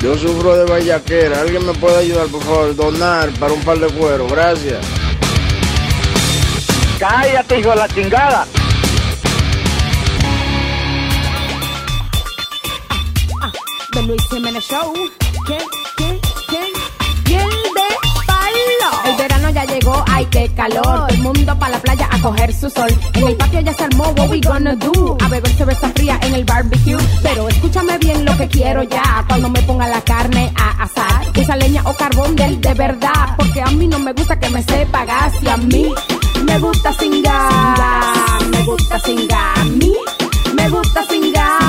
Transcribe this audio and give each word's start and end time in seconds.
Yo 0.00 0.16
sufro 0.16 0.56
de 0.56 0.64
vallaquera. 0.64 1.40
¿Alguien 1.40 1.66
me 1.66 1.72
puede 1.74 1.98
ayudar, 1.98 2.26
por 2.28 2.42
favor? 2.42 2.76
Donar 2.76 3.30
para 3.40 3.52
un 3.52 3.60
par 3.62 3.78
de 3.78 3.86
cuero. 3.88 4.26
Gracias. 4.26 4.84
Cállate, 6.98 7.60
hijo 7.60 7.70
de 7.70 7.76
la 7.76 7.88
chingada. 7.88 8.46
The 13.92 14.02
Luis 14.02 14.22
Jiménez 14.30 14.64
Show. 14.64 14.92
¿Qué? 15.46 15.58
Ay 20.08 20.26
qué 20.30 20.48
calor. 20.54 21.06
El 21.10 21.18
mundo 21.18 21.58
para 21.58 21.72
la 21.72 21.78
playa 21.78 22.08
a 22.10 22.18
coger 22.20 22.52
su 22.52 22.68
sol. 22.70 22.88
En 23.14 23.26
el 23.28 23.36
patio 23.36 23.60
ya 23.60 23.72
se 23.74 23.84
armó, 23.84 24.04
what 24.16 24.30
we 24.30 24.40
gonna 24.40 24.74
do? 24.74 25.16
A 25.24 25.28
beber 25.28 25.50
cerveza 25.56 25.90
fría 25.94 26.18
en 26.22 26.34
el 26.34 26.44
barbecue. 26.44 26.98
Pero 27.22 27.48
escúchame 27.48 27.98
bien 27.98 28.24
lo 28.24 28.36
que 28.36 28.48
quiero 28.48 28.82
ya. 28.82 29.24
Cuando 29.28 29.48
me 29.48 29.60
ponga 29.62 29.88
la 29.88 30.00
carne 30.02 30.52
a 30.56 30.82
asar. 30.84 31.26
Esa 31.34 31.56
leña 31.56 31.82
o 31.84 31.92
carbón 31.94 32.34
del 32.36 32.60
de 32.60 32.74
verdad. 32.74 33.34
Porque 33.36 33.60
a 33.60 33.66
mí 33.66 33.86
no 33.86 33.98
me 33.98 34.12
gusta 34.12 34.38
que 34.38 34.48
me 34.50 34.62
sepa 34.62 35.04
gas. 35.04 35.32
Y 35.42 35.48
a 35.48 35.56
mí 35.56 35.92
me 36.44 36.58
gusta 36.58 36.92
sin 36.92 37.22
gas. 37.22 38.44
Me 38.50 38.62
gusta 38.64 38.98
sin 39.00 39.26
gas. 39.28 39.58
A 39.58 39.64
mí 39.64 39.92
me 40.54 40.68
gusta 40.68 41.04
sin 41.08 41.32
gas. 41.32 41.60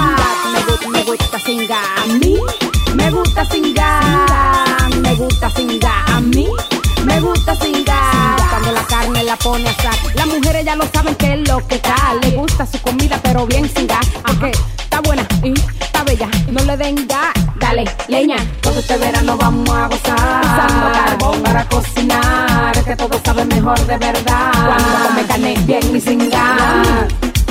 Me, 0.53 0.59
gu- 0.61 0.89
me 0.91 1.03
gusta 1.03 1.39
sin 1.39 1.67
gas. 1.67 1.79
A 1.97 2.05
mí 2.13 2.35
me 2.95 3.11
gusta 3.11 3.45
sin 3.45 3.73
gas. 3.73 4.95
Me 5.01 5.15
gusta 5.15 5.49
sin 5.55 5.79
gas. 5.79 6.09
A 6.09 6.21
mí 6.21 6.47
me 7.19 7.27
gusta 7.27 7.55
sin 7.55 7.83
gas. 7.83 8.41
Cuando 8.49 8.71
la 8.71 8.83
carne 8.83 9.23
la 9.23 9.35
pone 9.37 9.67
a 9.67 9.71
asar. 9.71 9.95
Las 10.13 10.27
mujeres 10.27 10.65
ya 10.65 10.75
lo 10.75 10.85
saben 10.93 11.15
que 11.15 11.33
es 11.33 11.49
lo 11.49 11.65
que 11.67 11.75
está. 11.75 11.95
Le 12.21 12.31
gusta 12.31 12.65
su 12.65 12.79
comida, 12.81 13.19
pero 13.23 13.47
bien 13.47 13.69
sin 13.75 13.87
gas. 13.87 14.05
Porque 14.23 14.51
está 14.77 15.01
buena 15.01 15.27
y 15.43 15.53
está 15.79 16.03
bella. 16.03 16.29
No 16.51 16.63
le 16.63 16.77
den 16.77 17.07
gas. 17.07 17.33
Dale, 17.59 17.85
leña. 18.07 18.37
Todo 18.61 18.79
este 18.79 18.97
verano 18.97 19.35
vamos 19.35 19.69
a 19.69 19.87
gozar. 19.87 20.41
Usando 20.45 20.91
carbón 20.91 21.41
para 21.41 21.65
cocinar. 21.67 22.83
Que 22.83 22.95
todo 22.95 23.19
sabe 23.23 23.45
mejor 23.45 23.79
de 23.87 23.97
verdad. 23.97 24.51
Cuando 24.53 25.07
come 25.07 25.23
carne 25.25 25.55
bien 25.65 25.95
y 25.95 26.01
sin 26.01 26.29
gas. 26.29 27.07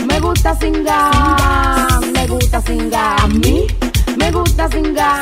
Me 0.06 0.20
gusta 0.20 0.56
sin 0.60 0.84
gas. 0.84 2.00
Me 2.12 2.26
gusta 2.28 2.62
sin 2.62 2.88
gas. 2.88 3.22
A 3.22 3.26
mí 3.26 3.66
me 4.16 4.30
gusta 4.30 4.68
sin 4.70 4.94
gas. 4.94 5.20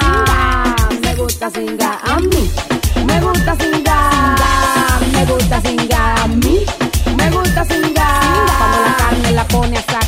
Me 1.01 1.15
gusta 1.15 1.51
sin 1.51 1.79
gas. 1.79 1.97
A 2.05 2.21
mí 2.21 2.51
me 3.15 3.21
gusta 3.21 3.57
sin 3.61 3.85
gas. 3.85 4.41
Me 5.13 5.25
gusta 5.27 5.61
sin 5.63 5.89
gas. 5.89 6.21
A 6.21 6.27
mí 6.27 6.59
me 7.17 7.31
gusta 7.31 7.65
sin 7.65 7.95
gas. 7.95 8.25
Cuando 8.59 8.79
la 8.87 8.97
carne 8.97 9.31
la 9.33 9.45
pone 9.49 9.79
a. 9.79 10.01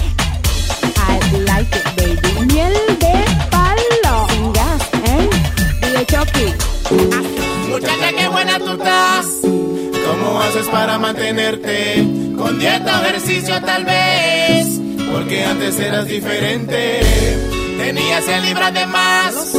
I 1.08 1.38
like 1.40 1.76
it, 1.76 1.84
baby. 1.96 2.46
Miel 2.52 2.74
de 2.98 3.14
palo. 3.50 4.26
Sin 4.30 4.52
gas, 4.52 4.82
¿eh? 5.04 5.30
Dile 5.82 6.06
Chucky. 6.06 6.48
Muchacha, 7.70 8.12
qué 8.16 8.28
buena 8.28 8.58
tú 8.58 8.72
estás. 8.72 9.26
¿Cómo 9.42 10.40
haces 10.40 10.66
para 10.68 10.98
mantenerte? 10.98 12.06
Con 12.36 12.58
dieta 12.58 13.00
o 13.00 13.04
ejercicio 13.04 13.60
tal 13.62 13.84
vez. 13.84 14.80
Porque 15.12 15.44
antes 15.44 15.78
eras 15.78 16.06
diferente. 16.06 17.00
Tenías 17.78 18.24
100 18.24 18.42
libras 18.46 18.74
de 18.74 18.86
más. 18.86 19.52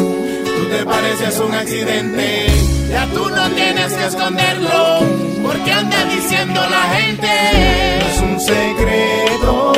Tú 0.58 0.66
te 0.66 0.84
pareces 0.84 1.40
un 1.40 1.54
accidente. 1.54 2.48
Ya 2.90 3.06
tú 3.14 3.30
no 3.30 3.50
tienes 3.52 3.94
que 3.94 4.06
esconderlo. 4.08 5.00
Porque 5.44 5.72
anda 5.72 6.04
diciendo 6.06 6.62
la 6.70 6.84
gente. 6.96 7.28
Es 8.10 8.22
un 8.22 8.40
secreto 8.40 9.74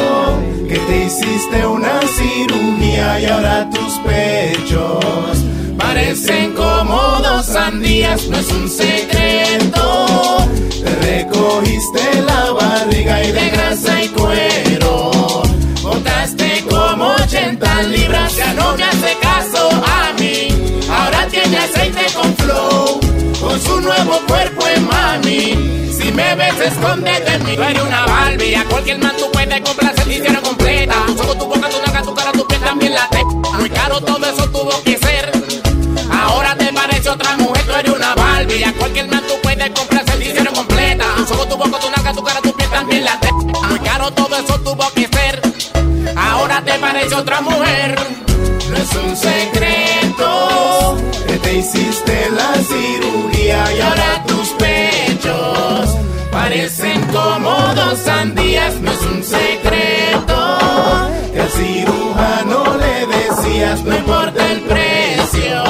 que 0.69 0.78
te 0.78 1.06
hiciste 1.06 1.66
una 1.66 2.00
cirugía 2.01 3.19
y 3.19 3.25
ahora 3.25 3.69
tus 3.72 3.94
pechos 4.00 5.40
Parecen 5.79 6.53
como 6.53 6.97
dos 7.23 7.46
sandías, 7.46 8.28
no 8.28 8.38
es 8.38 8.51
un 8.51 8.69
secreto. 8.69 10.38
Te 10.84 10.96
recogiste 11.07 12.22
la 12.28 12.51
barriga 12.51 13.23
y 13.23 13.31
de 13.31 13.50
grasa 13.50 14.03
y 14.03 14.07
cuero. 14.09 15.11
Botaste 15.81 16.66
como 16.69 17.13
80 17.13 17.84
libras, 17.84 18.35
ya 18.35 18.53
no 18.53 18.75
me 18.75 18.84
hace 18.84 19.17
tiene 21.29 21.57
aceite 21.57 22.06
con 22.13 22.35
flow, 22.38 23.00
con 23.40 23.62
su 23.62 23.81
nuevo 23.81 24.19
cuerpo 24.28 24.67
en 24.67 24.88
mami. 24.88 25.90
Si 25.91 26.12
me 26.12 26.35
ves, 26.35 26.59
escóndete 26.59 27.34
en 27.34 27.44
mí. 27.45 27.56
Tú 27.56 27.63
eres 27.63 27.81
una 27.81 28.06
Barbie, 28.06 28.56
a 28.56 28.66
cualquier 28.66 29.00
man 29.00 29.16
tú 29.17 29.29
puedes 29.31 29.62
complacer 29.62 30.07
y 30.07 30.16
hicieron 30.16 30.44
completa. 30.44 30.95
Ojos, 31.17 31.38
tu 31.38 31.45
boca, 31.45 31.69
tu 31.69 31.78
nalga, 31.85 32.01
tu 32.01 32.13
cara, 32.13 32.31
tu 32.31 32.47
piel 32.47 32.62
también 32.62 32.94
la 32.94 33.07
te. 33.09 33.23
Muy 33.23 33.69
caro 33.69 34.01
todo 34.01 34.25
eso 34.25 34.50
tuvo 34.50 34.84
que 34.84 34.97
ser. 34.97 35.31
Ahora 36.12 36.56
te 36.56 36.73
parece 36.73 37.09
otra 37.09 37.38
mujer, 37.38 37.63
tú 37.66 37.73
eres 37.73 37.91
una 37.91 38.16
Barbie. 38.16 38.63
A 38.63 38.73
cualquier 38.73 39.07
man 39.07 39.23
tú 39.28 39.34
puedes 39.44 39.69
complacer 39.72 40.22
y 40.22 40.29
hicieron 40.29 40.53
completa. 40.53 41.06
Ojos, 41.31 41.50
tu 41.50 41.57
boca, 41.57 41.79
tu 41.79 41.90
nalga, 41.91 42.13
tu 42.13 42.23
cara, 42.23 42.41
tu 42.41 42.53
piel 42.53 42.69
también 42.69 43.06
la 43.06 43.19
te. 43.19 43.31
Muy 43.31 43.79
caro 43.79 44.11
todo 44.11 44.35
eso 44.35 44.59
tuvo 44.61 44.91
que 44.94 45.07
ser. 45.07 45.41
Ahora 46.16 46.61
te 46.63 46.73
parece 46.79 47.16
otra 47.16 47.41
mujer. 47.41 48.28
No 48.69 48.78
es 48.78 48.96
un 48.96 49.16
secreto 49.18 50.97
que 51.28 51.38
te 51.38 51.57
hiciste 51.57 52.30
la 52.31 52.53
cirugía 52.56 53.75
y 53.75 53.81
ahora 53.81 54.24
tus 54.28 54.50
pechos 54.50 55.96
Parecen 56.31 57.02
como 57.08 57.52
dos 57.74 58.00
sandías, 58.00 58.75
no 58.81 58.91
es 58.91 59.02
un 59.02 59.24
secreto. 59.24 60.59
que 61.34 61.41
al 61.41 61.50
cirujano 61.50 62.78
le 62.78 63.08
decías 63.08 63.84
No 63.84 63.96
importa 63.96 64.52
el 64.52 64.62
precio, 64.62 65.63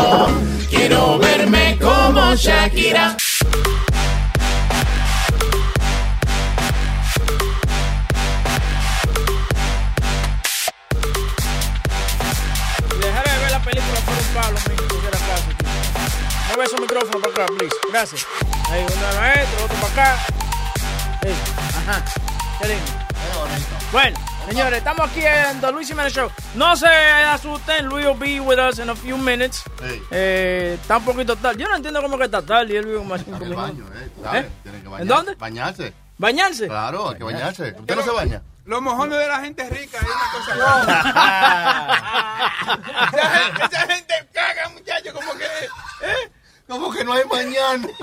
quiero 0.69 1.17
verme 1.19 1.77
como 1.81 2.35
Shakira. 2.35 3.15
Película 14.41 14.55
por 14.55 14.55
un 14.55 14.55
palo, 14.55 14.59
me 14.69 14.87
pusiera 14.87 15.17
caso. 15.17 15.43
Mueve 16.47 16.63
esos 16.63 16.81
micrófonos 16.81 17.21
para 17.21 17.33
acá, 17.33 17.45
please. 17.57 17.75
Gracias. 17.91 18.27
Ahí, 18.71 18.85
uno 18.85 19.19
maestro, 19.19 19.65
otro 19.65 19.77
para 19.77 19.93
acá. 19.93 20.25
Ajá. 21.77 22.05
Qué 22.61 22.67
lindo. 22.67 22.91
Bueno, 23.91 24.19
señores, 24.47 24.77
estamos 24.77 25.09
aquí 25.09 25.21
en 25.21 25.61
The 25.61 25.71
Luis 25.71 25.87
Jiménez 25.87 26.13
Show. 26.13 26.29
No 26.55 26.75
se 26.75 26.87
asusten, 26.87 27.87
Luis 27.87 28.05
will 28.05 28.17
be 28.17 28.39
with 28.39 28.59
us 28.59 28.79
in 28.79 28.89
a 28.89 28.95
few 28.95 29.17
minutes. 29.17 29.63
Eh, 30.11 30.77
está 30.81 30.97
un 30.97 31.05
poquito 31.05 31.35
tarde. 31.35 31.61
Yo 31.61 31.67
no 31.67 31.75
entiendo 31.75 32.01
cómo 32.01 32.17
que 32.17 32.25
está 32.25 32.41
tarde 32.41 32.73
y 32.73 32.77
él 32.77 32.85
vive 32.85 32.97
como 32.99 33.13
a 33.13 33.17
cinco 33.17 33.39
minutos. 33.39 33.71
¿Eh? 34.33 34.49
¿En 34.99 35.07
dónde? 35.07 35.35
Bañarse. 35.35 35.93
¿Bañarse? 36.17 36.67
Claro, 36.67 37.09
hay 37.09 37.17
que 37.17 37.23
bañarse. 37.23 37.75
¿Usted 37.79 37.95
no 37.95 38.03
se 38.03 38.11
baña? 38.11 38.41
Los 38.69 38.83
mojones 38.83 39.17
de 39.17 39.27
la 39.27 39.39
gente 39.39 39.67
rica 39.67 39.97
es 39.97 40.03
una 40.03 40.31
cosa. 40.31 40.53
esa, 43.13 43.29
gente, 43.31 43.63
esa 43.65 43.79
gente 43.87 44.13
caga, 44.31 44.69
muchachos, 44.69 45.11
como 45.11 45.33
que. 45.33 45.45
¿eh? 45.45 46.29
Como 46.67 46.91
que 46.91 47.03
no 47.03 47.13
hay 47.13 47.23
mañana. 47.25 47.87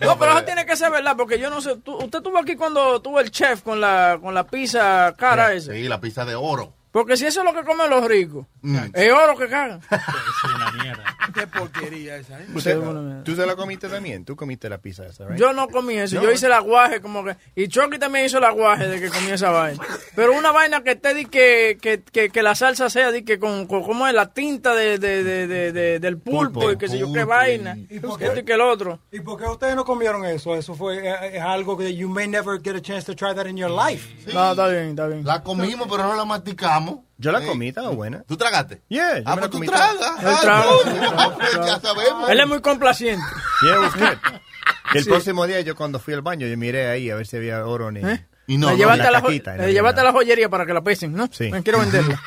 No, 0.00 0.18
pero 0.18 0.32
eso 0.32 0.44
tiene 0.44 0.64
que 0.64 0.74
ser 0.76 0.90
verdad, 0.90 1.14
porque 1.16 1.38
yo 1.38 1.50
no 1.50 1.60
sé. 1.60 1.76
tú- 1.76 1.96
usted 1.96 2.18
estuvo 2.18 2.38
aquí 2.38 2.56
cuando 2.56 3.00
tuvo 3.02 3.20
el 3.20 3.30
chef 3.30 3.62
con 3.62 3.78
la, 3.80 4.18
con 4.22 4.32
la 4.34 4.44
pizza 4.44 5.14
cara 5.18 5.52
esa. 5.52 5.72
Sí, 5.72 5.82
la 5.88 6.00
pizza 6.00 6.24
de 6.24 6.34
oro. 6.36 6.72
Porque 6.90 7.16
si 7.16 7.26
eso 7.26 7.40
es 7.40 7.44
lo 7.46 7.52
que 7.52 7.64
comen 7.66 7.90
los 7.90 8.04
ricos, 8.06 8.46
Mm. 8.62 8.76
es 8.94 9.12
oro 9.12 9.36
que 9.36 9.48
cagan. 9.48 9.80
Qué 11.34 11.46
porquería 11.46 12.16
esa, 12.16 12.40
¿eh? 12.40 12.46
¿Usted- 12.54 12.78
¿Tú 13.22 13.36
se 13.36 13.44
la 13.46 13.54
comiste 13.54 13.88
también? 13.88 14.24
¿Tú 14.24 14.34
comiste 14.34 14.68
la 14.68 14.78
pizza 14.78 15.06
esa, 15.06 15.26
right? 15.26 15.38
Yo 15.38 15.52
no 15.52 15.68
comí 15.68 15.94
eso, 15.98 16.16
No. 16.16 16.22
yo 16.22 16.32
hice 16.32 16.46
el 16.46 16.52
aguaje 16.52 17.00
como 17.00 17.22
que... 17.22 17.36
Y 17.54 17.68
Chucky 17.68 17.98
también 17.98 18.24
hizo 18.24 18.38
el 18.38 18.44
aguaje 18.44 18.88
de 18.88 18.98
que 19.00 19.10
comí 19.10 19.30
esa 19.30 19.50
vaina. 19.50 19.82
Pero 20.16 20.32
una 20.32 20.52
vaina 20.52 20.82
que 20.82 20.92
esté 20.92 21.12
di 21.14 21.26
que, 21.26 21.76
que, 21.80 22.02
que, 22.02 22.30
que 22.30 22.42
la 22.42 22.54
salsa 22.54 22.88
sea 22.88 23.12
di 23.12 23.24
que 23.24 23.38
con, 23.38 23.66
con 23.66 23.82
como 23.82 24.08
es 24.08 24.14
la 24.14 24.32
tinta 24.32 24.74
de, 24.74 24.98
de, 24.98 25.22
de, 25.22 25.46
de- 25.46 25.72
de- 25.72 26.00
del 26.00 26.16
pulpo, 26.18 26.60
Pulpo. 26.60 26.72
y 26.72 26.78
que 26.78 26.88
sé 26.88 26.98
yo 26.98 27.12
qué 27.12 27.24
vaina. 27.24 27.76
y- 27.76 28.00
por 28.00 28.20
Esto 28.22 28.40
y 28.40 28.44
que 28.44 28.54
el 28.54 28.60
otro. 28.62 28.98
¿Y 29.12 29.20
por 29.20 29.38
qué 29.38 29.44
ustedes 29.46 29.76
no 29.76 29.84
comieron 29.84 30.24
eso? 30.24 30.54
Eso 30.56 30.74
fue 30.74 30.98
eh, 31.06 31.36
es 31.36 31.42
algo 31.42 31.76
que 31.76 31.94
you 31.94 32.08
may 32.08 32.26
never 32.26 32.58
get 32.62 32.74
a 32.74 32.80
chance 32.80 33.04
to 33.04 33.14
try 33.14 33.34
that 33.34 33.46
in 33.46 33.56
your 33.58 33.70
life. 33.70 34.08
No, 34.32 34.50
está 34.52 34.66
bien, 34.68 34.90
está 34.90 35.06
bien. 35.06 35.24
La 35.24 35.42
comimos, 35.42 35.86
pero 35.90 36.04
no 36.04 36.16
la 36.16 36.24
masticamos. 36.24 36.77
Yo 37.18 37.32
la 37.32 37.40
comí, 37.44 37.68
estaba 37.68 37.90
buena. 37.90 38.22
¿Tú 38.26 38.36
tragaste? 38.36 38.82
Yeah, 38.88 39.22
Ah, 39.24 39.36
pues 39.36 39.50
tú 39.50 39.60
tragas. 39.60 39.92
Él 40.20 40.26
Ah, 40.28 40.38
traga. 40.40 40.64
coño, 40.84 41.66
Ya 41.66 41.80
sabemos. 41.80 42.30
Él 42.30 42.40
es 42.40 42.46
muy 42.46 42.60
complaciente. 42.60 43.24
Yeah, 43.62 43.76
good. 43.76 44.40
El 44.94 45.04
Sí. 45.04 45.10
próximo 45.10 45.46
día 45.46 45.60
yo 45.60 45.74
cuando 45.76 45.98
fui 45.98 46.14
al 46.14 46.22
baño, 46.22 46.46
yo 46.46 46.56
miré 46.56 46.88
ahí 46.88 47.10
a 47.10 47.16
ver 47.16 47.26
si 47.26 47.36
había 47.36 47.64
oro 47.66 47.90
ni... 47.90 48.00
¿Eh? 48.00 48.24
Y 48.46 48.56
no, 48.56 48.70
Le 48.70 48.78
no, 48.78 48.88
la 48.88 48.96
la, 48.96 48.96
le 48.96 49.82
no 49.82 49.88
a 49.88 49.92
la 50.02 50.12
joyería 50.12 50.48
para 50.48 50.64
que 50.64 50.72
la 50.72 50.80
pesen, 50.80 51.12
¿no? 51.12 51.28
Sí. 51.30 51.50
Me 51.50 51.62
quiero 51.62 51.80
venderla. 51.80 52.18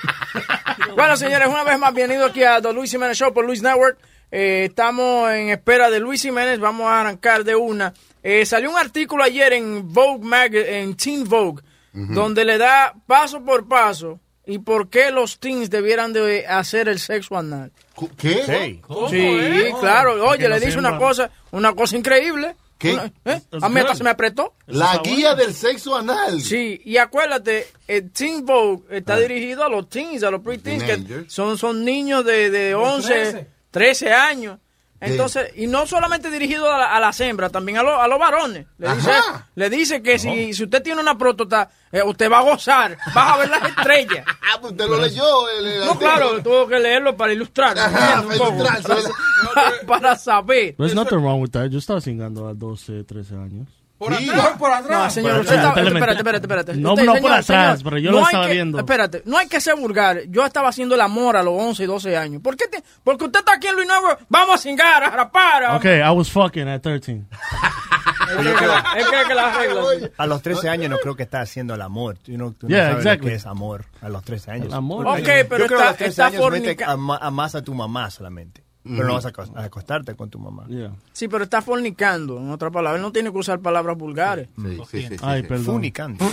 bueno, 0.95 1.17
señores, 1.17 1.47
una 1.47 1.63
vez 1.63 1.79
más, 1.79 1.91
bienvenido 1.95 2.27
aquí 2.27 2.43
a 2.43 2.61
The 2.61 2.71
Luis 2.73 2.91
Jiménez 2.91 3.17
Show 3.17 3.33
por 3.33 3.43
Luis 3.45 3.63
Network. 3.63 3.97
Eh, 4.29 4.65
estamos 4.69 5.31
en 5.31 5.49
espera 5.49 5.89
de 5.89 5.99
Luis 5.99 6.21
Jiménez. 6.21 6.59
Vamos 6.59 6.85
a 6.87 7.01
arrancar 7.01 7.43
de 7.43 7.55
una. 7.55 7.93
Eh, 8.21 8.45
salió 8.45 8.69
un 8.69 8.77
artículo 8.77 9.23
ayer 9.23 9.53
en 9.53 9.91
Vogue 9.91 10.23
Mag 10.23 10.53
en 10.53 10.95
Teen 10.95 11.27
Vogue, 11.27 11.63
donde 11.91 12.45
le 12.45 12.59
da 12.59 12.93
paso 13.07 13.43
por 13.43 13.67
paso 13.67 14.19
y 14.45 14.59
por 14.59 14.89
qué 14.89 15.11
los 15.11 15.39
teens 15.39 15.69
debieran 15.69 16.13
de 16.13 16.45
hacer 16.47 16.87
el 16.89 16.99
sexo 16.99 17.37
anal. 17.37 17.71
¿Qué? 18.17 18.79
Sí, 19.09 19.71
claro. 19.79 20.27
Oye, 20.27 20.49
le 20.49 20.59
dice 20.59 20.77
una 20.79 20.97
cosa, 20.97 21.29
una 21.51 21.73
cosa 21.73 21.95
increíble. 21.97 22.55
¿Qué? 22.77 22.93
Una- 22.93 23.11
¿eh? 23.25 23.41
A 23.61 23.69
mí 23.69 23.79
hasta 23.79 23.93
se 23.95 24.03
me 24.03 24.09
apretó. 24.09 24.55
La 24.65 24.97
guía 25.03 25.35
del 25.35 25.53
sexo 25.53 25.95
anal. 25.95 26.41
Sí, 26.41 26.81
y 26.83 26.97
acuérdate, 26.97 27.67
el 27.87 28.09
Teen 28.11 28.43
Vogue 28.43 28.83
está 28.97 29.17
dirigido 29.17 29.63
a 29.63 29.69
los 29.69 29.87
teens, 29.87 30.23
a 30.23 30.31
los 30.31 30.41
pre-teens, 30.41 30.81
que 30.83 30.93
Teenagers. 30.97 31.31
son, 31.31 31.57
son 31.59 31.85
niños 31.85 32.25
de, 32.25 32.49
de 32.49 32.73
11, 32.73 33.07
13. 33.13 33.47
13. 33.69 34.11
años. 34.13 34.57
Entonces, 35.01 35.51
y 35.55 35.65
no 35.67 35.87
solamente 35.87 36.29
dirigido 36.29 36.71
a, 36.71 36.77
la- 36.77 36.95
a 36.95 36.99
las 36.99 37.19
hembras, 37.21 37.51
también 37.51 37.77
a, 37.79 37.83
los- 37.83 37.99
a 37.99 38.07
los 38.07 38.19
varones. 38.19 38.67
Le 38.77 38.93
dice, 38.95 39.11
le 39.55 39.69
dice 39.69 40.03
que 40.03 40.19
si, 40.19 40.53
si 40.53 40.63
usted 40.63 40.83
tiene 40.83 41.01
una 41.01 41.17
próstata, 41.17 41.69
eh, 41.91 42.03
usted 42.03 42.31
va 42.31 42.39
a 42.39 42.43
gozar, 42.43 42.97
va 43.17 43.33
a 43.33 43.37
ver 43.37 43.49
las 43.49 43.63
estrellas. 43.69 44.25
Ah, 44.53 44.57
pues 44.59 44.73
usted 44.73 44.85
lo 44.87 44.99
leyó. 44.99 45.49
el- 45.49 45.65
el 45.65 45.85
No, 45.85 45.97
claro, 45.97 46.43
tuvo 46.43 46.67
que 46.67 46.77
leerlo 46.77 47.15
para 47.15 47.31
ilustrar. 47.31 47.77
Para 49.87 50.15
saber. 50.17 50.75
There's 50.77 50.93
nothing 50.95 51.19
wrong 51.19 51.41
with 51.41 51.51
that. 51.51 51.69
Yo 51.69 51.79
estaba 51.79 52.01
cingando 52.01 52.47
a 52.47 52.53
12, 52.53 53.03
13 53.05 53.35
años. 53.35 53.67
Por 54.01 54.15
Sí. 54.17 54.29
atrás. 54.29 54.49
Por 54.57 54.71
atrás. 54.71 54.89
No, 55.03 55.09
señor, 55.11 55.31
Por 55.33 55.41
usted 55.41 55.55
atrás, 55.57 55.67
está, 55.69 55.79
elemental. 55.81 56.09
espérate, 56.17 56.37
espérate, 56.37 56.71
espérate. 56.71 56.81
No, 56.81 56.89
Usted, 56.93 57.05
no 57.05 57.11
señor, 57.13 57.21
por 57.21 57.31
atrás, 57.39 57.45
señor, 57.45 57.83
pero 57.83 57.97
yo 57.99 58.11
no 58.11 58.17
lo 58.19 58.23
estaba 58.25 58.47
que- 58.47 58.53
viendo. 58.53 58.79
Espérate, 58.79 59.21
no 59.25 59.37
hay 59.37 59.47
que 59.47 59.61
ser 59.61 59.75
vulgar. 59.75 60.21
Yo 60.27 60.43
estaba 60.45 60.69
haciendo 60.69 60.95
el 60.95 61.01
amor 61.01 61.37
a 61.37 61.43
los 61.43 61.53
11 61.55 61.83
y 61.83 61.85
12 61.85 62.17
años. 62.17 62.41
¿Por 62.41 62.57
qué? 62.57 62.67
te- 62.67 62.83
porque 63.03 63.25
usted 63.25 63.39
está 63.41 63.53
aquí 63.53 63.67
en 63.67 63.75
Luis 63.75 63.87
Nuevo. 63.87 64.17
Vamos 64.27 64.55
a 64.55 64.57
cingar, 64.57 65.03
a 65.03 65.09
rapar. 65.11 65.75
Okay, 65.75 65.99
I 65.99 66.09
was 66.09 66.31
fucking 66.31 66.67
at 66.67 66.81
13. 66.81 67.11
Él 67.11 68.37
cree 68.37 68.55
que 68.55 69.35
la- 69.35 69.51
reglas. 69.53 70.11
A 70.17 70.25
los 70.25 70.41
13 70.41 70.69
años 70.69 70.89
no 70.89 70.97
creo 70.97 71.15
que 71.15 71.23
está 71.23 71.41
haciendo 71.41 71.73
el 71.75 71.81
amor. 71.81 72.17
Tú 72.17 72.31
no, 72.37 72.53
tú 72.53 72.67
no 72.67 72.75
Yeah, 72.75 72.89
sabes 72.91 72.97
exactly. 73.05 73.27
lo 73.27 73.31
que 73.31 73.35
es 73.35 73.45
amor 73.45 73.85
a 74.01 74.09
los 74.09 74.23
13 74.23 74.51
años. 74.51 74.67
El 74.67 74.73
amor. 74.73 75.05
Ok, 75.05 75.19
pero 75.47 75.57
Yo 75.59 75.67
creo 75.67 75.67
que 75.67 75.73
a 75.75 75.77
está, 75.77 75.85
los 75.89 75.97
13 75.97 76.09
está 76.09 76.25
años 76.27 76.51
mete 76.51 76.75
fornica- 76.75 76.91
a, 76.91 76.97
ma- 76.97 77.17
a 77.21 77.29
más 77.31 77.55
a 77.55 77.61
tu 77.61 77.73
mamá 77.73 78.09
solamente. 78.09 78.63
Pero 78.83 79.07
no 79.07 79.13
vas 79.13 79.25
a, 79.25 79.31
acos- 79.31 79.55
a 79.55 79.63
acostarte 79.65 80.15
con 80.15 80.29
tu 80.29 80.39
mamá. 80.39 80.65
Yeah. 80.67 80.91
Sí, 81.13 81.27
pero 81.27 81.43
está 81.43 81.61
fornicando, 81.61 82.37
en 82.39 82.49
otra 82.49 82.71
palabra. 82.71 82.97
Él 82.97 83.01
no 83.03 83.11
tiene 83.11 83.31
que 83.31 83.37
usar 83.37 83.59
palabras 83.59 83.95
vulgares. 83.97 84.47
Sí, 84.55 84.77
sí, 84.89 85.01
sí, 85.03 85.07
sí, 85.09 85.15
Ay, 85.21 85.41
sí. 85.41 85.47
perdón. 85.47 85.65
Funicando. 85.65 86.25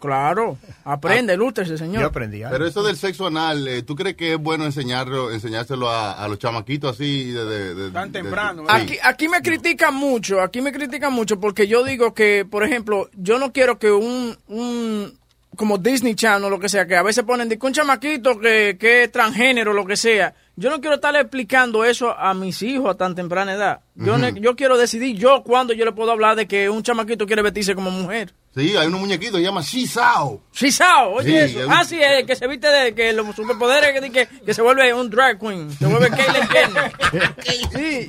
Claro. 0.00 0.58
Aprende, 0.84 1.34
ilústrese, 1.34 1.70
Yo 1.72 1.78
señor. 1.78 2.02
aprendí 2.02 2.42
algo. 2.42 2.52
Pero 2.56 2.66
eso 2.66 2.82
del 2.82 2.96
sexo 2.96 3.28
anal, 3.28 3.68
eh, 3.68 3.82
¿tú 3.84 3.94
crees 3.94 4.16
que 4.16 4.32
es 4.34 4.38
bueno 4.40 4.64
enseñarlo, 4.64 5.30
enseñárselo 5.30 5.88
a, 5.88 6.12
a 6.12 6.26
los 6.26 6.40
chamaquitos 6.40 6.96
así 6.96 7.30
de, 7.30 7.44
de- 7.44 7.74
de- 7.76 7.90
Tan 7.92 8.10
de- 8.10 8.20
temprano. 8.20 8.64
Aquí, 8.68 8.98
aquí 9.00 9.28
me 9.28 9.40
critican 9.42 9.94
mucho, 9.94 10.40
aquí 10.40 10.60
me 10.60 10.72
critican 10.72 11.12
mucho 11.12 11.38
porque 11.38 11.68
yo 11.68 11.84
digo 11.84 12.14
que, 12.14 12.44
por 12.50 12.64
ejemplo, 12.64 13.08
yo 13.14 13.38
no 13.38 13.52
quiero 13.52 13.78
que 13.78 13.92
un, 13.92 14.36
un 14.48 15.12
como 15.54 15.78
Disney 15.78 16.16
Channel 16.16 16.44
o 16.46 16.50
lo 16.50 16.58
que 16.58 16.68
sea, 16.68 16.86
que 16.86 16.96
a 16.96 17.02
veces 17.02 17.22
ponen 17.24 17.48
de 17.48 17.56
que 17.58 17.66
un 17.66 17.72
chamaquito 17.72 18.40
que, 18.40 18.76
que 18.80 19.04
es 19.04 19.12
transgénero, 19.12 19.72
lo 19.72 19.86
que 19.86 19.96
sea. 19.96 20.34
Yo 20.54 20.68
no 20.68 20.80
quiero 20.80 20.96
estarle 20.96 21.20
explicando 21.20 21.82
eso 21.84 22.14
a 22.16 22.34
mis 22.34 22.60
hijos 22.62 22.90
a 22.94 22.98
tan 22.98 23.14
temprana 23.14 23.54
edad. 23.54 23.80
Yo, 23.94 24.18
ne- 24.18 24.38
yo 24.38 24.54
quiero 24.54 24.76
decidir 24.76 25.16
yo 25.16 25.42
cuándo 25.42 25.72
yo 25.72 25.84
le 25.86 25.92
puedo 25.92 26.12
hablar 26.12 26.36
de 26.36 26.46
que 26.46 26.68
un 26.68 26.82
chamaquito 26.82 27.26
quiere 27.26 27.40
vestirse 27.42 27.74
como 27.74 27.90
mujer. 27.90 28.34
Sí, 28.54 28.76
hay 28.76 28.86
unos 28.88 29.00
muñequitos 29.00 29.32
que 29.36 29.38
se 29.38 29.44
llama 29.44 29.62
Shisao. 29.62 30.42
Shisao, 30.52 31.14
oye 31.14 31.48
Sí, 31.48 31.56
eso. 31.56 31.60
es- 31.64 31.68
Ah, 31.70 31.84
sí, 31.84 31.98
el 32.02 32.26
que 32.26 32.36
se 32.36 32.46
viste 32.48 32.66
de 32.68 32.94
que 32.94 33.14
los 33.14 33.34
superpoderes 33.34 33.98
que, 33.98 34.10
que, 34.12 34.28
que 34.44 34.52
se 34.52 34.60
vuelve 34.60 34.92
un 34.92 35.08
drag 35.08 35.38
queen, 35.40 35.72
se 35.72 35.86
vuelve 35.86 36.10
Caitlyn 36.10 36.48
Jenner. 36.48 36.92
Sí. 37.72 38.08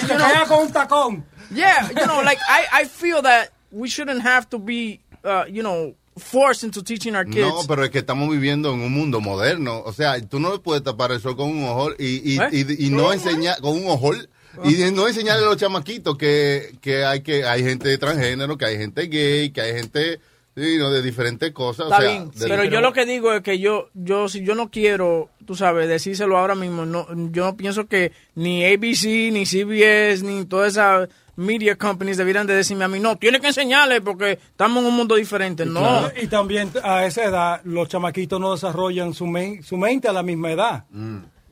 Se 0.00 0.14
pega 0.14 0.46
con 0.48 0.60
un 0.66 0.72
tacón. 0.72 1.24
Yeah, 1.54 1.88
you 1.90 2.04
know, 2.06 2.22
like 2.22 2.40
I, 2.48 2.82
I 2.82 2.86
feel 2.86 3.20
that 3.22 3.50
we 3.70 3.88
shouldn't 3.88 4.22
have 4.24 4.48
to 4.48 4.58
be, 4.58 5.00
uh, 5.24 5.44
you 5.46 5.62
know, 5.62 5.94
forced 6.16 6.64
into 6.64 6.82
teaching 6.82 7.14
our 7.14 7.24
kids. 7.24 7.46
No, 7.46 7.60
pero 7.68 7.84
es 7.84 7.90
que 7.90 7.98
estamos 7.98 8.30
viviendo 8.30 8.72
en 8.72 8.80
un 8.80 8.92
mundo 8.92 9.20
moderno. 9.20 9.82
O 9.84 9.92
sea, 9.92 10.20
tú 10.26 10.40
no 10.40 10.52
le 10.52 10.58
puedes 10.58 10.82
tapar 10.82 11.12
el 11.12 11.20
sol 11.20 11.36
con 11.36 11.50
un 11.50 11.64
ojol 11.64 11.94
y, 11.98 12.34
y, 12.34 12.38
¿Eh? 12.40 12.48
y, 12.52 12.86
y 12.86 12.90
no 12.90 13.12
enseñar 13.12 13.60
con 13.60 13.72
un 13.76 13.88
ojol. 13.88 14.28
Y 14.64 14.72
de 14.74 14.90
no 14.90 15.06
enseñarle 15.06 15.44
a 15.44 15.48
los 15.50 15.58
chamaquitos 15.58 16.16
que, 16.16 16.72
que 16.80 17.04
hay 17.04 17.20
que 17.20 17.44
hay 17.44 17.62
gente 17.62 17.96
transgénero, 17.98 18.56
que 18.56 18.64
hay 18.64 18.78
gente 18.78 19.02
gay, 19.08 19.50
que 19.50 19.60
hay 19.60 19.74
gente 19.74 20.18
sí, 20.56 20.78
no, 20.78 20.90
de 20.90 21.02
diferentes 21.02 21.52
cosas. 21.52 21.84
Está 21.88 21.98
o 21.98 22.00
sea, 22.00 22.10
bien, 22.10 22.30
de- 22.30 22.48
pero 22.48 22.64
yo 22.64 22.80
lo 22.80 22.94
que 22.94 23.04
digo 23.04 23.34
es 23.34 23.42
que 23.42 23.58
yo, 23.58 23.90
yo 23.92 24.30
si 24.30 24.42
yo 24.42 24.54
no 24.54 24.70
quiero, 24.70 25.28
tú 25.44 25.54
sabes, 25.54 25.86
decírselo 25.90 26.38
ahora 26.38 26.54
mismo, 26.54 26.86
no, 26.86 27.06
yo 27.30 27.44
no 27.44 27.56
pienso 27.58 27.86
que 27.86 28.12
ni 28.34 28.64
ABC, 28.64 29.30
ni 29.30 29.44
CBS, 29.44 30.22
ni 30.24 30.46
todas 30.46 30.72
esas 30.72 31.10
media 31.36 31.76
companies 31.76 32.16
debieran 32.16 32.46
de 32.46 32.54
decirme 32.54 32.84
a 32.84 32.88
mí, 32.88 32.98
no, 32.98 33.16
tienes 33.16 33.40
que 33.40 33.48
enseñarle 33.48 34.00
porque 34.00 34.32
estamos 34.32 34.82
en 34.82 34.88
un 34.90 34.96
mundo 34.96 35.14
diferente. 35.14 35.64
No, 35.66 36.10
Y 36.20 36.26
también 36.26 36.70
a 36.82 37.04
esa 37.06 37.24
edad 37.24 37.60
los 37.64 37.88
chamaquitos 37.88 38.40
no 38.40 38.52
desarrollan 38.52 39.14
su, 39.14 39.26
men- 39.26 39.62
su 39.62 39.76
mente 39.76 40.08
a 40.08 40.12
la 40.12 40.22
misma 40.22 40.50
edad. 40.52 40.84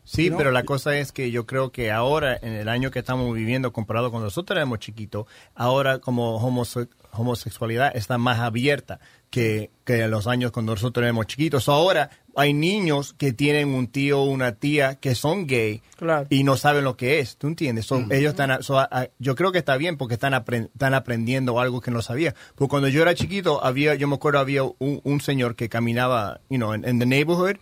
Sí, 0.06 0.28
¿no? 0.28 0.36
pero 0.36 0.50
la 0.50 0.64
cosa 0.64 0.98
es 0.98 1.12
que 1.12 1.30
yo 1.30 1.46
creo 1.46 1.72
que 1.72 1.90
ahora, 1.90 2.36
en 2.42 2.52
el 2.52 2.68
año 2.68 2.90
que 2.90 2.98
estamos 2.98 3.34
viviendo, 3.34 3.72
comparado 3.72 4.10
con 4.10 4.22
nosotros 4.22 4.54
éramos 4.56 4.78
chiquitos, 4.80 5.26
ahora 5.54 5.98
como 5.98 6.38
homose- 6.40 6.88
homosexualidad 7.12 7.96
está 7.96 8.18
más 8.18 8.38
abierta 8.40 9.00
que, 9.30 9.70
que 9.84 10.02
en 10.02 10.10
los 10.10 10.26
años 10.26 10.50
cuando 10.52 10.72
nosotros 10.74 11.02
éramos 11.04 11.26
chiquitos. 11.26 11.68
Ahora 11.70 12.10
hay 12.36 12.52
niños 12.52 13.14
que 13.16 13.32
tienen 13.32 13.68
un 13.74 13.86
tío 13.88 14.20
o 14.20 14.24
una 14.24 14.52
tía 14.52 14.96
que 14.96 15.14
son 15.14 15.46
gay 15.46 15.82
Claro. 15.96 16.26
y 16.28 16.42
no 16.44 16.56
saben 16.56 16.84
lo 16.84 16.96
que 16.96 17.20
es, 17.20 17.36
¿tú 17.36 17.46
entiendes? 17.46 17.86
So, 17.86 18.04
Ellos 18.10 18.30
están, 18.32 18.50
a- 18.50 18.62
so, 18.62 18.78
a- 18.78 18.88
a- 18.90 19.08
yo 19.18 19.34
creo 19.36 19.52
que 19.52 19.58
está 19.58 19.76
bien 19.76 19.96
porque 19.96 20.14
están, 20.14 20.32
apren- 20.32 20.68
están 20.74 20.92
aprendiendo 20.92 21.60
algo 21.60 21.80
que 21.80 21.90
no 21.92 22.02
sabía. 22.02 22.34
Porque 22.56 22.68
cuando 22.70 22.88
yo 22.88 23.00
era 23.02 23.14
chiquito, 23.14 23.64
había, 23.64 23.94
yo 23.94 24.08
me 24.08 24.16
acuerdo, 24.16 24.40
había 24.40 24.64
un, 24.64 25.00
un 25.04 25.20
señor 25.20 25.54
que 25.54 25.68
caminaba, 25.68 26.40
you 26.50 26.56
know, 26.56 26.74
en, 26.74 26.82
the 26.98 27.06
neighborhood 27.06 27.56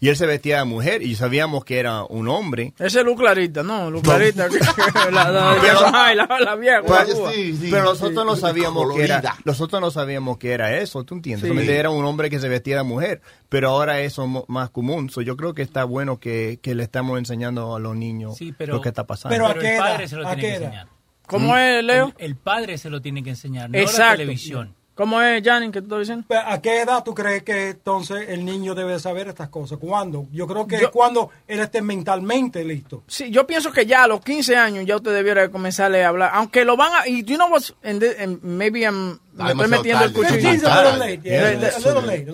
y 0.00 0.08
él 0.08 0.16
se 0.16 0.26
vestía 0.26 0.58
de 0.58 0.64
mujer 0.64 1.02
y 1.02 1.14
sabíamos 1.16 1.64
que 1.64 1.78
era 1.78 2.04
un 2.04 2.28
hombre. 2.28 2.74
ese 2.78 3.00
es 3.00 3.04
Luz 3.04 3.16
Clarita, 3.18 3.62
no, 3.62 3.90
Luz 3.90 4.02
Clarita, 4.02 4.48
que- 4.48 4.58
la, 5.10 5.30
la, 5.30 5.56
Pero- 5.60 5.80
la, 5.90 6.14
la, 6.14 6.40
la 6.40 6.54
vieja, 6.56 6.82
Pero, 6.82 6.94
guagua. 7.16 7.32
pero 7.70 7.84
nosotros 7.84 8.26
no 8.26 8.36
sabíamos 8.36 8.94
que 8.94 9.02
era, 9.04 9.22
nosotros 9.44 9.80
no 9.80 9.90
sabíamos 9.90 10.36
que 10.38 10.52
era 10.52 10.76
eso, 10.76 11.04
¿tú 11.04 11.14
entiendes? 11.14 11.48
Solamente 11.48 11.74
era 11.76 11.90
un 11.90 12.04
hombre 12.04 12.28
que 12.30 12.38
se 12.38 12.48
vestía 12.48 12.76
de 12.76 12.82
mujer, 12.82 13.22
pero 13.48 13.70
ahora 13.70 14.00
eso 14.00 14.22
es 14.24 14.28
mo- 14.28 14.44
más 14.48 14.70
común. 14.70 15.10
So, 15.10 15.20
yo 15.22 15.36
creo 15.36 15.54
que 15.54 15.62
está 15.62 15.84
bueno 15.84 16.18
que, 16.18 16.58
que 16.62 16.74
le 16.74 16.82
estamos 16.82 17.18
enseñando 17.18 17.74
a 17.76 17.78
los 17.80 17.96
niños 17.96 18.36
Sí, 18.36 18.52
pero- 18.56 18.74
lo 18.74 18.80
que 18.80 18.88
está 18.90 19.06
pasando. 19.06 19.34
Pero 19.34 19.46
¿a 19.46 19.48
Pero 19.50 19.60
qué 19.60 19.68
el 19.68 19.74
edad? 19.74 19.84
padre 19.92 20.08
se 20.08 20.16
lo 20.16 20.28
¿A 20.28 20.34
tiene 20.34 20.48
que 20.48 20.54
enseñar. 20.56 20.88
¿Cómo 21.26 21.56
es, 21.56 21.84
Leo? 21.84 22.12
El, 22.18 22.24
el 22.26 22.36
padre 22.36 22.78
se 22.78 22.88
lo 22.90 23.00
tiene 23.02 23.22
que 23.22 23.30
enseñar, 23.30 23.68
no 23.70 23.76
la 23.76 23.84
Exacto. 23.84 24.16
televisión. 24.18 24.74
¿Cómo 24.94 25.22
es, 25.22 25.44
Janin, 25.44 25.70
que 25.70 25.80
tú 25.80 25.84
estás 25.86 25.98
diciendo? 26.00 26.26
¿A 26.44 26.60
qué 26.60 26.80
edad 26.82 27.04
tú 27.04 27.14
crees 27.14 27.44
que 27.44 27.68
entonces 27.68 28.30
el 28.30 28.44
niño 28.44 28.74
debe 28.74 28.98
saber 28.98 29.28
estas 29.28 29.48
cosas? 29.48 29.78
¿Cuándo? 29.78 30.26
Yo 30.32 30.48
creo 30.48 30.66
que 30.66 30.76
Yo- 30.80 30.86
es 30.86 30.90
cuando 30.90 31.30
él 31.46 31.60
esté 31.60 31.80
mentalmente 31.82 32.64
listo. 32.64 33.04
Sí, 33.06 33.30
yo 33.30 33.46
pienso 33.46 33.70
que 33.70 33.86
ya 33.86 34.02
a 34.02 34.08
los 34.08 34.20
15 34.22 34.56
años 34.56 34.84
ya 34.86 34.96
usted 34.96 35.14
debiera 35.14 35.50
comenzarle 35.50 36.02
a 36.04 36.08
hablar, 36.08 36.30
aunque 36.34 36.64
lo 36.64 36.76
van 36.76 36.90
a, 36.94 37.06
y 37.06 37.22
you 37.22 37.36
know 37.36 37.48
the- 37.82 38.16
and 38.20 38.42
maybe 38.42 38.80
I'm, 38.80 39.20
me 39.44 39.50
estoy 39.52 39.68
metiendo 39.68 40.04
el 40.04 40.12
cuchillo. 40.12 40.68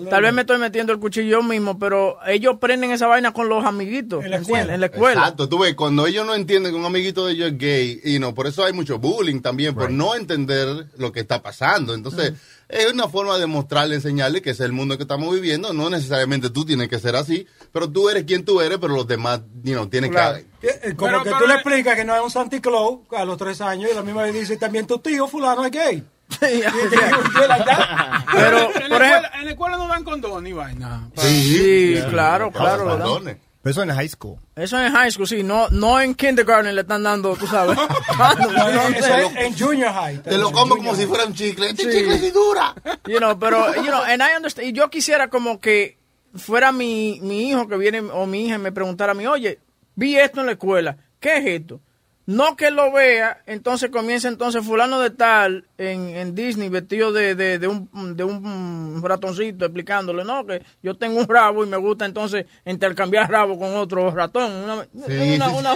Tal 0.09 0.21
vez 0.23 0.33
me 0.33 0.41
estoy 0.41 0.57
metiendo 0.57 0.93
el 0.93 0.99
cuchillo 0.99 1.29
yo 1.39 1.43
mismo, 1.43 1.77
pero 1.79 2.17
ellos 2.25 2.57
prenden 2.59 2.91
esa 2.91 3.07
vaina 3.07 3.31
con 3.33 3.49
los 3.49 3.63
amiguitos, 3.65 4.23
En 4.23 4.31
la 4.31 4.37
escuela. 4.37 4.73
En 4.73 4.79
la 4.79 4.85
escuela. 4.87 5.21
Exacto, 5.21 5.49
tú 5.49 5.59
ves, 5.59 5.75
cuando 5.75 6.07
ellos 6.07 6.25
no 6.25 6.35
entienden 6.35 6.71
que 6.71 6.77
un 6.77 6.85
amiguito 6.85 7.25
de 7.25 7.33
ellos 7.33 7.51
es 7.51 7.57
gay, 7.57 8.01
y 8.03 8.19
no, 8.19 8.33
por 8.33 8.47
eso 8.47 8.63
hay 8.65 8.73
mucho 8.73 8.99
bullying 8.99 9.41
también, 9.41 9.75
por 9.75 9.89
no 9.91 10.15
entender 10.15 10.87
lo 10.97 11.11
que 11.11 11.19
está 11.21 11.41
pasando. 11.41 11.93
Entonces, 11.93 12.33
es 12.67 12.91
una 12.91 13.07
forma 13.07 13.37
de 13.37 13.45
mostrarle, 13.45 13.95
enseñarle 13.95 14.41
que 14.41 14.49
es 14.51 14.59
el 14.59 14.71
mundo 14.71 14.97
que 14.97 15.03
estamos 15.03 15.33
viviendo. 15.33 15.71
No 15.73 15.89
necesariamente 15.89 16.49
tú 16.49 16.65
tienes 16.65 16.87
que 16.89 16.99
ser 16.99 17.15
así, 17.15 17.45
pero 17.71 17.89
tú 17.89 18.09
eres 18.09 18.23
quien 18.23 18.43
tú 18.43 18.59
eres, 18.61 18.77
pero 18.79 18.95
los 18.95 19.07
demás, 19.07 19.41
you 19.63 19.73
know, 19.73 19.87
tienen 19.87 20.11
Claro. 20.11 20.37
que... 20.61 20.67
Eh, 20.67 20.79
eh, 20.83 20.93
Como 20.95 21.11
Pero- 21.11 21.23
que 21.23 21.29
pero 21.29 21.37
tú 21.37 21.43
le 21.43 21.47
le- 21.49 21.53
explicas 21.55 21.95
que 21.95 22.03
no 22.05 22.15
es 22.15 22.21
un 22.23 22.31
Santa 22.31 22.59
Claus 22.59 22.99
a 23.15 23.23
los 23.23 23.37
tres 23.37 23.61
años 23.61 23.91
y 23.91 23.95
la 23.95 24.01
misma 24.01 24.23
vez 24.23 24.33
dice 24.33 24.57
también 24.57 24.87
tu 24.87 24.97
tío 24.97 25.27
fulano 25.27 25.63
es 25.63 25.71
gay. 25.71 26.03
Pero, 28.33 28.71
en, 28.75 28.89
por 28.89 28.99
la 29.01 29.07
escuela, 29.07 29.07
ejemplo, 29.07 29.39
en 29.39 29.45
la 29.45 29.51
escuela 29.51 29.77
no 29.77 29.87
dan 29.87 30.03
condón 30.03 30.43
ni 30.43 30.53
vaina. 30.53 31.09
sí, 31.17 31.97
claro, 32.09 32.51
claro. 32.51 33.21
Eso 33.63 33.81
en 33.81 33.89
high 33.89 34.07
school. 34.07 34.37
Eso 34.55 34.79
en 34.79 34.93
high 34.93 35.09
school, 35.11 35.27
sí, 35.27 35.41
no, 35.41 35.67
no 35.71 35.99
en 35.99 36.13
kindergarten 36.13 36.75
le 36.75 36.81
están 36.81 37.01
dando, 37.01 37.35
tú 37.35 37.47
sabes. 37.47 37.75
Dando, 38.15 38.51
No, 38.51 38.71
no 38.71 38.81
eso 38.95 39.17
es 39.17 39.35
en 39.37 39.57
junior 39.57 39.91
high. 39.91 40.21
Te 40.21 40.37
lo 40.37 40.51
como 40.51 40.77
como 40.77 40.93
si 40.93 41.07
fuera 41.07 41.25
un 41.25 41.33
chicle. 41.33 41.71
Este 41.71 41.91
Sí. 41.91 41.97
chicle 41.97 42.19
sí 42.19 42.29
dura. 42.29 42.75
You 43.07 43.17
know, 43.17 43.39
pero, 43.39 43.73
you 43.77 43.87
know, 43.87 44.03
and 44.03 44.21
I 44.21 44.35
understand. 44.37 44.67
Y 44.69 44.73
yo 44.73 44.91
quisiera 44.91 45.29
como 45.29 45.59
que 45.59 45.97
fuera 46.35 46.71
mi, 46.71 47.17
mi 47.23 47.49
hijo 47.49 47.67
que 47.67 47.75
viene 47.77 48.01
o 48.01 48.27
mi 48.27 48.45
hija 48.45 48.55
y 48.55 48.59
me 48.59 48.71
preguntara 48.71 49.13
a 49.13 49.15
mí, 49.15 49.25
oye, 49.25 49.57
vi 49.95 50.15
esto 50.15 50.41
en 50.41 50.45
la 50.45 50.51
escuela, 50.51 50.97
¿qué 51.19 51.37
es 51.37 51.45
esto? 51.61 51.79
No 52.27 52.55
que 52.55 52.71
lo 52.71 52.91
vea, 52.91 53.43
entonces 53.45 53.91
comienza 53.91 54.27
entonces 54.27 54.65
fulano 54.65 54.99
de 54.99 55.11
tal 55.11 55.65
en, 55.77 56.09
en 56.09 56.33
Disney 56.33 56.69
vestido 56.69 57.11
de, 57.11 57.35
de, 57.35 57.59
de 57.59 57.67
un, 57.67 57.87
de 58.17 58.23
un 58.23 58.99
ratoncito 59.03 59.65
explicándole, 59.65 60.23
no, 60.23 60.43
que 60.45 60.63
yo 60.81 60.95
tengo 60.95 61.19
un 61.19 61.27
rabo 61.27 61.63
y 61.63 61.67
me 61.67 61.77
gusta 61.77 62.05
entonces 62.05 62.45
intercambiar 62.65 63.29
rabo 63.29 63.59
con 63.59 63.75
otro 63.75 64.09
ratón. 64.09 64.51
Una, 64.51 64.87
Sí, 65.07 65.39
una. 65.39 65.75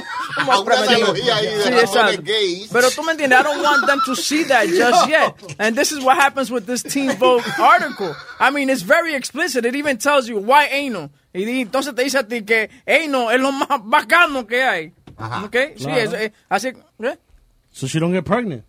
Pero 2.72 2.90
tú 2.92 3.04
me 3.04 3.12
entiendes, 3.12 3.40
I 3.40 3.44
don't 3.44 3.62
want 3.64 3.86
them 3.86 4.00
to 4.06 4.16
see 4.16 4.44
that 4.46 4.66
just 4.68 5.08
yet. 5.08 5.36
And 5.60 5.78
this 5.78 5.92
is 5.92 6.04
what 6.04 6.18
happens 6.18 6.50
with 6.52 6.66
this 6.66 6.82
Teen 6.82 7.16
Vogue 7.18 7.44
article. 7.60 8.16
I 8.40 8.50
mean, 8.52 8.70
it's 8.70 8.82
very 8.82 9.14
explicit. 9.14 9.66
It 9.66 9.76
even 9.76 9.98
tells 9.98 10.28
you 10.28 10.38
why 10.40 10.66
anal. 10.66 11.12
Y 11.32 11.62
entonces 11.62 11.94
te 11.94 12.04
dice 12.04 12.18
a 12.18 12.24
ti 12.24 12.44
que 12.44 12.70
anal 12.88 13.32
es 13.32 13.40
lo 13.40 13.52
más 13.52 13.80
bacano 13.84 14.48
que 14.48 14.64
hay. 14.64 14.94
Ajá. 15.20 15.44
¿Ok? 15.46 15.56
Sí, 15.78 15.84
Claro. 15.86 16.00
es, 16.02 16.14
es- 16.14 16.32
así. 16.50 16.68
¿eh? 16.70 17.18
So 17.72 17.88
she 17.88 18.00
don't 18.00 18.14
get 18.14 18.24
pregnant. 18.24 18.64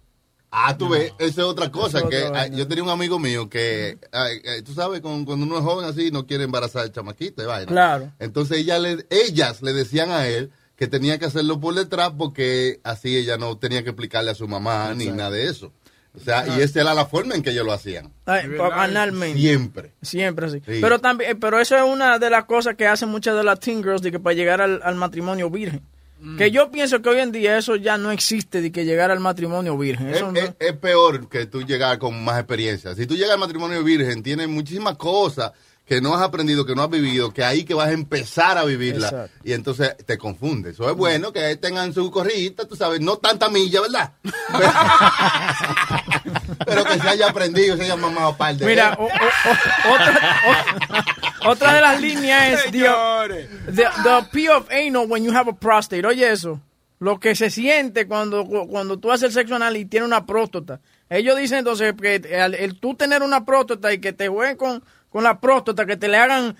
Ah, 0.52 0.76
tú 0.76 0.88
ves, 0.88 1.12
esa 1.20 1.42
es 1.42 1.46
otra 1.46 1.70
cosa. 1.70 1.98
Es 1.98 2.04
que 2.04 2.16
otra 2.24 2.28
ah, 2.28 2.32
vaina. 2.42 2.56
yo 2.56 2.66
tenía 2.66 2.82
un 2.82 2.90
amigo 2.90 3.18
mío 3.20 3.48
que, 3.48 3.98
ay, 4.10 4.40
eh, 4.42 4.62
tú 4.62 4.74
sabes, 4.74 5.00
con- 5.00 5.24
cuando 5.24 5.46
uno 5.46 5.58
es 5.58 5.62
joven 5.64 5.88
así, 5.88 6.10
no 6.10 6.26
quiere 6.26 6.42
embarazar 6.44 6.82
al 6.82 6.92
chamaquito 6.92 7.42
y 7.42 7.46
vaina. 7.46 7.70
Claro. 7.70 8.12
Entonces 8.18 8.58
ella 8.58 8.78
le, 8.80 9.06
ellas 9.10 9.62
le 9.62 9.72
decían 9.72 10.10
a 10.10 10.26
él 10.26 10.50
que 10.74 10.88
tenía 10.88 11.18
que 11.18 11.26
hacerlo 11.26 11.60
por 11.60 11.74
detrás 11.74 12.10
porque 12.18 12.80
así 12.82 13.16
ella 13.16 13.36
no 13.36 13.58
tenía 13.58 13.84
que 13.84 13.90
explicarle 13.90 14.32
a 14.32 14.34
su 14.34 14.48
mamá 14.48 14.92
ni 14.94 15.06
nada 15.06 15.30
de 15.30 15.46
eso. 15.46 15.72
O 16.16 16.18
sea, 16.18 16.44
y 16.48 16.60
esa 16.60 16.80
era 16.80 16.94
la 16.94 17.06
forma 17.06 17.36
en 17.36 17.42
que 17.42 17.50
ellos 17.50 17.64
lo 17.64 17.72
hacían. 17.72 18.12
Ay, 18.26 18.46
analmente. 18.72 19.38
Siempre. 19.38 19.92
Siempre 20.02 20.46
así. 20.46 20.58
Sí. 20.66 20.78
Pero 20.80 20.98
también, 20.98 21.30
eh, 21.30 21.36
pero 21.36 21.60
eso 21.60 21.76
es 21.76 21.84
una 21.84 22.18
de 22.18 22.28
las 22.30 22.46
cosas 22.46 22.74
que 22.74 22.88
hacen 22.88 23.08
muchas 23.08 23.36
de 23.36 23.44
las 23.44 23.60
teen 23.60 23.84
girls 23.84 24.02
de 24.02 24.10
que 24.10 24.18
para 24.18 24.34
llegar 24.34 24.60
al, 24.60 24.80
al 24.82 24.96
matrimonio 24.96 25.48
virgen. 25.50 25.82
Mm. 26.20 26.36
Que 26.36 26.50
yo 26.50 26.70
pienso 26.70 27.00
que 27.00 27.08
hoy 27.08 27.20
en 27.20 27.32
día 27.32 27.56
eso 27.56 27.76
ya 27.76 27.96
no 27.96 28.10
existe 28.10 28.60
de 28.60 28.70
que 28.70 28.84
llegar 28.84 29.10
al 29.10 29.20
matrimonio 29.20 29.76
virgen. 29.78 30.08
Es, 30.10 30.16
Eso 30.18 30.30
no- 30.32 30.38
es- 30.38 30.52
es 30.58 30.72
peor 30.74 31.28
que 31.28 31.46
tú 31.46 31.62
llegar 31.62 31.98
con 31.98 32.22
más 32.22 32.38
experiencia. 32.38 32.94
Si 32.94 33.06
tú 33.06 33.14
llegas 33.14 33.32
al 33.32 33.38
matrimonio 33.40 33.82
virgen, 33.82 34.22
tienes 34.22 34.48
muchísimas 34.48 34.96
cosas 34.96 35.52
que 35.86 36.00
no 36.00 36.14
has 36.14 36.22
aprendido, 36.22 36.64
que 36.64 36.76
no 36.76 36.82
has 36.84 36.90
vivido, 36.90 37.32
que 37.34 37.42
ahí 37.42 37.64
que 37.64 37.74
vas 37.74 37.88
a 37.88 37.92
empezar 37.92 38.56
a 38.58 38.64
vivirla. 38.64 39.08
Exacto. 39.08 39.38
Y 39.42 39.52
entonces 39.54 39.96
te 40.06 40.18
confundes. 40.18 40.74
Eso 40.74 40.88
es 40.88 40.94
bueno 40.96 41.32
que 41.32 41.56
tengan 41.56 41.92
su 41.92 42.08
corrida, 42.12 42.64
tú 42.64 42.76
sabes, 42.76 43.00
no 43.00 43.16
tanta 43.16 43.48
milla, 43.48 43.80
¿verdad? 43.80 44.12
Pero 46.66 46.84
que 46.84 46.98
se 46.98 47.08
haya 47.08 47.28
aprendido, 47.30 47.76
se 47.76 47.82
haya 47.84 47.96
mamado 47.96 48.36
par 48.36 48.54
de 48.56 48.66
Mira, 48.66 48.96
o- 49.00 49.04
o- 49.04 49.08
o- 49.08 49.94
otra, 49.94 50.40
o- 50.46 51.29
otra 51.46 51.74
de 51.74 51.80
las 51.80 52.00
líneas 52.00 52.64
es 52.66 52.72
the, 52.72 52.78
the, 53.72 53.84
the 54.02 54.22
P 54.32 54.48
of 54.50 54.68
anal 54.70 55.06
when 55.08 55.24
you 55.24 55.32
have 55.34 55.48
a 55.50 55.54
prostate. 55.54 56.06
Oye 56.06 56.30
eso, 56.30 56.60
lo 56.98 57.18
que 57.18 57.34
se 57.34 57.50
siente 57.50 58.06
cuando, 58.06 58.44
cuando 58.46 58.98
tú 58.98 59.10
haces 59.10 59.28
el 59.28 59.32
sexo 59.32 59.54
anal 59.56 59.76
y 59.76 59.84
tienes 59.86 60.06
una 60.06 60.26
próstata. 60.26 60.80
Ellos 61.08 61.36
dicen 61.38 61.58
entonces 61.58 61.94
que 62.00 62.16
el, 62.16 62.54
el 62.54 62.78
tú 62.78 62.94
tener 62.94 63.22
una 63.22 63.44
próstata 63.44 63.92
y 63.92 63.98
que 63.98 64.12
te 64.12 64.28
jueguen 64.28 64.56
con, 64.56 64.84
con 65.08 65.24
la 65.24 65.40
próstata, 65.40 65.84
que 65.86 65.96
te 65.96 66.06
le 66.06 66.16
hagan... 66.18 66.54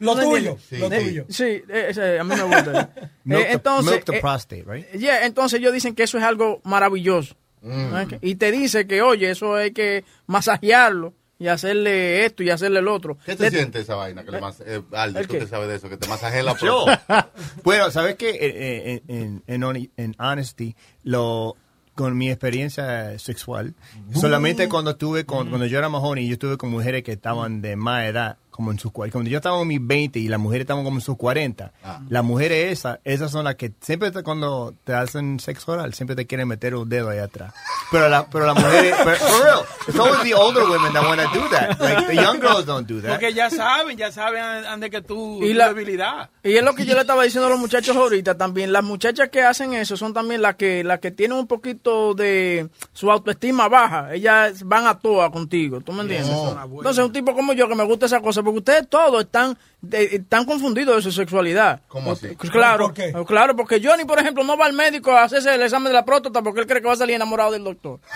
Lo 0.00 0.14
¿No 0.16 0.20
tuyo, 0.20 0.56
entiendes? 0.58 0.80
lo 0.80 0.88
tuyo. 0.90 1.24
Sí, 1.28 1.62
ese, 1.68 2.18
a 2.18 2.24
mí 2.24 2.34
me 2.34 2.42
gusta. 2.42 2.90
Milk 3.24 3.40
Eh, 3.40 3.44
the- 3.46 3.52
entonces, 3.52 3.92
milk 3.92 4.04
the 4.04 4.16
eh, 4.16 4.20
prostate, 4.20 4.64
right? 4.66 4.90
Yeah, 4.94 5.24
entonces 5.26 5.60
ellos 5.60 5.72
dicen 5.72 5.94
que 5.94 6.02
eso 6.02 6.18
es 6.18 6.24
algo 6.24 6.60
maravilloso. 6.64 7.36
Ok, 7.62 8.14
Y 8.22 8.34
te 8.36 8.50
dice 8.50 8.86
que, 8.88 9.00
oye, 9.02 9.30
eso 9.30 9.54
hay 9.54 9.70
que 9.72 10.02
masajearlo 10.26 11.12
y 11.40 11.48
hacerle 11.48 12.24
esto 12.24 12.44
y 12.44 12.50
hacerle 12.50 12.78
el 12.78 12.86
otro. 12.86 13.18
¿Qué 13.26 13.34
te 13.34 13.44
Le- 13.44 13.50
siente 13.50 13.80
esa 13.80 13.96
vaina? 13.96 14.22
Que 14.22 14.30
le 14.30 14.40
mas 14.40 14.60
eh, 14.64 14.80
Aldi, 14.92 15.18
¿El 15.18 15.26
tú 15.26 15.32
qué? 15.32 15.38
que 15.40 15.46
sabes 15.48 15.68
de 15.68 15.74
eso, 15.76 15.88
que 15.88 15.96
te 15.96 16.06
masajea 16.06 16.42
la 16.44 16.56
Yo. 16.56 16.84
bueno, 17.64 17.90
¿sabes 17.90 18.14
qué? 18.16 18.30
Eh, 18.30 18.38
eh, 18.42 19.02
En, 19.08 19.42
en, 19.48 19.62
honi- 19.62 19.90
en 19.96 20.14
honesty, 20.20 20.76
lo, 21.02 21.56
con 21.94 22.16
mi 22.16 22.30
experiencia 22.30 23.18
sexual, 23.18 23.74
solamente 24.14 24.68
cuando 24.68 24.92
estuve 24.92 25.24
con, 25.26 25.48
cuando 25.48 25.66
yo 25.66 25.78
era 25.78 25.88
más 25.88 26.00
joven 26.02 26.22
y 26.24 26.28
yo 26.28 26.34
estuve 26.34 26.56
con 26.56 26.70
mujeres 26.70 27.02
que 27.02 27.12
estaban 27.12 27.60
de 27.62 27.74
más 27.76 28.04
edad, 28.04 28.36
como 28.50 28.70
en 28.72 28.78
sus 28.78 28.92
cuando 28.92 29.22
yo 29.30 29.38
estaba 29.38 29.60
en 29.62 29.68
mis 29.68 29.84
20 29.86 30.18
y 30.18 30.28
las 30.28 30.38
mujeres 30.40 30.62
estaban 30.64 30.84
como 30.84 30.96
en 30.98 31.00
sus 31.00 31.16
40, 31.16 31.72
las 32.08 32.24
mujeres 32.24 32.72
esas, 32.72 32.98
esas 33.04 33.30
son 33.30 33.44
las 33.44 33.54
que 33.54 33.72
siempre 33.80 34.10
te- 34.10 34.22
cuando 34.22 34.74
te 34.84 34.92
hacen 34.94 35.40
sexo 35.40 35.72
oral, 35.72 35.94
siempre 35.94 36.14
te 36.16 36.26
quieren 36.26 36.48
meter 36.48 36.74
un 36.74 36.88
dedo 36.88 37.08
ahí 37.10 37.18
atrás. 37.18 37.54
Pero 37.90 38.08
la, 38.08 38.26
pero 38.28 38.46
las 38.46 38.54
mujeres, 38.56 38.94
for 38.96 39.06
real, 39.42 39.60
it's 39.88 39.98
always 39.98 40.22
the 40.22 40.34
older 40.34 40.64
women 40.64 40.92
that 40.92 41.02
want 41.04 41.20
to 41.20 41.38
do 41.38 41.48
that. 41.50 41.80
Like, 41.80 42.06
the 42.06 42.14
young 42.14 42.40
girls 42.40 42.66
don't 42.66 42.86
do 42.86 43.00
that. 43.00 43.10
Porque 43.10 43.32
ya 43.32 43.50
saben, 43.50 43.96
ya 43.96 44.12
saben 44.12 44.42
ande 44.42 44.90
que 44.90 45.00
tú, 45.02 45.38
Y 45.42 45.48
tu 45.52 45.54
la- 45.54 45.68
debilidad. 45.72 46.30
Y 46.42 46.56
es 46.56 46.62
lo 46.64 46.74
que 46.74 46.84
yo 46.86 46.94
le 46.94 47.00
estaba 47.00 47.22
diciendo 47.24 47.46
a 47.46 47.50
los 47.50 47.58
muchachos 47.58 47.96
ahorita 47.96 48.36
también. 48.36 48.72
Las 48.72 48.84
muchachas 48.84 49.28
que 49.30 49.42
hacen 49.42 49.72
eso 49.74 49.96
son 49.96 50.12
también 50.14 50.42
las 50.42 50.56
que 50.56 50.84
las 50.84 51.00
que 51.00 51.10
tienen 51.10 51.38
un 51.38 51.46
poquito 51.46 52.14
de 52.14 52.68
su 52.92 53.10
autoestima 53.10 53.68
baja. 53.68 54.14
Ellas 54.14 54.62
van 54.64 54.86
a 54.86 54.98
toa 54.98 55.30
contigo, 55.30 55.80
¿tú 55.80 55.92
me 55.92 56.02
entiendes? 56.02 56.30
Entonces, 56.30 57.04
un 57.04 57.12
tipo 57.12 57.34
como 57.34 57.52
yo 57.52 57.68
que 57.68 57.74
me 57.74 57.84
gusta 57.84 58.06
esa 58.06 58.20
cosa, 58.20 58.42
ustedes 58.56 58.88
todos 58.88 59.24
están 59.24 59.56
de- 59.82 60.16
están 60.16 60.44
confundidos 60.44 60.96
de 60.96 61.02
su 61.02 61.12
sexualidad. 61.12 61.80
¿Cómo 61.88 62.12
así? 62.12 62.28
Pues 62.38 62.50
Claro, 62.50 62.86
¿Por 62.86 62.94
qué? 62.94 63.12
claro, 63.26 63.56
porque 63.56 63.80
Johnny, 63.82 64.04
por 64.04 64.18
ejemplo, 64.18 64.44
no 64.44 64.56
va 64.56 64.66
al 64.66 64.72
médico 64.72 65.12
a 65.12 65.22
hacerse 65.24 65.54
el 65.54 65.62
examen 65.62 65.88
de 65.88 65.94
la 65.94 66.04
próstata 66.04 66.42
porque 66.42 66.60
él 66.60 66.66
cree 66.66 66.80
que 66.80 66.86
va 66.88 66.94
a 66.94 66.96
salir 66.96 67.16
enamorado 67.16 67.52
del 67.52 67.64
doctor. 67.64 68.00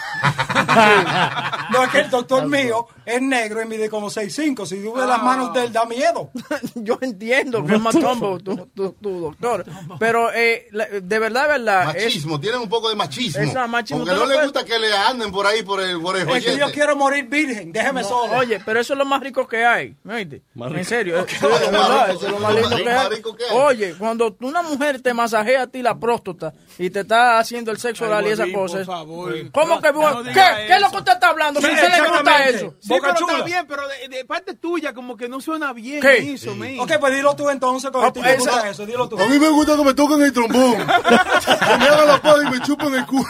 No, 1.71 1.83
es 1.83 1.91
que 1.91 2.01
el 2.01 2.11
doctor 2.11 2.47
mío 2.47 2.87
es 3.07 3.23
negro 3.23 3.63
y 3.63 3.67
mide 3.67 3.89
como 3.89 4.09
6'5". 4.11 4.67
Si 4.67 4.83
tú 4.83 4.93
ves 4.93 5.07
las 5.07 5.23
manos 5.23 5.53
de 5.55 5.65
él, 5.65 5.73
da 5.73 5.85
miedo. 5.87 6.31
Yo 6.75 6.99
entiendo 7.01 7.65
que 7.65 7.75
es 7.77 7.81
más 7.81 7.99
tombo 7.99 8.39
tu, 8.39 8.55
tu, 8.75 8.93
tu 8.93 9.21
doctor, 9.21 9.65
pero 9.99 10.31
eh, 10.33 10.69
la- 10.73 10.87
de 10.87 11.19
verdad, 11.19 11.43
de 11.43 11.49
verdad, 11.49 11.97
es- 11.97 12.05
Machismo, 12.05 12.39
tienen 12.41 12.61
un 12.61 12.69
poco 12.69 12.91
de 12.91 12.97
machismo. 12.97 13.43
Esa 13.43 13.67
machismo, 13.67 14.05
tú 14.05 14.11
no 14.13 14.25
puedes- 14.25 14.43
gusta 14.43 14.65
que 14.65 14.79
le 14.79 14.93
anden 14.95 15.33
por 15.33 15.47
ahí 15.47 15.63
por 15.63 15.81
el, 15.81 16.01
por 16.01 16.17
el 16.17 16.29
Es 16.29 16.45
que 16.45 16.59
yo 16.59 16.71
quiero 16.71 16.97
morir 16.97 17.27
virgen, 17.27 17.73
déjeme 17.73 18.03
No, 18.03 18.09
solo. 18.09 18.35
Oye, 18.35 18.61
pero 18.65 18.81
eso 18.81 18.93
es 18.93 18.99
lo 18.99 19.05
más 19.05 19.23
rico 19.23 19.47
que 19.49 19.65
hay. 19.65 19.97
¿me 20.05 20.15
oíste? 20.15 20.43
En 20.57 20.85
serio. 20.85 21.25
Eso 21.27 21.49
es 21.57 21.71
verdad, 21.71 22.11
eso 22.11 22.27
es 22.27 22.33
lo 22.33 22.39
más 22.39 22.55
lindo 22.55 23.37
que. 23.37 23.45
Oye, 23.53 23.95
cuando 23.99 24.37
una 24.41 24.63
mujer 24.63 25.01
te 25.01 25.15
masajea 25.15 25.63
a 25.63 25.67
ti 25.67 25.83
la 25.83 25.99
próstata 25.99 26.53
y 26.79 26.91
te 26.91 27.01
está 27.01 27.39
haciendo 27.39 27.71
el 27.71 27.79
sexo 27.79 28.05
oral 28.07 28.27
y 28.27 28.31
esa 28.31 28.43
Bolín, 28.45 28.55
cosa. 28.57 28.77
por 28.79 28.87
favor. 28.87 29.35
¿Cómo 29.53 29.81
que 29.81 29.93
¿Qué? 30.33 30.67
¿Qué 30.67 30.75
es 30.75 30.81
lo 30.81 30.91
que 30.91 30.97
usted 30.97 31.13
está 31.13 31.29
hablando? 31.29 31.61
Si 31.61 31.67
usted 31.67 31.91
le 31.91 32.09
gusta 32.09 32.45
eso. 32.49 32.75
Sí, 32.81 32.89
Boca 32.89 33.01
pero 33.09 33.15
chula. 33.19 33.33
está 33.35 33.45
bien, 33.45 33.67
pero 33.69 33.83
de, 33.89 34.25
parte 34.25 34.55
tuya 34.55 34.93
como 34.93 35.17
que 35.17 35.29
no 35.29 35.41
suena 35.41 35.73
bien 35.73 36.01
¿Qué? 36.01 36.35
eso. 36.35 36.55
Ok, 36.79 36.93
pues 37.01 37.15
dilo 37.15 37.35
tú 37.37 37.49
entonces, 37.51 37.91
con 37.91 38.05
Ah, 38.05 38.13
gusta 38.37 38.69
eso, 38.69 38.87
dilo 38.87 39.09
tú. 39.09 39.19
A 39.21 39.27
mí 39.27 39.39
me 39.39 39.49
gusta 39.49 39.77
que 39.77 39.85
me 39.85 39.95
toquen 39.95 40.23
el 40.23 40.33
trombón. 40.33 40.77
que 40.77 41.79
me 41.79 41.87
hagan 41.89 42.09
la 42.09 42.21
pala 42.21 42.49
y 42.49 42.51
me 42.51 42.61
chupen 42.61 42.95
el 42.95 43.07
culo. 43.07 43.25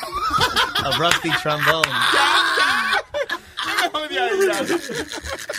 A 0.84 0.90
rusty 0.98 1.30
trombone. 1.42 1.88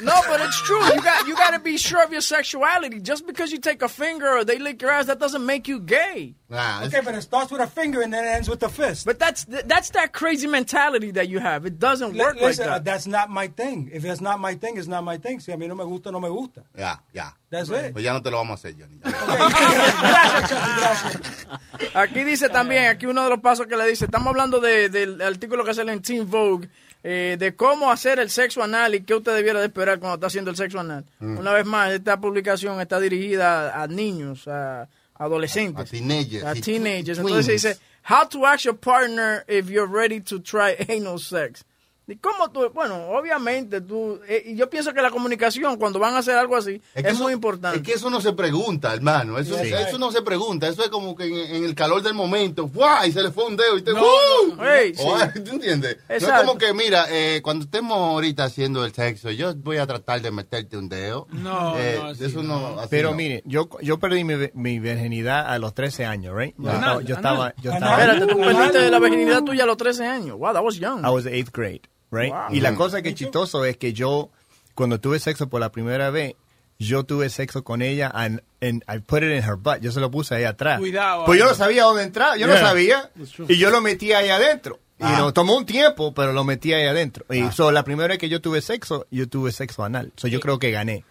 No, 0.04 0.22
but 0.28 0.42
it's 0.42 0.62
true. 0.62 0.84
You 0.94 1.02
got 1.02 1.28
you 1.28 1.36
got 1.36 1.52
to 1.52 1.60
be 1.60 1.78
sure 1.78 2.04
of 2.04 2.12
your 2.12 2.22
sexuality. 2.22 3.00
Just 3.00 3.26
because 3.26 3.52
you 3.52 3.60
take 3.60 3.82
a 3.82 3.88
finger 3.90 4.28
or 4.38 4.44
they 4.44 4.60
lick 4.60 4.82
your 4.82 4.92
ass, 4.92 5.06
that 5.08 5.20
doesn't 5.20 5.46
make 5.46 5.68
you 5.68 5.80
gay. 5.80 6.36
Nah, 6.50 6.82
es- 6.82 6.88
Okay, 6.94 7.02
but 7.04 7.16
it 7.16 7.22
starts 7.22 7.52
with 7.52 7.62
a 7.62 7.68
finger 7.68 8.02
and 8.02 8.14
then 8.14 8.24
it 8.24 8.30
ends 8.30 8.50
with 8.50 8.60
the 8.60 8.70
fist. 8.70 9.06
But 9.06 9.18
that's 9.20 9.46
that's 9.46 9.90
that 9.92 10.14
crazy 10.14 10.48
mentality 10.48 11.12
that 11.12 11.28
you 11.30 11.40
have. 11.40 11.66
It 11.66 11.80
doesn't 11.80 12.14
Li- 12.14 12.20
work 12.20 12.36
like 12.36 12.44
listen, 12.44 12.68
uh, 12.70 12.74
that. 12.74 12.86
that's 12.86 13.08
not 13.08 13.30
my 13.30 13.48
thing. 13.48 13.90
If 13.94 14.06
it's 14.06 14.22
not 14.22 14.40
my 14.40 14.56
thing, 14.56 14.78
it's 14.78 14.88
not 14.88 15.04
my 15.04 15.18
thing. 15.18 15.40
Si 15.40 15.52
a 15.52 15.58
mí 15.58 15.68
no 15.68 15.76
me 15.76 15.84
gusta, 15.86 16.12
no 16.12 16.20
me 16.20 16.30
gusta. 16.30 16.64
Yeah, 16.78 16.98
yeah. 17.14 17.32
That's 17.50 17.70
it. 17.70 17.94
Pues 17.94 18.04
ya 18.04 18.14
no 18.14 18.22
te 18.22 18.30
lo 18.32 18.38
vamos 18.38 18.52
a 18.64 18.68
hacer, 18.68 18.76
Johnny. 18.80 19.00
gracias, 19.04 20.50
Chucky, 20.50 20.80
gracias. 20.80 21.48
Aquí 21.96 22.24
dice 22.24 22.50
también, 22.50 22.88
aquí 22.88 23.06
uno 23.06 23.24
de 23.24 23.30
los 23.30 23.40
pasos 23.40 23.68
que 23.68 23.76
le 23.78 23.88
dice, 23.88 24.06
estamos 24.06 24.28
hablando 24.28 24.60
de- 24.60 24.90
del 24.90 25.22
artículo 25.22 25.64
que 25.64 25.74
sale 25.74 25.92
en 25.94 26.02
Teen 26.02 26.30
Vogue, 26.30 26.70
eh, 27.08 27.38
de 27.38 27.56
cómo 27.56 27.92
hacer 27.92 28.18
el 28.18 28.32
sexo 28.32 28.64
anal 28.64 28.96
y 28.96 29.02
qué 29.02 29.14
usted 29.14 29.36
debiera 29.36 29.60
de 29.60 29.68
esperar 29.68 30.00
cuando 30.00 30.16
está 30.16 30.26
haciendo 30.26 30.50
el 30.50 30.58
sexo 30.58 30.80
anal. 30.80 31.06
Mm. 31.20 31.38
Una 31.38 31.54
vez 31.54 31.64
más, 31.64 31.92
esta 31.92 32.20
publicación 32.20 32.82
está 32.82 33.00
dirigida 33.00 33.80
a, 33.80 33.86
niños, 33.86 34.48
a 34.48 34.90
adolescentes, 35.14 35.80
A 35.80 35.86
teenagers. 35.86 37.20
a. 37.20 37.22
Entonces 37.22 37.46
dice, 37.46 37.78
how 38.10 38.28
to 38.28 38.44
ask 38.48 38.66
your 38.66 38.76
partner 38.76 39.44
if 39.48 39.70
you're 39.70 39.86
ready 39.86 40.20
to 40.20 40.40
try 40.40 40.76
anal 40.90 41.20
sex. 41.20 41.64
¿Y 42.08 42.18
cómo 42.18 42.52
tú? 42.52 42.70
Bueno, 42.72 43.08
obviamente 43.10 43.82
tú, 43.82 44.20
eh, 44.28 44.44
y 44.46 44.56
yo 44.56 44.70
pienso 44.70 44.94
que 44.94 45.02
la 45.02 45.10
comunicación 45.10 45.78
cuando 45.78 45.98
van 45.98 46.14
a 46.14 46.20
hacer 46.20 46.36
algo 46.38 46.56
así 46.56 46.80
es, 46.94 47.04
que 47.04 47.10
eso- 47.10 47.24
muy 47.24 47.34
importante. 47.34 47.78
Es 47.78 47.84
que 47.84 47.94
eso 47.94 48.12
no 48.12 48.22
se 48.22 48.34
pregunta, 48.34 48.94
hermano. 48.94 49.40
Eso, 49.40 49.58
Sí. 49.58 49.72
eso 49.74 49.98
no 49.98 50.12
se 50.12 50.22
pregunta. 50.22 50.68
Eso 50.68 50.84
es 50.84 50.90
como 50.90 51.16
que 51.16 51.26
en, 51.26 51.56
en 51.56 51.64
el 51.66 51.74
calor 51.74 52.04
del 52.04 52.14
momento, 52.14 52.68
¡fua! 52.68 53.08
y 53.08 53.12
se 53.12 53.24
le 53.24 53.32
fue 53.32 53.46
un 53.46 53.58
dedo 53.58 53.76
y 53.78 53.82
te. 53.82 53.92
No, 53.92 54.04
¡uh! 54.04 54.56
no. 54.56 54.66
Ey, 54.72 54.94
sí. 54.94 55.04
¿Tú 55.44 55.52
entiendes? 55.54 55.98
No 56.08 56.16
es 56.16 56.22
Exacto. 56.24 56.46
como 56.46 56.60
que, 56.60 56.74
mira, 56.76 57.06
eh, 57.10 57.42
cuando 57.44 57.66
estemos 57.66 57.98
ahorita 57.98 58.44
haciendo 58.44 58.86
el 58.86 58.94
sexo, 58.94 59.32
yo 59.32 59.56
voy 59.56 59.78
a 59.78 59.88
tratar 59.88 60.22
de 60.22 60.30
meterte 60.30 60.78
un 60.78 60.88
dedo. 60.88 61.26
No, 61.32 61.76
Eh, 61.78 61.98
no, 62.00 62.06
así 62.10 62.26
eso 62.26 62.44
no. 62.44 62.80
así 62.80 62.88
Pero 62.92 63.10
no. 63.12 63.16
mire, 63.18 63.42
yo, 63.46 63.68
yo 63.82 63.98
perdí 63.98 64.24
mi, 64.24 64.36
mi 64.54 64.78
virginidad 64.80 65.48
a 65.52 65.58
los 65.58 65.74
13 65.74 66.06
años, 66.06 66.36
right? 66.38 66.54
Yo 66.60 66.70
estaba, 67.16 67.54
yo 67.64 67.72
estaba, 67.74 68.00
Espérate, 68.04 68.28
tú 68.32 68.40
perdiste 68.40 68.92
la 68.92 69.00
virginidad 69.00 69.44
tuya 69.44 69.64
a 69.64 69.68
los 69.68 69.78
13 69.78 70.06
años. 70.06 70.38
Wow, 70.38 70.54
that 70.54 70.64
was 70.64 70.78
young. 70.78 71.00
I 71.04 71.10
was 71.10 71.24
the 71.24 71.34
eighth 71.36 71.52
grade, 71.52 71.82
right? 72.15 72.31
Wow. 72.31 72.53
Y 72.55 72.62
la 72.62 72.75
cosa 72.75 73.01
que 73.01 73.10
es 73.10 73.15
chistoso 73.15 73.65
es 73.65 73.77
que 73.77 73.93
yo, 73.93 74.29
cuando 74.74 75.00
tuve 75.00 75.19
sexo 75.19 75.50
por 75.50 75.60
la 75.60 75.72
primera 75.72 76.10
vez, 76.10 76.36
yo 76.77 77.03
tuve 77.05 77.29
sexo 77.29 77.63
con 77.63 77.81
ella 77.81 78.12
and, 78.13 78.41
and 78.62 78.84
I 78.93 79.00
put 79.00 79.19
it 79.24 79.31
in 79.31 79.43
her 79.43 79.55
butt. 79.55 79.79
Yo 79.81 79.91
se 79.91 80.00
lo 80.00 80.12
puse 80.12 80.36
ahí 80.36 80.43
atrás. 80.43 80.79
Cuidado, 80.79 81.25
Pues 81.25 81.39
yo 81.39 81.45
no 81.45 81.53
sabía 81.55 81.84
dónde 81.84 82.03
entrar, 82.03 82.38
yo 82.38 82.48
no 82.48 82.53
Yeah. 82.53 82.62
sabía. 82.65 83.12
That's 83.17 83.31
true. 83.31 83.45
Y 83.50 83.57
yo 83.57 83.69
lo 83.69 83.79
metí 83.81 84.12
ahí 84.13 84.29
adentro. 84.29 84.79
Y 84.98 85.03
Ah. 85.03 85.17
no, 85.19 85.34
tomó 85.34 85.57
un 85.57 85.65
tiempo, 85.65 86.13
pero 86.13 86.31
lo 86.31 86.43
metí 86.45 86.72
ahí 86.74 86.86
adentro. 86.88 87.25
Y 87.29 87.50
so, 87.51 87.69
la 87.72 87.84
primera 87.84 88.07
vez 88.10 88.17
que 88.17 88.29
yo 88.29 88.39
tuve 88.41 88.62
sexo, 88.62 89.07
yo 89.12 89.27
tuve 89.27 89.51
sexo 89.51 89.84
anal. 89.84 90.13
So, 90.15 90.27
yo 90.29 90.39
creo 90.39 90.57
que 90.57 90.72
gané. 90.72 91.03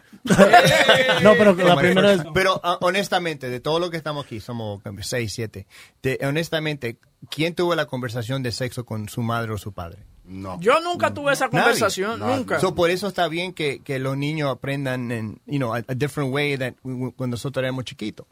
No, 1.21 1.33
pero 1.37 1.53
la 1.55 1.75
primera 1.75 2.09
vez. 2.15 2.21
Pero 2.33 2.59
ah, 2.63 2.77
honestamente, 2.81 3.49
de 3.49 3.59
todo 3.59 3.79
lo 3.79 3.89
que 3.89 3.97
estamos 3.97 4.25
aquí, 4.25 4.39
somos 4.39 4.81
como 4.81 5.03
seis, 5.03 5.33
siete. 5.33 5.67
de- 6.01 6.19
honestamente, 6.23 6.97
¿quién 7.29 7.53
tuvo 7.55 7.75
la 7.75 7.85
conversación 7.85 8.41
de 8.43 8.51
sexo 8.51 8.85
con 8.85 9.07
su 9.09 9.21
madre 9.21 9.53
o 9.53 9.57
su 9.57 9.71
padre? 9.73 9.99
No. 10.27 10.59
Yo 10.59 10.79
nunca 10.81 11.13
tuve 11.13 11.33
esa 11.33 11.45
Nadie. 11.47 11.59
conversación, 11.61 12.19
nunca. 12.19 12.59
So, 12.59 12.73
por 12.73 12.89
eso 12.89 13.07
está 13.07 13.27
bien 13.27 13.53
que, 13.53 13.79
que 13.79 13.99
los 13.99 14.17
niños 14.17 14.49
aprendan 14.51 15.11
en, 15.11 15.39
you 15.45 15.57
know, 15.57 15.73
a, 15.75 15.83
a 15.87 15.93
different 15.95 16.33
way 16.33 16.57
that 16.57 16.73
we- 16.83 16.93
we- 16.93 17.11
cuando 17.11 17.35
nosotros 17.35 17.61
éramos 17.63 17.85
chiquitos. 17.85 18.25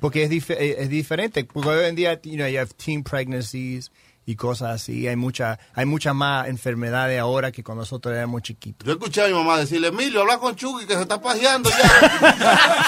Porque 0.00 0.24
es, 0.24 0.30
dif- 0.30 0.56
es 0.58 0.88
diferente. 0.88 1.44
Porque 1.44 1.68
hoy 1.70 1.84
en 1.86 1.94
día, 1.94 2.20
you 2.22 2.34
know, 2.34 2.48
you 2.48 2.58
have 2.58 2.70
teen 2.76 3.04
pregnancies 3.04 3.92
y 4.30 4.36
cosas 4.36 4.72
así. 4.74 5.08
Hay 5.08 5.16
mucha, 5.16 5.58
hay 5.72 5.86
muchas 5.86 6.14
más 6.14 6.48
enfermedades 6.48 7.18
ahora 7.18 7.50
que 7.50 7.64
cuando 7.64 7.80
nosotros 7.80 8.14
éramos 8.14 8.42
chiquitos. 8.42 8.86
Yo 8.86 8.92
escuché 8.92 9.22
a 9.24 9.26
mi 9.28 9.32
mamá 9.32 9.56
decirle, 9.58 9.88
Emilio, 9.88 10.20
habla 10.20 10.36
con 10.38 10.54
Chucky 10.54 10.86
que 10.86 10.92
se 10.94 11.00
está 11.00 11.18
pajeando 11.18 11.70
ya. 11.70 11.76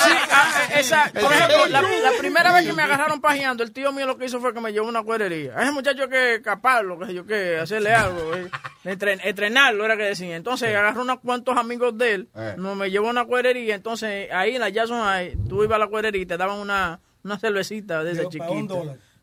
Sí, 0.04 0.10
ah, 0.30 0.68
esa, 0.78 1.10
por 1.18 1.32
ejemplo, 1.32 1.66
la, 1.68 1.80
la 1.80 2.10
primera 2.18 2.52
vez 2.52 2.66
que 2.66 2.74
me 2.74 2.82
agarraron 2.82 3.22
pajeando, 3.22 3.62
el 3.62 3.72
tío 3.72 3.90
mío 3.90 4.06
lo 4.06 4.18
que 4.18 4.26
hizo 4.26 4.38
fue 4.38 4.52
que 4.52 4.60
me 4.60 4.70
llevó 4.72 4.86
a 4.86 4.90
una 4.90 5.02
cuerería. 5.02 5.54
A 5.56 5.62
ese 5.62 5.72
muchacho 5.72 6.02
hay 6.02 6.08
que 6.10 6.42
caparlo, 6.42 6.98
que 6.98 7.06
sé 7.06 7.14
yo 7.14 7.24
que 7.24 7.56
hacerle 7.58 7.94
algo, 7.94 8.34
eh, 8.34 8.50
entren- 8.84 9.20
entrenarlo 9.24 9.84
era 9.86 9.96
que 9.96 10.02
decía. 10.04 10.36
Entonces 10.36 10.76
agarró 10.76 11.00
unos 11.02 11.20
cuantos 11.20 11.56
amigos 11.56 11.96
de 11.96 12.12
él, 12.14 12.28
Eh. 12.36 12.54
no, 12.58 12.74
me 12.74 12.90
llevó 12.90 13.06
a 13.08 13.10
una 13.12 13.24
cuerería, 13.24 13.74
entonces 13.74 14.30
ahí 14.30 14.56
en 14.56 14.60
la 14.60 14.68
Jackson 14.68 15.00
High, 15.02 15.36
tú 15.48 15.64
ibas 15.64 15.76
a 15.76 15.78
la 15.78 15.86
cuerería 15.86 16.20
y 16.22 16.26
te 16.26 16.36
daban 16.36 16.58
una, 16.58 17.00
una 17.24 17.38
cervecita 17.38 18.04
de 18.04 18.12
esa 18.12 18.22
Digo, 18.28 18.30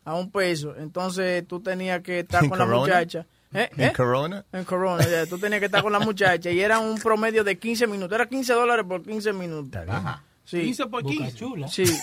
A 0.08 0.16
un 0.16 0.32
peso. 0.32 0.74
Entonces 0.78 1.46
tú 1.48 1.60
tenías 1.62 2.02
que 2.02 2.20
estar 2.20 2.44
¿En 2.44 2.50
con 2.50 2.60
la 2.60 2.66
Corona? 2.66 2.82
muchacha. 2.82 3.26
¿Eh? 3.54 3.70
¿En 3.78 3.90
¿Eh? 3.90 3.94
Corona? 3.96 4.46
En 4.52 4.64
Corona, 4.64 5.04
ya, 5.08 5.26
tú 5.26 5.38
tenías 5.38 5.60
que 5.60 5.66
estar 5.66 5.82
con 5.82 5.92
la 5.92 6.00
muchacha 6.00 6.50
y 6.50 6.60
era 6.62 6.80
un 6.80 6.98
promedio 6.98 7.44
de 7.44 7.58
15 7.58 7.88
minutos. 7.88 8.14
Era 8.16 8.26
15 8.26 8.54
dólares 8.54 8.86
por 8.88 9.04
15 9.04 9.34
minutos. 9.34 9.82
Sí. 10.46 10.62
15 10.62 10.86
por 10.86 11.04
15. 11.04 11.68
Sí. 11.68 11.84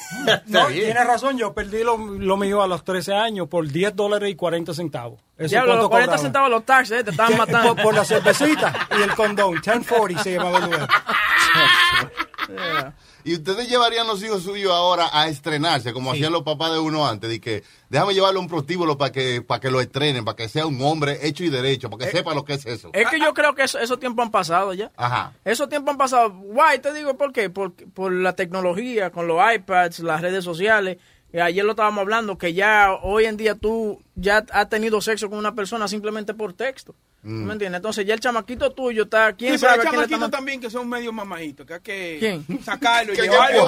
No, 0.46 0.66
tiene 0.66 1.02
razón, 1.02 1.38
yo 1.38 1.54
perdí 1.54 1.82
lo, 1.82 1.96
lo 1.96 2.36
mío 2.36 2.62
a 2.62 2.66
los 2.66 2.84
13 2.84 3.14
años 3.14 3.48
por 3.48 3.66
10 3.66 3.96
dólares 3.96 4.30
y 4.30 4.34
40 4.36 4.74
centavos. 4.74 5.20
Eso 5.38 5.48
Diablo, 5.48 5.76
los 5.76 5.88
40 5.88 6.06
cobraban. 6.06 6.18
centavos 6.18 6.50
los 6.50 6.64
taxes, 6.66 7.00
eh, 7.00 7.04
te 7.04 7.10
estaban 7.10 7.38
matando. 7.38 7.74
Por, 7.74 7.84
por 7.84 7.94
la 7.94 8.04
cervecita 8.04 8.86
y 8.98 9.02
el 9.02 9.14
condón. 9.14 9.52
1040 9.54 10.22
se 10.22 10.32
llamaba 10.34 10.58
el 10.58 10.64
lugar. 10.64 10.88
Y 13.24 13.34
ustedes 13.34 13.68
llevarían 13.68 14.06
los 14.06 14.22
hijos 14.22 14.42
suyos 14.42 14.70
ahora 14.72 15.08
a 15.12 15.28
estrenarse, 15.28 15.92
como 15.94 16.12
hacían 16.12 16.30
los 16.32 16.42
papás 16.42 16.72
de 16.72 16.78
uno 16.78 17.06
antes, 17.06 17.30
de 17.30 17.40
que 17.40 17.64
déjame 17.88 18.12
llevarlo 18.14 18.38
a 18.38 18.42
un 18.42 18.48
prostíbulo 18.48 18.98
para 18.98 19.12
que, 19.12 19.40
para 19.40 19.60
que 19.60 19.70
lo 19.70 19.80
estrenen, 19.80 20.24
para 20.24 20.36
que 20.36 20.48
sea 20.48 20.66
un 20.66 20.80
hombre 20.82 21.26
hecho 21.26 21.42
y 21.42 21.48
derecho, 21.48 21.88
para 21.88 22.04
que 22.04 22.10
sepa 22.16 22.34
lo 22.34 22.44
que 22.44 22.52
es 22.54 22.66
eso. 22.66 22.90
Es 22.92 23.08
que 23.08 23.18
yo 23.18 23.32
creo 23.32 23.54
que 23.54 23.62
eso- 23.64 23.78
esos 23.78 23.98
tiempos 23.98 24.24
han 24.26 24.30
pasado 24.30 24.74
ya. 24.74 24.92
Ajá. 24.96 25.32
Esos 25.44 25.68
tiempos 25.70 25.92
han 25.92 25.98
pasado. 25.98 26.30
Guay, 26.30 26.80
te 26.80 26.92
digo 26.92 27.16
por 27.16 27.32
qué. 27.32 27.48
Por, 27.48 27.72
por 27.72 28.12
la 28.12 28.34
tecnología, 28.34 29.10
con 29.10 29.26
los 29.26 29.40
iPads, 29.54 30.00
las 30.00 30.20
redes 30.20 30.44
sociales. 30.44 30.98
Eh, 31.34 31.40
Ayer 31.42 31.64
lo 31.64 31.72
estábamos 31.72 32.00
hablando, 32.00 32.38
que 32.38 32.54
ya 32.54 32.92
hoy 33.02 33.24
en 33.24 33.36
día 33.36 33.56
tú 33.56 34.00
ya 34.14 34.46
has 34.52 34.68
tenido 34.68 35.00
sexo 35.00 35.28
con 35.28 35.36
una 35.36 35.52
persona 35.52 35.88
simplemente 35.88 36.32
por 36.32 36.52
texto. 36.52 36.94
Mm. 37.24 37.44
¿Me 37.44 37.52
entiendes? 37.54 37.78
Entonces 37.78 38.06
ya 38.06 38.14
el 38.14 38.20
chamaquito 38.20 38.70
tuyo 38.70 39.02
está... 39.02 39.32
¿Quién 39.32 39.58
Sí, 39.58 39.58
pero 39.60 39.72
sabe 39.72 39.84
le 39.84 39.90
chamaquitos 39.90 40.22
está 40.22 40.30
también 40.30 40.60
que 40.60 40.70
son 40.70 40.88
medio 40.88 41.12
mamajitos, 41.12 41.66
que 41.66 41.74
hay 41.74 41.80
que 41.80 42.16
¿Quién? 42.20 42.62
sacarlo 42.62 43.14
y 43.14 43.16
llevarlo. 43.16 43.66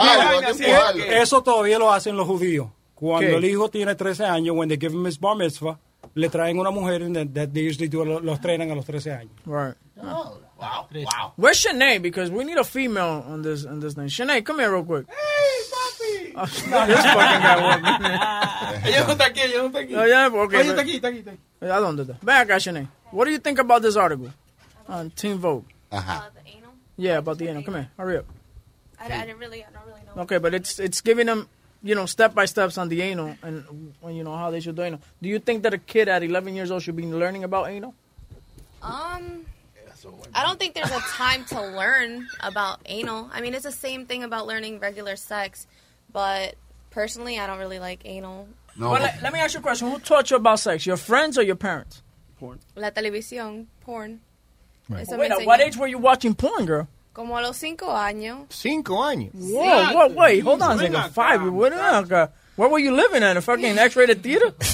Eso 1.10 1.42
todavía 1.42 1.76
lo 1.80 1.92
hacen 1.92 2.16
los 2.16 2.28
judíos. 2.28 2.68
Cuando 2.94 3.30
¿Qué? 3.30 3.36
el 3.36 3.44
hijo 3.44 3.68
tiene 3.68 3.96
13 3.96 4.24
años, 4.26 4.54
when 4.56 4.68
they 4.68 4.78
give 4.78 4.94
him 4.94 5.04
his 5.04 5.18
bar 5.18 5.36
mitzvah, 5.36 5.76
le 6.16 6.28
traen 6.28 6.58
una 6.58 6.70
mujer 6.72 7.02
and 7.02 7.34
that, 7.34 7.52
they 7.54 7.62
usually 7.62 7.88
do, 7.88 8.04
lo, 8.04 8.18
lo 8.20 8.34
estrenan 8.34 8.70
a 8.72 8.74
los 8.74 8.84
13 8.84 9.12
años. 9.12 9.30
Right. 9.44 9.76
wow, 9.96 10.38
wow. 10.58 11.32
Where's 11.36 11.62
Shanae? 11.62 12.02
Because 12.02 12.30
we 12.30 12.42
need 12.44 12.58
a 12.58 12.64
female 12.64 13.22
on 13.28 13.42
this 13.42 13.64
on 13.64 13.78
this 13.78 13.94
thing. 13.94 14.08
Shanae, 14.08 14.44
come 14.44 14.58
here 14.58 14.72
real 14.72 14.84
quick. 14.84 15.06
Hey, 15.08 15.46
Oh, 16.38 16.44
this 16.44 16.60
fucking 16.60 16.74
guy 16.76 17.56
walking. 17.62 18.06
Ella 18.92 19.06
no 19.06 19.12
está 19.14 19.26
aquí, 19.26 19.40
ella 19.40 19.58
no 19.58 19.66
está 19.68 19.78
aquí. 19.78 19.92
No, 19.94 20.06
ya, 20.06 20.28
okay, 20.28 20.60
Ella 20.60 20.70
está 20.70 20.82
aquí, 20.82 20.96
está 20.96 21.08
aquí, 21.08 21.18
está 21.20 21.30
aquí. 21.30 21.40
¿A 21.62 21.80
dónde 21.80 22.02
está? 22.02 22.18
Ven 22.22 22.36
acá, 22.36 22.58
Shanae. 22.58 22.88
What 23.10 23.24
do 23.24 23.30
you 23.30 23.38
think 23.38 23.58
about 23.58 23.82
this 23.82 23.96
article 23.96 24.30
on 24.86 25.10
Teen 25.10 25.38
Vogue? 25.38 25.64
Ajá. 25.90 26.30
Yeah, 26.98 27.18
about 27.18 27.38
the 27.38 27.48
anal. 27.48 27.62
Come 27.62 27.74
here, 27.74 27.90
hurry 27.96 28.18
up. 28.18 28.26
I, 28.98 29.06
I 29.06 29.26
didn't 29.26 29.38
really, 29.38 29.62
I 29.64 29.68
don't 29.72 29.86
really 29.86 30.00
know. 30.14 30.22
Okay, 30.22 30.38
but 30.38 30.54
it's 30.54 30.78
it's 30.78 31.00
giving 31.00 31.26
them, 31.26 31.48
you 31.86 31.94
know, 31.94 32.06
step 32.06 32.34
by 32.34 32.44
steps 32.46 32.78
on 32.78 32.88
the 32.88 33.00
anal 33.00 33.36
and 33.42 33.64
you 34.10 34.24
know 34.24 34.36
how 34.36 34.50
they 34.50 34.60
should 34.60 34.74
do 34.74 34.82
anal. 34.82 35.00
Do 35.22 35.28
you 35.28 35.38
think 35.38 35.62
that 35.62 35.72
a 35.72 35.78
kid 35.78 36.08
at 36.08 36.22
11 36.22 36.54
years 36.54 36.70
old 36.70 36.82
should 36.82 36.96
be 36.96 37.04
learning 37.04 37.44
about 37.44 37.70
anal? 37.70 37.94
Um, 38.82 39.46
I 40.34 40.42
don't 40.44 40.58
think 40.58 40.74
there's 40.74 40.90
a 40.90 41.00
time 41.00 41.44
to 41.46 41.60
learn 41.60 42.26
about 42.40 42.80
anal. 42.86 43.30
I 43.32 43.40
mean, 43.40 43.54
it's 43.54 43.64
the 43.64 43.72
same 43.72 44.06
thing 44.06 44.24
about 44.24 44.46
learning 44.46 44.80
regular 44.80 45.16
sex, 45.16 45.66
but 46.12 46.56
personally, 46.90 47.38
I 47.38 47.46
don't 47.46 47.58
really 47.58 47.78
like 47.78 48.00
anal. 48.04 48.48
No, 48.76 48.90
Well, 48.90 49.00
let, 49.00 49.22
let 49.22 49.32
me 49.32 49.38
ask 49.38 49.54
you 49.54 49.60
a 49.60 49.62
question. 49.62 49.90
Who 49.90 49.98
taught 49.98 50.30
you 50.30 50.36
about 50.36 50.60
sex? 50.60 50.86
Your 50.86 50.96
friends 50.96 51.38
or 51.38 51.42
your 51.42 51.56
parents? 51.56 52.02
Porn. 52.38 52.58
La 52.74 52.90
televisión, 52.90 53.66
porn. 53.80 54.20
Eso 54.94 55.12
me 55.12 55.22
Wait, 55.22 55.30
at 55.30 55.46
what 55.46 55.60
age 55.60 55.76
were 55.76 55.86
you 55.86 55.98
watching 55.98 56.34
porn, 56.34 56.66
girl? 56.66 56.88
Como 57.16 57.38
a 57.38 57.40
los 57.40 57.56
cinco 57.56 57.96
años. 57.96 58.40
Cinco 58.50 59.02
años. 59.02 59.30
Whoa, 59.32 59.90
whoa, 59.94 60.06
wait, 60.08 60.44
hold 60.44 60.60
on 60.60 60.72
a 60.72 60.78
second. 60.78 61.10
Five, 61.14 61.48
what, 61.50 61.72
uh, 61.72 62.28
where 62.56 62.68
were 62.68 62.78
you 62.78 62.94
living 62.94 63.22
at? 63.22 63.38
A 63.38 63.40
fucking 63.40 63.78
X-rated 63.78 64.22
theater? 64.22 64.52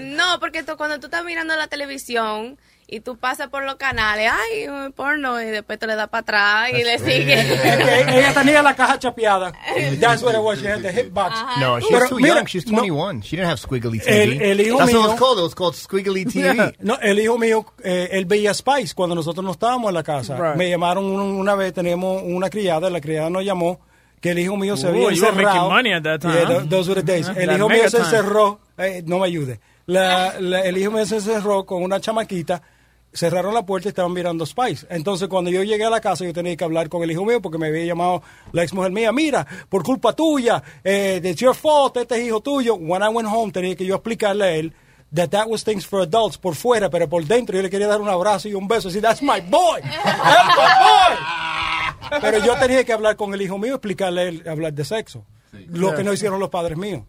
No, 0.00 0.40
porque 0.40 0.62
tú- 0.62 0.78
cuando 0.78 0.98
tú 0.98 1.08
estás 1.08 1.22
mirando 1.22 1.54
la 1.54 1.66
televisión 1.66 2.56
y 2.94 3.00
tú 3.00 3.16
pasas 3.16 3.48
por 3.48 3.64
los 3.64 3.76
canales, 3.76 4.30
ay, 4.30 4.66
porno, 4.94 5.40
y 5.40 5.46
después 5.46 5.78
te 5.78 5.86
le 5.86 5.94
das 5.94 6.08
para 6.08 6.20
atrás 6.20 6.70
y 6.78 6.82
le 6.84 6.98
sigue. 6.98 7.40
Ella 8.18 8.34
tenía 8.34 8.62
la 8.62 8.74
caja 8.76 8.98
chapeada. 8.98 9.52
That's 10.00 10.22
what 10.22 10.34
it 10.34 10.40
was. 10.40 10.58
She 10.60 10.66
had 10.68 10.82
the 10.82 10.92
hit 10.92 11.12
box. 11.12 11.34
No, 11.58 11.78
she's 11.80 11.88
Pero 11.90 12.08
too 12.08 12.16
mira, 12.20 12.34
young. 12.36 12.46
She's 12.46 12.66
no, 12.66 12.78
21. 12.80 13.22
She 13.22 13.36
didn't 13.36 13.48
have 13.48 13.58
squiggly 13.60 13.98
TV. 14.00 14.08
El- 14.08 14.42
el 14.42 14.60
hijo 14.60 14.78
That's 14.78 14.92
what 14.92 15.00
it 15.00 15.04
mío- 15.04 15.08
was 15.10 15.18
called. 15.18 15.38
It 15.38 15.42
was 15.42 15.54
called 15.54 15.74
squiggly 15.74 16.26
TV. 16.26 16.74
No, 16.80 16.98
el 17.00 17.18
hijo 17.18 17.38
mío, 17.38 17.64
eh, 17.82 18.08
él 18.12 18.26
veía 18.26 18.52
Spice 18.52 18.94
cuando 18.94 19.14
nosotros 19.14 19.44
no 19.44 19.52
estábamos 19.52 19.88
en 19.88 19.94
la 19.94 20.02
casa. 20.02 20.36
Right. 20.36 20.56
Me 20.56 20.68
llamaron 20.68 21.04
un- 21.06 21.20
una 21.40 21.54
vez, 21.54 21.72
teníamos 21.72 22.22
una 22.24 22.50
criada, 22.50 22.90
la 22.90 23.00
criada 23.00 23.30
nos 23.30 23.44
llamó 23.44 23.80
que 24.20 24.30
el 24.32 24.38
hijo 24.38 24.56
mío 24.56 24.76
se 24.76 24.86
había 24.88 25.00
you 25.00 25.06
were 25.06 25.14
encerrado. 25.30 25.44
making 25.54 25.68
money 25.68 25.92
at 25.94 26.02
that 26.02 26.20
time, 26.20 26.34
Yeah, 26.34 26.64
those 26.68 26.88
were 26.90 27.00
the 27.02 27.06
days. 27.12 27.26
El 27.34 27.50
hijo 27.56 27.68
mío 27.68 27.88
se 27.88 27.98
encerró, 27.98 28.60
eh, 28.76 29.02
no 29.06 29.18
me 29.18 29.26
ayude. 29.26 29.60
La- 29.86 30.34
la- 30.38 30.60
el 30.60 30.76
hijo 30.78 30.92
mío 30.92 31.04
se 31.06 31.16
encerró 31.16 31.66
con 31.66 31.82
una 31.82 32.00
chamaquita, 32.00 32.62
cerraron 33.12 33.54
la 33.54 33.64
puerta 33.64 33.88
y 33.88 33.90
estaban 33.90 34.12
mirando 34.12 34.46
Spice. 34.46 34.86
Entonces 34.90 35.28
cuando 35.28 35.50
yo 35.50 35.62
llegué 35.62 35.84
a 35.84 35.90
la 35.90 36.00
casa 36.00 36.24
yo 36.24 36.32
tenía 36.32 36.56
que 36.56 36.64
hablar 36.64 36.88
con 36.88 37.02
el 37.02 37.10
hijo 37.10 37.24
mío 37.24 37.40
porque 37.40 37.58
me 37.58 37.68
había 37.68 37.84
llamado 37.84 38.22
la 38.52 38.62
ex 38.62 38.72
mujer 38.72 38.92
mía, 38.92 39.12
mira, 39.12 39.46
por 39.68 39.82
culpa 39.82 40.12
tuya, 40.12 40.62
eh, 40.82 41.20
it's 41.22 41.40
your 41.40 41.54
fault, 41.54 41.96
este 41.96 42.20
es 42.20 42.26
hijo 42.26 42.40
tuyo. 42.40 42.74
When 42.74 43.02
I 43.02 43.08
went 43.08 43.28
home 43.28 43.52
tenía 43.52 43.76
que 43.76 43.84
yo 43.84 43.94
explicarle 43.96 44.44
a 44.44 44.54
él 44.54 44.74
that 45.14 45.28
that 45.28 45.46
was 45.46 45.62
things 45.62 45.86
for 45.86 46.00
adults 46.00 46.38
por 46.38 46.54
fuera, 46.54 46.88
pero 46.88 47.08
por 47.08 47.24
dentro 47.24 47.56
yo 47.56 47.62
le 47.62 47.70
quería 47.70 47.86
dar 47.86 48.00
un 48.00 48.08
abrazo 48.08 48.48
y 48.48 48.54
un 48.54 48.66
beso, 48.66 48.88
y 48.88 48.92
decir, 48.92 49.02
that's 49.02 49.22
my 49.22 49.40
boy, 49.40 49.80
that's 49.82 50.56
my 50.56 50.64
boy. 50.80 52.20
Pero 52.20 52.38
yo 52.44 52.56
tenía 52.56 52.84
que 52.84 52.92
hablar 52.92 53.16
con 53.16 53.32
el 53.32 53.40
hijo 53.40 53.58
mío, 53.58 53.74
explicarle 53.74 54.20
a 54.20 54.24
él, 54.24 54.48
hablar 54.48 54.72
de 54.72 54.84
sexo. 54.84 55.24
Lo 55.68 55.94
que 55.94 56.04
no 56.04 56.12
hicieron 56.12 56.40
los 56.40 56.48
padres 56.48 56.76
míos. 56.76 57.04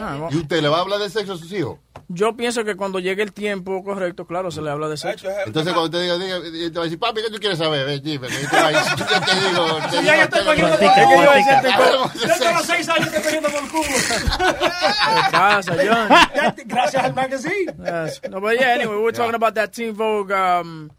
Ah, 0.00 0.28
¿Y 0.30 0.36
usted 0.36 0.62
le 0.62 0.68
va 0.68 0.78
a 0.78 0.80
hablar 0.80 1.00
de 1.00 1.10
sexo 1.10 1.34
a 1.34 1.36
sus 1.36 1.52
hijos? 1.52 1.78
Yo 2.08 2.36
pienso 2.36 2.64
que 2.64 2.74
cuando 2.76 2.98
llegue 2.98 3.22
el 3.22 3.32
tiempo 3.32 3.82
correcto, 3.82 4.26
claro, 4.26 4.50
se 4.50 4.60
le 4.60 4.70
habla 4.70 4.88
de 4.88 4.96
sexo. 4.96 5.28
Entonces 5.46 5.72
cuando 5.72 5.90
te 5.90 6.00
diga, 6.02 6.18
diga, 6.18 6.40
te 6.40 6.70
va 6.70 6.80
a 6.82 6.84
decir, 6.84 6.98
papi, 6.98 7.22
¿qué 7.22 7.30
tú 7.30 7.38
quieres 7.38 7.58
saber? 7.58 7.86
Ven, 7.86 8.02
dime, 8.02 8.28
te 8.28 8.34
yo 8.42 8.48
te 8.50 9.34
digo, 9.48 9.78
te 9.90 10.00
digo, 10.00 10.12
yo 10.12 10.22
estoy 10.22 10.40
te- 10.40 10.44
cogiendo 10.44 10.76
te- 10.76 10.84
por 10.86 10.94
te- 10.94 11.04
culo. 11.04 11.30
te- 11.32 11.44
te- 11.62 12.18
te- 12.22 12.28
Yo 12.28 12.38
tengo 12.38 12.52
los 12.58 12.66
seis 12.66 12.88
años 12.88 13.08
que 13.08 13.16
estoy 13.16 13.22
cogiendo 13.40 13.48
por 13.50 13.68
culo. 13.70 13.88
¿Qué 13.88 15.30
pasa, 15.32 15.72
John? 15.76 16.54
Gracias 16.66 17.04
al 17.04 17.14
magazine. 17.14 17.74
Yes. 17.78 18.20
No, 18.30 18.40
but 18.40 18.58
yeah, 18.58 18.74
anyway, 18.74 18.96
we 18.96 19.02
were 19.02 19.12
talking 19.12 19.34
about 19.34 19.54
that 19.54 19.72
Teen 19.72 19.94
Vogue 19.94 20.32
um, 20.32 20.90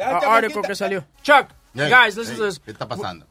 uh, 0.00 0.02
article 0.26 0.62
que 0.62 0.74
salió. 0.74 1.04
Chuck, 1.22 1.48
guys, 1.74 2.16
listen 2.16 2.36
to 2.36 2.46
this. 2.46 2.58
¿Qué 2.60 2.70
está 2.72 2.86
pasando? 2.88 3.26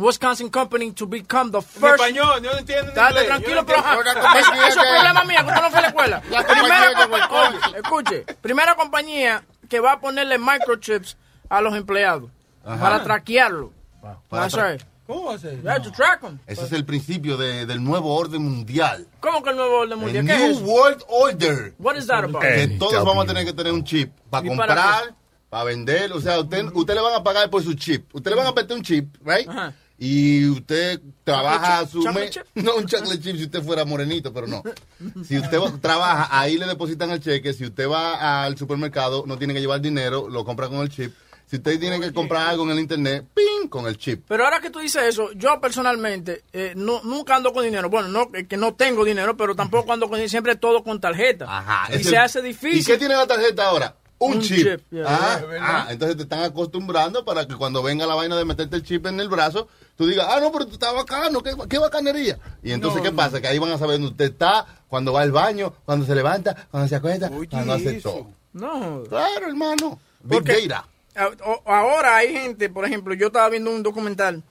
Wisconsin 0.00 0.48
company 0.50 0.92
to 0.92 1.06
become 1.06 1.50
the 1.50 1.58
En 1.58 1.62
first. 1.64 1.94
español, 2.02 2.42
yo 2.42 2.52
no 2.52 2.58
entiendo 2.58 2.88
en 2.90 2.94
Dale 2.94 3.24
tranquilo, 3.24 3.64
pero 3.66 3.78
eso, 3.80 4.66
es 4.66 4.74
problema 4.76 5.24
mío, 5.24 5.38
que 5.40 5.46
usted 5.48 5.62
no 5.62 5.70
fue 5.70 5.78
a 5.78 5.82
la 5.82 5.88
escuela. 5.88 6.22
La 6.30 6.46
Primera 6.46 6.94
compañía 6.94 7.60
escuche, 7.76 8.24
primera 8.40 8.74
compañía 8.74 9.44
que 9.68 9.80
va 9.80 9.92
a 9.92 10.00
ponerle 10.00 10.38
microchips 10.38 11.16
a 11.48 11.60
los 11.60 11.74
empleados 11.74 12.30
Ajá. 12.64 12.80
para 12.80 13.02
traquearlo. 13.04 13.72
Para 14.28 14.42
That's 14.48 14.54
tra- 14.54 14.72
right. 14.72 14.82
¿Cómo 15.06 15.24
va 15.26 15.34
a 15.34 15.38
ser? 15.38 15.60
Yeah, 15.62 15.82
to 15.82 15.90
track 15.90 16.22
'em. 16.22 16.38
Ese 16.46 16.64
es 16.64 16.72
el 16.72 16.84
principio 16.84 17.36
de- 17.36 17.66
del 17.66 17.82
nuevo 17.82 18.14
orden 18.14 18.42
mundial. 18.42 19.06
¿Cómo 19.18 19.42
que 19.42 19.50
el 19.50 19.56
nuevo 19.56 19.78
orden 19.78 19.92
El 19.92 19.98
mundial? 19.98 20.24
¿Qué 20.26 20.50
es 20.50 20.60
New? 20.60 20.70
World 20.70 21.02
Order. 21.08 21.74
What 21.80 21.96
is 21.96 22.06
that 22.06 22.22
about? 22.24 22.40
Que 22.42 22.68
todos 22.78 23.04
vamos 23.04 23.24
a 23.24 23.26
tener 23.26 23.44
que 23.44 23.52
tener 23.52 23.72
un 23.72 23.82
chip 23.82 24.12
para 24.30 24.46
¿Y 24.46 24.56
para 24.56 24.74
comprar, 24.74 25.14
para 25.48 25.64
vender. 25.64 26.12
O 26.12 26.20
sea, 26.20 26.38
usted, 26.38 26.64
usted 26.72 26.94
le 26.94 27.00
van 27.00 27.14
a 27.14 27.24
pagar 27.24 27.50
por 27.50 27.60
su 27.62 27.74
chip. 27.74 28.14
Usted 28.14 28.30
le 28.30 28.36
van 28.36 28.46
a 28.46 28.52
meter 28.52 28.76
un 28.76 28.82
chip, 28.84 29.16
right? 29.24 29.48
Ajá. 29.48 29.72
Y 30.02 30.48
usted 30.48 30.98
trabaja 31.24 31.86
su 31.86 32.02
mes, 32.12 32.40
no 32.54 32.76
un 32.76 32.86
chocolate 32.86 33.20
chip 33.20 33.36
si 33.36 33.44
usted 33.44 33.62
fuera 33.62 33.84
morenito, 33.84 34.32
pero 34.32 34.46
no. 34.46 34.62
Si 35.24 35.38
usted 35.38 35.58
trabaja, 35.82 36.26
ahí 36.30 36.56
le 36.56 36.66
depositan 36.66 37.10
el 37.10 37.20
cheque. 37.20 37.52
Si 37.52 37.64
usted 37.66 37.86
va 37.86 38.44
al 38.44 38.56
supermercado, 38.56 39.24
no 39.26 39.36
tiene 39.36 39.52
que 39.52 39.60
llevar 39.60 39.80
dinero, 39.82 40.26
lo 40.28 40.44
compra 40.44 40.68
con 40.68 40.78
el 40.80 40.88
chip. 40.88 41.12
Si 41.46 41.56
usted 41.56 41.78
tiene 41.80 42.00
que 42.00 42.12
comprar 42.12 42.46
algo 42.48 42.64
en 42.64 42.70
el 42.70 42.78
internet, 42.78 43.26
¡ping! 43.34 43.68
con 43.68 43.86
el 43.86 43.98
chip. 43.98 44.24
Pero 44.28 44.44
ahora 44.44 44.60
que 44.60 44.70
tú 44.70 44.78
dices 44.78 45.02
eso, 45.02 45.32
yo 45.32 45.60
personalmente 45.60 46.44
eh, 46.52 46.72
no, 46.76 47.02
nunca 47.02 47.34
ando 47.36 47.52
con 47.52 47.64
dinero. 47.64 47.90
Bueno, 47.90 48.08
no 48.08 48.28
que 48.48 48.56
no 48.56 48.74
tengo 48.74 49.04
dinero, 49.04 49.36
pero 49.36 49.54
tampoco 49.56 49.92
ando 49.92 50.06
con 50.08 50.14
dinero. 50.16 50.30
Siempre 50.30 50.54
todo 50.56 50.82
con 50.84 51.00
tarjeta. 51.00 51.86
y 51.90 51.94
Ese- 51.96 52.10
se 52.10 52.16
hace 52.18 52.40
difícil. 52.40 52.80
¿Y 52.80 52.84
qué 52.84 52.96
tiene 52.98 53.16
la 53.16 53.26
tarjeta 53.26 53.66
ahora? 53.66 53.96
Un, 54.22 54.34
Un 54.34 54.40
chip. 54.42 54.80
ah, 55.06 55.40
ah, 55.60 55.86
entonces 55.88 56.14
te 56.16 56.24
están 56.24 56.42
acostumbrando 56.42 57.24
para 57.24 57.46
que 57.48 57.54
cuando 57.56 57.82
venga 57.82 58.06
la 58.06 58.14
vaina 58.14 58.36
de 58.36 58.44
meterte 58.44 58.76
el 58.76 58.82
chip 58.82 59.06
en 59.06 59.18
el 59.18 59.30
brazo, 59.30 59.66
tú 59.96 60.06
digas, 60.06 60.26
ah, 60.28 60.38
no, 60.40 60.52
pero 60.52 60.66
tú 60.66 60.74
estás 60.74 60.94
bacano, 60.94 61.42
qué, 61.42 61.52
qué 61.70 61.78
bacanería. 61.78 62.38
Y 62.62 62.72
entonces, 62.72 62.98
No, 62.98 63.02
¿qué 63.04 63.10
no. 63.12 63.16
pasa? 63.16 63.40
Que 63.40 63.48
ahí 63.48 63.58
van 63.58 63.72
a 63.72 63.78
saber 63.78 63.94
dónde 63.96 64.08
usted 64.08 64.26
está, 64.26 64.66
cuando 64.88 65.14
va 65.14 65.22
al 65.22 65.32
baño, 65.32 65.72
cuando 65.86 66.04
se 66.04 66.14
levanta, 66.14 66.68
cuando 66.70 66.86
se 66.88 66.96
acuesta, 66.96 67.30
cuando 67.50 67.72
hace 67.72 67.94
todo. 68.02 68.26
No. 68.52 69.04
Claro, 69.08 69.46
hermano. 69.46 69.98
Big 70.22 70.38
Porque- 70.44 70.68
data. 70.68 70.86
Ahora 71.64 72.16
hay 72.16 72.32
gente, 72.32 72.68
por 72.68 72.84
ejemplo, 72.84 73.14
yo 73.14 73.28
estaba 73.28 73.48
viendo 73.48 73.70
un 73.70 73.82
documental 73.82 74.42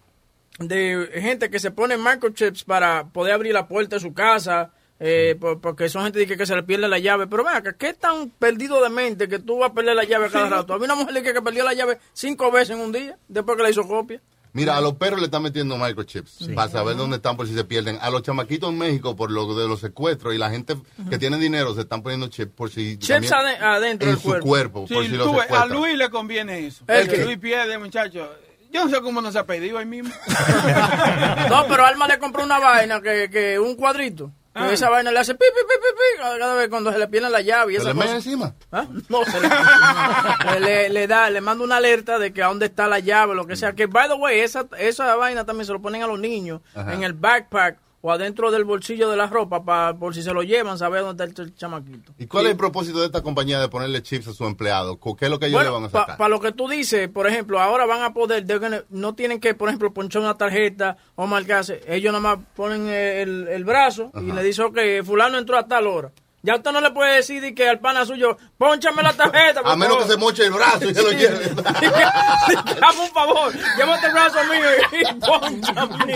de 0.58 1.10
gente 1.14 1.50
que 1.50 1.60
se 1.60 1.72
pone 1.72 1.96
microchips 1.98 2.64
para 2.64 3.06
poder 3.06 3.34
abrir 3.34 3.54
la 3.54 3.68
puerta 3.68 3.96
de 3.98 4.00
su 4.02 4.14
casa, 4.14 4.72
eh, 5.00 5.36
por- 5.40 5.60
porque 5.62 5.88
son 5.90 6.04
gente 6.04 6.26
que, 6.28 6.36
que 6.38 6.46
se 6.46 6.56
le 6.56 6.64
pierde 6.64 6.88
la 6.88 7.00
llave. 7.00 7.28
Pero 7.28 7.44
ven 7.44 7.56
acá, 7.56 7.74
¿qué 7.78 7.94
tan 7.94 8.30
perdido 8.32 8.82
de 8.84 8.90
mente 8.90 9.28
que 9.28 9.40
tú 9.40 9.60
vas 9.60 9.72
a 9.72 9.74
perder 9.74 9.96
la 9.96 10.04
llave 10.04 10.28
a 10.28 10.30
cada 10.30 10.46
Sí. 10.48 10.52
rato? 10.54 10.74
Había 10.74 10.86
una 10.86 10.96
mujer 10.96 11.24
que, 11.24 11.34
que 11.34 11.42
perdió 11.42 11.64
la 11.64 11.74
llave 11.74 12.00
cinco 12.14 12.52
veces 12.52 12.72
en 12.76 12.82
un 12.82 12.92
día, 12.92 13.18
después 13.28 13.56
que 13.58 13.64
la 13.64 13.70
hizo 13.70 13.88
copia. 13.88 14.22
Mira, 14.52 14.76
a 14.76 14.82
los 14.82 14.96
perros 14.96 15.20
le 15.20 15.26
están 15.26 15.44
metiendo 15.44 15.78
microchips 15.78 16.32
Sí. 16.40 16.54
para 16.54 16.72
saber 16.72 16.96
dónde 16.98 17.18
están 17.18 17.38
por 17.38 17.48
si 17.48 17.54
se 17.54 17.64
pierden. 17.66 18.00
A 18.02 18.10
los 18.10 18.24
chamaquitos 18.24 18.68
en 18.72 18.80
México 18.80 19.16
por 19.16 19.30
lo 19.30 19.54
de 19.54 19.68
los 19.68 19.80
secuestros 19.80 20.34
y 20.34 20.40
la 20.40 20.50
gente 20.50 20.76
que 21.08 21.20
tiene 21.20 21.38
dinero 21.38 21.76
se 21.76 21.82
están 21.82 22.02
poniendo 22.02 22.28
chips 22.30 22.52
por 22.56 22.72
si 22.72 22.98
Chips 22.98 23.32
adentro 23.32 24.10
en 24.10 24.16
del 24.16 24.20
su 24.20 24.28
cuerpo. 24.28 24.48
cuerpo, 24.48 24.86
Sí, 24.88 24.94
por 24.96 25.04
si 25.06 25.10
lo 25.12 25.26
tú 25.26 25.34
ves, 25.36 25.52
a. 25.52 25.68
Luis 25.68 25.96
le 25.96 26.10
conviene 26.10 26.66
eso. 26.66 26.84
¿El 26.88 27.08
qué? 27.08 27.24
Luis 27.26 27.38
pierde, 27.38 27.78
muchacho. 27.78 28.28
Yo 28.72 28.86
no 28.86 28.90
sé 28.90 29.00
cómo 29.02 29.22
nos 29.22 29.36
ha 29.36 29.46
pedido 29.46 29.78
ahí 29.78 29.86
mismo. 29.86 30.12
No, 31.50 31.66
pero 31.68 31.86
Alma 31.86 32.08
le 32.08 32.20
compró 32.20 32.44
una 32.44 32.60
vaina 32.60 33.02
que, 33.02 33.30
que 33.32 33.60
un 33.60 33.76
cuadrito. 33.76 34.32
Ah. 34.56 34.72
esa 34.72 34.90
vaina 34.90 35.12
le 35.12 35.20
hace 35.20 35.36
pi, 35.36 35.46
pi, 35.46 35.62
pi, 35.62 35.76
pi, 35.80 35.96
pi, 35.96 36.40
cada 36.40 36.56
vez 36.56 36.70
cuando 36.70 36.92
se 36.92 36.98
le 36.98 37.08
pierde 37.08 37.30
la 37.30 37.42
llave 37.42 37.74
y 37.74 37.76
¿Se 37.76 37.82
esa 37.82 37.90
le 37.90 37.94
mete 37.94 38.06
cosa. 38.08 38.16
encima? 38.18 38.56
¿Ah? 38.72 38.86
No, 39.08 39.24
se 39.24 39.40
le, 39.40 40.60
le, 40.60 40.90
le 40.90 41.08
da, 41.08 41.30
le 41.30 41.40
manda 41.40 41.64
una 41.64 41.78
alerta 41.78 42.18
de 42.20 42.34
que 42.34 42.42
a 42.44 42.48
dónde 42.48 42.66
está 42.66 42.88
la 42.88 43.00
llave, 43.00 43.36
lo 43.36 43.46
que 43.46 43.56
sea. 43.56 43.74
Que, 43.74 43.86
by 43.86 44.08
the 44.08 44.16
way, 44.16 44.40
esa, 44.40 44.66
esa 44.78 45.16
vaina 45.16 45.46
también 45.46 45.66
se 45.66 45.72
lo 45.74 45.82
ponen 45.82 46.02
a 46.04 46.08
los 46.08 46.20
niños 46.20 46.62
Ajá. 46.76 46.94
en 46.94 47.04
el 47.04 47.14
backpack 47.14 47.78
o 48.02 48.12
adentro 48.12 48.50
del 48.52 48.64
bolsillo 48.64 49.10
de 49.10 49.18
la 49.18 49.28
ropa 49.28 49.64
para 49.64 49.94
por 49.98 50.16
si 50.16 50.24
se 50.24 50.34
lo 50.34 50.42
llevan, 50.44 50.78
saber 50.78 51.02
dónde 51.02 51.26
está 51.26 51.42
el, 51.44 51.50
ch- 51.52 51.56
chamaquito. 51.58 52.14
¿Y 52.18 52.28
cuál 52.28 52.46
es 52.46 52.52
el 52.52 52.58
propósito 52.58 53.00
de 53.00 53.08
esta 53.08 53.22
compañía 53.22 53.60
de 53.60 53.68
ponerle 53.68 54.02
chips 54.02 54.28
a 54.30 54.34
su 54.34 54.46
empleado? 54.46 54.98
¿Qué 55.00 55.26
es 55.26 55.32
lo 55.32 55.38
que 55.40 55.48
ellos 55.48 55.62
le 55.64 55.70
van 55.70 55.84
a 55.84 55.90
Para 55.90 56.14
sacar? 56.14 56.30
lo 56.30 56.40
que 56.40 56.52
tú 56.54 56.68
dices, 56.70 57.10
por 57.10 57.28
ejemplo, 57.28 57.60
ahora 57.60 57.86
van 57.86 58.02
a 58.04 58.14
poder, 58.14 58.46
gonna- 58.60 58.84
no 58.90 59.16
tienen 59.16 59.40
que, 59.40 59.54
por 59.54 59.68
ejemplo, 59.70 59.94
ponchar 59.94 60.22
una 60.22 60.38
tarjeta 60.38 60.98
o 61.16 61.28
marcarse. 61.28 61.82
Ellos 61.88 62.14
nada 62.14 62.36
más 62.36 62.46
ponen 62.56 62.88
eh, 62.88 63.22
el, 63.22 63.48
el 63.50 63.64
brazo 63.66 64.12
y 64.22 64.32
le 64.32 64.44
dicen, 64.44 64.66
ok, 64.66 64.78
fulano 65.04 65.38
entró 65.38 65.58
a 65.58 65.68
tal 65.68 65.88
hora. 65.88 66.12
Ya 66.42 66.56
usted 66.56 66.72
no 66.72 66.80
le 66.80 66.92
puede 66.92 67.16
decir 67.18 67.42
de 67.42 67.54
que 67.54 67.68
al 67.68 67.80
pana 67.80 68.06
suyo, 68.06 68.38
ponchame 68.58 69.04
la 69.04 69.12
tarjeta. 69.14 69.62
por 69.62 69.72
a 69.72 69.76
menos 69.76 69.98
que 69.98 70.02
favor". 70.04 70.14
se 70.14 70.18
moche 70.18 70.46
el 70.46 70.52
brazo 70.52 70.90
y 70.90 70.94
se 70.96 71.04
lo 71.04 71.12
lleve. 71.12 71.50
Dame 71.54 73.00
un 73.02 73.12
favor, 73.14 73.54
llévate 73.78 74.08
el 74.08 74.14
brazo 74.14 74.38
mío 74.46 74.70
y 75.02 75.20
ponchame. 75.20 76.16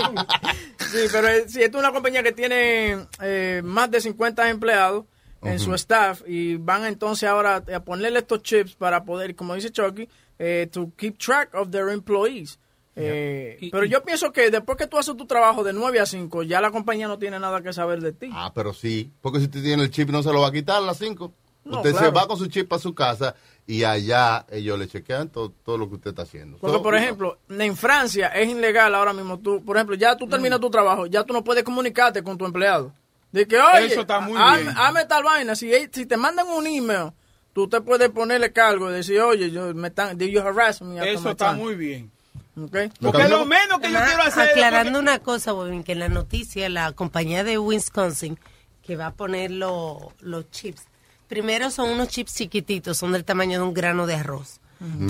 Sí, 0.91 0.99
pero 1.12 1.27
eh, 1.27 1.45
si 1.49 1.62
esta 1.63 1.77
es 1.77 1.83
una 1.83 1.91
compañía 1.91 2.23
que 2.23 2.31
tiene 2.31 3.05
eh, 3.21 3.62
más 3.63 3.91
de 3.91 3.99
50 4.01 4.49
empleados 4.49 5.05
en 5.41 5.59
su 5.59 5.73
staff 5.73 6.21
y 6.25 6.55
van 6.55 6.86
entonces 6.86 7.27
ahora 7.27 7.62
a 7.75 7.79
ponerle 7.81 8.19
estos 8.19 8.41
chips 8.43 8.75
para 8.75 9.03
poder, 9.03 9.36
como 9.36 9.55
dice 9.55 9.71
Chucky, 9.71 10.07
eh, 10.39 10.69
to 10.71 10.89
keep 10.95 11.17
track 11.17 11.53
of 11.53 11.69
their 11.69 11.89
employees. 11.89 12.59
Eh, 12.95 13.69
pero 13.71 13.86
yo 13.86 14.03
pienso 14.03 14.32
que 14.32 14.51
después 14.51 14.77
que 14.77 14.88
tú 14.88 14.97
haces 14.97 15.15
tu 15.17 15.25
trabajo 15.25 15.63
de 15.63 15.73
9 15.73 15.99
a 15.99 16.06
5, 16.06 16.43
ya 16.43 16.62
la 16.62 16.69
compañía 16.71 17.08
no 17.08 17.17
tiene 17.17 17.39
nada 17.39 17.62
que 17.62 17.73
saber 17.73 18.01
de 18.01 18.12
ti. 18.13 18.29
Ah, 18.32 18.51
pero 18.53 18.73
sí. 18.73 19.12
Porque 19.21 19.39
si 19.39 19.45
usted 19.45 19.63
tiene 19.63 19.84
el 19.84 19.89
chip 19.89 20.10
no 20.10 20.21
se 20.21 20.32
lo 20.32 20.41
va 20.41 20.49
a 20.49 20.51
quitar 20.51 20.77
a 20.77 20.82
las 20.82 20.97
5. 20.97 21.34
No, 21.65 21.77
usted 21.77 21.95
se 21.95 22.10
va 22.12 22.27
con 22.27 22.38
su 22.38 22.47
chip 22.47 22.71
a 22.73 22.77
su 22.77 22.93
casa 22.93 23.36
y 23.65 23.84
allá 23.86 24.45
ellos 24.51 24.77
le 24.77 24.88
chequean 24.88 25.29
todo, 25.29 25.53
todo 25.63 25.77
lo 25.77 25.88
que 25.88 25.95
usted 25.95 26.10
está 26.10 26.23
haciendo. 26.23 26.58
Porque, 26.58 26.75
So, 26.75 26.84
por 26.84 26.95
ejemplo, 26.95 27.38
en 27.49 27.77
Francia 27.77 28.27
es 28.27 28.49
ilegal 28.49 28.93
ahora 28.93 29.13
mismo. 29.13 29.39
Tú, 29.39 29.63
por 29.63 29.77
ejemplo, 29.77 29.95
ya 29.95 30.17
tú 30.17 30.27
terminas 30.27 30.60
tu 30.60 30.69
trabajo, 30.69 31.06
ya 31.08 31.23
tú 31.23 31.32
no 31.34 31.43
puedes 31.43 31.63
comunicarte 31.63 32.21
con 32.21 32.38
tu 32.38 32.45
empleado. 32.45 32.91
De 33.32 33.47
que, 33.47 33.58
oye, 33.58 33.86
Eso 33.88 34.01
está 34.01 34.19
muy 34.19 34.38
hazme, 34.38 34.63
bien. 34.63 34.75
hazme 34.77 35.06
tal 35.06 35.23
vaina. 35.23 35.56
Si, 35.56 35.71
te 35.89 36.17
mandan 36.17 36.47
un 36.49 36.67
email, 36.67 37.12
tú 37.53 37.67
te 37.67 37.79
puedes 37.82 38.10
ponerle 38.10 38.51
cargo 38.51 38.91
y 38.91 38.93
decir, 38.93 39.19
oye, 39.21 39.49
yo, 39.49 39.73
me 39.73 39.88
están, 39.88 40.17
did 40.17 40.27
you 40.27 40.41
harass 40.41 40.82
me 40.82 40.97
Eso 41.13 41.29
está 41.32 41.51
time? 41.51 41.63
muy 41.63 41.75
bien. 41.75 42.12
Okay. 42.56 42.92
Porque 43.02 43.28
lo 43.28 43.46
menos 43.46 43.80
que 43.80 43.89
yo 43.92 43.98
Además, 43.98 44.06
quiero 44.08 44.24
hacer 44.24 44.50
Aclarando 44.52 45.00
una 45.00 45.20
cosa, 45.20 45.54
Bobín, 45.54 45.84
que 45.84 45.94
en 45.94 46.00
la 46.00 46.10
noticia 46.10 46.70
la 46.70 46.92
compañía 46.92 47.44
de 47.44 47.58
Wisconsin 47.58 48.38
que 48.84 48.96
va 48.96 49.08
a 49.08 49.13
poner 49.13 49.50
lo- 49.50 50.12
los 50.20 50.52
chips, 50.52 50.84
primero 51.28 51.72
son 51.72 51.89
unos 51.89 52.10
chips 52.10 52.36
chiquititos, 52.36 52.98
son 52.98 53.13
del 53.13 53.24
tamaño 53.24 53.60
de 53.60 53.66
un 53.66 53.74
grano 53.74 54.06
de 54.08 54.16
arroz. 54.16 54.60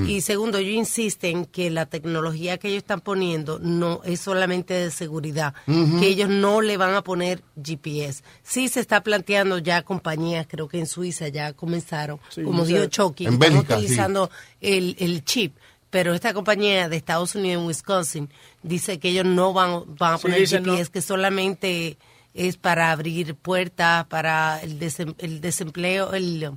Y 0.07 0.21
segundo, 0.21 0.59
ellos 0.59 0.75
insisten 0.75 1.45
que 1.45 1.71
la 1.71 1.87
tecnología 1.87 2.59
que 2.59 2.67
ellos 2.67 2.83
están 2.83 3.01
poniendo 3.01 3.57
no 3.57 4.01
es 4.03 4.19
solamente 4.21 4.75
de 4.75 4.91
seguridad, 4.91 5.55
que 5.65 6.05
ellos 6.07 6.29
no 6.29 6.61
le 6.61 6.77
van 6.77 6.93
a 6.93 7.01
poner 7.01 7.41
GPS. 7.55 8.23
Sí 8.43 8.67
se 8.69 8.79
está 8.81 9.01
planteando 9.01 9.57
ya 9.57 9.81
compañías, 9.81 10.45
creo 10.47 10.67
que 10.67 10.77
en 10.77 10.85
Suiza 10.85 11.27
ya 11.29 11.53
comenzaron, 11.53 12.19
Sí, 12.29 12.43
como 12.43 12.65
dijo 12.65 12.85
Chucky, 12.85 13.25
están 13.25 13.51
sí. 13.51 13.57
utilizando 13.57 14.29
el, 14.61 14.95
el 14.99 15.25
chip. 15.25 15.55
Pero 15.93 16.15
esta 16.15 16.33
compañía 16.33 16.89
de 16.89 16.97
Estados 16.97 17.35
Unidos 17.35 17.61
en 17.61 17.67
Wisconsin 17.67 18.29
dice 18.63 18.97
que 18.99 19.09
ellos 19.09 19.25
no 19.25 19.53
van, 19.53 19.83
van 19.95 20.15
a 20.15 20.17
Sí, 20.17 20.23
poner 20.23 20.39
GPS, 20.39 20.59
no. 20.87 20.91
que 20.91 21.01
solamente 21.03 21.97
es 22.33 22.57
para 22.57 22.89
abrir 22.89 23.35
puertas, 23.35 24.05
para 24.07 24.59
el, 24.63 24.79
desem- 24.79 25.13
el 25.19 25.39
desempleo, 25.39 26.13
el 26.15 26.49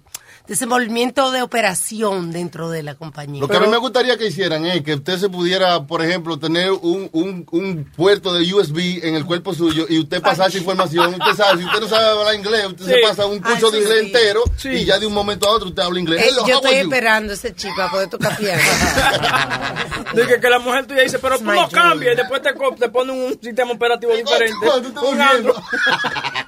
desenvolvimiento 0.49 1.31
de 1.31 1.43
operación 1.43 2.31
dentro 2.33 2.71
de 2.71 2.83
la 2.83 2.95
compañía. 2.95 3.41
Lo 3.41 3.49
que 3.49 3.57
a 3.57 3.61
mí 3.61 3.67
me 3.69 3.77
gustaría 3.79 4.17
que 4.17 4.27
hicieran 4.27 4.65
es 4.67 4.83
que 4.83 4.95
usted 4.95 5.19
se 5.19 5.29
pudiera, 5.29 5.85
por 5.87 6.05
ejemplo, 6.05 6.39
tener 6.39 6.71
un, 6.73 7.09
un, 7.13 7.47
un 7.51 7.85
puerto 7.97 8.33
de 8.35 8.53
USB 8.55 9.05
en 9.05 9.15
el 9.15 9.25
cuerpo 9.27 9.55
suyo 9.55 9.87
y 9.89 9.99
usted 9.99 10.21
pasar 10.23 10.49
esa 10.49 10.59
información. 10.59 11.15
Usted 11.15 11.35
sabe, 11.37 11.59
si 11.61 11.65
usted 11.67 11.81
no 11.81 11.89
sabe 11.89 12.19
hablar 12.19 12.35
inglés, 12.35 12.67
usted 12.67 12.85
se 12.87 12.97
pasa 13.03 13.27
un 13.27 13.41
curso 13.41 13.71
de 13.71 13.79
inglés 13.81 13.99
sí. 14.01 14.07
entero 14.07 14.43
Sí. 14.57 14.69
y 14.71 14.85
ya 14.85 14.99
de 14.99 15.07
un 15.07 15.13
momento 15.13 15.49
a 15.49 15.53
otro 15.53 15.69
usted 15.69 15.83
habla 15.83 16.01
inglés. 16.01 16.23
Eh, 16.23 16.29
Hello, 16.31 16.47
yo 16.47 16.57
estoy 16.57 16.75
esperando 16.77 17.33
ese 17.33 17.55
chip 17.55 17.71
para 17.77 17.91
poder 17.91 18.09
tocar 18.09 18.37
piano. 18.37 18.63
De 20.15 20.27
que, 20.27 20.41
que 20.41 20.49
la 20.49 20.59
mujer 20.61 20.87
tuya 20.87 21.03
dice, 21.03 21.19
pero 21.19 21.37
tú 21.39 21.45
dream. 21.45 21.69
cambias 21.71 22.15
y 22.15 22.17
después 22.17 22.41
te, 22.41 22.53
te 22.79 22.89
ponen 22.89 23.17
un 23.17 23.39
sistema 23.43 23.73
operativo 23.73 24.13
diferente. 24.15 24.57
Un. 25.03 25.53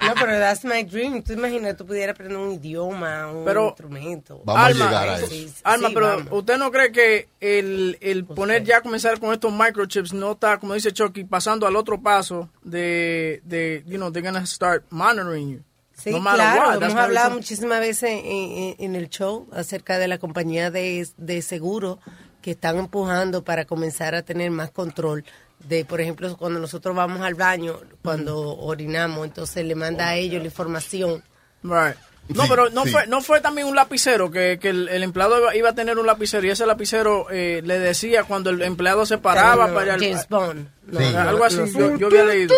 No, 0.08 0.14
pero 0.14 0.38
that's 0.38 0.64
my 0.64 0.84
dream. 0.84 1.22
Tú 1.22 1.34
imaginas, 1.34 1.76
tú 1.76 1.84
pudieras 1.84 2.14
aprender 2.14 2.38
un 2.38 2.52
idioma, 2.52 3.30
un 3.30 3.44
Pero- 3.44 3.74
instrumento. 3.96 4.42
Alma, 4.46 5.16
Sí, 5.28 5.48
sí, 5.48 5.54
Alma, 5.64 5.88
sí, 5.88 5.94
pero 5.94 6.06
vamos. 6.08 6.28
¿usted 6.30 6.58
no 6.58 6.70
cree 6.70 6.92
que 6.92 7.28
el, 7.40 7.96
el 8.00 8.24
poner 8.24 8.64
ya 8.64 8.80
comenzar 8.80 9.18
con 9.20 9.32
estos 9.32 9.52
microchips 9.52 10.12
no 10.12 10.32
está, 10.32 10.58
como 10.58 10.74
dice 10.74 10.92
Chucky, 10.92 11.24
pasando 11.24 11.66
al 11.66 11.76
otro 11.76 12.00
paso 12.00 12.48
de, 12.62 13.40
de 13.44 13.82
you 13.86 13.96
know, 13.96 14.10
they're 14.12 14.26
gonna 14.28 14.46
start 14.46 14.84
monitoring 14.90 15.50
you? 15.50 15.60
Sí, 15.94 16.10
No 16.10 16.20
claro, 16.20 16.68
what, 16.68 16.82
hemos 16.82 16.94
hablado 16.94 17.30
muchísimas 17.32 17.80
veces 17.80 18.10
en, 18.10 18.18
en- 18.24 18.74
en 18.78 18.94
el 18.94 19.08
show 19.08 19.48
acerca 19.52 19.98
de 19.98 20.06
la 20.06 20.18
compañía 20.18 20.70
de, 20.70 21.08
de 21.16 21.42
seguro 21.42 21.98
que 22.40 22.52
están 22.52 22.76
empujando 22.78 23.42
para 23.42 23.64
comenzar 23.64 24.14
a 24.14 24.22
tener 24.22 24.52
más 24.52 24.70
control 24.70 25.24
de, 25.68 25.84
por 25.84 26.00
ejemplo, 26.00 26.36
cuando 26.36 26.60
nosotros 26.60 26.94
vamos 26.94 27.20
al 27.22 27.34
baño, 27.34 27.80
cuando 28.00 28.56
orinamos, 28.58 29.26
entonces 29.26 29.64
le 29.66 29.74
manda 29.74 30.06
a 30.06 30.14
ellos 30.14 30.40
la 30.40 30.46
información. 30.46 31.24
Right. 31.64 31.96
No, 32.28 32.42
Sí, 32.42 32.48
pero 32.50 32.68
no 32.70 32.84
sí. 32.84 32.90
fue 32.90 33.06
no 33.06 33.20
fue 33.22 33.40
también 33.40 33.66
un 33.66 33.74
lapicero, 33.74 34.30
que, 34.30 34.58
que 34.60 34.68
el, 34.68 34.88
el 34.90 35.02
empleado 35.02 35.38
iba, 35.38 35.56
iba 35.56 35.68
a 35.70 35.74
tener 35.74 35.98
un 35.98 36.06
lapicero 36.06 36.46
y 36.46 36.50
ese 36.50 36.66
lapicero 36.66 37.26
eh, 37.30 37.62
le 37.64 37.78
decía 37.78 38.24
cuando 38.24 38.50
el 38.50 38.60
empleado 38.62 39.06
se 39.06 39.16
paraba 39.18 39.68
No, 39.68 39.74
para 39.74 39.86
ir 39.86 39.92
al- 39.92 40.00
James 40.00 40.28
Bond. 40.28 40.68
No, 40.88 41.00
Sí. 41.00 41.14
Algo 41.14 41.44
así, 41.44 41.56
yo, 41.98 42.06
había 42.06 42.24
leído. 42.24 42.54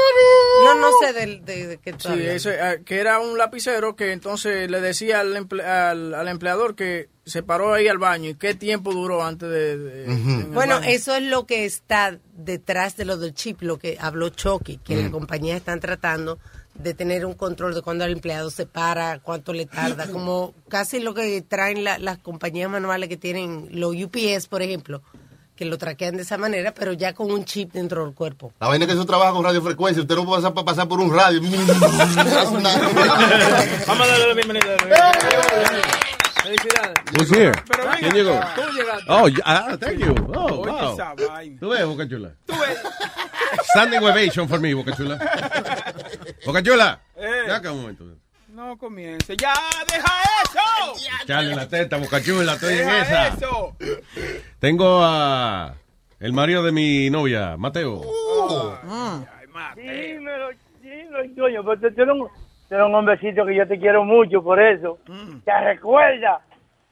No, 0.64 0.74
no 0.76 0.88
sé 1.00 1.12
de, 1.12 1.40
de, 1.40 1.66
de 1.66 1.78
qué 1.78 1.92
tú 1.94 2.08
Sí, 2.12 2.20
ese, 2.26 2.54
eh, 2.60 2.82
que 2.84 3.00
era 3.00 3.18
un 3.18 3.36
lapicero 3.38 3.96
que 3.96 4.12
entonces 4.12 4.70
le 4.70 4.80
decía 4.80 5.18
al, 5.20 5.34
emple- 5.36 5.64
al, 5.64 6.14
al 6.14 6.28
empleador 6.28 6.76
que 6.76 7.08
se 7.24 7.42
paró 7.42 7.72
ahí 7.74 7.88
al 7.88 7.98
baño 7.98 8.30
y 8.30 8.34
qué 8.36 8.54
tiempo 8.54 8.92
duró 8.92 9.24
antes 9.24 9.48
de... 9.48 9.76
de- 9.78 10.04
en 10.04 10.10
el 10.42 10.44
Bueno, 10.46 10.76
baño. 10.76 10.90
eso 10.90 11.14
es 11.16 11.22
lo 11.24 11.44
que 11.46 11.64
está 11.64 12.18
detrás 12.32 12.96
de 12.96 13.04
lo 13.04 13.16
del 13.16 13.34
chip, 13.34 13.62
lo 13.62 13.78
que 13.78 13.98
habló 14.00 14.28
Chucky, 14.28 14.78
que 14.78 14.96
las 14.96 15.10
compañías 15.10 15.56
están 15.56 15.80
tratando 15.80 16.38
de 16.82 16.94
tener 16.94 17.24
un 17.26 17.34
control 17.34 17.74
de 17.74 17.82
cuando 17.82 18.04
el 18.04 18.12
empleado 18.12 18.50
se 18.50 18.66
para, 18.66 19.18
cuánto 19.20 19.52
le 19.52 19.66
tarda, 19.66 20.06
como 20.10 20.54
casi 20.68 21.00
lo 21.00 21.14
que 21.14 21.42
traen 21.42 21.84
la- 21.84 21.98
las 21.98 22.18
compañías 22.18 22.70
manuales 22.70 23.08
que 23.08 23.16
tienen 23.16 23.68
los 23.72 23.94
UPS, 23.94 24.48
por 24.48 24.62
ejemplo, 24.62 25.02
que 25.56 25.64
lo 25.66 25.76
traquean 25.76 26.16
de 26.16 26.22
esa 26.22 26.38
manera, 26.38 26.72
pero 26.72 26.92
ya 26.94 27.12
con 27.12 27.30
un 27.30 27.44
chip 27.44 27.72
dentro 27.72 28.04
del 28.06 28.14
cuerpo. 28.14 28.52
La 28.60 28.68
vaina 28.68 28.86
es 28.86 28.88
que 28.88 28.94
eso 28.94 29.04
trabaja 29.04 29.32
con 29.32 29.44
radiofrecuencia. 29.44 30.00
Usted 30.02 30.14
no 30.16 30.24
puede 30.24 30.40
pasar, 30.42 30.64
pasar 30.64 30.88
por 30.88 31.00
un 31.00 31.14
radio. 31.14 31.40
Vamos 33.86 34.06
a 34.06 34.06
darle 34.06 34.28
la 34.28 34.34
bienvenida. 34.34 34.76
Felicidades. 36.42 36.94
Who's 37.16 37.30
here? 37.30 37.52
Pero 37.68 37.82
venga, 37.84 37.98
¿Quién 37.98 38.12
llegó? 38.14 38.40
tú 38.54 38.62
llegaste. 38.76 39.04
Oh, 39.08 39.28
ah, 39.44 39.76
thank 39.78 39.98
you. 39.98 40.14
Oh, 40.34 40.60
Oye, 40.60 40.70
wow. 40.70 40.92
esa 40.94 41.14
vaina. 41.14 41.60
Tú 41.60 41.68
ves, 41.70 41.84
Boca 41.86 42.08
Chula. 42.08 42.30
Tú 42.46 42.54
ves. 42.58 42.78
Standing 43.74 44.02
ovation 44.02 44.48
for 44.48 44.60
me, 44.60 44.74
Boca 44.74 44.92
Chula. 44.96 45.18
Boca 46.46 46.62
Chula. 46.62 47.00
Eh. 47.16 47.44
Ya 47.46 47.56
acá 47.56 47.72
un 47.72 47.80
momento. 47.82 48.04
No 48.48 48.76
comience. 48.76 49.36
¡Ya, 49.36 49.54
deja 49.86 50.12
eso! 50.44 51.22
Echarle 51.22 51.54
la 51.54 51.68
teta, 51.68 51.96
Boca 51.98 52.20
Chula, 52.22 52.54
estoy 52.54 52.72
en 52.74 52.78
Deja 52.86 53.02
esa. 53.02 53.28
eso. 53.28 53.76
Tengo 54.58 55.00
a 55.02 55.74
el 56.18 56.32
marido 56.32 56.62
de 56.62 56.72
mi 56.72 57.08
novia, 57.10 57.56
Mateo. 57.56 58.02
Dímelo, 59.76 60.50
dímelo, 60.82 61.34
coño, 61.36 61.64
pero 61.64 61.88
eres 61.88 62.08
un, 62.08 62.28
tú 62.70 62.74
eres 62.76 62.86
un 62.86 62.94
hombrecito 62.94 63.44
que 63.44 63.54
yo 63.56 63.66
te 63.68 63.78
quiero 63.78 64.04
mucho, 64.04 64.42
por 64.42 64.58
eso. 64.60 64.98
Te 65.44 65.60
recuerda, 65.60 66.40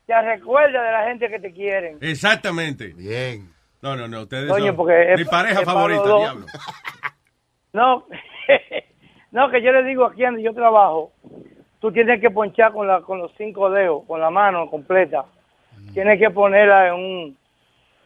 te 0.07 0.21
recuerda 0.23 0.83
de 0.83 0.91
la 0.93 1.05
gente 1.05 1.29
que 1.31 1.39
te 1.39 1.53
quieren. 1.53 1.99
Exactamente. 2.01 2.89
Bien. 2.97 3.49
No, 3.81 3.95
no, 3.95 4.09
no, 4.09 4.23
ustedes 4.23 4.51
Coño, 4.51 4.67
son 4.67 4.77
porque 4.77 5.13
es 5.13 5.19
mi 5.21 5.25
pa- 5.25 5.31
pareja 5.31 5.61
es 5.61 5.65
favorita, 5.65 6.03
diablo. 6.19 6.47
No, 7.73 8.07
no, 9.31 9.51
que 9.51 9.63
yo 9.63 9.71
le 9.73 9.85
digo 9.85 10.05
aquí 10.07 10.23
donde 10.23 10.43
yo 10.43 10.53
trabajo, 10.55 11.13
tú 11.81 11.93
tienes 11.93 12.21
que 12.21 12.31
ponchar 12.31 12.73
con, 12.73 12.87
la, 12.89 13.03
con 13.03 13.19
los 13.19 13.31
cinco 13.37 13.71
dedos, 13.71 14.05
con 14.07 14.21
la 14.21 14.31
mano 14.31 14.69
completa. 14.69 15.25
Tienes 15.93 16.19
que 16.19 16.31
ponerla 16.31 16.89
en 16.89 16.95
un 16.95 17.37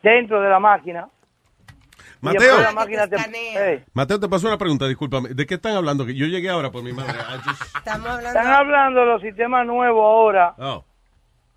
dentro 0.02 0.42
de 0.42 0.50
la 0.50 0.58
máquina. 0.58 1.08
Mateo. 2.22 2.56
te, 3.08 3.84
Mateo, 3.92 4.20
te 4.20 4.28
pasó 4.28 4.46
una 4.48 4.56
pregunta, 4.56 4.86
discúlpame. 4.86 5.30
¿De 5.30 5.44
qué 5.44 5.54
están 5.54 5.74
hablando? 5.76 6.06
Que 6.06 6.14
yo 6.14 6.26
llegué 6.26 6.48
ahora 6.48 6.70
por 6.70 6.82
mi 6.82 6.92
madre. 6.92 7.12
I 7.18 7.38
just- 7.48 7.76
Estamos 7.76 8.06
hablando... 8.06 8.28
Están 8.28 8.46
hablando 8.46 9.00
de 9.00 9.06
los 9.06 9.22
sistemas 9.22 9.66
nuevos 9.66 10.02
ahora, 10.04 10.54
Oh. 10.58 10.84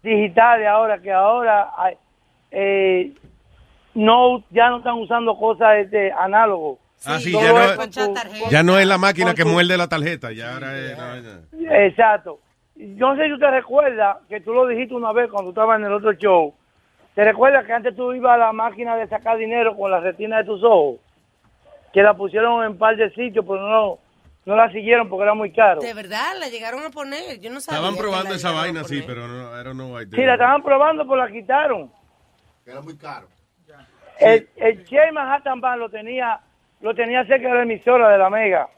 digitales 0.04 0.68
ahora, 0.68 1.00
que 1.00 1.12
ahora 1.12 1.70
hay, 1.78 1.96
eh, 2.52 3.14
no 3.94 4.44
ya 4.50 4.70
no 4.70 4.78
están 4.80 4.96
usando 4.96 5.38
cosas 5.38 5.78
este, 5.78 6.12
análogos. 6.12 6.80
Ah, 7.06 7.20
sí, 7.20 7.32
ya 7.32 7.40
es 7.42 7.72
no, 7.72 7.76
con 7.78 7.92
tu- 7.92 8.50
ya 8.50 8.64
no 8.64 8.80
es 8.80 8.88
la 8.88 8.98
máquina 8.98 9.34
que 9.36 9.46
muerde 9.46 9.78
la 9.78 9.88
tarjeta, 9.88 10.32
ya 10.32 10.54
ahora 10.56 10.78
es... 10.78 10.98
no. 11.54 11.72
Exacto. 11.72 12.40
Yo 12.76 13.08
no 13.14 13.16
sé 13.16 13.28
si 13.28 13.34
usted 13.34 13.52
recuerda 13.52 14.20
que 14.28 14.42
tú 14.42 14.52
lo 14.54 14.68
dijiste 14.68 14.96
una 14.96 15.14
vez 15.14 15.30
cuando 15.32 15.52
estabas 15.52 15.80
en 15.80 15.86
el 15.86 15.94
otro 15.94 16.12
show. 16.14 16.54
¿Te 17.16 17.24
recuerdas 17.24 17.66
que 17.66 17.74
antes 17.74 17.96
tú 17.96 18.14
ibas 18.14 18.34
a 18.34 18.38
la 18.38 18.54
máquina 18.54 18.96
de 18.98 19.08
sacar 19.08 19.38
dinero 19.38 19.76
con 19.76 19.90
la 19.90 20.00
retina 20.02 20.38
de 20.40 20.44
tus 20.44 20.62
ojos? 20.64 21.00
Que 21.94 22.04
la 22.04 22.14
pusieron 22.16 22.64
en 22.66 22.72
un 22.74 22.78
par 22.78 22.98
de 22.98 23.10
sitios, 23.12 23.46
pero 23.48 23.62
no, 23.62 24.00
no 24.46 24.56
la 24.56 24.70
siguieron 24.72 25.08
porque 25.08 25.24
era 25.24 25.34
muy 25.34 25.52
caro. 25.54 25.80
De 25.82 25.94
verdad, 25.94 26.34
la 26.38 26.50
llegaron 26.50 26.84
a 26.84 26.90
poner. 26.90 27.40
Yo 27.40 27.52
no 27.52 27.62
sabía. 27.62 27.80
Estaban 27.80 27.98
probando 27.98 28.36
esa 28.36 28.52
vaina, 28.52 28.84
sí, 28.84 29.02
pero 29.08 29.28
no, 29.28 29.60
I 29.60 29.64
don't 29.64 29.76
know 29.76 29.96
why 29.96 30.06
they- 30.06 30.20
Sí, 30.20 30.26
la 30.26 30.34
estaban 30.34 30.62
probando, 30.62 31.04
pero 31.08 31.16
la 31.26 31.32
quitaron. 31.32 31.90
Era 32.66 32.82
muy 32.82 32.98
caro. 32.98 33.28
El, 34.20 34.48
el 34.58 34.86
Che 34.86 35.12
Manhattan 35.12 35.60
Band 35.60 35.80
lo 35.80 35.90
tenía, 35.90 36.40
lo 36.82 36.94
tenía 36.96 37.26
cerca 37.26 37.50
de 37.50 37.54
la 37.56 37.64
emisora 37.64 38.10
de 38.10 38.18
la 38.18 38.30
Mega. 38.30 38.70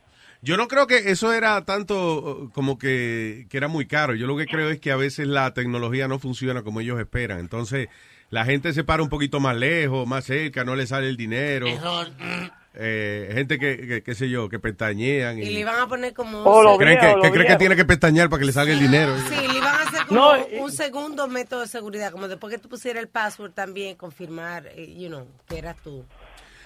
Yo 0.42 0.58
no 0.58 0.68
creo 0.68 0.86
que 0.88 0.98
eso 1.12 1.34
era 1.34 1.64
tanto 1.66 2.20
uh, 2.44 2.50
como 2.52 2.78
que, 2.78 3.46
que 3.50 3.58
era 3.58 3.68
muy 3.68 3.88
caro. 3.88 4.14
Yo 4.16 4.28
lo 4.28 4.38
que 4.38 4.46
creo 4.46 4.70
es 4.70 4.80
que 4.80 4.92
a 4.92 4.96
veces 4.96 5.28
la 5.28 5.54
tecnología 5.54 6.08
no 6.08 6.20
funciona 6.20 6.62
como 6.64 6.80
ellos 6.80 7.00
esperan. 7.00 7.40
Entonces, 7.40 7.90
la 8.30 8.46
gente 8.46 8.74
se 8.74 8.84
para 8.84 9.04
un 9.04 9.10
poquito 9.10 9.40
más 9.40 9.56
lejos, 9.56 10.08
más 10.08 10.26
cerca, 10.26 10.64
no 10.64 10.76
le 10.76 10.88
sale 10.88 11.10
el 11.10 11.18
dinero. 11.18 11.68
Eh, 12.80 13.32
gente 13.34 13.58
que, 13.58 13.88
que, 13.88 14.04
qué 14.04 14.14
sé 14.14 14.30
yo, 14.30 14.50
que 14.50 14.60
pestañean. 14.60 15.40
Y, 15.40 15.44
Y 15.44 15.50
le 15.50 15.62
iban 15.62 15.80
a 15.80 15.88
poner 15.88 16.14
como... 16.14 16.44
Oh, 16.44 16.62
lo 16.62 16.78
creen 16.78 17.00
que, 17.00 17.06
viejo, 17.08 17.22
que 17.22 17.28
lo 17.30 17.34
cree 17.34 17.48
que 17.48 17.56
tiene 17.56 17.76
que 17.76 17.86
pestañear 17.86 18.30
para 18.30 18.40
que 18.40 18.46
le 18.46 18.52
salga 18.52 18.72
el 18.72 18.80
dinero. 18.80 19.16
Sí, 19.28 19.48
le 19.48 19.58
iban 19.58 19.76
a 19.76 19.82
hacer 19.82 20.06
como 20.06 20.20
No, 20.20 20.36
eh, 20.36 20.60
un 20.60 20.72
segundo 20.72 21.28
método 21.28 21.62
de 21.62 21.68
seguridad, 21.68 22.12
como 22.12 22.28
después 22.28 22.54
que 22.54 22.60
tú 22.60 22.70
pusieras 22.70 23.02
el 23.02 23.10
password 23.10 23.54
también, 23.54 23.96
confirmar, 23.96 24.68
eh, 24.76 24.94
you 24.96 25.08
know, 25.08 25.28
que 25.48 25.58
eras 25.58 25.76
tú. 25.84 26.06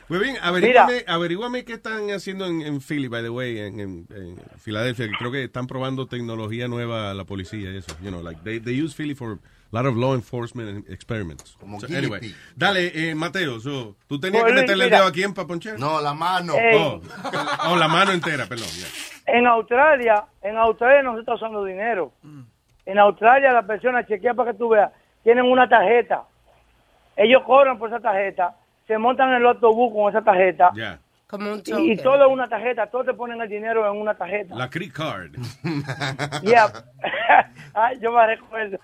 Muy 0.09 0.19
bien, 0.19 0.35
averíguame, 0.41 1.05
averíguame 1.07 1.63
qué 1.63 1.73
están 1.73 2.11
haciendo 2.11 2.45
en, 2.45 2.61
en 2.61 2.81
Philly, 2.81 3.07
by 3.07 3.23
the 3.23 3.29
way, 3.29 3.59
en, 3.59 3.79
en, 3.79 4.07
en 4.13 4.35
Filadelfia. 4.59 5.07
que 5.07 5.13
Creo 5.17 5.31
que 5.31 5.45
están 5.45 5.67
probando 5.67 6.07
tecnología 6.07 6.67
nueva 6.67 7.11
a 7.11 7.13
la 7.13 7.23
policía 7.23 7.71
y 7.71 7.77
eso. 7.77 7.95
You 8.03 8.09
know, 8.09 8.21
like 8.21 8.41
they, 8.43 8.59
they 8.59 8.77
use 8.77 8.93
Philly 8.93 9.15
for 9.15 9.39
a 9.71 9.75
lot 9.75 9.85
of 9.85 9.95
law 9.95 10.13
enforcement 10.15 10.89
experiments. 10.89 11.55
Como 11.59 11.79
So, 11.79 11.87
anyway, 11.87 12.33
dale, 12.55 12.91
eh, 12.93 13.15
Mateo, 13.15 13.59
so, 13.59 13.95
¿tú 14.07 14.19
tenías 14.19 14.43
que 14.43 14.53
meterle 14.53 14.85
el 14.85 14.89
mira. 14.89 14.97
dedo 14.99 15.07
a 15.07 15.11
quién 15.11 15.33
para 15.33 15.47
ponchar? 15.47 15.79
No, 15.79 16.01
la 16.01 16.13
mano. 16.13 16.53
Eh. 16.55 16.75
Oh, 16.75 17.01
oh, 17.69 17.75
la 17.75 17.87
mano 17.87 18.11
entera, 18.11 18.45
perdón. 18.47 18.67
En 19.25 19.47
Australia, 19.47 20.25
en 20.41 20.57
Australia 20.57 21.03
no 21.03 21.13
se 21.13 21.21
está 21.21 21.35
usando 21.35 21.63
dinero. 21.63 22.11
En 22.85 22.99
Australia 22.99 23.53
la 23.53 23.63
persona 23.65 24.05
chequea 24.05 24.33
para 24.33 24.51
que 24.51 24.57
tú 24.57 24.69
veas, 24.69 24.91
tienen 25.23 25.45
una 25.45 25.69
tarjeta. 25.69 26.23
Ellos 27.15 27.43
cobran 27.45 27.77
por 27.77 27.89
esa 27.89 27.99
tarjeta, 27.99 28.55
se 28.87 28.97
montan 28.97 29.29
en 29.29 29.35
el 29.35 29.45
autobús 29.45 29.93
con 29.93 30.09
esa 30.09 30.21
tarjeta. 30.23 30.71
Ya. 30.75 30.99
Como 31.27 31.53
un 31.53 31.63
Y, 31.65 31.93
y 31.93 31.97
todo 31.97 32.25
es 32.25 32.29
una 32.29 32.49
tarjeta, 32.49 32.87
todos 32.87 33.05
te 33.05 33.13
ponen 33.13 33.39
el 33.41 33.47
dinero 33.47 33.89
en 33.89 34.01
una 34.01 34.15
tarjeta. 34.15 34.53
La 34.53 34.69
Creek 34.69 34.91
Card. 34.91 35.31
Yeah. 36.43 36.67
Ay, 37.73 37.97
yo 38.01 38.11
me 38.11 38.27
recuerdo. 38.27 38.77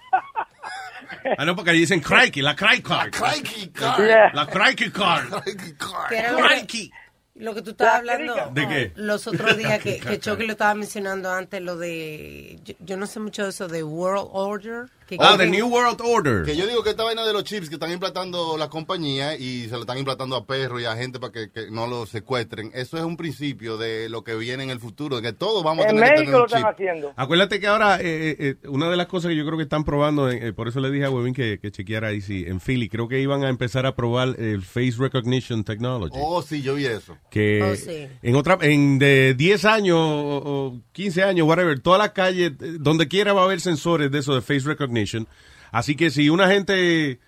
Ah, 1.37 1.45
no, 1.45 1.55
porque 1.55 1.71
dicen 1.71 1.99
Crikey, 2.01 2.41
la 2.41 2.55
Crikey 2.55 2.81
Card. 2.81 3.11
Crikey 3.11 3.69
card. 3.69 4.05
Yeah. 4.05 4.31
La 4.33 4.45
Crikey 4.45 4.91
Card. 4.91 5.29
Crikey. 5.77 6.91
lo 7.35 7.53
que 7.53 7.61
tú 7.61 7.71
estabas 7.71 7.95
hablando 7.95 8.35
¿De 8.51 8.67
qué? 8.67 8.91
los 8.95 9.27
otros 9.27 9.57
días, 9.57 9.79
que, 9.81 9.99
que 9.99 10.19
Chucky 10.19 10.45
lo 10.45 10.53
estaba 10.53 10.73
mencionando 10.73 11.31
antes, 11.31 11.61
lo 11.61 11.77
de... 11.77 12.59
Yo, 12.63 12.73
yo 12.79 12.97
no 12.97 13.07
sé 13.07 13.19
mucho 13.19 13.43
de 13.43 13.49
eso 13.49 13.67
de 13.67 13.83
World 13.83 14.29
Order. 14.31 14.89
Ah, 15.19 15.35
the 15.37 15.47
New 15.47 15.67
World 15.67 16.01
Order. 16.03 16.43
Que 16.45 16.55
yo 16.55 16.67
digo 16.67 16.83
que 16.83 16.89
esta 16.91 17.03
vaina 17.03 17.25
de 17.25 17.33
los 17.33 17.43
chips 17.43 17.69
que 17.69 17.75
están 17.75 17.91
implantando 17.91 18.57
la 18.57 18.69
compañía 18.69 19.35
y 19.37 19.63
se 19.65 19.71
lo 19.71 19.81
están 19.81 19.97
implantando 19.97 20.35
a 20.35 20.45
perros 20.45 20.81
y 20.81 20.85
a 20.85 20.95
gente 20.95 21.19
para 21.19 21.31
que, 21.31 21.49
que 21.51 21.69
no 21.71 21.87
lo 21.87 22.05
secuestren, 22.05 22.71
eso 22.73 22.97
es 22.97 23.03
un 23.03 23.17
principio 23.17 23.77
de 23.77 24.09
lo 24.09 24.23
que 24.23 24.35
viene 24.35 24.63
en 24.63 24.69
el 24.69 24.79
futuro, 24.79 25.17
de 25.17 25.21
que 25.21 25.33
todos 25.33 25.63
vamos 25.63 25.85
a 25.85 25.89
En 25.89 25.95
tener 25.95 26.09
que 26.09 26.15
tener 26.15 26.19
México 26.27 26.37
lo 26.37 26.43
un 26.43 26.47
chip. 26.49 26.57
están 26.57 26.73
haciendo. 26.73 27.13
Acuérdate 27.15 27.59
que 27.59 27.67
ahora, 27.67 27.97
eh, 28.01 28.35
eh, 28.39 28.55
una 28.67 28.89
de 28.89 28.97
las 28.97 29.07
cosas 29.07 29.29
que 29.29 29.35
yo 29.37 29.45
creo 29.45 29.57
que 29.57 29.63
están 29.63 29.83
probando, 29.83 30.29
eh, 30.29 30.53
por 30.53 30.67
eso 30.67 30.79
le 30.79 30.91
dije 30.91 31.05
a 31.05 31.09
Webin 31.09 31.33
que, 31.33 31.59
que 31.59 31.71
chequeara 31.71 32.07
ahí, 32.09 32.21
sí, 32.21 32.45
en 32.47 32.59
Philly, 32.59 32.89
creo 32.89 33.07
que 33.07 33.19
iban 33.21 33.43
a 33.43 33.49
empezar 33.49 33.85
a 33.85 33.95
probar 33.95 34.35
el 34.39 34.61
Face 34.63 34.95
Recognition 34.97 35.63
Technology. 35.63 36.15
Oh, 36.19 36.41
sí, 36.41 36.61
yo 36.61 36.75
vi 36.75 36.85
eso. 36.85 37.17
que 37.29 37.61
Oh, 37.63 37.75
sí. 37.75 38.07
en 38.21 38.35
otra, 38.35 38.57
en 38.61 38.99
de 38.99 39.33
10 39.35 39.65
años 39.65 39.97
o, 39.99 40.41
o 40.45 40.81
15 40.93 41.23
años, 41.23 41.47
whatever, 41.47 41.79
toda 41.79 41.97
la 41.97 42.13
calle, 42.13 42.47
eh, 42.47 42.53
donde 42.79 43.07
quiera 43.07 43.33
va 43.33 43.41
a 43.41 43.45
haber 43.45 43.61
sensores 43.61 44.11
de 44.11 44.19
eso 44.19 44.35
de 44.35 44.41
Face 44.41 44.61
Recognition. 44.67 44.96
Así 45.71 45.95
que 45.95 46.09
si 46.09 46.29
una 46.29 46.47
gente 46.47 47.19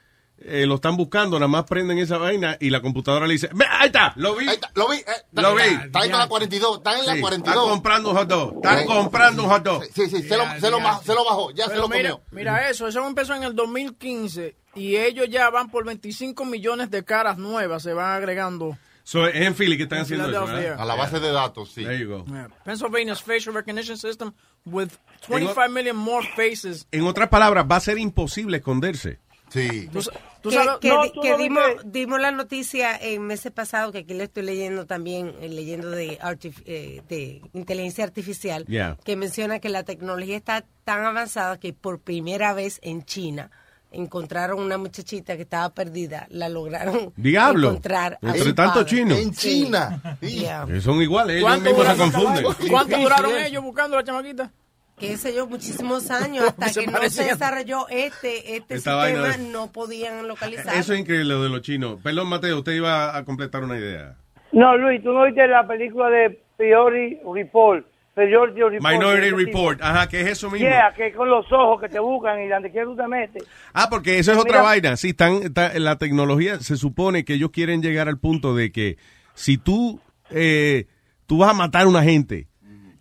eh, 0.42 0.66
lo 0.66 0.76
están 0.76 0.96
buscando, 0.96 1.38
nada 1.38 1.50
más 1.50 1.66
prenden 1.66 1.98
esa 1.98 2.18
vaina 2.18 2.56
y 2.62 2.70
la 2.70 2.82
computadora 2.82 3.28
le 3.28 3.34
dice, 3.34 3.50
"Ve, 3.54 3.66
ahí 3.70 3.88
está, 3.88 4.14
lo 4.16 4.36
vi. 4.38 4.48
Ahí 4.48 4.54
está, 4.56 4.72
lo 4.74 4.88
vi. 4.88 4.96
eh, 4.96 5.04
está- 5.08 5.42
Lo 5.42 5.54
vi. 5.56 5.64
Está 5.64 6.06
en 6.06 6.12
la 6.14 6.28
42, 6.30 6.78
está 6.78 6.98
en 6.98 7.06
la 7.06 7.16
Sí, 7.16 7.20
42. 7.20 7.58
Están 7.64 7.74
comprando 7.74 8.10
un 8.12 8.16
hot 8.16 8.28
dog. 8.30 8.56
Están 8.56 8.80
Sí. 8.80 8.86
comprando 8.86 9.44
un 9.44 9.50
hot 9.50 9.64
dog. 9.64 9.84
Sí, 9.94 10.10
sí, 10.10 10.24
se, 10.24 10.38
lo, 10.38 10.44
se, 10.62 10.72
lo, 10.72 10.80
bajó, 10.80 11.04
se 11.04 11.14
lo 11.14 11.26
bajó, 11.26 11.52
ya 11.52 11.66
se 11.66 11.72
Pero 11.72 11.82
lo 11.82 11.90
mira, 11.90 12.12
comió. 12.12 12.26
mira 12.32 12.70
eso, 12.70 12.88
eso 12.88 13.06
empezó 13.06 13.36
en 13.36 13.44
el 13.44 13.54
2015 13.54 14.56
y 14.76 14.96
ellos 14.96 15.28
ya 15.30 15.50
van 15.50 15.70
por 15.70 15.84
25 15.86 16.46
millones 16.46 16.90
de 16.90 17.04
caras 17.04 17.38
nuevas, 17.38 17.84
se 17.84 17.92
van 17.94 18.12
agregando. 18.16 18.78
So, 19.10 19.26
es 19.26 19.36
en 19.48 19.56
Philly 19.56 19.76
que 19.76 19.84
están 19.84 20.00
En 20.00 20.04
haciendo 20.04 20.30
eso. 20.30 20.76
A 20.80 20.86
la 20.86 20.94
base 20.94 21.20
de 21.20 21.32
datos, 21.32 21.72
sí. 21.72 21.84
There 21.84 21.98
you 21.98 22.08
go. 22.10 22.26
Yeah. 22.26 22.48
Pennsylvania's 22.64 23.24
facial 23.24 23.56
recognition 23.56 23.98
system 23.98 24.34
with 24.66 24.90
25 25.28 25.70
million 25.72 25.96
more 25.98 26.28
faces. 26.36 26.88
En 26.92 27.06
otras 27.08 27.28
palabras, 27.30 27.66
va 27.66 27.78
a 27.78 27.80
ser 27.80 27.98
imposible 27.98 28.58
esconderse. 28.58 29.18
Sí. 29.52 29.90
Tú, 29.92 30.02
tú 30.44 30.50
que, 30.50 30.56
sabes, 30.56 30.78
que 30.80 30.90
no, 30.90 31.04
di- 31.06 31.12
tú 31.12 31.22
que 31.22 31.32
no 31.32 31.38
dimos, 31.40 31.64
dimos 31.86 32.22
la 32.22 32.30
noticia 32.30 32.96
el 32.98 33.20
mes 33.22 33.50
pasado, 33.52 33.92
que 33.92 33.98
aquí 34.00 34.14
le 34.14 34.26
estoy 34.26 34.44
leyendo 34.44 34.86
también, 34.86 35.34
eh, 35.42 35.50
leyendo 35.50 35.90
de, 35.90 36.20
artif- 36.20 36.62
eh, 36.68 37.02
de 37.10 37.42
inteligencia 37.54 38.04
artificial, 38.04 38.64
Yeah. 38.68 38.96
que 39.04 39.16
menciona 39.16 39.58
que 39.60 39.70
la 39.70 39.82
tecnología 39.82 40.38
está 40.38 40.66
tan 40.84 41.04
avanzada 41.04 41.60
que 41.60 41.74
por 41.74 42.00
primera 42.00 42.54
vez 42.54 42.78
en 42.84 43.04
China 43.06 43.50
encontraron 43.92 44.60
una 44.60 44.78
muchachita 44.78 45.36
que 45.36 45.44
estaba 45.44 45.70
perdida, 45.74 46.28
la 46.30 46.48
lograron 46.50 47.12
Diablo. 47.16 47.70
encontrar. 47.70 48.20
a 48.22 48.28
Entre 48.36 48.54
tanto 48.54 48.74
padre. 48.82 48.86
chino. 48.86 49.16
En. 49.16 49.32
China. 49.34 50.18
Sí. 50.22 50.40
Yeah. 50.42 50.66
Son 50.82 51.02
iguales, 51.02 51.38
ellos 51.38 51.48
¿Cuánto 51.50 51.70
mismos 51.70 51.86
se 51.88 51.94
duraron, 51.94 52.12
confunden. 52.12 52.70
¿Cuánto 52.72 52.98
duraron 52.98 53.38
ellos 53.38 53.64
buscando 53.64 53.98
a 53.98 54.00
la 54.02 54.06
chamaquita? 54.06 54.52
qué 54.98 55.16
sé 55.16 55.34
yo, 55.34 55.48
muchísimos 55.48 56.12
años, 56.12 56.44
hasta 56.46 56.68
Se 56.74 56.82
que 56.82 56.88
no 56.92 57.10
se 57.10 57.24
desarrolló 57.24 57.88
este, 57.88 58.58
este 58.58 58.76
Esta 58.76 59.06
sistema, 59.06 59.30
de- 59.30 59.38
no 59.50 59.72
podían 59.72 60.28
localizar. 60.28 60.76
Eso 60.76 60.94
es 60.94 61.00
increíble 61.00 61.34
lo 61.36 61.42
de 61.44 61.48
los 61.50 61.62
chinos. 61.62 62.00
Perdón, 62.04 62.28
Mateo, 62.28 62.58
usted 62.58 62.74
iba 62.74 63.16
a 63.16 63.24
completar 63.24 63.64
una 63.64 63.78
idea. 63.78 64.18
No, 64.52 64.76
Luis, 64.76 65.02
tú 65.02 65.14
no 65.14 65.24
viste 65.24 65.48
la 65.48 65.66
película 65.66 66.10
de 66.10 66.44
Priori 66.58 67.18
Report, 67.34 67.86
Minority 68.26 68.60
Report. 68.62 69.78
Minority. 69.80 69.82
Ajá, 69.84 70.10
que 70.10 70.22
es 70.22 70.28
eso 70.28 70.50
mismo. 70.50 70.68
Yeah, 70.68 70.94
que 70.96 71.12
con 71.14 71.30
los 71.30 71.46
ojos 71.52 71.82
que 71.82 71.90
te 71.90 72.00
buscan 72.00 72.42
y 72.42 72.48
donde 72.48 72.72
quieras 72.72 72.90
tú 72.90 72.96
te 72.96 73.08
metes. 73.08 73.44
Ah, 73.74 73.88
porque 73.90 74.20
eso 74.20 74.32
es 74.32 74.38
otra 74.38 74.52
Mira- 74.60 74.62
vaina. 74.64 74.98
Sí, 74.98 75.10
están, 75.10 75.44
está- 75.44 75.78
la 75.80 75.98
tecnología 75.98 76.60
se 76.60 76.76
supone 76.78 77.26
que 77.26 77.34
ellos 77.36 77.52
quieren 77.52 77.82
llegar 77.82 78.08
al 78.08 78.20
punto 78.20 78.56
de 78.56 78.72
que 78.72 78.98
si 79.34 79.58
tú, 79.58 80.00
eh, 80.32 80.88
tú 81.28 81.38
vas 81.40 81.52
a 81.52 81.54
matar 81.54 81.84
a 81.84 81.88
una 81.88 82.04
gente, 82.04 82.48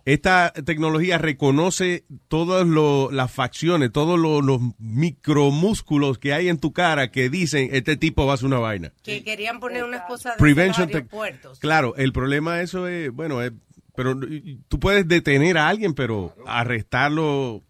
esta 0.05 0.51
tecnología 0.65 1.17
reconoce 1.19 2.03
todas 2.29 2.65
lo- 2.65 3.11
las 3.11 3.31
facciones, 3.31 3.91
todos 3.91 4.17
lo- 4.17 4.41
los 4.41 4.59
micromúsculos 4.79 6.17
que 6.17 6.33
hay 6.33 6.49
en 6.49 6.59
tu 6.59 6.73
cara 6.73 7.11
que 7.11 7.29
dicen, 7.29 7.69
este 7.73 7.95
tipo 7.97 8.25
va 8.25 8.31
a 8.31 8.35
hacer 8.35 8.47
una 8.47 8.57
vaina. 8.59 8.91
Que 9.03 9.23
querían 9.23 9.59
poner 9.59 9.83
unas 9.83 10.01
cosas 10.03 10.33
de 10.33 10.39
Prevention 10.39 10.87
aeropuertos. 10.87 11.59
Claro, 11.59 11.95
el 11.95 12.11
problema 12.11 12.55
de 12.57 12.63
eso 12.63 12.87
es, 12.87 13.11
bueno, 13.11 13.41
es, 13.43 13.51
pero 13.99 14.17
tú 14.67 14.79
puedes 14.79 15.07
detener 15.07 15.57
a 15.57 15.67
alguien, 15.67 15.93
pero 15.93 16.33
arrestarlo 16.45 17.61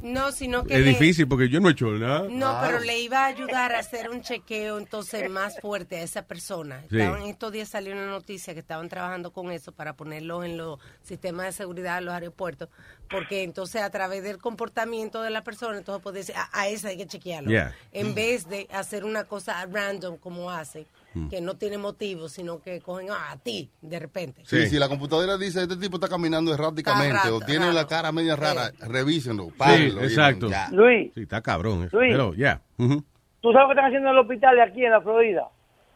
No, 0.00 0.30
sino 0.32 0.64
que 0.64 0.74
es 0.74 0.80
le- 0.80 0.90
difícil 0.90 1.26
porque 1.26 1.48
yo 1.48 1.58
no 1.60 1.68
he 1.68 1.72
hecho 1.72 1.86
nada. 1.90 2.26
No, 2.30 2.58
pero 2.62 2.78
le 2.80 3.00
iba 3.00 3.24
a 3.24 3.26
ayudar 3.26 3.72
a 3.74 3.80
hacer 3.80 4.10
un 4.10 4.20
chequeo 4.22 4.78
entonces 4.78 5.28
más 5.28 5.58
fuerte 5.60 5.96
a 5.96 6.02
esa 6.02 6.22
persona. 6.26 6.84
Sí. 6.90 6.98
Estaban, 6.98 7.22
estos 7.22 7.50
días 7.52 7.68
salió 7.68 7.92
una 7.94 8.06
noticia 8.06 8.54
que 8.54 8.60
estaban 8.60 8.88
trabajando 8.88 9.32
con 9.32 9.50
eso 9.50 9.72
para 9.72 9.94
ponerlo 9.94 10.44
en 10.44 10.56
los 10.56 10.78
sistemas 11.02 11.46
de 11.46 11.52
seguridad 11.52 11.96
de 11.96 12.02
los 12.02 12.14
aeropuertos, 12.14 12.68
porque 13.10 13.42
entonces 13.42 13.82
a 13.82 13.90
través 13.90 14.22
del 14.22 14.38
comportamiento 14.38 15.22
de 15.22 15.30
la 15.30 15.42
persona, 15.42 15.78
entonces 15.78 16.02
puede 16.02 16.18
decir, 16.18 16.36
a, 16.36 16.48
a 16.52 16.68
esa 16.68 16.88
hay 16.88 16.96
que 16.96 17.06
chequearlo. 17.06 17.50
Yeah. 17.50 17.74
En 17.92 18.14
vez 18.14 18.48
de 18.48 18.68
hacer 18.72 19.04
una 19.04 19.24
cosa 19.24 19.66
random 19.66 20.16
como 20.18 20.50
hacen, 20.50 20.86
Mm. 21.18 21.28
que 21.28 21.40
no 21.40 21.56
tiene 21.56 21.78
motivo, 21.78 22.28
sino 22.28 22.60
que 22.62 22.80
cogen 22.80 23.08
ah, 23.10 23.32
a 23.32 23.36
ti 23.38 23.70
de 23.80 23.98
repente. 23.98 24.42
Sí, 24.44 24.66
si 24.66 24.78
la 24.78 24.88
computadora 24.88 25.36
dice 25.36 25.62
este 25.62 25.76
tipo 25.76 25.96
está 25.96 26.08
caminando 26.08 26.52
erráticamente 26.54 27.16
Está 27.16 27.34
o 27.34 27.40
tiene 27.40 27.66
raro. 27.66 27.72
la 27.72 27.86
cara 27.86 28.12
media 28.12 28.36
rara, 28.36 28.70
revísenlo. 28.80 29.48
Sí, 29.50 29.86
exacto. 30.00 30.48
ya. 30.48 30.68
Luis. 30.70 31.12
Sí, 31.14 31.22
está 31.22 31.40
cabrón 31.40 31.84
eso. 31.84 31.96
Luis. 31.98 32.12
Pero, 32.12 32.34
ya. 32.34 32.60
Tú 32.76 33.52
sabes 33.52 33.62
lo 33.62 33.66
que 33.68 33.72
están 33.72 33.84
haciendo 33.86 34.08
en 34.10 34.14
el 34.14 34.20
hospital 34.20 34.60
aquí 34.60 34.84
en 34.84 34.90
la 34.92 35.00
Florida, 35.00 35.48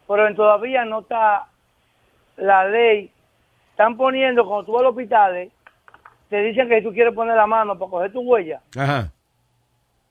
pero 0.07 0.27
en- 0.29 0.37
todavía 0.37 0.85
no 0.85 1.01
está 1.01 1.47
la 2.37 2.69
ley. 2.69 3.11
Están 3.71 3.97
poniendo, 3.97 4.45
cuando 4.47 4.65
tú 4.67 4.73
vas 4.73 4.83
al 4.83 4.89
hospital, 4.89 5.51
te 6.29 6.43
dicen 6.43 6.69
que 6.69 6.79
si 6.79 6.85
tú 6.85 6.93
quieres 6.93 7.15
poner 7.15 7.37
la 7.37 7.47
mano 7.47 7.79
para 7.79 7.91
coger 7.91 8.13
tu 8.13 8.21
huella. 8.21 8.61
Ajá, 8.77 9.11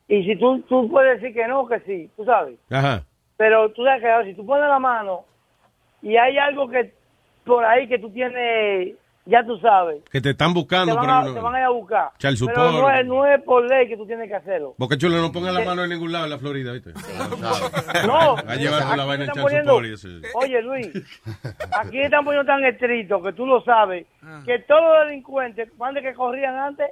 Y 0.08 0.24
si 0.24 0.36
tú, 0.36 0.60
tú 0.68 0.88
puedes 0.90 1.20
decir 1.20 1.34
que 1.34 1.46
no, 1.48 1.66
que 1.66 1.80
sí, 1.80 2.10
tú 2.16 2.24
sabes. 2.24 2.58
ajá. 2.70 3.04
Pero 3.36 3.70
tú 3.72 3.84
sabes 3.84 4.02
que 4.02 4.10
ahora, 4.10 4.24
si 4.26 4.34
tú 4.34 4.44
pones 4.46 4.68
la 4.68 4.78
mano 4.78 5.24
y 6.02 6.16
hay 6.16 6.38
algo 6.38 6.68
que 6.68 6.92
por 7.44 7.64
ahí 7.64 7.88
que 7.88 7.98
tú 7.98 8.10
tienes, 8.12 8.94
ya 9.24 9.44
tú 9.44 9.56
sabes, 9.58 10.02
Que 10.10 10.20
te 10.20 10.30
están 10.30 10.52
te 10.52 10.58
buscando, 10.60 10.94
van, 10.96 11.04
pero 11.04 11.12
a, 11.16 11.24
no- 11.24 11.34
te 11.34 11.40
van 11.40 11.54
a 11.54 11.58
ir 11.60 11.64
a 11.64 11.68
buscar. 11.70 12.10
Pero 12.20 12.72
no 12.72 12.90
es, 12.90 13.06
no 13.06 13.26
es 13.26 13.42
por 13.42 13.64
ley 13.68 13.88
que 13.88 13.96
tú 13.96 14.06
tienes 14.06 14.28
que 14.28 14.34
hacerlo. 14.34 14.74
Porque 14.78 14.96
chulo 14.98 15.16
no 15.20 15.32
ponga 15.32 15.50
la 15.52 15.64
mano 15.64 15.82
en 15.84 15.90
ningún 15.90 16.12
lado 16.12 16.24
en 16.24 16.30
la 16.30 16.38
Florida, 16.38 16.72
¿viste? 16.72 16.92
No, 18.06 18.36
Va 18.36 18.52
a 18.52 18.56
llevar 18.56 18.96
la 18.96 19.04
vaina 19.04 19.26
poniendo- 19.32 19.84
y 19.84 19.92
eso. 19.94 20.08
Oye, 20.34 20.60
Luis, 20.62 20.88
aquí 21.80 22.00
están 22.00 22.24
poniendo 22.24 22.46
tan 22.46 22.64
estricto 22.64 23.22
que 23.22 23.32
tú 23.32 23.46
lo 23.46 23.62
sabes, 23.62 24.06
Ah. 24.24 24.42
que 24.44 24.58
todos 24.60 24.82
los 24.82 25.06
delincuentes, 25.08 25.70
¿cuándo 25.76 26.00
es 26.00 26.06
que 26.06 26.14
corrían 26.14 26.56
antes? 26.56 26.86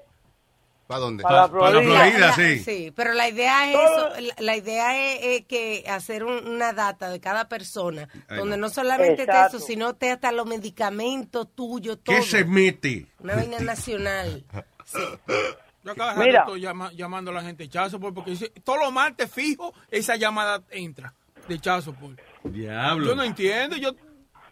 ¿Para 0.91 1.01
dónde? 1.03 1.23
Para 1.23 1.43
la 1.43 1.49
Florida. 1.49 2.19
La- 2.19 2.33
sí, 2.35 2.93
pero 2.97 3.13
la 3.13 3.29
idea 3.29 3.71
es 3.71 3.77
eso, 3.79 4.09
la, 4.21 4.35
la 4.41 4.57
idea 4.57 5.13
es, 5.15 5.21
es 5.41 5.47
que 5.47 5.85
hacer 5.89 6.25
un- 6.25 6.49
una 6.49 6.73
data 6.73 7.09
de 7.11 7.21
cada 7.21 7.49
persona, 7.49 8.09
Ay, 8.29 8.39
donde 8.39 8.57
no. 8.57 8.67
no 8.67 8.71
solamente 8.71 9.23
Exacto. 9.23 9.59
eso, 9.59 9.67
sino 9.67 9.95
te 9.95 10.11
hasta 10.11 10.33
los 10.33 10.47
medicamentos 10.47 11.47
tuyos, 11.55 12.01
todo. 12.03 12.17
¿Qué 12.17 12.23
se 12.23 12.45
mete? 12.45 13.07
Una 13.21 13.37
vaina 13.37 13.61
nacional. 13.61 14.45
Sí. 14.85 14.99
Yo 15.85 15.95
cada 15.95 16.11
rato 16.15 16.25
Mira. 16.27 16.41
estoy 16.41 16.61
llama- 16.61 16.91
llamando 16.93 17.31
a 17.31 17.35
la 17.35 17.43
gente 17.43 17.69
Chazo 17.69 18.01
porque 18.01 18.33
dice, 18.33 18.53
todos 18.65 18.81
los 18.81 18.93
martes 18.93 19.31
fijo 19.31 19.73
esa 19.93 20.17
llamada 20.17 20.61
entra 20.71 21.15
de 21.47 21.59
Chazo 21.61 21.95
Diablo. 22.43 23.07
Yo 23.07 23.15
no 23.15 23.23
entiendo, 23.23 23.77
yo 23.77 23.95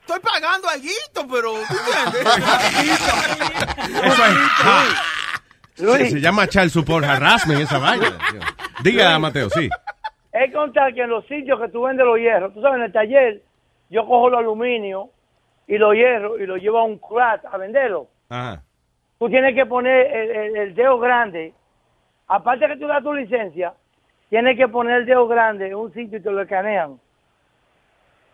estoy 0.00 0.20
pagando 0.20 0.68
algo, 0.68 0.86
pero 1.28 1.54
Eso 4.04 4.24
es. 4.24 4.38
Luis. 5.80 6.10
Se 6.10 6.20
llama 6.20 6.46
child 6.48 6.70
support 6.70 7.04
harassment 7.04 7.60
esa 7.60 7.78
vaina. 7.80 8.18
Diga, 8.82 9.18
Mateo, 9.18 9.48
sí. 9.50 9.68
Es 10.32 10.52
contar 10.52 10.94
que 10.94 11.02
en 11.02 11.10
los 11.10 11.26
sitios 11.26 11.60
que 11.60 11.68
tú 11.68 11.82
vendes 11.82 12.04
los 12.06 12.18
hierros, 12.18 12.52
tú 12.54 12.60
sabes, 12.62 12.76
en 12.78 12.84
el 12.84 12.92
taller, 12.92 13.42
yo 13.90 14.06
cojo 14.06 14.30
los 14.30 14.38
aluminio 14.40 15.10
y 15.66 15.78
los 15.78 15.94
hierros 15.94 16.40
y 16.40 16.46
los 16.46 16.60
llevo 16.60 16.78
a 16.78 16.84
un 16.84 16.98
crack 16.98 17.44
a 17.50 17.56
venderlo. 17.56 18.08
Ajá. 18.28 18.62
Tú 19.18 19.28
tienes 19.28 19.54
que 19.54 19.66
poner 19.66 20.06
el, 20.14 20.30
el- 20.30 20.56
el 20.56 20.74
dedo 20.74 20.98
grande. 20.98 21.52
Aparte 22.28 22.66
que 22.68 22.76
tú 22.76 22.86
das 22.86 23.02
tu 23.02 23.12
licencia, 23.14 23.72
tienes 24.30 24.56
que 24.56 24.68
poner 24.68 24.98
el 24.98 25.06
dedo 25.06 25.26
grande 25.26 25.66
en 25.68 25.74
un 25.74 25.92
sitio 25.92 26.18
y 26.18 26.22
te 26.22 26.30
lo 26.30 26.42
escanean. 26.42 27.00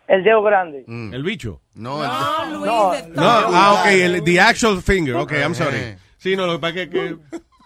El 0.07 0.23
dedo 0.23 0.43
grande. 0.43 0.83
¿El 0.87 1.23
bicho? 1.23 1.61
No, 1.73 1.97
No, 1.97 2.93
No, 3.15 3.23
ah, 3.23 3.79
ok, 3.81 3.87
el, 3.91 4.23
the 4.23 4.39
actual 4.39 4.79
finger. 4.81 5.15
Ok, 5.15 5.31
I'm 5.31 5.55
sorry. 5.55 5.95
Sí, 6.25 6.35
no, 6.35 6.47
lo 6.47 6.53
que 6.53 6.59
pasa 6.59 6.81
es 6.81 6.89
que, 6.89 6.91
que 6.91 7.15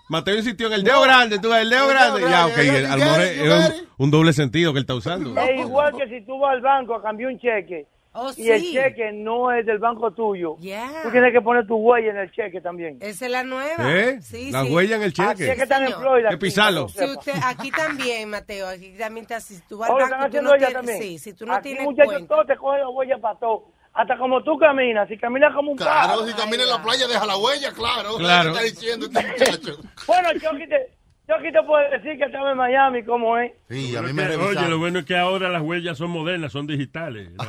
Mateo 0.09 0.35
insistió 0.35 0.67
en 0.67 0.73
el 0.73 0.83
dedo 0.83 1.01
grande, 1.01 1.39
tú 1.39 1.49
ves, 1.49 1.61
el 1.61 1.69
dedo 1.69 1.87
grande. 1.87 2.21
Ya, 2.29 2.45
ok, 2.47 2.57
el- 2.57 2.85
a 2.87 2.97
lo 2.97 3.05
mejor 3.05 3.21
es 3.21 3.31
es 3.39 3.81
un, 3.97 4.05
un 4.05 4.11
doble 4.11 4.33
sentido 4.33 4.73
que 4.73 4.79
él 4.79 4.83
está 4.83 4.95
usando. 4.95 5.39
Es 5.39 5.59
igual 5.61 5.95
que 5.95 6.07
si 6.09 6.25
tú 6.25 6.37
vas 6.39 6.53
al 6.55 6.61
banco 6.61 6.95
a 6.95 7.01
cambiar 7.01 7.31
un 7.31 7.39
cheque 7.39 7.85
Oh, 8.11 8.31
y 8.35 8.49
el 8.49 8.63
cheque 8.63 9.11
no 9.13 9.51
es 9.53 9.63
del 9.67 9.77
banco 9.77 10.09
tuyo, 10.11 10.57
Yeah. 10.59 11.03
tú 11.03 11.11
tienes 11.11 11.31
que 11.31 11.41
poner 11.41 11.67
tu 11.67 11.75
huella 11.75 12.09
en 12.09 12.17
el 12.17 12.31
cheque 12.31 12.59
también. 12.59 12.97
Esa 13.01 13.27
es 13.27 13.31
la 13.31 13.43
nueva. 13.43 13.75
¿Eh? 13.95 14.19
Sí, 14.23 14.49
La 14.51 14.63
sí. 14.65 14.73
huella 14.73 14.95
en 14.95 15.03
el 15.03 15.13
cheque. 15.13 15.29
Aquí 15.29 15.43
es 15.43 15.55
que 15.55 15.61
están 15.63 15.83
en. 15.85 15.93
Florida. 15.93 16.29
Que 16.29 16.37
pisarlo. 16.37 16.89
Si 16.89 17.03
usted, 17.05 17.33
aquí 17.45 17.69
también, 17.69 18.27
Mateo, 18.31 18.67
aquí 18.67 18.95
también 18.97 19.21
está, 19.25 19.39
si 19.39 19.59
tú 19.69 19.77
vas 19.77 19.91
al 19.91 20.09
banco 20.09 20.29
tú 20.35 20.41
no 20.41 20.53
tienes, 20.53 20.73
también. 20.73 21.01
sí, 21.01 21.19
si 21.19 21.33
tú 21.33 21.45
no 21.45 21.53
Aquí, 21.53 21.69
tienes 21.69 21.83
muchachos, 21.85 22.13
cuenta. 22.27 22.45
te 22.45 22.57
coge 22.57 22.79
la 22.79 22.89
huella 22.89 23.17
para 23.19 23.37
todo. 23.39 23.65
Hasta 23.93 24.17
como 24.17 24.41
tú 24.43 24.57
caminas, 24.57 25.07
si 25.09 25.17
caminas 25.17 25.53
como 25.53 25.71
un 25.71 25.77
Claro, 25.77 26.19
pájaro. 26.21 26.27
si 26.27 26.33
camina 26.33 26.63
en 26.63 26.69
la 26.69 26.81
playa, 26.81 27.07
deja 27.07 27.25
la 27.25 27.37
huella, 27.37 27.71
claro. 27.73 28.15
Claro. 28.17 28.53
¿Qué 28.53 28.67
está 28.67 28.79
diciendo 28.81 29.05
este 29.07 29.27
muchacho? 29.27 29.81
Bueno, 30.07 30.29
Chucky 30.33 30.67
te, 30.67 30.97
Chucky 31.27 31.51
te 31.51 31.63
puede 31.63 31.89
decir 31.97 32.17
que 32.17 32.23
estaba 32.25 32.51
en 32.51 32.57
Miami, 32.57 33.03
¿cómo 33.03 33.37
es? 33.37 33.51
Sí, 33.69 33.95
a 33.95 34.01
mí 34.01 34.13
me 34.13 34.27
que. 34.27 34.35
Oye, 34.35 34.67
lo 34.69 34.77
bueno 34.79 34.99
es 34.99 35.05
que 35.05 35.17
ahora 35.17 35.49
las 35.49 35.61
huellas 35.61 35.97
son 35.97 36.11
modernas, 36.11 36.51
son 36.51 36.65
digitales. 36.67 37.29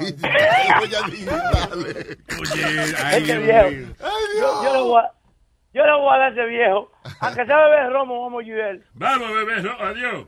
Huellas 0.00 1.10
digitales. 1.10 2.18
Oye, 2.40 2.64
ay, 3.04 3.22
Este 3.22 3.38
Dios 3.38 3.44
viejo. 3.70 3.94
Yo, 4.40 4.64
yo 4.64 4.72
le 4.74 4.80
voy 4.80 5.00
a, 5.02 5.12
yo 5.74 5.86
le 5.86 5.92
voy 5.92 6.14
a 6.14 6.18
dar 6.18 6.22
a 6.22 6.28
ese 6.30 6.44
viejo. 6.46 6.90
Aunque 7.20 7.46
sea 7.46 7.56
beber 7.58 7.92
romo, 7.92 8.22
vamos 8.24 8.40
a 8.40 8.44
ayudar. 8.44 8.78
Vamos, 8.94 9.28
bebé, 9.32 9.62
no, 9.62 9.72
adiós. 9.72 10.26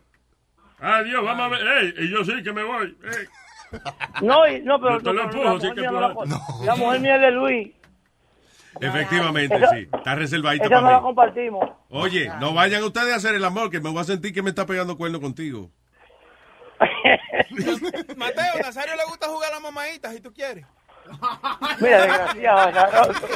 Adiós, 0.79 1.25
vamos 1.25 1.47
a 1.47 1.49
ver. 1.49 1.67
Ey, 1.83 1.95
y 1.99 2.11
yo 2.11 2.25
sí 2.25 2.43
que 2.43 2.53
me 2.53 2.63
voy. 2.63 2.97
Ey. 3.05 3.27
No, 4.23 4.47
y- 4.49 4.61
no, 4.63 4.81
pero 4.81 4.99
Yo 4.99 5.03
te 5.03 5.13
lo 5.13 5.13
no, 5.15 5.23
empujo, 5.23 5.45
la, 5.45 5.51
sí 5.51 5.57
mujer 5.67 5.75
que 5.75 5.81
mía 5.81 5.91
no 5.91 6.01
la, 6.01 6.15
la 6.65 6.75
mujer 6.77 7.01
mía 7.01 7.15
es 7.17 7.21
de 7.23 7.31
Luis. 7.31 7.69
Efectivamente, 8.81 9.57
Esa- 9.57 9.69
sí. 9.71 9.89
Está 9.93 10.15
reservadita 10.15 10.65
Esa 10.67 10.75
no 10.77 10.81
la 10.83 10.87
para 10.89 10.99
mí. 10.99 11.03
compartimos. 11.05 11.71
Oye, 11.91 12.31
no 12.41 12.53
vayan 12.55 12.83
ustedes 12.85 13.13
a 13.13 13.17
hacer 13.17 13.35
el 13.35 13.45
amor, 13.45 13.71
que 13.71 13.81
me 13.81 13.91
voy 13.91 14.01
a 14.01 14.05
sentir 14.05 14.33
que 14.33 14.43
me 14.43 14.51
está 14.51 14.67
pegando 14.67 14.97
cuerno 14.97 15.21
contigo. 15.21 15.71
Mateo, 18.17 18.55
Nazario 18.63 18.95
le 18.97 19.05
gusta 19.07 19.27
jugar 19.29 19.51
a 19.51 19.55
las 19.55 19.63
mamaditas, 19.63 20.15
si 20.15 20.21
tú 20.21 20.33
quieres. 20.33 20.65
Mira, 21.81 22.03
desgraciado. 22.07 22.59
azaroso. 22.79 23.27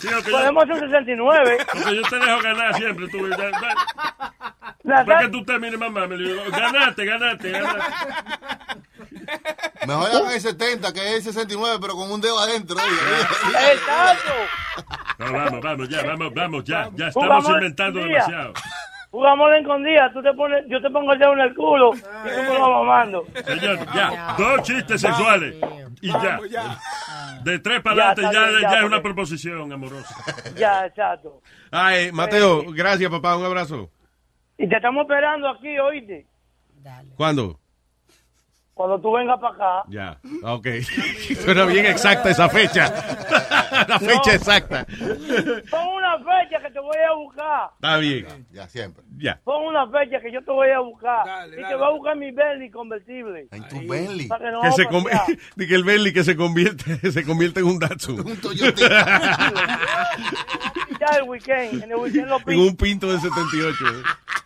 Sí, 0.00 0.08
Podemos 0.30 0.64
hacer 0.64 0.74
un 0.74 0.90
69. 0.90 1.58
Porque 1.72 1.96
yo 1.96 2.02
te 2.02 2.16
dejo 2.16 2.42
ganar 2.42 2.74
siempre. 2.74 3.08
Tú, 3.08 3.28
ya- 3.30 3.36
ya- 3.38 3.74
Nazar- 4.82 5.06
Para 5.06 5.20
que 5.20 5.28
tú 5.28 5.44
termines, 5.44 5.78
mamá. 5.78 6.06
Me 6.06 6.16
digo, 6.18 6.42
ganaste, 6.50 7.04
ganaste, 7.06 7.50
ganaste. 7.52 7.80
Mejor 9.86 10.10
hagan 10.10 10.32
el 10.32 10.40
70, 10.40 10.92
que 10.92 11.00
es 11.00 11.14
el 11.16 11.22
69, 11.34 11.78
pero 11.80 11.94
con 11.94 12.10
un 12.10 12.20
dedo 12.20 12.38
adentro. 12.38 12.76
Exacto. 12.78 14.32
No, 15.18 15.32
vamos, 15.32 15.60
vamos, 15.60 15.88
ya, 15.88 16.02
vamos, 16.02 16.34
vamos, 16.34 16.64
ya. 16.64 16.90
Ya 16.94 17.08
estamos 17.08 17.48
inventando 17.48 18.00
demasiado. 18.00 18.52
Jugamos 19.10 19.48
la 19.48 19.58
escondida. 19.58 20.12
Tú 20.12 20.22
te 20.22 20.32
pones, 20.32 20.64
yo 20.68 20.82
te 20.82 20.90
pongo 20.90 21.12
el 21.12 21.18
dedo 21.20 21.34
en 21.34 21.40
el 21.40 21.54
culo 21.54 21.94
y 21.94 22.00
tú 22.00 22.52
me 22.52 22.58
lo 22.58 22.60
vas 22.60 22.70
mamando. 22.70 23.26
Señor, 23.44 23.78
ya. 23.94 24.34
Dos 24.36 24.62
chistes 24.62 25.00
sexuales. 25.00 25.54
Y 26.00 26.08
ya. 26.10 26.40
De 27.44 27.58
tres 27.60 27.80
para 27.80 27.96
Ya, 27.96 28.10
adelante 28.10 28.36
ya, 28.36 28.60
ya, 28.60 28.70
ya 28.72 28.78
es 28.78 28.84
una 28.84 29.00
proposición 29.02 29.72
amorosa. 29.72 30.16
Ya, 30.56 30.86
exacto. 30.86 31.40
Ay, 31.70 32.10
Mateo, 32.10 32.64
gracias, 32.72 33.08
papá. 33.10 33.36
Un 33.36 33.44
abrazo. 33.44 33.90
Y 34.58 34.68
te 34.68 34.76
estamos 34.76 35.02
esperando 35.02 35.48
aquí, 35.48 35.78
oíste. 35.78 36.26
¿Cuándo? 37.16 37.60
Cuando 38.74 39.00
tú 39.00 39.12
vengas 39.12 39.38
para 39.38 39.54
acá. 39.54 39.84
Ya. 39.88 40.18
Ok. 40.42 40.66
Suena 41.44 41.64
bien 41.64 41.86
exacta 41.86 42.30
esa 42.30 42.48
fecha. 42.48 42.92
La 43.88 43.98
fecha 43.98 44.34
exacta. 44.34 44.84
Pon 45.70 45.88
una 45.96 46.18
fecha 46.18 46.60
que 46.60 46.70
te 46.72 46.80
voy 46.80 46.96
a 46.96 47.14
buscar. 47.14 47.70
Está 47.74 47.96
bien. 47.98 48.46
Ya, 48.52 48.68
siempre. 48.68 49.04
Ya. 49.16 49.40
Pon 49.44 49.64
una 49.66 49.86
fecha 49.88 50.20
que 50.20 50.32
yo 50.32 50.42
te 50.42 50.50
voy 50.50 50.70
a 50.70 50.80
buscar. 50.80 51.24
y 51.48 51.62
te 51.62 51.74
voy 51.74 51.86
a 51.86 51.90
buscar 51.90 52.16
mi 52.16 52.32
Bentley 52.32 52.70
convertible. 52.70 53.48
En 53.52 53.68
tu 53.68 53.78
Bentley. 53.86 54.26
Para 54.26 54.44
que 54.44 54.50
no 54.50 54.60
Que 54.62 54.72
se 54.72 54.86
que 55.68 55.74
el 55.74 55.84
Bentley 55.84 56.12
que 56.12 56.24
se 56.24 56.36
convierte, 56.36 57.12
se 57.12 57.24
convierte 57.24 57.60
en 57.60 57.66
un 57.66 57.78
Datsun. 57.78 58.24
Ya 58.54 58.74
ya 61.10 61.18
el 61.18 61.28
weekend. 61.28 61.82
En 61.84 61.90
el 61.90 61.96
weekend 61.96 62.28
lo 62.28 62.36
En 62.38 62.44
pinto. 62.44 62.62
un 62.62 62.76
pinto 62.76 63.12
de 63.12 63.20
78. 63.20 63.76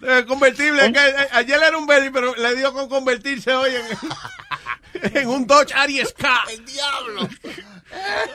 Eh, 0.03 0.25
convertible. 0.27 0.93
que, 0.93 0.99
eh, 0.99 1.29
ayer 1.33 1.59
era 1.67 1.77
un 1.77 1.87
Bentley, 1.87 2.11
pero 2.11 2.35
le 2.35 2.55
dio 2.57 2.73
con 2.73 2.89
convertirse 2.89 3.53
hoy 3.53 3.71
en, 3.75 5.13
en 5.17 5.29
un 5.29 5.47
Dodge 5.47 5.73
Aries 5.75 6.13
K. 6.13 6.29
¡El 6.53 6.65
diablo! 6.65 7.29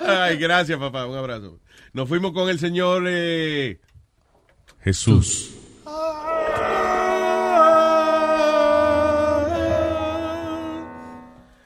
Ay, 0.06 0.38
gracias, 0.38 0.78
papá. 0.80 1.06
Un 1.06 1.18
abrazo. 1.18 1.60
Nos 1.94 2.10
fuimos 2.10 2.32
con 2.34 2.50
el 2.50 2.60
señor 2.60 3.04
eh, 3.08 3.80
Jesús. 4.82 5.52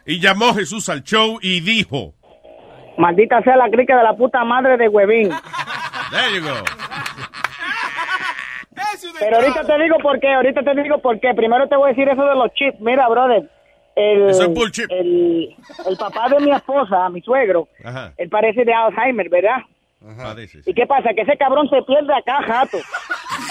Y 0.06 0.20
llamó 0.20 0.54
Jesús 0.54 0.88
al 0.90 1.04
show 1.04 1.38
y 1.42 1.60
dijo: 1.60 2.14
Maldita 2.98 3.42
sea 3.44 3.58
la 3.58 3.70
crica 3.70 3.98
de 3.98 4.04
la 4.04 4.16
puta 4.16 4.44
madre 4.46 4.78
de 4.78 4.88
Huevín. 4.88 5.30
There 6.12 6.36
you 6.36 6.42
go. 6.42 6.64
Pero 9.20 9.38
ahorita 9.38 9.64
te 9.64 9.78
digo 9.84 9.98
por 10.02 10.20
qué, 10.20 10.34
ahorita 10.34 10.62
te 10.64 10.82
digo 10.82 11.00
por 11.00 11.20
qué. 11.20 11.34
Primero 11.36 11.68
te 11.68 11.76
voy 11.76 11.88
a 11.88 11.94
decir 11.94 12.08
eso 12.08 12.24
de 12.24 12.36
los 12.36 12.54
chips. 12.54 12.80
Mira, 12.80 13.08
brother. 13.10 13.50
El, 13.96 14.30
Eso 14.30 14.44
es 14.44 14.50
bullshit. 14.54 14.86
El, 14.92 15.56
el 15.88 15.98
papá 15.98 16.30
de 16.30 16.40
mi 16.40 16.52
esposa, 16.52 17.10
mi 17.10 17.20
suegro, 17.22 17.68
Ajá. 17.84 18.14
él 18.18 18.30
parece 18.30 18.64
de 18.64 18.72
Alzheimer, 18.72 19.28
¿verdad? 19.28 19.58
Padece, 20.16 20.60
¿Y 20.68 20.74
qué 20.76 20.86
pasa? 20.86 21.10
Que 21.16 21.22
ese 21.22 21.36
cabrón 21.36 21.68
se 21.70 21.82
pierde 21.82 22.14
acá, 22.16 22.44
jato. 22.44 22.78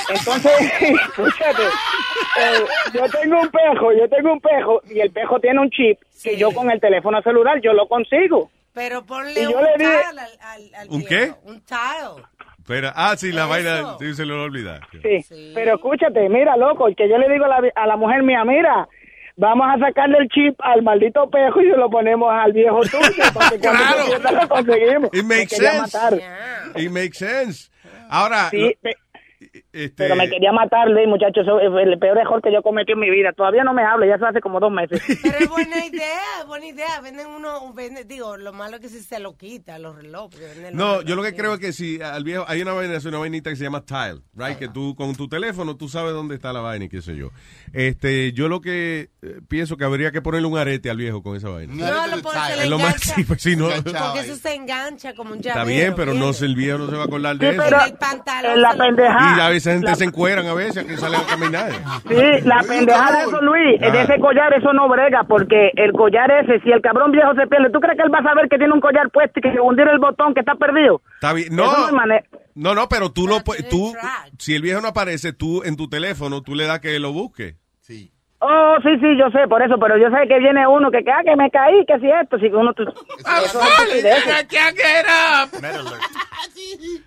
Entonces, 0.08 0.52
escúchate, 0.80 1.62
eh, 1.64 2.64
yo 2.94 3.02
tengo 3.20 3.40
un 3.40 3.48
pejo, 3.48 3.92
yo 3.92 4.08
tengo 4.08 4.32
un 4.34 4.40
pejo, 4.40 4.80
y 4.88 5.00
el 5.00 5.10
pejo 5.10 5.40
tiene 5.40 5.58
un 5.60 5.70
chip 5.70 5.98
que 6.22 6.36
yo 6.36 6.52
con 6.52 6.70
el 6.70 6.80
teléfono 6.80 7.20
celular 7.22 7.60
yo 7.60 7.72
lo 7.72 7.88
consigo. 7.88 8.48
Pero 8.72 9.04
ponle 9.04 9.40
Y 9.40 9.44
yo 9.50 9.58
un 9.58 9.64
le 9.64 9.72
dije- 9.78 9.96
al, 10.10 10.18
al- 10.20 10.74
al 10.76 10.88
¿Un 10.90 10.98
viejo, 11.00 11.08
qué? 11.08 11.34
Un 11.50 11.60
tile. 11.62 12.22
Espera, 12.66 12.92
ah, 12.96 13.16
sí, 13.16 13.30
la 13.30 13.46
vaina, 13.46 13.96
sí, 14.00 14.12
se 14.14 14.26
lo 14.26 14.34
va 14.38 14.40
a 14.42 14.44
olvidar. 14.46 14.80
Sí, 14.90 15.52
pero 15.54 15.76
escúchate, 15.76 16.28
mira, 16.28 16.56
loco, 16.56 16.86
que 16.96 17.08
yo 17.08 17.16
le 17.16 17.28
digo 17.32 17.44
a 17.44 17.48
la, 17.48 17.60
a 17.76 17.86
la 17.86 17.96
mujer 17.96 18.24
mía, 18.24 18.44
mira, 18.44 18.88
vamos 19.36 19.68
a 19.72 19.78
sacarle 19.78 20.18
el 20.18 20.28
chip 20.28 20.56
al 20.58 20.82
maldito 20.82 21.30
pejo 21.30 21.60
y 21.60 21.70
se 21.70 21.76
lo 21.76 21.88
ponemos 21.88 22.28
al 22.32 22.52
viejo 22.52 22.80
tuyo, 22.80 23.22
porque 23.32 23.60
cuando 23.60 23.84
Claro. 24.20 24.40
lo 24.42 24.48
conseguimos. 24.48 25.10
It 25.12 25.22
Me 25.24 25.36
makes 25.38 25.54
sense. 25.56 25.78
matar. 25.96 26.14
It 26.74 26.90
makes 26.90 27.18
sense. 27.18 27.70
Ahora, 28.10 28.50
Sí, 28.50 28.74
lo- 28.82 28.90
este, 29.72 29.94
pero 29.96 30.16
me 30.16 30.28
quería 30.30 30.50
matar, 30.52 30.88
Luis, 30.88 31.06
muchachos, 31.06 31.42
eso 31.46 31.58
es 31.60 31.86
el 31.86 31.98
peor 31.98 32.16
error 32.18 32.40
que 32.42 32.52
yo 32.52 32.62
cometí 32.62 32.92
en 32.92 33.00
mi 33.00 33.10
vida. 33.10 33.32
Todavía 33.32 33.64
no 33.64 33.74
me 33.74 33.84
habla, 33.84 34.06
ya 34.06 34.14
eso 34.14 34.26
hace 34.26 34.40
como 34.40 34.60
dos 34.60 34.72
meses. 34.72 35.02
Pero 35.22 35.38
es 35.38 35.48
buena 35.48 35.84
idea, 35.92 36.44
buena 36.46 36.66
idea. 36.66 37.00
Venden 37.02 37.26
uno, 37.26 37.72
venden, 37.74 38.08
digo, 38.08 38.36
lo 38.36 38.52
malo 38.52 38.76
es 38.76 38.82
que 38.82 38.88
si 38.88 39.00
se 39.00 39.20
lo 39.20 39.36
quita, 39.36 39.78
los 39.78 39.94
relojes. 39.96 40.40
los 40.40 40.72
No, 40.72 40.86
relojes. 40.86 41.04
yo 41.06 41.16
lo 41.16 41.22
que 41.22 41.34
creo 41.34 41.54
es 41.54 41.60
que 41.60 41.72
si 41.72 42.00
al 42.00 42.24
viejo 42.24 42.44
hay 42.48 42.62
una 42.62 42.72
vaina, 42.72 42.98
una 43.06 43.18
vainita 43.18 43.50
que 43.50 43.56
se 43.56 43.64
llama 43.64 43.84
Tile, 43.84 44.20
right? 44.34 44.58
Que 44.58 44.68
tú 44.68 44.94
con 44.96 45.14
tu 45.14 45.28
teléfono 45.28 45.76
tú 45.76 45.88
sabes 45.88 46.12
dónde 46.14 46.34
está 46.34 46.52
la 46.52 46.60
vaina 46.60 46.86
y 46.86 46.88
qué 46.88 47.02
sé 47.02 47.16
yo. 47.16 47.30
Este, 47.72 48.32
yo 48.32 48.48
lo 48.48 48.60
que 48.60 49.10
eh, 49.22 49.40
pienso 49.48 49.76
que 49.76 49.84
habría 49.84 50.10
que 50.12 50.22
ponerle 50.22 50.48
un 50.48 50.56
arete 50.56 50.88
al 50.90 50.96
viejo 50.96 51.22
con 51.22 51.36
esa 51.36 51.48
vaina. 51.50 51.74
No, 51.74 52.06
lo 52.16 52.22
pone, 52.22 52.38
se 52.46 52.56
le 52.56 52.62
Es 52.64 52.68
lo 52.70 52.78
más, 52.78 52.86
engancha. 52.94 53.14
sí, 53.14 53.24
pues 53.24 53.42
sí, 53.42 53.56
no. 53.56 53.68
Porque 53.68 54.20
eso 54.20 54.36
se 54.36 54.54
engancha 54.54 55.14
como 55.14 55.32
un 55.32 55.40
llavero. 55.40 55.60
Está 55.60 55.64
bien, 55.64 55.94
pero 55.94 56.12
no 56.14 56.20
¿viene? 56.20 56.32
se- 56.32 56.46
el 56.46 56.54
viejo 56.54 56.78
no 56.78 56.86
se 56.88 56.96
va 56.96 57.02
a 57.02 57.06
acordar 57.06 57.36
de 57.36 57.48
Sí, 57.50 57.54
eso. 57.54 57.62
pero 57.64 57.84
El 57.84 57.94
pantalón 57.94 58.52
en 58.52 58.62
la 58.62 58.70
se 58.72 58.78
lo- 58.78 58.84
pendeja. 58.84 59.25
Y 59.36 59.40
a 59.40 59.48
veces 59.48 59.74
gente 59.74 59.94
se 59.94 60.04
encueran 60.04 60.46
a 60.46 60.54
veces 60.54 60.84
que 60.84 60.96
salen 60.96 61.20
a 61.20 61.26
caminar. 61.26 61.70
Sí, 62.08 62.40
la 62.44 62.62
pendeja 62.62 63.12
de 63.12 63.22
eso, 63.22 63.40
Luis, 63.42 63.80
Ah. 63.82 63.90
de 63.90 64.02
ese 64.02 64.18
collar, 64.20 64.52
eso 64.54 64.72
no 64.72 64.88
brega, 64.88 65.24
porque 65.24 65.70
el 65.76 65.92
collar 65.92 66.30
ese, 66.30 66.60
si 66.60 66.70
el 66.70 66.80
cabrón 66.80 67.10
viejo 67.12 67.34
se 67.34 67.46
pierde, 67.46 67.70
¿tú 67.70 67.80
crees 67.80 67.96
que 67.96 68.02
él 68.04 68.12
va 68.14 68.18
a 68.18 68.22
saber 68.22 68.48
que 68.48 68.58
tiene 68.58 68.72
un 68.72 68.80
collar 68.80 69.10
puesto 69.10 69.38
y 69.38 69.42
que 69.42 69.52
se 69.52 69.60
hundir 69.60 69.88
el 69.88 69.98
botón 69.98 70.34
que 70.34 70.40
está 70.40 70.54
perdido? 70.54 71.00
Está 71.14 71.32
bien. 71.32 71.52
Eso 71.52 71.90
no 71.90 71.90
No, 71.92 72.20
no, 72.54 72.74
no, 72.74 72.88
pero 72.88 73.10
tú 73.10 73.26
lo 73.26 73.40
puedes, 73.40 73.68
tú, 73.68 73.94
si 74.38 74.54
el 74.54 74.62
viejo 74.62 74.80
no 74.80 74.88
aparece, 74.88 75.32
tú 75.32 75.62
en 75.64 75.76
tu 75.76 75.88
teléfono, 75.88 76.42
tú 76.42 76.54
le 76.54 76.66
das 76.66 76.80
que 76.80 76.98
lo 76.98 77.12
busque. 77.12 77.56
Oh, 78.38 78.76
sí, 78.82 78.90
sí, 79.00 79.16
yo 79.16 79.30
sé, 79.30 79.48
por 79.48 79.62
eso, 79.62 79.78
pero 79.78 79.96
yo 79.96 80.10
sé 80.10 80.28
que 80.28 80.38
viene 80.38 80.66
uno 80.66 80.90
que, 80.90 81.02
que, 81.02 81.10
ah, 81.10 81.22
que 81.24 81.36
me 81.36 81.50
caí, 81.50 81.86
que 81.86 81.98
si 81.98 82.10
esto, 82.10 82.38
si 82.38 82.46
uno... 82.46 82.74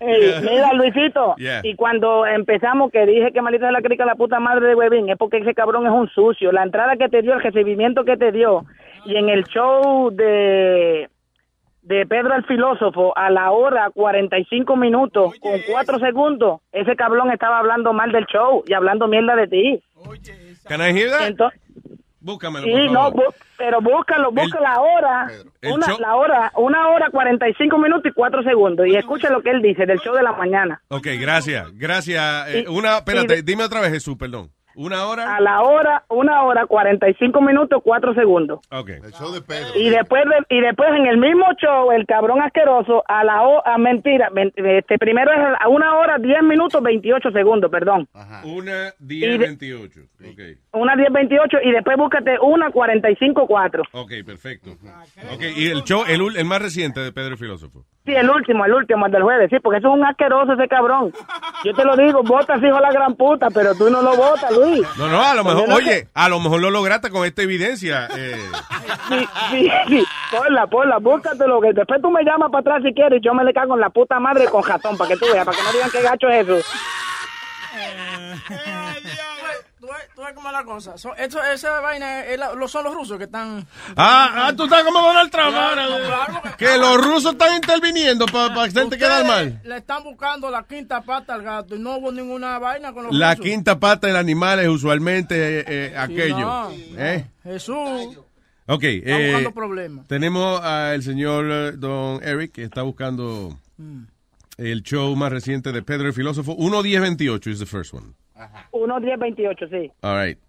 Mira, 0.42 0.72
Luisito, 0.74 1.34
Yeah. 1.38 1.60
y 1.62 1.76
cuando 1.76 2.26
empezamos 2.26 2.90
que 2.90 3.06
dije 3.06 3.32
que 3.32 3.42
maldita 3.42 3.66
de 3.66 3.72
la 3.72 3.82
crica 3.82 4.04
la 4.04 4.16
puta 4.16 4.40
madre 4.40 4.66
de 4.68 4.74
Webin, 4.74 5.08
es 5.08 5.16
porque 5.16 5.38
ese 5.38 5.54
cabrón 5.54 5.86
es 5.86 5.92
un 5.92 6.08
sucio. 6.10 6.50
La 6.52 6.64
entrada 6.64 6.96
que 6.96 7.08
te 7.08 7.22
dio, 7.22 7.34
el 7.34 7.42
recibimiento 7.42 8.04
que 8.04 8.16
te 8.16 8.32
dio, 8.32 8.64
y 9.04 9.16
en 9.16 9.28
el 9.28 9.44
show 9.44 10.10
de 10.10 11.08
de 11.82 12.06
Pedro 12.06 12.34
el 12.34 12.44
filósofo 12.44 13.16
a 13.16 13.30
la 13.30 13.50
hora 13.52 13.90
45 13.92 14.76
minutos 14.76 15.32
con 15.40 15.52
4 15.70 15.98
segundos, 15.98 16.60
ese 16.72 16.94
cabrón 16.94 17.32
estaba 17.32 17.58
hablando 17.58 17.92
mal 17.92 18.12
del 18.12 18.26
show 18.26 18.62
y 18.66 18.74
hablando 18.74 19.08
mierda 19.08 19.34
de 19.34 19.48
ti. 19.48 19.82
Can 20.66 20.80
I 20.80 20.92
hear 20.92 21.10
that? 21.10 21.28
Entonces, 21.28 21.60
Búscamelo, 22.22 22.66
Sí, 22.66 22.72
por 22.72 22.90
no, 22.92 23.10
bu- 23.12 23.34
pero 23.56 23.80
búscalo, 23.80 24.30
busca 24.30 24.60
la 24.60 24.78
hora, 24.78 25.30
el 25.62 25.72
una, 25.72 25.86
show- 25.86 25.98
la 26.00 26.16
hora, 26.16 26.52
una 26.56 26.88
hora 26.88 27.08
45 27.10 27.78
minutos 27.78 28.10
y 28.10 28.12
4 28.14 28.42
segundos 28.42 28.86
y 28.86 28.94
escucha 28.94 29.30
lo 29.30 29.40
que 29.40 29.48
él 29.50 29.62
dice 29.62 29.86
del 29.86 29.98
show 30.00 30.14
de 30.14 30.22
la 30.22 30.32
mañana. 30.32 30.82
Ok, 30.88 31.06
gracias, 31.18 31.68
gracias. 31.78 32.48
Eh, 32.48 32.66
una, 32.68 32.98
espérate, 32.98 33.42
dime 33.42 33.64
otra 33.64 33.80
vez, 33.80 33.90
Jesús, 33.92 34.16
perdón. 34.18 34.50
Una 34.82 35.06
hora. 35.06 35.36
A 35.36 35.40
la 35.40 35.60
hora, 35.62 36.04
una 36.08 36.42
hora 36.44 36.64
45 36.66 37.40
minutos 37.42 37.80
4 37.84 38.14
segundos. 38.14 38.60
Ok. 38.70 38.88
El 38.88 39.12
show 39.12 39.30
de 39.32 39.42
Pedro. 39.42 39.68
Y 39.76 39.90
después 39.90 40.22
de- 40.24 40.56
y 40.56 40.60
después 40.60 40.88
en 40.96 41.06
el 41.06 41.18
mismo 41.18 41.44
show 41.60 41.92
el 41.92 42.06
cabrón 42.06 42.40
asqueroso 42.40 43.02
a 43.06 43.22
la 43.24 43.42
hora, 43.42 43.76
mentira, 43.76 44.30
men- 44.30 44.52
este 44.56 44.98
primero 44.98 45.30
es 45.32 45.38
a 45.60 45.68
una 45.68 45.96
hora 45.98 46.16
10 46.18 46.42
minutos 46.42 46.82
28 46.82 47.30
segundos, 47.30 47.70
perdón. 47.70 48.08
Una, 48.44 48.88
Y 49.00 49.04
10, 49.20 49.38
de- 49.38 49.46
28. 49.46 50.00
Ok. 50.24 50.40
Una 50.72 50.96
10 50.96 51.12
28 51.12 51.58
y 51.62 51.72
después 51.72 51.96
búscate 51.98 52.38
una 52.40 52.70
45 52.70 53.46
4. 53.46 53.82
Ok, 53.92 54.12
perfecto. 54.24 54.70
Ok, 55.34 55.42
y 55.56 55.66
el 55.68 55.82
show, 55.84 56.04
el, 56.08 56.20
ul- 56.22 56.38
el 56.38 56.44
más 56.46 56.62
reciente 56.62 57.00
de 57.00 57.12
Pedro 57.12 57.32
el 57.32 57.38
Filósofo. 57.38 57.84
Sí, 58.06 58.12
el 58.14 58.30
último, 58.30 58.64
el 58.64 58.72
último, 58.72 59.04
el 59.06 59.12
del 59.12 59.22
jueves, 59.22 59.50
sí, 59.50 59.58
porque 59.62 59.78
eso 59.78 59.88
es 59.88 59.94
un 59.94 60.04
asqueroso 60.06 60.54
ese 60.54 60.66
cabrón. 60.68 61.12
Yo 61.64 61.74
te 61.74 61.84
lo 61.84 61.96
digo, 61.96 62.22
votas 62.22 62.62
hijo 62.62 62.74
de 62.76 62.80
la 62.80 62.90
gran 62.92 63.14
puta, 63.14 63.48
pero 63.52 63.74
tú 63.74 63.90
no 63.90 64.00
lo 64.00 64.16
votas, 64.16 64.50
Luis. 64.56 64.69
No, 64.96 65.08
no, 65.08 65.22
a 65.22 65.34
lo 65.34 65.44
mejor, 65.44 65.70
oye, 65.72 66.08
a 66.14 66.28
lo 66.28 66.40
mejor 66.40 66.60
lo 66.60 66.70
lograste 66.70 67.10
con 67.10 67.24
esta 67.26 67.42
evidencia. 67.42 68.08
eh. 68.16 68.36
Sí, 69.08 69.28
sí, 69.50 69.70
sí, 69.88 70.04
ponla, 70.30 70.66
ponla, 70.66 70.98
búscatelo, 70.98 71.60
que 71.60 71.72
después 71.72 72.00
tú 72.02 72.10
me 72.10 72.22
llamas 72.24 72.50
para 72.50 72.60
atrás 72.60 72.82
si 72.84 72.92
quieres 72.94 73.20
y 73.20 73.24
yo 73.24 73.34
me 73.34 73.44
le 73.44 73.52
cago 73.52 73.74
en 73.74 73.80
la 73.80 73.90
puta 73.90 74.18
madre 74.20 74.46
con 74.46 74.62
jatón, 74.62 74.96
para 74.96 75.08
que 75.08 75.16
tú 75.16 75.26
veas, 75.32 75.44
para 75.44 75.56
que 75.56 75.62
no 75.64 75.72
digan 75.72 75.90
qué 75.90 76.02
gacho 76.02 76.28
es 76.28 76.48
eso. 76.48 76.68
Ves 80.30 80.36
cómo 80.36 80.48
es 80.48 80.52
la 80.52 80.64
cosa. 80.64 80.96
So- 80.96 81.14
esto- 81.16 81.42
esa 81.42 81.80
vaina 81.80 82.24
es 82.24 82.38
la- 82.38 82.52
son 82.68 82.84
los 82.84 82.94
rusos 82.94 83.18
que 83.18 83.24
están. 83.24 83.66
Ah, 83.96 84.46
ah, 84.46 84.52
tú 84.56 84.64
estás 84.64 84.84
como 84.84 85.00
Donald 85.00 85.28
Trump 85.30 85.50
Claro, 85.50 86.40
porque- 86.42 86.56
Que 86.66 86.78
los 86.78 87.04
rusos 87.04 87.32
están 87.32 87.56
interviniendo 87.56 88.26
para 88.26 88.46
hacerte 88.62 88.80
Ustedes 88.84 89.02
quedar 89.02 89.26
mal. 89.26 89.60
Le 89.64 89.76
están 89.78 90.04
buscando 90.04 90.48
la 90.48 90.62
quinta 90.62 91.00
pata 91.02 91.34
al 91.34 91.42
gato 91.42 91.74
y 91.74 91.80
no 91.80 91.96
hubo 91.96 92.12
ninguna 92.12 92.60
vaina 92.60 92.92
con 92.92 93.06
los 93.06 93.14
La 93.14 93.30
rusos. 93.34 93.44
quinta 93.44 93.80
pata 93.80 94.06
del 94.06 94.14
animal 94.16 94.60
es 94.60 94.68
usualmente 94.68 95.60
eh, 95.60 95.64
eh, 95.66 95.94
aquello. 95.98 96.38
no, 96.38 96.70
¿eh? 96.96 97.26
Jesús. 97.42 98.18
Ok, 98.66 98.84
eh, 98.84 99.48
tenemos 100.06 100.60
al 100.62 101.02
señor 101.02 101.46
eh, 101.50 101.72
Don 101.72 102.22
Eric 102.22 102.52
que 102.52 102.62
está 102.62 102.82
buscando 102.82 103.58
Mm. 103.78 104.02
el 104.58 104.82
show 104.84 105.16
más 105.16 105.32
reciente 105.32 105.72
de 105.72 105.82
Pedro 105.82 106.06
el 106.06 106.12
Filósofo. 106.14 106.54
1.1028 106.56 107.50
is 107.50 107.58
the 107.58 107.66
first 107.66 107.92
one. 107.92 108.14
1, 108.72 109.00
10, 109.00 109.18
28, 109.18 109.66
sí. 109.68 109.92
All 110.02 110.26
right. 110.26 110.38
Sí. 110.38 110.46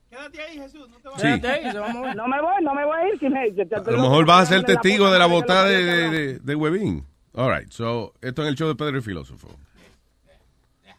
Quédate 1.21 1.47
ahí, 1.47 1.71
se 1.71 1.79
va 1.79 1.85
a 1.89 1.93
mover. 1.93 2.15
No 2.15 2.27
me 2.27 2.41
voy, 2.41 2.53
no 2.63 2.73
me 2.75 2.85
voy 2.85 2.97
a 2.99 3.07
ir. 3.07 3.19
Si 3.19 3.29
me, 3.29 3.49
te- 3.51 3.65
te- 3.65 3.75
A 3.75 3.79
lo 3.79 4.01
mejor 4.01 4.25
vas 4.25 4.43
a 4.43 4.45
ser 4.53 4.63
te- 4.65 4.73
testigo 4.73 5.09
de 5.09 5.17
la 5.19 5.25
botada 5.25 5.65
de, 5.65 5.83
de 5.83 6.09
de, 6.09 6.39
de. 6.39 7.03
All 7.33 7.55
right, 7.57 7.71
so, 7.71 8.13
esto 8.21 8.41
en 8.41 8.49
el 8.49 8.55
show 8.55 8.67
de 8.67 8.75
Pedro 8.75 8.97
el 8.97 9.01
Filósofo. 9.03 9.47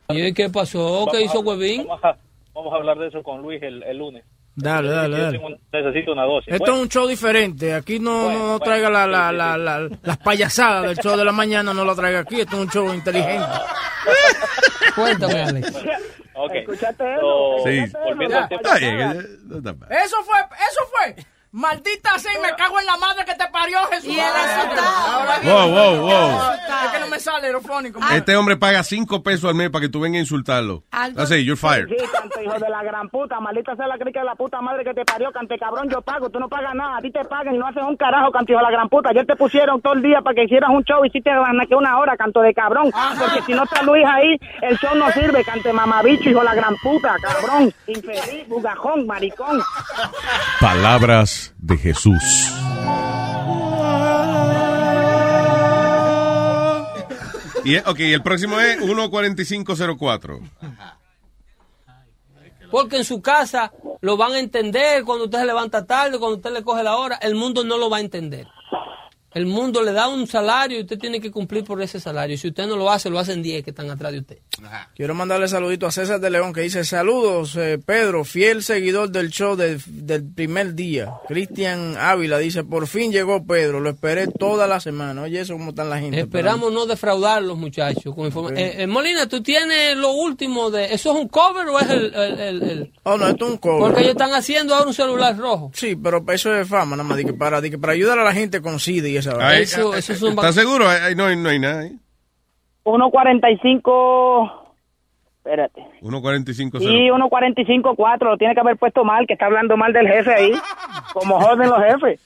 ¿Y 0.09 0.33
qué 0.33 0.49
pasó? 0.51 1.07
¿Qué 1.13 1.23
hizo 1.23 1.41
Huevín? 1.41 1.87
Vamos 1.87 2.05
a, 2.05 2.17
vamos 2.55 2.73
a 2.73 2.77
hablar 2.77 2.99
de 2.99 3.09
eso 3.09 3.23
con 3.23 3.43
Luis 3.43 3.63
el, 3.63 3.83
el 3.83 3.99
lunes. 3.99 4.25
Dale, 4.55 4.89
dale, 4.91 5.19
dale. 5.19 5.39
un- 5.39 5.59
necesito 5.73 6.13
una 6.13 6.25
dosis. 6.25 6.53
Esto 6.53 6.75
es 6.75 6.81
un 6.83 6.89
show 6.89 7.07
diferente. 7.07 7.73
Aquí 7.75 7.99
no, 7.99 8.31
no, 8.31 8.47
no 8.49 8.61
traiga 8.61 8.91
la, 8.91 9.07
la, 9.07 9.31
la, 9.33 9.57
la- 9.57 9.89
las 10.03 10.19
payasadas 10.19 10.85
del 10.89 10.97
show 10.99 11.17
de 11.17 11.25
la 11.25 11.33
mañana, 11.33 11.73
no 11.75 11.85
lo 11.85 11.95
traiga 11.95 12.21
aquí. 12.21 12.41
Esto 12.41 12.57
es 12.57 12.63
un 12.63 12.69
show 12.71 12.93
inteligente. 12.95 13.47
Cuéntame, 14.95 15.43
Alex. 15.43 15.73
Ok. 16.45 16.55
Escuchaste 16.55 17.17
So, 17.21 17.57
Sí. 17.65 17.93
volviendo 18.05 18.39
al 18.39 18.49
tema- 18.49 18.61
Está 18.63 18.79
bien, 18.79 19.39
no 19.49 19.59
está 19.59 19.73
mal. 19.75 19.93
Eso 19.93 20.17
fue, 20.25 20.39
eso 20.41 20.81
fue. 20.91 21.27
Maldita 21.53 22.19
sea, 22.19 22.33
y 22.33 22.39
me 22.41 22.49
cago 22.57 22.81
en 22.81 22.87
la 22.87 22.97
madre 22.97 23.27
que 23.27 23.35
te 23.35 23.47
parió, 23.53 23.79
Jesús. 23.91 24.07
Y 24.07 24.19
el 24.19 24.27
Wow, 25.45 25.69
wow, 25.71 25.97
wow. 26.01 26.41
Es 26.85 26.91
que 26.93 26.99
no 27.01 27.07
me 27.09 27.21
sale 27.21 27.47
aerofónico. 27.49 28.01
Este 28.11 28.35
hombre 28.37 28.57
paga 28.57 28.83
cinco 28.83 29.23
pesos 29.23 29.51
al 29.51 29.55
mes 29.55 29.69
para 29.69 29.83
que 29.83 29.89
tú 29.91 30.01
vengas 30.01 30.19
a 30.19 30.21
insultarlo. 30.23 30.83
Algo- 30.91 31.21
Así, 31.21 31.45
you're 31.45 31.57
fired. 31.61 31.89
Sí, 31.89 31.97
cante, 32.11 32.43
hijo 32.45 32.59
de 32.59 32.71
la 32.71 32.83
gran 32.83 33.09
puta. 33.11 33.39
Maldita 33.39 33.77
sea 33.77 33.87
la 33.87 33.99
crica 33.99 34.21
de 34.21 34.27
la 34.27 34.35
puta 34.35 34.63
madre 34.63 34.83
que 34.83 34.95
te 34.95 35.05
parió, 35.05 35.31
cante 35.31 35.59
cabrón. 35.59 35.91
Yo 35.91 36.01
pago, 36.01 36.31
tú 36.31 36.41
no 36.41 36.49
pagas 36.49 36.75
nada. 36.75 36.97
A 36.97 37.01
ti 37.03 37.11
te 37.13 37.23
pagan 37.27 37.55
y 37.55 37.59
no 37.59 37.67
haces 37.67 37.83
un 37.83 37.97
carajo, 37.97 38.33
cante, 38.33 38.53
hijo 38.53 38.59
de 38.61 38.65
la 38.65 38.71
gran 38.71 38.89
puta. 38.89 39.11
Ayer 39.11 39.27
te 39.27 39.37
pusieron 39.37 39.81
todo 39.83 39.93
el 39.93 40.01
día 40.03 40.23
para 40.23 40.35
que 40.35 40.45
hicieras 40.45 40.71
un 40.71 40.83
show 40.85 41.05
y 41.05 41.09
hiciste 41.09 41.31
más 41.35 41.69
que 41.69 41.75
una 41.75 41.99
hora, 41.99 42.17
canto 42.17 42.41
de 42.41 42.55
cabrón. 42.55 42.91
Porque 43.19 43.43
si 43.43 43.53
no 43.53 43.65
está 43.65 43.83
Luis 43.83 44.05
ahí, 44.07 44.39
el 44.63 44.79
show 44.79 44.95
no 44.97 45.11
sirve, 45.13 45.45
cante 45.45 45.71
mamabicho, 45.73 46.31
hijo 46.31 46.39
de 46.39 46.45
la 46.47 46.55
gran 46.55 46.75
puta, 46.83 47.15
cabrón. 47.21 47.75
Infeliz, 47.87 48.49
bugajón, 48.49 49.07
maricón. 49.07 49.61
Palabras 50.61 51.42
de 51.59 51.77
Jesús. 51.79 52.23
Y, 57.65 57.77
ok, 57.77 58.01
el 58.01 58.23
próximo 58.23 58.59
es 58.61 58.79
14504. 58.81 60.41
Porque 62.71 62.97
en 62.97 63.05
su 63.05 63.21
casa 63.21 63.73
lo 64.01 64.17
van 64.17 64.33
a 64.33 64.39
entender 64.39 65.05
cuando 65.05 65.27
usted 65.27 65.39
se 65.39 65.47
levanta 65.47 65.87
tarde, 65.87 66.19
cuando 66.19 66.39
usted 66.39 66.53
le 66.53 66.63
coge 66.63 66.83
la 66.83 66.97
hora. 66.97 67.17
El 67.17 67.35
mundo 67.35 67.65
no 67.65 67.77
lo 67.77 67.91
va 67.91 67.99
a 67.99 68.01
entender. 68.01 68.49
El 69.35 69.47
mundo 69.47 69.83
le 69.83 69.93
da 69.93 70.09
un 70.09 70.27
salario 70.27 70.79
y 70.79 70.83
usted 70.83 70.99
tiene 70.99 71.21
que 71.21 71.31
cumplir 71.31 71.65
por 71.65 71.81
ese 71.83 71.99
salario. 72.01 72.37
Si 72.37 72.49
usted 72.49 72.67
no 72.67 72.77
lo 72.77 72.91
hace, 72.91 73.09
lo 73.11 73.19
hacen 73.19 73.43
10 73.43 73.65
que 73.65 73.71
están 73.71 73.91
atrás 73.91 74.13
de 74.13 74.19
usted. 74.19 74.39
Quiero 74.95 75.15
mandarle 75.15 75.49
saludito 75.49 75.87
a 75.87 75.91
César 75.93 76.21
de 76.21 76.31
León 76.31 76.53
que 76.53 76.61
dice 76.61 76.85
saludos 76.85 77.57
eh, 77.57 77.79
Pedro, 77.85 78.25
fiel 78.25 78.63
seguidor 78.63 79.11
del 79.11 79.31
show 79.31 79.57
de- 79.57 79.81
del 79.87 80.25
primer 80.25 80.75
día. 80.75 81.13
Cristian 81.29 81.97
Ávila 81.99 82.39
dice 82.39 82.63
por 82.65 82.87
fin 82.87 83.11
llegó 83.13 83.45
Pedro, 83.47 83.81
lo 83.81 83.91
esperé 83.91 84.27
toda 84.27 84.67
la 84.67 84.81
semana. 84.81 85.23
Oye 85.23 85.41
eso 85.41 85.55
cómo 85.55 85.71
están 85.71 85.91
la 85.91 85.99
gente. 85.99 86.21
Esperamos 86.21 86.73
no 86.73 86.87
defraudar 86.87 87.43
los 87.43 87.57
muchachos. 87.59 88.15
Con 88.15 88.27
informa- 88.27 88.51
Ok. 88.51 88.59
Eh, 88.59 88.83
eh, 88.83 88.87
Molina, 88.87 89.27
¿tú 89.29 89.43
tienes 89.43 89.97
lo 89.97 90.13
último 90.13 90.71
de... 90.71 90.93
¿Eso 90.93 91.13
es 91.13 91.21
un 91.21 91.29
cover 91.29 91.67
o 91.69 91.79
es 91.79 91.89
el...? 91.91 92.15
el- 92.15 92.41
el- 92.41 92.63
el- 92.63 92.93
Oh, 93.05 93.17
no, 93.17 93.27
esto 93.29 93.47
es 93.47 93.51
un 93.53 93.57
cover. 93.59 93.81
Porque 93.81 94.01
ellos 94.01 94.13
están 94.13 94.33
haciendo 94.35 94.75
ahora 94.75 94.87
un 94.89 94.95
celular 94.95 95.37
rojo. 95.37 95.71
Sí, 95.75 95.97
pero 95.97 96.25
eso 96.29 96.55
es 96.55 96.69
fama, 96.69 96.97
nada 96.97 97.09
más, 97.09 97.19
para, 97.39 97.61
para 97.81 97.93
ayudar 97.93 98.19
a 98.19 98.25
la 98.25 98.33
gente 98.33 98.61
con 98.61 98.79
CD 99.23 99.59
y 99.59 99.63
esa 99.63 99.83
vaina. 99.85 99.93
Ay, 99.95 99.99
¿Estás 99.99 100.55
seguro? 100.55 100.89
Ay, 100.89 101.15
no, 101.15 101.27
hay- 101.27 101.37
no 101.37 101.49
hay 101.49 101.59
nada 101.59 101.81
ahí. 101.81 101.99
1.45. 102.85 104.75
Espérate. 105.39 105.81
14504. 106.01 106.89
Sí, 106.89 107.11
1.45.4. 107.11 108.31
Lo 108.31 108.37
tiene 108.39 108.55
que 108.55 108.61
haber 108.61 108.77
puesto 108.77 109.05
mal, 109.05 109.27
que 109.27 109.33
está 109.35 109.47
hablando 109.47 109.77
mal 109.77 109.93
del 109.93 110.07
jefe 110.07 110.33
ahí. 110.35 110.53
Como 111.13 111.41
joden 111.41 111.69
los 111.69 111.79
jefes. 111.83 112.21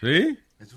¿Sí? 0.00 0.38
Sí, 0.62 0.76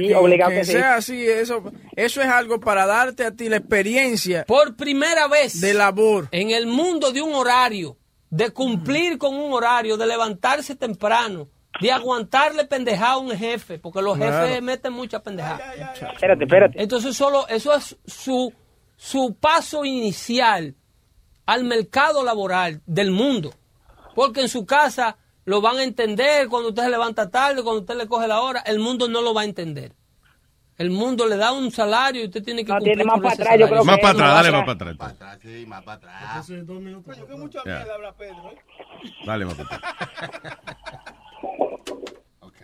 King, 0.00 0.14
obligado 0.14 0.50
que 0.50 0.58
que 0.58 0.64
sí. 0.64 0.72
sea 0.72 0.94
así, 0.94 1.26
eso, 1.26 1.60
eso 1.96 2.22
es 2.22 2.28
algo 2.28 2.60
para 2.60 2.86
darte 2.86 3.24
a 3.24 3.32
ti 3.32 3.48
la 3.48 3.56
experiencia. 3.56 4.44
Por 4.46 4.76
primera 4.76 5.26
vez. 5.26 5.60
De 5.60 5.74
labor. 5.74 6.28
En 6.30 6.50
el 6.50 6.66
mundo 6.68 7.10
de 7.10 7.22
un 7.22 7.34
horario, 7.34 7.96
de 8.30 8.50
cumplir 8.50 9.18
con 9.18 9.34
un 9.34 9.52
horario, 9.52 9.96
de 9.96 10.06
levantarse 10.06 10.76
temprano, 10.76 11.48
de 11.80 11.92
aguantarle 11.92 12.64
pendejada 12.64 13.12
a 13.12 13.18
un 13.18 13.30
jefe, 13.36 13.78
porque 13.78 14.02
los 14.02 14.16
Claro. 14.16 14.46
jefes 14.46 14.62
meten 14.62 14.92
mucha 14.92 15.22
pendejada. 15.22 15.58
Espérate, 16.12 16.44
espérate. 16.44 16.82
Entonces 16.82 17.16
solo 17.16 17.46
eso 17.48 17.74
es 17.74 17.96
su, 18.06 18.52
su 18.96 19.36
paso 19.38 19.84
inicial 19.84 20.74
al 21.46 21.64
mercado 21.64 22.24
laboral 22.24 22.82
del 22.86 23.10
mundo. 23.10 23.52
Porque 24.14 24.40
en 24.40 24.48
su 24.48 24.64
casa 24.64 25.16
lo 25.44 25.60
van 25.60 25.76
a 25.78 25.84
entender 25.84 26.48
cuando 26.48 26.70
usted 26.70 26.84
se 26.84 26.90
levanta 26.90 27.30
tarde, 27.30 27.62
cuando 27.62 27.82
usted 27.82 27.96
le 27.96 28.06
coge 28.08 28.26
la 28.26 28.40
hora, 28.40 28.60
el 28.60 28.78
mundo 28.78 29.08
no 29.08 29.20
lo 29.22 29.34
va 29.34 29.42
a 29.42 29.44
entender. 29.44 29.92
El 30.78 30.90
mundo 30.90 31.26
le 31.26 31.36
da 31.38 31.52
un 31.52 31.70
salario 31.70 32.22
y 32.22 32.26
usted 32.26 32.42
tiene 32.42 32.62
que 32.64 32.70
cumplir 32.72 32.96
tiene 32.96 33.04
más 33.04 33.14
con 33.14 33.22
para 33.22 33.34
ese 33.34 33.42
atrás, 33.44 33.58
yo 33.60 33.68
creo 33.68 33.84
Más 33.84 33.96
que 33.96 34.02
para 34.02 34.12
no 34.14 34.18
atrás, 34.24 34.34
dale 34.34 34.52
más 34.52 34.64
para 34.76 34.90
atrás. 34.92 35.38
sí, 35.40 35.64
más 35.66 35.82
para 35.84 35.96
atrás. 35.96 36.46
Ya. 37.64 37.86
Dale 39.24 39.44
más 39.46 39.54
para 39.54 39.76
atrás. 39.76 39.94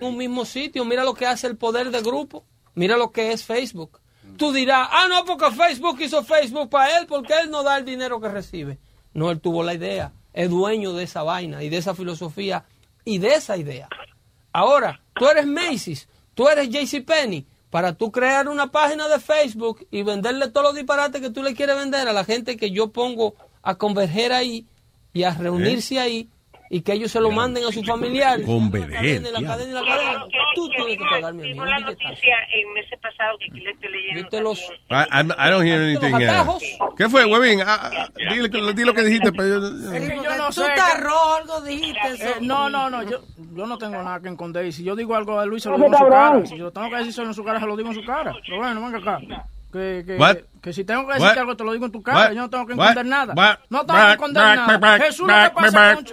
en 0.02 0.08
un 0.08 0.16
mismo 0.16 0.44
sitio. 0.44 0.84
Mira 0.84 1.04
lo 1.04 1.14
que 1.14 1.26
hace 1.26 1.46
el 1.46 1.56
poder 1.56 1.90
de 1.90 2.02
grupo. 2.02 2.44
Mira 2.74 2.96
lo 2.96 3.12
que 3.12 3.32
es 3.32 3.44
Facebook. 3.44 4.00
Tú 4.36 4.52
dirás, 4.52 4.88
ah, 4.90 5.06
no, 5.08 5.24
porque 5.24 5.50
Facebook 5.50 6.00
hizo 6.00 6.24
Facebook 6.24 6.70
para 6.70 6.98
él, 6.98 7.06
porque 7.06 7.34
él 7.40 7.50
no 7.50 7.62
da 7.62 7.76
el 7.76 7.84
dinero 7.84 8.20
que 8.20 8.28
recibe. 8.28 8.78
No, 9.14 9.30
él 9.30 9.40
tuvo 9.40 9.62
la 9.62 9.74
idea. 9.74 10.12
Es 10.32 10.48
dueño 10.48 10.92
de 10.92 11.04
esa 11.04 11.22
vaina 11.22 11.62
y 11.62 11.68
de 11.68 11.76
esa 11.76 11.94
filosofía 11.94 12.64
y 13.04 13.18
de 13.18 13.34
esa 13.34 13.56
idea. 13.56 13.88
Ahora, 14.52 15.00
tú 15.14 15.26
eres 15.28 15.46
Macy's, 15.46 16.08
tú 16.34 16.48
eres 16.48 16.68
JCPenney. 16.68 17.46
Para 17.70 17.94
tú 17.94 18.12
crear 18.12 18.48
una 18.48 18.70
página 18.70 19.08
de 19.08 19.18
Facebook 19.18 19.86
y 19.90 20.02
venderle 20.02 20.48
todos 20.48 20.66
los 20.66 20.74
disparates 20.74 21.22
que 21.22 21.30
tú 21.30 21.42
le 21.42 21.54
quieres 21.54 21.74
vender 21.76 22.06
a 22.06 22.12
la 22.12 22.22
gente 22.22 22.58
que 22.58 22.70
yo 22.70 22.92
pongo 22.92 23.34
a 23.62 23.76
converger 23.76 24.32
ahí 24.32 24.66
y 25.14 25.22
a 25.22 25.32
reunirse 25.32 25.98
ahí 25.98 26.28
y 26.74 26.80
que 26.80 26.94
ellos 26.94 27.10
se 27.12 27.20
lo 27.20 27.30
manden 27.30 27.64
a 27.66 27.70
sus 27.70 27.86
familiares. 27.86 28.46
Converger, 28.46 28.90
La 28.90 28.96
cadena, 28.96 29.28
y 29.28 29.32
la 29.42 29.48
cadena, 29.48 29.80
la 29.82 29.86
cadena. 29.86 30.24
Tú 30.54 30.68
tienes 30.70 30.96
que 30.96 31.04
pagarme 31.04 31.42
a 31.42 31.44
mí. 31.44 31.52
Vimos 31.52 31.68
la 31.68 31.78
noticia 31.80 32.34
el 32.54 32.66
mes 32.72 32.86
pasado 33.02 33.36
que 33.38 33.44
aquí 33.50 33.60
le 33.60 33.70
estoy 33.72 33.92
leyendo. 33.92 34.20
Viste 34.22 34.40
los, 34.40 34.58
I, 34.90 35.50
don't 35.50 35.66
hear 35.66 35.82
anything. 35.82 36.14
¿Qué 36.96 37.08
fue, 37.10 37.26
huevín? 37.26 37.60
Ah, 37.60 37.90
ah, 37.92 38.08
dile, 38.16 38.48
dile 38.48 38.86
lo 38.86 38.94
que 38.94 39.02
dijiste. 39.02 39.32
pero 39.32 39.60
yo- 39.60 39.92
Es 39.94 40.08
que 40.08 40.16
yo 40.16 40.36
no 40.36 40.46
Tú 40.46 40.52
sé. 40.54 40.66
estás 40.66 40.94
que- 40.94 41.00
rojo, 41.02 41.34
algo 41.34 41.60
dijiste. 41.60 42.08
Eh, 42.20 42.34
no, 42.40 42.70
no, 42.70 42.88
no, 42.88 43.02
yo, 43.02 43.20
yo 43.54 43.66
no 43.66 43.76
tengo 43.76 44.02
nada 44.02 44.20
que 44.20 44.30
esconder. 44.30 44.64
Y 44.64 44.72
si 44.72 44.82
yo 44.82 44.96
digo 44.96 45.14
algo 45.14 45.38
a 45.38 45.44
Luis, 45.44 45.62
se 45.62 45.68
lo 45.68 45.76
digo 45.76 45.88
en 45.88 45.92
su 45.98 46.08
cara. 46.08 46.46
Si 46.46 46.56
yo 46.56 46.70
tengo 46.70 46.88
que 46.88 46.96
decir 47.04 47.22
en 47.22 47.34
su 47.34 47.44
cara, 47.44 47.60
se 47.60 47.66
lo 47.66 47.76
digo 47.76 47.90
en 47.90 47.94
su 47.96 48.04
cara. 48.06 48.32
Pero 48.46 48.56
bueno, 48.56 48.80
venga 48.80 48.96
acá. 48.98 49.20
Que, 49.72 50.04
que, 50.06 50.44
que, 50.60 50.72
si 50.74 50.84
tengo 50.84 51.06
que 51.06 51.14
decirte 51.14 51.40
algo, 51.40 51.56
te 51.56 51.64
lo 51.64 51.72
digo 51.72 51.86
en 51.86 51.92
tu 51.92 52.02
cara. 52.02 52.28
What? 52.28 52.32
Yo 52.32 52.40
no 52.42 52.50
tengo 52.50 52.66
que 52.66 52.72
esconder 52.74 53.06
nada. 53.06 53.34
No 53.70 53.86
tengo 53.86 54.00
que 54.00 54.12
esconder 54.12 54.42
nada. 54.56 54.98
Jesús, 54.98 55.26
¿qué 55.26 55.50
pasa 55.54 55.94
con... 55.94 56.06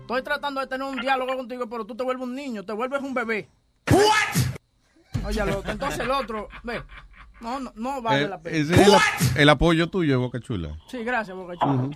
Estoy 0.00 0.22
tratando 0.22 0.60
de 0.60 0.66
tener 0.66 0.86
un 0.86 0.96
diálogo 0.96 1.36
contigo, 1.36 1.68
pero 1.68 1.84
tú 1.84 1.94
te 1.94 2.02
vuelves 2.02 2.24
un 2.24 2.34
niño, 2.34 2.64
te 2.64 2.72
vuelves 2.72 3.02
un 3.02 3.14
bebé. 3.14 3.48
What? 3.90 5.26
Oye, 5.26 5.42
entonces 5.66 6.00
el 6.00 6.10
otro, 6.10 6.48
ve, 6.62 6.82
no, 7.42 7.60
no, 7.60 7.72
no 7.76 8.00
vale 8.02 8.22
Eh, 8.24 8.28
la 8.28 8.40
pena. 8.40 8.56
Ese 8.56 8.74
es 8.74 8.86
el, 8.88 8.94
ap- 8.94 9.36
el 9.36 9.48
apoyo 9.48 9.88
tuyo, 9.88 10.20
Boca 10.20 10.40
Chula. 10.40 10.76
Sí, 10.88 11.02
gracias, 11.04 11.36
Boca 11.36 11.54
Chula. 11.58 11.72
Ujú. 11.74 11.90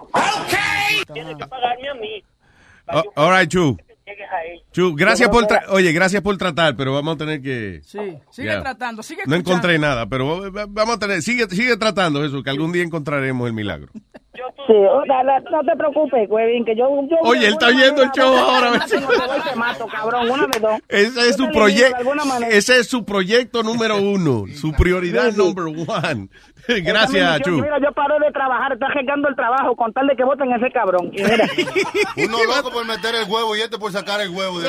Tienes 1.13 1.37
que 1.37 1.47
pagarme 1.47 1.89
a 1.89 1.95
mí. 1.95 2.23
Oh, 2.89 3.03
all 3.17 3.39
right, 3.39 3.51
Chu. 3.51 3.77
Chu, 4.73 4.95
gracias 4.95 5.29
por 5.31 5.45
tra- 5.47 5.65
oye, 5.71 5.91
gracias 5.93 6.23
por 6.23 6.37
tratar, 6.37 6.77
pero 6.77 6.93
vamos 6.93 7.17
a 7.17 7.19
tener 7.19 7.43
que 7.43 7.81
Sí, 7.83 7.99
sigue 8.31 8.49
Ya. 8.49 8.61
tratando, 8.63 9.03
sigue 9.03 9.23
No 9.27 9.35
encontré 9.35 9.79
nada, 9.81 10.07
pero 10.07 10.43
va- 10.43 10.51
va- 10.51 10.67
vamos 10.69 10.97
a 10.97 10.99
tener 11.01 11.23
sigue 11.23 11.49
sigue 11.49 11.77
tratando 11.77 12.25
eso, 12.25 12.43
que 12.43 12.51
algún 12.51 12.71
día 12.73 12.85
encontraremos 12.85 13.47
el 13.49 13.53
milagro. 13.55 13.89
Sí, 14.67 14.73
o 14.73 15.05
sea, 15.05 15.23
la- 15.23 15.41
no 15.41 15.61
te 15.63 15.77
preocupes, 15.77 16.29
güey, 16.29 16.65
que 16.65 16.75
yo... 16.75 16.89
yo 17.09 17.17
Oye, 17.23 17.47
él 17.47 17.53
está 17.53 17.67
de 17.69 17.75
oyendo 17.77 18.03
el 18.03 18.11
show 18.11 18.37
ahora, 18.37 18.71
una 18.71 18.79
¿ves? 18.79 18.91
vez 18.91 19.01
te 19.01 19.07
voy 19.07 19.17
y 19.39 19.49
te 19.51 19.57
mato, 19.57 19.87
cabrón, 19.87 20.31
una 20.31 20.47
de 20.49 20.59
dos. 20.61 20.81
Ese 20.89 21.29
es 21.29 21.37
su 21.37 21.49
proyecto, 21.53 22.13
ese 22.51 22.79
es 22.81 22.89
su 22.89 23.05
proyecto 23.05 23.63
número 23.63 23.97
uno, 23.99 24.45
su 24.55 24.73
prioridad 24.73 25.27
Sí, 25.27 25.33
sí. 25.33 25.39
number 25.39 25.65
one. 25.67 26.29
Gracias, 26.83 27.41
Chu. 27.43 27.53
Mira, 27.53 27.79
yo 27.81 27.93
paré 27.93 28.15
de 28.19 28.33
trabajar, 28.33 28.73
está 28.73 28.89
regando 28.89 29.29
el 29.29 29.37
trabajo 29.37 29.77
con 29.77 29.93
tal 29.93 30.09
de 30.09 30.17
que 30.17 30.25
voten 30.25 30.51
ese 30.53 30.69
cabrón. 30.73 31.11
Y 31.13 31.23
mira, 31.23 31.47
Uno 32.17 32.39
loco 32.45 32.73
por 32.73 32.85
meter 32.85 33.15
el 33.15 33.31
huevo 33.31 33.55
y 33.55 33.61
este 33.61 33.79
por 33.79 33.93
sacar 33.93 34.21
el 34.21 34.31
huevo. 34.31 34.59
De 34.59 34.69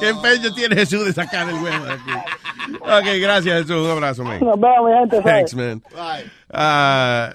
¿Qué 0.00 0.08
empeño 0.10 0.52
tiene 0.54 0.76
Jesús 0.76 1.06
de 1.06 1.12
sacar 1.12 1.48
el 1.48 1.54
huevo 1.54 1.84
de 1.86 1.92
aquí? 1.92 2.10
Ok, 2.80 3.20
gracias, 3.20 3.62
Jesús. 3.62 3.84
Un 3.86 3.90
abrazo, 3.92 4.24
man. 4.24 4.40
nos 4.40 4.60
vemos, 4.60 4.90
mi 4.90 4.98
gente. 4.98 5.20
Thanks, 5.22 5.54
man. 5.54 5.82
Ah, 6.52 7.30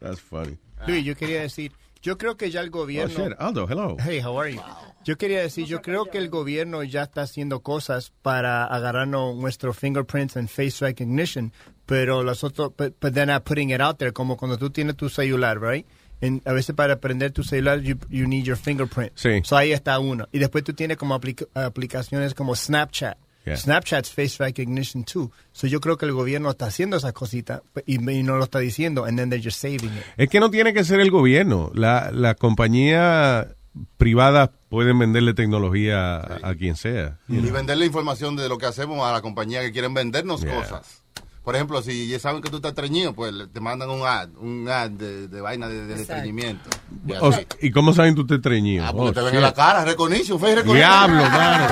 that's 0.00 0.20
funny. 0.20 0.58
Luis, 0.86 1.04
yo 1.04 1.14
quería 1.16 1.40
decir, 1.42 1.72
yo 2.02 2.16
creo 2.16 2.36
que 2.36 2.50
ya 2.50 2.60
el 2.60 2.70
gobierno... 2.70 3.12
Oh, 3.24 3.28
shit. 3.28 3.36
Aldo, 3.40 3.66
hello. 3.68 3.96
Hey, 3.98 4.20
how 4.20 4.38
are 4.38 4.52
you? 4.52 4.60
Yo 5.04 5.16
quería 5.16 5.40
decir, 5.40 5.66
yo 5.66 5.80
creo 5.82 6.04
que 6.10 6.18
el 6.18 6.28
gobierno 6.28 6.82
ya 6.84 7.02
está 7.04 7.22
haciendo 7.22 7.60
cosas 7.60 8.12
para 8.22 8.64
agarrarnos 8.64 9.34
nuestros 9.36 9.76
fingerprints 9.76 10.36
and 10.36 10.48
face 10.48 10.84
recognition, 10.84 11.52
pero 11.86 12.22
los 12.22 12.44
otros, 12.44 12.72
but, 12.76 12.94
but 13.00 13.12
they're 13.14 13.26
not 13.26 13.44
putting 13.44 13.70
it 13.70 13.80
out 13.80 13.98
there, 13.98 14.12
como 14.12 14.36
cuando 14.36 14.56
tú 14.58 14.70
tienes 14.70 14.96
tu 14.96 15.08
celular, 15.08 15.58
right? 15.60 15.86
En- 16.20 16.42
a 16.44 16.52
veces 16.52 16.74
para 16.76 17.00
prender 17.00 17.32
tu 17.32 17.42
celular, 17.42 17.80
you, 17.80 17.96
you 18.10 18.26
need 18.26 18.44
your 18.44 18.56
fingerprint. 18.56 19.12
Sí. 19.16 19.40
So 19.44 19.56
ahí 19.56 19.72
está 19.72 19.98
uno. 19.98 20.28
Y 20.32 20.38
después 20.38 20.62
tú 20.64 20.74
tienes 20.74 20.96
como 20.96 21.14
aplica- 21.14 21.46
aplicaciones 21.54 22.34
como 22.34 22.54
Snapchat. 22.54 23.16
Yeah. 23.48 23.56
Snapchat's 23.56 24.10
face 24.10 24.38
recognition 24.38 25.04
too. 25.04 25.30
So 25.52 25.66
yo 25.66 25.80
creo 25.80 25.96
que 25.96 26.06
el 26.06 26.12
gobierno 26.12 26.50
está 26.50 26.66
haciendo 26.66 26.96
esas 26.96 27.12
cositas 27.12 27.62
y, 27.86 27.94
y 28.10 28.22
no 28.22 28.36
lo 28.36 28.44
está 28.44 28.58
diciendo, 28.58 29.04
and 29.04 29.18
then 29.18 29.30
they're 29.30 29.42
just 29.42 29.60
saving 29.60 29.92
it. 29.96 30.02
Es 30.16 30.28
que 30.28 30.40
no 30.40 30.50
tiene 30.50 30.72
que 30.72 30.84
ser 30.84 31.00
el 31.00 31.10
gobierno. 31.10 31.70
La, 31.74 32.10
la 32.12 32.34
compañía 32.34 33.54
privada 33.96 34.52
pueden 34.68 34.98
venderle 34.98 35.34
tecnología 35.34 36.16
a, 36.16 36.48
a 36.50 36.54
quien 36.54 36.76
sea. 36.76 37.18
Y 37.28 37.38
venderle 37.38 37.86
información 37.86 38.36
de 38.36 38.48
lo 38.48 38.58
que 38.58 38.66
hacemos 38.66 39.04
a 39.08 39.12
la 39.12 39.20
compañía 39.22 39.60
que 39.62 39.72
quieren 39.72 39.94
vendernos 39.94 40.40
Yeah. 40.42 40.54
cosas. 40.54 41.02
Por 41.44 41.54
ejemplo, 41.54 41.80
si 41.80 42.06
ya 42.08 42.18
saben 42.18 42.42
que 42.42 42.50
tú 42.50 42.56
estás 42.56 42.70
estreñido, 42.72 43.14
pues 43.14 43.32
te 43.52 43.60
mandan 43.60 43.88
un 43.88 44.06
ad, 44.06 44.28
un 44.38 44.68
ad 44.68 44.90
de, 44.90 45.28
de 45.28 45.40
vaina 45.40 45.66
de, 45.68 45.86
de 45.86 45.94
estreñimiento. 45.94 46.68
Y 47.06 47.12
O 47.12 47.28
así. 47.28 47.38
sea, 47.38 47.46
¿Y 47.62 47.70
cómo 47.70 47.94
saben 47.94 48.14
tú 48.14 48.26
te 48.26 48.34
estreñido? 48.34 48.84
Ah, 48.84 48.92
porque 48.92 49.10
Oh, 49.10 49.12
te 49.14 49.20
ven 49.22 49.34
en 49.36 49.42
la 49.42 49.54
cara, 49.54 49.82
recognition, 49.84 50.38
face 50.38 50.56
recognition. 50.56 50.76
Diablo, 50.90 51.22
mano. 51.30 51.66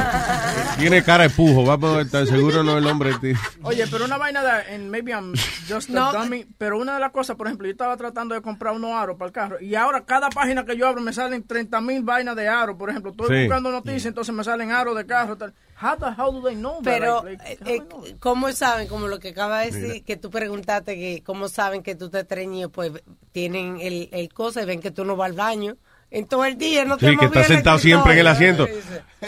Tiene 0.78 1.02
cara 1.02 1.24
de 1.24 1.30
pujo. 1.30 1.64
Vamos 1.64 1.96
a 1.98 2.00
estar 2.02 2.26
seguro 2.26 2.62
no 2.62 2.78
el 2.78 2.86
hombre. 2.86 3.12
tío. 3.20 3.34
Oye, 3.62 3.86
pero 3.90 4.04
una 4.06 4.16
vaina 4.16 4.42
de, 4.42 4.74
and 4.74 4.88
maybe 4.90 5.10
I'm 5.12 5.34
just 5.68 5.90
a 5.90 5.92
No. 5.92 6.12
dummy, 6.12 6.46
pero 6.56 6.78
una 6.78 6.94
de 6.94 7.00
las 7.00 7.10
cosas, 7.12 7.36
por 7.36 7.46
ejemplo, 7.46 7.66
yo 7.66 7.72
estaba 7.72 7.96
tratando 7.98 8.34
de 8.34 8.40
comprar 8.40 8.74
unos 8.74 8.92
aros 8.92 9.16
para 9.18 9.26
el 9.26 9.32
carro 9.32 9.60
y 9.60 9.74
ahora 9.74 10.04
cada 10.06 10.30
página 10.30 10.64
que 10.64 10.76
yo 10.76 10.86
abro 10.88 11.02
me 11.02 11.12
salen 11.12 11.46
30 11.46 11.80
mil 11.82 12.02
vainas 12.02 12.34
de 12.36 12.48
aros, 12.48 12.76
por 12.76 12.88
ejemplo, 12.90 13.10
estoy 13.10 13.26
Sí. 13.28 13.42
buscando 13.44 13.70
noticias, 13.70 14.06
entonces 14.06 14.34
me 14.34 14.42
salen 14.44 14.70
aros 14.72 14.96
de 14.96 15.04
carro, 15.06 15.36
tal. 15.36 15.52
How 15.80 15.96
the 15.96 16.10
hell 16.16 16.32
do 16.32 16.42
they 16.42 16.54
know 16.54 16.80
that? 16.82 16.84
Pero, 16.84 17.22
Like, 17.22 17.58
like, 17.60 17.70
eh, 17.70 18.16
¿cómo 18.18 18.50
saben? 18.52 18.88
Como 18.88 19.08
lo 19.08 19.18
que 19.18 19.30
acaba 19.30 19.60
de 19.60 19.72
decir, 19.72 20.04
que 20.04 20.16
tú 20.16 20.30
preguntaste 20.30 20.94
que 20.94 21.22
cómo 21.22 21.48
saben 21.48 21.82
que 21.82 21.94
tú 21.94 22.08
te 22.08 22.20
estreñido, 22.20 22.70
pues 22.70 22.92
tienen 23.32 23.78
el, 23.80 24.08
el 24.12 24.32
cosa 24.32 24.62
y 24.62 24.64
ven 24.64 24.80
que 24.80 24.90
tú 24.90 25.04
no 25.04 25.16
vas 25.16 25.30
al 25.30 25.36
baño 25.36 25.76
en 26.10 26.26
todo 26.26 26.44
el 26.44 26.56
día, 26.56 26.84
no 26.84 26.96
te 26.96 27.10
Sí, 27.10 27.16
que 27.16 27.26
está 27.26 27.44
sentado 27.44 27.78
siempre 27.78 28.14
en 28.14 28.18
el 28.20 28.26
asiento. 28.26 28.66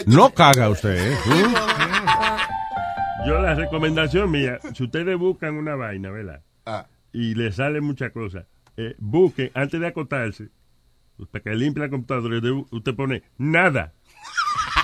No 0.05 0.31
caga 0.31 0.69
usted, 0.69 1.11
¿eh? 1.11 1.17
Yo 3.27 3.39
la 3.39 3.53
recomendación 3.53 4.31
mía, 4.31 4.59
si 4.73 4.85
ustedes 4.85 5.17
buscan 5.17 5.55
una 5.55 5.75
vaina, 5.75 6.09
¿verdad? 6.09 6.41
Ah. 6.65 6.87
Y 7.11 7.35
le 7.35 7.51
sale 7.51 7.81
muchas 7.81 8.11
cosas, 8.11 8.45
eh, 8.77 8.95
busquen 8.97 9.51
antes 9.53 9.79
de 9.79 9.87
acotarse, 9.87 10.49
para 11.31 11.43
que 11.43 11.49
limpie 11.51 11.83
la 11.83 11.89
computadora, 11.89 12.39
usted 12.71 12.95
pone 12.95 13.23
nada. 13.37 13.93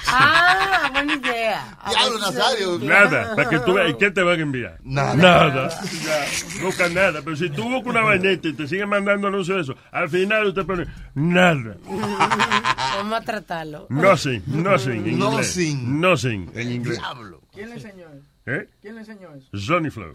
Ah, 0.08 0.90
buena 0.92 1.14
idea. 1.14 1.78
Diablo, 1.90 2.20
Nazario. 2.20 2.80
Nada, 2.80 3.36
para 3.36 3.50
que 3.50 3.60
tú 3.60 3.74
veas, 3.74 3.92
¿y 3.92 3.94
qué 3.96 4.12
te 4.12 4.22
van 4.24 4.40
a 4.40 4.44
enviar? 4.44 4.80
Nada. 4.84 5.16
Nada. 5.16 5.70
Ya, 6.04 6.26
busca 6.64 6.90
nada. 6.90 7.22
Pero 7.24 7.36
si 7.36 7.50
tú 7.50 7.64
buscas 7.64 7.88
una 7.88 8.02
vaineta 8.02 8.48
y 8.48 8.54
te 8.54 8.68
siguen 8.68 8.90
mandando 8.90 9.28
anuncios 9.28 9.58
de 9.58 9.74
eso, 9.74 9.82
al 9.92 10.10
final 10.10 10.48
usted 10.48 10.66
pone 10.66 10.86
nada. 11.14 11.78
Vamos 11.86 13.20
a 13.20 13.22
tratarlo. 13.22 13.88
Nothing, 13.90 14.44
nothing 14.48 14.92
en 14.92 15.08
inglés. 15.08 15.58
Nothing. 15.58 16.02
Nothing 16.02 16.52
en 16.56 16.72
inglés. 16.72 16.98
Diablo. 17.00 17.42
¿Quién 17.54 17.70
le 17.70 17.76
enseñó 17.76 18.06
eso? 18.10 18.26
¿Eh? 18.48 18.70
¿Quién 18.82 18.94
le 18.96 19.02
enseñó 19.02 19.34
eso? 19.34 19.58
Sony 19.58 19.90
Flow. 19.90 20.14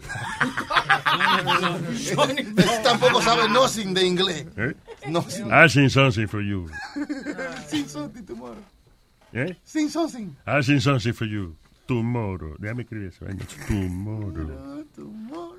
Él 2.37 2.55
tampoco 2.83 3.21
sabe 3.21 3.49
nothing 3.49 3.93
de 3.93 4.05
inglés. 4.05 4.45
¿Eh? 4.55 4.73
Nothing. 5.07 5.51
I 5.51 5.67
seen 5.67 5.89
something 5.89 6.27
for 6.27 6.41
you. 6.41 6.69
Sin 7.67 7.89
something 7.89 8.23
tomorrow. 8.23 8.63
¿Eh? 9.33 9.55
Sin 9.63 9.89
something. 9.89 10.35
I 10.45 10.61
seen 10.61 10.79
something 10.81 11.13
for 11.13 11.25
you. 11.27 11.55
Tomorrow. 11.87 12.55
Déjame 12.59 12.83
escribir 12.83 13.07
eso. 13.07 13.25
vaina. 13.25 13.45
Tomorrow. 13.67 14.85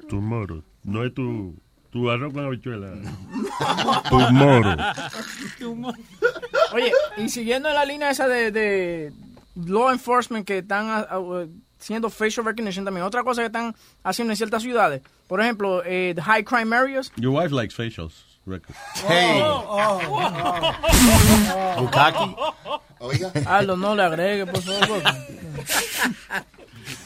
Tomorrow. 0.09 0.63
No 0.85 1.05
es 1.05 1.15
tu, 1.15 1.55
tu 1.91 2.11
arroz 2.11 2.33
con 2.33 2.45
habichuela. 2.45 2.95
Tomorrow. 4.09 4.77
Oye, 6.73 6.93
y 7.19 7.29
siguiendo 7.29 7.69
en 7.69 7.75
la 7.75 7.85
línea 7.85 8.11
esa 8.11 8.29
de, 8.29 8.51
de 8.51 9.13
law 9.55 9.91
enforcement 9.91 10.47
que 10.47 10.59
están 10.59 10.87
ah, 10.89 11.07
ah, 11.11 11.47
haciendo 11.79 12.09
facial 12.09 12.47
recognition 12.47 12.85
también, 12.85 13.05
otra 13.05 13.23
cosa 13.23 13.43
que 13.43 13.47
están 13.47 13.75
haciendo 14.03 14.33
en 14.33 14.37
ciertas 14.37 14.63
ciudades, 14.63 15.03
por 15.27 15.41
ejemplo, 15.41 15.83
eh, 15.85 16.13
the 16.15 16.23
high 16.23 16.45
crime 16.45 16.75
areas. 16.75 17.13
Your 17.17 17.33
wife 17.35 17.53
likes 17.53 17.75
facials. 17.75 18.32
Record. 18.47 18.75
Hey. 19.07 19.41
Bukaki. 21.79 22.37
Oiga. 23.01 23.33
Aldo, 23.47 23.77
no 23.77 23.95
le 23.95 24.03
agregue, 24.03 24.47
por 24.47 24.63
favor. 24.63 25.03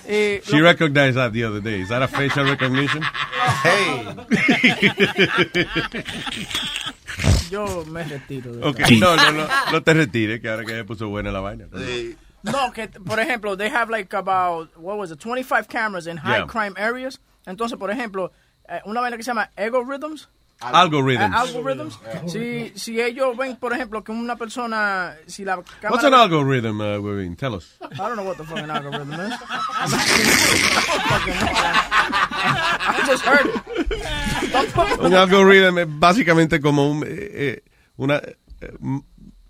Eh, 0.09 0.41
She 0.45 0.59
lo- 0.59 0.63
recognized 0.63 1.17
that 1.17 1.33
the 1.33 1.43
other 1.45 1.61
day. 1.61 1.81
Is 1.81 1.89
that 1.89 2.01
a 2.01 2.07
facial 2.07 2.45
recognition? 2.45 3.03
Hey. 3.63 4.07
yo 7.51 7.85
me 7.87 8.05
retiro. 8.05 8.53
de 8.53 8.65
Ok, 8.67 8.81
esta. 8.81 8.95
no, 8.95 9.17
no, 9.17 9.33
no, 9.33 9.49
no 9.73 9.83
te 9.83 9.95
retires, 9.95 10.41
que 10.41 10.49
ahora 10.49 10.65
que 10.65 10.73
se 10.73 10.85
puso 10.85 11.09
buena 11.09 11.33
la 11.33 11.41
vaina. 11.41 11.67
No, 12.45 12.73
que 12.73 12.87
por 12.89 13.19
ejemplo, 13.19 13.57
they 13.57 13.69
have 13.69 13.91
like 13.91 14.15
about, 14.17 14.71
what 14.79 14.97
was 14.97 15.11
it, 15.11 15.19
25 15.19 15.67
cameras 15.69 16.07
in 16.07 16.17
high 16.19 16.39
Yeah. 16.39 16.47
crime 16.47 16.75
areas. 16.77 17.21
Entonces, 17.45 17.77
por 17.79 17.91
ejemplo, 17.91 18.31
eh, 18.69 18.81
una 18.85 19.01
vaina 19.01 19.17
que 19.17 19.25
se 19.25 19.31
llama 19.31 19.51
algorithms. 19.57 20.29
Algorithms. 20.61 21.35
Eh, 21.35 21.39
algorithms. 21.39 21.99
Si, 22.27 22.73
si 22.75 23.01
ellos 23.01 23.37
ven, 23.37 23.57
por 23.57 23.73
ejemplo, 23.73 24.03
que 24.03 24.13
una 24.13 24.37
persona, 24.37 25.15
si 25.27 25.45
la 25.45 25.63
cámara... 25.81 25.91
What's 25.91 26.05
an 26.05 26.15
algorithm, 26.15 26.81
uh, 26.81 26.99
Webin? 26.99 27.37
Tell 27.37 27.55
us. 27.55 27.77
I 27.81 27.97
don't 27.97 28.17
know 28.17 28.25
what 28.25 28.37
the 28.39 28.45
fucking 28.45 28.71
algorithm 28.71 29.13
is. 29.13 29.19
I 32.89 33.05
just 33.07 33.25
heard 33.25 33.47
it. 33.47 33.57
Un 35.01 35.15
algorithm 35.15 35.79
es 35.79 35.87
básicamente 35.89 36.61
como 36.61 36.91
un, 36.91 37.05
eh, 37.05 37.09
eh, 37.09 37.63
una 37.97 38.17
eh, 38.17 39.03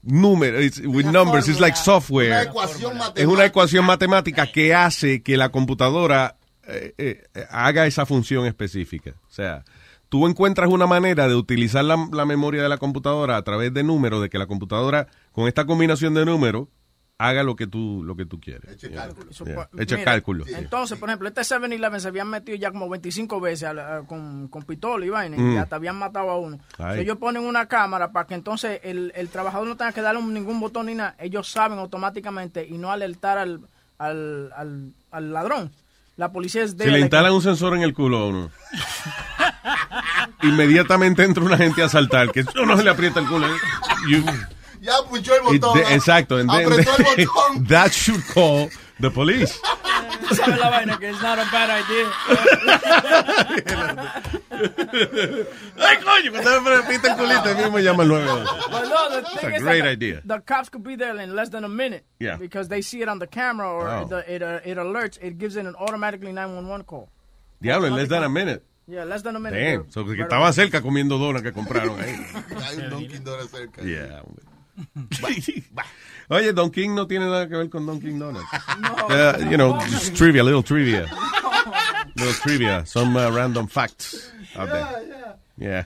número, 0.03 0.61
it's 0.61 0.81
with 0.81 1.07
numbers, 1.07 1.49
it's 1.49 1.61
like 1.61 1.77
software. 1.77 2.31
Una 2.31 2.43
ecuación 2.43 2.93
es 2.93 2.99
matemática. 2.99 3.29
una 3.29 3.45
ecuación 3.45 3.85
matemática 3.85 4.47
que 4.47 4.75
hace 4.75 5.23
que 5.23 5.37
la 5.37 5.51
computadora 5.51 6.37
eh, 6.69 6.95
eh, 6.99 7.47
haga 7.51 7.87
esa 7.87 8.07
función 8.07 8.47
específica. 8.47 9.15
O 9.29 9.33
sea, 9.33 9.65
tú 10.09 10.27
encuentras 10.27 10.69
una 10.71 10.87
manera 10.87 11.29
de 11.29 11.35
utilizar 11.35 11.85
la, 11.85 12.09
la 12.13 12.25
memoria 12.25 12.63
de 12.63 12.69
la 12.69 12.79
computadora 12.79 13.37
a 13.37 13.43
través 13.43 13.73
de 13.75 13.83
números, 13.83 14.23
de 14.23 14.29
que 14.31 14.39
la 14.39 14.47
computadora, 14.47 15.09
con 15.33 15.49
esta 15.49 15.65
combinación 15.67 16.15
de 16.15 16.25
números, 16.25 16.69
haga 17.19 17.43
lo 17.43 17.57
que 17.57 17.67
tú, 17.67 18.03
lo 18.05 18.15
que 18.15 18.27
tú 18.27 18.39
quieres. 18.39 18.71
Eche 18.73 18.91
Yeah. 18.91 19.07
cálculo. 19.07 19.31
Yeah. 19.31 19.45
Mira, 19.73 19.83
Echa 19.83 20.05
cálculo. 20.05 20.45
Entonces, 20.49 20.99
por 20.99 21.09
ejemplo, 21.09 21.29
este 21.29 21.41
7-Eleven 21.41 21.99
se 21.99 22.09
habían 22.09 22.29
metido 22.29 22.59
ya 22.59 22.71
como 22.71 22.91
25 22.91 23.41
veces 23.41 23.69
a 23.69 23.73
la- 23.73 23.97
a- 23.97 24.03
con, 24.03 24.49
con 24.49 24.65
pistola 24.65 25.07
y 25.07 25.09
vaina, 25.09 25.37
Mm. 25.39 25.55
y 25.55 25.57
hasta 25.57 25.77
habían 25.77 25.97
matado 25.97 26.29
a 26.31 26.39
uno. 26.39 26.59
Ay. 26.77 27.01
Ellos 27.01 27.17
ponen 27.17 27.43
una 27.43 27.67
cámara 27.69 28.13
para 28.13 28.27
que 28.27 28.35
entonces 28.35 28.81
el, 28.85 29.13
el 29.17 29.29
trabajador 29.31 29.67
no 29.67 29.77
tenga 29.79 29.93
que 29.93 30.03
darle 30.03 30.23
ningún 30.23 30.61
botón 30.61 30.87
ni 30.87 30.95
nada. 30.95 31.17
Ellos 31.19 31.49
saben 31.49 31.79
automáticamente 31.79 32.67
y 32.69 32.77
no 32.77 32.91
alertar 32.93 33.39
al, 33.39 33.61
al, 33.97 34.53
al, 34.55 34.93
al 35.11 35.33
ladrón. 35.33 35.73
La 36.17 36.33
policía 36.33 36.65
es 36.65 36.77
de 36.77 36.85
Si 36.85 36.91
le 36.91 37.01
instalan 37.01 37.33
un 37.33 37.43
sensor 37.43 37.75
en 37.77 37.83
el 37.83 37.93
culo 37.95 38.19
a 38.19 38.27
uno, 38.29 38.51
inmediatamente 40.43 41.25
entra 41.25 41.43
una 41.45 41.57
gente 41.57 41.83
a 41.83 41.87
asaltar, 41.87 42.31
que 42.33 42.45
no 42.67 42.77
se 42.77 42.85
le 42.85 42.91
aprieta 42.91 43.21
el 43.21 43.27
culo. 43.27 43.47
You- 44.09 44.25
Ya 44.81 44.93
punchó 45.09 45.35
el 45.35 45.43
botón. 45.43 45.79
de- 45.79 45.95
exacto. 45.95 46.37
and 46.37 46.51
then- 46.51 46.67
Apretó 46.73 46.91
el 47.17 47.27
botón. 47.27 47.67
that 47.69 47.91
should 47.93 48.23
call 48.33 48.69
the 49.01 49.11
police. 49.11 49.59
Tú 50.29 50.35
sabes 50.35 50.59
la 50.59 50.71
vaina 50.71 50.99
que 50.99 51.09
es 51.11 51.21
not 51.23 51.39
a 51.39 51.45
bad 51.51 51.71
idea. 51.81 52.09
Ay, 55.79 55.97
coño, 56.05 56.33
cuando 56.33 56.61
me 56.63 56.77
repite 56.77 57.09
el 57.09 57.17
culito, 57.17 57.49
el 57.51 57.57
mismo 57.57 57.79
llama 57.79 58.03
al 58.03 58.09
911. 58.09 58.51
But 58.71 58.83
no, 58.89 59.11
the 59.11 59.19
It's 59.21 59.45
a 59.45 59.61
great 59.61 59.83
that 59.83 59.91
idea. 59.93 60.21
The 60.25 60.41
cops 60.41 60.69
could 60.71 60.83
be 60.85 60.97
there 60.97 61.19
in 61.23 61.35
less 61.35 61.51
than 61.51 61.65
a 61.65 61.69
minute. 61.69 62.05
Yeah. 62.19 62.37
Because 62.37 62.69
they 62.69 62.83
see 62.83 63.03
it 63.03 63.09
on 63.09 63.19
the 63.19 63.27
camera 63.27 63.69
or 63.69 63.89
Oh. 63.89 64.03
it, 64.03 64.13
uh, 64.13 64.23
it, 64.27 64.43
uh, 64.43 64.61
it 64.65 64.79
alerts, 64.79 65.19
it 65.21 65.39
gives 65.39 65.57
it 65.57 65.67
an 65.67 65.75
automatically 65.77 66.33
911 66.33 66.85
call. 66.85 67.09
Diablo, 67.61 67.89
en 67.89 67.95
less 67.97 68.09
than 68.09 68.23
a 68.23 68.29
minute. 68.29 68.63
Yeah, 68.89 69.05
less 69.05 69.23
than 69.23 69.35
a 69.35 69.41
minute. 69.41 69.59
Damn, 69.59 69.91
so 69.91 70.05
que 70.05 70.23
away. 70.23 70.53
cerca 70.53 70.81
comiendo 70.81 71.19
donas 71.19 71.43
que 71.43 71.53
compraron 71.53 71.99
ahí. 72.01 72.15
Hay 72.63 72.79
un 72.79 72.91
Dunkin' 72.91 73.25
Donuts 73.25 73.51
cerca. 73.51 73.83
Yeah. 73.83 74.23
Oye, 76.29 76.53
Don 76.53 76.71
King 76.71 76.95
no 76.95 77.07
tiene 77.07 77.25
nada 77.25 77.49
que 77.49 77.57
ver 77.57 77.69
con 77.69 77.87
Don 77.87 78.01
King 78.01 78.19
Donuts. 78.19 78.47
Uh, 79.09 79.49
you 79.51 79.57
know, 79.57 79.79
just 79.89 80.15
trivia, 80.15 80.45
little 80.45 80.63
trivia. 80.63 81.09
Little 82.17 82.35
trivia, 82.35 82.87
some 82.87 83.17
uh, 83.17 83.31
random 83.31 83.67
facts 83.67 84.31
out 84.57 84.69
there. 84.69 85.37
Yeah. 85.57 85.85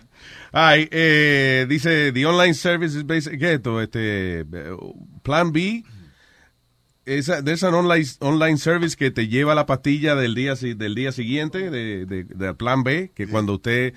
Ay, 0.52 0.88
eh, 0.90 1.66
dice, 1.68 2.12
the 2.12 2.26
online 2.26 2.54
service 2.54 2.94
is 2.96 3.04
based, 3.04 3.30
¿qué 3.38 3.54
es 3.54 3.58
esto? 3.58 3.80
Este, 3.80 4.40
eh, 4.40 4.44
Plan 5.22 5.52
B, 5.52 5.84
esa, 7.06 7.42
there's 7.42 7.62
an 7.64 7.74
online, 7.74 8.04
online 8.20 8.58
service 8.58 8.96
que 8.96 9.10
te 9.10 9.28
lleva 9.28 9.54
la 9.54 9.66
pastilla 9.66 10.14
del 10.14 10.34
día, 10.34 10.56
si- 10.56 10.74
del 10.74 10.94
día 10.94 11.12
siguiente, 11.12 11.70
de, 11.70 12.06
de, 12.06 12.24
de 12.24 12.54
Plan 12.54 12.82
B, 12.82 13.10
que 13.14 13.26
cuando 13.26 13.54
usted 13.54 13.94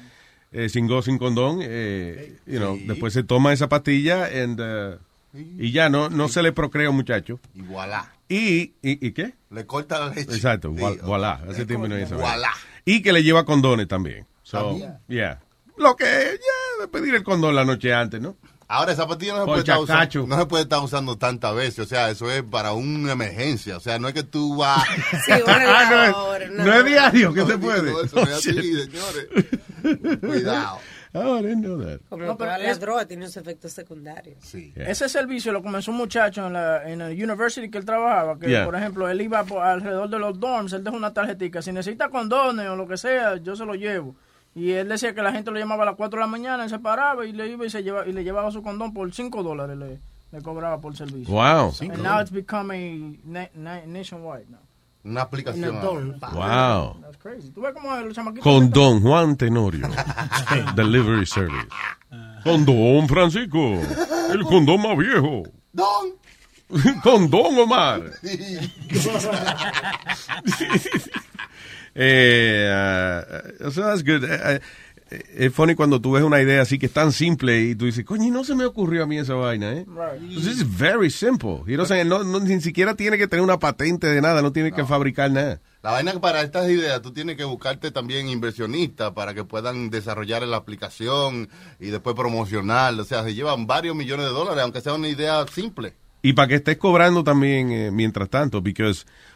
eh, 0.52 0.70
sin 0.70 0.88
go, 0.88 1.02
sin 1.02 1.18
condón, 1.18 1.60
eh, 1.62 2.38
you 2.46 2.58
know, 2.60 2.78
después 2.86 3.14
se 3.14 3.24
toma 3.24 3.54
esa 3.54 3.70
pastilla 3.70 4.26
and, 4.26 4.60
uh, 4.62 4.98
y 5.34 5.72
ya 5.72 5.90
no, 5.90 6.10
no 6.10 6.28
se 6.30 6.44
le 6.44 6.52
procrea 6.52 6.92
muchacho. 6.92 7.40
Y 7.56 7.62
voilà. 7.62 8.14
Y, 8.30 8.74
y, 8.82 9.06
¿y 9.08 9.12
qué? 9.12 9.34
Le 9.52 9.66
corta 9.66 10.00
la 10.00 10.10
leche. 10.10 10.34
Exacto, 10.34 10.72
voilà, 10.72 11.42
hace 11.50 11.66
tiempo 11.66 11.88
no 11.88 12.00
hizo. 12.00 12.16
Voilà. 12.18 12.52
Y 12.86 13.02
que 13.02 13.14
le 13.14 13.24
lleva 13.24 13.46
condones 13.46 13.88
también. 13.88 14.26
So, 14.44 14.58
También. 14.70 14.98
yeah. 15.08 15.42
Lo 15.78 15.96
que, 15.96 16.06
ya, 16.06 16.82
de 16.82 16.88
pedir 16.88 17.16
el 17.16 17.24
condón 17.24 17.56
la 17.56 17.66
noche 17.66 17.94
antes, 17.94 18.22
¿no? 18.22 18.36
Ahora 18.76 18.92
esa 18.94 19.08
pastilla 19.08 19.34
no 19.34 19.40
se, 19.42 19.46
puede 19.46 19.60
estar 19.60 19.78
usando, 19.80 20.28
no 20.28 20.40
se 20.40 20.46
puede 20.48 20.64
estar 20.64 20.80
usando 20.80 21.16
tantas 21.18 21.56
veces. 21.56 21.80
O 21.80 21.86
sea, 21.86 22.10
eso 22.10 22.32
es 22.32 22.42
para 22.44 22.74
una 22.74 23.12
emergencia. 23.12 23.78
O 23.78 23.80
sea, 23.80 24.00
no 24.00 24.08
es 24.08 24.14
que 24.14 24.24
tú 24.24 24.58
vas. 24.58 24.84
Ah, 25.48 26.12
no, 26.12 26.36
es, 26.36 26.52
no 26.52 26.74
es 26.74 26.86
diario 26.86 27.34
que 27.34 27.46
se 27.46 27.58
puede. 27.58 27.92
No, 27.92 28.02
eso 28.02 28.16
no 28.16 28.22
es 28.24 28.30
así, 28.38 28.52
señores. 28.54 29.28
Cuidado. 30.20 30.80
Oh, 31.16 31.38
I 31.38 31.44
didn't 31.44 31.64
know 31.64 31.80
that. 31.80 32.00
Como 32.10 32.26
No, 32.26 32.36
pero 32.38 32.52
las 32.58 32.62
es- 32.62 32.80
drogas 32.80 33.08
tienen 33.08 33.28
sus 33.28 33.38
efectos 33.38 33.72
secundarios. 33.72 34.36
Ese 34.76 35.08
servicio 35.08 35.52
lo 35.52 35.62
comenzó 35.62 35.92
un 35.92 35.98
muchacho 35.98 36.48
en 36.48 36.54
la, 36.54 36.90
en 36.90 36.98
la 37.00 37.08
university 37.10 37.70
que 37.70 37.78
él 37.78 37.86
trabajaba, 37.86 38.40
que 38.40 38.50
Yeah. 38.50 38.66
por 38.66 38.76
ejemplo, 38.76 39.08
él 39.08 39.22
iba 39.22 39.44
por 39.44 39.64
alrededor 39.64 40.10
de 40.10 40.18
los 40.18 40.40
dorms, 40.40 40.74
él 40.74 40.84
dejó 40.84 40.98
una 40.98 41.14
tarjetita, 41.14 41.62
si 41.62 41.72
necesita 41.72 42.10
condones 42.10 42.68
o 42.68 42.76
lo 42.76 42.88
que 42.88 42.98
sea, 42.98 43.36
yo 43.38 43.56
se 43.56 43.64
lo 43.66 43.76
llevo. 43.76 44.16
Y 44.56 44.72
él 44.72 44.88
decía 44.90 45.16
que 45.16 45.22
la 45.22 45.32
gente 45.32 45.52
lo 45.52 45.60
llamaba 45.60 45.84
a 45.84 45.88
las 45.88 45.96
4 45.96 46.20
de 46.20 46.26
la 46.26 46.28
mañana, 46.28 46.64
él 46.64 46.70
se 46.70 46.80
paraba 46.80 47.26
y 47.26 47.32
le 47.32 47.48
iba 47.50 47.66
y, 47.66 47.70
se 47.70 47.84
lleva, 47.84 48.08
y 48.08 48.14
le 48.14 48.24
llevaba 48.24 48.52
su 48.52 48.62
condón 48.62 48.94
por 48.94 49.12
5 49.12 49.42
dólares, 49.42 49.78
le, 49.78 50.00
le 50.32 50.42
cobraba 50.44 50.80
por 50.80 50.96
servicio. 50.96 51.34
Wow. 51.34 51.74
And 51.82 52.04
now 52.04 52.22
it's 52.22 52.32
becoming 52.32 53.20
na- 53.26 53.50
na- 53.56 53.86
nationwide 53.86 54.50
now. 54.50 54.60
Una 55.06 55.24
aplicación. 55.24 55.82
Wow. 56.22 57.02
That's 57.02 57.18
crazy. 57.18 57.50
Tú 57.50 57.62
ves 57.62 57.74
cómo 57.74 57.94
los 57.98 58.14
chamaquitos... 58.14 58.44
Con 58.44 58.70
Don 58.70 59.02
Juan 59.02 59.36
Tenorio. 59.36 59.90
Delivery 60.76 61.26
Service. 61.26 61.68
Con 62.44 62.64
Don 62.66 63.08
Francisco. 63.10 63.80
El 64.32 64.44
condón 64.44 64.82
más 64.82 64.98
viejo. 64.98 65.44
Don. 65.74 66.14
Con 67.04 67.30
Don 67.30 67.60
Omar. 67.60 68.02
eh, 71.96 73.54
uh, 73.66 73.72
so 73.72 73.82
that's 73.82 74.04
good. 74.04 74.24
Eh, 74.24 74.60
eh, 75.12 75.24
es 75.38 75.54
funny 75.54 75.76
cuando 75.76 76.02
tú 76.02 76.14
ves 76.14 76.24
una 76.24 76.42
idea 76.42 76.62
así 76.62 76.80
que 76.80 76.88
es 76.88 76.92
tan 76.94 77.12
simple 77.12 77.62
y 77.62 77.76
tú 77.76 77.86
dices, 77.86 78.04
coño, 78.06 78.24
y 78.26 78.32
no 78.32 78.44
se 78.44 78.56
me 78.56 78.66
ocurrió 78.66 79.04
a 79.04 79.06
mí 79.06 79.18
esa 79.20 79.36
vaina, 79.36 79.72
¿eh? 79.74 79.86
This 80.30 80.48
is 80.48 80.78
very 80.78 81.10
simple. 81.12 81.60
Y 81.68 81.78
no, 81.78 81.86
sé, 81.86 82.04
no, 82.06 82.24
no- 82.24 82.40
ni 82.40 82.62
siquiera 82.62 82.96
tiene 82.96 83.18
que 83.18 83.28
tener 83.28 83.44
una 83.44 83.60
patente 83.60 84.08
de 84.08 84.22
nada, 84.22 84.42
no 84.42 84.52
tiene 84.52 84.72
que 84.72 84.86
fabricar 84.86 85.30
nada. 85.30 85.62
La 85.84 85.92
vaina 85.92 86.14
para 86.22 86.42
estas 86.42 86.70
ideas 86.70 87.02
tú 87.02 87.12
tienes 87.12 87.36
que 87.36 87.44
buscarte 87.44 87.92
también 87.92 88.30
inversionistas 88.30 89.12
para 89.12 89.34
que 89.34 89.44
puedan 89.44 89.90
desarrollar 89.90 90.42
la 90.44 90.58
aplicación 90.58 91.50
y 91.80 91.88
después 91.88 92.16
promocionar. 92.16 92.94
O 93.00 93.04
sea, 93.04 93.24
se 93.24 93.34
llevan 93.36 93.68
varios 93.68 93.94
millones 93.96 94.26
de 94.28 94.32
dólares, 94.32 94.64
aunque 94.64 94.80
sea 94.82 94.94
una 94.94 95.10
idea 95.10 95.46
simple. 95.54 95.94
Y 96.24 96.34
para 96.34 96.48
que 96.48 96.56
estés 96.56 96.78
cobrando 96.78 97.24
también 97.24 97.72
eh, 97.72 97.92
mientras 97.92 98.30
tanto, 98.30 98.64
porque 98.64 98.92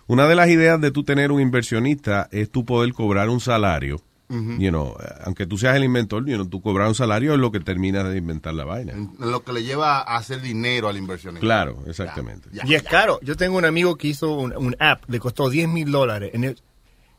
una 0.07 0.27
de 0.27 0.35
las 0.35 0.47
ideas 0.49 0.81
de 0.81 0.89
tú 0.89 1.03
tener 1.03 1.31
un 1.31 1.39
inversionista 1.41 2.27
es 2.31 2.49
tú 2.49 2.65
poder 2.65 2.93
cobrar 2.93 3.29
un 3.29 3.39
salario. 3.39 4.01
You 4.29 4.71
know, 4.71 4.93
eh, 5.01 5.05
aunque 5.23 5.45
tú 5.45 5.57
seas 5.57 5.77
el 5.77 5.85
inventor, 5.85 6.25
you 6.25 6.35
know, 6.35 6.45
tú 6.45 6.61
cobrar 6.61 6.89
un 6.89 6.95
salario 6.95 7.31
es 7.33 7.39
lo 7.39 7.49
que 7.49 7.61
terminas 7.61 8.09
de 8.09 8.17
inventar 8.17 8.53
la 8.53 8.65
vaina. 8.65 8.91
Lo 9.19 9.41
que 9.41 9.53
le 9.53 9.63
lleva 9.63 9.99
a 9.99 10.17
hacer 10.17 10.41
dinero 10.41 10.89
al 10.89 10.97
inversionista. 10.97 11.39
Claro, 11.39 11.77
exactamente. 11.88 12.49
Ya. 12.51 12.63
Y 12.65 12.73
es 12.73 12.83
caro. 12.83 13.19
Yo 13.21 13.38
tengo 13.38 13.57
un 13.57 13.63
amigo 13.63 13.95
que 13.95 14.09
hizo 14.09 14.33
un, 14.33 14.53
un 14.57 14.75
app, 14.79 15.03
le 15.09 15.19
costó 15.21 15.49
10 15.49 15.69
mil 15.69 15.91
dólares. 15.91 16.31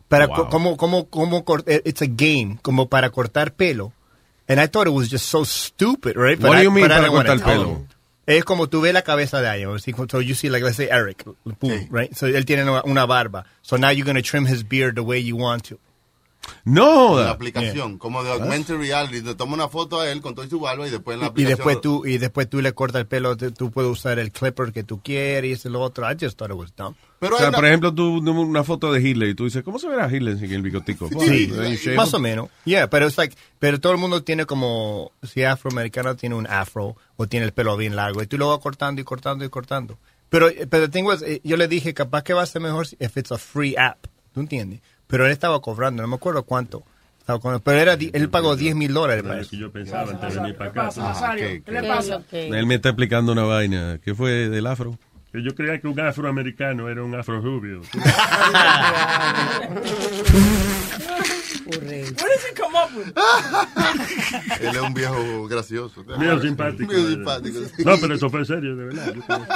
Para 0.08 0.26
Wow. 0.26 0.36
co- 0.36 0.48
como, 0.50 0.76
como, 0.76 1.06
como, 1.08 1.44
eh, 1.66 1.80
it's 1.86 2.02
a 2.02 2.06
game, 2.08 2.58
como 2.60 2.88
para 2.90 3.08
cortar 3.10 3.54
pelo. 3.54 3.92
And 4.46 4.60
I 4.62 4.66
thought 4.68 4.86
it 4.86 4.92
was 4.94 5.08
just 5.10 5.26
so 5.26 5.44
stupid, 5.46 6.14
right? 6.16 6.38
What 6.42 6.56
do 6.56 6.60
I- 6.60 6.64
you 6.64 6.70
mean 6.70 6.88
para 6.88 7.08
cortar 7.08 7.40
pelo? 7.42 7.86
Es 8.28 8.44
como 8.44 8.66
tú 8.68 8.82
ves 8.82 8.92
la 8.92 9.00
cabeza 9.02 9.40
de 9.40 9.48
como- 9.94 10.06
So 10.08 10.20
you 10.20 10.34
see, 10.34 10.50
like, 10.50 10.62
let's 10.62 10.76
say 10.76 10.88
Eric, 10.90 11.24
boom, 11.60 11.88
right? 11.90 12.14
So 12.14 12.26
él 12.26 12.44
tiene 12.44 12.62
una, 12.64 12.82
una 12.84 13.06
barba. 13.06 13.46
So 13.62 13.76
now 13.78 13.88
you're 13.90 14.04
going 14.04 14.16
to 14.16 14.22
trim 14.22 14.44
his 14.46 14.62
beard 14.62 14.96
the 14.96 15.02
way 15.02 15.18
you 15.18 15.34
want 15.36 15.64
to. 15.70 15.78
No, 16.64 17.18
la 17.18 17.30
aplicación, 17.30 17.99
como 17.99 18.22
de 18.24 18.30
augmented 18.32 18.76
reality, 18.76 19.22
te 19.22 19.34
toma 19.34 19.55
una 19.55 19.68
foto 19.68 20.01
a 20.01 20.11
él 20.11 20.20
con 20.20 20.34
todo 20.34 20.46
su 20.49 20.61
barba 20.61 20.86
y 20.86 20.90
después 20.90 21.14
en 21.14 21.20
la 21.20 21.26
Y 21.26 21.28
aplicación. 21.30 21.57
después 21.59 21.80
tú 21.80 22.07
y 22.07 22.18
después 22.18 22.49
tú 22.49 22.61
le 22.61 22.72
cortas 22.72 23.01
el 23.01 23.07
pelo, 23.07 23.36
tú, 23.36 23.51
tú 23.53 23.70
puedes 23.70 23.90
usar 23.90 24.18
el 24.18 24.32
clipper 24.32 24.72
que 24.72 24.84
tú 24.84 25.01
quieres 25.03 25.49
y 25.51 25.53
eso 25.53 25.68
y 25.68 25.72
lo 25.72 25.80
otro. 25.80 26.11
I 26.11 26.16
just 26.20 26.38
thought 26.38 26.51
it 26.51 26.57
was 26.57 26.74
dumb. 26.76 26.94
Pero 27.20 27.34
o 27.34 27.38
sea, 27.38 27.51
por 27.51 27.66
ejemplo, 27.66 27.92
tú 27.92 28.18
una 28.18 28.62
foto 28.62 28.92
de 28.92 29.01
Hitler 29.01 29.30
y 29.30 29.34
tú 29.34 29.44
dices, 29.44 29.62
¿cómo 29.64 29.78
se 29.78 29.88
verá 29.88 30.07
Hitler 30.14 30.38
sin 30.38 30.53
el 30.53 30.62
bigotico? 30.62 31.09
Sí, 31.20 31.51
más 31.96 32.14
o 32.14 32.20
menos. 32.20 32.49
Yeah, 32.64 32.88
pero 32.88 33.07
es 33.07 33.16
like, 33.18 33.36
pero 33.59 33.80
todo 33.80 33.92
el 33.92 33.99
mundo 33.99 34.22
tiene 34.22 34.46
como, 34.46 35.11
si 35.22 35.42
afroamericano 35.42 36.14
tiene 36.16 36.36
un 36.36 36.46
afro 36.46 36.96
o 37.16 37.26
tiene 37.26 37.46
el 37.46 37.53
pelo 37.53 37.76
bien 37.76 37.96
largo 37.96 38.22
y 38.22 38.26
tú 38.26 38.38
lo 38.38 38.49
vas 38.51 38.59
cortando 38.61 39.01
y 39.01 39.05
cortando 39.05 39.44
y 39.44 39.49
cortando. 39.49 39.99
Pero, 40.28 40.49
pero 40.68 40.90
tengo, 40.90 41.12
eh, 41.14 41.40
yo 41.42 41.57
le 41.57 41.68
dije, 41.68 41.94
capaz 41.94 42.22
que 42.22 42.34
va 42.34 42.42
a 42.42 42.46
ser 42.46 42.62
mejor 42.62 42.86
si 42.86 42.96
if 43.01 43.16
it's 43.16 43.32
a 43.32 43.38
free 43.38 43.74
app, 43.76 44.07
¿tú 44.32 44.40
entiendes? 44.40 44.80
Pero 45.09 45.26
él 45.26 45.32
estaba 45.32 45.61
cobrando, 45.61 46.02
no 46.02 46.09
me 46.09 46.14
acuerdo 46.14 46.44
cuánto. 46.44 46.84
Pero 47.62 47.78
era, 47.78 47.96
di- 47.96 48.11
él 48.14 48.30
pagó 48.30 48.56
10 48.56 48.74
mil 48.74 48.94
dólares 48.94 49.22
para 49.22 49.40
eso. 49.40 49.54
yo 49.56 49.70
pensaba 49.70 50.11
antes 50.12 50.32
de 50.34 50.40
venir 50.40 50.56
para 50.56 50.70
acá. 50.70 50.82
pasa, 50.86 51.02
Nazario? 51.02 51.46
¿Qué, 51.46 51.62
¿Qué 51.62 51.72
le 51.72 51.82
pasa? 51.82 52.22
Él 52.32 52.64
me 52.66 52.76
está 52.76 52.88
explicando 52.90 53.32
una 53.32 53.42
vaina. 53.42 53.98
¿Qué 54.02 54.14
fue 54.14 54.48
del 54.48 54.66
afro? 54.66 54.98
Que 55.30 55.42
yo 55.42 55.54
creía 55.54 55.78
que 55.78 55.88
un 55.88 56.00
afroamericano 56.00 56.88
era 56.88 57.02
un 57.02 57.14
afro 57.14 57.38
rubio. 57.42 57.82
Where 61.66 62.11
does 62.11 62.44
he 62.48 62.54
come 62.54 62.74
up 62.74 62.90
with? 62.96 63.12
Él 64.61 64.74
es 64.74 64.80
un 64.80 64.94
viejo 64.94 65.46
gracioso. 65.48 66.02
Mío 66.18 66.40
simpático. 66.40 66.90
Mío 66.92 67.09
simpático. 67.11 67.59
No, 67.84 67.96
pero 68.00 68.14
eso 68.14 68.30
fue 68.30 68.44
serio, 68.46 68.74
de 68.74 68.84
verdad. 68.86 69.14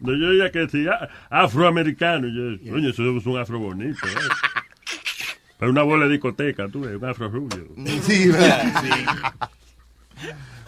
Yo 0.00 0.06
creo. 0.06 0.16
No, 0.16 0.16
yo 0.16 0.44
ya 0.44 0.50
que 0.50 0.60
decía 0.60 1.08
afroamericano. 1.30 2.28
Yo, 2.28 2.70
coño, 2.70 2.90
eso 2.90 3.16
es 3.16 3.26
un 3.26 3.38
afro 3.38 3.58
bonito. 3.58 4.06
¿eh? 4.06 4.10
Pero 5.58 5.72
una 5.72 5.82
bola 5.82 6.06
de 6.06 6.12
discoteca, 6.12 6.68
tú 6.68 6.84
un 6.84 7.04
afro 7.04 7.28
rubio. 7.28 7.68
Sí, 8.02 8.28
¿verdad? 8.28 9.32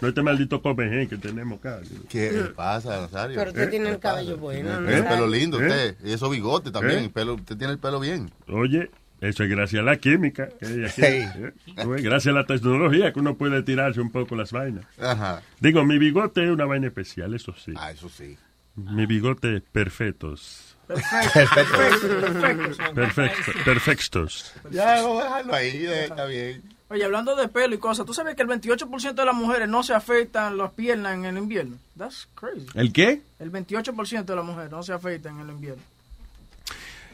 No 0.01 0.07
este 0.07 0.23
maldito 0.23 0.61
comején 0.61 1.07
que 1.07 1.17
tenemos 1.17 1.59
acá. 1.59 1.79
¿Qué 2.09 2.31
pasa, 2.55 3.01
Nazario? 3.01 3.37
Pero 3.37 3.51
usted 3.51 3.69
tiene 3.69 3.89
el 3.89 3.99
cabello 3.99 4.37
bueno, 4.37 4.79
el 4.89 5.03
pelo 5.03 5.27
lindo 5.27 5.61
¿Eh? 5.61 5.67
usted. 5.67 5.95
Y 6.03 6.11
esos 6.11 6.31
bigotes 6.31 6.71
también. 6.71 6.99
¿Eh? 6.99 7.03
el 7.03 7.11
pelo, 7.11 7.35
usted 7.35 7.55
tiene 7.55 7.73
el 7.73 7.79
pelo 7.79 7.99
bien. 7.99 8.31
Oye, 8.47 8.89
eso 9.19 9.43
es 9.43 9.49
gracias 9.49 9.81
a 9.81 9.85
la 9.85 9.97
química. 9.97 10.49
que 10.59 10.65
hay 10.65 10.85
aquí. 10.85 11.01
¿eh? 11.03 11.53
Gracias 12.01 12.33
a 12.33 12.39
la 12.39 12.45
tecnología 12.47 13.13
que 13.13 13.19
uno 13.19 13.35
puede 13.35 13.61
tirarse 13.61 14.01
un 14.01 14.11
poco 14.11 14.35
las 14.35 14.51
vainas. 14.51 14.85
Ajá. 14.99 15.43
Digo, 15.59 15.85
mi 15.85 15.99
bigote 15.99 16.43
es 16.45 16.49
una 16.49 16.65
vaina 16.65 16.87
especial, 16.87 17.35
eso 17.35 17.53
sí. 17.53 17.73
Ah, 17.77 17.91
eso 17.91 18.09
sí. 18.09 18.35
Mi 18.75 19.05
bigote 19.05 19.61
perfectos. 19.61 20.75
Perfecto. 20.87 21.55
Perfecto. 21.55 22.93
Perfecto. 22.93 23.51
Perfectos. 23.65 24.53
Ya, 24.71 25.01
vamos 25.01 25.21
a 25.21 25.25
dejarlo 25.25 25.53
ahí. 25.53 25.85
Está 25.85 26.25
bien. 26.25 26.61
Oye, 26.89 27.05
hablando 27.05 27.35
de 27.37 27.47
pelo 27.47 27.73
y 27.73 27.77
cosas, 27.77 28.05
¿tú 28.05 28.13
sabes 28.13 28.35
que 28.35 28.41
el 28.41 28.49
28% 28.49 29.13
de 29.13 29.25
las 29.25 29.35
mujeres 29.35 29.69
no 29.69 29.81
se 29.81 29.93
afeitan 29.93 30.57
las 30.57 30.71
piernas 30.71 31.13
en 31.13 31.23
el 31.23 31.37
invierno? 31.37 31.77
That's 31.97 32.27
crazy. 32.35 32.65
¿El 32.73 32.91
qué? 32.91 33.21
El 33.39 33.49
28% 33.49 34.25
de 34.25 34.35
las 34.35 34.43
mujeres 34.43 34.71
no 34.71 34.83
se 34.83 34.91
afeitan 34.91 35.35
en 35.39 35.47
el 35.47 35.55
invierno. 35.55 35.81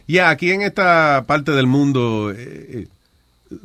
Ya, 0.08 0.30
aquí 0.30 0.52
en 0.52 0.64
esta 0.64 1.26
parte 1.28 1.52
del 1.52 1.68
mundo, 1.68 2.32
eh, 2.32 2.36
eh, 2.40 2.88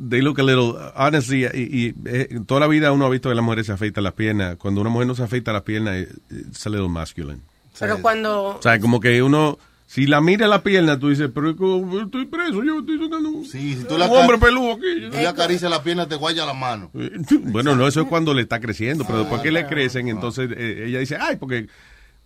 they 0.07 0.21
look 0.21 0.39
a 0.39 0.43
little, 0.43 0.75
honestly, 0.95 1.45
y, 1.45 1.87
y, 1.87 1.95
eh, 2.05 2.39
toda 2.45 2.59
la 2.59 2.67
vida 2.67 2.91
uno 2.91 3.05
ha 3.05 3.09
visto 3.09 3.29
que 3.29 3.35
las 3.35 3.43
mujeres 3.43 3.65
se 3.65 3.71
afeitan 3.71 4.03
las 4.03 4.13
piernas. 4.13 4.57
Cuando 4.57 4.81
una 4.81 4.91
mujer 4.91 5.07
no 5.07 5.15
se 5.15 5.23
afeita 5.23 5.51
las 5.51 5.63
piernas, 5.63 5.95
eh, 5.95 6.09
it's 6.29 6.67
a 6.67 6.69
little 6.69 6.89
masculine. 6.89 7.41
Pero 7.79 8.01
cuando... 8.01 8.57
O 8.57 8.61
sea, 8.61 8.79
como 8.79 8.99
que 8.99 9.21
uno, 9.23 9.57
si 9.85 10.05
la 10.07 10.21
mira 10.21 10.47
la 10.47 10.63
pierna, 10.63 10.99
tú 10.99 11.09
dices, 11.09 11.29
pero 11.33 11.49
estoy 11.51 12.25
preso, 12.25 12.63
yo 12.63 12.79
estoy 12.79 12.97
sacando 12.99 13.29
un, 13.29 13.45
Sí, 13.45 13.75
si 13.75 13.83
tú 13.83 13.93
un 13.95 13.99
la 13.99 14.05
hombre 14.07 14.37
acar- 14.37 14.39
peludo 14.47 14.73
aquí. 14.73 15.09
Tú 15.11 15.17
le 15.17 15.27
acaricias 15.27 15.69
la 15.69 15.83
pierna, 15.83 16.07
te 16.07 16.15
guaya 16.15 16.45
la 16.45 16.53
mano. 16.53 16.91
Bueno, 17.41 17.75
no, 17.75 17.87
eso 17.87 18.01
es 18.01 18.07
cuando 18.07 18.33
le 18.33 18.41
está 18.43 18.59
creciendo, 18.59 19.05
pero 19.05 19.19
después 19.19 19.41
que 19.41 19.51
le 19.51 19.65
crecen, 19.67 20.07
entonces 20.07 20.49
eh, 20.55 20.85
ella 20.87 20.99
dice, 20.99 21.17
ay, 21.19 21.35
porque 21.37 21.67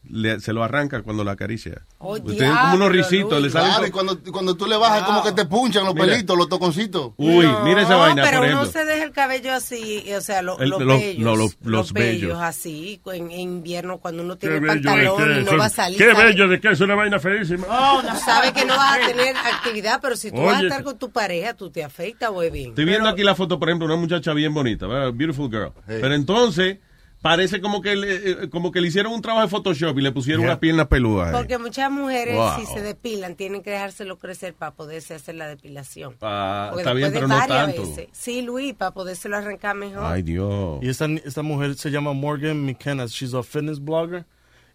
le- 0.10 0.40
se 0.40 0.54
lo 0.54 0.64
arranca 0.64 1.02
cuando 1.02 1.24
la 1.24 1.34
acaricia. 1.34 1.82
Oh, 2.00 2.18
Pues 2.22 2.38
tienen 2.38 2.56
como 2.56 2.76
unos 2.76 2.92
risitos, 2.92 3.42
le 3.42 3.50
salen... 3.50 3.70
Claro, 3.72 3.88
y 3.88 3.92
cuando, 3.92 4.20
cuando 4.32 4.56
tú 4.56 4.66
le 4.68 4.78
bajas, 4.78 5.04
como 5.04 5.24
que 5.24 5.32
te 5.32 5.46
punchan 5.46 5.86
los 5.86 5.94
Mira. 5.96 6.08
pelitos, 6.08 6.38
los 6.38 6.50
toconcitos. 6.50 7.12
Uy, 7.18 7.48
mira 7.64 7.82
esa 7.82 7.92
No, 7.94 8.00
vaina, 8.00 8.24
pero 8.24 8.40
por 8.40 8.48
uno 8.50 8.66
se 8.66 8.86
deja 8.86 9.04
el 9.04 9.12
cabello 9.12 9.54
así, 9.54 10.04
o 10.14 10.22
sea, 10.22 10.42
lo- 10.42 10.60
El- 10.60 10.70
los, 10.70 10.82
los- 10.82 11.00
bellos, 11.00 11.24
no, 11.24 11.36
los- 11.36 11.58
los, 11.62 11.72
los 11.72 11.94
bellos 11.94 12.22
bellos. 12.22 12.42
así, 12.42 13.02
en, 13.14 13.32
en 13.32 13.40
invierno 13.40 13.98
cuando 14.00 14.24
uno 14.24 14.38
tiene 14.38 14.62
pantalón 14.62 15.18
¿de 15.34 15.42
y 15.42 15.44
no 15.44 15.50
Son- 15.52 15.60
va 15.60 15.66
a 15.66 15.70
salir. 15.70 15.98
Qué 15.98 16.12
sabe- 16.12 16.24
bello, 16.26 16.48
de 16.48 16.60
que 16.60 16.72
es 16.72 16.80
una 16.82 16.96
vaina 16.96 17.20
feísima. 17.20 17.66
Tú 17.66 18.18
sabes 18.26 18.52
que 18.54 18.66
no 18.66 18.76
vas 18.76 18.98
a 18.98 19.08
tener 19.08 19.36
actividad, 19.36 20.00
pero 20.02 20.16
si 20.16 20.32
tú 20.32 20.42
vas 20.42 20.60
a 20.62 20.64
estar 20.64 20.84
con 20.84 20.98
tu 20.98 21.12
pareja, 21.12 21.54
tú 21.54 21.70
te 21.70 21.84
afeitas, 21.84 22.30
güey, 22.32 22.50
bien. 22.50 22.70
Estoy 22.70 22.86
viendo 22.86 23.10
aquí 23.10 23.24
la 23.24 23.36
foto, 23.36 23.60
por 23.60 23.70
ejemplo, 23.70 23.86
una 23.86 23.96
muchacha 23.96 24.34
bien 24.34 24.54
bonita, 24.54 24.88
¿verdad? 24.88 25.12
beautiful 25.14 25.50
girl. 25.50 25.72
Pero 25.86 26.14
entonces 26.14 26.78
parece 27.22 27.60
como 27.62 27.82
que 27.82 27.96
le, 27.96 28.16
eh, 28.44 28.50
como 28.50 28.72
que 28.72 28.80
le 28.82 28.88
hicieron 28.88 29.12
un 29.14 29.22
trabajo 29.22 29.46
de 29.46 29.50
Photoshop 29.52 29.98
y 29.98 30.02
le 30.02 30.12
pusieron 30.12 30.42
Yeah. 30.42 30.52
unas 30.52 30.60
piernas 30.60 30.88
peludas. 30.88 31.28
ahí. 31.30 31.34
Porque 31.34 31.58
muchas 31.58 31.92
mujeres, 31.92 32.36
Wow. 32.36 32.60
si 32.60 32.66
se 32.68 32.82
depilan, 32.82 33.36
tienen 33.36 33.64
que 33.64 33.72
dejárselo 33.72 34.18
crecer 34.18 34.54
para 34.54 34.72
poderse 34.72 35.16
hacer 35.16 35.36
la 35.36 35.48
depilación. 35.48 36.16
Ah, 36.22 36.72
está 36.78 36.94
bien, 36.94 37.12
pero 37.12 37.28
no 37.28 37.38
tanto. 37.48 37.82
veces- 37.82 38.08
Sí, 38.12 38.42
Luis, 38.42 38.74
para 38.74 38.92
podérselo 38.92 39.38
arrancar 39.38 39.76
mejor. 39.76 40.04
Ay, 40.06 40.22
Dios. 40.22 40.80
Y 40.82 40.90
esta, 40.90 41.06
esta 41.06 41.42
mujer 41.42 41.76
se 41.76 41.90
llama 41.92 42.14
Morgan 42.14 42.66
McKenna. 42.66 43.06
She's 43.08 43.34
a 43.34 43.44
fitness 43.44 43.80
blogger. 43.82 44.26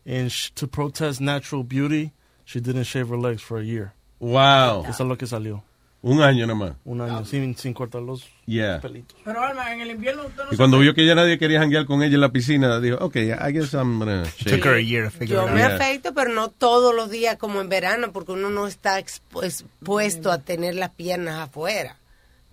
And 0.04 0.28
sh- 0.30 0.50
to 0.54 0.66
protest 0.66 1.20
natural 1.20 1.62
beauty, 1.64 2.12
she 2.44 2.60
didn't 2.60 2.84
shave 2.84 3.08
her 3.08 3.16
legs 3.18 3.40
for 3.42 3.58
a 3.60 3.64
year. 3.64 3.92
Wow. 4.18 4.84
Eso 4.88 5.04
es 5.04 5.08
lo 5.08 5.16
que 5.16 5.26
salió. 5.26 5.62
Un 6.02 6.20
año 6.20 6.46
nada 6.48 6.58
más. 6.58 6.72
Un 6.84 7.00
año, 7.00 7.24
sin, 7.24 7.56
sin 7.56 7.72
cortar 7.72 8.02
los 8.02 8.28
Yeah. 8.46 8.80
pelitos. 8.80 9.16
Pero 9.24 9.40
Alma, 9.40 9.72
en 9.72 9.82
el 9.82 9.90
invierno 9.92 10.26
usted 10.26 10.42
no 10.44 10.52
Y 10.52 10.56
cuando 10.56 10.78
vio 10.80 10.94
que 10.94 11.06
ya 11.06 11.14
nadie 11.14 11.38
quería 11.38 11.60
janguear 11.60 11.86
con 11.86 12.02
ella 12.02 12.16
en 12.16 12.20
la 12.20 12.32
piscina, 12.32 12.80
dijo, 12.80 12.96
ok, 13.00 13.14
I 13.16 13.52
guess 13.52 13.72
I'm 13.74 14.00
gonna 14.00 14.24
shave. 14.36 14.56
Took 14.56 14.66
her 14.66 14.74
a 14.74 14.80
year 14.82 15.04
to 15.04 15.10
figure 15.12 15.36
Yo 15.36 15.42
it 15.44 15.48
out. 15.48 15.54
me 15.54 15.60
Yeah. 15.60 15.76
afeito, 15.76 16.12
pero 16.12 16.32
no 16.32 16.48
todos 16.50 16.92
los 16.94 17.08
días 17.08 17.36
como 17.36 17.60
en 17.60 17.68
verano, 17.68 18.12
porque 18.12 18.32
uno 18.32 18.50
no 18.50 18.66
está 18.66 18.98
expu- 18.98 19.44
expuesto 19.44 20.32
a 20.32 20.38
tener 20.38 20.74
las 20.74 20.90
piernas 20.90 21.38
afuera. 21.38 21.96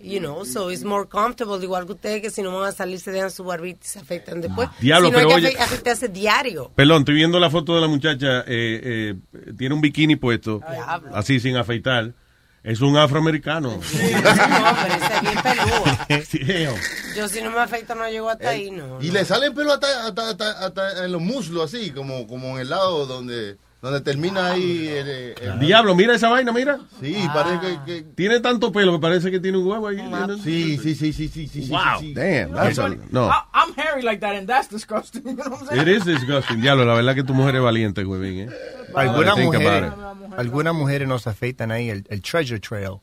You 0.02 0.18
know, 0.20 0.46
so 0.46 0.70
it's 0.70 0.82
more 0.84 1.06
comfortable. 1.06 1.62
Igual 1.62 1.84
que 1.84 1.92
ustedes 1.92 2.22
que 2.22 2.30
si 2.30 2.40
no 2.42 2.56
van 2.58 2.68
a 2.68 2.72
salir 2.72 2.98
se 3.00 3.10
dejan 3.10 3.30
su 3.30 3.44
barbita 3.44 3.80
y 3.84 3.86
se 3.88 3.98
afectan 3.98 4.40
después. 4.40 4.70
Diablo, 4.80 5.08
si 5.08 5.12
no 5.12 5.18
pero 5.18 5.28
hay 5.34 5.42
que 5.42 5.48
oye- 5.48 5.56
afe- 5.58 5.62
afeitarse 5.64 6.08
diario. 6.08 6.70
Perdón, 6.74 7.00
estoy 7.00 7.16
viendo 7.16 7.38
la 7.38 7.50
foto 7.50 7.74
de 7.74 7.80
la 7.82 7.88
muchacha. 7.88 8.40
eh, 8.46 8.80
eh, 9.12 9.14
tiene 9.58 9.74
un 9.74 9.80
bikini 9.82 10.16
puesto, 10.16 10.60
Diablo. 10.70 11.10
así 11.14 11.38
sin 11.40 11.56
afeitar. 11.56 12.14
Es 12.62 12.80
un 12.80 12.96
afroamericano. 12.96 13.80
No, 13.90 14.76
pero 14.82 14.94
ese 14.94 15.14
es 15.14 15.22
bien 15.22 15.42
peludo. 15.42 16.66
Damn. 16.70 17.16
Yo 17.16 17.28
si 17.28 17.40
no 17.42 17.50
me 17.50 17.60
afeito 17.60 17.94
no 17.94 18.08
llego 18.08 18.28
hasta 18.28 18.50
ahí, 18.50 18.70
no. 18.70 19.00
Y 19.00 19.10
le 19.10 19.24
salen 19.24 19.54
pelo 19.54 19.72
hasta, 19.72 20.06
hasta, 20.06 20.30
hasta, 20.30 20.50
hasta 20.66 21.04
en 21.04 21.12
los 21.12 21.20
muslos, 21.22 21.72
así, 21.72 21.90
como, 21.90 22.26
como 22.26 22.56
en 22.56 22.62
el 22.62 22.70
lado 22.70 23.06
donde, 23.06 23.56
donde 23.82 24.00
termina 24.02 24.50
ahí 24.52 24.88
el, 24.88 25.08
el- 25.40 25.58
Diablo, 25.58 25.94
mira 25.94 26.14
esa 26.14 26.28
vaina, 26.28 26.52
mira. 26.52 26.78
Sí, 27.00 27.16
parece 27.32 27.60
que, 27.60 27.78
que- 27.84 28.02
Tiene 28.14 28.40
tanto 28.40 28.70
pelo 28.72 28.92
que 28.92 28.98
parece 28.98 29.30
que 29.30 29.40
tiene 29.40 29.56
un 29.58 29.66
huevo 29.66 29.88
ahí. 29.88 29.98
Sí, 30.44 30.76
sí, 30.78 30.94
sí, 30.94 31.12
sí, 31.12 31.28
sí, 31.28 31.48
sí. 31.48 31.68
Wow, 31.70 31.80
sí, 32.00 32.06
sí. 32.08 32.14
damn. 32.14 32.52
that's 32.52 32.78
a- 32.78 32.88
no. 33.10 33.28
I, 33.28 33.32
I'm 33.54 33.72
hairy 33.76 34.02
like 34.02 34.20
that, 34.20 34.36
and 34.36 34.46
that's 34.46 34.68
disgusting. 34.68 35.22
You 35.26 35.34
know 35.34 35.44
what 35.50 35.60
I'm 35.62 35.66
saying? 35.68 35.82
It 35.82 35.88
is 35.88 36.04
disgusting. 36.04 36.60
Diablo, 36.60 36.84
la 36.84 36.94
verdad 36.94 37.14
que 37.14 37.22
tu 37.24 37.32
mujer 37.34 37.56
es 37.56 37.62
valiente, 37.62 38.04
huevín, 38.04 38.48
¿eh? 38.48 38.50
Algunas 38.94 39.38
mujeres, 39.38 39.92
algunas 40.36 40.74
mujeres 40.74 41.06
nos 41.08 41.26
afeitan 41.26 41.70
ahí 41.70 41.88
el, 41.90 42.04
el 42.10 42.20
treasure 42.22 42.58
trail, 42.60 42.96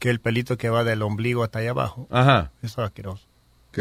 que 0.00 0.08
es 0.08 0.12
el 0.12 0.20
pelito 0.20 0.56
que 0.58 0.68
va 0.68 0.82
del 0.84 1.00
ombligo 1.02 1.44
hasta 1.44 1.60
allá 1.60 1.70
abajo. 1.70 2.08
Ajá. 2.10 2.50
Eso 2.62 2.82
es 2.82 2.86
asqueroso. 2.88 3.27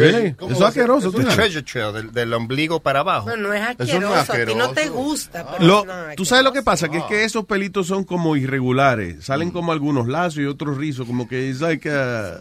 Eso 0.05 0.55
ser? 0.59 0.67
asqueroso, 0.67 1.11
sabes. 1.21 1.35
treasure 1.35 1.63
trail, 1.63 1.93
del, 1.93 2.11
del 2.11 2.33
ombligo 2.33 2.79
para 2.79 2.99
abajo. 3.01 3.29
No, 3.29 3.37
no 3.37 3.53
es 3.53 3.61
Eso 3.79 3.99
no 3.99 4.13
es 4.13 4.19
asqueroso. 4.29 4.57
A 4.61 4.63
ti 4.63 4.67
no 4.67 4.73
te 4.73 4.89
gusta. 4.89 5.45
pero 5.57 5.65
Lo- 5.67 5.85
no, 5.85 5.93
¿Tú 6.15 6.25
sabes 6.25 6.43
lo 6.43 6.53
que 6.53 6.61
pasa? 6.63 6.89
Que 6.89 6.97
es 6.99 7.03
que 7.05 7.23
esos 7.23 7.45
pelitos 7.45 7.87
son 7.87 8.03
como 8.03 8.35
irregulares. 8.35 9.25
Salen 9.25 9.51
como 9.51 9.71
algunos 9.71 10.07
lazos 10.07 10.39
y 10.39 10.45
otros 10.45 10.77
rizos. 10.77 11.05
Como 11.07 11.27
que 11.27 11.49
es 11.49 11.61
like 11.61 11.89
a- 11.91 12.39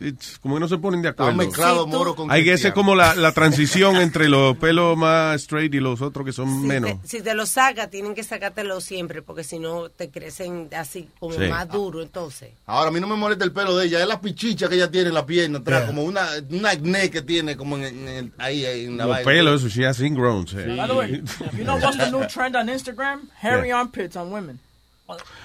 it's- 0.00 0.38
como 0.40 0.54
que 0.56 0.60
no 0.60 0.68
se 0.68 0.78
ponen 0.78 1.02
de 1.02 1.08
acuerdo. 1.10 1.34
mezclado 1.34 1.86
moro 1.86 2.14
con 2.14 2.30
Hay 2.30 2.44
que 2.44 2.52
ese 2.52 2.68
es 2.68 2.74
como 2.74 2.94
la, 2.94 3.14
la 3.14 3.32
transición 3.32 3.96
entre 3.96 4.28
los 4.28 4.56
pelos 4.56 4.96
más 4.96 5.40
straight 5.42 5.72
y 5.74 5.80
los 5.80 6.00
otros 6.02 6.24
que 6.26 6.32
son 6.32 6.66
menos. 6.66 6.92
Si 7.04 7.20
te 7.22 7.34
lo 7.34 7.46
sacas, 7.46 7.90
tienen 7.90 8.14
que 8.14 8.22
sacártelo 8.24 8.80
siempre, 8.80 9.22
porque 9.22 9.44
si 9.44 9.58
no 9.58 9.88
te 9.90 10.10
crecen 10.10 10.68
así 10.76 11.08
como 11.18 11.34
Sí. 11.34 11.46
más 11.48 11.68
duro, 11.68 12.02
entonces. 12.02 12.50
Ahora, 12.66 12.88
a 12.88 12.92
mí 12.92 13.00
no 13.00 13.06
me 13.06 13.16
molesta 13.16 13.44
el 13.44 13.52
pelo 13.52 13.76
de 13.76 13.86
ella, 13.86 14.00
es 14.00 14.06
la 14.08 14.20
pichicha 14.20 14.68
que 14.68 14.74
ella 14.76 14.90
tiene 14.90 15.08
en 15.08 15.14
la 15.14 15.26
pierna 15.26 15.58
atrás, 15.58 15.84
como 15.86 16.02
una, 16.04 16.26
una 16.50 16.70
acné 16.70 17.10
que 17.10 17.22
tiene 17.22 17.56
como 17.56 17.76
en, 17.76 17.84
en 17.84 18.08
el- 18.08 18.32
ahí, 18.38 18.64
ahí 18.64 18.84
en 18.86 18.96
la 18.96 19.04
Los 19.04 19.12
vaina. 19.16 19.24
pelos, 19.30 19.62
she 19.64 19.86
has 19.86 20.00
ingrown. 20.00 20.46
sí. 20.46 20.56
By 20.56 20.86
the 20.88 20.94
way, 20.94 21.22
you 21.56 21.64
know 21.64 21.76
what's 21.78 21.96
the 21.98 22.10
new 22.10 22.26
trend 22.32 22.56
on 22.56 22.68
Instagram? 22.68 23.28
Hairy 23.42 23.70
armpits 23.70 24.16
on 24.16 24.30
women. 24.32 24.58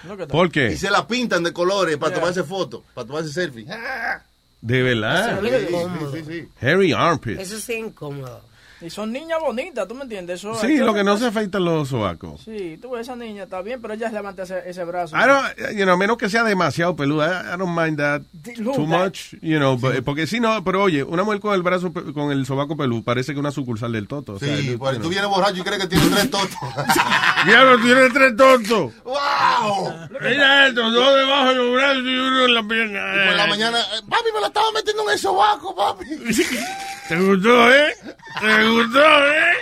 Look 0.07 0.21
at 0.21 0.27
that. 0.27 0.27
¿Por 0.29 0.49
qué? 0.49 0.71
Y 0.71 0.77
se 0.77 0.89
la 0.89 1.05
pintan 1.07 1.43
de 1.43 1.51
colores 1.51 1.97
para 1.97 2.11
Yeah. 2.11 2.19
tomarse 2.21 2.43
fotos, 2.43 2.81
para 2.93 3.05
tomarse 3.07 3.33
selfie. 3.33 3.65
De 4.61 4.81
verdad. 4.81 5.39
Sí, 5.41 5.49
sí, 5.49 6.23
sí, 6.23 6.23
sí. 6.27 6.47
Hairy 6.61 6.93
armpits. 6.93 7.41
Eso 7.41 7.59
sí 7.59 7.73
es 7.73 7.79
incómodo. 7.79 8.41
Y 8.80 8.89
son 8.91 9.11
niñas 9.11 9.39
bonitas, 9.41 9.88
¿tú 9.88 9.95
me 9.95 10.03
entiendes? 10.03 10.39
Eso 10.39 10.53
Sí, 10.55 10.78
lo 10.78 10.93
que 10.93 11.03
no 11.03 11.17
se 11.17 11.25
afeitan 11.28 11.65
los 11.65 11.89
sobacos. 11.89 12.41
Sí, 12.43 12.78
tú 12.80 12.91
ves 12.91 13.01
esa 13.01 13.15
niña, 13.15 13.43
está 13.43 13.61
bien, 13.63 13.82
pero 13.82 13.95
ella 13.95 14.09
levanta 14.11 14.43
ese, 14.43 14.61
ese 14.69 14.84
brazo. 14.84 15.15
I 15.17 15.25
don't, 15.25 15.75
you 15.75 15.84
know, 15.86 15.97
menos 15.97 16.17
que 16.17 16.30
sea 16.30 16.43
demasiado 16.43 16.95
peluda, 16.95 17.43
I, 17.51 17.55
I 17.55 17.57
don't 17.57 17.75
mind 17.75 17.97
that 17.97 18.21
look, 18.59 18.75
too 18.75 18.86
that- 18.88 19.05
much, 19.05 19.34
you 19.41 19.57
know, 19.57 19.78
but- 19.78 20.03
porque 20.03 20.28
si 20.28 20.39
no, 20.39 20.63
pero 20.63 20.84
oye, 20.84 21.03
una 21.03 21.23
mujer 21.23 21.39
con 21.39 21.55
el 21.55 21.63
brazo, 21.63 21.91
con 21.91 22.32
el 22.32 22.45
sobaco 22.45 22.78
peludo 22.78 23.03
parece 23.03 23.34
que 23.34 23.39
una 23.39 23.49
sucursal 23.51 23.91
del 23.93 24.07
toto. 24.07 24.34
o 24.34 24.39
sea, 24.39 24.55
Sí, 24.57 24.71
you 24.73 24.78
pues 24.78 25.01
tú 25.01 25.09
vienes 25.09 25.28
borracho 25.28 25.61
y 25.61 25.63
crees 25.63 25.82
que 25.82 25.88
tiene 25.88 26.05
tres 26.09 26.30
totos. 26.30 26.49
Diablo, 27.45 27.80
tiene 27.80 28.09
tres 28.11 28.36
tontos. 28.36 28.91
¡Wow! 29.03 29.93
Mira 30.21 30.67
esto, 30.67 30.91
dos 30.91 31.15
debajo 31.15 31.49
de 31.49 31.55
los 31.55 31.73
brazos 31.73 32.03
y 32.03 32.15
uno 32.15 32.45
en 32.45 32.53
la 32.53 32.63
pierna. 32.63 32.99
Y 33.23 33.28
por 33.28 33.36
la 33.38 33.47
mañana, 33.47 33.80
eh, 33.80 34.01
papi, 34.07 34.25
me 34.34 34.41
la 34.41 34.47
estaba 34.47 34.71
metiendo 34.71 35.03
en 35.03 35.09
el 35.09 35.19
sobaco, 35.19 35.75
papi. 35.75 36.05
¿Te 37.07 37.15
gustó, 37.17 37.71
eh? 37.73 37.93
¿Te 38.41 38.66
gustó, 38.70 38.99
eh? 38.99 39.53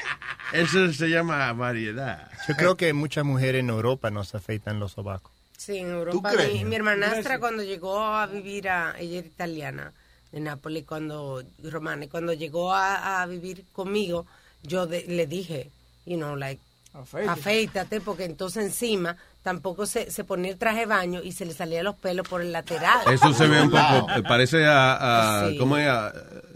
Eso 0.54 0.92
se 0.94 1.10
llama 1.10 1.52
variedad. 1.54 2.30
Yo 2.48 2.56
creo 2.56 2.78
que 2.78 2.94
muchas 2.94 3.26
mujeres 3.26 3.60
en 3.62 3.70
Europa 3.70 4.10
no 4.12 4.24
se 4.24 4.38
afeitan 4.38 4.80
los 4.80 4.94
sobacos. 4.94 5.32
Sí, 5.58 5.78
en 5.78 5.92
Europa. 5.92 6.32
crees? 6.32 6.54
Mi, 6.54 6.66
mi 6.66 6.76
hermanastra 6.76 7.40
cuando 7.40 7.64
llegó 7.64 8.00
a 8.04 8.26
vivir 8.28 8.70
a, 8.70 8.94
ella 9.00 9.20
era 9.20 9.28
italiana, 9.28 9.94
de 10.32 10.40
Nápoles, 10.40 10.84
cuando, 10.86 11.44
romana, 11.64 12.06
y 12.06 12.08
cuando 12.08 12.34
llegó 12.34 12.74
a, 12.74 13.22
a 13.22 13.26
vivir 13.26 13.66
conmigo, 13.74 14.26
yo 14.64 14.86
de- 14.86 15.06
le 15.08 15.26
dije, 15.28 15.72
you 16.06 16.18
know, 16.18 16.36
like, 16.36 16.62
Afeítate. 16.94 17.40
afeítate, 17.40 18.02
porque 18.02 18.26
entonces 18.26 18.64
encima 18.66 19.18
tampoco 19.44 19.86
se, 19.86 20.12
se 20.12 20.24
ponía 20.24 20.52
el 20.52 20.58
traje 20.58 20.82
de 20.82 20.86
baño 20.86 21.22
y 21.24 21.32
se 21.34 21.46
le 21.46 21.54
salían 21.54 21.84
los 21.86 21.96
pelos 21.96 22.28
por 22.28 22.42
el 22.42 22.52
lateral. 22.52 23.02
Eso 23.12 23.34
se 23.34 23.48
ve 23.48 23.62
un 23.62 23.72
poco, 23.72 24.08
parece 24.28 24.66
a, 24.66 25.44
a 25.46 25.50
Sí. 25.50 25.58
¿cómo 25.58 25.78
es? 25.78 25.88
A, 25.88 26.14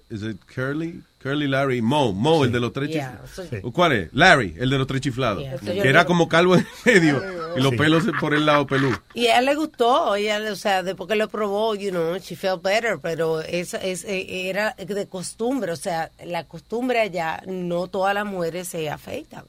¿Is 0.10 0.24
it 0.24 0.38
Curly? 0.54 1.02
Curly 1.22 1.48
Larry, 1.48 1.82
Mo, 1.82 2.14
Mo, 2.14 2.46
el 2.46 2.52
de 2.52 2.60
los 2.60 2.72
tres 2.74 2.90
Yeah, 2.90 3.22
chiflados. 3.36 3.74
¿Cuál 3.74 3.92
es? 3.92 4.10
Larry, 4.14 4.56
el 4.58 4.70
de 4.70 4.78
los 4.78 4.88
tres 4.88 5.02
chiflados. 5.02 5.44
Yeah, 5.44 5.58
que 5.60 5.88
era 5.88 6.06
como 6.06 6.28
calvo 6.30 6.56
en 6.56 6.66
medio 6.86 7.22
y 7.56 7.62
los 7.62 7.72
Sí. 7.72 7.78
pelos 7.78 8.04
por 8.20 8.34
el 8.34 8.46
lado 8.46 8.66
pelú. 8.66 8.92
Y 9.14 9.28
a 9.28 9.34
ella 9.38 9.42
le 9.42 9.56
gustó, 9.56 10.16
ella, 10.16 10.40
o 10.52 10.56
sea, 10.56 10.82
después 10.82 11.08
que 11.10 11.16
lo 11.16 11.28
probó, 11.30 11.76
you 11.76 11.92
know, 11.92 12.18
she 12.18 12.36
felt 12.36 12.64
better, 12.64 12.98
pero 13.02 13.42
eso 13.42 13.78
es, 13.78 14.04
eh, 14.06 14.50
era 14.50 14.74
de 14.78 15.08
costumbre, 15.08 15.72
o 15.74 15.76
sea, 15.76 16.10
la 16.26 16.46
costumbre 16.46 17.00
allá, 17.02 17.44
no 17.46 17.88
todas 17.88 18.14
las 18.16 18.26
mujeres 18.26 18.68
se 18.70 18.90
afeitan. 18.90 19.44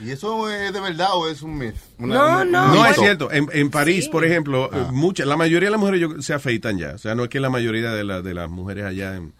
¿Y 0.00 0.10
eso 0.10 0.48
es 0.50 0.72
de 0.72 0.80
verdad 0.80 1.08
o 1.12 1.28
es 1.28 1.42
un 1.42 1.58
myth? 1.58 1.74
No, 1.98 2.44
no. 2.44 2.74
No, 2.74 2.86
es 2.86 2.96
cierto. 2.96 3.30
En, 3.30 3.48
en 3.52 3.70
París, 3.70 4.04
Sí. 4.06 4.10
por 4.10 4.24
ejemplo, 4.24 4.68
Ah. 4.72 4.88
mucha, 4.90 5.24
la 5.26 5.36
mayoría 5.36 5.68
de 5.68 5.72
las 5.72 5.80
mujeres 5.80 6.24
se 6.24 6.32
afeitan 6.32 6.78
ya. 6.78 6.92
O 6.94 6.98
sea, 6.98 7.14
no 7.14 7.24
es 7.24 7.28
que 7.28 7.38
la 7.38 7.50
mayoría 7.50 7.92
de, 7.92 8.02
la- 8.02 8.22
de 8.22 8.32
las 8.34 8.48
mujeres 8.50 8.84
allá 8.86 9.14
en, 9.16 9.32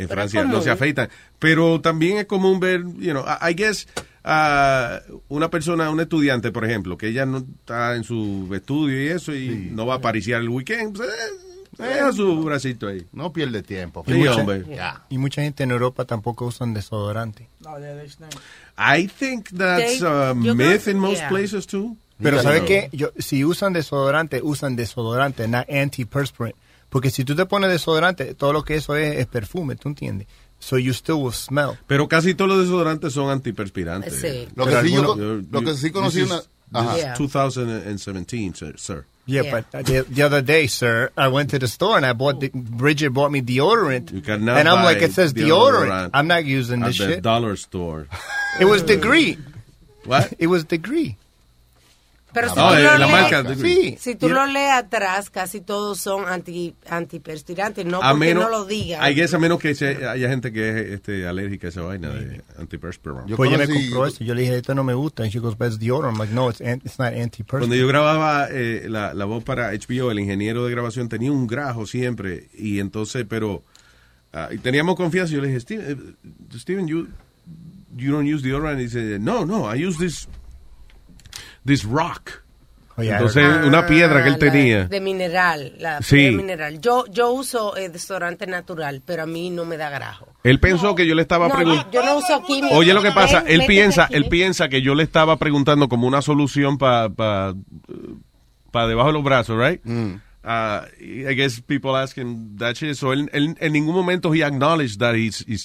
en 0.00 0.08
Pero 0.08 0.20
Francia 0.20 0.44
no 0.44 0.60
se 0.62 0.70
afeitan. 0.70 1.08
Pero 1.38 1.80
también 1.80 2.18
es 2.18 2.26
común 2.26 2.60
ver, 2.60 2.82
you 2.98 3.10
know, 3.12 3.24
I 3.24 3.50
I 3.50 3.54
guess, 3.54 3.86
ah, 4.24 5.00
una 5.28 5.50
persona, 5.50 5.90
un 5.90 6.00
estudiante, 6.00 6.52
por 6.52 6.64
ejemplo, 6.64 6.96
que 6.96 7.08
ella 7.08 7.26
no 7.26 7.38
está 7.38 7.94
en 7.96 8.04
su 8.04 8.48
estudio 8.54 9.02
y 9.02 9.08
eso 9.08 9.34
y 9.34 9.68
no 9.72 9.86
va 9.86 9.96
a 9.96 10.00
pariciar 10.00 10.40
el 10.40 10.48
weekend, 10.48 10.96
pues, 10.96 11.08
eh, 11.08 11.82
deja 11.82 12.12
su 12.12 12.42
bracito 12.42 12.88
ahí. 12.88 13.06
No 13.12 13.32
pierde 13.32 13.62
tiempo. 13.62 14.04
Sí, 14.06 14.14
mucha, 14.14 14.34
hombre. 14.36 14.64
y 15.08 15.18
mucha 15.18 15.42
gente 15.42 15.62
en 15.64 15.70
Europa 15.70 16.04
tampoco 16.04 16.46
usan 16.46 16.74
desodorante. 16.74 17.48
No, 17.60 17.78
yeah. 17.78 18.02
I 18.76 19.06
think 19.06 19.48
that's 19.50 20.02
a 20.02 20.34
myth 20.34 20.88
in 20.88 20.98
most 20.98 21.20
yeah. 21.20 21.28
places 21.28 21.66
too. 21.66 21.96
Pero 22.22 22.42
¿sabes 22.42 22.62
No. 22.62 22.66
qué? 22.66 22.88
Yo, 22.92 23.12
si 23.18 23.44
usan 23.44 23.72
desodorante, 23.72 24.40
usan 24.42 24.76
desodorante, 24.76 25.48
no 25.48 25.64
antiperspirant. 25.68 26.54
Porque 26.90 27.10
si 27.10 27.24
tú 27.24 27.34
te 27.34 27.46
pones 27.46 27.70
desodorante, 27.70 28.34
todo 28.34 28.52
lo 28.52 28.62
que 28.64 28.74
eso 28.74 28.94
es 28.96 29.16
es 29.16 29.26
perfume, 29.26 29.76
¿tú 29.76 29.88
entiendes? 29.88 30.26
So 30.58 30.76
you 30.76 30.92
still 30.92 31.14
will 31.22 31.32
smell. 31.32 31.78
Pero 31.86 32.06
casi 32.08 32.34
todos 32.34 32.50
los 32.50 32.58
desodorantes 32.60 33.14
son 33.14 33.30
antiperspirantes. 33.30 34.20
Sí. 34.20 34.46
Lo 34.54 34.64
que 34.66 34.70
Pero 34.72 34.82
sí 34.82 34.92
yo 34.92 35.00
algunos- 35.00 35.16
co- 35.16 35.48
lo 35.58 35.60
que 35.64 35.74
sí 35.74 35.82
this 35.84 35.92
conocí 35.92 36.20
is- 36.20 36.26
una- 36.30 36.40
this 36.42 37.00
Yeah. 37.02 37.14
2017, 37.16 38.54
sir. 38.56 38.74
sir. 38.78 39.04
Yeah, 39.26 39.42
Yeah. 39.44 39.60
but 39.72 39.84
the, 39.86 40.02
the 40.02 40.22
other 40.24 40.42
day, 40.42 40.66
sir, 40.66 41.12
I 41.16 41.28
went 41.28 41.50
to 41.50 41.58
the 41.58 41.68
store 41.68 41.96
and 41.96 42.04
I 42.06 42.12
bought, 42.12 42.40
the, 42.40 42.50
Bridget 42.52 43.10
bought 43.12 43.30
me 43.30 43.40
deodorant. 43.42 44.10
cannot 44.24 44.56
And 44.58 44.68
I'm 44.68 44.84
like, 44.84 45.00
it 45.02 45.12
says 45.12 45.32
deodorant 45.32 45.86
deodorant. 45.88 46.10
I'm 46.14 46.26
not 46.26 46.44
using 46.44 46.82
At 46.82 46.88
this 46.88 46.98
the 46.98 47.06
shit. 47.14 47.22
dollar 47.22 47.56
store. 47.56 48.06
It 48.60 48.64
was 48.64 48.82
degree. 48.82 49.38
What? 50.04 50.32
It 50.38 50.48
was 50.48 50.64
degree. 50.64 51.16
Pero 52.32 52.48
si 52.48 52.54
Oh, 52.60 52.68
tú 52.70 52.74
lo 52.76 52.82
la 52.82 52.98
lees- 52.98 53.10
marca 53.10 53.42
Degree. 53.42 53.96
Si 53.98 54.14
tú 54.14 54.28
lo 54.28 54.46
lees 54.46 54.70
atrás, 54.72 55.30
casi 55.30 55.60
todos 55.60 55.98
son 56.00 56.26
anti, 56.28 56.74
antiperspirantes, 56.88 57.84
no 57.84 57.98
a 58.02 58.10
porque 58.10 58.18
menos, 58.26 58.44
no 58.44 58.50
lo 58.50 58.64
digan. 58.64 59.00
A 59.02 59.38
menos 59.38 59.58
que 59.58 59.74
se- 59.74 60.06
haya 60.06 60.28
gente 60.28 60.52
que 60.52 60.68
es 60.68 60.76
este, 60.92 61.26
alérgica 61.26 61.66
a 61.66 61.70
esa 61.70 61.82
vaina 61.82 62.10
de 62.10 62.42
antiperspirant. 62.58 63.28
pues 63.34 63.50
ella 63.50 63.58
me 63.66 63.72
compró 63.72 64.06
eso. 64.06 64.22
Yo 64.22 64.34
le 64.34 64.42
dije, 64.42 64.56
esto 64.58 64.74
no 64.74 64.84
me 64.84 64.94
gusta. 64.94 65.22
And 65.22 65.32
she 65.32 65.38
goes, 65.38 65.56
but 65.56 65.68
it's 65.68 65.78
deodorant. 65.78 66.12
I'm 66.14 66.18
like, 66.20 66.32
no, 66.32 66.48
it's, 66.50 66.60
an- 66.60 66.80
it's 66.84 66.98
not 66.98 67.12
antiperspirant. 67.14 67.60
Cuando 67.62 67.74
yo 67.76 67.86
grababa 67.88 68.48
eh, 68.50 68.86
la, 68.88 69.12
la 69.14 69.24
voz 69.24 69.42
para 69.44 69.72
HBO, 69.72 70.10
el 70.10 70.20
ingeniero 70.20 70.64
de 70.64 70.70
grabación 70.70 71.08
tenía 71.08 71.32
un 71.32 71.46
grajo 71.46 71.86
siempre. 71.86 72.48
Y 72.56 72.78
entonces, 72.80 73.26
pero 73.28 73.62
ah, 74.32 74.48
y 74.52 74.58
teníamos 74.58 74.94
confianza. 74.96 75.32
Yo 75.34 75.40
le 75.40 75.48
dije, 75.48 75.60
Steven, 75.60 76.14
eh, 76.22 76.56
Steven 76.58 76.86
you, 76.86 77.08
you 77.96 78.12
don't 78.12 78.28
use 78.32 78.42
deodorant. 78.46 78.78
Y 78.80 78.84
dice, 78.84 79.18
no, 79.18 79.44
no, 79.44 79.74
I 79.74 79.84
use 79.84 79.98
this, 79.98 80.28
this 81.66 81.84
rock. 81.84 82.42
Oh, 82.96 83.02
yeah, 83.02 83.14
entonces, 83.16 83.44
Ah, 83.46 83.62
una 83.66 83.86
piedra 83.86 84.20
que 84.22 84.28
él 84.28 84.32
la 84.34 84.38
tenía. 84.38 84.84
De 84.86 85.00
mineral, 85.00 85.72
la 85.78 86.02
Sí. 86.02 86.16
piedra 86.16 86.36
mineral. 86.36 86.80
Yo, 86.80 87.06
yo 87.06 87.30
uso 87.32 87.74
eh, 87.76 87.88
desodorante 87.88 88.46
natural, 88.46 89.00
pero 89.06 89.22
a 89.22 89.26
mí 89.26 89.48
no 89.48 89.64
me 89.64 89.78
da 89.78 89.88
grajo. 89.88 90.28
Él 90.44 90.60
pensó 90.60 90.94
que 90.94 91.06
yo 91.06 91.14
le 91.14 91.22
estaba 91.22 91.48
No, 91.48 91.54
preguntando. 91.54 91.90
yo 91.92 92.04
no 92.04 92.18
uso 92.18 92.42
químico. 92.44 92.74
Oye, 92.76 92.92
lo 92.92 93.00
que 93.02 93.12
pasa, 93.12 93.40
Ven, 93.42 93.60
él 93.60 93.66
piensa, 93.66 94.04
aquí. 94.04 94.16
él 94.16 94.28
piensa 94.28 94.68
que 94.68 94.82
yo 94.82 94.94
le 94.94 95.02
estaba 95.04 95.36
preguntando 95.38 95.88
como 95.88 96.06
una 96.06 96.20
solución 96.20 96.76
para 96.76 97.08
pa, 97.08 97.54
pa 98.70 98.86
debajo 98.86 99.08
de 99.08 99.12
los 99.14 99.24
brazos, 99.24 99.56
right? 99.58 99.80
Uh, 100.42 100.84
I 101.00 101.34
guess 101.34 101.60
people 101.60 101.94
ask 101.96 102.16
him 102.18 102.56
that 102.58 102.74
shit. 102.74 102.94
So 102.96 103.12
él, 103.12 103.28
él- 103.32 103.56
en 103.60 103.72
ningún 103.72 103.94
momento 103.94 104.32
he 104.34 104.42
acknowledged 104.42 104.98
that 104.98 105.14
he's, 105.14 105.44
he 105.46 105.56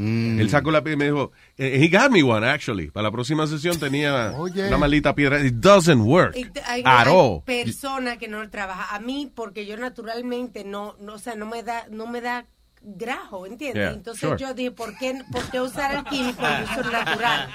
stank. 0.00 0.40
Él 0.40 0.50
sacó 0.50 0.70
la 0.70 0.82
piedra 0.82 0.94
y 0.94 0.98
me 0.98 1.04
dijo, 1.06 1.32
eh, 1.58 1.78
he 1.82 1.88
got 1.88 2.10
me 2.10 2.22
one, 2.22 2.46
actually. 2.46 2.90
Para 2.90 3.04
la 3.04 3.10
próxima 3.10 3.46
sesión 3.46 3.78
tenía 3.78 4.32
Oye. 4.36 4.68
una 4.68 4.78
maldita 4.78 5.14
piedra. 5.14 5.44
It 5.44 5.54
doesn't 5.54 6.02
work 6.02 6.34
te- 6.34 6.62
hay, 6.64 6.82
at 6.84 7.06
hay 7.06 7.12
all. 7.14 7.42
persona 7.44 8.16
que 8.18 8.28
no 8.28 8.48
trabaja. 8.50 8.94
A 8.94 9.00
mí, 9.00 9.30
porque 9.34 9.66
yo 9.66 9.76
naturalmente 9.76 10.64
no, 10.64 10.96
no, 11.00 11.14
o 11.14 11.18
sea, 11.18 11.34
no 11.34 11.46
me 11.46 11.62
da, 11.62 11.86
no 11.90 12.06
me 12.06 12.20
da 12.20 12.46
grajo, 12.82 13.46
¿entiendes? 13.46 13.82
Yeah, 13.84 13.92
Entonces 13.92 14.20
sure. 14.28 14.38
yo 14.40 14.54
dije, 14.54 14.70
¿por 14.70 14.96
qué, 14.96 15.20
¿por 15.30 15.42
qué 15.50 15.60
usar 15.60 15.94
el 15.94 16.04
químico 16.04 16.42
y 16.42 16.46
el 16.80 16.92
natural? 16.92 17.48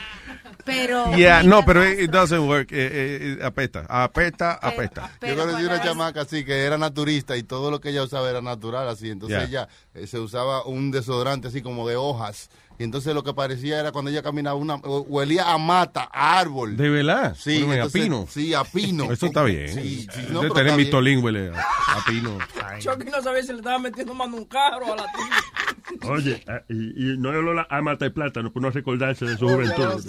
Pero 0.63 1.11
Yeah, 1.17 1.43
no, 1.43 1.65
pero 1.65 1.81
padrastro- 1.81 2.03
it 2.03 2.11
doesn't 2.11 2.47
work. 2.47 2.71
Eh, 2.71 2.75
eh, 2.91 3.37
eh, 3.39 3.43
apesta, 3.45 3.85
apesta, 3.89 4.53
apesta. 4.53 5.11
Yo 5.21 5.35
conocí 5.35 5.63
una 5.63 5.81
chamaca 5.81 6.21
así 6.21 6.43
que 6.45 6.63
era 6.63 6.77
naturista 6.77 7.35
y 7.37 7.43
todo 7.43 7.71
lo 7.71 7.81
que 7.81 7.89
ella 7.89 8.03
usaba 8.03 8.29
era 8.29 8.41
natural 8.41 8.87
así. 8.87 9.09
Entonces 9.09 9.49
Yeah. 9.49 9.63
ella 9.63 9.69
eh, 9.93 10.07
se 10.07 10.19
usaba 10.19 10.65
un 10.65 10.91
desodorante 10.91 11.47
así 11.47 11.61
como 11.61 11.87
de 11.87 11.95
hojas. 11.95 12.49
Y 12.77 12.83
entonces 12.83 13.13
lo 13.13 13.23
que 13.23 13.33
parecía 13.33 13.79
era 13.79 13.91
cuando 13.91 14.11
ella 14.11 14.21
caminaba, 14.21 14.55
una, 14.55 14.75
o- 14.75 15.01
huelía 15.01 15.51
a 15.51 15.57
mata, 15.57 16.09
a 16.11 16.39
árbol. 16.39 16.75
¿De 16.75 16.89
verdad? 16.89 17.35
Sí, 17.39 17.59
Bueno, 17.59 17.71
a 17.71 17.75
entonces- 17.85 18.01
pino. 18.03 18.27
Sí, 18.29 18.53
a 18.53 18.63
pino. 18.63 19.03
Eso 19.11 19.25
está 19.27 19.43
bien. 19.43 19.69
Sí, 19.69 20.07
sí, 20.13 20.27
no, 20.29 20.41
tener 20.51 20.75
huele 21.23 21.51
a, 21.55 21.61
a 21.61 22.05
pino. 22.05 22.37
Chucky 22.79 23.09
no 23.09 23.21
sabía 23.21 23.41
si 23.43 23.51
le 23.53 23.59
estaba 23.59 23.79
metiendo 23.79 24.13
mano 24.13 24.35
un 24.37 24.45
carro 24.45 24.93
a 24.93 24.95
la 24.97 25.03
tía. 25.03 26.01
Oye, 26.09 26.43
ah, 26.47 26.61
y, 26.67 27.13
y 27.13 27.17
no 27.17 27.31
es 27.31 27.37
olor 27.37 27.65
a 27.69 27.81
mata 27.81 28.05
de 28.05 28.11
plátano, 28.11 28.51
por 28.51 28.61
no 28.61 28.69
recordarse 28.71 29.23
de 29.25 29.37
su 29.37 29.47
juventud. 29.47 30.03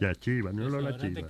Y 0.00 0.04
a 0.04 0.14
chiva, 0.14 0.52
no 0.52 0.66
olor 0.66 0.86
a 0.86 0.96
chiva. 0.98 1.20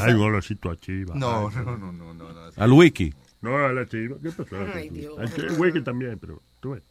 Hay 0.00 0.12
un 0.14 0.20
olorcito 0.20 0.70
a 0.70 0.76
chiva. 0.76 1.14
No, 1.14 1.50
no, 1.50 1.62
no, 1.62 1.76
no, 1.76 1.92
no, 1.92 2.14
no. 2.14 2.24
Al 2.56 2.72
wiki. 2.72 3.12
No, 3.42 3.56
a 3.56 3.72
la 3.72 3.86
chiva. 3.86 4.16
¿Qué 4.22 4.30
pasó? 4.30 4.56
Ay, 4.74 4.88
Dios. 4.90 5.18
Al 5.18 5.58
wiki 5.60 5.82
también, 5.82 6.18
pero 6.18 6.40
tú 6.60 6.70
ves. 6.70 6.82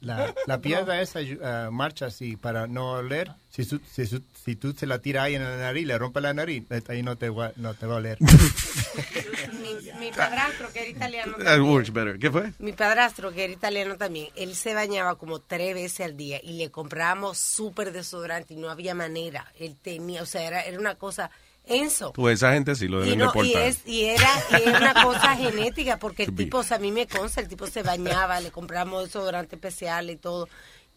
La, 0.00 0.34
la 0.46 0.60
piedra 0.60 1.00
esa 1.00 1.20
ah, 1.42 1.68
marcha 1.72 2.06
así 2.06 2.36
para 2.36 2.66
no 2.66 2.92
oler. 2.92 3.32
Si, 3.50 3.64
su- 3.64 3.80
si, 3.90 4.06
su- 4.06 4.22
si 4.44 4.54
tú 4.56 4.72
se 4.72 4.86
la 4.86 5.00
tiras 5.00 5.24
ahí 5.24 5.34
en 5.34 5.42
la 5.42 5.56
nariz, 5.56 5.86
le 5.86 5.98
rompe 5.98 6.20
la 6.20 6.32
nariz, 6.34 6.64
ahí 6.88 7.02
no 7.02 7.16
te 7.16 7.28
va, 7.30 7.52
no 7.56 7.74
te 7.74 7.86
va 7.86 7.94
a 7.94 7.98
oler. 7.98 8.18
mi, 9.52 9.90
mi 9.98 10.12
padrastro, 10.12 10.72
que 10.72 10.80
era 10.80 10.88
italiano 10.90 11.32
That 11.36 11.44
también, 11.44 11.62
works 11.72 11.92
better. 11.92 12.18
¿Qué 12.18 12.30
fue? 12.30 12.52
mi 12.58 12.72
padrastro, 12.72 13.32
que 13.32 13.44
era 13.44 13.52
italiano 13.52 13.96
también, 13.96 14.28
él 14.36 14.54
se 14.54 14.74
bañaba 14.74 15.16
como 15.16 15.40
tres 15.40 15.74
veces 15.74 16.00
al 16.06 16.16
día 16.16 16.40
y 16.42 16.54
le 16.54 16.70
comprábamos 16.70 17.38
súper 17.38 17.92
desodorante 17.92 18.54
y 18.54 18.56
no 18.56 18.70
había 18.70 18.94
manera. 18.94 19.52
Él 19.58 19.76
tenía, 19.80 20.22
o 20.22 20.26
sea, 20.26 20.46
era, 20.46 20.62
era 20.62 20.78
una 20.78 20.94
cosa 20.96 21.30
enso. 21.68 22.12
Pues 22.12 22.36
esa 22.36 22.52
gente 22.52 22.74
sí 22.74 22.88
lo 22.88 23.04
Y, 23.04 23.10
deben 23.10 23.18
no, 23.20 23.44
y, 23.44 23.54
es, 23.54 23.86
y 23.86 24.04
era, 24.04 24.28
y 24.50 24.68
era 24.68 24.78
una 24.78 25.02
cosa 25.04 25.36
genética, 25.36 25.98
porque 25.98 26.24
el 26.24 26.34
tipo, 26.34 26.58
o 26.58 26.62
sea, 26.62 26.76
a 26.78 26.80
mí 26.80 26.90
me 26.92 27.06
consta, 27.06 27.40
el 27.40 27.48
tipo 27.48 27.66
se 27.66 27.82
bañaba, 27.82 28.40
le 28.40 28.50
compramos 28.50 29.04
desodorante 29.04 29.56
especial 29.56 30.10
y 30.10 30.16
todo. 30.16 30.48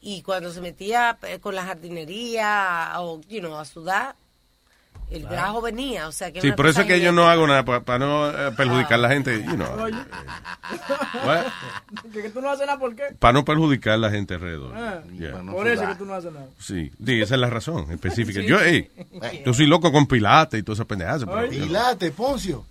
Y 0.01 0.21
cuando 0.23 0.51
se 0.51 0.61
metía 0.61 1.17
eh, 1.23 1.39
con 1.39 1.53
la 1.53 1.63
jardinería 1.63 2.91
o, 2.97 3.21
you 3.29 3.39
know, 3.39 3.57
a 3.57 3.65
sudar, 3.65 4.15
el 5.11 5.21
Claro. 5.21 5.35
grajo 5.35 5.61
venía, 5.61 6.07
o 6.07 6.11
sea 6.11 6.31
que 6.31 6.41
Sí, 6.41 6.51
por 6.53 6.67
eso 6.67 6.81
es 6.81 6.87
que 6.87 7.01
yo 7.01 7.11
no 7.11 7.27
hago 7.29 7.45
nada 7.45 7.63
para 7.65 7.99
no 7.99 8.29
eh, 8.29 8.51
perjudicar 8.55 8.93
a 8.93 8.97
la 8.97 9.09
gente, 9.09 9.43
you 9.43 9.55
know, 9.55 9.67
que, 12.13 12.29
tú 12.29 12.41
no 12.41 12.49
haces 12.49 12.65
nada, 12.65 12.79
¿por 12.79 12.95
qué? 12.95 13.03
para 13.19 13.33
no 13.33 13.45
perjudicar 13.45 13.93
a 13.93 13.97
la 13.97 14.09
gente 14.09 14.35
alrededor. 14.35 14.73
Ah, 14.75 15.01
Yeah. 15.17 15.41
por 15.51 15.67
eso 15.67 15.87
que 15.87 15.95
tú 15.95 16.05
no 16.05 16.13
haces 16.15 16.31
nada. 16.31 16.47
Sí, 16.59 16.91
sí, 17.05 17.21
esa 17.21 17.35
es 17.35 17.41
la 17.41 17.49
razón 17.49 17.91
específica. 17.91 18.41
Sí. 18.41 18.47
Yo, 18.47 18.59
ey, 18.61 18.89
yo 19.45 19.53
soy 19.53 19.67
loco 19.67 19.91
con 19.91 20.07
pilates 20.07 20.59
y 20.59 20.63
toda 20.63 20.75
esa 20.75 20.85
pendejadas. 20.85 21.25
Pilate, 21.49 22.11
Poncio. 22.11 22.65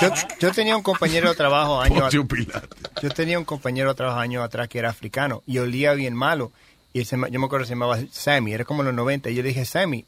Yo, 0.00 0.10
yo 0.40 0.52
tenía 0.52 0.76
un 0.76 0.82
compañero 0.82 1.28
de 1.30 1.34
trabajo 1.34 1.80
años 1.80 2.00
Poncio 2.02 2.26
Pilates. 2.26 2.68
Yo 3.02 3.10
tenía 3.10 3.38
un 3.38 3.44
compañero 3.44 3.90
de 3.90 3.94
trabajo 3.94 4.18
años 4.20 4.44
atrás 4.44 4.68
que 4.68 4.78
era 4.78 4.90
africano 4.90 5.42
y 5.46 5.58
olía 5.58 5.92
bien 5.94 6.14
malo. 6.14 6.52
Y 6.94 7.04
se, 7.04 7.16
llama- 7.16 7.28
yo 7.28 7.38
me 7.40 7.46
acuerdo 7.46 7.64
que 7.64 7.68
se 7.68 7.74
llamaba 7.74 7.98
Sammy, 8.10 8.54
era 8.54 8.64
como 8.64 8.80
en 8.82 8.86
los 8.86 8.94
90. 8.94 9.28
Y 9.28 9.34
yo 9.34 9.42
le 9.42 9.48
dije, 9.48 9.64
Sammy, 9.66 10.04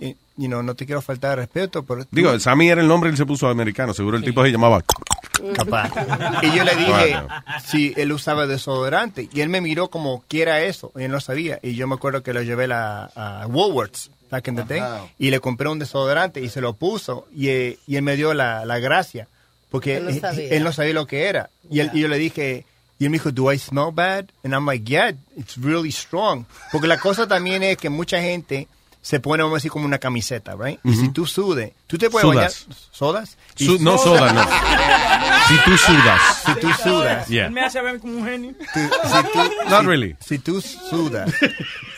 eh, 0.00 0.16
you 0.38 0.46
know, 0.48 0.62
no 0.62 0.74
te 0.74 0.86
quiero 0.86 1.00
faltar 1.02 1.30
de 1.30 1.36
respeto, 1.36 1.84
pero... 1.84 2.04
Digo, 2.10 2.36
Sammy 2.40 2.70
era 2.70 2.80
el 2.80 2.88
nombre 2.88 3.10
y 3.10 3.12
él 3.12 3.16
se 3.18 3.26
puso 3.26 3.46
americano. 3.48 3.92
Seguro 3.94 4.16
el 4.16 4.24
tipo 4.24 4.42
se 4.42 4.50
llamaba. 4.50 4.82
Capaz. 5.54 5.90
Y 6.42 6.56
yo 6.56 6.64
le 6.64 6.74
dije 6.76 6.90
Bueno. 6.90 7.28
si 7.66 7.92
él 7.96 8.12
usaba 8.12 8.46
desodorante. 8.46 9.28
Y 9.32 9.40
él 9.42 9.48
me 9.50 9.60
miró 9.60 9.88
como, 9.88 10.24
¿qué 10.28 10.42
era 10.42 10.62
eso? 10.62 10.90
Y 10.96 11.02
él 11.04 11.10
no 11.12 11.20
sabía. 11.20 11.58
Y 11.62 11.74
yo 11.74 11.86
me 11.86 11.94
acuerdo 11.96 12.22
que 12.22 12.32
lo 12.32 12.42
llevé 12.42 12.66
la- 12.66 13.10
a 13.14 13.46
Woolworths, 13.46 14.10
back 14.30 14.48
in 14.48 14.56
the 14.56 14.62
day, 14.64 14.80
Ajá. 14.80 15.04
y 15.18 15.30
le 15.30 15.40
compré 15.40 15.68
un 15.68 15.78
desodorante 15.78 16.40
y 16.40 16.48
se 16.48 16.62
lo 16.62 16.72
puso. 16.72 17.26
Y, 17.34 17.48
eh, 17.48 17.78
y 17.86 17.96
él 17.96 18.02
me 18.02 18.16
dio 18.16 18.32
la, 18.32 18.64
la 18.64 18.78
gracia. 18.78 19.28
Porque 19.70 19.98
Él 19.98 20.04
no 20.04 20.10
él, 20.10 20.20
sabía. 20.20 20.48
él 20.50 20.64
no 20.64 20.72
sabía 20.72 20.94
lo 20.94 21.06
que 21.06 21.24
era. 21.26 21.50
Y, 21.70 21.80
él- 21.80 21.90
y 21.92 22.00
yo 22.00 22.08
le 22.08 22.16
dije... 22.18 22.64
Y 23.02 23.04
él 23.06 23.10
me 23.10 23.16
dijo, 23.16 23.32
do 23.32 23.50
I 23.52 23.58
smell 23.58 23.90
bad? 23.92 24.26
And 24.44 24.54
I'm 24.54 24.64
like, 24.64 24.84
yeah, 24.88 25.10
it's 25.36 25.56
really 25.58 25.90
strong. 25.90 26.44
Porque 26.70 26.86
la 26.86 26.98
cosa 26.98 27.26
también 27.26 27.64
es 27.64 27.76
que 27.76 27.90
mucha 27.90 28.20
gente 28.22 28.68
se 29.00 29.18
pone, 29.18 29.42
vamos 29.42 29.56
a 29.56 29.58
decir, 29.58 29.72
como 29.72 29.86
una 29.86 29.98
camiseta, 29.98 30.54
right? 30.54 30.78
Y 30.84 30.94
si 30.94 31.08
tú 31.08 31.26
sudes, 31.26 31.72
tú 31.88 31.98
te 31.98 32.08
puedes 32.08 32.30
Sudas. 32.30 32.66
bañar. 32.68 32.78
¿Sodas? 32.92 33.36
Su- 33.56 33.80
no 33.80 33.98
soda, 33.98 34.32
no. 34.32 34.44
Si 35.48 35.56
tú 35.64 35.76
sudas. 35.76 36.20
Si 36.46 36.54
tú 36.60 36.68
sudas. 36.80 37.26
Yeah. 37.26 37.46
Él 37.46 37.50
me 37.50 37.62
hace 37.62 37.82
ver 37.82 37.98
como 37.98 38.18
un 38.18 38.24
genio. 38.24 38.54
Not 39.68 39.84
really. 39.84 40.14
Si 40.20 40.38
tú 40.38 40.60
sudas 40.60 41.28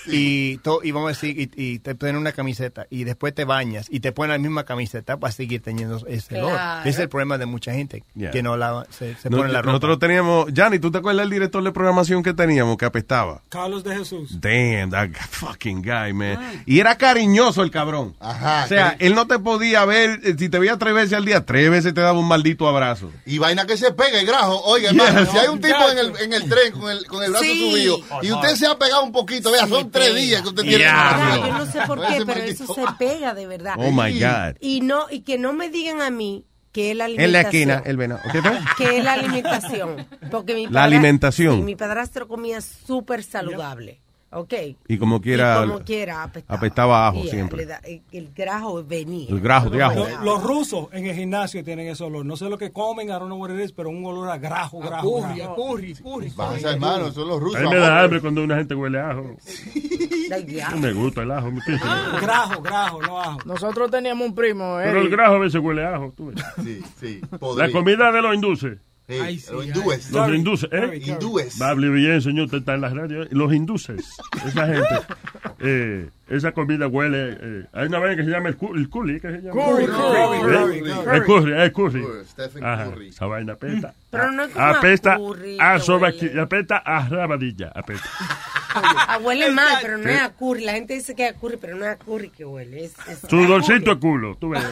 y, 0.06 0.58
to- 0.58 0.80
y 0.82 0.90
vamos 0.92 1.08
a 1.08 1.12
decir, 1.12 1.38
y, 1.38 1.50
y 1.74 1.78
te 1.78 1.94
ponen 1.94 2.16
una 2.16 2.32
camiseta 2.32 2.86
y 2.90 3.04
después 3.04 3.34
te 3.34 3.44
bañas 3.44 3.86
y 3.90 4.00
te 4.00 4.12
ponen 4.12 4.32
la 4.32 4.38
misma 4.38 4.64
camiseta, 4.64 5.16
vas 5.16 5.34
a 5.34 5.36
seguir 5.36 5.62
teniendo 5.62 6.04
ese 6.06 6.38
olor. 6.38 6.52
Claro. 6.52 6.80
Ese 6.82 6.90
es 6.90 6.98
el 7.00 7.08
problema 7.08 7.38
de 7.38 7.46
mucha 7.46 7.72
gente 7.72 8.02
Yeah. 8.14 8.30
que 8.30 8.42
no 8.42 8.56
lava, 8.56 8.86
se, 8.90 9.14
se 9.16 9.30
No- 9.30 9.38
pone 9.38 9.52
la 9.52 9.60
ropa. 9.62 9.72
nosotros 9.72 9.98
teníamos, 9.98 10.46
Johnny, 10.56 10.78
¿tú 10.78 10.90
te 10.90 10.98
acuerdas 10.98 11.22
del 11.24 11.30
director 11.30 11.62
de 11.64 11.72
programación 11.72 12.22
que 12.22 12.32
teníamos 12.34 12.76
que 12.76 12.84
apestaba? 12.84 13.42
Carlos 13.48 13.82
de 13.84 13.96
Jesús. 13.96 14.40
Damn, 14.40 14.90
that 14.90 15.08
fucking 15.30 15.82
guy, 15.82 16.12
man. 16.12 16.62
Y 16.66 16.80
era 16.80 16.96
cariñoso 16.96 17.62
el 17.62 17.70
cabrón. 17.70 18.14
Ajá. 18.20 18.64
O 18.64 18.68
sea, 18.68 18.96
él 18.98 19.14
no 19.14 19.26
te 19.26 19.38
podía 19.38 19.84
ver, 19.84 20.20
eh, 20.22 20.34
si 20.38 20.48
te 20.48 20.58
veía 20.58 20.76
tres 20.78 20.94
veces 20.94 21.12
al 21.14 21.24
día, 21.24 21.44
tres 21.44 21.70
veces 21.70 21.94
te 21.94 22.00
daba 22.00 22.18
un 22.18 22.28
maldito 22.28 22.68
abrazo. 22.68 23.10
Y 23.26 23.38
vaina 23.38 23.66
que 23.66 23.76
se 23.76 23.92
pega 23.92 24.20
el 24.20 24.26
grajo. 24.26 24.60
Oiga, 24.64 24.90
hermano, 24.90 25.26
si 25.30 25.36
hay 25.38 25.48
un 25.48 25.60
tipo 25.60 25.90
en 25.90 25.98
el, 25.98 26.12
en 26.20 26.32
el 26.32 26.48
tren 26.48 26.72
con 26.72 26.90
el, 26.90 27.06
con 27.06 27.22
el 27.22 27.30
brazo 27.30 27.44
Sí. 27.44 27.70
subido 27.72 27.98
y 28.22 28.32
usted 28.32 28.54
se 28.56 28.66
ha 28.66 28.78
pegado 28.78 29.02
un 29.04 29.12
poquito, 29.12 29.50
vea, 29.50 29.66
son 29.66 29.90
tres 29.94 30.14
días 30.14 30.42
que 30.42 30.48
usted 30.48 30.62
tiene 30.62 30.84
parar. 30.84 31.38
Yo 31.38 31.52
no 31.58 31.66
sé 31.66 31.80
por 31.86 32.06
qué, 32.06 32.22
pero 32.26 32.40
eso 32.42 32.74
se 32.74 32.82
pega 32.98 33.34
de 33.34 33.46
verdad. 33.46 33.74
Oh, 33.78 33.90
my 33.90 34.12
God. 34.20 34.56
Y 34.60 34.80
no 34.82 35.06
y 35.10 35.20
que 35.20 35.38
no 35.38 35.52
me 35.52 35.70
digan 35.70 36.02
a 36.02 36.10
mí 36.10 36.44
que 36.72 36.90
es 36.90 36.96
la 36.96 37.04
En 37.06 37.12
alimentación. 37.12 37.32
la 37.32 37.40
esquina, 37.76 37.82
el 37.88 37.96
venado. 37.96 38.20
¿Qué? 38.32 38.40
Que 38.78 38.98
es 38.98 39.04
la 39.04 39.12
alimentación. 39.12 40.06
Porque 40.30 40.54
mi 40.54 40.64
La 40.64 40.70
padra- 40.70 40.84
alimentación. 40.84 41.56
sí, 41.58 41.62
mi 41.62 41.76
padrastro 41.76 42.26
comía 42.28 42.60
súper 42.60 43.22
saludable. 43.22 44.00
¿Ok? 44.34 44.52
Y 44.88 44.98
como 44.98 45.20
quiera, 45.20 45.62
Y 45.64 45.68
como 45.68 45.84
quiera 45.84 46.22
apestaba. 46.24 46.58
apestaba 46.58 47.08
ajo 47.08 47.22
Yeah, 47.22 47.30
siempre. 47.30 47.66
da- 47.66 47.80
el, 47.84 48.02
el 48.12 48.32
grajo 48.34 48.82
venía. 48.84 49.28
El 49.28 49.40
grajo 49.40 49.70
de 49.70 49.82
ajo. 49.82 49.94
Los, 49.94 50.20
los 50.22 50.42
rusos 50.42 50.88
en 50.92 51.06
el 51.06 51.14
gimnasio 51.14 51.62
tienen 51.64 51.88
ese 51.88 52.02
olor. 52.04 52.26
No 52.26 52.36
sé 52.36 52.48
lo 52.50 52.58
que 52.58 52.72
comen, 52.72 53.06
I 53.08 53.12
don't 53.12 53.26
know 53.26 53.38
what 53.40 53.50
it 53.50 53.60
is, 53.64 53.72
pero 53.72 53.90
un 53.90 54.04
olor 54.04 54.28
a 54.28 54.38
grajo, 54.38 54.80
grajo. 54.80 55.20
Curry, 55.22 55.38
grajo. 55.38 55.54
curry, 55.56 55.94
curry. 55.94 56.30
Pasa, 56.30 56.72
hermano, 56.72 57.10
son 57.12 57.28
los 57.28 57.36
A 57.36 57.40
rusos. 57.40 57.62
mí 57.62 57.68
me 57.68 57.76
da 57.76 58.02
hambre 58.02 58.20
cuando 58.20 58.42
una 58.44 58.56
gente 58.56 58.74
huele 58.74 58.98
a 59.00 59.10
ajo. 59.10 59.36
No 60.72 60.76
me 60.78 60.92
gusta 60.92 61.22
el 61.22 61.30
ajo. 61.30 61.50
¿qué 61.64 61.74
es 61.74 61.80
eso? 61.80 61.86
Grajo, 62.20 62.62
grajo, 62.62 63.02
no 63.02 63.20
ajo. 63.20 63.38
Nosotros 63.44 63.90
teníamos 63.90 64.26
un 64.28 64.34
primo, 64.34 64.76
Pero 64.78 64.90
el 65.00 65.06
Eddie. 65.06 65.10
grajo 65.10 65.34
a 65.34 65.38
veces 65.38 65.60
huele 65.62 65.84
a 65.84 65.94
ajo. 65.96 66.12
tú 66.16 66.26
ves. 66.26 66.44
Sí, 66.64 66.82
sí. 66.98 67.20
La 67.30 67.38
podrido. 67.38 67.72
comida 67.72 68.10
de 68.12 68.22
los 68.22 68.34
induces. 68.34 68.78
Sí, 69.06 69.14
Ay, 69.20 69.38
sí, 69.38 69.52
los 69.52 69.66
hindúes. 69.66 70.10
Los 70.10 70.28
induces, 70.34 70.68
¿eh? 70.72 71.00
Hindúes. 71.04 71.60
Hable 71.60 71.90
bien, 71.90 72.22
señor, 72.22 72.46
usted 72.46 72.58
está 72.58 72.74
en 72.74 72.80
las 72.80 72.94
radios. 72.94 73.28
Los 73.30 73.52
induces, 73.52 74.02
esa 74.46 74.66
gente, 74.66 75.00
eh, 75.60 76.08
esa 76.28 76.52
comida 76.52 76.86
huele. 76.88 77.36
eh, 77.40 77.64
hay 77.72 77.86
una 77.86 77.98
vaina 77.98 78.16
que 78.16 78.24
se 78.24 78.30
llama 78.30 78.48
el, 78.48 78.56
cu- 78.56 78.74
el 78.74 78.88
curry, 78.88 79.20
¿qué 79.20 79.30
se 79.30 79.42
llama? 79.42 79.60
Curry, 79.64 79.86
curry, 79.86 80.40
curry, 80.40 80.78
Eh, 80.78 80.80
curry. 80.80 81.16
El 81.16 81.24
curry, 81.24 81.52
el 81.52 81.72
curry. 81.72 82.02
Curry, 82.02 82.24
Stephen 82.26 82.64
Ajá, 82.64 82.84
Curry. 82.90 83.08
esa 83.08 83.26
vaina 83.26 83.52
apesta. 83.54 83.94
Pero 84.10 84.30
no 84.32 84.44
es 84.44 84.52
como 84.52 84.64
apesta 84.64 85.12
a 85.14 85.16
curry 85.18 85.56
a 85.60 85.74
que 85.74 85.80
sobaqui- 85.82 86.28
huele. 86.28 86.40
apesta 86.40 86.76
a 86.78 87.08
rabadilla, 87.08 87.72
apesta. 87.74 88.08
Ah, 88.76 89.18
huele 89.22 89.50
mal, 89.52 89.76
pero 89.82 89.98
no 89.98 90.08
es 90.10 90.20
a 90.20 90.30
curry. 90.32 90.64
La 90.64 90.72
gente 90.72 90.94
dice 90.94 91.14
que 91.14 91.28
es 91.28 91.36
a 91.36 91.38
curry, 91.38 91.56
pero 91.60 91.76
no 91.76 91.84
es 91.84 91.92
a 91.92 91.96
curry 91.96 92.30
que 92.30 92.44
huele. 92.44 92.84
Es, 92.86 92.94
es 93.08 93.18
Sudorcito 93.28 94.00
culo, 94.00 94.36
tú 94.36 94.48
ves. 94.50 94.64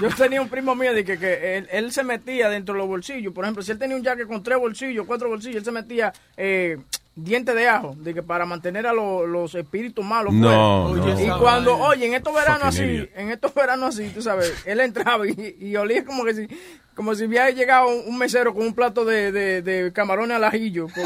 Yo 0.00 0.08
tenía 0.10 0.40
un 0.42 0.48
primo 0.48 0.74
mío 0.74 0.92
de 0.94 1.04
que, 1.04 1.18
que 1.18 1.56
él, 1.58 1.68
él 1.70 1.92
se 1.92 2.02
metía 2.04 2.48
dentro 2.48 2.74
de 2.74 2.78
los 2.80 2.88
bolsillos. 2.88 3.32
Por 3.32 3.44
ejemplo, 3.44 3.62
si 3.62 3.72
él 3.72 3.78
tenía 3.78 3.96
un 3.96 4.02
jacket 4.02 4.26
con 4.26 4.42
tres 4.42 4.58
bolsillos, 4.58 5.06
cuatro 5.06 5.28
bolsillos, 5.28 5.56
él 5.58 5.64
se 5.64 5.72
metía 5.72 6.12
eh, 6.36 6.78
dientes 7.14 7.54
de 7.54 7.68
ajo, 7.68 7.94
de 7.98 8.14
que 8.14 8.22
para 8.22 8.46
mantener 8.46 8.86
a 8.86 8.92
lo- 8.92 9.26
los 9.26 9.54
espíritus 9.54 10.04
malos. 10.04 10.32
No, 10.32 10.94
no. 10.94 11.20
Y 11.20 11.28
cuando, 11.38 11.76
oye, 11.76 12.06
en 12.06 12.14
estos 12.14 12.34
veranos 12.34 12.64
así, 12.64 12.82
idiot. 12.82 13.10
en 13.14 13.30
estos 13.30 13.52
veranos 13.54 13.94
así, 13.98 14.08
tú 14.10 14.22
sabes, 14.22 14.52
él 14.66 14.80
entraba 14.80 15.26
y, 15.26 15.56
y 15.60 15.76
olía 15.76 16.04
como 16.04 16.24
que 16.24 16.34
si, 16.34 16.48
como 16.94 17.14
si 17.14 17.24
hubiera 17.24 17.50
llegado 17.50 17.88
un 17.88 18.18
mesero 18.18 18.52
con 18.54 18.62
un 18.66 18.74
plato 18.74 19.04
de, 19.04 19.32
de, 19.32 19.62
de 19.62 19.92
camarones 19.92 20.36
al 20.36 20.44
ajillo. 20.44 20.86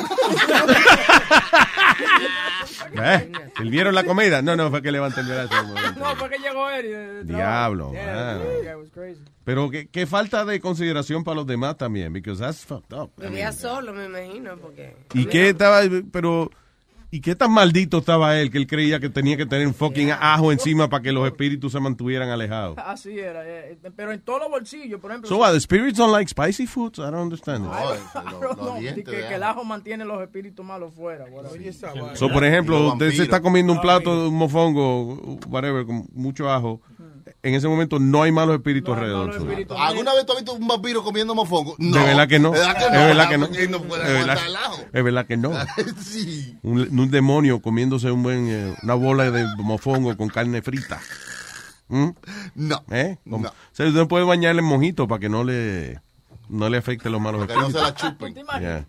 ¿Eh? 2.96 3.32
¿Sirvieron 3.56 3.94
la 3.94 4.04
comida? 4.04 4.42
No, 4.42 4.56
no, 4.56 4.70
fue 4.70 4.82
que 4.82 4.90
levanté 4.92 5.20
el 5.20 5.26
brazo. 5.26 5.54
No, 5.98 6.16
fue 6.16 6.30
que 6.30 6.38
llegó 6.38 6.68
él. 6.70 6.86
y 6.86 6.88
de- 6.90 7.24
de 7.24 7.34
Diablo. 7.34 7.92
Yeah, 7.92 8.38
yeah, 8.62 8.72
it 8.72 8.78
was 8.78 8.90
crazy. 8.90 9.20
Pero 9.44 9.70
qué, 9.70 9.88
qué 9.88 10.06
falta 10.06 10.44
de 10.44 10.60
consideración 10.60 11.24
para 11.24 11.36
los 11.36 11.46
demás 11.46 11.76
también, 11.76 12.12
because 12.12 12.40
that's 12.40 12.64
fucked 12.64 12.92
up. 12.96 13.10
I 13.18 13.22
Vivía 13.28 13.46
mean, 13.46 13.52
solo, 13.52 13.92
me 13.92 14.06
imagino, 14.06 14.56
porque... 14.56 14.96
¿Y 15.12 15.26
qué 15.26 15.50
estaba, 15.50 15.82
pero, 16.12 16.50
y 17.14 17.20
qué 17.20 17.36
tan 17.36 17.52
maldito 17.52 17.98
estaba 17.98 18.40
él 18.40 18.50
que 18.50 18.58
él 18.58 18.66
creía 18.66 18.98
que 18.98 19.08
tenía 19.08 19.36
que 19.36 19.46
tener 19.46 19.68
un 19.68 19.74
fucking 19.74 20.10
ajo 20.10 20.50
encima 20.50 20.88
para 20.88 21.00
que 21.00 21.12
los 21.12 21.24
espíritus 21.24 21.70
se 21.70 21.78
mantuvieran 21.78 22.28
alejados? 22.28 22.76
Así 22.76 23.16
era, 23.20 23.48
eh, 23.48 23.78
pero 23.94 24.10
en 24.10 24.20
todos 24.20 24.40
los 24.40 24.50
bolsillos, 24.50 25.00
por 25.00 25.12
ejemplo. 25.12 25.28
So 25.28 25.36
what, 25.36 25.52
the 25.52 25.60
spirits 25.60 25.96
don't 25.96 26.10
like 26.10 26.28
spicy 26.28 26.66
foods? 26.66 26.98
I 26.98 27.12
don't 27.12 27.22
understand. 27.22 27.66
it. 27.66 27.70
I 27.70 28.32
don't 28.40 28.58
know, 28.58 28.80
di 28.80 29.04
que, 29.04 29.12
que 29.12 29.34
el 29.36 29.44
ajo 29.44 29.62
mantiene 29.62 30.04
los 30.04 30.20
espíritus 30.22 30.66
malos 30.66 30.92
fuera. 30.92 31.26
Oye, 31.52 31.68
esa 31.68 31.92
So, 32.16 32.28
por 32.30 32.44
ejemplo, 32.44 32.94
usted 32.94 33.12
se 33.12 33.22
está 33.22 33.40
comiendo 33.40 33.72
un 33.72 33.80
plato 33.80 34.22
de 34.22 34.28
un 34.30 34.34
mofongo, 34.34 35.38
whatever, 35.46 35.86
con 35.86 36.08
mucho 36.14 36.50
ajo. 36.50 36.80
En 37.44 37.54
ese 37.54 37.68
momento 37.68 37.98
no 37.98 38.22
hay 38.22 38.32
malos 38.32 38.56
espíritus 38.56 38.94
alrededor. 38.96 39.30
¿Alguna 39.78 40.14
vez 40.14 40.24
tú 40.26 40.32
has 40.32 40.38
visto 40.38 40.54
un 40.54 40.66
vampiro 40.66 41.04
comiendo 41.04 41.34
mofongo? 41.34 41.76
No. 41.78 41.98
De 41.98 42.04
verdad 42.04 42.26
que 42.26 42.38
no. 42.38 42.50
¿De 42.52 42.58
verdad 42.58 42.76
que 42.78 42.84
Es 42.86 42.90
verdad 42.90 43.28
que 43.28 43.38
no. 43.38 43.46
Es 44.92 45.04
verdad- 45.04 45.26
que 45.26 45.36
no. 45.36 45.52
sí. 46.02 46.56
Un, 46.62 46.98
un 46.98 47.10
demonio 47.10 47.60
comiéndose 47.60 48.10
un 48.10 48.22
buen, 48.22 48.48
eh, 48.48 48.74
una 48.82 48.94
bola 48.94 49.30
de 49.30 49.46
mofongo 49.58 50.16
con 50.16 50.28
carne 50.28 50.62
frita. 50.62 51.00
¿Mm? 51.88 52.08
No. 52.54 52.82
¿Eh? 52.90 53.18
No. 53.26 53.36
O 53.36 53.52
sea, 53.72 53.86
usted 53.88 54.06
puede 54.08 54.24
bañarle 54.24 54.60
en 54.62 54.66
mojito 54.66 55.06
para 55.06 55.20
que 55.20 55.28
no 55.28 55.44
le, 55.44 56.00
no 56.48 56.68
le 56.70 56.78
afecte 56.78 57.10
los 57.10 57.20
malos 57.20 57.46
Que 57.46 57.54
no 57.54 57.70
se 57.70 57.78
espíritus. 57.78 57.82
la 57.82 57.94
chupen. 57.94 58.34
Yeah. 58.60 58.86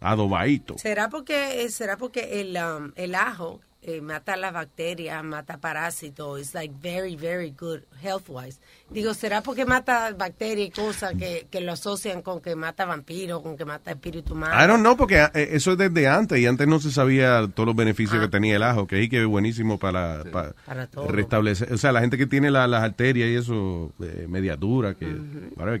Adobadito. 0.00 0.76
¿Será 0.78 1.08
porque, 1.08 1.62
eh, 1.62 1.70
será 1.70 1.96
porque 1.96 2.40
el, 2.40 2.56
um, 2.56 2.90
el 2.96 3.14
ajo 3.14 3.60
eh, 3.96 4.00
mata 4.00 4.36
las 4.36 4.52
bacterias, 4.52 5.22
mata 5.24 5.58
parásitos? 5.58 6.40
It's 6.40 6.54
like 6.54 6.74
very, 6.80 7.16
very 7.16 7.50
good 7.58 7.80
health-wise. 8.02 8.58
Digo, 8.90 9.14
¿será 9.14 9.42
porque 9.42 9.64
mata 9.64 10.12
bacterias 10.16 10.68
y 10.68 10.70
cosas 10.70 11.14
que, 11.18 11.46
que 11.50 11.60
lo 11.60 11.72
asocian 11.72 12.22
con 12.22 12.40
que 12.40 12.56
mata 12.56 12.84
vampiros, 12.84 13.42
con 13.42 13.56
que 13.56 13.64
mata 13.64 13.90
espíritu 13.90 14.34
malo? 14.34 14.54
I 14.62 14.66
don't 14.66 14.80
know, 14.82 14.96
porque 14.96 15.16
eh, 15.34 15.48
eso 15.52 15.72
es 15.72 15.78
desde 15.78 16.08
antes 16.08 16.38
y 16.38 16.46
antes 16.46 16.66
no 16.66 16.80
se 16.80 16.90
sabía 16.90 17.46
todos 17.54 17.66
los 17.66 17.76
beneficios 17.76 18.20
que 18.20 18.28
tenía 18.28 18.56
el 18.56 18.62
ajo, 18.62 18.86
que 18.86 19.02
es 19.02 19.08
que 19.10 19.20
es 19.20 19.26
buenísimo 19.26 19.78
para, 19.78 20.24
para, 20.32 20.52
Para 20.66 20.86
todo. 20.86 21.08
restablecer. 21.08 21.72
O 21.72 21.78
sea, 21.78 21.92
la 21.92 22.00
gente 22.00 22.18
que 22.18 22.26
tiene 22.26 22.50
la- 22.50 22.66
las 22.66 22.82
arterias 22.82 23.28
y 23.28 23.34
eso, 23.36 23.92
eh, 24.02 24.26
media 24.28 24.56
dura, 24.56 24.94
que, 24.94 25.06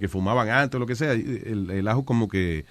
que 0.00 0.08
fumaban 0.08 0.48
antes 0.50 0.78
lo 0.78 0.86
que 0.86 0.94
sea, 0.94 1.12
el, 1.12 1.70
el 1.70 1.88
ajo 1.88 2.04
como 2.04 2.28
que 2.28 2.64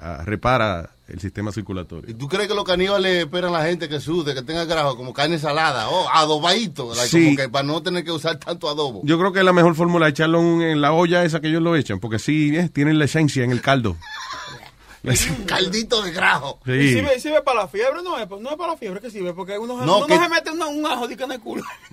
ah, 0.00 0.22
repara 0.24 0.90
el 1.08 1.18
sistema 1.20 1.50
circulatorio. 1.52 2.08
¿Y 2.10 2.14
tú 2.14 2.28
crees 2.28 2.48
que 2.48 2.54
los 2.54 2.64
caníbales 2.64 3.24
esperan 3.24 3.52
a 3.54 3.58
la 3.58 3.64
gente 3.66 3.88
que 3.88 3.98
sude, 4.00 4.32
que 4.34 4.42
tenga 4.42 4.64
grajo, 4.64 4.96
como 4.96 5.12
carne 5.12 5.38
salada, 5.38 5.88
o 5.88 6.08
adobadito, 6.08 6.94
like, 6.94 7.08
Sí. 7.08 7.24
como 7.24 7.36
que 7.36 7.48
para 7.48 7.64
no 7.66 7.82
tener 7.82 8.04
que 8.04 8.12
usar 8.12 8.36
tanto 8.36 8.68
adobo? 8.68 9.00
Yo 9.04 9.18
creo 9.18 9.32
que 9.32 9.42
la 9.42 9.52
mejor 9.52 9.74
fórmula 9.74 10.06
es 10.06 10.12
echarlo 10.12 10.40
en, 10.40 10.62
en 10.62 10.80
la 10.80 10.92
olla 10.92 11.24
esa 11.24 11.40
que 11.40 11.48
ellos 11.48 11.62
lo 11.62 11.74
echan, 11.74 11.98
porque 11.98 12.18
sí, 12.20 12.56
eh, 12.56 12.68
tienen 12.68 12.98
la 12.98 13.06
esencia 13.06 13.42
en 13.44 13.50
el 13.50 13.60
caldo. 13.60 13.96
Un 15.38 15.44
caldito 15.46 16.02
de 16.02 16.10
grajo. 16.12 16.60
Sí. 16.64 16.72
¿Y 16.72 16.92
sirve, 16.92 17.18
sirve 17.20 17.42
para 17.42 17.60
la 17.62 17.68
fiebre? 17.68 18.02
No 18.02 18.18
es, 18.18 18.28
no 18.28 18.50
es 18.50 18.56
para 18.56 18.72
la 18.72 18.78
fiebre 18.78 19.00
que 19.00 19.10
sirve, 19.10 19.32
porque 19.32 19.58
uno, 19.58 19.78
No, 19.84 19.98
uno 19.98 20.06
que- 20.06 20.14
no 20.16 20.22
se 20.22 20.28
mete 20.28 20.50
una- 20.50 20.66
un 20.66 20.84
ajo 20.86 21.08
en 21.08 21.32
el 21.32 21.40
culo. 21.40 21.62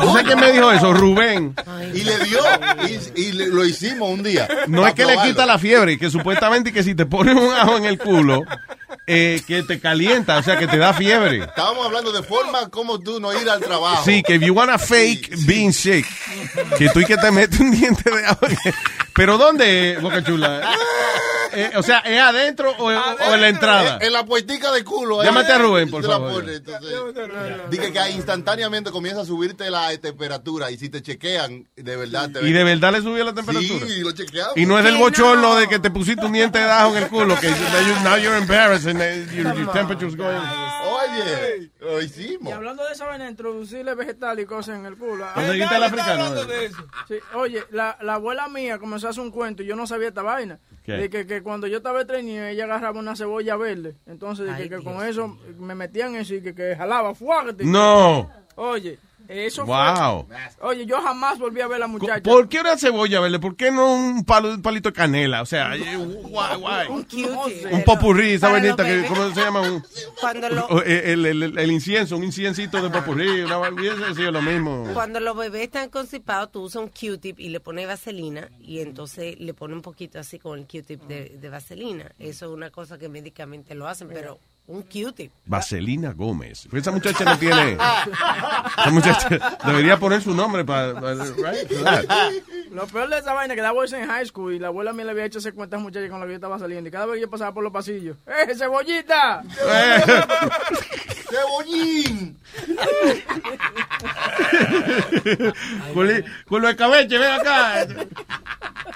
¿Tú 0.00 0.06
sabes 0.06 0.24
quién 0.24 0.38
me 0.40 0.52
dijo 0.52 0.70
eso? 0.70 0.92
Rubén. 0.92 1.54
Y 1.94 2.02
le 2.04 2.18
dio, 2.24 2.40
y, 3.16 3.20
y 3.22 3.32
le- 3.32 3.46
lo 3.48 3.64
hicimos 3.64 4.10
un 4.10 4.22
día. 4.22 4.46
No 4.66 4.86
es 4.86 4.94
que 4.94 5.04
le 5.06 5.16
quita 5.22 5.46
la 5.46 5.58
fiebre, 5.58 5.98
que 5.98 6.10
supuestamente 6.10 6.72
que 6.72 6.82
si 6.82 6.94
te 6.94 7.06
pones 7.06 7.34
un 7.36 7.52
ajo 7.54 7.76
en 7.76 7.84
el 7.86 7.98
culo, 7.98 8.42
eh, 9.06 9.40
que 9.46 9.62
te 9.62 9.80
calienta, 9.80 10.38
o 10.38 10.42
sea, 10.42 10.58
que 10.58 10.66
te 10.66 10.76
da 10.78 10.92
fiebre. 10.92 11.44
Estábamos 11.44 11.86
hablando 11.86 12.12
de 12.12 12.22
forma 12.22 12.68
como 12.68 13.00
tú 13.00 13.18
no 13.18 13.32
ir 13.38 13.48
al 13.48 13.60
trabajo. 13.60 14.04
Sí, 14.04 14.22
que 14.22 14.34
if 14.36 14.42
you 14.42 14.52
wanna 14.54 14.78
fake 14.78 15.34
being 15.46 15.72
sick, 15.72 16.06
que 16.78 16.88
tú 16.90 17.00
y 17.00 17.04
que 17.06 17.16
te 17.16 17.30
metes 17.30 17.58
un 17.60 17.70
diente 17.70 18.10
de 18.10 18.26
ajo. 18.26 18.46
en- 18.46 18.56
Pero 19.20 19.36
¿dónde, 19.36 19.98
Boca 20.00 20.24
Chula? 20.24 20.72
Eh, 21.52 21.72
o 21.76 21.82
sea, 21.82 21.98
¿es 21.98 22.18
adentro 22.18 22.70
o, 22.78 22.84
o 22.86 23.34
en 23.34 23.40
la 23.40 23.48
entrada? 23.48 23.96
En, 23.96 24.04
en 24.06 24.12
la 24.14 24.24
puertica 24.24 24.72
de 24.72 24.82
culo. 24.82 25.22
Llámate 25.22 25.52
a 25.52 25.58
Rubén, 25.58 25.90
por 25.90 26.02
favor. 26.02 26.42
Dije 27.68 27.92
que 27.92 28.10
instantáneamente 28.12 28.90
comienza 28.90 29.20
a 29.20 29.24
subirte 29.26 29.68
la 29.68 29.94
temperatura 29.98 30.70
y 30.70 30.78
si 30.78 30.88
te 30.88 31.02
chequean, 31.02 31.68
de 31.76 31.96
verdad 31.96 32.30
te 32.30 32.48
¿Y 32.48 32.52
de 32.52 32.64
verdad 32.64 32.92
le 32.92 33.02
subió 33.02 33.22
la 33.24 33.34
temperatura? 33.34 33.86
Sí, 33.86 34.00
lo 34.00 34.12
chequeamos. 34.12 34.56
Y 34.56 34.64
no 34.64 34.78
es 34.78 34.84
del 34.84 34.96
bochorno 34.96 35.56
de 35.56 35.68
que 35.68 35.78
te 35.78 35.90
pusiste 35.90 36.24
un 36.24 36.32
diente 36.32 36.58
de 36.60 36.70
ajo 36.70 36.96
en 36.96 37.02
el 37.02 37.08
culo, 37.10 37.38
que 37.38 37.48
you- 37.48 38.00
now 38.04 38.16
you're 38.16 38.38
embarrassed 38.38 38.88
and 38.88 39.00
uh, 39.00 39.32
your, 39.34 39.54
your 39.54 39.70
temperature's 39.72 40.16
going. 40.16 40.40
Oye, 40.82 41.70
lo 41.80 42.00
Y 42.00 42.04
hicimos. 42.04 42.52
hablando 42.52 42.84
de 42.86 42.92
esa 42.92 43.06
vaina, 43.06 43.28
introducirle 43.28 43.94
vegetal 43.94 44.38
y 44.38 44.46
cosas 44.46 44.78
en 44.78 44.86
el 44.86 44.96
culo. 44.96 45.26
¿Dónde 45.34 45.56
el 45.56 45.82
africano? 45.82 46.32
Sí, 47.08 47.14
oye, 47.34 47.64
la, 47.70 47.98
la 48.02 48.14
abuela 48.14 48.48
mía 48.48 48.78
comenzó 48.78 49.08
un 49.18 49.30
cuento 49.30 49.62
y 49.62 49.66
yo 49.66 49.76
no 49.76 49.86
sabía 49.86 50.08
esta 50.08 50.22
vaina. 50.22 50.58
¿Qué? 50.84 50.92
De 50.92 51.10
que, 51.10 51.26
que 51.26 51.42
cuando 51.42 51.66
yo 51.66 51.78
estaba 51.78 52.04
training, 52.04 52.38
ella 52.38 52.64
agarraba 52.64 52.98
una 52.98 53.16
cebolla 53.16 53.56
verde. 53.56 53.96
Entonces, 54.06 54.46
de 54.46 54.68
que, 54.68 54.76
que 54.76 54.82
con 54.82 55.04
eso 55.04 55.38
me 55.58 55.74
metían 55.74 56.14
eso 56.16 56.34
y 56.34 56.42
que, 56.42 56.54
que 56.54 56.74
jalaba 56.76 57.14
fuerte. 57.14 57.64
No. 57.64 58.30
Oye, 58.56 58.98
eso 59.38 59.64
Wow. 59.64 60.26
fue. 60.26 60.36
Oye, 60.68 60.86
yo 60.86 61.00
jamás 61.00 61.38
volví 61.38 61.60
a 61.60 61.66
ver 61.66 61.76
a 61.76 61.80
la 61.80 61.86
muchacha. 61.86 62.22
¿Por 62.22 62.48
qué 62.48 62.60
una 62.60 62.76
cebolla 62.76 63.20
verde? 63.20 63.38
¿Por 63.38 63.56
qué 63.56 63.70
no 63.70 63.92
un 63.92 64.24
palo- 64.24 64.50
un 64.54 64.62
palito 64.62 64.88
de 64.90 64.92
canela? 64.94 65.42
O 65.42 65.46
sea, 65.46 65.76
eh, 65.76 65.96
guay, 65.96 66.58
guay. 66.58 66.88
Un 66.88 67.02
cutie. 67.04 67.66
un 67.70 67.84
popurrí, 67.84 68.32
esa 68.32 68.48
vainita 68.50 68.84
que. 68.84 69.04
¿cómo 69.06 69.30
se 69.32 69.40
llama? 69.40 69.60
Un- 69.60 69.84
Cuando 70.20 70.48
lo- 70.48 70.66
o, 70.66 70.82
eh, 70.82 71.12
el, 71.12 71.24
el- 71.26 71.42
el- 71.42 71.58
el 71.58 71.70
incienso, 71.70 72.16
un 72.16 72.24
inciencito 72.24 72.82
de 72.82 72.90
popurrí, 72.90 73.40
una 73.42 73.58
hubiese 73.70 74.14
sido 74.14 74.30
lo 74.32 74.42
mismo. 74.42 74.86
Cuando 74.94 75.20
los 75.20 75.36
bebés 75.36 75.62
están 75.62 75.88
constipados, 75.90 76.50
tú 76.52 76.62
usas 76.62 76.82
un 76.82 76.88
Q-tip 76.88 77.38
y 77.40 77.48
le 77.50 77.60
pones 77.60 77.86
vaselina 77.86 78.48
y 78.60 78.80
entonces 78.80 79.38
le 79.38 79.54
pones 79.54 79.76
un 79.76 79.82
poquito 79.82 80.18
así 80.18 80.38
con 80.38 80.58
el 80.58 80.66
Q-tip 80.66 81.02
de, 81.02 81.36
de 81.40 81.48
vaselina. 81.48 82.10
Eso 82.18 82.46
es 82.46 82.52
una 82.52 82.70
cosa 82.70 82.98
que 82.98 83.08
médicamente 83.08 83.74
lo 83.74 83.86
hacen, 83.88 84.08
pero 84.08 84.38
un 84.70 84.82
Q-tip. 84.82 85.32
Vaselina 85.46 86.12
Gómez. 86.12 86.68
Esa 86.72 86.90
muchacha 86.92 87.24
no 87.24 87.36
tiene. 87.38 87.72
Esa 87.72 88.90
muchacha 88.90 89.28
debería 89.66 89.98
poner 89.98 90.22
su 90.22 90.32
nombre 90.34 90.64
para. 90.64 90.92
Lo 92.70 92.86
peor 92.86 93.08
de 93.08 93.18
esa 93.18 93.32
vaina 93.32 93.56
que 93.56 93.62
la 93.62 93.72
bolsa 93.72 94.00
en 94.00 94.08
high 94.08 94.24
school 94.26 94.54
y 94.54 94.58
la 94.60 94.68
abuela 94.68 94.92
mía 94.92 95.06
le 95.06 95.10
había 95.10 95.24
hecho 95.24 95.40
ese 95.40 95.52
cuenta 95.52 95.74
a 95.74 95.78
esa 95.78 95.82
muchacha 95.84 96.08
con 96.08 96.20
la 96.20 96.26
que 96.26 96.32
yo 96.32 96.36
estaba 96.36 96.58
saliendo. 96.58 96.88
Y 96.88 96.92
cada 96.92 97.06
vez 97.06 97.16
que 97.16 97.22
yo 97.22 97.30
pasaba 97.30 97.52
por 97.52 97.64
los 97.64 97.72
pasillos, 97.72 98.16
¡eh, 98.26 98.54
cebollita! 98.54 99.42
¡Cebollín! 101.30 102.38
Culi- 105.94 106.24
Culo 106.48 106.68
de 106.68 106.76
cabeche, 106.76 107.18
ven 107.18 107.32
acá. 107.32 107.86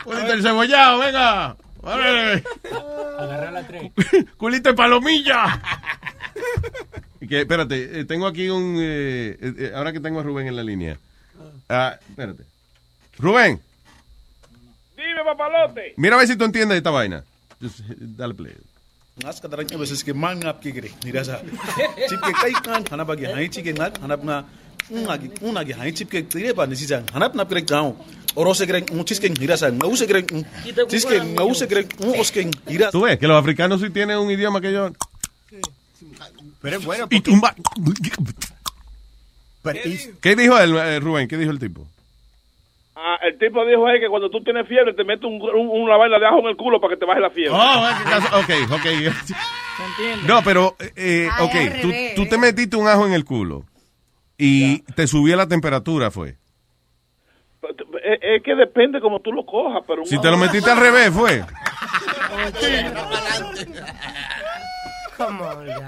Culito 0.05 0.33
el 0.33 0.43
cebollado, 0.43 0.99
venga. 1.01 1.57
Agarra 1.87 3.51
la 3.51 3.66
tres. 3.66 3.93
Culito 4.37 4.70
de 4.70 4.74
palomilla. 4.74 5.61
Que, 7.24 7.41
espérate, 7.41 8.01
eh, 8.01 8.05
tengo 8.05 8.26
aquí 8.26 8.51
un. 8.51 8.76
eh, 8.78 9.39
eh, 9.41 9.55
eh, 9.59 9.72
ahora 9.74 9.95
que 9.95 10.01
tengo 10.01 10.20
a 10.20 10.22
Rubén 10.22 10.47
en 10.47 10.57
la 10.57 10.62
línea. 10.62 10.99
Ah, 11.70 11.97
espérate. 12.11 12.45
Rubén, 13.18 13.59
Dime, 14.95 15.24
papalote. 15.24 15.95
mira 15.97 16.16
a 16.16 16.18
ver 16.18 16.28
si 16.28 16.37
tú 16.37 16.45
entiendes 16.45 16.76
esta 16.76 16.91
vaina. 16.91 17.24
Just, 17.62 17.80
dale 17.97 18.35
play. 18.35 18.53
Ngas 19.22 19.41
kadaranya 19.41 19.78
beses 19.80 20.05
ke 20.05 20.12
mangap 20.12 20.61
ke 20.61 20.68
gre. 20.76 20.91
Nira 21.03 21.24
sa. 21.24 21.41
Chip 22.11 22.20
ke 22.20 22.32
kai 22.37 22.53
kan 22.61 22.85
hanap 22.93 23.09
agi 23.16 23.24
hai 23.32 23.49
chike 23.49 23.72
ngat 23.72 23.97
hanap 24.05 24.20
na 24.20 24.45
unagi 24.91 25.30
unagi 25.43 25.72
hai 25.72 25.93
chip 25.93 26.11
ke 26.11 26.22
tire 26.28 26.55
pa 26.55 26.66
nisi 26.66 26.87
jang 26.87 27.05
hanap 27.14 27.35
nap 27.35 27.49
kre 27.49 27.62
gaun. 27.62 27.95
Oro 28.37 28.53
se 28.55 28.66
gre 28.66 28.82
un 28.93 29.05
chis 29.05 29.20
ke 29.20 29.28
nira 29.30 29.57
sa. 29.57 29.70
Ngau 29.70 29.97
se 29.97 30.07
gre 30.07 30.24
chis 30.91 31.05
ke 31.07 31.20
ngau 31.22 31.55
se 31.55 31.66
gre 31.66 31.87
un 32.01 32.18
os 32.20 32.30
ke 32.30 32.45
nira. 32.66 32.91
Tú 32.91 33.03
ves 33.03 33.18
que 33.18 33.26
los 33.28 33.39
africanos 33.39 33.80
sí 33.80 33.91
tienen 33.91 34.18
un 34.18 34.30
idioma 34.30 34.61
que 34.61 34.72
yo. 34.72 34.91
Pero 36.61 36.76
es 36.78 36.85
bueno 36.85 37.07
Y 37.11 37.20
porque... 37.20 37.30
tumba. 37.30 37.55
Pero 39.62 39.78
es- 39.85 40.11
¿Qué 40.20 40.35
dijo 40.37 40.59
el 40.59 40.76
eh, 40.76 41.01
Rubén? 41.01 41.28
¿Qué 41.28 41.37
dijo 41.37 41.51
el 41.51 41.59
tipo? 41.59 41.87
Ah, 42.97 43.18
el 43.22 43.39
tipo 43.39 43.64
dijo 43.66 43.87
ahí 43.87 44.01
que 44.01 44.09
cuando 44.09 44.30
tú 44.30 44.43
tienes 44.43 44.66
fiebre 44.66 44.95
te 44.95 45.05
metes 45.05 45.24
un, 45.24 45.35
un- 45.43 45.68
una 45.82 45.97
vaina 45.97 46.18
de 46.18 46.26
ajo 46.26 46.41
en 46.41 46.47
el 46.47 46.57
culo 46.57 46.80
para 46.80 46.95
que 46.95 47.01
te 47.01 47.07
baje 47.07 47.20
la 47.20 47.30
fiebre. 47.30 47.53
Oh, 47.53 48.39
ok, 48.41 48.51
ok. 48.72 48.87
No, 50.26 50.41
pero, 50.45 50.76
eh, 50.95 51.28
ok, 51.41 51.83
tú, 51.83 51.91
tú 52.14 52.29
te 52.29 52.38
metiste 52.38 52.76
un 52.76 52.87
ajo 52.87 53.07
en 53.07 53.13
el 53.13 53.25
culo 53.25 53.64
y 54.38 54.80
te 54.94 55.06
subió 55.06 55.36
la 55.36 55.46
temperatura, 55.48 56.11
fue. 56.11 56.36
Es, 58.02 58.42
que 58.42 58.54
depende 58.54 59.00
como 59.00 59.20
tú 59.20 59.32
lo 59.32 59.46
cojas, 59.46 59.82
pero 59.86 60.04
Si 60.04 60.20
te 60.20 60.30
lo 60.30 60.36
metiste 60.36 60.70
al 60.70 60.78
revés, 60.78 61.11
fue. 61.11 61.42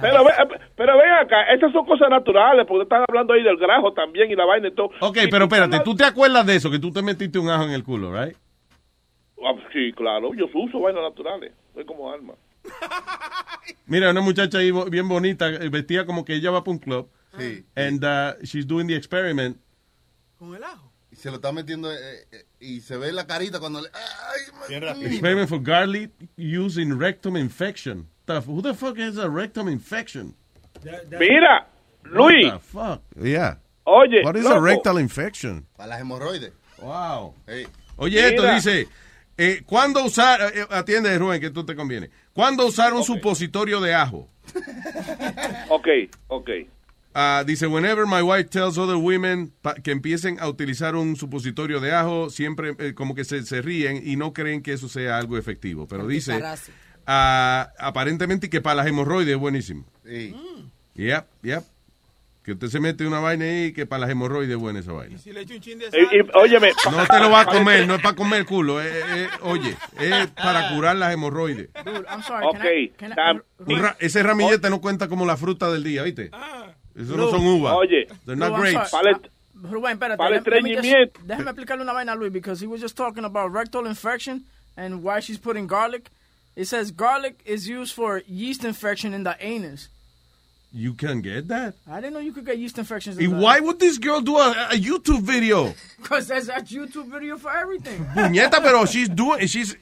Pero, 0.00 0.24
ve- 0.24 0.60
pero 0.76 0.96
ven 0.96 1.10
acá, 1.20 1.42
estas 1.52 1.72
son 1.72 1.84
cosas 1.84 2.08
naturales, 2.08 2.64
porque 2.66 2.84
están 2.84 3.04
hablando 3.08 3.32
ahí 3.34 3.42
del 3.42 3.56
grajo 3.56 3.92
también 3.92 4.30
y 4.30 4.36
la 4.36 4.44
vaina 4.44 4.68
y 4.68 4.72
todo. 4.72 4.90
Ok, 5.00 5.18
Y 5.24 5.28
pero 5.28 5.44
espérate, 5.44 5.80
tú 5.80 5.94
te 5.96 6.04
acuerdas 6.04 6.46
de 6.46 6.56
eso, 6.56 6.70
que 6.70 6.78
tú 6.78 6.92
te 6.92 7.02
metiste 7.02 7.38
un 7.38 7.50
ajo 7.50 7.64
en 7.64 7.72
el 7.72 7.82
culo, 7.82 8.12
right? 8.12 8.36
Ah, 9.44 9.54
sí, 9.72 9.92
claro, 9.94 10.32
yo 10.34 10.46
uso 10.54 10.80
vainas 10.80 11.02
naturales, 11.02 11.52
soy 11.74 11.84
como 11.84 12.10
alma. 12.10 12.34
Mira, 13.86 14.10
una 14.10 14.20
muchacha 14.20 14.58
ahí 14.58 14.70
bien 14.90 15.08
bonita, 15.08 15.48
eh, 15.48 15.68
vestida 15.68 16.06
como 16.06 16.24
que 16.24 16.34
ella 16.34 16.50
va 16.50 16.62
para 16.64 16.72
un 16.72 16.78
club. 16.78 17.08
Sí. 17.38 17.64
And 17.76 18.04
uh, 18.04 18.34
she's 18.44 18.66
doing 18.66 18.86
the 18.86 18.94
experiment. 18.94 19.58
Con 20.38 20.54
el 20.54 20.62
ajo. 20.64 20.92
Y 21.10 21.16
se 21.16 21.30
lo 21.30 21.36
está 21.36 21.52
metiendo 21.52 21.90
eh, 21.92 22.26
eh, 22.30 22.44
y 22.60 22.80
se 22.80 22.96
ve 22.96 23.10
la 23.12 23.26
carita 23.26 23.58
cuando 23.58 23.80
le... 23.80 23.88
Ay. 23.92 25.06
Experiment 25.06 25.48
for 25.48 25.58
garlic 25.60 26.10
use 26.36 26.76
in 26.76 26.98
rectum 26.98 27.36
infection. 27.36 28.06
Who 28.28 28.60
the 28.60 28.74
fuck 28.74 28.98
has 28.98 29.16
a 29.18 29.30
rectum 29.30 29.68
infection? 29.68 30.34
Mira, 31.18 31.66
Luis. 32.04 32.46
What 32.46 32.52
the 32.54 32.58
fuck? 32.58 33.02
Yeah. 33.22 33.54
Oye, 33.86 34.22
What 34.24 34.36
is 34.36 34.44
a 34.44 34.48
loco. 34.48 34.60
rectal 34.60 34.98
infection? 34.98 35.64
Para 35.76 35.90
las 35.90 36.00
hemorroides. 36.00 36.52
Wow. 36.82 37.34
Hey. 37.46 37.66
Oye, 37.96 38.18
esto 38.18 38.42
Mira. 38.42 38.54
dice, 38.56 38.88
eh, 39.38 39.62
¿cuándo 39.64 40.04
usar, 40.04 40.40
eh, 40.42 40.60
eh, 40.62 40.66
atiende 40.70 41.16
Rubén, 41.18 41.40
que 41.40 41.50
tú 41.50 41.64
te 41.64 41.74
conviene, 41.76 42.10
¿cuándo 42.34 42.66
usar 42.66 42.92
un 42.92 43.04
supositorio 43.04 43.80
de 43.80 43.94
ajo? 43.94 44.28
Ok, 45.68 45.86
ok. 46.26 46.50
Ah, 47.18 47.44
dice, 47.46 47.66
whenever 47.66 48.04
my 48.06 48.20
wife 48.20 48.50
tells 48.50 48.76
other 48.76 48.96
women 48.96 49.50
pa- 49.62 49.72
que 49.76 49.90
empiecen 49.90 50.38
a 50.38 50.48
utilizar 50.50 50.94
un 50.96 51.16
supositorio 51.16 51.80
de 51.80 51.94
ajo, 51.94 52.28
siempre 52.28 52.74
eh, 52.78 52.92
como 52.92 53.14
que 53.14 53.24
se, 53.24 53.42
se 53.44 53.62
ríen 53.62 54.02
y 54.04 54.16
no 54.16 54.34
creen 54.34 54.60
que 54.62 54.74
eso 54.74 54.86
sea 54.86 55.16
algo 55.16 55.38
efectivo. 55.38 55.86
Pero 55.88 56.06
dice, 56.06 56.32
ah, 57.06 57.70
aparentemente 57.78 58.50
que 58.50 58.60
para 58.60 58.76
las 58.76 58.86
hemorroides 58.86 59.32
es 59.34 59.40
buenísimo. 59.40 59.86
Sí. 60.04 60.34
Yep, 60.94 61.24
yep. 61.42 61.62
Que 62.42 62.52
usted 62.52 62.68
se 62.68 62.78
mete 62.80 63.04
una 63.06 63.18
vaina 63.18 63.44
ahí 63.46 63.72
que 63.72 63.86
para 63.86 64.00
las 64.02 64.10
hemorroides 64.10 64.50
es 64.52 64.56
buena 64.56 64.78
esa 64.80 64.92
vaina. 64.92 65.18
Si 65.18 65.32
le 65.32 65.40
echo 65.40 65.54
un 65.54 65.60
chin 65.60 65.78
de 65.80 65.86
Y, 65.86 66.18
y, 66.18 66.20
óyeme. 66.34 66.70
No 66.92 67.04
te 67.06 67.18
lo 67.18 67.30
va 67.30 67.40
a 67.40 67.46
comer, 67.46 67.86
no 67.88 67.96
es 67.96 68.02
para 68.02 68.14
comer 68.14 68.44
culo. 68.44 68.80
eh, 68.80 68.88
eh, 68.92 69.28
oye, 69.40 69.74
es 69.98 70.26
para 70.28 70.68
curar 70.74 70.94
las 70.96 71.12
hemorroides. 71.12 71.70
Dude, 71.84 72.04
I'm 72.08 72.22
sorry. 72.22 72.46
Ok. 72.46 72.58
Can 72.58 72.66
I, 72.72 72.88
can 72.96 73.12
I- 73.12 73.14
tam- 73.14 73.42
Un 73.66 73.80
ra- 73.82 73.96
ese 73.98 74.22
ramillete 74.22 74.70
no 74.70 74.80
cuenta 74.80 75.08
como 75.08 75.26
la 75.26 75.36
fruta 75.36 75.70
del 75.72 75.82
día, 75.82 76.02
¿viste? 76.04 76.30
Eso 76.96 77.16
no 77.16 77.24
Luis. 77.24 77.30
son 77.30 77.46
uvas. 77.46 77.74
Oye. 77.76 78.06
They're 78.24 78.36
not 78.36 78.52
Luis, 78.58 78.72
grapes. 78.72 78.90
sorry. 78.90 79.14
Para 79.14 79.30
Rubén, 79.70 79.92
espérate. 79.98 80.16
para 80.18 80.36
el 80.36 80.42
let- 80.42 80.50
let 80.50 80.62
me 80.62 80.74
just- 80.74 80.84
estreñimiento. 80.84 81.20
Déjame 81.26 81.50
explicarle 81.50 81.82
una 81.82 81.92
vaina 81.92 82.12
a 82.12 82.16
Luis, 82.16 82.32
because 82.32 82.60
he 82.60 82.66
was 82.66 82.80
just 82.80 82.96
talking 82.96 83.24
about 83.24 83.52
rectal 83.52 83.86
infection 83.86 84.44
and 84.76 85.02
why 85.02 85.20
she's 85.20 85.38
putting 85.38 85.66
garlic. 85.66 86.10
It 86.56 86.66
says 86.66 86.90
garlic 86.90 87.40
is 87.44 87.68
used 87.68 87.92
for 87.94 88.22
yeast 88.26 88.64
infection 88.64 89.12
in 89.14 89.24
the 89.24 89.36
anus. 89.40 89.88
You 90.72 90.92
can 90.94 91.20
get 91.22 91.48
that. 91.48 91.74
I 91.90 92.00
didn't 92.00 92.14
know 92.14 92.18
you 92.20 92.32
could 92.32 92.44
get 92.44 92.58
yeast 92.58 92.76
infections 92.78 93.16
in 93.18 93.38
why 93.38 93.60
would 93.60 93.78
this 93.78 93.96
girl 93.98 94.20
do 94.20 94.36
a, 94.36 94.50
a 94.72 94.74
YouTube 94.76 95.22
video? 95.22 95.74
Because 96.02 96.28
there's 96.28 96.48
a 96.48 96.60
YouTube 96.60 97.10
video 97.10 97.36
for 97.38 97.50
everything. 97.56 98.04
Puñeta, 98.14 98.60
pero 98.62 98.84
she's 98.84 99.08
doing, 99.08 99.46
she's, 99.46 99.74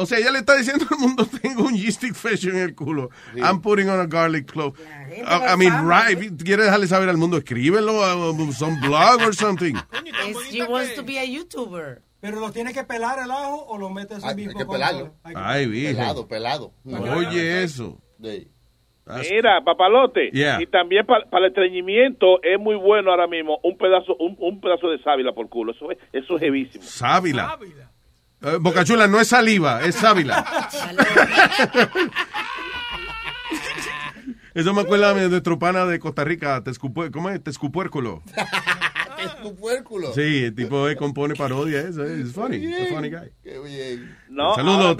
o 0.00 0.06
sea, 0.06 0.18
ella 0.18 0.32
le 0.32 0.38
está 0.38 0.56
diciendo 0.56 0.86
al 0.90 0.98
mundo, 0.98 1.26
tengo 1.42 1.64
un 1.64 1.74
yeast 1.74 2.02
infection 2.04 2.56
en 2.56 2.62
el 2.62 2.74
culo. 2.74 3.10
I'm 3.36 3.60
putting 3.60 3.88
on 3.88 4.00
a 4.00 4.06
garlic 4.06 4.46
clove. 4.50 4.78
I, 4.80 5.56
mean, 5.56 5.70
sabe. 5.70 5.88
right, 5.88 6.18
if 6.18 6.42
quieres 6.42 6.64
dejarle 6.64 6.86
saber 6.86 7.08
al 7.10 7.18
mundo, 7.18 7.36
escríbelo 7.36 8.02
a 8.02 8.52
some 8.52 8.80
blog 8.80 9.20
or 9.20 9.34
something. 9.34 9.74
She 10.50 10.62
wants 10.62 10.94
to 10.94 11.02
be 11.02 11.18
a 11.18 11.24
YouTuber. 11.24 12.02
Pero 12.20 12.40
lo 12.40 12.50
tienes 12.50 12.74
que 12.74 12.84
pelar 12.84 13.18
el 13.18 13.30
ajo 13.30 13.64
o 13.66 13.78
lo 13.78 13.90
metes 13.90 14.22
Hay, 14.24 14.34
mismo 14.34 14.52
hay 14.52 14.58
que 14.58 14.70
pelarlo. 14.70 15.14
hay 15.22 15.34
que- 15.34 15.40
Ay, 15.42 15.66
viejo. 15.66 15.98
Pelado, 15.98 16.28
pelado. 16.28 16.72
Oye, 17.16 17.62
eso. 17.62 18.00
Sí. 18.22 18.48
Mira, 19.30 19.62
papalote. 19.64 20.30
Yeah. 20.30 20.62
Y 20.62 20.66
también 20.66 21.06
para, 21.06 21.24
el 21.30 21.44
estreñimiento 21.46 22.42
es 22.42 22.58
muy 22.58 22.76
bueno 22.76 23.10
ahora 23.10 23.26
mismo 23.26 23.58
un 23.62 23.76
pedazo 23.76 24.16
un, 24.16 24.36
un 24.38 24.60
pedazo 24.60 24.88
de 24.88 25.02
sábila 25.02 25.32
por 25.32 25.48
culo. 25.48 25.72
Eso 25.72 25.90
es, 25.90 25.98
eso 26.12 26.36
es 26.36 26.42
hevísimo. 26.42 26.84
Sábila. 26.84 27.58
Eh, 28.42 28.56
Bocachula, 28.60 29.06
no 29.06 29.20
es 29.20 29.28
saliva, 29.28 29.82
es 29.82 29.94
sábila. 29.96 30.68
Eso 34.54 34.74
me 34.74 34.80
acuerda 34.80 35.14
de 35.14 35.28
nuestro 35.28 35.58
pana 35.58 35.84
de 35.86 35.98
Costa 35.98 36.24
Rica, 36.24 36.62
¿cómo 37.12 37.30
es? 37.30 37.42
Tescupuérculo. 37.42 38.22
Es 39.22 39.36
tu 39.42 39.54
puérculo. 39.54 40.14
Sí, 40.14 40.44
el 40.44 40.54
tipo 40.54 40.88
eh, 40.88 40.96
compone 40.96 41.34
parodia, 41.34 41.80
eso 41.80 42.04
es 42.04 42.32
funny, 42.32 42.56
it's 42.56 42.90
a 42.90 42.94
funny 42.94 43.10
guy. 43.10 43.30
Qué 43.42 43.58
bien. 43.58 44.16
No, 44.30 44.54
Saludos. 44.54 44.96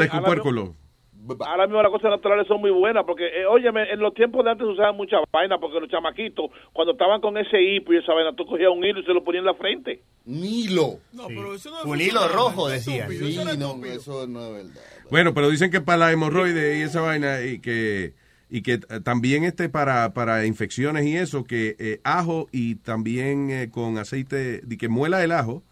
Ahora 1.41 1.67
mismo 1.67 1.83
las 1.83 1.91
cosas 1.91 2.11
naturales 2.11 2.47
son 2.47 2.61
muy 2.61 2.71
buenas 2.71 3.05
porque, 3.05 3.27
eh, 3.27 3.47
óyeme, 3.47 3.91
en 3.91 4.01
los 4.01 4.15
tiempos 4.15 4.45
de 4.45 4.51
antes 4.51 4.67
usaban 4.67 4.97
mucha 4.97 5.17
vaina 5.33 5.59
porque 5.59 5.81
los 5.81 5.89
chamaquitos, 5.89 6.51
cuando 6.73 6.93
estaban 6.93 7.21
con 7.21 7.37
ese 7.39 7.61
hipo 7.63 7.93
y 7.93 7.99
esa 7.99 8.13
vaina, 8.13 8.35
tú 8.35 8.47
cogías 8.47 8.71
un 8.71 8.85
hilo 8.85 9.01
y 9.01 9.05
se 9.05 9.13
lo 9.13 9.23
ponías 9.23 9.43
en 9.43 9.47
la 9.47 9.55
frente. 9.55 10.03
Un 10.27 10.45
hilo. 10.45 10.99
No, 11.13 11.27
pero 11.29 11.55
eso 11.55 11.71
no 11.71 11.79
es 11.79 11.85
Un 11.85 12.01
hilo 12.01 12.29
rojo, 12.29 12.69
decía. 12.69 13.09
Sí, 13.09 13.39
no, 13.59 13.85
eso 13.85 14.27
no 14.27 14.47
es 14.47 14.53
verdad. 14.53 14.83
Bueno, 15.11 15.35
pero 15.35 15.51
dicen 15.51 15.71
que 15.71 15.81
para 15.81 15.99
la 15.99 16.13
hemorroide 16.13 16.79
y 16.79 16.83
esa 16.83 17.01
vaina 17.01 17.43
y 17.43 17.61
que 17.61 18.15
y 18.51 18.63
que 18.63 18.75
eh, 18.75 19.01
también 19.03 19.45
este 19.45 19.69
para, 19.69 20.13
para 20.13 20.45
infecciones 20.45 21.07
y 21.07 21.17
eso 21.17 21.45
que 21.45 21.77
eh, 21.79 22.01
ajo 22.03 22.49
y 22.53 22.77
también 22.77 23.51
eh, 23.51 23.71
con 23.71 23.97
aceite 23.97 24.61
de 24.61 24.77
que 24.77 24.89
muela 24.89 25.23
el 25.23 25.33
ajo 25.33 25.63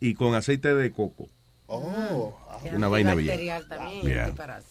y 0.00 0.14
con 0.14 0.34
aceite 0.34 0.74
de 0.74 0.90
coco. 0.90 1.28
Oh. 1.66 2.38
Una 2.72 2.88
vaina 2.88 3.14
bien. 3.14 3.62
También, 3.68 4.02
Yeah. 4.02 4.62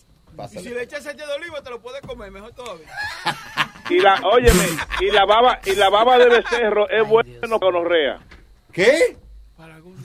Y 0.54 0.60
si 0.60 0.70
le 0.70 0.84
echas 0.84 1.02
aceite 1.02 1.26
de 1.26 1.34
oliva, 1.34 1.62
te 1.62 1.70
lo 1.70 1.82
puedes 1.82 2.02
comer, 2.02 2.32
mejor 2.32 2.52
todavía. 2.54 2.88
Y 3.90 4.00
la, 4.00 4.22
óyeme, 4.24 4.66
y 5.02 5.12
la 5.12 5.26
baba, 5.26 5.60
y 5.66 5.76
la 5.76 5.90
baba 5.90 6.18
de 6.18 6.30
becerro 6.30 6.90
es 6.90 7.08
bueno 7.08 7.40
para 7.42 7.58
gonorrea. 7.58 8.20
¿Qué? 8.72 9.18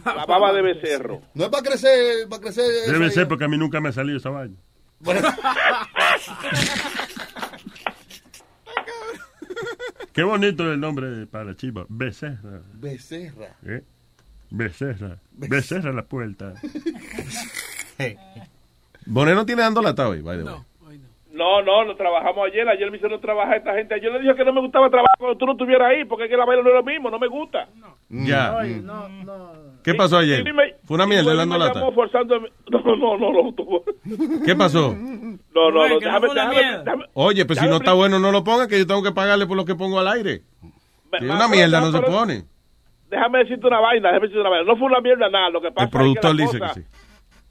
La 0.05 0.27
baba 0.27 0.53
de 0.53 0.62
becerro. 0.62 1.23
No 1.35 1.44
es 1.44 1.51
para 1.51 1.62
crecer, 1.62 2.28
para 2.28 2.43
crecer. 2.43 2.65
Debe 2.90 3.11
ser 3.11 3.28
porque 3.28 3.44
a 3.44 3.48
mí 3.48 3.57
nunca 3.57 3.81
me 3.81 3.89
ha 3.90 3.93
salido 3.93 4.19
esa 4.19 4.31
vaina. 4.31 4.57
Qué 10.12 10.23
bonito 10.23 10.73
el 10.73 10.81
nombre 10.81 11.27
para 11.27 11.44
la 11.44 11.57
chiva. 11.57 11.86
Becerra. 11.89 12.62
Becerra. 12.74 13.57
¿eh? 13.66 13.82
Becerra. 14.51 15.19
Becerra 15.32 15.93
la 15.93 16.05
puerta. 16.05 16.55
Boné 19.06 19.34
no 19.34 19.46
tiene 19.46 19.62
dando 19.62 19.80
lata 19.82 20.08
hoy, 20.08 20.20
by 20.20 20.38
the 20.38 20.44
way. 20.44 20.54
No, 21.32 21.60
no, 21.60 21.84
lo 21.84 21.94
trabajamos 21.96 22.46
ayer. 22.50 22.66
Ayer 22.66 22.90
me 22.90 22.96
hicieron 22.96 23.20
trabajar 23.20 23.58
esta 23.58 23.74
gente. 23.74 24.00
Yo 24.00 24.08
le 24.10 24.20
dije 24.20 24.34
que 24.34 24.44
no 24.44 24.54
me 24.54 24.60
gustaba 24.62 24.88
trabajar 24.88 25.16
cuando 25.18 25.36
tú 25.36 25.44
no 25.44 25.52
estuvieras 25.52 25.90
ahí, 25.90 26.04
porque 26.06 26.24
es 26.24 26.30
que 26.30 26.36
la 26.36 26.46
vaina 26.46 26.62
no 26.62 26.70
es 26.70 26.74
lo 26.76 26.82
mismo, 26.82 27.10
no 27.10 27.18
me 27.18 27.26
gusta. 27.28 27.68
Ya. 28.08 28.52
No, 28.82 29.06
no. 29.08 29.52
¿Qué 29.84 29.94
pasó 29.94 30.16
ayer? 30.18 30.42
Fue 30.84 30.94
una 30.94 31.06
mierda 31.06 31.34
dando 31.34 31.58
lata. 31.58 31.80
forzándome- 31.92 32.50
No, 32.70 32.80
no, 32.96 33.18
no, 33.18 33.32
no. 33.32 33.52
tuvo- 33.52 33.84
¿Qué 34.46 34.56
pasó? 34.56 34.96
No, 34.96 35.70
no, 35.70 35.70
no. 35.70 35.88
no 35.88 36.00
Déjame, 36.00 36.28
déjame, 36.84 37.04
Oye, 37.12 37.44
pues 37.44 37.58
si 37.58 37.66
no 37.68 37.76
está 37.76 37.92
bueno, 37.92 38.18
no 38.18 38.32
lo 38.32 38.42
ponga, 38.42 38.66
que 38.66 38.78
yo 38.78 38.86
tengo 38.86 39.02
que 39.02 39.12
pagarle 39.12 39.46
por 39.46 39.56
lo 39.58 39.64
que 39.66 39.74
pongo 39.74 40.00
al 40.00 40.08
aire. 40.08 40.40
Si 41.18 41.24
es 41.24 41.30
una 41.30 41.48
mierda, 41.48 41.80
no 41.80 41.92
se 41.92 42.00
pone. 42.00 42.44
Déjame 43.10 43.38
decirte 43.40 43.66
una 43.66 43.78
vaina, 43.80 44.08
déjame 44.08 44.26
decirte 44.26 44.40
una 44.40 44.50
vaina. 44.50 44.64
No 44.64 44.76
fue 44.78 44.86
una 44.86 45.00
mierda 45.00 45.28
nada, 45.28 45.50
lo 45.50 45.60
que 45.60 45.68
pasa 45.70 45.84
El 45.84 45.90
productor 45.90 46.30
es 46.30 46.36
que 46.36 46.42
la 46.42 46.46
dice 46.46 46.58
cosa- 46.58 46.74
que 46.74 46.80
sí. 46.80 46.86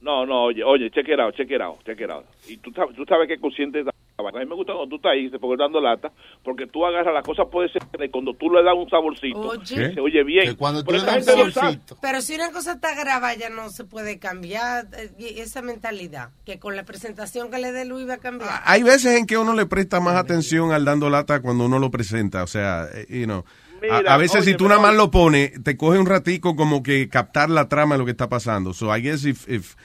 No, 0.06 0.24
no, 0.24 0.44
oye, 0.44 0.64
oye, 0.64 0.92
check 0.92 1.08
it 1.10 1.20
out, 1.20 1.34
check 1.36 1.50
it 1.50 1.60
out, 1.60 1.84
check 1.84 2.00
it 2.00 2.12
out. 2.12 2.26
Y 2.48 2.58
tú, 2.58 2.70
sabes- 2.72 2.96
tú 2.96 3.04
sabes 3.10 3.28
que 3.28 3.34
es 3.34 3.42
consciente 3.42 3.80
de 3.80 3.86
la 3.86 3.92
vaina. 4.24 4.40
A 4.40 4.44
mí 4.44 4.48
me 4.48 4.54
gusta 4.56 4.74
cuando 4.74 4.88
tú 4.90 4.98
estás 4.98 5.14
ahí, 5.14 5.30
porque 5.42 5.58
dando 5.64 5.82
lata, 5.82 6.12
porque 6.44 6.68
tú 6.68 6.86
agarras 6.86 7.12
las 7.12 7.26
cosas, 7.26 7.48
puede 7.52 7.70
ser 7.70 7.82
que 7.98 8.12
cuando 8.12 8.36
tú 8.36 8.52
le 8.52 8.62
das 8.62 8.76
un 8.78 8.88
saborcito, 8.88 9.40
Oye. 9.40 9.96
se 9.96 10.00
oye 10.00 10.24
bien. 10.24 10.46
Que 10.52 10.56
cuando 10.56 10.84
tú 10.84 10.92
Pero 10.92 11.00
le 11.00 11.06
das 11.08 11.18
un 11.18 11.52
saborcito. 11.52 11.98
Pero 12.04 12.22
si 12.22 12.36
una 12.36 12.52
cosa 12.52 12.74
está 12.74 12.94
grabada 12.94 13.34
ya 13.34 13.50
no 13.50 13.70
se 13.70 13.84
puede 13.84 14.20
cambiar 14.20 14.86
eh, 14.96 15.10
esa 15.42 15.64
mentalidad, 15.64 16.30
que 16.46 16.60
con 16.60 16.76
la 16.76 16.84
presentación 16.86 17.50
que 17.50 17.58
le 17.58 17.72
dé 17.72 17.86
Luis 17.86 18.08
va 18.08 18.14
a 18.14 18.18
cambiar. 18.20 18.62
Hay 18.64 18.84
veces 18.84 19.18
en 19.18 19.26
que 19.26 19.40
uno 19.40 19.54
le 19.56 19.66
presta 19.66 20.00
más 20.00 20.18
atención 20.18 20.72
al 20.72 20.86
dando 20.86 21.10
lata 21.10 21.42
cuando 21.42 21.66
uno 21.66 21.80
lo 21.80 21.90
presenta. 21.90 22.44
O 22.44 22.48
sea, 22.48 22.86
eh, 22.94 23.08
you 23.10 23.26
know, 23.26 23.40
a- 23.40 23.82
Mira, 23.82 24.14
a, 24.14 24.18
veces 24.18 24.42
oye, 24.42 24.52
si 24.52 24.58
tú 24.58 24.68
nada 24.68 24.80
más 24.80 24.94
lo 24.96 25.10
pones, 25.10 25.64
te 25.64 25.76
coge 25.78 25.98
un 25.98 26.06
ratico 26.06 26.56
como 26.56 26.84
que 26.84 27.10
captar 27.10 27.50
la 27.50 27.68
trama 27.70 27.96
de 27.96 28.00
lo 28.00 28.06
que 28.06 28.12
está 28.12 28.30
pasando. 28.30 28.72
So 28.72 28.96
I 28.96 29.02
guess 29.02 29.26
if, 29.26 29.50
if- 29.50 29.76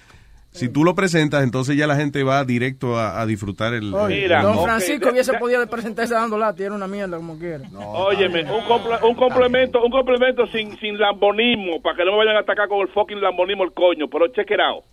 si 0.53 0.69
tú 0.69 0.83
lo 0.85 0.95
presentas, 0.95 1.45
entonces 1.45 1.77
ya 1.77 1.87
la 1.87 1.95
gente 1.97 2.23
va 2.25 2.45
directo 2.45 2.99
a, 2.99 3.21
a 3.21 3.27
disfrutar 3.27 3.73
el... 3.75 3.95
Oye, 3.95 4.25
el- 4.25 4.43
Don 4.43 4.63
Francisco 4.65 5.11
hubiese 5.11 5.33
podido 5.35 5.67
presentarse 5.69 6.15
dando 6.15 6.37
lata 6.37 6.63
era 6.63 6.75
una 6.75 6.87
mierda 6.89 7.17
como 7.17 7.39
quiera. 7.39 7.69
Óyeme, 7.77 8.43
un, 8.45 8.65
comple- 8.65 8.99
un 9.09 9.15
complemento, 9.15 9.83
un 9.83 9.91
complemento 9.91 10.47
sin, 10.49 10.77
sin 10.81 10.99
lambonismo, 10.99 11.81
para 11.81 11.97
que 11.97 12.05
no 12.05 12.13
me 12.13 12.19
vayan 12.19 12.37
a 12.37 12.41
atacar 12.41 12.69
con 12.69 12.81
el 12.81 12.89
fucking 12.89 13.21
lambonismo 13.21 13.65
el 13.65 13.73
coño, 13.73 14.09
pero 14.09 14.27
check 14.29 14.51
it 14.51 14.61
out. 14.61 14.85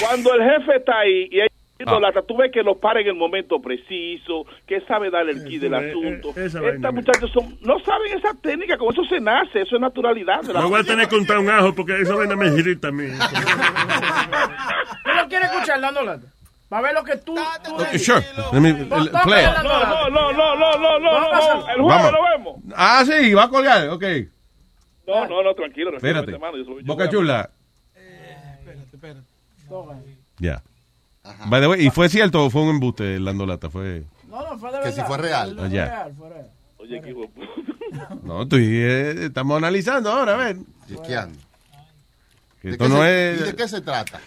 Cuando 0.00 0.32
el 0.34 0.42
jefe 0.42 0.76
está 0.76 0.98
ahí 1.00 1.28
y 1.32 1.40
hay 1.40 1.48
Ah. 1.84 2.00
lata, 2.00 2.22
tú 2.22 2.36
ves 2.38 2.50
que 2.50 2.62
lo 2.62 2.78
para 2.78 3.00
en 3.00 3.08
el 3.08 3.14
momento 3.14 3.60
preciso, 3.60 4.46
que 4.66 4.80
sabe 4.82 5.10
dar 5.10 5.28
el 5.28 5.44
key 5.44 5.58
del 5.58 5.74
eh, 5.74 5.90
asunto. 5.90 6.32
eh, 6.34 6.46
Estas 6.46 6.94
muchachos 6.94 7.30
son, 7.32 7.58
no 7.60 7.78
saben 7.80 8.16
esa 8.16 8.32
técnica, 8.40 8.78
con 8.78 8.92
eso 8.94 9.04
se 9.04 9.20
nace, 9.20 9.60
eso 9.60 9.74
es 9.76 9.80
naturalidad. 9.80 10.40
de 10.42 10.54
la 10.54 10.60
No 10.62 10.70
voy 10.70 10.80
a 10.80 10.84
tener 10.84 11.06
que 11.08 11.16
untar 11.16 11.38
un 11.38 11.50
ajo 11.50 11.74
porque 11.74 12.00
esa 12.00 12.14
vaina 12.14 12.34
me 12.34 12.46
irrita 12.46 12.88
a 12.88 12.92
mí. 12.92 13.08
¿Tú 15.04 15.10
lo 15.14 15.28
quieres 15.28 15.50
escuchar 15.52 15.80
dando 15.80 16.02
lata? 16.02 16.26
Para 16.68 16.82
ver 16.82 16.94
lo 16.94 17.04
que 17.04 17.16
tú... 17.18 17.36
tú 17.64 17.74
Okay, 17.76 17.98
sure. 17.98 18.20
Let 18.52 18.60
me- 18.60 18.74
play 18.74 19.44
it. 19.44 19.50
a 19.56 19.62
No, 19.62 20.10
no, 20.10 20.32
no, 20.32 20.32
no, 20.32 20.56
no, 20.56 20.78
no, 20.78 20.98
no, 20.98 21.10
a 21.66 21.72
el 21.74 21.82
Vamos. 21.82 22.12
lo 22.12 22.22
vemos. 22.24 22.56
Ah, 22.74 23.04
sí, 23.06 23.34
va 23.34 23.44
a 23.44 23.48
colgar, 23.48 23.88
ok. 23.90 24.02
No, 25.06 25.26
no, 25.28 25.42
no, 25.44 25.54
tranquilo. 25.54 25.94
Espérate. 25.94 26.32
hermano, 26.32 26.56
yo 26.56 26.64
soy- 26.64 26.80
yo 26.82 26.86
Boca 26.86 27.04
a- 27.04 27.08
Chula. 27.08 27.50
Espérate, 27.94 28.96
espérate. 28.96 29.20
Ya. 30.38 30.60
By 31.46 31.60
the 31.60 31.68
way, 31.68 31.86
¿y 31.86 31.90
fue 31.90 32.08
cierto 32.08 32.44
o 32.44 32.50
fue 32.50 32.62
un 32.62 32.70
embuste 32.70 33.16
el 33.16 33.24
dando 33.24 33.46
lata? 33.46 33.70
Fue... 33.70 34.02
No, 34.28 34.42
no, 34.42 34.58
fue 34.58 34.72
de 34.72 34.80
Que 34.80 34.90
si 34.90 34.96
verdad. 34.96 35.06
fue 35.06 35.18
real. 35.18 35.56
Fue 35.58 35.70
Ya. 35.70 35.84
real, 35.86 36.14
fue 36.16 36.28
real. 36.30 36.50
Oye, 36.78 37.00
qué. 37.00 37.14
No, 38.22 38.42
estoy, 38.42 38.64
eh, 38.66 39.14
estamos 39.26 39.56
analizando 39.56 40.10
ahora, 40.10 40.34
a 40.34 40.36
ver. 40.36 40.56
Chequeando. 40.88 41.38
Que 42.60 42.68
¿De 42.68 42.72
esto 42.74 42.84
qué 42.84 42.90
no 42.90 42.96
se- 43.02 43.32
es... 43.34 43.40
¿Y 43.40 43.44
de 43.44 43.56
qué 43.56 43.68
se 43.68 43.80
trata? 43.80 44.20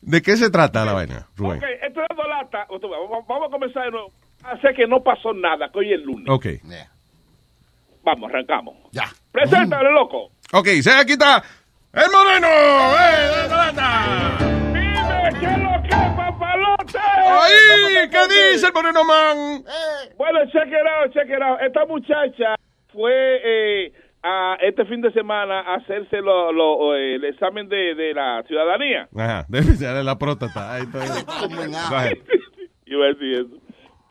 ¿De 0.00 0.22
qué 0.22 0.36
se 0.36 0.50
trata 0.50 0.84
la 0.84 0.92
vaina, 0.94 1.26
Rubén? 1.36 1.58
Ok, 1.58 1.64
estoy 1.86 2.04
dando 2.08 2.24
lata. 2.24 2.66
Vamos 3.28 3.48
a 3.48 3.50
comenzar 3.50 3.84
de 3.84 3.90
nuevo. 3.90 4.12
Hace 4.42 4.72
que 4.74 4.86
no 4.86 5.02
pasó 5.02 5.34
nada, 5.34 5.68
que 5.70 5.78
hoy 5.80 5.92
es 5.92 6.00
lunes. 6.00 6.26
Ok. 6.28 6.46
Vamos, 8.02 8.30
arrancamos. 8.30 8.76
Ya. 8.92 9.12
Preséntale, 9.30 9.90
loco. 9.92 10.30
Ok, 10.52 10.66
se 10.82 10.90
aquí 10.90 11.12
está 11.12 11.42
el 11.92 12.10
moreno. 12.10 12.48
¡Eh, 12.48 13.48
lata! 13.50 14.59
¿Qué 15.38 15.46
es 15.46 15.58
lo 15.58 15.82
que 15.82 15.88
es, 15.88 16.12
papalote? 16.16 16.98
¡Ay! 16.98 18.08
¿Qué 18.10 18.52
dice 18.52 18.66
el 18.66 18.72
moreno 18.72 19.04
man? 19.04 19.62
Bueno, 20.16 20.40
check 20.52 20.66
it 20.68 20.86
out, 20.86 21.12
check 21.12 21.28
it 21.28 21.42
out. 21.42 21.60
Esta 21.60 21.84
muchacha 21.86 22.54
fue 22.92 23.12
eh, 23.44 23.92
a 24.22 24.56
este 24.60 24.84
fin 24.86 25.00
de 25.00 25.12
semana 25.12 25.60
a 25.60 25.74
hacerse 25.76 26.20
lo, 26.20 26.52
lo- 26.52 26.94
eh, 26.96 27.14
el 27.16 27.24
examen 27.24 27.68
de, 27.68 27.94
de 27.94 28.14
la 28.14 28.42
ciudadanía. 28.46 29.08
Ajá, 29.16 29.44
debe 29.48 29.74
ser 29.76 30.04
la 30.04 30.18
próstata. 30.18 30.74
Ahí 30.74 30.82
está. 30.82 30.98
Iba 32.86 33.04
a 33.04 33.08
decir 33.08 33.32
eso. 33.34 33.56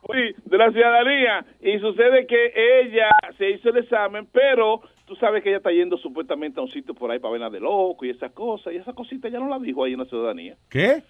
Fui 0.06 0.34
de 0.46 0.58
la 0.58 0.72
ciudadanía 0.72 1.46
y 1.62 1.78
sucede 1.80 2.26
que 2.26 2.54
ella 2.82 3.10
se 3.38 3.50
hizo 3.52 3.70
el 3.70 3.78
examen, 3.78 4.28
pero 4.32 4.82
tú 5.10 5.16
sabes 5.16 5.42
que 5.44 5.50
ella 5.50 5.58
está 5.58 5.72
yendo 5.72 5.98
supuestamente 5.98 6.60
a 6.60 6.64
un 6.64 6.70
sitio 6.70 6.94
por 6.94 7.10
ahí 7.10 7.18
para 7.20 7.38
ver 7.38 7.52
de 7.52 7.60
loco 7.60 8.06
y 8.06 8.12
esas 8.12 8.32
cosas, 8.32 8.72
y 8.74 8.78
esa 8.78 8.94
cosita 8.94 9.28
ya 9.28 9.40
no 9.40 9.50
la 9.50 9.58
dijo 9.60 9.84
ahí 9.84 9.94
en 9.94 10.00
la 10.00 10.06
ciudadanía. 10.06 10.56
¿Qué? 10.70 11.04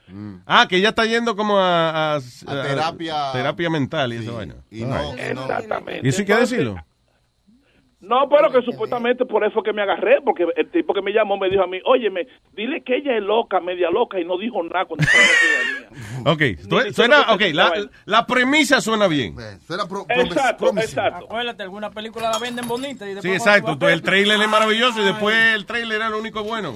Ah, 0.45 0.65
que 0.69 0.77
ella 0.77 0.89
está 0.89 1.05
yendo 1.05 1.35
como 1.35 1.59
a... 1.59 2.13
A, 2.13 2.15
a- 2.15 2.63
terapia. 2.63 3.31
terapia 3.33 3.69
mental 3.69 4.13
y 4.13 4.15
esa 4.17 4.31
vaina. 4.31 4.55
Y 4.71 4.85
no, 4.85 5.13
Exactamente. 5.13 6.01
¿Y 6.03 6.09
eso 6.09 6.21
hay 6.21 6.25
que 6.25 6.31
Entonces, 6.31 6.57
decirlo? 6.57 6.85
No, 8.01 8.29
pero 8.29 8.49
que 8.49 8.61
supuestamente 8.61 9.25
por 9.25 9.43
eso 9.43 9.61
que 9.61 9.73
me 9.73 9.81
agarré, 9.81 10.21
porque 10.23 10.45
el 10.55 10.71
tipo 10.71 10.93
que 10.93 11.01
me 11.01 11.11
llamó 11.11 11.37
me 11.37 11.49
dijo 11.49 11.63
a 11.63 11.67
mí, 11.67 11.79
óyeme, 11.83 12.27
dile 12.55 12.81
que 12.81 12.95
ella 12.95 13.17
es 13.17 13.21
loca, 13.23 13.59
media 13.59 13.89
loca, 13.91 14.17
y 14.19 14.23
no 14.25 14.37
dijo 14.37 14.63
nada 14.63 14.85
cuando 14.85 15.05
estaba. 16.23 16.31
Ok, 16.31 16.41
su- 16.87 16.93
suena, 16.93 17.33
ok, 17.33 17.41
la, 17.53 17.73
la 18.05 18.25
premisa 18.25 18.79
suena 18.79 19.07
bien. 19.07 19.35
Exacto, 20.07 20.71
exacto. 20.77 21.25
Acuérdate, 21.25 21.63
alguna 21.63 21.89
película 21.91 22.29
la 22.31 22.37
venden 22.39 22.67
bonita 22.67 23.09
y 23.09 23.19
Sí, 23.21 23.31
exacto. 23.31 23.77
va 23.77 23.91
El 23.91 24.01
trailer 24.01 24.41
es 24.41 24.47
maravilloso 24.47 25.01
y 25.01 25.05
después 25.05 25.35
el 25.55 25.65
trailer 25.65 25.97
era 25.97 26.09
lo 26.09 26.19
único 26.19 26.43
bueno. 26.43 26.75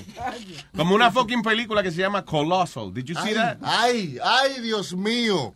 Como 0.75 0.95
una 0.95 1.11
fucking 1.11 1.41
película 1.41 1.81
que 1.83 1.91
se 1.91 2.01
llama 2.01 2.25
Colossal. 2.25 2.93
Did 2.93 3.05
you 3.05 3.15
see 3.15 3.29
Ay, 3.29 3.33
that? 3.35 3.57
ay, 3.61 4.17
ay, 4.23 4.61
Dios 4.61 4.93
mío. 4.95 5.53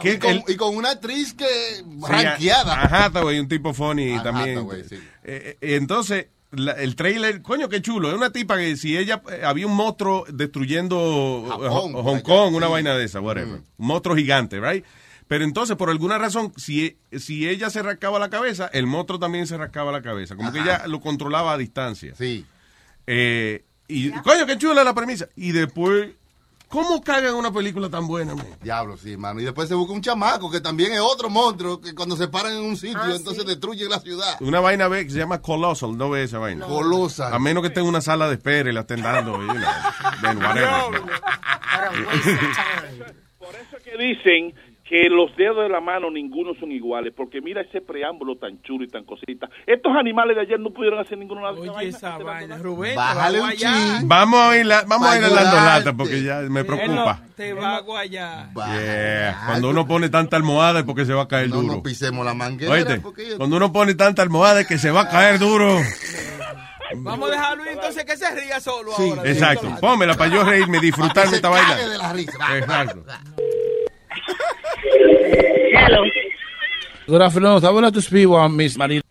¿Qué- 0.00 0.12
y, 0.12 0.18
con, 0.18 0.30
el- 0.30 0.44
y 0.46 0.56
con 0.56 0.76
una 0.76 0.90
actriz 0.90 1.34
que 1.34 1.46
Sí, 1.46 1.82
ranqueada. 2.08 2.74
a- 2.74 2.82
a 2.84 3.04
Hathaway, 3.06 3.38
un 3.40 3.48
tipo 3.48 3.72
funny 3.74 4.14
A 4.16 4.22
también. 4.22 4.58
Hathaway, 4.58 4.84
sí. 4.84 4.99
Eh, 5.32 5.56
eh, 5.60 5.76
entonces, 5.76 6.26
la- 6.50 6.72
el 6.72 6.96
trailer, 6.96 7.42
coño, 7.42 7.68
qué 7.68 7.80
chulo. 7.80 8.08
Es 8.10 8.16
una 8.16 8.30
tipa 8.32 8.56
que 8.56 8.76
si 8.76 8.96
ella, 8.96 9.22
eh, 9.30 9.42
había 9.44 9.66
un 9.66 9.76
monstruo 9.76 10.24
destruyendo 10.28 11.44
eh, 11.46 11.50
Japón, 11.50 11.92
Hong 11.94 12.14
allá, 12.16 12.22
Kong, 12.24 12.54
una 12.54 12.66
sí. 12.66 12.72
vaina 12.72 12.96
de 12.96 13.04
esa, 13.04 13.20
whatever. 13.20 13.60
Un 13.76 13.86
monstruo 13.86 14.16
gigante, 14.16 14.60
right? 14.60 14.84
Pero 15.28 15.44
entonces, 15.44 15.76
por 15.76 15.90
alguna 15.90 16.18
razón, 16.18 16.52
si, 16.56 16.98
si 17.16 17.48
ella 17.48 17.70
se 17.70 17.82
rascaba 17.82 18.18
la 18.18 18.30
cabeza, 18.30 18.68
el 18.72 18.88
monstruo 18.88 19.20
también 19.20 19.46
se 19.46 19.56
rascaba 19.56 19.92
la 19.92 20.02
cabeza. 20.02 20.34
Como 20.34 20.52
que 20.52 20.58
ella 20.58 20.88
lo 20.88 21.00
controlaba 21.00 21.52
a 21.52 21.56
distancia. 21.58 22.14
Sí. 22.16 22.44
Eh, 23.06 23.64
y, 23.86 24.10
coño, 24.10 24.44
qué 24.46 24.58
chula 24.58 24.82
la 24.82 24.92
premisa. 24.94 25.28
Y 25.36 25.52
después, 25.52 26.10
¿cómo 26.70 27.02
cagan 27.02 27.34
una 27.34 27.52
película 27.52 27.90
tan 27.90 28.06
buena, 28.06 28.34
man? 28.34 28.46
Diablo, 28.62 28.96
sí, 28.96 29.16
mano. 29.18 29.40
Y 29.40 29.44
después 29.44 29.68
se 29.68 29.74
busca 29.74 29.92
un 29.92 30.00
chamaco 30.00 30.50
que 30.50 30.60
también 30.62 30.92
es 30.92 31.00
otro 31.00 31.28
monstruo 31.28 31.80
que 31.80 31.94
cuando 31.94 32.16
se 32.16 32.28
paran 32.28 32.52
en 32.54 32.62
un 32.62 32.76
sitio, 32.76 32.98
Ah, 33.02 33.12
entonces 33.14 33.44
destruye 33.44 33.86
la 33.88 33.98
ciudad. 34.00 34.36
Una 34.40 34.60
vaina 34.60 34.88
ve, 34.88 35.04
que 35.04 35.10
se 35.12 35.18
llama 35.18 35.42
Colossal, 35.42 35.98
no 35.98 36.08
ve 36.08 36.22
esa 36.22 36.38
vaina. 36.38 36.64
Colossal. 36.66 37.34
A 37.34 37.38
menos 37.38 37.60
que 37.62 37.68
esté 37.68 37.80
en 37.80 37.86
una 37.86 38.00
sala 38.00 38.28
de 38.28 38.34
espera 38.36 38.70
y 38.70 38.72
la 38.72 38.80
estén 38.80 39.02
dando. 39.02 39.32
you 39.42 39.52
know, 39.52 39.60
then 40.22 40.38
whatever. 40.38 41.02
Por 43.38 43.54
eso 43.56 43.76
es 43.76 43.82
que 43.82 43.96
dicen 43.96 44.54
que 44.90 45.08
los 45.08 45.34
dedos 45.36 45.62
de 45.62 45.68
la 45.68 45.80
mano 45.80 46.10
ninguno 46.10 46.50
son 46.58 46.72
iguales, 46.72 47.12
porque 47.16 47.40
mira 47.40 47.60
ese 47.62 47.80
preámbulo 47.80 48.34
tan 48.38 48.60
chulo 48.62 48.82
y 48.84 48.88
tan 48.88 49.04
cosita. 49.04 49.48
Estos 49.64 49.92
animales 49.96 50.34
de 50.34 50.42
ayer 50.42 50.58
no 50.58 50.70
pudieron 50.70 50.98
hacer 50.98 51.16
ninguna 51.16 51.52
de 51.52 51.70
Oye, 51.70 51.88
esa 51.90 52.18
vaina, 52.18 52.58
Rubén. 52.58 52.96
Bájale 52.96 53.40
un 53.40 53.52
chin. 53.52 53.68
Vamos 54.08 54.40
a 54.40 54.58
ir, 54.58 54.66
la- 54.66 54.82
vamos 54.88 55.08
a 55.08 55.16
ir 55.16 55.22
dando 55.22 55.56
lata 55.56 55.92
porque 55.92 56.24
ya 56.24 56.40
me 56.40 56.64
no- 56.64 56.66
preocupa. 56.66 57.20
Te 57.36 57.52
va 57.52 57.76
a 57.76 57.80
guayar. 57.82 58.48
Yeah. 58.52 59.42
Cuando 59.46 59.70
uno 59.70 59.86
pone 59.86 60.08
tanta 60.08 60.36
almohada 60.36 60.80
es 60.80 60.84
porque 60.84 61.04
se 61.06 61.12
va 61.14 61.22
a 61.22 61.28
caer 61.28 61.50
No 61.50 61.60
duro. 61.62 61.74
nos 61.74 61.82
pisemos 61.82 62.26
la 62.26 62.34
manguera. 62.34 62.72
Oíste, 62.72 62.98
porque- 63.00 63.36
cuando 63.36 63.58
uno 63.58 63.72
pone 63.72 63.94
tanta 63.94 64.22
almohada 64.22 64.62
es 64.62 64.66
que 64.66 64.76
se 64.76 64.90
va 64.90 65.02
a 65.02 65.08
caer 65.08 65.38
duro. 65.38 65.78
Vamos 66.96 67.28
a 67.28 67.32
dejar 67.32 67.52
a 67.52 67.54
Luis 67.54 67.68
entonces 67.72 68.04
que 68.04 68.16
se 68.16 68.28
ría 68.34 68.58
solo 68.58 68.90
Sí, 68.96 69.08
ahora. 69.08 69.30
Exacto. 69.30 69.72
Pónmela 69.80 70.14
para 70.16 70.34
yo 70.34 70.42
reírme, 70.42 70.80
disfrutarme 70.80 71.36
esta 71.36 71.48
vaina. 71.48 71.76
de 71.76 71.96
la 71.98 72.12
risa. 72.12 72.58
Exacto. 72.58 73.04
Hello. 75.24 76.02
Good 77.06 77.22
afternoon. 77.22 77.64
I 77.64 77.70
would 77.70 77.82
like 77.84 77.92
to 77.94 78.00
speak 78.02 78.28
with 78.28 78.50
Miss 78.52 78.76
María. 78.76 79.02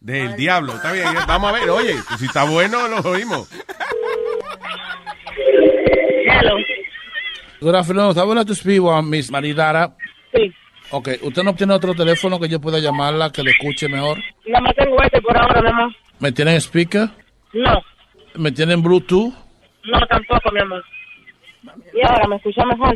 Del 0.00 0.36
diablo, 0.36 0.74
está 0.74 0.92
bien. 0.92 1.06
Vamos 1.26 1.48
a 1.50 1.52
ver, 1.52 1.70
oye, 1.70 1.94
si 2.18 2.26
está 2.26 2.44
bueno, 2.44 2.86
lo 2.88 2.98
oímos. 3.10 3.48
Hello. 6.26 6.56
Good 7.60 7.74
afternoon. 7.74 8.18
I 8.18 8.22
would 8.22 8.36
like 8.36 8.46
to 8.48 8.54
speak 8.54 8.82
with 8.82 9.02
Miss 9.04 9.30
Maridara. 9.30 9.94
Sí. 10.34 10.52
Ok, 10.90 11.08
¿usted 11.22 11.42
no 11.42 11.54
tiene 11.54 11.72
otro 11.72 11.94
teléfono 11.94 12.38
que 12.38 12.48
yo 12.48 12.60
pueda 12.60 12.78
llamarla 12.78 13.30
que 13.32 13.42
le 13.42 13.52
escuche 13.52 13.88
mejor? 13.88 14.18
Nada 14.46 14.60
más 14.60 14.74
tengo 14.76 15.02
este 15.02 15.22
por 15.22 15.36
ahora, 15.36 15.62
nada 15.62 15.86
más. 15.86 15.94
¿Me 16.20 16.30
tienen 16.32 16.60
speaker? 16.60 17.08
No, 17.54 17.80
¿Me 18.34 18.52
tienen 18.52 18.82
Bluetooth? 18.82 19.32
no 19.86 20.06
tampoco, 20.06 20.50
mi 20.52 20.60
amor. 20.60 20.84
Y 21.94 22.06
ahora, 22.06 22.28
¿me 22.28 22.36
escucha 22.36 22.64
mejor? 22.66 22.94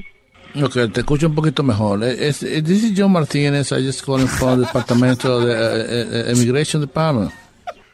Ok, 0.62 0.92
te 0.92 1.00
escucho 1.00 1.26
un 1.28 1.34
poquito 1.34 1.62
mejor. 1.62 2.02
Eh, 2.02 2.28
es- 2.28 2.42
eh, 2.42 2.62
this 2.62 2.82
is 2.84 2.92
John 2.96 3.12
Martínez. 3.12 3.70
I 3.72 3.84
just 3.84 4.04
calling 4.04 4.26
from 4.26 4.60
the 4.60 4.66
departamento 4.66 5.40
de 5.40 5.52
eh, 5.52 6.06
eh, 6.28 6.32
Immigration 6.34 6.80
Department. 6.82 7.30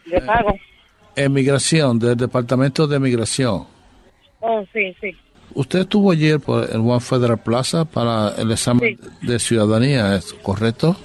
¿De 0.06 0.20
pago? 0.20 0.55
Emigración, 1.16 1.98
del 1.98 2.16
departamento 2.16 2.86
de 2.86 2.98
migración. 2.98 3.64
Oh, 4.40 4.64
sí, 4.72 4.94
sí. 5.01 5.10
Usted 5.55 5.81
estuvo 5.81 6.10
ayer 6.10 6.40
por 6.40 6.64
el 6.70 6.81
One 6.81 7.01
Federal 7.01 7.39
Plaza 7.39 7.85
para 7.85 8.35
el 8.36 8.51
examen 8.51 8.98
de 9.22 9.39
ciudadanía, 9.39 10.16
¿es 10.16 10.32
correcto? 10.32 10.97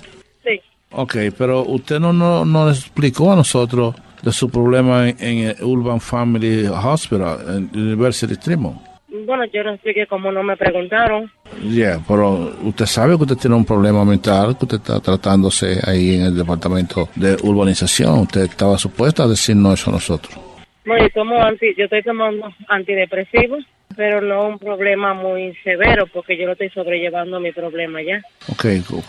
Sí. 0.44 0.60
Ok, 0.92 1.16
pero 1.38 1.64
usted 1.64 2.00
no, 2.00 2.12
no, 2.14 2.46
no 2.46 2.66
nos 2.66 2.80
explicó 2.80 3.32
a 3.32 3.36
nosotros 3.36 3.96
de 4.24 4.32
su 4.34 4.50
problema 4.50 5.08
en, 5.08 5.18
en 5.20 5.38
el 5.50 5.64
Urban 5.64 6.02
Family 6.02 6.66
Hospital, 6.68 7.70
en 7.74 7.80
University 7.80 8.36
Tremont. 8.38 8.82
Bueno, 9.12 9.46
yo 9.46 9.64
no 9.64 9.78
sé 9.78 9.94
que 9.94 10.06
como 10.08 10.32
no 10.32 10.44
me 10.44 10.56
preguntaron. 10.56 11.32
Yeah, 11.62 12.00
pero 12.08 12.54
usted 12.64 12.86
sabe 12.86 13.18
que 13.18 13.24
usted 13.24 13.38
tiene 13.38 13.56
un 13.56 13.66
problema 13.66 14.06
mental, 14.06 14.58
que 14.58 14.66
usted 14.66 14.78
está 14.78 15.00
tratándose 15.00 15.80
ahí 15.84 16.16
en 16.16 16.26
el 16.26 16.38
departamento 16.38 17.10
de 17.16 17.36
urbanización. 17.42 18.20
Usted 18.20 18.42
estaba 18.42 18.78
supuesto 18.78 19.24
a 19.24 19.28
decirnos 19.28 19.80
eso 19.80 19.90
a 19.90 19.94
nosotros. 19.94 20.40
No, 20.86 20.98
yo 20.98 21.10
tomo 21.10 21.42
anti, 21.42 21.74
yo 21.76 21.86
estoy 21.86 22.04
tomando 22.04 22.52
antidepresivos, 22.68 23.64
pero 23.96 24.22
no 24.22 24.48
un 24.48 24.60
problema 24.60 25.14
muy 25.14 25.56
severo, 25.64 26.08
porque 26.08 26.38
yo 26.38 26.46
lo 26.46 26.54
estoy 26.54 26.70
sobrellevando 26.70 27.40
mi 27.40 27.52
problema 27.52 28.02
ya. 28.02 28.22
Ok, 28.48 28.66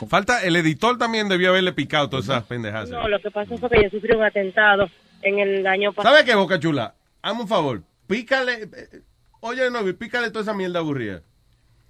Falta, 0.09 0.43
el 0.43 0.57
editor 0.57 0.99
también 0.99 1.29
debió 1.29 1.51
haberle 1.51 1.73
picado 1.73 2.09
todas 2.09 2.25
esas 2.27 2.45
pendejadas. 2.45 2.91
No, 2.91 3.07
lo 3.09 3.19
que 3.21 3.31
pasó 3.31 3.57
fue 3.57 3.69
que 3.71 3.83
yo 3.85 3.91
sufrí 3.91 4.17
un 4.17 4.25
atentado 4.25 4.89
en 5.23 5.39
el 5.39 5.67
año 5.67 5.93
pasado. 5.93 6.15
¿Sabe 6.15 6.27
qué, 6.27 6.35
Boca 6.35 6.59
Chula? 6.59 6.95
Hazme 7.23 7.43
un 7.43 7.49
favor, 7.49 7.83
pícale, 8.07 8.63
eh, 8.65 9.01
oye, 9.41 9.71
no, 9.71 9.85
pícale 9.97 10.31
toda 10.31 10.43
esa 10.43 10.55
mierda 10.55 10.79
aburrida. 10.81 11.23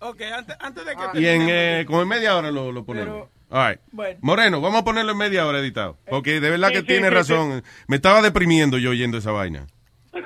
Ok, 0.00 0.22
antes, 0.34 0.56
antes 0.60 0.84
de 0.84 0.96
que 0.96 1.20
Y 1.20 1.26
en, 1.26 1.42
eh, 1.48 1.84
como 1.86 2.02
en 2.02 2.08
media 2.08 2.36
hora 2.36 2.50
lo, 2.50 2.72
lo 2.72 2.84
ponemos. 2.84 3.28
All 3.50 3.70
right. 3.70 3.80
Bueno. 3.90 4.18
Moreno, 4.22 4.60
vamos 4.60 4.80
a 4.80 4.84
ponerlo 4.84 5.12
en 5.12 5.18
media 5.18 5.46
hora 5.46 5.58
editado. 5.58 5.98
Porque 6.08 6.40
de 6.40 6.50
verdad 6.50 6.68
Sí, 6.68 6.74
que 6.74 6.80
sí, 6.80 6.86
tiene 6.86 7.08
sí, 7.08 7.14
razón. 7.14 7.62
Me 7.88 7.96
estaba 7.96 8.22
deprimiendo 8.22 8.78
yo 8.78 8.90
oyendo 8.90 9.18
esa 9.18 9.32
vaina. 9.32 9.66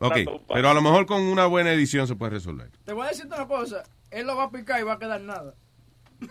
Ok, 0.00 0.16
pero 0.52 0.68
a 0.68 0.74
lo 0.74 0.82
mejor 0.82 1.06
con 1.06 1.22
una 1.22 1.46
buena 1.46 1.72
edición 1.72 2.06
se 2.06 2.16
puede 2.16 2.32
resolver. 2.32 2.68
Te 2.84 2.92
voy 2.92 3.06
a 3.06 3.10
decirte 3.10 3.34
una 3.34 3.46
cosa. 3.46 3.84
Él 4.10 4.26
lo 4.26 4.36
va 4.36 4.44
a 4.44 4.50
picar 4.50 4.80
y 4.80 4.82
va 4.82 4.94
a 4.94 4.98
quedar 4.98 5.20
nada. 5.20 5.54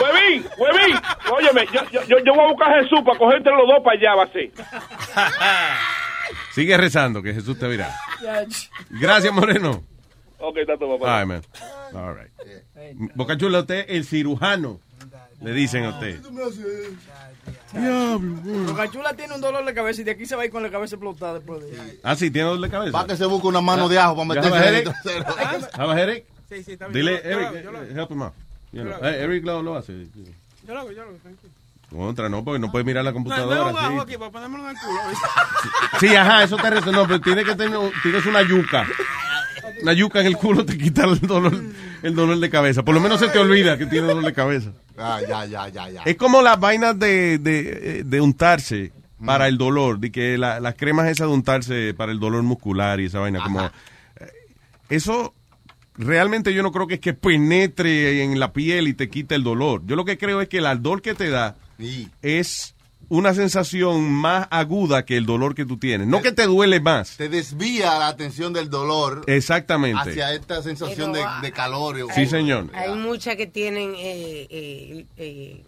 Huevín, 0.00 0.46
huevín, 0.56 0.96
óyeme, 1.30 1.66
yo, 1.72 1.80
yo, 1.90 2.02
yo, 2.04 2.16
yo 2.24 2.34
voy 2.34 2.44
a 2.44 2.48
buscar 2.48 2.72
a 2.72 2.82
Jesús 2.82 3.00
para 3.04 3.18
coger 3.18 3.38
entre 3.38 3.52
los 3.54 3.66
dos 3.66 3.80
para 3.84 3.96
allá, 3.98 4.14
va 4.14 4.24
a 4.24 4.32
ser. 4.32 4.50
Sigue 6.58 6.76
rezando, 6.76 7.22
que 7.22 7.32
Jesús 7.34 7.56
te 7.56 7.68
verá. 7.68 7.94
Gracias, 8.90 9.32
Moreno. 9.32 9.84
Ok, 10.40 10.56
tanto 10.66 10.98
papá. 10.98 11.20
Ay, 11.20 11.26
man. 11.26 11.42
All 11.94 12.16
right. 12.16 13.12
Boca 13.14 13.36
Chula, 13.36 13.60
usted 13.60 13.84
el 13.88 14.04
cirujano. 14.04 14.80
Le 15.40 15.52
dicen 15.52 15.84
a 15.84 15.90
usted. 15.90 16.20
Porque 18.66 18.90
Chula 18.90 19.14
tiene 19.14 19.36
un 19.36 19.40
dolor 19.40 19.64
de 19.64 19.72
cabeza 19.72 20.00
y 20.00 20.04
de 20.04 20.10
aquí 20.10 20.26
se 20.26 20.34
va 20.34 20.42
a 20.42 20.46
ir 20.46 20.50
con 20.50 20.64
la 20.64 20.70
cabeza 20.70 20.96
explotada 20.96 21.34
después 21.34 21.60
de 21.62 21.80
ahí. 21.80 22.00
Ah, 22.02 22.16
sí, 22.16 22.28
tiene 22.28 22.48
doble 22.48 22.68
cabeza. 22.68 22.90
Va 22.98 23.06
que 23.06 23.16
se 23.16 23.24
busca 23.26 23.46
una 23.46 23.60
mano 23.60 23.88
de 23.88 23.98
ajo 24.00 24.16
para 24.26 24.42
¿Ya 24.42 24.50
meterse 24.50 25.10
en 25.12 25.16
el 25.18 25.98
headache? 25.98 26.26
Sí, 26.48 26.64
sí, 26.64 26.72
está 26.72 26.88
bien. 26.88 26.94
Dile, 27.06 27.20
Eric, 27.24 27.64
lo- 27.70 28.00
help 28.00 28.10
him 28.10 28.22
out. 28.22 28.32
Eh, 28.72 29.16
Eric 29.22 29.44
lo, 29.44 29.62
lo 29.62 29.76
hace. 29.76 29.92
Yo 30.66 30.74
lo 30.74 30.80
hago, 30.80 30.90
yo 30.90 31.04
lo 31.04 31.10
hago, 31.10 31.18
tranquilo. 31.18 31.52
Otra, 31.96 32.28
no, 32.28 32.44
porque 32.44 32.58
no 32.58 32.70
puedes 32.70 32.84
mirar 32.86 33.02
la 33.04 33.12
No, 33.12 33.18
no 33.20 33.24
computadora. 33.24 33.70
ajo 33.70 33.92
sí. 33.92 33.98
aquí 34.02 34.18
para 34.18 34.30
ponérmelo 34.30 34.64
en 34.64 34.76
el 34.76 34.82
culo. 34.82 35.00
Sí, 36.00 36.14
ajá, 36.14 36.42
eso 36.44 36.56
te 36.56 36.68
resuelve. 36.70 36.92
No, 37.00 37.06
pero 37.06 37.20
tiene 37.20 37.44
que 37.44 37.54
tener, 37.54 37.78
tienes 38.02 38.26
una 38.26 38.42
yuca. 38.42 38.86
Una 39.82 39.92
yuca 39.94 40.20
en 40.20 40.26
el 40.26 40.36
culo 40.36 40.64
te 40.66 40.76
quita 40.76 41.04
el 41.04 41.18
dolor, 41.20 41.52
el 42.02 42.14
dolor 42.14 42.38
de 42.38 42.50
cabeza. 42.50 42.82
Por 42.84 42.94
lo 42.94 43.00
menos 43.00 43.20
se 43.20 43.28
te 43.28 43.38
olvida 43.38 43.78
que 43.78 43.86
tiene 43.86 44.06
dolor 44.06 44.24
de 44.24 44.32
cabeza. 44.34 44.70
Ah, 44.98 45.20
ya, 45.26 45.44
ya, 45.46 45.68
ya, 45.68 45.88
ya. 45.88 46.02
Es 46.02 46.16
como 46.16 46.42
las 46.42 46.58
vainas 46.60 46.98
de, 46.98 47.38
de, 47.38 48.02
de 48.04 48.20
untarse 48.20 48.92
para 49.24 49.48
el 49.48 49.56
dolor, 49.58 49.98
de 49.98 50.12
que 50.12 50.36
la- 50.38 50.60
las 50.60 50.74
cremas 50.74 51.06
esas 51.08 51.26
de 51.28 51.32
untarse 51.34 51.94
para 51.96 52.12
el 52.12 52.20
dolor 52.20 52.42
muscular 52.42 53.00
y 53.00 53.06
esa 53.06 53.18
vaina, 53.20 53.40
como... 53.42 53.64
eh, 53.64 53.70
Eso 54.90 55.34
realmente 55.96 56.52
yo 56.54 56.62
no 56.62 56.70
creo 56.72 56.86
que 56.86 56.94
es 56.94 57.00
que 57.00 57.14
penetre 57.14 58.22
en 58.22 58.38
la 58.38 58.52
piel 58.52 58.88
y 58.88 58.94
te 58.94 59.08
quite 59.08 59.34
el 59.34 59.42
dolor. 59.42 59.82
Yo 59.86 59.96
lo 59.96 60.04
que 60.04 60.18
creo 60.18 60.40
es 60.40 60.48
que 60.48 60.58
el 60.58 60.66
ardor 60.66 61.02
que 61.02 61.14
te 61.14 61.30
da 61.30 61.56
Sí. 61.78 62.08
es 62.22 62.74
una 63.10 63.32
sensación 63.32 64.10
más 64.10 64.46
aguda 64.50 65.04
que 65.04 65.16
el 65.16 65.24
dolor 65.24 65.54
que 65.54 65.64
tú 65.64 65.78
tienes. 65.78 66.06
No 66.06 66.20
que 66.20 66.32
te 66.32 66.44
duele 66.44 66.80
más. 66.80 67.16
Te 67.16 67.28
desvía 67.28 67.98
la 67.98 68.08
atención 68.08 68.52
del 68.52 68.68
dolor 68.68 69.24
Exactamente. 69.26 69.98
hacia 69.98 70.34
esta 70.34 70.62
sensación 70.62 71.12
de, 71.12 71.24
de 71.40 71.52
calor. 71.52 71.96
Sí, 72.14 72.26
señor. 72.26 72.68
Hay 72.74 72.94
muchas 72.94 73.36
que 73.36 73.46
tienen 73.46 73.94
eh, 73.96 74.46
eh, 74.50 75.06
eh, 75.16 75.64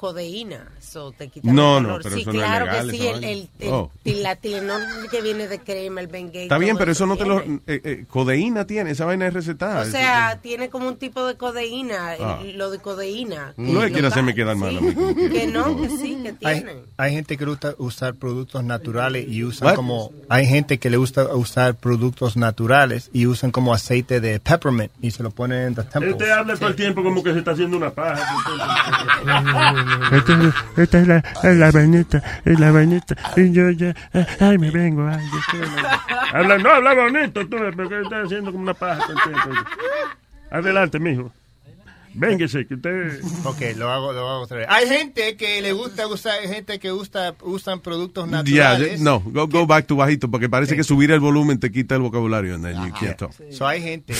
codeína, 0.00 0.66
eso 0.78 1.12
te 1.12 1.28
quita 1.28 1.52
No, 1.52 1.76
el 1.76 1.82
no, 1.86 1.98
pero 2.02 2.14
sí, 2.16 2.22
eso 2.22 2.32
no 2.32 2.40
es 2.40 2.46
claro 2.48 2.64
legal, 2.64 2.90
que 2.90 2.96
sí, 2.96 3.06
el, 3.06 3.24
el, 3.24 3.48
el- 3.58 3.68
Oh. 3.70 3.90
la 4.04 4.34
Tylenol 4.36 4.82
que 5.10 5.20
viene 5.20 5.46
de 5.46 5.58
crema, 5.58 6.00
el 6.00 6.06
Bengay. 6.06 6.44
Está 6.44 6.56
bien, 6.56 6.78
pero 6.78 6.90
eso 6.92 7.04
no 7.04 7.18
te 7.18 7.26
lo... 7.26 7.42
tiene. 7.42 7.60
eh, 7.66 7.80
eh, 7.84 8.04
codeína 8.08 8.66
tiene, 8.66 8.92
esa 8.92 9.04
vaina 9.04 9.26
es 9.26 9.34
recetada. 9.34 9.82
O 9.82 9.84
sea, 9.84 10.38
tiene 10.42 10.70
como 10.70 10.88
un 10.88 10.96
tipo 10.96 11.26
de 11.26 11.36
codeína, 11.36 12.14
Ah. 12.18 12.38
lo 12.54 12.70
de 12.70 12.78
codeína. 12.78 13.52
No 13.58 13.80
que 13.80 13.86
quieres 13.88 14.02
lo 14.02 14.08
hacerme 14.08 14.32
da- 14.32 14.36
quedar 14.36 14.56
mal 14.56 14.74
a 14.76 14.80
sí, 14.80 14.86
mí, 14.86 14.94
como 14.94 15.14
que- 15.14 15.46
no, 15.48 15.76
que 15.82 15.88
sí, 15.90 16.18
que 16.22 16.46
Hay, 16.46 16.62
tiene. 16.62 16.76
hay 16.96 17.12
gente 17.12 17.36
que 17.36 17.44
le 17.44 17.50
gusta 17.50 17.74
usar 17.76 18.14
productos 18.14 18.64
naturales 18.64 19.26
y 19.28 19.44
usan 19.44 19.68
What? 19.68 19.74
como 19.76 20.12
hay 20.30 20.46
gente 20.46 20.78
que 20.78 20.88
le 20.88 20.96
gusta 20.96 21.34
usar 21.34 21.74
productos 21.74 22.38
naturales 22.38 23.10
y 23.12 23.26
usan 23.26 23.50
como 23.50 23.74
aceite 23.74 24.20
de 24.22 24.40
peppermint 24.40 24.92
y 25.02 25.10
se 25.10 25.22
lo 25.22 25.30
ponen 25.30 25.58
en 25.68 25.74
the 25.74 25.82
temples. 25.82 26.12
Este 26.12 26.32
habla 26.32 26.56
todo 26.56 26.68
el 26.70 26.76
tiempo 26.76 27.02
como 27.02 27.22
que 27.22 27.34
se 27.34 27.40
está 27.40 27.50
haciendo 27.50 27.76
una 27.76 27.90
paja. 27.90 28.24
Esta, 30.12 30.54
esta 30.76 31.00
es 31.00 31.06
la, 31.08 31.16
es 31.42 31.56
la 31.56 31.70
vainita, 31.70 32.22
es 32.44 32.60
la 32.60 32.70
vainita. 32.72 33.16
Y 33.36 33.52
yo 33.52 33.70
ya, 33.70 33.94
ay, 34.40 34.58
me 34.58 34.70
vengo, 34.70 35.06
ay, 35.08 35.24
yo 35.32 35.38
estoy- 35.38 35.84
habla, 36.32 36.58
no, 36.58 36.70
habla 36.70 36.94
bonito, 36.94 37.46
tú, 37.48 37.56
porque 37.76 38.00
estás 38.02 38.26
haciendo 38.26 38.52
como 38.52 38.62
una 38.64 38.74
paja. 38.74 39.02
Adelante, 40.50 40.98
mijo. 40.98 41.32
Véngase, 42.12 42.66
que 42.66 42.74
usted... 42.74 43.20
Ok, 43.44 43.60
lo 43.76 43.88
hago, 43.88 44.12
lo 44.12 44.28
hago 44.28 44.40
otra 44.40 44.56
vez. 44.58 44.66
Hay 44.68 44.88
gente 44.88 45.36
que 45.36 45.62
le 45.62 45.72
gusta 45.72 46.08
usar, 46.08 46.40
hay 46.40 46.48
gente 46.48 46.80
que 46.80 46.90
usa, 46.90 47.34
usan 47.42 47.78
productos 47.78 48.28
Ya, 48.28 48.36
naturales. 48.38 49.00
no, 49.00 49.20
go, 49.20 49.46
go 49.46 49.64
back 49.64 49.86
to 49.86 49.94
bajito, 49.94 50.28
porque 50.28 50.48
parece 50.48 50.74
que 50.74 50.82
subir 50.82 51.12
el 51.12 51.20
volumen 51.20 51.60
te 51.60 51.70
quita 51.70 51.94
el 51.94 52.00
vocabulario. 52.00 52.56
and 52.56 52.64
then 52.64 52.74
you 52.84 52.92
can't 52.94 53.16
talk. 53.16 53.32
So 53.52 53.64
hay 53.64 53.80
gente. 53.80 54.12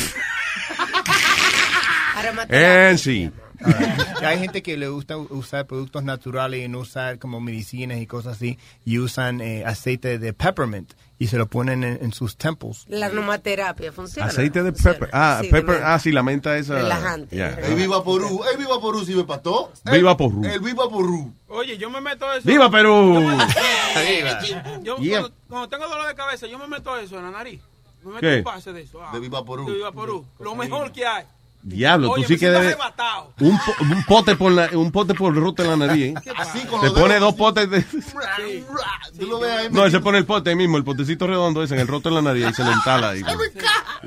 And 2.49 2.99
sí. 2.99 3.31
Hay 4.23 4.39
gente 4.39 4.63
que 4.63 4.77
le 4.77 4.89
gusta 4.89 5.17
usar 5.17 5.67
productos 5.67 6.03
naturales 6.05 6.65
y 6.65 6.69
no 6.69 6.79
usar 6.81 7.19
como 7.19 7.41
medicinas 7.41 7.99
y 7.99 8.07
cosas 8.07 8.37
así 8.37 8.59
y 8.85 8.99
usan 8.99 9.41
eh, 9.41 9.65
aceite 9.65 10.19
de 10.19 10.33
peppermint 10.33 10.93
y 11.19 11.27
se 11.27 11.37
lo 11.37 11.47
ponen 11.47 11.85
en, 11.85 11.99
en 12.03 12.13
sus 12.13 12.37
temples. 12.37 12.85
La 12.89 13.07
aromaterapia 13.07 13.93
funciona. 13.93 14.29
Aceite 14.29 14.63
de 14.63 14.73
pepper. 14.73 15.11
Ah, 15.13 15.41
Sí, 15.43 15.49
pepper. 15.51 15.83
Ah, 15.85 15.99
sí, 15.99 16.13
la 16.13 16.23
menta 16.23 16.57
esa. 16.57 16.75
Relajante. 16.77 17.37
El 17.67 17.75
Viva 17.75 18.03
Porú, 18.03 18.41
el 18.51 18.57
Viva 18.59 18.81
Porú 18.81 19.05
sirve 19.05 19.25
para 19.25 19.43
todo. 19.43 19.73
Viva 19.93 20.17
Porú. 20.17 20.43
El 20.45 20.61
Viva 20.61 20.89
Porú. 20.89 21.33
Oye, 21.49 21.77
yo 21.77 21.91
me 21.91 22.01
meto 22.01 22.31
eso. 22.33 22.49
¡Viva 22.49 22.71
Perú! 22.71 23.21
Yo 24.83 24.97
Yeah. 24.99 25.21
cuando, 25.21 25.37
cuando 25.49 25.69
tengo 25.69 25.89
dolor 25.89 26.07
de 26.09 26.15
cabeza, 26.15 26.47
yo 26.47 26.59
me 26.59 26.67
meto 26.69 26.97
eso 26.99 27.19
en 27.19 27.25
la 27.25 27.31
nariz. 27.31 27.61
Me 28.03 28.11
meto 28.13 28.21
¿Qué? 28.21 28.37
un 28.39 28.45
pase 28.45 28.73
de 28.73 28.83
eso. 28.83 29.01
ah, 29.03 29.11
De 29.13 29.21
Viva 29.21 29.45
Porú. 29.45 29.67
De 29.67 29.75
Viva 29.75 29.93
Porú. 29.93 30.25
Lo 30.39 30.55
mejor 30.55 30.93
que 30.93 31.07
hay. 31.07 31.25
Diablo, 31.63 32.13
Oye, 32.13 32.23
tú 32.23 32.29
sí 32.33 32.39
que 32.39 32.49
debes. 32.49 32.75
Un, 33.41 33.59
po- 33.59 33.75
un 33.83 34.05
pote 34.05 34.35
por 34.35 34.51
la, 34.51 34.71
un 34.73 34.91
pote 34.91 35.13
por 35.15 35.35
el 35.35 35.41
roto 35.43 35.63
en 35.63 35.69
la 35.79 35.87
nariz. 35.87 36.07
¿eh? 36.17 36.33
Así 36.39 36.61
con 36.67 36.81
Te 36.81 36.87
los 36.87 36.99
pone 36.99 37.19
dos 37.19 37.31
así. 37.35 37.39
potes 37.39 37.71
de. 37.71 37.85
Lo 39.27 39.39
ves 39.41 39.51
ahí. 39.51 39.69
No, 39.71 39.85
él 39.85 39.91
se 39.91 40.01
pone 40.01 40.17
el 40.19 40.25
pote 40.25 40.51
ahí 40.51 40.57
mismo, 40.57 40.79
el 40.79 40.85
potecito 40.85 41.27
redondo 41.27 41.63
ese 41.63 41.75
en 41.75 41.81
el 41.81 41.87
roto 41.87 42.09
en 42.09 42.15
la 42.15 42.23
nariz 42.23 42.47
y 42.51 42.55
se 42.55 42.65
lo 42.65 42.73
entala 42.73 43.11
ahí. 43.11 43.23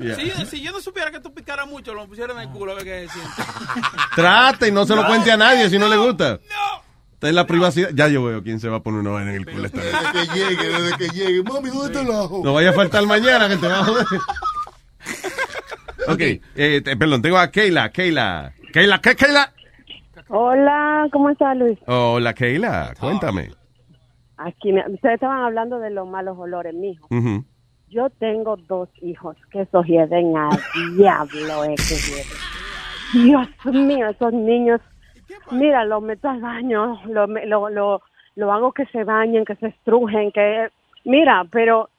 Yeah. 0.01 0.15
Si, 0.15 0.27
yo- 0.29 0.45
si 0.47 0.61
yo 0.61 0.71
no 0.71 0.81
supiera 0.81 1.11
que 1.11 1.19
tú 1.19 1.31
picaras 1.31 1.67
mucho, 1.67 1.93
lo 1.93 2.07
pusiera 2.07 2.33
en 2.33 2.39
el 2.39 2.49
culo 2.49 2.71
a 2.71 2.75
ver 2.75 2.83
qué. 2.85 3.07
Trate 4.15 4.67
y 4.69 4.71
no 4.71 4.85
se 4.85 4.95
lo 4.95 5.05
cuente 5.05 5.31
a 5.31 5.37
nadie 5.37 5.69
si 5.69 5.77
no 5.77 5.87
le 5.87 5.97
gusta. 5.97 6.39
Está 7.13 7.29
en 7.29 7.35
la 7.35 7.45
privacidad. 7.47 7.89
Ya 7.93 8.07
yo 8.07 8.23
veo 8.23 8.43
quién 8.43 8.59
se 8.59 8.67
va 8.67 8.77
a 8.77 8.79
poner 8.83 8.99
una 9.01 9.11
vaina 9.11 9.31
en 9.33 9.37
el 9.37 9.45
culo 9.45 9.65
esta 9.67 9.77
vez. 9.79 9.93
Desde 10.13 10.27
que 10.27 10.39
llegue, 10.39 10.69
desde 10.81 10.97
que 10.97 11.07
llegue. 11.09 11.43
Mami, 11.43 11.69
¿dónde 11.69 11.85
está 11.85 12.01
el 12.01 12.11
ajo? 12.11 12.41
No 12.43 12.53
vaya 12.53 12.71
a 12.71 12.73
faltar 12.73 13.05
mañana 13.05 13.47
que 13.47 13.57
te 13.57 13.67
va 13.67 13.79
a 13.79 13.85
joder. 13.85 14.05
Ok, 16.07 16.19
eh, 16.55 16.81
te- 16.83 16.97
perdón, 16.97 17.21
tengo 17.21 17.37
a 17.37 17.49
Keila. 17.51 17.89
Keila. 17.89 18.53
Keila, 18.73 18.99
¿qué, 18.99 19.15
Keila? 19.15 19.51
Hola, 20.29 21.07
¿cómo 21.11 21.29
está 21.29 21.53
Luis? 21.55 21.77
Hola, 21.87 22.33
Keila, 22.33 22.93
cuéntame. 22.99 23.49
Aquí 24.37 24.73
me- 24.73 24.85
ustedes 24.87 25.15
estaban 25.15 25.43
hablando 25.43 25.79
de 25.79 25.91
los 25.91 26.07
malos 26.07 26.37
olores, 26.37 26.73
mijo. 26.73 27.07
Ujú. 27.11 27.43
Yo 27.89 28.09
tengo 28.09 28.57
dos 28.57 28.89
hijos 29.01 29.37
que 29.51 29.61
esos 29.61 29.85
hieden 29.85 30.35
al 30.35 30.57
diablo, 30.97 31.63
es 31.65 31.87
que. 33.13 33.19
Dios 33.19 33.47
mío, 33.65 34.09
esos 34.09 34.33
niños, 34.33 34.81
mira, 35.51 35.85
los 35.85 36.01
meto 36.01 36.27
al 36.29 36.41
baño, 36.41 36.99
lo, 37.05 37.27
lo, 37.27 37.69
lo, 37.69 38.01
lo 38.35 38.51
hago 38.51 38.71
que 38.71 38.85
se 38.87 39.03
bañen, 39.03 39.45
que 39.45 39.55
se 39.57 39.67
estrujen, 39.67 40.31
que, 40.31 40.69
mira, 41.05 41.45
pero 41.51 41.89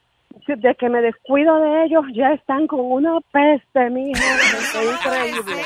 de 0.46 0.74
que 0.74 0.88
me 0.88 1.00
descuido 1.00 1.58
de 1.60 1.84
ellos, 1.84 2.04
ya 2.14 2.32
están 2.32 2.66
con 2.66 2.80
una 2.80 3.18
peste, 3.32 3.90
mijo, 3.90 4.20
es 4.20 4.74
increíble. 4.74 5.62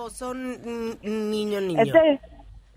¿O 0.00 0.10
son 0.10 0.56
niños, 1.02 1.62
niños? 1.62 1.86
Este, 1.86 2.20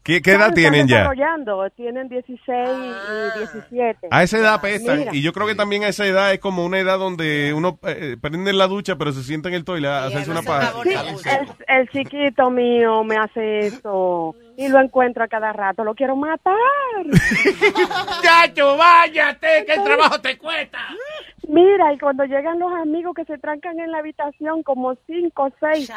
¿Qué, 0.07 0.21
qué 0.21 0.31
edad 0.31 0.53
tienen 0.53 0.87
ya? 0.87 0.99
desarrollando, 0.99 1.69
tienen 1.71 2.07
16 2.07 2.39
y 2.47 3.39
17. 3.39 4.07
A 4.09 4.23
esa 4.23 4.37
edad 4.37 4.53
apestan. 4.53 4.99
Mira. 4.99 5.13
Y 5.13 5.21
yo 5.21 5.33
creo 5.33 5.47
que 5.47 5.55
también 5.55 5.83
a 5.83 5.89
esa 5.89 6.05
edad 6.05 6.31
es 6.31 6.39
como 6.39 6.63
una 6.63 6.79
edad 6.79 6.97
donde 6.97 7.53
uno 7.53 7.77
eh, 7.83 8.15
prende 8.21 8.53
la 8.53 8.67
ducha, 8.67 8.95
pero 8.95 9.11
se 9.11 9.21
sienta 9.23 9.49
en 9.49 9.55
el 9.55 9.65
toilet 9.65 9.91
a 9.91 10.05
hacerse 10.05 10.31
una 10.31 10.43
paja. 10.43 10.71
Sí, 10.81 10.93
el, 10.93 11.47
el 11.67 11.89
chiquito 11.89 12.49
mío 12.49 13.03
me 13.03 13.17
hace 13.17 13.67
eso 13.67 14.33
y 14.55 14.69
lo 14.69 14.79
encuentro 14.79 15.25
a 15.25 15.27
cada 15.27 15.51
rato. 15.51 15.83
Lo 15.83 15.93
quiero 15.93 16.15
matar. 16.15 16.55
Chacho, 18.21 18.77
váyate, 18.77 19.65
que 19.65 19.73
el 19.73 19.83
trabajo 19.83 20.21
te 20.21 20.37
cuesta. 20.37 20.79
Mira, 21.47 21.93
y 21.93 21.97
cuando 21.97 22.25
llegan 22.25 22.59
los 22.59 22.71
amigos 22.73 23.15
que 23.15 23.23
se 23.25 23.37
trancan 23.37 23.79
en 23.79 23.91
la 23.91 23.99
habitación, 23.99 24.63
como 24.63 24.95
cinco 25.07 25.43
o 25.45 25.51
seis, 25.59 25.87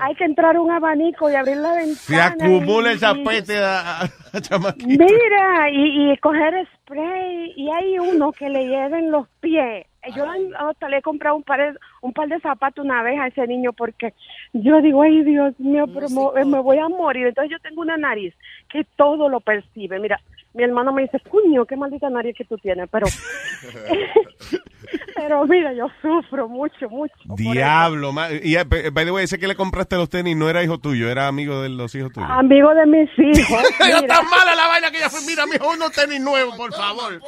hay 0.00 0.14
que 0.16 0.24
entrar 0.24 0.58
un 0.58 0.70
abanico 0.70 1.30
y 1.30 1.34
abrir 1.34 1.56
la 1.56 1.72
ventana. 1.74 1.94
Se 1.94 2.20
acumula 2.20 2.92
y- 2.92 2.94
esa 2.96 3.14
peste 3.14 3.58
a, 3.58 4.00
a- 4.02 4.04
a 4.34 4.40
chamaquito. 4.40 4.86
Mira, 4.86 5.70
y, 5.70 6.12
y 6.12 6.16
coger 6.18 6.66
spray, 6.76 7.52
y 7.56 7.70
hay 7.70 7.98
uno 7.98 8.32
que 8.32 8.48
le 8.50 8.66
lleven 8.66 9.10
los 9.10 9.26
pies. 9.40 9.86
Yo 10.14 10.24
le- 10.32 10.54
hasta 10.56 10.88
le 10.88 10.98
he 10.98 11.02
comprado 11.02 11.36
un 11.36 11.42
par, 11.42 11.60
de, 11.72 11.78
un 12.02 12.12
par 12.12 12.28
de 12.28 12.38
zapatos 12.40 12.84
una 12.84 13.02
vez 13.02 13.18
a 13.18 13.26
ese 13.26 13.46
niño 13.46 13.72
porque 13.72 14.14
yo 14.52 14.80
digo, 14.80 15.02
ay 15.02 15.22
Dios 15.22 15.58
mío, 15.58 15.86
pero 15.92 16.08
me 16.46 16.60
voy 16.60 16.78
a 16.78 16.88
morir. 16.88 17.26
Entonces 17.26 17.50
yo 17.50 17.58
tengo 17.60 17.80
una 17.82 17.96
nariz 17.96 18.34
que 18.70 18.84
todo 18.96 19.28
lo 19.28 19.40
percibe. 19.40 19.98
Mira, 19.98 20.18
mi 20.54 20.64
hermano 20.64 20.92
me 20.92 21.02
dice, 21.02 21.18
puño, 21.20 21.64
qué 21.66 21.76
maldita 21.76 22.10
nariz 22.10 22.34
que 22.36 22.44
tú 22.44 22.56
tienes, 22.58 22.88
pero, 22.90 23.06
pero 25.14 25.46
mira, 25.46 25.72
yo 25.74 25.86
sufro 26.00 26.48
mucho, 26.48 26.88
mucho. 26.88 27.14
Diablo, 27.36 28.12
y 28.42 28.56
eh, 28.56 28.64
by 28.64 29.04
the 29.04 29.10
way, 29.10 29.24
ese 29.24 29.38
que 29.38 29.46
le 29.46 29.54
compraste 29.54 29.96
los 29.96 30.08
tenis 30.08 30.36
no 30.36 30.48
era 30.48 30.62
hijo 30.62 30.78
tuyo, 30.78 31.10
era 31.10 31.26
amigo 31.28 31.60
de 31.62 31.68
los 31.68 31.94
hijos 31.94 32.12
tuyos. 32.12 32.28
Amigo 32.30 32.72
de 32.74 32.86
mis 32.86 33.08
hijos. 33.18 33.62
Yo 33.80 34.06
tan 34.06 34.24
mala 34.30 34.54
la 34.54 34.68
vaina 34.68 34.90
que 34.90 34.98
ya 35.00 35.10
fue. 35.10 35.20
Mira, 35.26 35.44
mijo, 35.46 35.70
unos 35.74 35.92
tenis 35.92 36.20
nuevos, 36.20 36.56
por 36.56 36.72
favor. 36.72 37.20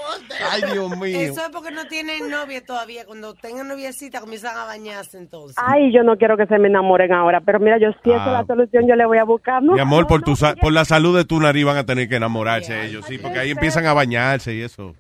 Ay, 0.51 0.63
Dios 0.73 0.97
mío. 0.97 1.21
Eso 1.21 1.43
es 1.45 1.51
porque 1.53 1.71
no 1.73 1.85
tienen 1.87 2.31
novia 2.31 2.65
todavía. 2.65 3.05
Cuando 3.05 3.35
tengan 3.35 3.69
noviecita 3.69 4.21
comienzan 4.21 4.57
a 4.57 4.65
bañarse 4.65 5.19
entonces. 5.19 5.57
Ay, 5.59 5.93
yo 5.93 6.03
no 6.03 6.17
quiero 6.17 6.37
que 6.37 6.47
se 6.47 6.59
me 6.59 6.69
enamoren 6.69 7.13
ahora, 7.13 7.41
pero 7.41 7.59
mira, 7.61 7.79
yo 7.79 7.89
si 8.03 8.11
esa 8.11 8.25
Ah. 8.25 8.27
es 8.27 8.33
la 8.33 8.47
solución, 8.47 8.87
yo 8.89 8.95
le 8.97 9.05
voy 9.07 9.19
a 9.19 9.25
buscar. 9.25 9.63
No, 9.63 9.75
Mi 9.75 9.81
amor, 9.81 10.03
no, 10.03 10.09
por, 10.09 10.21
no, 10.21 10.25
tu 10.27 10.37
sa- 10.37 10.55
por 10.55 10.73
la 10.73 10.85
salud 10.85 11.17
de 11.17 11.25
tu 11.25 11.39
nariz 11.41 11.65
van 11.65 11.77
a 11.77 11.85
tener 11.85 12.09
que 12.09 12.17
enamorarse 12.17 12.87
ellos, 12.87 13.10
sí, 13.11 13.19
porque 13.19 13.39
ahí 13.39 13.51
empiezan 13.51 13.87
a 13.87 13.93
bañarse 13.93 14.55
y 14.55 14.63
eso. 14.63 14.95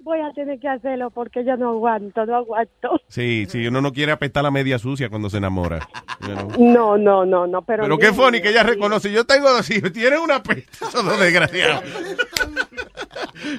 Voy 0.00 0.20
a 0.20 0.32
tener 0.32 0.58
que 0.58 0.68
hacerlo 0.68 1.10
porque 1.10 1.44
yo 1.44 1.56
no 1.56 1.70
aguanto, 1.70 2.24
no 2.24 2.36
aguanto. 2.36 3.00
Sí, 3.08 3.46
sí, 3.48 3.66
uno 3.66 3.80
no 3.80 3.92
quiere 3.92 4.12
apestar 4.12 4.42
la 4.42 4.50
media 4.50 4.78
sucia 4.78 5.08
cuando 5.10 5.28
se 5.28 5.36
enamora. 5.36 5.86
you 6.20 6.34
know. 6.34 6.48
No, 6.58 6.96
no, 6.98 7.26
no, 7.26 7.46
no, 7.46 7.62
pero... 7.62 7.82
Pero 7.82 7.98
qué 7.98 8.12
funny 8.12 8.40
que 8.40 8.50
ella 8.50 8.62
reconoce. 8.62 9.12
Yo 9.12 9.24
tengo 9.24 9.50
dos 9.50 9.68
hijos, 9.70 9.92
tienen 9.92 10.20
una 10.20 10.42
peste. 10.42 10.86
Son 10.90 11.04
dos 11.06 11.20
desgraciados. 11.20 11.84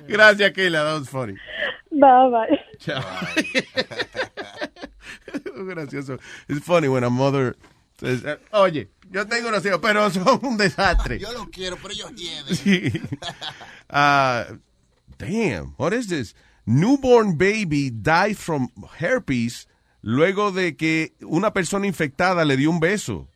Gracias, 0.07 0.51
Keila. 0.51 0.83
That 0.83 0.99
was 0.99 1.09
funny. 1.09 1.35
Bye, 1.91 2.29
bye. 2.31 2.59
Chao. 2.79 3.03
Gracioso. 5.65 6.17
It's 6.47 6.65
funny 6.65 6.87
when 6.87 7.03
a 7.03 7.09
mother 7.09 7.55
says, 7.99 8.23
eh, 8.25 8.37
oye, 8.53 8.87
Yo 9.11 9.25
tengo 9.27 9.49
unos 9.49 9.65
hijos, 9.65 9.79
pero 9.81 10.09
son 10.11 10.39
un 10.43 10.57
desastre. 10.57 11.19
Yo 11.19 11.31
los 11.33 11.49
quiero, 11.49 11.77
pero 11.77 11.93
ellos 11.93 12.13
tienen. 12.15 12.55
Sí. 12.55 12.91
Ah, 13.89 14.45
damn, 15.17 15.73
what 15.77 15.93
is 15.93 16.07
this? 16.07 16.35
Newborn 16.65 17.37
baby 17.37 17.89
died 17.89 18.35
from 18.37 18.69
herpes 18.99 19.67
luego 20.01 20.51
de 20.51 20.75
que 20.75 21.13
una 21.21 21.51
persona 21.53 21.87
infectada 21.87 22.45
le 22.45 22.55
dio 22.57 22.69
un 22.69 22.79
beso. 22.79 23.27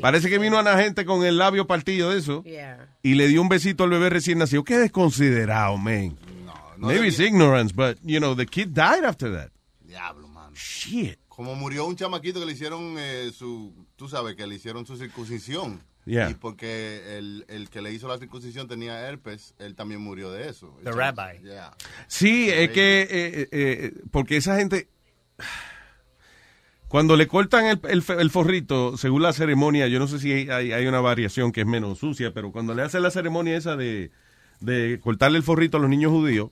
Parece 0.00 0.28
que 0.30 0.38
vino 0.38 0.58
una 0.58 0.78
gente 0.78 1.04
con 1.04 1.24
el 1.24 1.36
labio 1.38 1.66
partido 1.66 2.10
de 2.10 2.18
eso 2.18 2.42
Yeah. 2.44 2.88
y 3.02 3.14
le 3.14 3.28
dio 3.28 3.42
un 3.42 3.48
besito 3.48 3.84
al 3.84 3.90
bebé 3.90 4.08
recién 4.10 4.38
nacido. 4.38 4.64
Qué 4.64 4.78
desconsiderado, 4.78 5.76
man. 5.76 6.16
no 6.78 6.88
Maybe 6.88 7.08
it's 7.08 7.18
ignorance, 7.20 7.72
but, 7.74 7.98
you 8.02 8.18
know, 8.18 8.34
the 8.34 8.46
kid 8.46 8.74
died 8.74 9.04
after 9.04 9.30
that. 9.32 9.50
Diablo, 9.86 10.28
mano. 10.28 10.54
Shit. 10.54 11.18
Como 11.28 11.54
murió 11.54 11.84
un 11.86 11.96
chamaquito 11.96 12.40
que 12.40 12.46
le 12.46 12.52
hicieron 12.52 12.96
eh, 12.98 13.30
su, 13.34 13.72
tú 13.96 14.08
sabes, 14.08 14.36
que 14.36 14.46
le 14.46 14.54
hicieron 14.54 14.86
su 14.86 14.96
circuncisión. 14.96 15.80
Yeah. 16.04 16.30
Y 16.30 16.34
porque 16.34 17.18
el, 17.18 17.44
el 17.48 17.68
que 17.68 17.82
le 17.82 17.92
hizo 17.92 18.06
la 18.06 18.16
circuncisión 18.18 18.68
tenía 18.68 19.08
herpes, 19.08 19.54
él 19.58 19.74
también 19.74 20.00
murió 20.00 20.30
de 20.30 20.48
eso. 20.48 20.76
The 20.84 20.92
rabbi. 20.92 21.40
Yeah. 21.42 21.74
Sí, 22.06 22.48
es 22.48 22.70
que, 22.70 23.02
eh, 23.02 23.08
eh, 23.10 23.48
eh, 23.50 23.92
porque 24.12 24.36
esa 24.36 24.56
gente, 24.56 24.86
cuando 26.86 27.16
le 27.16 27.26
cortan 27.26 27.66
el, 27.66 27.80
el, 27.88 28.04
el 28.20 28.30
forrito, 28.30 28.96
según 28.96 29.22
la 29.22 29.32
ceremonia, 29.32 29.88
yo 29.88 29.98
no 29.98 30.06
sé 30.06 30.20
si 30.20 30.30
hay, 30.32 30.72
hay 30.72 30.86
una 30.86 31.00
variación 31.00 31.50
que 31.50 31.62
es 31.62 31.66
menos 31.66 31.98
sucia, 31.98 32.32
pero 32.32 32.52
cuando 32.52 32.72
le 32.72 32.82
hacen 32.82 33.02
la 33.02 33.10
ceremonia 33.10 33.56
esa 33.56 33.74
de, 33.74 34.12
de 34.60 35.00
cortarle 35.02 35.38
el 35.38 35.42
forrito 35.44 35.78
a 35.78 35.80
los 35.80 35.90
niños 35.90 36.12
judíos, 36.12 36.50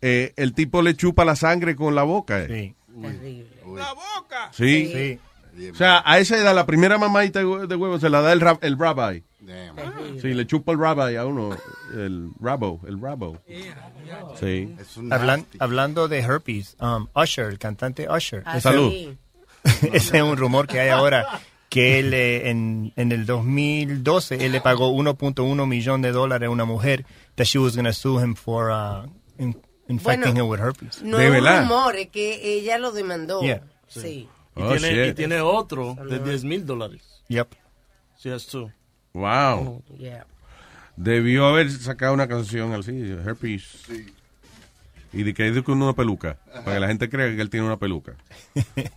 eh, 0.00 0.32
el 0.36 0.54
tipo 0.54 0.80
le 0.80 0.94
chupa 0.96 1.26
la 1.26 1.36
sangre 1.36 1.76
con 1.76 1.94
la 1.94 2.04
boca. 2.04 2.42
eh. 2.44 2.74
La 3.76 3.92
boca. 3.92 4.50
Sí. 4.54 5.20
O 5.72 5.74
sea, 5.74 6.02
a 6.04 6.18
esa 6.18 6.36
edad, 6.38 6.54
la 6.54 6.64
primera 6.66 6.96
mamadita 6.98 7.40
de 7.40 7.44
hue- 7.46 7.66
de 7.66 7.76
huevo 7.76 7.98
se 7.98 8.08
la 8.08 8.20
da 8.22 8.32
el, 8.32 8.40
rab- 8.40 8.58
el 8.62 8.78
rabbi. 8.78 9.24
Sí, 10.20 10.34
le 10.34 10.46
chupa 10.46 10.72
el 10.72 10.78
rabbi 10.78 11.16
a 11.16 11.26
uno, 11.26 11.56
el 11.94 12.30
rabo, 12.40 12.80
el 12.86 13.00
rabo. 13.00 13.38
Sí. 14.38 14.74
Hablan- 15.10 15.46
hablando 15.58 16.08
de 16.08 16.18
herpes, 16.20 16.76
um, 16.80 17.06
Usher, 17.14 17.46
el 17.46 17.58
cantante 17.58 18.08
Usher. 18.08 18.42
Ah, 18.46 18.60
Salud. 18.60 18.92
Ese 19.92 20.16
es 20.18 20.22
un 20.22 20.36
rumor 20.36 20.66
que 20.66 20.80
hay 20.80 20.88
ahora 20.88 21.40
que 21.68 21.98
él 21.98 22.14
eh, 22.14 22.50
en, 22.50 22.92
en 22.96 23.12
el 23.12 23.26
2012 23.26 24.44
él 24.44 24.52
le 24.52 24.60
pagó 24.60 24.90
1.1 24.92 25.66
millón 25.66 26.02
de 26.02 26.12
dólares 26.12 26.46
a 26.48 26.50
una 26.50 26.64
mujer 26.64 27.04
that 27.36 27.44
she 27.44 27.58
was 27.58 27.74
going 27.76 27.84
to 27.84 27.92
sue 27.92 28.18
him 28.20 28.34
for 28.34 28.70
uh, 28.70 29.06
in- 29.38 29.60
infecting 29.88 30.32
Bueno, 30.34 30.44
him 30.44 30.48
with 30.50 30.60
herpes. 30.60 31.02
No 31.02 31.18
es 31.20 31.30
un 31.30 31.46
rumor, 31.46 31.96
es 31.96 32.08
que 32.08 32.54
ella 32.58 32.78
lo 32.78 32.90
demandó. 32.92 33.40
Yeah. 33.42 33.62
Sí. 33.86 34.28
Y, 34.60 34.62
Oh, 34.62 34.76
tiene, 34.76 34.92
y 34.92 35.06
shit. 35.06 35.16
tiene 35.16 35.40
otro 35.40 35.96
de 36.08 36.18
10 36.18 36.44
mil 36.44 36.66
dólares. 36.66 37.02
Yep. 37.28 37.54
Sí, 38.16 38.28
es 38.28 38.46
tú. 38.46 38.70
Wow. 39.14 39.82
Yeah. 39.98 40.26
Debió 40.96 41.46
haber 41.46 41.70
sacado 41.70 42.12
una 42.12 42.28
canción 42.28 42.72
así, 42.74 42.92
herpes. 43.24 43.86
Y 45.12 45.22
de 45.24 45.34
que 45.34 45.48
es 45.48 45.62
con 45.62 45.80
una 45.82 45.94
peluca, 45.94 46.36
para 46.64 46.74
que 46.74 46.80
la 46.80 46.86
gente 46.88 47.08
crea 47.08 47.34
que 47.34 47.40
él 47.42 47.50
tiene 47.50 47.66
una 47.66 47.78
peluca. 47.78 48.12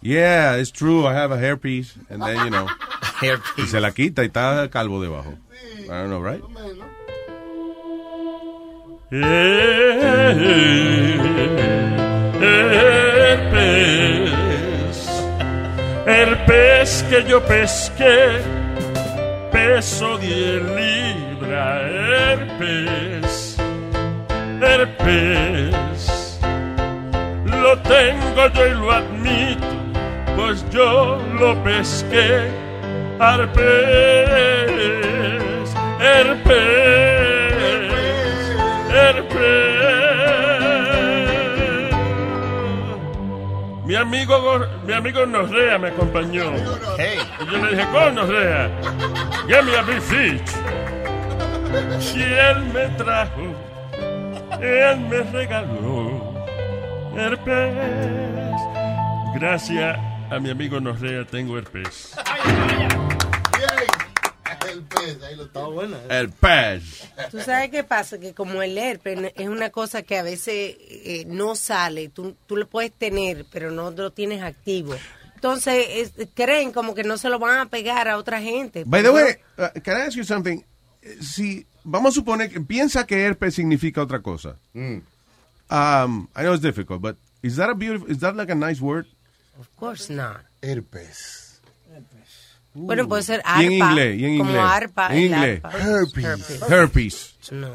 Yeah, 0.02 0.60
it's 0.60 0.72
true, 0.72 1.04
I 1.08 1.14
have 1.16 1.34
a 1.34 1.38
hairpiece. 1.40 1.96
And 2.10 2.22
then, 2.24 2.38
you 2.44 2.50
know, 2.50 2.68
y 3.58 3.66
se 3.66 3.80
la 3.80 3.92
quita 3.94 4.22
y 4.24 4.28
está 4.28 4.70
calvo 4.70 5.02
debajo. 5.02 5.34
I 5.80 5.88
don't 5.88 6.10
know, 6.10 6.22
right? 6.22 6.44
Herpes, 13.34 14.23
el 16.06 16.38
pez 16.46 17.04
que 17.10 17.24
yo 17.24 17.42
pesqué, 17.44 18.42
peso 19.52 20.18
10 20.18 20.64
libras, 20.64 21.82
herpes, 22.30 23.58
herpes, 24.62 26.40
lo 27.46 27.78
tengo 27.80 28.48
yo 28.54 28.68
y 28.68 28.72
lo 28.72 28.92
admito, 28.92 29.66
pues 30.36 30.70
yo 30.70 31.22
lo 31.40 31.56
pesqué, 31.64 32.50
herpes, 33.20 34.74
herpes, 36.02 37.14
herpes. 38.92 39.73
Mi 43.94 44.00
amigo, 44.00 44.68
mi 44.88 44.94
amigo 44.94 45.24
Norrea 45.24 45.78
me 45.78 45.90
acompañó. 45.90 46.46
Y 46.56 47.46
yo 47.46 47.58
le 47.64 47.76
dije, 47.76 47.88
con 47.92 48.16
Norrea, 48.16 48.72
give 49.46 49.62
me 49.62 49.78
a 49.78 49.84
big 49.84 50.02
fish. 50.02 50.42
Y 52.16 52.24
él 52.24 52.64
me 52.74 52.88
trajo, 52.98 53.54
él 54.60 55.00
me 55.02 55.22
regaló 55.32 56.34
herpes. 57.16 57.76
Gracias 59.36 60.00
a 60.32 60.40
mi 60.40 60.50
amigo 60.50 60.80
Norrea 60.80 61.24
tengo 61.26 61.56
herpes. 61.60 62.16
El 64.74 64.82
pez, 64.84 65.22
ahí 65.24 65.36
lo 65.36 65.44
está 65.46 65.66
bueno. 65.66 65.98
El 66.10 66.30
pez. 66.30 67.08
Tú 67.32 67.40
sabes 67.40 67.70
qué 67.70 67.84
pasa, 67.84 68.20
que 68.20 68.34
como 68.34 68.62
el 68.64 68.78
herpes 68.78 69.32
es 69.36 69.48
una 69.48 69.70
cosa 69.70 70.02
que 70.04 70.18
a 70.18 70.24
veces 70.24 70.76
eh, 70.80 71.24
no 71.28 71.56
sale, 71.56 72.10
tú, 72.10 72.36
tú 72.48 72.58
lo 72.58 72.68
puedes 72.68 72.92
tener, 72.92 73.46
pero 73.52 73.72
no 73.72 73.92
lo 73.92 74.12
tienes 74.12 74.42
activo. 74.42 74.96
Entonces 75.36 75.86
es- 75.90 76.28
creen 76.34 76.72
como 76.72 76.94
que 76.96 77.04
no 77.04 77.18
se 77.18 77.30
lo 77.30 77.38
van 77.40 77.60
a 77.60 77.66
pegar 77.68 78.08
a 78.08 78.18
otra 78.18 78.42
gente. 78.42 78.84
By 78.86 79.04
the 79.04 79.10
way, 79.12 79.36
uh, 79.58 79.80
can 79.82 79.98
I 79.98 80.02
ask 80.08 80.16
you 80.18 80.24
something? 80.24 80.62
Eh, 81.02 81.18
Si 81.22 81.66
vamos 81.84 82.12
a 82.14 82.16
suponer 82.16 82.50
que 82.50 82.62
piensa 82.62 83.06
que 83.06 83.24
herpes 83.26 83.54
significa 83.56 84.02
otra 84.02 84.22
cosa. 84.22 84.56
Um, 85.70 86.28
I 86.36 86.44
know 86.44 86.54
it's 86.54 86.62
difficult, 86.62 87.02
but 87.02 87.18
is 87.42 87.56
that 87.58 87.70
a 87.70 87.74
beautiful? 87.74 88.10
Is 88.10 88.20
that 88.20 88.36
like 88.36 88.50
a 88.52 88.56
nice 88.56 88.80
word? 88.82 89.06
Of 89.60 89.68
course 89.76 90.10
not. 90.12 90.42
Herpes. 90.62 91.43
Bueno, 92.76 93.08
puede 93.08 93.24
ser 93.24 93.40
Y 93.40 93.44
arpa. 93.46 93.64
en 93.64 93.72
inglés, 93.74 94.20
y 94.20 94.26
en 94.26 94.38
como 94.38 94.50
inglés. 94.52 94.66
arpa. 94.68 95.16
En 95.16 95.24
inglés. 95.24 95.62
arpa. 95.64 95.78
Herpes. 95.80 96.62
Herpes. 96.70 97.36
No. 97.52 97.70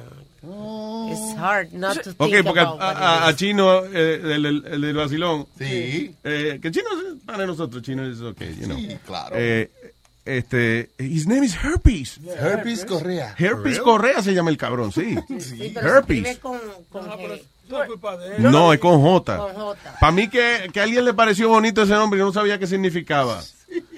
It's 1.10 1.36
hard 1.38 1.72
not 1.72 2.00
to 2.02 2.10
Ok, 2.16 2.30
think 2.30 2.44
porque 2.44 2.60
about 2.60 2.80
a, 2.80 2.90
a- 3.24 3.28
a. 3.28 3.34
Chino, 3.36 3.84
eh, 3.86 4.20
el, 4.22 4.46
el, 4.46 4.64
el 4.66 4.80
del 4.80 4.96
vacilón. 4.96 5.46
Sí. 5.58 6.14
Eh, 6.24 6.58
que 6.62 6.70
Chino 6.70 6.88
es 6.92 7.22
para 7.24 7.44
nosotros, 7.46 7.82
Chino 7.82 8.04
es 8.06 8.20
ok, 8.20 8.40
you 8.58 8.66
know. 8.66 8.78
Sí, 8.78 8.96
claro. 9.04 9.34
Eh, 9.38 9.70
este, 10.24 10.90
his 10.98 11.26
name 11.26 11.44
is 11.46 11.54
Herpes. 11.56 12.20
Herpes 12.40 12.84
Correa. 12.84 13.34
Herpes 13.38 13.80
Correa 13.80 14.22
se 14.22 14.32
llama 14.34 14.50
el 14.50 14.56
cabrón, 14.56 14.92
sí. 14.92 15.16
Sí, 15.40 15.70
pero 15.74 15.96
Herpes. 15.98 16.38
con, 16.38 16.58
con 16.88 17.06
G. 17.08 17.42
No, 18.38 18.72
es 18.72 18.78
con 18.80 19.00
J. 19.02 19.36
Con 19.36 19.54
J. 19.54 19.96
Para 20.00 20.12
mí 20.12 20.28
que, 20.28 20.70
que 20.72 20.80
a 20.80 20.84
alguien 20.84 21.04
le 21.04 21.14
pareció 21.14 21.48
bonito 21.48 21.82
ese 21.82 21.92
nombre 21.94 22.18
y 22.20 22.22
no 22.22 22.32
sabía 22.32 22.58
qué 22.58 22.66
significaba. 22.66 23.42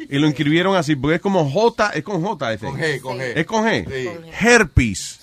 Y 0.08 0.18
lo 0.18 0.26
inscribieron 0.26 0.74
así, 0.76 0.96
porque 0.96 1.16
es 1.16 1.20
como 1.20 1.48
J, 1.48 1.90
es 1.94 2.02
con 2.02 2.20
J 2.22 2.52
ese. 2.54 2.66
Con 2.66 2.76
G, 2.78 3.00
con 3.00 3.18
G. 3.18 3.32
Es 3.36 3.46
con 3.46 3.64
G. 3.64 3.86
Sí. 3.88 4.30
Herpes. 4.44 5.16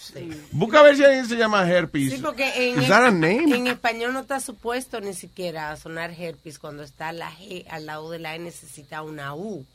Busca 0.51 0.79
a 0.79 0.83
ver 0.83 0.95
si 0.95 1.03
alguien 1.03 1.27
se 1.27 1.35
llama 1.35 1.69
Herpes. 1.69 2.13
Sí, 2.13 2.19
porque 2.23 2.69
en, 2.71 2.81
Is 2.81 2.87
that 2.87 3.05
a 3.05 3.11
name? 3.11 3.55
en 3.55 3.67
español 3.67 4.13
no 4.13 4.21
está 4.21 4.39
supuesto 4.39 4.99
ni 5.01 5.13
siquiera 5.13 5.71
a 5.71 5.77
sonar 5.77 6.11
herpes 6.17 6.57
cuando 6.57 6.81
está 6.83 7.11
la 7.11 7.29
G 7.31 7.65
al 7.69 7.85
lado 7.85 8.09
de 8.09 8.19
la 8.19 8.35
E 8.35 8.39
necesita 8.39 9.03
una 9.03 9.35
U. 9.35 9.65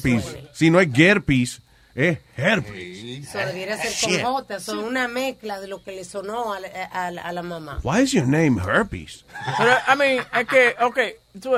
suene. 0.00 0.48
Si 0.52 0.70
no 0.70 0.80
es 0.80 0.88
Gerpes, 0.92 1.60
es 1.94 2.18
herpes. 2.36 3.26
Eso 3.28 3.38
debiera 3.38 3.76
ser 3.78 3.92
Shit. 3.92 4.22
con 4.22 4.32
J, 4.34 4.60
son 4.60 4.78
una 4.80 5.08
mezcla 5.08 5.60
de 5.60 5.68
lo 5.68 5.82
que 5.82 5.92
le 5.92 6.04
sonó 6.04 6.52
a 6.52 6.60
la, 6.60 6.68
a 6.92 7.10
la- 7.10 7.22
a 7.22 7.32
la 7.32 7.42
mamá. 7.42 7.80
Why 7.82 8.02
is 8.02 8.12
your 8.12 8.26
name 8.26 8.60
Herpes? 8.60 9.24
Pero, 9.56 9.70
I 9.94 9.96
mean, 9.96 10.26
es 10.38 10.46
que, 10.46 10.74
ok, 10.84 10.98
tú 11.40 11.52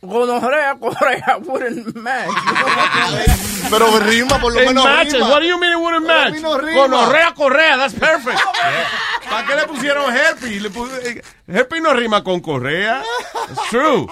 gonorrea, 0.00 0.76
correa, 0.78 1.38
wouldn't 1.44 1.94
match. 1.96 2.28
Pero 3.70 3.98
rima, 4.00 4.38
por 4.40 4.52
lo 4.52 4.60
It 4.62 4.68
menos 4.68 4.84
matches. 4.84 5.14
rima. 5.14 5.28
What 5.28 5.40
do 5.40 5.46
you 5.46 5.58
mean 5.58 5.72
it 5.72 5.78
wouldn't 5.78 6.06
match? 6.06 6.40
Gonorrea, 6.40 7.34
correa, 7.34 7.76
that's 7.76 7.94
perfect. 7.94 8.38
¿Para 9.28 9.46
qué 9.46 9.54
le 9.56 9.66
pusieron 9.66 10.10
herpes? 10.10 10.62
Le 10.62 10.68
eh, 10.68 11.22
herpes 11.48 11.82
no 11.82 11.92
rima 11.92 12.24
con 12.24 12.40
correa. 12.40 13.02
It's 13.50 13.68
true. 13.70 14.06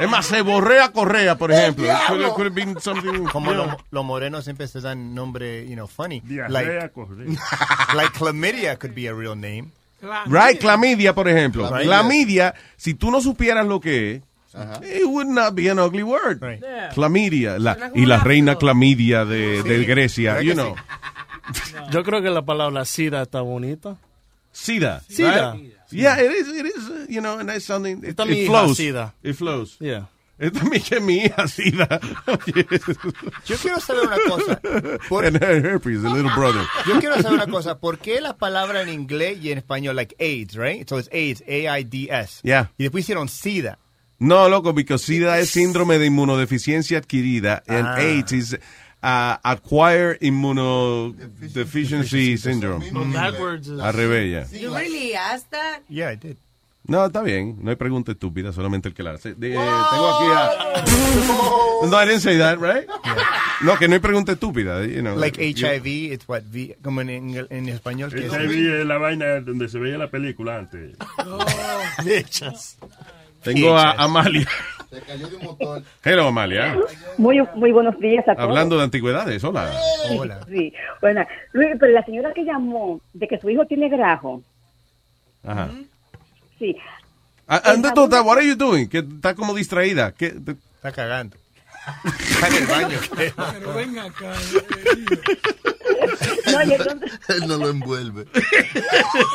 Es 0.00 0.08
más, 0.08 0.26
se 0.26 0.42
borrea 0.42 0.92
correa, 0.92 1.36
por 1.36 1.50
ejemplo. 1.50 1.84
It 1.86 1.98
could, 2.06 2.32
could 2.34 2.46
have 2.46 2.54
been 2.54 2.80
something, 2.80 3.24
Como 3.32 3.50
you 3.50 3.54
know. 3.56 3.66
los, 3.66 3.76
los 3.90 4.04
morenos 4.04 4.44
siempre 4.44 4.68
se 4.68 4.80
dan 4.80 5.14
nombre, 5.14 5.66
you 5.66 5.74
know, 5.74 5.88
funny. 5.88 6.20
Diarrea, 6.20 6.50
Like, 6.50 6.90
correa. 6.92 7.26
like 7.94 8.12
chlamydia 8.16 8.78
could 8.78 8.94
be 8.94 9.08
a 9.08 9.14
real 9.14 9.34
name. 9.34 9.72
Right, 10.26 10.60
clamidia, 10.60 11.14
por 11.14 11.26
ejemplo. 11.26 11.66
Clamidia. 11.66 11.86
Clamidia, 11.88 12.54
si 12.76 12.94
tú 12.94 13.10
no 13.10 13.20
supieras 13.20 13.66
lo 13.66 13.80
que 13.80 14.12
es, 14.16 14.22
it 14.82 15.06
would 15.08 15.26
not 15.28 15.54
be 15.54 15.68
an 15.68 15.78
ugly 15.78 16.02
word. 16.02 16.40
Yeah. 16.42 16.90
Clamidia. 16.94 17.58
La, 17.58 17.90
y 17.94 18.06
la 18.06 18.18
reina 18.18 18.56
clamidia 18.56 19.24
de, 19.24 19.62
de 19.62 19.84
Grecia, 19.84 20.40
you 20.42 20.54
know. 20.54 20.74
Yo 21.90 22.02
creo 22.02 22.22
que 22.22 22.30
la 22.30 22.42
palabra 22.42 22.84
sida 22.84 23.22
está 23.22 23.40
bonita. 23.42 23.96
Sida. 24.52 25.02
Sida. 25.08 25.52
right? 25.52 25.72
Yeah, 25.90 26.18
it 26.18 26.32
is, 26.32 26.48
it 26.48 26.66
is, 26.66 26.88
uh, 26.90 27.06
you 27.08 27.20
know, 27.20 27.38
and 27.38 27.48
that's 27.48 27.64
something, 27.64 28.02
it, 28.02 28.18
it 28.18 28.46
flows. 28.46 28.78
Sida. 28.78 29.12
It 29.22 29.34
flows. 29.34 29.76
Yeah. 29.78 30.06
Esta 30.38 30.58
es 30.58 30.64
mi, 30.70 30.80
que 30.80 31.00
mi 31.00 31.24
hija, 31.24 31.46
SIDA. 31.48 31.98
Yo 33.46 33.56
quiero 33.56 33.80
saber 33.80 34.06
una 34.06 34.16
cosa. 34.28 34.60
Por- 35.08 35.24
And 35.24 35.36
her 35.42 35.62
herpes, 35.64 36.02
the 36.02 36.10
little 36.10 36.30
brother. 36.34 36.62
Yo 36.86 37.00
quiero 37.00 37.16
saber 37.22 37.40
una 37.42 37.46
cosa. 37.46 37.78
¿Por 37.78 37.98
qué 37.98 38.20
la 38.20 38.36
palabra 38.36 38.82
en 38.82 38.90
inglés 38.90 39.38
y 39.42 39.50
en 39.50 39.58
español, 39.58 39.96
like 39.96 40.14
AIDS, 40.20 40.54
right? 40.56 40.86
So 40.88 40.98
it's 40.98 41.08
AIDS, 41.10 41.42
A-I-D-S. 41.48 42.40
Yeah. 42.42 42.70
Y 42.76 42.84
después 42.84 43.04
hicieron 43.04 43.28
SIDA. 43.28 43.78
No, 44.18 44.48
loco, 44.48 44.72
porque 44.74 44.96
SIDA 44.98 45.38
es 45.38 45.50
síndrome 45.50 45.98
de 45.98 46.06
inmunodeficiencia 46.06 46.96
adquirida 46.98 47.62
and 47.68 47.86
Ah. 47.86 47.96
AIDS 47.96 48.32
is 48.32 48.54
uh, 49.02 49.36
acquired 49.42 50.16
immunodeficiency 50.22 52.38
syndrome. 52.38 52.86
Al 53.16 53.92
revés, 53.92 54.50
ya. 54.50 54.58
You 54.58 54.74
really 54.74 55.14
asked 55.14 55.50
that? 55.50 55.82
Yeah, 55.88 56.10
I 56.12 56.16
did. 56.16 56.36
No, 56.88 57.04
está 57.04 57.20
bien. 57.22 57.56
No 57.62 57.70
hay 57.70 57.76
pregunta 57.76 58.12
estúpida, 58.12 58.52
solamente 58.52 58.88
el 58.88 58.94
que 58.94 59.02
la 59.02 59.10
hace. 59.10 59.34
De- 59.34 59.50
tengo 59.50 59.60
aquí 59.60 60.24
a... 60.32 60.84
No, 61.84 62.00
I 62.00 62.06
didn't 62.06 62.20
say 62.22 62.38
that, 62.38 62.58
right? 62.60 62.88
No, 63.62 63.76
que 63.76 63.88
no 63.88 63.94
hay 63.94 64.00
pregunta 64.00 64.30
estúpida. 64.32 64.84
You 64.86 65.00
know, 65.02 65.16
Like 65.16 65.36
HIV, 65.42 66.12
it's 66.12 66.28
what, 66.28 66.42
V, 66.44 66.76
como 66.82 67.00
en, 67.00 67.08
ingl- 67.08 67.48
en 67.50 67.68
español. 67.68 68.12
HIV 68.14 68.80
es 68.82 68.86
la 68.86 68.98
vaina 68.98 69.40
donde 69.40 69.68
se 69.68 69.80
veía 69.80 69.98
la 69.98 70.08
película 70.10 70.58
antes. 70.58 70.96
Tengo 73.46 73.76
a 73.76 73.92
Amalia. 73.92 74.46
Se 74.90 75.00
cayó 75.00 75.28
de 75.28 75.36
un 75.36 75.44
motor. 75.44 75.82
Hello, 76.04 76.28
Amalia. 76.28 76.76
Muy, 77.16 77.40
muy 77.54 77.72
buenos 77.72 77.98
días 78.00 78.26
a 78.28 78.34
todos. 78.34 78.48
Hablando 78.48 78.76
de 78.76 78.84
antigüedades, 78.84 79.42
hola. 79.44 79.70
Sí, 80.48 80.72
bueno, 81.00 81.24
Luis, 81.52 81.70
pero 81.78 81.92
la 81.92 82.04
señora 82.04 82.32
que 82.32 82.44
llamó 82.44 83.00
de 83.12 83.28
que 83.28 83.38
su 83.38 83.48
hijo 83.50 83.64
tiene 83.66 83.88
grajo, 83.88 84.42
Ajá. 85.44 85.70
sí. 86.58 86.76
Ah, 87.48 87.62
Anda, 87.64 87.92
what 88.22 88.38
are 88.38 88.46
you 88.46 88.56
doing? 88.56 88.88
Que 88.88 88.98
está 88.98 89.34
como 89.34 89.54
distraída. 89.54 90.12
¿Qué? 90.12 90.26
Está 90.74 90.90
cagando. 90.92 91.36
Está 92.04 92.48
en 92.48 92.54
el 92.56 92.66
baño. 92.66 92.98
Pero 93.16 93.74
ven 93.74 93.98
acá. 93.98 94.32
No, 96.52 96.62
y 96.64 96.72
entonces, 96.74 97.20
Él 97.28 97.48
no 97.48 97.56
lo 97.58 97.68
envuelve. 97.70 98.24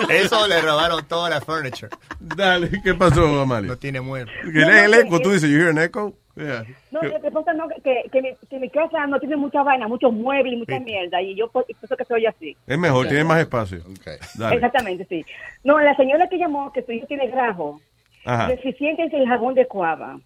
Eso 0.10 0.48
le 0.48 0.62
robaron 0.62 1.06
toda 1.08 1.30
la 1.30 1.42
furniture. 1.42 1.90
Dale, 2.20 2.70
¿qué 2.84 2.94
pasó, 2.94 3.42
Amalia? 3.42 3.70
No 3.70 3.78
tiene 3.78 4.02
mueble. 4.02 4.32
Que 4.44 4.62
el, 4.62 4.70
el 4.70 4.94
eco, 4.94 5.20
tú 5.20 5.32
dices, 5.32 5.50
you 5.50 5.58
hear 5.58 5.70
an 5.70 5.78
echo? 5.80 6.14
Yeah. 6.34 6.64
no, 6.92 7.02
lo 7.04 7.22
que 7.22 7.30
pasa 7.30 7.52
no, 7.54 7.68
que, 7.84 8.04
que, 8.10 8.22
mi, 8.22 8.30
que 8.50 8.58
mi 8.58 8.70
casa 8.70 9.06
no 9.06 9.20
tiene 9.20 9.36
mucha 9.36 9.64
vaina, 9.64 9.86
muchos 9.90 10.14
muebles 10.14 10.54
y 10.54 10.56
mucha 10.56 10.78
Sí. 10.78 10.84
mierda, 10.86 11.22
y 11.22 11.36
yo 11.36 11.50
por 11.52 11.66
por 11.66 11.76
eso 11.84 11.98
que 11.98 12.06
soy 12.06 12.26
así. 12.26 12.56
Es 12.68 12.78
mejor, 12.78 13.08
tiene 13.10 13.26
más 13.26 13.42
espacio. 13.42 13.80
Dale. 14.36 14.56
Exactamente, 14.56 15.06
sí. 15.10 15.26
No, 15.66 15.78
la 15.82 15.94
señora 15.98 16.30
que 16.30 16.38
llamó 16.38 16.72
que 16.72 16.84
su 16.84 16.94
hijo 16.94 17.06
tiene 17.06 17.28
grajo, 17.28 17.82
Ajá. 18.24 18.48
deficiente 18.48 19.04
es 19.04 19.14
el 19.14 19.28
jabón 19.28 19.56
de 19.56 19.68
cuava. 19.68 20.20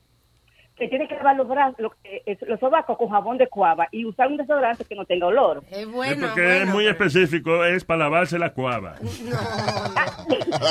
Que 0.77 0.89
tiene 0.89 1.07
que 1.07 1.15
lavar 1.15 1.37
los 1.37 1.47
brazos, 1.47 1.75
los, 1.79 1.93
eh, 2.03 2.37
los 2.47 2.59
sobacos 2.59 2.97
con 2.97 3.07
jabón 3.09 3.37
de 3.37 3.47
cuava 3.47 3.87
y 3.91 4.03
usar 4.05 4.27
un 4.27 4.35
desodorante 4.37 4.83
que 4.83 4.93
no 4.95 5.05
tenga 5.05 5.27
olor. 5.27 5.63
Es 5.71 5.77
Es 5.87 6.17
porque 6.17 6.61
es 6.63 6.67
muy 6.67 6.85
específico, 6.87 7.63
es 7.63 7.85
para 7.85 7.99
lavarse 7.99 8.37
la 8.37 8.51
cuava. 8.51 8.95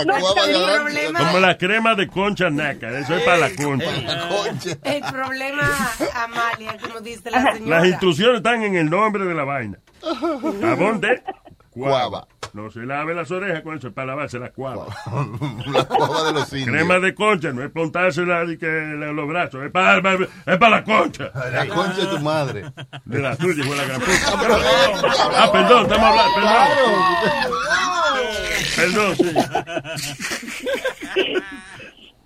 No, 0.06 0.16
está 0.16 0.46
bien. 0.46 0.60
problema 0.76 1.18
Como 1.20 1.38
la 1.38 1.56
crema 1.56 1.94
de 1.94 2.08
concha 2.08 2.50
naca, 2.50 2.90
eso 2.98 3.14
es 3.14 3.22
para 3.24 3.38
la 3.38 3.50
concha. 3.54 3.90
El 4.84 5.02
problema, 5.12 5.62
Amalia, 6.14 6.76
como 6.82 7.00
dice 7.00 7.30
la 7.30 7.40
Las 7.42 7.54
señora. 7.58 7.86
instrucciones 7.86 8.36
están 8.38 8.62
en 8.62 8.74
el 8.76 8.90
nombre 8.90 9.24
de 9.24 9.34
la 9.34 9.44
vaina. 9.44 9.78
Jabón 10.60 11.00
de 11.00 11.22
cuava. 11.70 12.26
No 12.54 12.70
se 12.70 12.86
lave 12.86 13.14
las 13.16 13.30
orejas 13.32 13.62
con 13.62 13.76
eso, 13.76 13.88
es 13.88 13.92
para 13.94 14.06
lavarse 14.06 14.38
la 14.38 14.50
cuava. 14.50 14.86
La 15.66 15.84
cuava 15.86 16.22
de 16.24 16.32
los 16.34 16.52
indios. 16.52 16.68
Crema 16.68 17.00
de 17.00 17.12
concha, 17.12 17.52
no 17.52 17.64
es 17.64 17.70
y 18.52 18.58
que 18.58 18.66
la- 18.66 19.12
los 19.12 19.26
brazos, 19.28 19.64
es 19.64 19.72
para, 19.72 19.98
es 19.98 20.56
para 20.58 20.70
la 20.70 20.84
concha. 20.84 21.32
La 21.52 21.66
concha 21.66 21.96
de 22.02 22.06
tu 22.06 22.20
madre. 22.20 22.64
De 23.04 23.18
la 23.18 23.34
tuya, 23.36 23.62
hijo 23.64 23.72
de 23.72 23.76
la 23.76 23.84
gran 23.86 24.00
puta. 24.00 24.38
Pero- 24.40 24.56
ah, 25.36 25.50
perdón, 25.52 25.82
estamos 25.82 26.10
hablando, 26.10 26.34
perdón. 28.76 29.16
Perdón, 29.16 29.16
sí. 29.16 29.34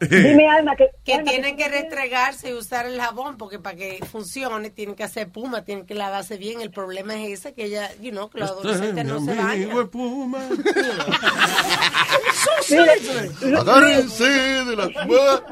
Dime, 0.01 0.49
Alma, 0.59 0.77
que... 0.77 0.91
Que 1.05 1.15
Alma, 1.15 1.31
tienen 1.31 1.57
que 1.57 1.69
restregarse 1.69 2.51
y 2.51 2.55
usar 2.55 2.87
el 2.87 3.01
jabón 3.01 3.37
porque 3.37 3.59
para 3.59 3.77
que 3.77 3.99
funcione 4.11 4.71
tienen 4.71 4.95
que 4.95 5.05
hacer 5.05 5.29
puma, 5.29 5.65
tienen 5.65 5.87
que 5.87 5.95
lavarse 5.95 6.37
bien. 6.37 6.61
El 6.61 6.71
problema 6.71 7.15
es 7.17 7.41
ese 7.41 7.55
que 7.55 7.65
ella, 7.65 7.91
you 8.01 8.11
know, 8.11 8.29
que 8.31 8.41
los 8.41 8.51
adolescentes 8.51 9.05
no 9.05 9.21
se 9.21 9.35
bañan. 9.35 9.71
Agárrense 13.59 14.25
de 14.25 14.77
la 14.77 14.89
cueva. 15.07 15.43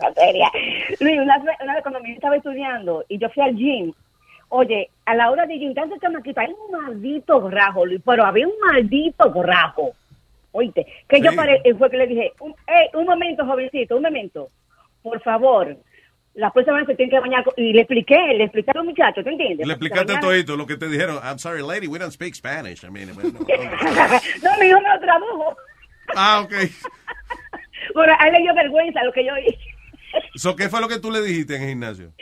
Materia. 0.00 0.50
Luis, 1.00 1.18
una, 1.20 1.38
vez- 1.38 1.56
una 1.62 1.74
vez 1.74 1.82
cuando 1.82 2.00
mi 2.00 2.08
hija 2.10 2.16
estaba 2.16 2.36
estudiando 2.36 3.04
y 3.08 3.18
yo 3.18 3.28
fui 3.30 3.42
al 3.42 3.56
gym, 3.56 3.92
oye, 4.50 4.90
a 5.06 5.14
la 5.14 5.30
hora 5.30 5.46
de 5.46 5.58
gym, 5.58 5.74
tanto 5.74 5.96
chamaquito, 6.00 6.40
hay 6.40 6.48
un 6.52 6.70
maldito 6.84 7.40
grajo, 7.42 7.84
Luis, 7.86 8.00
pero 8.04 8.24
había 8.24 8.46
un 8.46 8.54
maldito 8.60 9.30
grajo. 9.32 9.92
Oíste, 10.58 10.84
que 11.08 11.20
yo 11.20 11.32
paré, 11.36 11.60
y 11.64 11.72
fue 11.74 11.88
que 11.88 11.96
le 11.96 12.08
dije, 12.08 12.32
un, 12.40 12.52
ey, 12.66 12.88
un 12.94 13.04
momento, 13.04 13.46
jovencito, 13.46 13.96
un 13.96 14.02
momento, 14.02 14.50
por 15.02 15.22
favor, 15.22 15.76
la 16.34 16.52
próxima 16.52 16.78
vez 16.78 16.86
se 16.88 16.96
tiene 16.96 17.12
que 17.12 17.20
bañar, 17.20 17.44
con-" 17.44 17.54
y 17.56 17.72
le 17.72 17.82
expliqué, 17.82 18.18
le 18.36 18.42
expliqué 18.42 18.72
a 18.72 18.78
los 18.78 18.86
muchachos, 18.86 19.22
¿te 19.22 19.30
entiendes? 19.30 19.64
Le 19.64 19.72
explicaste 19.72 20.14
Se 20.14 20.18
todito 20.18 20.56
lo 20.56 20.66
que 20.66 20.76
te 20.76 20.88
dijeron. 20.88 21.20
I'm 21.22 21.38
sorry, 21.38 21.62
lady, 21.62 21.86
we 21.86 22.00
don't 22.00 22.10
speak 22.10 22.34
Spanish. 22.34 22.82
I 22.82 22.90
mean, 22.90 23.14
bueno, 23.14 23.38
bañaron. 23.38 24.20
no, 24.42 24.50
mi 24.58 24.66
hijo 24.66 24.80
me 24.80 24.88
lo 24.94 25.00
tradujo. 25.00 25.56
Ah, 26.16 26.40
ok. 26.40 26.52
Bueno, 27.94 28.12
a 28.18 28.26
él 28.26 28.32
le 28.34 28.40
dio 28.40 28.54
vergüenza 28.54 29.02
lo 29.02 29.12
que 29.12 29.24
yo. 29.24 29.32
So, 30.34 30.54
¿Qué 30.56 30.68
fue 30.68 30.80
lo 30.80 30.88
que 30.88 30.98
tú 30.98 31.10
le 31.10 31.22
dijiste 31.22 31.56
en 31.56 31.62
el 31.62 31.68
gimnasio? 31.70 32.12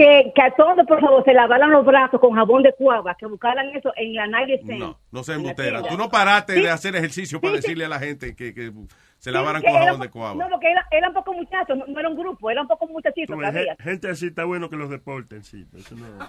Que, 0.00 0.32
que 0.34 0.42
a 0.42 0.50
todos, 0.54 0.86
por 0.86 1.00
favor, 1.00 1.22
se 1.24 1.34
lavaran 1.34 1.70
los 1.70 1.84
brazos 1.84 2.20
con 2.20 2.34
jabón 2.34 2.62
de 2.62 2.72
cuava, 2.72 3.14
que 3.16 3.26
buscaran 3.26 3.66
eso 3.76 3.92
en 3.96 4.14
la 4.14 4.26
Night 4.26 4.60
Stand. 4.62 4.78
No, 4.80 4.98
no 5.10 5.22
embustera. 5.34 5.80
tienda. 5.80 5.88
Tú 5.90 5.98
no 5.98 6.08
paraste 6.08 6.54
Sí. 6.54 6.62
de 6.62 6.70
hacer 6.70 6.96
ejercicio 6.96 7.40
para 7.40 7.54
decirle 7.56 7.84
a 7.84 7.88
la 7.88 7.98
gente 7.98 8.34
que, 8.34 8.54
que 8.54 8.72
se 9.18 9.30
lavaran 9.30 9.60
Sí, 9.60 9.66
con 9.66 9.74
que 9.74 9.78
jabón 9.78 9.94
era- 9.96 10.04
de 10.06 10.10
cuava. 10.10 10.34
No, 10.42 10.48
porque 10.50 10.70
era, 10.70 10.86
era 10.90 11.08
un 11.08 11.14
poco 11.14 11.34
muchacho, 11.34 11.74
no, 11.74 11.84
no 11.86 12.00
era 12.00 12.08
un 12.08 12.16
grupo, 12.16 12.50
era 12.50 12.62
un 12.62 12.68
poco 12.68 12.86
muchachito 12.86 13.34
Tú, 13.34 13.38
todavía. 13.38 13.74
gen- 13.76 13.84
Gente 13.84 14.08
así 14.08 14.28
está 14.28 14.44
bueno 14.44 14.70
que 14.70 14.76
los 14.76 14.88
deporten, 14.88 15.44
sí. 15.44 15.66
Eso 15.76 15.94
no, 15.96 16.06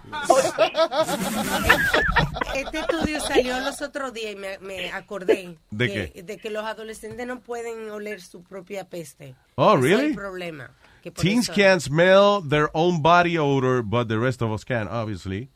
Este 2.55 2.79
estudio 2.79 3.19
salió 3.21 3.59
los 3.61 3.81
otros 3.81 4.13
días 4.13 4.33
y 4.33 4.35
me, 4.35 4.57
me 4.59 4.91
acordé 4.91 5.55
¿De 5.69 5.87
que, 5.87 6.11
qué? 6.11 6.23
de 6.23 6.37
que 6.37 6.49
los 6.49 6.63
adolescentes 6.65 7.25
no 7.25 7.39
pueden 7.39 7.89
oler 7.89 8.19
su 8.21 8.43
propia 8.43 8.83
peste. 8.85 9.35
Oh, 9.55 9.75
really? 9.77 9.93
Es 9.93 10.01
el 10.09 10.15
problema. 10.15 10.71
Teens 11.09 11.49
eso- 11.49 11.53
can 11.55 11.79
smell 11.79 12.41
their 12.47 12.69
own 12.73 13.01
body 13.01 13.37
odor, 13.37 13.81
but 13.83 14.07
the 14.07 14.17
rest 14.19 14.41
of 14.41 14.51
us 14.51 14.63
can, 14.63 14.87
obviously. 14.87 15.49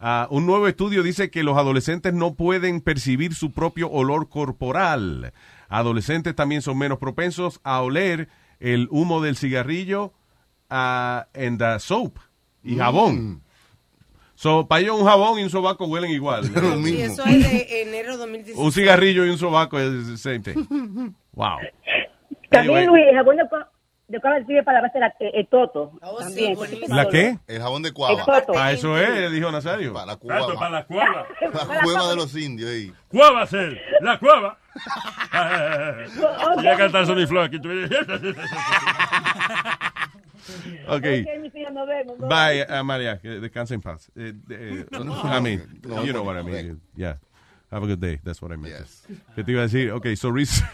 Ah, 0.00 0.26
un 0.30 0.46
nuevo 0.46 0.68
estudio 0.68 1.02
dice 1.02 1.30
que 1.30 1.42
los 1.42 1.56
adolescentes 1.58 2.12
no 2.14 2.34
pueden 2.34 2.80
percibir 2.80 3.34
su 3.34 3.52
propio 3.52 3.90
olor 3.90 4.28
corporal. 4.28 5.32
Adolescentes 5.68 6.34
también 6.34 6.62
son 6.62 6.78
menos 6.78 6.98
propensos 6.98 7.60
a 7.64 7.80
oler 7.82 8.28
el 8.60 8.88
humo 8.90 9.20
del 9.22 9.36
cigarrillo 9.36 10.12
ah, 10.70 11.26
en 11.34 11.58
the 11.58 11.78
soap 11.80 12.18
y 12.62 12.76
jabón. 12.76 13.42
So, 14.34 14.66
para 14.68 14.82
ellos 14.82 15.00
un 15.00 15.06
jabón 15.06 15.38
y 15.38 15.44
un 15.44 15.50
sobaco 15.50 15.86
huelen 15.86 16.10
igual. 16.10 16.44
Sí, 16.84 17.00
eso 17.00 17.24
es 17.24 17.42
de 17.50 17.82
enero 17.82 18.18
2016. 18.18 18.58
un 18.62 18.70
cigarrillo 18.72 19.24
y 19.24 19.30
un 19.30 19.38
sobaco 19.38 19.78
es 19.78 20.06
the 20.08 20.16
same 20.18 20.40
thing. 20.40 21.12
Wow. 21.32 21.58
También, 22.50 22.76
Anyway. 22.76 22.86
Luis, 22.86 23.04
el 23.10 23.16
jabón 23.16 23.36
de 23.36 23.44
de 24.08 24.20
cuava 24.20 24.38
sirve 24.46 24.62
para 24.62 24.78
lavarse 24.78 24.98
la- 25.00 25.14
eh, 25.20 25.30
el 25.34 25.46
toto. 25.48 25.92
también. 26.18 26.56
¿La 26.88 27.08
qué? 27.08 27.38
El 27.48 27.60
jabón 27.60 27.82
de 27.82 27.88
El 27.88 27.94
cuava. 27.94 28.24
toto. 28.24 28.52
Ah, 28.56 28.70
eso 28.72 28.96
es, 28.98 29.32
dijo 29.32 29.50
Nazario. 29.50 29.92
Para 29.92 30.06
la 30.06 30.16
cuava. 30.16 30.54
para 30.54 30.70
la 30.70 30.84
cuava. 30.86 31.26
La 31.40 31.80
cueva 31.82 32.08
de 32.10 32.16
los 32.16 32.34
indios 32.36 32.70
ahí. 32.70 32.92
Cuava 33.08 33.46
ser, 33.46 33.80
la 34.00 34.18
cuava. 34.18 34.58
Voy 36.56 36.66
a 36.68 36.76
cantar 36.76 37.06
Sony 37.06 37.26
Flow 37.26 37.42
aquí. 37.42 37.58
tú- 37.58 37.68
Ok. 40.88 41.02
Bye, 42.28 42.66
uh, 42.68 42.84
María. 42.84 43.16
Descansa 43.16 43.74
en 43.74 43.80
paz. 43.80 44.10
Eh, 44.14 44.32
eh, 44.50 44.86
I 44.92 45.40
mean, 45.40 45.80
No, 45.82 46.04
you 46.04 46.12
know 46.12 46.22
no, 46.22 46.30
what 46.30 46.36
I 46.38 46.42
mean. 46.44 46.80
Yeah. 46.94 47.18
Have 47.70 47.82
a 47.82 47.86
good 47.88 47.98
day. 47.98 48.20
That's 48.22 48.40
what 48.40 48.52
I 48.52 48.56
meant. 48.56 48.76
¿Qué 49.34 49.42
te 49.42 49.50
iba 49.52 49.62
a 49.62 49.64
decir? 49.64 49.90
Ok, 49.90 50.06
so 50.14 50.30
research- 50.30 50.70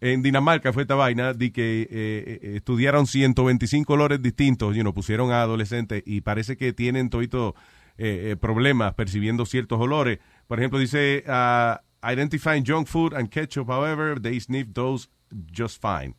en 0.00 0.22
Dinamarca 0.22 0.72
fue 0.72 0.82
esta 0.82 0.94
vaina 0.94 1.34
de 1.34 1.52
que 1.52 1.82
eh, 1.82 1.88
eh, 1.90 2.56
estudiaron 2.56 3.06
125 3.06 3.92
olores 3.92 4.22
distintos, 4.22 4.76
you 4.76 4.82
know, 4.82 4.94
pusieron 4.94 5.32
a 5.32 5.42
adolescentes 5.42 6.02
y 6.06 6.20
parece 6.20 6.56
que 6.56 6.72
tienen 6.72 7.10
todito 7.10 7.54
eh, 8.00 8.30
eh, 8.30 8.36
problemas 8.36 8.94
percibiendo 8.94 9.44
ciertos 9.44 9.80
olores. 9.80 10.20
Por 10.46 10.60
ejemplo, 10.60 10.78
dice, 10.78 11.24
uh, 11.26 11.76
identifying 12.08 12.64
junk 12.64 12.86
food 12.86 13.12
and 13.12 13.28
ketchup, 13.28 13.68
however, 13.68 14.20
they 14.20 14.38
sniff 14.38 14.68
those 14.72 15.08
just 15.52 15.82
fine. 15.82 16.14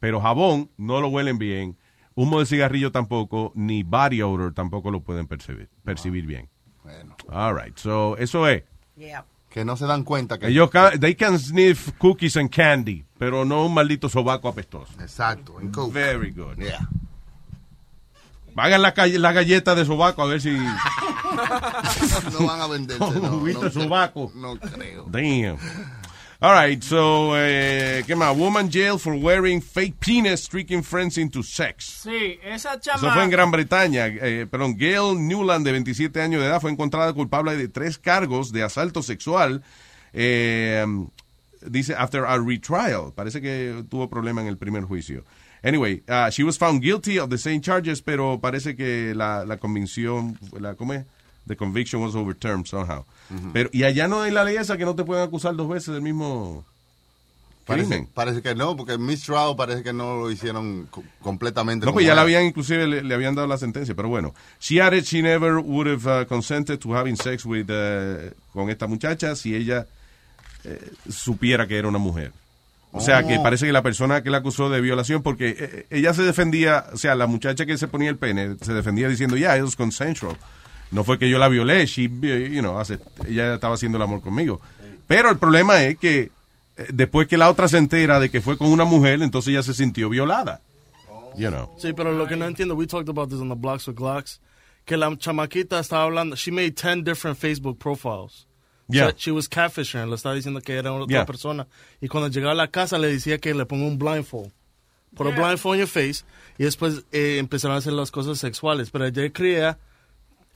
Pero 0.00 0.22
jabón 0.22 0.70
no 0.78 1.02
lo 1.02 1.08
huelen 1.08 1.36
bien, 1.36 1.76
humo 2.14 2.40
de 2.40 2.46
cigarrillo 2.46 2.92
tampoco, 2.92 3.52
ni 3.54 3.82
body 3.82 4.22
odor 4.22 4.54
tampoco 4.54 4.90
lo 4.90 5.02
pueden 5.02 5.26
percibir, 5.26 5.68
percibir 5.84 6.24
bien. 6.24 6.48
Bueno. 6.82 7.14
All 7.28 7.54
right, 7.54 7.76
so 7.76 8.16
eso 8.16 8.48
es. 8.48 8.62
Yeah. 8.96 9.26
Que 9.56 9.64
no 9.64 9.74
se 9.74 9.86
dan 9.86 10.04
cuenta 10.04 10.36
que... 10.38 10.48
Ellos, 10.48 10.68
ca- 10.68 10.98
they 11.00 11.14
can 11.14 11.38
sniff 11.38 11.90
cookies 11.96 12.36
and 12.36 12.50
candy, 12.50 13.06
pero 13.18 13.46
no 13.46 13.64
un 13.64 13.72
maldito 13.72 14.06
sobaco 14.06 14.48
apestoso. 14.48 14.92
Exacto, 15.00 15.58
en 15.62 15.72
Coke. 15.72 15.94
Very 15.94 16.30
good. 16.30 16.58
Yeah. 16.58 16.86
Hagan 18.54 18.82
la, 18.82 18.92
la 19.18 19.32
galleta 19.32 19.74
de 19.74 19.86
sobaco 19.86 20.20
a 20.20 20.26
ver 20.26 20.42
si... 20.42 20.50
No 22.38 22.46
van 22.46 22.60
a 22.60 22.66
venderse, 22.66 22.98
no. 23.22 23.40
No, 23.40 23.60
de 23.60 23.70
sobaco. 23.70 24.30
No 24.34 24.56
creo. 24.58 25.06
Damn. 25.08 25.56
All 26.38 26.52
right, 26.52 26.82
so, 26.82 27.32
eh, 27.34 28.04
¿qué 28.06 28.14
más? 28.14 28.36
Woman 28.36 28.70
jailed 28.70 29.00
for 29.00 29.14
wearing 29.14 29.62
fake 29.62 29.94
penis, 29.98 30.46
tricking 30.46 30.82
friends 30.82 31.16
into 31.16 31.42
sex. 31.42 32.02
Sí, 32.04 32.38
esa 32.44 32.74
Eso 32.74 32.80
chama. 32.80 33.14
fue 33.14 33.24
en 33.24 33.30
Gran 33.30 33.50
Bretaña. 33.50 34.06
Eh, 34.08 34.46
perdón, 34.50 34.76
Gail 34.76 35.16
Newland, 35.26 35.64
de 35.64 35.72
27 35.72 36.20
años 36.20 36.42
de 36.42 36.48
edad, 36.48 36.60
fue 36.60 36.70
encontrada 36.70 37.12
culpable 37.14 37.56
de 37.56 37.68
tres 37.68 37.96
cargos 37.96 38.52
de 38.52 38.62
asalto 38.62 39.02
sexual. 39.02 39.62
Eh, 40.12 40.84
dice, 41.62 41.94
after 41.94 42.24
a 42.26 42.36
retrial. 42.38 43.12
Parece 43.14 43.40
que 43.40 43.82
tuvo 43.88 44.10
problema 44.10 44.42
en 44.42 44.48
el 44.48 44.58
primer 44.58 44.84
juicio. 44.84 45.24
Anyway, 45.64 46.02
uh, 46.06 46.28
she 46.30 46.44
was 46.44 46.58
found 46.58 46.82
guilty 46.82 47.18
of 47.18 47.30
the 47.30 47.38
same 47.38 47.62
charges, 47.62 48.02
pero 48.02 48.38
parece 48.40 48.76
que 48.76 49.14
la, 49.14 49.44
la 49.46 49.56
convicción, 49.56 50.38
la, 50.60 50.74
¿cómo 50.74 50.92
es? 50.92 51.04
The 51.46 51.56
conviction 51.56 52.02
was 52.02 52.14
overturned 52.14 52.66
somehow. 52.66 53.04
Pero, 53.52 53.70
y 53.72 53.82
allá 53.84 54.06
no 54.08 54.22
hay 54.22 54.30
la 54.30 54.44
ley 54.44 54.56
esa 54.56 54.76
que 54.76 54.84
no 54.84 54.94
te 54.94 55.04
pueden 55.04 55.24
acusar 55.24 55.56
dos 55.56 55.68
veces 55.68 55.92
del 55.94 56.02
mismo 56.02 56.64
Parece, 57.66 57.88
crimen. 57.88 58.08
parece 58.14 58.42
que 58.42 58.54
no, 58.54 58.76
porque 58.76 58.96
Miss 58.96 59.24
Trout 59.24 59.56
parece 59.56 59.82
que 59.82 59.92
no 59.92 60.16
lo 60.20 60.30
hicieron 60.30 60.86
co- 60.88 61.02
completamente. 61.20 61.84
No, 61.84 61.92
pues 61.92 62.06
ya 62.06 62.14
la 62.14 62.22
habían, 62.22 62.44
inclusive 62.44 62.86
le, 62.86 63.02
le 63.02 63.14
habían 63.14 63.34
dado 63.34 63.48
la 63.48 63.58
sentencia, 63.58 63.94
pero 63.96 64.08
bueno. 64.08 64.32
She 64.60 64.80
added 64.80 65.02
she 65.02 65.20
never 65.20 65.56
would 65.56 65.88
have 65.88 66.22
uh, 66.22 66.26
consented 66.28 66.78
to 66.78 66.94
having 66.94 67.16
sex 67.16 67.44
with, 67.44 67.68
uh, 67.68 68.30
con 68.52 68.70
esta 68.70 68.86
muchacha 68.86 69.34
si 69.34 69.56
ella 69.56 69.86
eh, 70.62 70.92
supiera 71.10 71.66
que 71.66 71.76
era 71.76 71.88
una 71.88 71.98
mujer. 71.98 72.30
O 72.92 73.00
sea, 73.00 73.26
que 73.26 73.38
Oh. 73.38 73.42
parece 73.42 73.66
que 73.66 73.72
la 73.72 73.82
persona 73.82 74.22
que 74.22 74.30
la 74.30 74.38
acusó 74.38 74.70
de 74.70 74.80
violación, 74.80 75.22
porque 75.24 75.56
eh, 75.58 75.86
ella 75.90 76.14
se 76.14 76.22
defendía, 76.22 76.86
o 76.92 76.96
sea, 76.96 77.16
la 77.16 77.26
muchacha 77.26 77.66
que 77.66 77.76
se 77.76 77.88
ponía 77.88 78.08
el 78.10 78.16
pene, 78.16 78.56
se 78.62 78.72
defendía 78.74 79.08
diciendo, 79.08 79.36
ya, 79.36 79.56
it 79.58 79.64
was 79.64 79.74
consensual. 79.74 80.36
No 80.90 81.04
fue 81.04 81.18
que 81.18 81.28
yo 81.28 81.38
la 81.38 81.48
violé, 81.48 81.84
she, 81.86 82.02
you 82.04 82.60
know, 82.60 82.78
hace- 82.78 82.98
ella 83.28 83.54
estaba 83.54 83.74
haciendo 83.74 83.96
el 83.98 84.02
amor 84.02 84.20
conmigo. 84.22 84.60
Pero 85.06 85.30
el 85.30 85.38
problema 85.38 85.82
es 85.84 85.98
que 85.98 86.30
eh, 86.76 86.86
después 86.92 87.26
que 87.28 87.36
la 87.36 87.48
otra 87.50 87.68
se 87.68 87.78
entera 87.78 88.20
de 88.20 88.28
que 88.30 88.40
fue 88.40 88.56
con 88.58 88.68
una 88.68 88.84
mujer, 88.84 89.22
entonces 89.22 89.48
ella 89.52 89.62
se 89.62 89.74
sintió 89.74 90.08
violada. 90.08 90.60
You 91.36 91.48
know. 91.50 91.70
Sí, 91.78 91.92
pero 91.92 92.12
lo 92.12 92.26
que 92.26 92.36
no 92.36 92.46
entiendo, 92.46 92.74
we 92.74 92.86
talked 92.86 93.08
about 93.10 93.28
this 93.30 93.40
on 93.40 93.48
the 93.48 93.54
Blocks 93.54 93.86
with 93.88 93.96
Glocks, 93.96 94.40
que 94.84 94.96
la 94.96 95.14
chamaquita 95.18 95.78
estaba 95.80 96.04
hablando, 96.04 96.34
she 96.36 96.50
made 96.50 96.72
10 96.72 97.02
different 97.04 97.38
Facebook 97.38 97.78
profiles. 97.78 98.46
Yeah. 98.88 99.10
So 99.10 99.16
she 99.18 99.30
was 99.32 99.48
catfishing, 99.48 100.08
le 100.08 100.14
estaba 100.14 100.34
diciendo 100.34 100.60
que 100.62 100.74
era 100.76 100.92
otra 100.92 101.06
Yeah. 101.08 101.26
persona. 101.26 101.66
Y 102.00 102.08
cuando 102.08 102.28
llegaba 102.28 102.52
a 102.52 102.54
la 102.54 102.68
casa 102.68 102.98
le 102.98 103.08
decía 103.08 103.38
que 103.38 103.52
le 103.52 103.66
ponga 103.66 103.84
un 103.86 103.98
blindfold. 103.98 104.52
Put 105.14 105.26
a 105.26 105.30
blindfold 105.30 105.74
in 105.76 105.80
your 105.80 105.88
face. 105.88 106.24
Y 106.58 106.64
después 106.64 107.04
eh, 107.10 107.38
empezaron 107.38 107.74
a 107.74 107.78
hacer 107.78 107.92
las 107.94 108.10
cosas 108.10 108.38
sexuales. 108.38 108.90
Pero 108.90 109.06
ella 109.06 109.30
creía, 109.32 109.78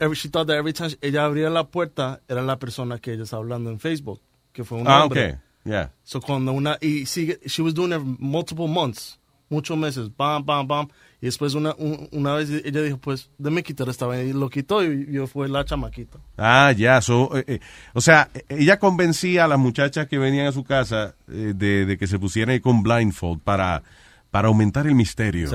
every, 0.01 0.15
she 0.15 0.27
thought 0.29 0.47
that 0.47 0.57
every 0.57 0.73
time 0.73 0.89
ella 1.01 1.23
abría 1.25 1.49
la 1.49 1.63
puerta, 1.67 2.19
era 2.27 2.41
la 2.41 2.57
persona 2.57 2.99
que 2.99 3.13
ella 3.13 3.23
estaba 3.23 3.41
hablando 3.43 3.69
en 3.69 3.79
Facebook. 3.79 4.19
Que 4.51 4.63
fue 4.65 4.79
un 4.79 4.87
Ah, 4.87 5.03
hombre. 5.05 5.33
ok. 5.33 5.39
Yeah. 5.63 5.91
So 6.03 6.19
cuando 6.19 6.51
una 6.51 6.77
y 6.81 7.05
sigue, 7.05 7.39
she 7.45 7.61
was 7.61 7.73
doing 7.73 7.93
it 7.93 8.01
multiple 8.19 8.67
months, 8.67 9.17
muchos 9.49 9.77
meses, 9.77 10.09
bam, 10.17 10.43
bam, 10.43 10.67
bam. 10.67 10.87
Y 11.21 11.27
después 11.27 11.53
una, 11.53 11.75
un- 11.77 12.09
una 12.11 12.33
vez 12.33 12.49
ella 12.49 12.81
dijo, 12.81 12.97
pues, 12.97 13.29
déme 13.37 13.61
quitar 13.61 13.87
esta 13.87 14.07
vaina. 14.07 14.23
Y 14.23 14.33
lo 14.33 14.49
quitó 14.49 14.83
y 14.83 15.05
yo 15.11 15.27
fue 15.27 15.47
la 15.47 15.63
chamaquita. 15.63 16.17
Ah, 16.37 16.71
ya, 16.75 16.99
so, 16.99 17.37
eh, 17.37 17.43
eh, 17.47 17.59
o 17.93 18.01
sea, 18.01 18.29
ella 18.49 18.79
convencía 18.79 19.45
a 19.45 19.47
las 19.47 19.59
muchachas 19.59 20.07
que 20.07 20.17
venían 20.17 20.47
a 20.47 20.51
su 20.51 20.63
casa 20.63 21.15
eh, 21.29 21.53
de, 21.55 21.85
de 21.85 21.97
que 21.99 22.07
se 22.07 22.17
pusieran 22.17 22.53
ahí 22.53 22.59
con 22.59 22.81
blindfold 22.81 23.39
para, 23.41 23.83
para 24.31 24.47
aumentar 24.47 24.87
el 24.87 24.95
misterio, 24.95 25.47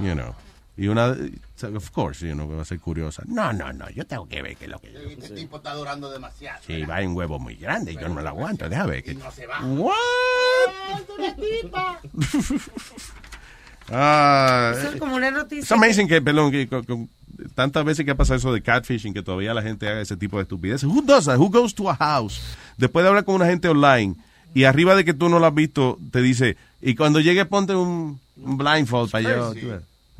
you 0.00 0.14
know. 0.14 0.34
Y 0.76 0.88
una, 0.88 1.08
of 1.76 1.90
course, 1.90 2.26
you 2.26 2.32
know, 2.34 2.48
va 2.50 2.62
a 2.62 2.64
ser 2.64 2.80
curiosa. 2.80 3.22
No, 3.26 3.52
no, 3.52 3.72
no, 3.74 3.90
yo 3.90 4.06
tengo 4.06 4.26
que 4.26 4.40
ver 4.40 4.56
qué 4.56 4.64
es 4.64 4.70
lo 4.70 4.78
que... 4.80 4.88
Este 5.18 5.34
tipo 5.34 5.58
está 5.58 5.74
durando 5.74 6.10
demasiado. 6.10 6.60
Sí, 6.66 6.82
va 6.84 7.02
en 7.02 7.10
un 7.10 7.16
huevo 7.16 7.38
muy 7.38 7.56
grande, 7.56 7.94
yo 7.94 8.08
no 8.08 8.22
lo 8.22 8.28
aguanto, 8.28 8.68
déjame 8.68 8.90
ver. 8.92 9.02
Que... 9.04 9.14
No 9.14 9.30
se 9.30 9.46
va. 9.46 9.60
What? 9.60 9.96
Ah, 13.90 14.72
Eso 14.78 14.90
es 14.92 14.96
como 15.00 15.16
una 15.16 15.30
noticia. 15.30 15.64
Es 15.64 15.72
amazing 15.72 16.08
que, 16.08 16.22
perdón, 16.22 16.50
que 16.50 16.68
con- 16.68 16.84
con 16.84 17.10
tantas 17.54 17.84
veces 17.84 18.04
que 18.04 18.12
ha 18.12 18.14
pasado 18.14 18.38
eso 18.38 18.52
de 18.52 18.62
catfishing, 18.62 19.12
que 19.12 19.22
todavía 19.22 19.52
la 19.52 19.60
gente 19.62 19.88
haga 19.88 20.00
ese 20.00 20.16
tipo 20.16 20.36
de 20.36 20.42
estupideces. 20.44 20.84
Who 20.88 21.02
does 21.02 21.24
that? 21.26 21.36
Who 21.38 21.50
goes 21.50 21.74
to 21.74 21.90
a 21.90 21.96
house? 21.96 22.40
Después 22.76 23.02
de 23.02 23.08
hablar 23.08 23.24
con 23.24 23.34
una 23.34 23.46
gente 23.46 23.68
online 23.68 24.14
y 24.54 24.64
arriba 24.64 24.94
de 24.94 25.04
que 25.04 25.14
tú 25.14 25.28
no 25.28 25.38
lo 25.38 25.46
has 25.46 25.54
visto, 25.54 25.98
te 26.10 26.22
dice, 26.22 26.56
y 26.80 26.94
cuando 26.94 27.20
llegue 27.20 27.44
ponte 27.44 27.74
un, 27.74 28.20
un 28.36 28.56
blindfold 28.56 29.10
para 29.10 29.28
allá. 29.28 29.52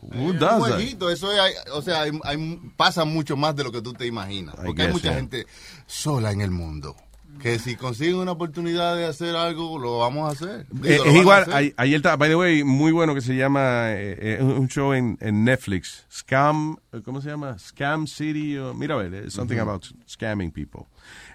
Who 0.03 0.31
Un 0.31 0.39
does 0.39 0.51
that? 0.51 0.59
jueguito, 0.59 1.11
eso 1.11 1.33
es, 1.33 1.39
hay- 1.39 1.53
o 1.73 1.81
sea, 1.81 2.03
hay- 2.03 2.19
hay- 2.25 2.61
pasa 2.77 3.05
mucho 3.05 3.37
más 3.37 3.55
de 3.57 3.65
lo 3.65 3.71
que 3.73 3.81
tú 3.83 3.93
te 3.93 4.07
imaginas. 4.07 4.55
Porque 4.57 4.83
hay 4.83 4.89
guess, 4.89 4.95
mucha 4.95 5.09
yeah. 5.11 5.15
gente 5.17 5.47
sola 5.87 6.33
en 6.33 6.41
el 6.41 6.51
mundo. 6.51 6.97
Que 7.41 7.59
si 7.59 7.77
consiguen 7.77 8.17
una 8.17 8.33
oportunidad 8.33 8.95
de 8.95 9.07
hacer 9.07 9.35
algo, 9.37 9.79
lo 9.79 9.99
vamos 10.01 10.29
a 10.29 10.33
hacer. 10.33 10.67
Digo, 10.71 10.87
Eh, 11.05 11.09
es 11.09 11.15
igual, 11.17 11.43
hacer. 11.45 11.75
ayer, 11.77 11.97
está- 11.97 12.17
by 12.17 12.29
the 12.29 12.37
way, 12.37 12.63
muy 12.63 12.93
bueno 12.93 13.15
que 13.15 13.21
se 13.23 13.35
llama, 13.35 13.91
eh, 13.93 14.39
eh, 14.39 14.43
un 14.43 14.69
show 14.69 14.93
en, 14.93 15.17
en 15.21 15.43
Netflix, 15.43 16.05
Scam, 16.13 16.77
eh, 16.93 17.01
¿cómo 17.05 17.21
se 17.23 17.31
llama? 17.31 17.59
Scam 17.59 18.07
City, 18.07 18.59
o- 18.59 18.75
mira 18.75 18.95
a 18.97 18.99
ver, 18.99 19.15
eh, 19.15 19.31
something 19.31 19.57
Ujú. 19.57 19.63
about 19.71 19.87
scamming 20.07 20.51
people. 20.53 20.83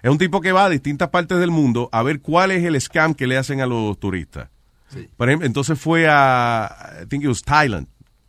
Es 0.02 0.10
un 0.10 0.18
tipo 0.18 0.40
que 0.40 0.52
va 0.52 0.66
a 0.66 0.68
distintas 0.70 1.08
partes 1.08 1.38
del 1.40 1.50
mundo 1.50 1.88
a 1.90 2.02
ver 2.02 2.20
cuál 2.20 2.52
es 2.52 2.62
el 2.64 2.80
scam 2.80 3.12
que 3.14 3.26
le 3.26 3.36
hacen 3.36 3.60
a 3.60 3.66
los 3.66 3.98
turistas. 3.98 4.50
Por 5.16 5.28
ejemplo, 5.28 5.46
entonces 5.46 5.78
fue 5.78 6.06
a, 6.08 7.00
I 7.02 7.06
think 7.06 7.24
it 7.24 7.28
was 7.28 7.42
Thailand, 7.42 7.88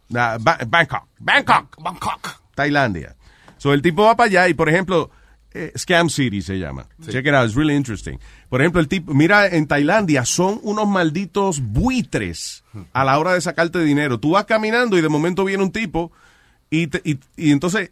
Ba- 0.10 0.38
Bangkok, 0.68 1.08
Bangkok, 1.20 1.78
Bangkok, 1.82 2.42
Tailandia. 2.56 3.16
So 3.58 3.74
el 3.74 3.82
tipo 3.82 4.04
va 4.04 4.16
para 4.16 4.28
allá 4.28 4.48
y, 4.50 4.54
por 4.54 4.70
ejemplo, 4.70 5.12
eh, 5.54 5.72
Scam 5.78 6.10
City 6.10 6.42
se 6.42 6.58
llama. 6.60 6.88
Check 7.06 7.26
it 7.26 7.34
out, 7.34 7.46
it's 7.46 7.56
really 7.56 7.76
interesting. 7.76 8.18
Por 8.50 8.62
ejemplo, 8.62 8.80
el 8.82 8.88
tipo, 8.88 9.14
mira, 9.14 9.48
en 9.48 9.68
Tailandia 9.68 10.26
son 10.26 10.60
unos 10.64 10.88
malditos 10.88 11.60
buitres 11.62 12.64
a 12.94 13.04
la 13.04 13.18
hora 13.20 13.34
de 13.34 13.42
sacarte 13.42 13.80
dinero. 13.84 14.20
Tú 14.20 14.32
vas 14.32 14.46
caminando 14.46 14.98
y 14.98 15.02
de 15.02 15.10
momento 15.10 15.44
viene 15.46 15.64
un 15.64 15.72
tipo 15.72 16.12
y, 16.70 16.88
te- 16.88 17.02
y, 17.04 17.20
y 17.36 17.52
entonces 17.52 17.92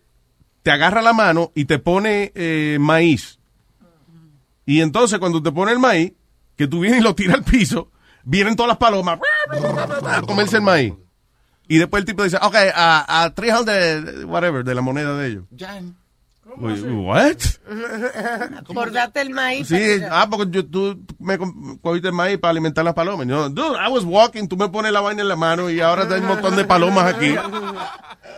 te 0.64 0.72
agarra 0.72 1.02
la 1.02 1.14
mano 1.14 1.52
y 1.56 1.66
te 1.66 1.80
pone 1.80 2.32
eh, 2.36 2.78
maíz. 2.80 3.40
Y 4.66 4.82
entonces 4.82 5.20
cuando 5.20 5.42
te 5.42 5.52
pone 5.52 5.72
el 5.72 5.80
maíz, 5.80 6.14
que 6.56 6.68
tú 6.68 6.80
vienes 6.82 7.00
y 7.00 7.04
lo 7.04 7.16
tiras 7.16 7.36
al 7.38 7.44
piso, 7.44 7.92
vienen 8.24 8.56
todas 8.56 8.68
las 8.70 8.78
palomas 8.78 9.20
a 10.06 10.22
comerse 10.22 10.58
el 10.58 10.62
maíz. 10.64 10.94
Y 11.68 11.78
después 11.78 12.02
el 12.02 12.06
tipo 12.06 12.24
dice, 12.24 12.38
ok, 12.38 12.56
a, 12.74 13.24
a 13.24 13.34
300, 13.34 14.26
whatever, 14.26 14.64
de 14.64 14.76
la 14.76 14.82
moneda 14.82 15.18
de 15.18 15.28
ellos. 15.28 15.44
Uy, 16.56 16.82
What? 16.82 17.36
Por 18.74 18.92
darte 18.92 19.22
el 19.22 19.30
maíz. 19.32 19.68
Sí, 19.68 20.00
ah, 20.10 20.28
porque 20.30 20.48
yo, 20.52 20.66
tú 20.66 21.00
me 21.20 21.38
cogiste 21.82 22.08
el 22.08 22.14
maíz 22.14 22.38
para 22.38 22.52
alimentar 22.52 22.86
las 22.86 22.94
palomas. 22.94 23.28
Yo, 23.28 23.50
dude, 23.50 23.78
I 23.78 23.92
was 23.92 24.04
walking, 24.06 24.48
tú 24.48 24.56
me 24.58 24.70
pones 24.70 24.92
la 24.92 25.02
vaina 25.02 25.22
en 25.22 25.28
la 25.28 25.36
mano 25.36 25.70
y 25.70 25.82
ahora 25.82 26.04
hay 26.10 26.22
un 26.22 26.28
montón 26.28 26.56
de 26.56 26.64
palomas 26.66 27.14
aquí. 27.14 27.36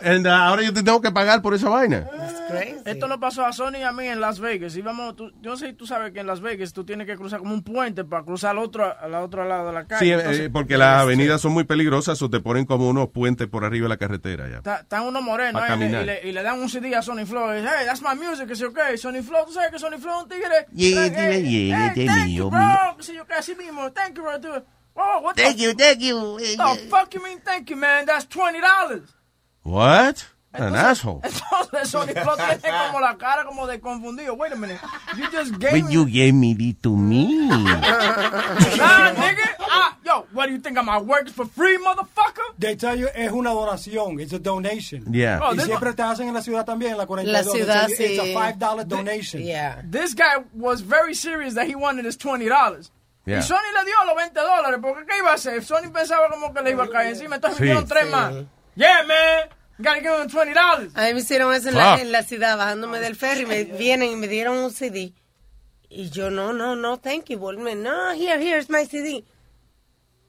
And, 0.02 0.26
uh, 0.26 0.30
ahora 0.30 0.61
yo 0.64 0.73
te 0.73 0.81
tengo 0.81 1.02
que 1.02 1.11
pagar 1.11 1.41
por 1.41 1.53
esa 1.53 1.69
vaina. 1.69 2.07
Esto 2.86 3.07
lo 3.07 3.19
pasó 3.19 3.45
a 3.45 3.53
Sony 3.53 3.77
y 3.80 3.84
a 3.84 3.91
mí 3.91 4.07
en 4.07 4.19
Las 4.22 4.40
Vegas. 4.40 4.76
Íbamos, 4.76 5.15
tú- 5.15 5.31
yo 5.41 5.52
no 5.52 5.57
sé 5.57 5.68
si 5.68 5.73
tú 5.73 5.86
sabes 5.86 6.11
que 6.14 6.22
en 6.22 6.27
Las 6.27 6.41
Vegas 6.41 6.73
tú 6.73 6.84
tienes 6.84 7.06
que 7.06 7.15
cruzar 7.15 7.40
como 7.40 7.53
un 7.53 7.64
puente 7.64 8.03
para 8.06 8.23
cruzar 8.23 8.52
al 8.52 8.60
otro, 8.60 8.91
al 8.99 9.14
otro 9.15 9.45
lado 9.48 9.68
de 9.68 9.73
la 9.73 9.86
calle. 9.86 10.06
Sí, 10.06 10.11
eh, 10.11 10.15
Entonces, 10.15 10.49
porque 10.52 10.77
las 10.77 11.02
avenidas 11.02 11.41
son 11.41 11.52
muy 11.52 11.65
peligrosas 11.65 12.19
o 12.22 12.30
te 12.30 12.40
ponen 12.40 12.65
como 12.65 12.90
unos 12.90 13.10
puentes 13.10 13.48
por 13.48 13.65
arriba 13.65 13.84
de 13.86 13.90
la 13.90 13.98
carretera. 13.98 14.49
ya. 14.49 14.57
Está- 14.57 14.77
Están 14.77 15.03
unos 15.06 15.22
morenos 15.22 15.61
ahí, 15.61 15.84
y, 15.84 15.90
le, 15.90 16.02
y, 16.02 16.06
le, 16.06 16.30
y 16.30 16.31
le 16.31 16.44
dan 16.44 16.60
un 16.60 16.69
CD 16.69 16.95
a 16.95 17.02
Sony 17.02 17.18
dice, 17.19 17.36
hey, 17.38 17.86
that's 18.00 18.18
my 18.18 18.28
music, 18.28 18.48
que 18.48 18.56
sé 18.56 18.62
yo 18.62 18.72
qué. 18.74 18.98
Sony 18.98 19.22
Flow, 19.22 19.46
tú 19.46 19.54
sabes 19.54 19.72
que 19.72 19.80
Sony 19.80 19.98
Flow 20.00 20.18
es 20.18 20.24
un 20.24 20.30
tigre. 20.30 20.66
Yeah, 20.74 21.02
Like, 21.02 21.14
yeah, 21.16 21.32
hey, 21.32 21.42
yeah, 21.42 21.90
hey, 21.94 22.06
yeah, 22.06 22.14
thank 22.16 22.32
you, 22.32 22.50
bro. 22.50 22.96
Que 22.98 23.04
sé 23.04 23.14
yo 23.16 23.26
qué, 23.26 23.34
así 23.36 23.56
mismo. 23.56 23.92
Thank 23.94 24.18
you, 24.18 24.24
bro. 24.24 24.38
dude. 24.38 24.64
Oh, 24.96 25.22
what 25.22 25.36
Thank 25.38 25.58
the, 25.58 25.64
you, 25.64 25.74
thank 25.74 26.02
you. 26.02 26.40
The 26.40 26.88
fuck 26.90 27.14
you 27.14 27.24
mean 27.24 27.40
thank 27.40 27.70
you, 27.70 27.78
man? 27.78 28.06
That's 28.06 28.26
$20. 28.26 29.08
What? 29.64 30.26
An 30.52 30.74
asshole. 30.76 31.22
Entonces 31.24 31.90
Sony 31.90 32.08
Flow 32.24 32.36
tiene 32.62 32.78
como 32.88 33.00
la 33.00 33.16
cara 33.18 33.46
como 33.46 33.68
de 33.68 33.80
confundido. 33.80 34.34
Wait 34.36 34.52
a 34.52 34.56
minute. 34.56 34.80
You 35.16 35.26
just 35.32 35.60
gave 35.60 35.74
When 35.74 35.88
me... 35.88 35.94
you 35.94 36.06
gave 36.06 36.34
me 36.34 36.54
this 36.56 36.76
to 36.82 36.96
me. 36.96 37.48
Nah, 37.50 39.14
nigga. 39.14 39.56
Ah, 39.60 39.96
yo, 40.04 40.26
what 40.34 40.48
do 40.48 40.54
you 40.54 40.60
think? 40.60 40.78
I'm 40.78 40.88
working 41.08 41.34
for 41.34 41.46
free, 41.46 41.78
motherfucker? 41.78 42.56
They 42.58 42.76
tell 42.76 42.96
you 42.98 43.08
es 43.14 43.32
una 43.32 43.52
donación, 43.52 44.20
it's 44.20 44.34
a 44.34 44.40
donation. 44.40 45.14
Yeah. 45.14 45.40
Oh, 45.42 45.52
y 45.54 45.58
this- 45.58 45.66
siempre 45.66 45.94
te 45.94 46.02
hacen 46.02 46.28
en 46.28 46.34
la 46.34 46.42
ciudad 46.42 46.66
también, 46.66 46.94
en 46.94 46.98
la 46.98 47.06
42. 47.06 47.32
La 47.32 47.44
ciudad, 47.52 47.88
you 47.88 47.96
It's 48.00 48.20
sí. 48.24 48.36
a 48.36 48.54
$5 48.54 48.88
donation. 48.88 49.44
Yeah. 49.44 49.82
This 49.90 50.16
guy 50.16 50.44
was 50.56 50.82
very 50.82 51.14
serious 51.14 51.54
that 51.56 51.68
he 51.68 51.76
wanted 51.76 52.06
his 52.06 52.18
$20. 52.18 52.90
Yeah. 53.26 53.38
Y 53.40 53.42
Sony 53.44 53.58
le 53.78 53.86
dio 53.86 53.94
los 54.08 54.16
20 54.16 54.40
dólares, 54.40 54.80
porque 54.82 55.06
¿qué 55.06 55.18
iba 55.20 55.32
a 55.32 55.36
hacer? 55.36 55.64
Sony 55.64 55.92
pensaba 55.94 56.28
como 56.30 56.52
que 56.54 56.62
le 56.64 56.72
iba 56.72 56.86
a 56.86 56.90
caer 56.90 57.10
encima, 57.14 57.36
entonces 57.36 57.58
Sí. 57.58 57.64
me 57.64 57.68
dieron 57.68 57.88
tres 57.88 58.06
Sí. 58.06 58.12
más. 58.12 58.34
Yeah, 58.76 59.04
man, 59.04 59.50
gotta 59.80 60.02
give 60.02 60.14
him 60.22 60.30
$20. 60.30 60.92
A 60.96 61.08
mí 61.08 61.14
me 61.14 61.20
hicieron 61.20 61.54
eso 61.54 61.70
en 61.70 61.76
la, 61.76 61.96
en 62.02 62.12
la 62.12 62.24
ciudad, 62.24 62.58
bajándome 62.58 63.00
del 63.00 63.16
ferry, 63.16 63.46
me 63.46 63.64
vienen 63.64 64.12
y 64.12 64.16
me 64.16 64.28
dieron 64.28 64.58
un 64.58 64.72
CD. 64.72 65.14
Y 65.90 66.10
yo, 66.12 66.30
no, 66.30 66.54
no, 66.54 66.76
no, 66.76 66.98
thank 67.00 67.26
you. 67.30 67.40
Vuelve, 67.40 67.76
no, 67.76 68.12
here, 68.14 68.40
here's 68.44 68.70
my 68.70 68.86
CD. 68.86 69.24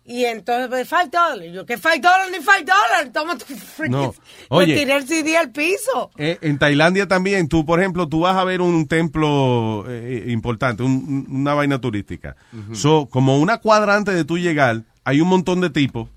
Y 0.02 0.24
entonces, 0.24 0.68
pues, 0.68 0.88
five 0.88 1.10
dollars. 1.10 1.52
Yo, 1.52 1.66
que 1.66 1.76
five 1.76 2.00
dollars 2.00 2.30
ni 2.32 2.38
five 2.38 2.64
dollars. 2.64 3.12
Toma 3.12 3.36
tu 3.36 3.44
freaking. 3.54 3.92
No. 3.92 4.14
Me 4.58 4.64
tiré 4.64 4.96
el 4.96 5.06
CD 5.06 5.36
al 5.36 5.50
piso. 5.52 6.10
Eh, 6.16 6.38
en 6.40 6.58
Tailandia 6.58 7.06
también, 7.06 7.48
tú, 7.48 7.64
por 7.66 7.78
ejemplo, 7.80 8.08
tú 8.08 8.20
vas 8.20 8.36
a 8.36 8.44
ver 8.44 8.60
un 8.62 8.88
templo 8.88 9.84
eh, 9.88 10.24
importante, 10.28 10.82
un- 10.82 11.26
una 11.30 11.54
vaina 11.54 11.80
turística. 11.80 12.34
So, 12.72 13.06
como 13.10 13.38
una 13.38 13.58
cuadra 13.58 13.94
antes 13.94 14.14
de 14.14 14.24
tú 14.24 14.38
llegar, 14.38 14.82
hay 15.04 15.20
un 15.20 15.28
montón 15.28 15.60
de 15.60 15.70
tipos, 15.70 16.08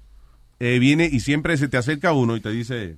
eh, 0.60 0.80
viene 0.80 1.10
y 1.12 1.20
siempre 1.20 1.58
se 1.58 1.68
te 1.68 1.78
acerca 1.78 2.14
uno 2.14 2.36
y 2.38 2.40
te 2.42 2.50
dice, 2.50 2.98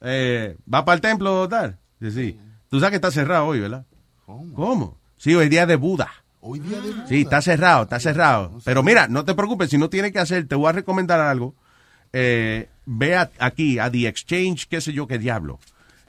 eh, 0.00 0.56
¿va 0.72 0.84
para 0.84 0.94
el 0.96 1.00
templo 1.00 1.48
tal? 1.48 1.78
Dice, 2.00 2.20
sí. 2.20 2.40
Tú 2.70 2.78
sabes 2.80 2.90
que 2.90 2.96
está 2.96 3.10
cerrado 3.10 3.46
hoy, 3.46 3.60
¿verdad? 3.60 3.84
¿Cómo? 4.26 4.98
Sí, 5.16 5.34
hoy 5.34 5.48
día 5.48 5.66
de 5.66 5.76
Buda. 5.76 6.10
Hoy 6.40 6.60
día 6.60 6.80
de 6.80 6.92
Sí, 7.08 7.22
está 7.22 7.40
cerrado, 7.42 7.84
está 7.84 7.98
cerrado. 7.98 8.58
Pero 8.64 8.82
mira, 8.82 9.08
no 9.08 9.24
te 9.24 9.34
preocupes, 9.34 9.70
si 9.70 9.78
no 9.78 9.88
tienes 9.88 10.12
que 10.12 10.18
hacer, 10.20 10.46
te 10.46 10.54
voy 10.54 10.68
a 10.68 10.72
recomendar 10.72 11.20
algo. 11.20 11.54
Eh, 12.12 12.68
ve 12.86 13.16
a- 13.16 13.30
aquí 13.38 13.78
a 13.78 13.90
The 13.90 14.06
Exchange, 14.06 14.66
qué 14.68 14.80
sé 14.80 14.92
yo, 14.92 15.06
qué 15.06 15.18
diablo. 15.18 15.58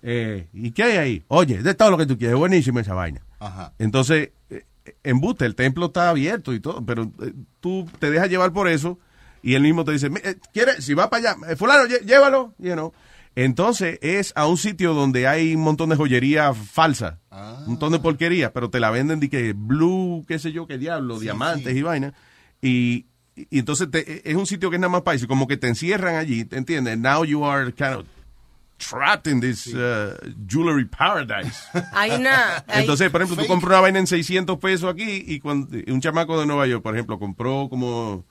Eh, 0.02 0.48
¿Y 0.54 0.72
qué 0.72 0.84
hay 0.84 0.98
ahí? 0.98 1.24
Oye, 1.28 1.62
de 1.62 1.74
todo 1.74 1.92
lo 1.92 1.98
que 1.98 2.06
tú 2.06 2.18
quieres, 2.18 2.38
buenísima 2.38 2.82
esa 2.82 2.94
vaina. 2.94 3.22
Ajá. 3.40 3.74
Entonces, 3.80 4.30
eh, 4.50 4.66
en 5.04 5.20
Buste, 5.20 5.46
el 5.46 5.56
templo 5.56 5.88
está 5.88 6.10
abierto 6.10 6.54
y 6.54 6.60
todo, 6.60 6.86
pero 6.86 7.12
eh, 7.22 7.34
tú 7.60 7.90
te 8.00 8.10
dejas 8.12 8.30
llevar 8.30 8.54
por 8.54 8.68
eso 8.70 8.98
y 9.42 9.56
él 9.56 9.62
mismo 9.64 9.84
te 9.84 9.92
dice, 9.94 10.10
"Mi- 10.10 10.22
eh, 10.24 10.38
¿quieres? 10.54 10.86
Si 10.86 10.94
va 10.94 11.10
para 11.10 11.32
allá, 11.32 11.52
eh, 11.52 11.56
fulano, 11.56 11.86
llévalo, 11.86 12.54
you 12.60 12.74
know. 12.74 12.94
Entonces 13.36 14.00
es 14.02 14.34
a 14.36 14.48
un 14.48 14.58
sitio 14.58 14.94
donde 14.94 15.28
hay 15.28 15.56
un 15.56 15.62
montón 15.62 15.90
de 15.90 15.96
joyería 15.96 16.54
falsa, 16.54 17.20
un 17.32 17.68
montón 17.68 17.92
de 17.94 18.00
porquería, 18.00 18.52
pero 18.52 18.70
te 18.70 18.80
la 18.80 18.90
venden 18.90 19.20
de 19.20 19.30
que 19.30 19.54
blue, 19.54 20.26
qué 20.28 20.40
sé 20.40 20.52
yo, 20.52 20.68
qué 20.68 20.78
diablo, 20.78 21.20
diamantes 21.20 21.76
y 21.76 21.82
vaina. 21.82 22.14
Y, 22.62 23.06
y 23.36 23.60
entonces 23.60 23.90
te- 23.90 24.30
es 24.30 24.36
un 24.36 24.46
sitio 24.46 24.70
que 24.70 24.76
es 24.76 24.80
nada 24.82 24.92
más 24.92 25.04
país, 25.04 25.26
como 25.26 25.48
que 25.48 25.56
te 25.58 25.68
encierran 25.68 26.16
allí, 26.16 26.44
¿te 26.44 26.58
entiendes? 26.58 26.98
Now 26.98 27.24
you 27.24 27.46
are 27.46 27.72
kind 27.72 27.94
of 28.00 28.06
trapped 28.78 29.28
in 29.32 29.40
this 29.40 29.68
uh, 29.68 30.16
jewelry 30.48 30.86
paradise. 30.86 31.64
Hay 31.94 32.12
una. 32.12 32.64
Entonces, 32.68 33.10
por 33.10 33.22
ejemplo, 33.22 33.42
tú 33.42 33.48
compras 33.48 33.70
una 33.72 33.82
vaina 33.82 34.00
en 34.00 34.08
600 34.08 34.58
pesos 34.58 34.92
aquí 34.92 35.24
y 35.28 35.40
cuando, 35.40 35.78
y 35.78 35.90
un 35.92 36.02
chamaco 36.02 36.38
de 36.40 36.46
Nueva 36.46 36.68
York, 36.68 36.82
por 36.84 36.94
ejemplo, 36.96 37.20
compró 37.20 37.68
como 37.70 38.26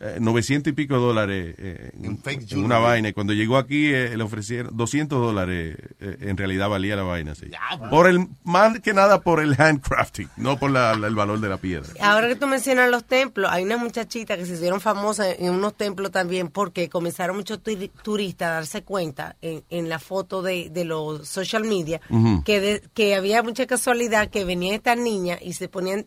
eh, 0.00 0.18
900 0.20 0.70
y 0.72 0.74
pico 0.74 0.98
dólares 0.98 1.54
eh, 1.58 1.90
en, 2.02 2.20
en 2.50 2.64
una 2.64 2.78
vaina 2.78 3.08
y 3.08 3.12
cuando 3.12 3.32
llegó 3.32 3.56
aquí 3.56 3.86
eh, 3.94 4.16
le 4.16 4.22
ofrecieron 4.22 4.76
200 4.76 5.18
dólares, 5.18 5.76
eh, 6.00 6.16
en 6.20 6.36
realidad 6.36 6.68
valía 6.68 6.96
la 6.96 7.02
vaina, 7.02 7.34
sí. 7.34 7.46
Por 7.90 8.06
el, 8.08 8.26
más 8.44 8.78
que 8.80 8.92
nada 8.92 9.20
por 9.22 9.40
el 9.40 9.54
handcrafting, 9.58 10.28
no 10.36 10.58
por 10.58 10.70
la- 10.70 10.94
la- 10.94 11.06
el 11.06 11.14
valor 11.14 11.40
de 11.40 11.48
la 11.48 11.56
piedra. 11.56 11.88
Ahora 12.00 12.28
que 12.28 12.36
tú 12.36 12.46
mencionas 12.46 12.90
los 12.90 13.04
templos, 13.04 13.50
hay 13.50 13.64
una 13.64 13.76
muchachita 13.78 14.36
que 14.36 14.44
se 14.44 14.54
hicieron 14.54 14.80
famosas 14.80 15.36
en 15.38 15.52
unos 15.52 15.74
templos 15.76 16.10
también 16.10 16.48
porque 16.48 16.88
comenzaron 16.88 17.36
muchos 17.36 17.62
turi- 17.62 17.90
turistas 18.02 18.48
a 18.48 18.52
darse 18.54 18.82
cuenta 18.82 19.36
en, 19.40 19.62
en 19.70 19.88
la 19.88 19.98
foto 19.98 20.42
de, 20.42 20.68
de 20.70 20.84
los 20.84 21.26
social 21.26 21.64
media 21.64 22.00
que, 22.44 22.60
de- 22.60 22.82
que 22.94 23.14
había 23.14 23.42
mucha 23.42 23.66
casualidad 23.66 24.28
que 24.28 24.44
venían 24.44 24.74
estas 24.74 24.98
niñas 24.98 25.38
y 25.42 25.54
se 25.54 25.68
ponían 25.68 26.04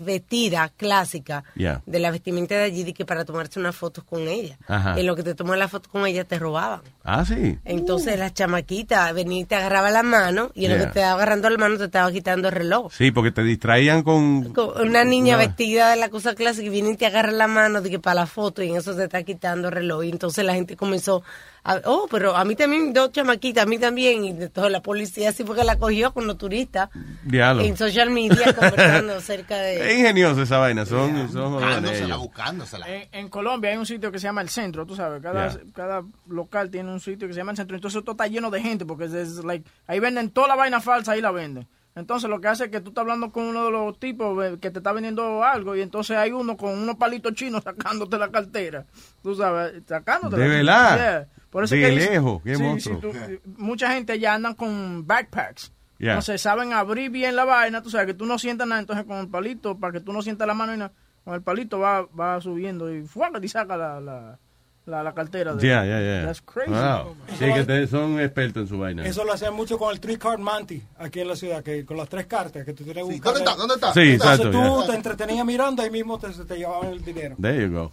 vestidas 0.00 0.72
clásicas 0.76 1.44
Ya. 1.56 1.82
de 1.86 1.98
la 1.98 2.10
vestimenta 2.10 2.54
de 2.56 2.62
allí 2.64 2.84
de 2.84 2.92
que 2.94 3.04
para 3.04 3.24
tomarse 3.30 3.58
unas 3.60 3.74
fotos 3.76 4.04
con 4.04 4.28
ella. 4.28 4.58
Ajá. 4.68 4.98
En 4.98 5.06
lo 5.06 5.16
que 5.16 5.22
te 5.22 5.34
tomas 5.34 5.58
la 5.58 5.68
foto 5.68 5.88
con 5.90 6.06
ella 6.06 6.24
te 6.24 6.38
robaban. 6.38 6.80
Ah, 7.04 7.24
sí. 7.24 7.58
Entonces 7.64 8.18
la 8.18 8.32
chamaquita 8.32 9.10
venía 9.12 9.40
y 9.40 9.44
te 9.44 9.54
agarraba 9.54 9.90
la 9.90 10.02
mano 10.02 10.50
y 10.54 10.66
en 10.66 10.72
lo 10.72 10.76
que 10.78 10.82
te 10.84 10.98
estaba 11.00 11.12
agarrando 11.14 11.48
la 11.50 11.58
mano 11.58 11.78
te 11.78 11.84
estaba 11.84 12.10
quitando 12.12 12.48
el 12.48 12.54
reloj. 12.54 12.92
Sí, 12.92 13.10
porque 13.10 13.30
te 13.32 13.42
distraían 13.42 14.02
con... 14.02 14.52
Con 14.52 14.80
Una 14.88 15.04
niña 15.04 15.36
Una- 15.36 15.46
vestida 15.46 15.90
de 15.90 15.96
la 15.96 16.08
cosa 16.08 16.34
clásica 16.34 16.66
y 16.66 16.70
viene 16.70 16.90
y 16.90 16.96
te 16.96 17.06
agarra 17.06 17.32
la 17.32 17.46
mano 17.46 17.80
de 17.80 17.90
que 17.90 17.98
para 17.98 18.14
la 18.14 18.26
foto 18.26 18.62
y 18.62 18.70
en 18.70 18.76
eso 18.76 18.94
te 18.94 19.04
está 19.04 19.22
quitando 19.22 19.68
el 19.68 19.74
reloj. 19.74 20.04
Y 20.04 20.10
entonces 20.10 20.44
la 20.44 20.54
gente 20.54 20.76
comenzó 20.76 21.22
a, 21.62 21.80
oh, 21.84 22.06
pero 22.10 22.34
a 22.36 22.44
mí 22.44 22.56
también, 22.56 22.92
dos 22.92 23.12
chamaquitas, 23.12 23.64
a 23.64 23.66
mí 23.66 23.78
también. 23.78 24.24
Y 24.24 24.32
de 24.32 24.48
todo 24.48 24.68
la 24.68 24.80
policía 24.82 25.28
así 25.30 25.44
porque 25.44 25.62
la 25.64 25.76
cogió 25.76 26.12
con 26.14 26.26
los 26.26 26.38
turistas 26.38 26.88
Diablo. 27.24 27.62
en 27.62 27.76
social 27.76 28.10
media 28.10 28.54
conversando 28.54 29.14
acerca 29.16 29.68
Es 29.70 29.78
de... 29.84 29.94
ingenioso 29.98 30.42
esa 30.42 30.58
vaina, 30.58 30.86
son, 30.86 31.30
son 31.32 31.62
ellos. 31.86 32.18
buscándosela. 32.18 32.88
En, 32.88 33.08
en 33.12 33.28
Colombia 33.28 33.70
hay 33.70 33.76
un 33.76 33.86
sitio 33.86 34.10
que 34.10 34.18
se 34.18 34.24
llama 34.24 34.40
el 34.42 34.48
centro, 34.48 34.86
tú 34.86 34.96
sabes, 34.96 35.22
cada, 35.22 35.50
Yeah. 35.50 35.60
cada 35.74 36.02
local 36.28 36.70
tiene 36.70 36.90
un 36.92 37.00
sitio 37.00 37.26
que 37.28 37.34
se 37.34 37.38
llama 37.40 37.52
el 37.52 37.56
centro, 37.56 37.76
entonces 37.76 38.02
todo 38.02 38.12
está 38.12 38.26
lleno 38.26 38.50
de 38.50 38.60
gente 38.62 38.84
porque 38.86 39.04
es, 39.04 39.42
like, 39.44 39.68
ahí 39.86 39.98
venden 40.00 40.30
toda 40.30 40.48
la 40.48 40.54
vaina 40.56 40.80
falsa, 40.80 41.12
ahí 41.12 41.20
la 41.20 41.30
venden. 41.30 41.66
Entonces 41.96 42.30
lo 42.30 42.40
que 42.40 42.48
hace 42.48 42.64
es 42.66 42.70
que 42.70 42.80
tú 42.80 42.90
estás 42.90 43.02
hablando 43.02 43.32
con 43.32 43.44
uno 43.44 43.64
de 43.64 43.70
los 43.72 43.98
tipos 43.98 44.44
eh, 44.44 44.58
que 44.60 44.70
te 44.70 44.78
está 44.78 44.92
vendiendo 44.92 45.42
algo 45.42 45.74
y 45.74 45.80
entonces 45.82 46.16
hay 46.16 46.30
uno 46.30 46.56
con 46.56 46.70
unos 46.78 46.96
palitos 46.96 47.34
chinos 47.34 47.62
sacándote 47.64 48.16
la 48.16 48.30
cartera, 48.30 48.86
tú 49.22 49.34
sabes, 49.34 49.82
sacándote 49.88 50.36
¿De 50.36 50.62
la 50.62 50.82
verdad? 50.94 51.26
Por 51.50 51.64
eso 51.64 51.74
De 51.74 51.82
es 51.82 51.88
que 51.88 51.94
dice- 51.94 52.10
lejos, 52.12 52.42
qué 52.42 52.56
sí, 52.56 52.62
monstruo. 52.62 53.00
sí, 53.00 53.38
tú- 53.42 53.52
mucha 53.58 53.92
gente 53.92 54.18
ya 54.18 54.34
andan 54.34 54.54
con 54.54 55.06
backpacks. 55.06 55.72
Yeah. 55.98 56.12
Entonces 56.12 56.40
saben 56.40 56.72
abrir 56.72 57.10
bien 57.10 57.36
la 57.36 57.44
vaina, 57.44 57.82
tú 57.82 57.90
sabes 57.90 58.06
que 58.06 58.14
tú 58.14 58.24
no 58.24 58.38
sientas 58.38 58.66
nada, 58.66 58.80
entonces 58.80 59.04
con 59.04 59.18
el 59.18 59.28
palito, 59.28 59.76
para 59.78 59.92
que 59.92 60.00
tú 60.00 60.12
no 60.12 60.22
sientas 60.22 60.46
la 60.46 60.54
mano 60.54 60.72
y 60.74 60.78
nada, 60.78 60.92
con 61.24 61.34
el 61.34 61.42
palito 61.42 61.78
va, 61.78 62.02
va 62.18 62.40
subiendo 62.40 62.94
y 62.94 63.02
¡fuaca! 63.02 63.38
y 63.42 63.48
saca 63.48 63.76
la, 63.76 64.00
la, 64.00 64.38
la, 64.86 65.02
la 65.02 65.12
cartera. 65.14 65.54
de- 65.54 65.66
Ya, 65.66 65.84
ya, 65.84 66.00
ya. 66.00 66.24
That's 66.26 66.40
crazy. 66.42 66.70
Wow. 66.70 67.14
Sí, 67.38 67.44
que 67.52 67.64
te- 67.64 67.86
son 67.86 68.18
expertos 68.20 68.62
en 68.62 68.68
su 68.68 68.78
vaina. 68.78 69.04
Eso 69.06 69.24
lo 69.24 69.32
hacían 69.32 69.54
mucho 69.54 69.78
con 69.78 69.92
el 69.92 70.00
three 70.00 70.16
card 70.16 70.38
Manti 70.40 70.82
aquí 70.98 71.20
en 71.20 71.28
la 71.28 71.36
ciudad, 71.36 71.62
que 71.62 71.84
con 71.84 71.96
las 71.96 72.08
tres 72.08 72.26
cartas 72.26 72.64
que 72.64 72.72
tú 72.72 72.82
tienes 72.84 73.04
buscar. 73.04 73.34
¿Dónde 73.34 73.38
está? 73.40 73.54
¿Dónde 73.56 73.74
está? 73.74 73.92
Sí, 73.92 74.00
Entonces 74.12 74.38
exacto, 74.40 74.50
tú 74.50 74.80
ya. 74.82 74.86
te 74.90 74.96
entretenías 74.96 75.46
mirando 75.46 75.82
ahí 75.82 75.90
mismo 75.90 76.18
te, 76.18 76.28
te 76.30 76.56
llevaban 76.56 76.88
el 76.92 77.04
dinero. 77.04 77.36
There 77.40 77.62
you 77.62 77.72
go. 77.72 77.92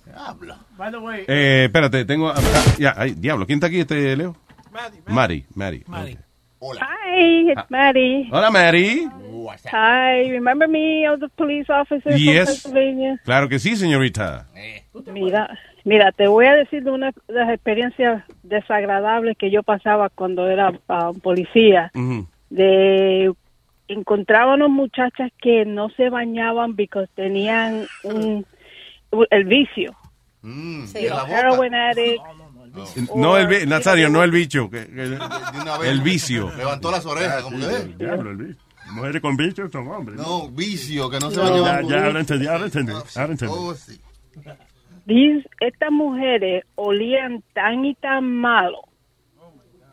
By 0.77 0.91
the 0.91 0.97
way, 0.97 1.23
Eh, 1.27 1.65
espérate, 1.65 2.05
tengo... 2.05 2.29
ah, 2.29 2.35
ya, 2.79 2.93
ay, 2.97 3.11
diablo, 3.13 3.45
¿quién 3.45 3.57
está 3.57 3.67
aquí, 3.67 3.79
este 3.81 4.15
Leo? 4.15 4.35
Mari. 5.07 5.43
Mari, 5.55 5.83
Mari. 5.87 6.17
Hi, 6.61 7.51
it's 7.51 7.69
Maddie. 7.69 8.27
Hola, 8.31 8.49
Mary. 8.49 9.07
Hi, 9.71 10.27
remember 10.29 10.67
me? 10.67 11.05
I 11.05 11.11
was 11.11 11.21
a 11.21 11.29
police 11.29 11.69
officer 11.69 12.11
Yes. 12.17 12.61
from 12.63 12.73
Pennsylvania. 12.73 13.21
Claro 13.23 13.47
que 13.47 13.59
sí, 13.59 13.75
señorita. 13.75 14.47
Mira, 15.13 15.57
mira, 15.87 16.11
te 16.11 16.27
voy 16.27 16.45
a 16.45 16.53
decir 16.55 16.83
de 16.83 16.91
una 16.91 17.11
de 17.27 17.33
las 17.33 17.49
experiencias 17.49 18.23
desagradables 18.43 19.37
que 19.37 19.49
yo 19.49 19.63
pasaba 19.63 20.09
cuando 20.09 20.47
era 20.47 20.73
ah, 20.89 21.11
policía. 21.23 21.91
Ujú. 21.95 22.27
De 22.49 23.31
encontrábamos 23.87 24.69
muchachas 24.69 25.31
que 25.41 25.65
no 25.65 25.89
se 25.91 26.09
bañaban 26.09 26.75
porque 26.75 27.07
tenían 27.15 27.85
un 28.03 28.45
el 29.31 29.43
vicio. 29.45 29.95
Sí, 30.43 31.01
You 31.03 31.09
know, 31.09 31.25
heroin 31.25 31.73
addict. 31.73 32.21
No, 33.15 33.37
el 33.37 33.47
vi- 33.47 33.65
Nazario, 33.65 34.09
no 34.09 34.23
el 34.23 34.31
bicho. 34.31 34.69
que- 34.69 34.85
que- 34.85 35.17
una 35.61 35.77
vez 35.79 35.89
el 35.89 36.01
vicio. 36.01 36.51
Levantó 36.55 36.91
las 36.91 37.05
orejas, 37.05 37.41
como 37.43 37.57
que. 37.57 37.93
Diablo, 37.97 38.31
el 38.31 38.37
bicho. 38.37 38.59
Mujeres 38.91 39.21
con 39.21 39.35
bichos 39.35 39.71
son 39.71 39.87
hombres. 39.89 40.17
No, 40.17 40.47
vicio, 40.49 41.09
que 41.09 41.19
no 41.19 41.29
se 41.31 41.37
Ya, 41.37 41.43
bañaban. 41.49 41.87
ya, 41.89 42.05
ahora 42.05 42.19
entendí, 42.19 42.47
ahora 42.47 42.65
entendí. 42.65 42.91
Ahora 43.15 43.31
entendí. 43.31 43.53
Oh, 43.57 43.73
sí. 43.73 43.99
These, 45.07 45.45
estas 45.61 45.91
mujeres 45.91 46.63
olían 46.75 47.41
tan 47.53 47.85
y 47.85 47.95
tan 48.01 48.25
malo. 48.25 48.83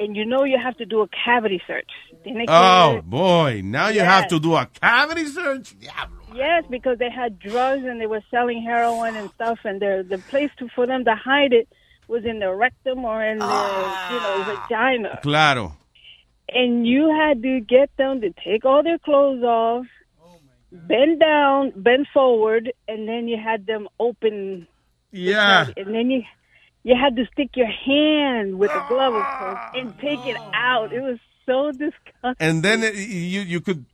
And 0.00 0.16
you 0.16 0.24
know 0.24 0.42
you 0.42 0.58
have 0.58 0.76
to 0.78 0.86
do 0.86 1.02
a 1.02 1.08
cavity 1.08 1.62
search. 1.68 1.90
Tiene 2.24 2.46
que- 2.46 2.52
Oh, 2.52 3.00
boy. 3.04 3.60
Now 3.62 3.88
you 3.88 4.00
have 4.00 4.26
to 4.28 4.40
do 4.40 4.56
a 4.56 4.66
cavity 4.66 5.26
search. 5.26 5.76
Yes, 6.34 6.64
because 6.68 6.98
they 6.98 7.10
had 7.10 7.38
drugs 7.38 7.84
and 7.84 8.00
they 8.00 8.08
were 8.08 8.22
selling 8.28 8.60
heroin 8.60 9.14
and 9.14 9.30
stuff, 9.30 9.60
and 9.64 9.80
the 9.80 10.04
the 10.08 10.18
place 10.18 10.50
to, 10.58 10.68
for 10.74 10.84
them 10.84 11.04
to 11.04 11.14
hide 11.14 11.52
it 11.52 11.68
was 12.08 12.24
in 12.24 12.40
the 12.40 12.52
rectum 12.52 13.04
or 13.04 13.24
in 13.24 13.38
the 13.38 13.44
you 13.44 14.18
know 14.24 14.36
ah. 14.42 14.66
vagina. 14.68 15.20
Claro. 15.22 15.76
And 16.48 16.86
you 16.86 17.08
had 17.08 17.40
to 17.42 17.60
get 17.60 17.88
them 17.96 18.20
to 18.20 18.30
take 18.44 18.64
all 18.64 18.82
their 18.82 18.98
clothes 18.98 19.44
off, 19.44 19.86
bend 20.72 21.20
down, 21.20 21.72
bend 21.76 22.08
forward, 22.12 22.72
and 22.88 23.08
then 23.08 23.28
you 23.28 23.38
had 23.38 23.66
them 23.66 23.86
open. 24.00 24.66
Yeah. 25.14 25.66
And 25.76 25.94
then 25.94 26.10
you 26.10 26.22
you 26.82 26.94
had 26.96 27.14
to 27.16 27.24
stick 27.32 27.50
your 27.56 27.68
hand 27.86 28.58
with 28.58 28.70
the 28.72 28.82
glove, 28.88 29.14
of 29.14 29.24
course, 29.38 29.60
and 29.74 29.98
take 30.00 30.20
it 30.26 30.36
out. 30.52 30.92
It 30.92 31.00
was 31.02 31.18
so 31.46 31.70
disgusting. 31.72 32.36
And 32.40 32.62
then 32.62 32.82
uh, 32.82 32.90
you, 32.94 33.40
you 33.42 33.60
could, 33.60 33.84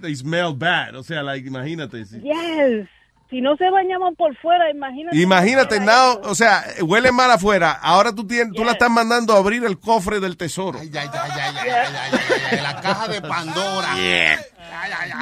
they 0.00 0.14
smell 0.14 0.54
bad. 0.54 0.94
O 0.94 1.02
sea, 1.02 1.22
like, 1.22 1.44
imagínate. 1.46 2.06
si- 2.06 2.20
Yes. 2.22 2.86
Si 3.30 3.42
no 3.42 3.56
se 3.58 3.68
bañaban 3.68 4.16
por 4.16 4.34
fuera, 4.36 4.70
imagínate. 4.70 5.14
Imagínate, 5.20 5.80
now, 5.80 6.18
o 6.22 6.34
sea, 6.34 6.64
huele 6.80 7.12
mal 7.12 7.30
afuera. 7.30 7.72
Ahora 7.72 8.10
tú, 8.14 8.26
tienes, 8.26 8.54
tú 8.54 8.64
la 8.64 8.72
estás 8.72 8.90
mandando 8.90 9.34
a 9.34 9.38
abrir 9.38 9.62
el 9.64 9.78
cofre 9.78 10.18
del 10.18 10.38
tesoro. 10.38 10.78
La 10.82 12.80
caja 12.80 13.08
de 13.08 13.20
Pandora. 13.20 13.88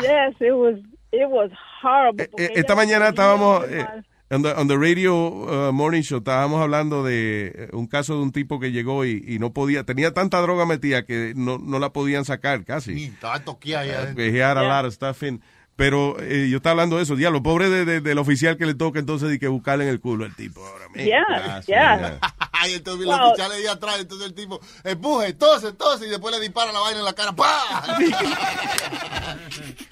Yes, 0.02 0.34
it 0.40 0.52
was 0.52 0.76
it 1.12 1.28
was 1.28 1.50
horrible. 1.82 2.28
porque 2.28 2.44
Eh, 2.46 2.52
Esta 2.56 2.74
mañana 2.76 3.08
estábamos 3.08 3.64
eh, 3.68 3.84
on, 4.30 4.42
the, 4.42 4.52
on 4.54 4.68
the 4.68 4.76
radio 4.76 5.68
uh, 5.68 5.72
morning 5.72 6.02
show, 6.02 6.18
estábamos 6.18 6.60
hablando 6.60 7.04
de 7.04 7.52
eh, 7.54 7.68
un 7.72 7.86
caso 7.86 8.14
de 8.16 8.22
un 8.22 8.32
tipo 8.32 8.58
que 8.60 8.72
llegó 8.72 9.04
y, 9.04 9.24
y 9.26 9.38
no 9.38 9.52
podía, 9.52 9.84
tenía 9.84 10.12
tanta 10.14 10.40
droga 10.40 10.66
metida 10.66 11.04
que 11.04 11.32
no, 11.36 11.58
no 11.58 11.78
la 11.78 11.92
podían 11.92 12.24
sacar 12.24 12.64
casi. 12.64 13.04
Estaba 13.04 13.40
toqueada 13.44 13.86
ya. 13.86 14.12
Uh, 14.16 14.20
he 14.20 14.42
had 14.42 14.56
a 14.58 14.62
lot 14.62 14.84
of 14.84 14.92
stuff 14.94 15.22
in. 15.22 15.40
Pero 15.76 16.16
eh, 16.20 16.48
yo 16.50 16.56
estaba 16.56 16.70
hablando 16.72 16.96
de 16.96 17.02
eso, 17.02 17.16
diablo, 17.16 17.42
pobre 17.42 17.68
de- 17.68 17.84
de- 17.84 18.00
del 18.00 18.16
oficial 18.16 18.56
que 18.56 18.64
le 18.64 18.72
toca 18.72 18.98
entonces 18.98 19.30
y 19.34 19.38
que 19.38 19.46
buscarle 19.46 19.84
en 19.84 19.90
el 19.90 20.00
culo 20.00 20.24
al 20.24 20.34
tipo 20.34 20.64
ahora. 20.64 20.86
Yeah, 20.94 21.60
yeah. 21.66 22.18
Ay, 22.52 22.72
entonces 22.76 23.04
Wow. 23.04 23.34
ahí 23.52 23.66
atrás, 23.66 23.96
entonces 24.00 24.28
el 24.28 24.34
tipo 24.34 24.58
empuje, 24.84 25.34
tose, 25.34 25.74
tose 25.74 26.06
y 26.06 26.08
después 26.08 26.34
le 26.34 26.40
dispara 26.40 26.72
la 26.72 26.78
vaina 26.80 27.00
en 27.00 27.04
la 27.04 27.12
cara. 27.12 27.32
¡Pah! 27.36 27.98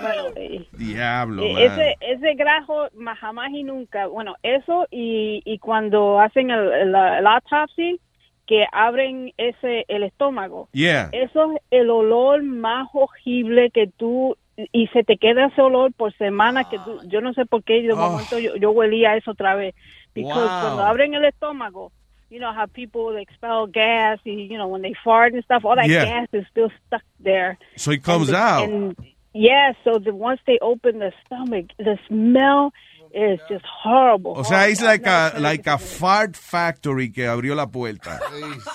Bueno, 0.00 0.22
eh, 0.36 0.66
Diablo, 0.72 1.42
eh, 1.42 1.64
ese, 1.66 1.96
ese 2.00 2.34
grajo 2.34 2.88
ma- 2.94 3.16
jamás 3.16 3.50
y 3.50 3.62
nunca. 3.62 4.06
Bueno, 4.06 4.34
eso 4.42 4.86
y, 4.90 5.42
y 5.44 5.58
cuando 5.58 6.20
hacen 6.20 6.50
el, 6.50 6.72
el, 6.72 6.88
el 6.94 7.26
autopsy, 7.26 8.00
que 8.46 8.66
abren 8.72 9.32
ese 9.38 9.84
el 9.88 10.02
estómago. 10.02 10.68
Yeah. 10.72 11.08
Eso 11.12 11.52
es 11.52 11.62
el 11.70 11.88
olor 11.90 12.42
más 12.42 12.88
horrible 12.92 13.70
que 13.70 13.86
tú 13.86 14.36
y 14.70 14.86
se 14.88 15.02
te 15.02 15.16
queda 15.16 15.46
ese 15.46 15.62
olor 15.62 15.92
por 15.94 16.12
semanas 16.16 16.66
que 16.68 16.78
tú, 16.78 17.00
yo 17.08 17.20
no 17.22 17.32
sé 17.32 17.46
por 17.46 17.64
qué 17.64 17.80
de 17.82 17.92
Oh. 17.92 17.96
momento 17.96 18.38
yo, 18.38 18.54
yo 18.56 18.70
huelía 18.70 19.16
eso 19.16 19.30
otra 19.30 19.54
vez. 19.54 19.74
Because 20.14 20.38
Wow. 20.48 20.60
cuando 20.60 20.82
abren 20.84 21.14
el 21.14 21.24
estómago, 21.24 21.90
you 22.30 22.38
know 22.38 22.52
how 22.52 22.66
people 22.68 23.18
expel 23.20 23.66
gas, 23.72 24.20
y, 24.24 24.46
you 24.46 24.56
know 24.56 24.66
when 24.68 24.82
they 24.82 24.94
fart 25.02 25.32
and 25.32 25.42
stuff, 25.42 25.64
all 25.64 25.74
that 25.76 25.86
Yeah. 25.88 26.04
gas 26.04 26.28
is 26.34 26.46
still 26.48 26.70
stuck 26.86 27.02
there. 27.22 27.56
So 27.76 27.92
it 27.92 28.02
comes 28.02 28.28
And 28.28 28.36
the- 28.36 28.42
out. 28.42 28.68
and- 28.68 28.96
yeah, 29.34 29.72
so 29.84 29.98
the, 29.98 30.14
once 30.14 30.40
they 30.46 30.58
open 30.62 30.98
the 31.00 31.12
stomach, 31.26 31.66
the 31.78 31.98
smell 32.08 32.72
is 33.12 33.38
just 33.48 33.64
horrible. 33.64 34.32
O 34.36 34.42
sea, 34.44 34.60
horrible. 34.66 34.84
like 34.86 35.06
a, 35.06 35.34
like 35.38 35.66
a 35.68 35.78
fart 35.78 36.36
factory 36.36 37.12
que 37.12 37.26
abrió 37.26 37.54
la 37.54 37.66
puerta. 37.66 38.18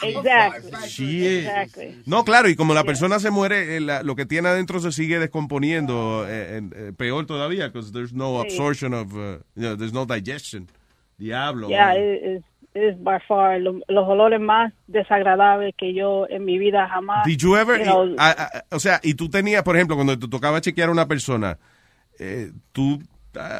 Exactly. 0.01 1.27
Exactly. 1.39 2.03
No, 2.05 2.23
claro, 2.23 2.47
y 2.49 2.55
como 2.55 2.73
la 2.73 2.83
persona 2.83 3.19
se 3.19 3.31
muere, 3.31 3.77
eh, 3.77 3.79
lo 3.81 4.15
que 4.15 4.25
tiene 4.25 4.49
adentro 4.49 4.79
se 4.79 4.91
sigue 4.91 5.19
descomponiendo, 5.19 6.25
eh, 6.27 6.57
en- 6.57 6.73
eh, 6.75 6.91
peor 6.95 7.25
todavía, 7.25 7.67
because 7.67 7.91
there's 7.91 8.13
no 8.13 8.39
absorption 8.39 8.93
of, 8.93 9.13
uh, 9.13 9.39
you 9.55 9.63
know, 9.63 9.75
there's 9.75 9.93
no 9.93 10.05
digestion. 10.05 10.69
Diablo. 11.17 11.67
Yeah, 11.69 11.95
it 11.95 12.43
is 12.75 12.95
by 13.03 13.19
far 13.27 13.59
lo- 13.59 13.79
los 13.87 14.07
olores 14.07 14.39
más 14.39 14.73
desagradables 14.87 15.73
que 15.77 15.93
yo 15.93 16.27
en 16.29 16.45
mi 16.45 16.57
vida 16.57 16.87
jamás. 16.87 17.25
Did 17.25 17.39
you 17.39 17.55
ever, 17.55 17.79
you 17.79 17.85
know, 17.85 18.05
y- 18.05 18.15
a- 18.17 18.31
a- 18.31 18.75
o 18.75 18.79
sea, 18.79 18.99
y 19.03 19.15
tú 19.15 19.29
tenías, 19.29 19.63
por 19.63 19.75
ejemplo, 19.75 19.95
cuando 19.95 20.17
te 20.17 20.27
tocaba 20.27 20.61
chequear 20.61 20.89
a 20.89 20.91
una 20.91 21.07
persona, 21.07 21.57
eh, 22.19 22.51
tú 22.71 22.99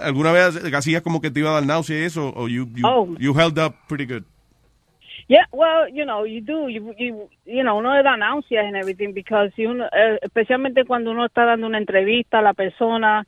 alguna 0.04 0.32
vez 0.32 0.56
hacías 0.74 1.02
como 1.02 1.22
que 1.22 1.32
te 1.32 1.40
iba 1.42 1.50
a 1.52 1.54
dar 1.54 1.66
náusea 1.66 2.06
eso, 2.06 2.34
o 2.36 2.48
you, 2.48 2.68
you, 2.76 2.86
Oh. 2.88 3.08
you 3.20 3.34
held 3.34 3.58
up 3.60 3.76
pretty 3.88 4.06
good. 4.06 4.24
Yeah, 5.28 5.46
well, 5.52 5.88
you 5.94 6.06
know, 6.06 6.26
you 6.26 6.42
do, 6.42 6.70
you, 6.70 6.92
you, 6.98 7.30
you 7.46 7.62
know, 7.62 7.78
uno 7.78 7.94
le 7.94 8.02
da 8.02 8.18
náuseas 8.18 8.66
and 8.66 8.76
everything 8.76 9.14
because 9.14 9.52
uno, 9.60 9.86
eh, 9.86 10.18
especialmente 10.24 10.86
cuando 10.86 11.12
uno 11.12 11.26
está 11.26 11.46
dando 11.46 11.68
una 11.68 11.78
entrevista 11.78 12.40
a 12.40 12.42
la 12.42 12.54
persona, 12.54 13.28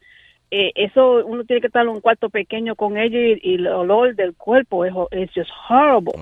eh, 0.52 0.72
eso 0.76 1.26
uno 1.26 1.45
tiene 1.45 1.61
que 1.61 1.68
estar 1.68 1.84
en 1.84 1.90
un 1.90 2.02
cuarto 2.02 2.30
pequeño 2.30 2.76
con 2.76 2.98
ella 2.98 3.18
y, 3.18 3.40
y 3.41 3.56
el 3.56 3.68
olor 3.68 4.15
del 4.15 4.36
cuerpo 4.36 4.86
es 4.86 4.94
es 5.11 5.32
just 5.34 5.49
horrible. 5.69 6.14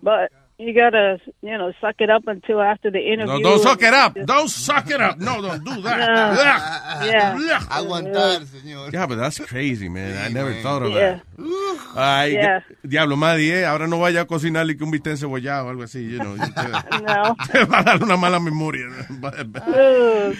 But 0.00 0.30
you 0.58 0.74
gotta, 0.74 1.18
you 1.40 1.56
know, 1.56 1.72
suck 1.80 1.96
it 2.00 2.10
up 2.10 2.26
until 2.26 2.60
after 2.60 2.90
the 2.90 2.98
interview. 2.98 3.34
No, 3.34 3.40
don't 3.40 3.62
suck 3.62 3.80
it 3.82 3.94
up. 3.94 4.14
Don't 4.26 4.48
suck 4.50 4.90
it 4.90 5.00
up. 5.00 5.18
No, 5.18 5.40
don't 5.40 5.64
do 5.64 5.80
that. 5.82 5.98
No. 5.98 7.06
Yeah. 7.08 7.60
Aguantar, 7.70 8.44
señor. 8.46 8.92
Yeah, 8.92 9.06
but 9.06 9.16
that's 9.18 9.38
crazy, 9.38 9.88
man. 9.88 10.16
I 10.18 10.28
never 10.32 10.52
thought 10.62 10.82
of 10.82 10.92
Yeah. 10.92 11.20
that. 11.36 11.96
Ay, 11.96 12.32
Yeah. 12.32 12.60
diablo, 12.82 13.16
Maddy, 13.16 13.50
eh, 13.52 13.64
ahora 13.66 13.86
no 13.86 14.00
vaya 14.00 14.22
a 14.22 14.26
cocinarle 14.26 14.76
que 14.76 14.82
un 14.84 14.90
bistec 14.90 15.16
cebollado 15.16 15.66
o 15.66 15.70
algo 15.70 15.84
así, 15.84 16.10
you 16.10 16.18
know. 16.18 16.34
Te, 16.90 17.02
No. 17.02 17.36
te 17.52 17.64
va 17.64 17.78
a 17.78 17.82
dar 17.84 18.02
una 18.02 18.16
mala 18.16 18.40
memoria. 18.40 18.86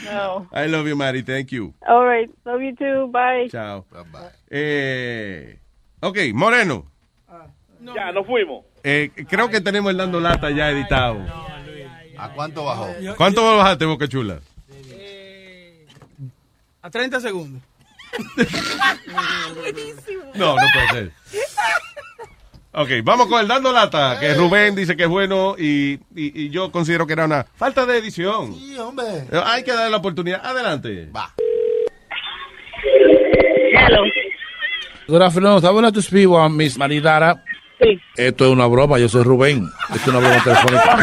No. 0.05 0.49
I 0.53 0.67
love 0.67 0.87
you, 0.89 0.97
Maddy. 0.97 1.23
Thank 1.23 1.53
you. 1.53 1.75
All 1.87 2.05
right. 2.05 2.29
Love 2.45 2.63
you 2.63 2.75
too. 2.75 3.09
Bye. 3.13 3.49
Chao. 3.51 3.85
Eh, 4.51 5.59
ok, 6.01 6.17
Moreno. 6.35 6.87
Ya, 7.95 8.11
nos 8.13 8.27
fuimos. 8.27 8.65
Eh, 8.91 9.11
creo 9.29 9.51
que 9.51 9.61
tenemos 9.61 9.91
el 9.91 9.99
dando 9.99 10.19
lata 10.19 10.51
ya 10.51 10.71
editado. 10.71 11.19
¿A 12.17 12.31
cuánto 12.31 12.65
bajó? 12.65 12.89
¿Cuánto 13.19 13.45
bajaste, 13.57 13.85
Boca 13.85 14.09
Chula? 14.09 14.41
A 16.81 16.89
30 16.91 17.21
segundos. 17.21 17.63
No, 20.35 20.55
no 20.57 20.63
puede 20.73 20.89
ser. 20.91 21.13
Ok, 22.73 22.89
vamos 23.05 23.27
con 23.27 23.41
el 23.43 23.49
dando 23.49 23.73
lata, 23.73 24.19
que 24.21 24.33
Rubén 24.35 24.75
dice 24.75 24.97
que 24.97 25.03
es 25.03 25.09
bueno 25.09 25.57
y, 25.59 25.95
y- 26.15 26.45
y 26.45 26.49
yo 26.51 26.71
considero 26.73 27.07
que 27.07 27.13
era 27.15 27.25
una 27.27 27.45
falta 27.57 27.85
de 27.85 27.99
edición. 27.99 28.55
Sí, 28.55 28.79
hombre. 28.79 29.05
Eh, 29.31 29.43
Hay 29.45 29.65
que 29.65 29.73
darle 29.73 29.91
la 29.91 29.97
oportunidad. 29.99 30.41
Adelante. 30.47 31.11
Va. 31.15 31.35
Hello. 33.75 34.03
Good 35.09 35.23
afternoon. 35.23 35.65
I 35.65 35.71
wanted 35.71 35.93
to 35.95 36.03
speak 36.03 36.29
with 36.29 36.51
Miss 36.53 36.79
Maridara. 36.79 37.43
Sí. 37.81 38.01
Esto 38.17 38.47
es 38.47 38.51
una 38.51 38.67
broma. 38.67 38.99
Yo 38.99 39.09
soy 39.09 39.23
Rubén. 39.23 39.69
Esto 39.95 39.97
es 39.97 40.09
una 40.09 40.19
broma 40.19 40.43
telefónica. 40.43 40.99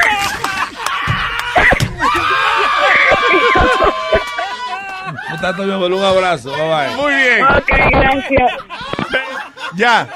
Un 5.45 6.03
abrazo. 6.03 6.51
Bye 6.51 6.67
bye. 6.67 6.95
Muy 6.95 7.13
bien. 7.13 7.43
Ok, 7.43 7.67
gracias. 7.91 8.51
Ya. 9.75 10.07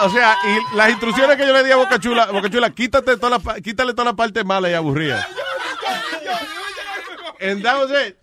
O 0.00 0.08
sea, 0.10 0.36
y 0.44 0.76
las 0.76 0.90
instrucciones 0.90 1.36
que 1.36 1.44
yo 1.46 1.52
le 1.52 1.64
di 1.64 1.72
a 1.72 1.76
Boca 1.76 1.98
Chula, 1.98 2.26
Boca 2.26 2.48
Chula, 2.48 2.70
quítate 2.70 3.16
toda 3.16 3.38
la, 3.38 3.60
quítale 3.60 3.92
toda 3.92 4.04
la 4.04 4.12
parte 4.12 4.44
mala 4.44 4.70
y 4.70 4.74
aburrida. 4.74 5.26
And 7.40 7.62
that 7.62 7.78
was 7.78 7.90
it. 7.90 8.16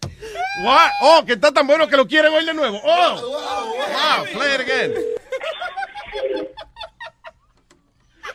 What? 0.64 0.92
Oh, 1.02 1.24
que 1.26 1.34
está 1.34 1.52
tan 1.52 1.68
bueno 1.68 1.88
que 1.88 1.98
lo 1.98 2.08
quieren 2.08 2.34
hoy 2.34 2.46
de 2.46 2.54
nuevo. 2.54 2.80
Oh. 2.84 3.22
Wow, 3.22 4.26
play 4.34 4.56
it 4.56 4.62
again. 4.62 4.94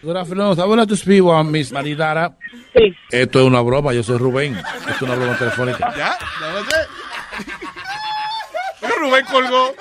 Good 0.03 0.17
afternoon. 0.17 0.59
I 0.59 0.65
wanted 0.65 0.89
to 0.89 0.97
speak 0.97 1.23
with 1.23 1.47
Miss 1.47 1.71
Maridara. 1.73 2.35
Sí. 2.75 2.97
Esto 3.11 3.41
es 3.41 3.47
una 3.47 3.61
broma. 3.61 3.93
Yo 3.93 4.03
soy 4.03 4.17
Rubén. 4.17 4.57
Esto 4.57 4.91
es 4.91 5.03
una 5.03 5.15
broma 5.15 5.37
telefónica. 5.37 5.95
Ya, 5.95 6.17
it. 6.59 7.47
Pero 8.81 8.95
Rubén 8.99 9.27
colgó. 9.27 9.75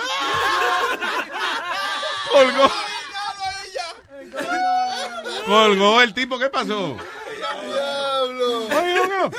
Colgó. 2.32 2.72
Colgó 5.46 6.02
el 6.02 6.14
tipo, 6.14 6.38
¿qué 6.38 6.50
pasó? 6.50 6.98
Oye, 8.72 9.02
no. 9.08 9.32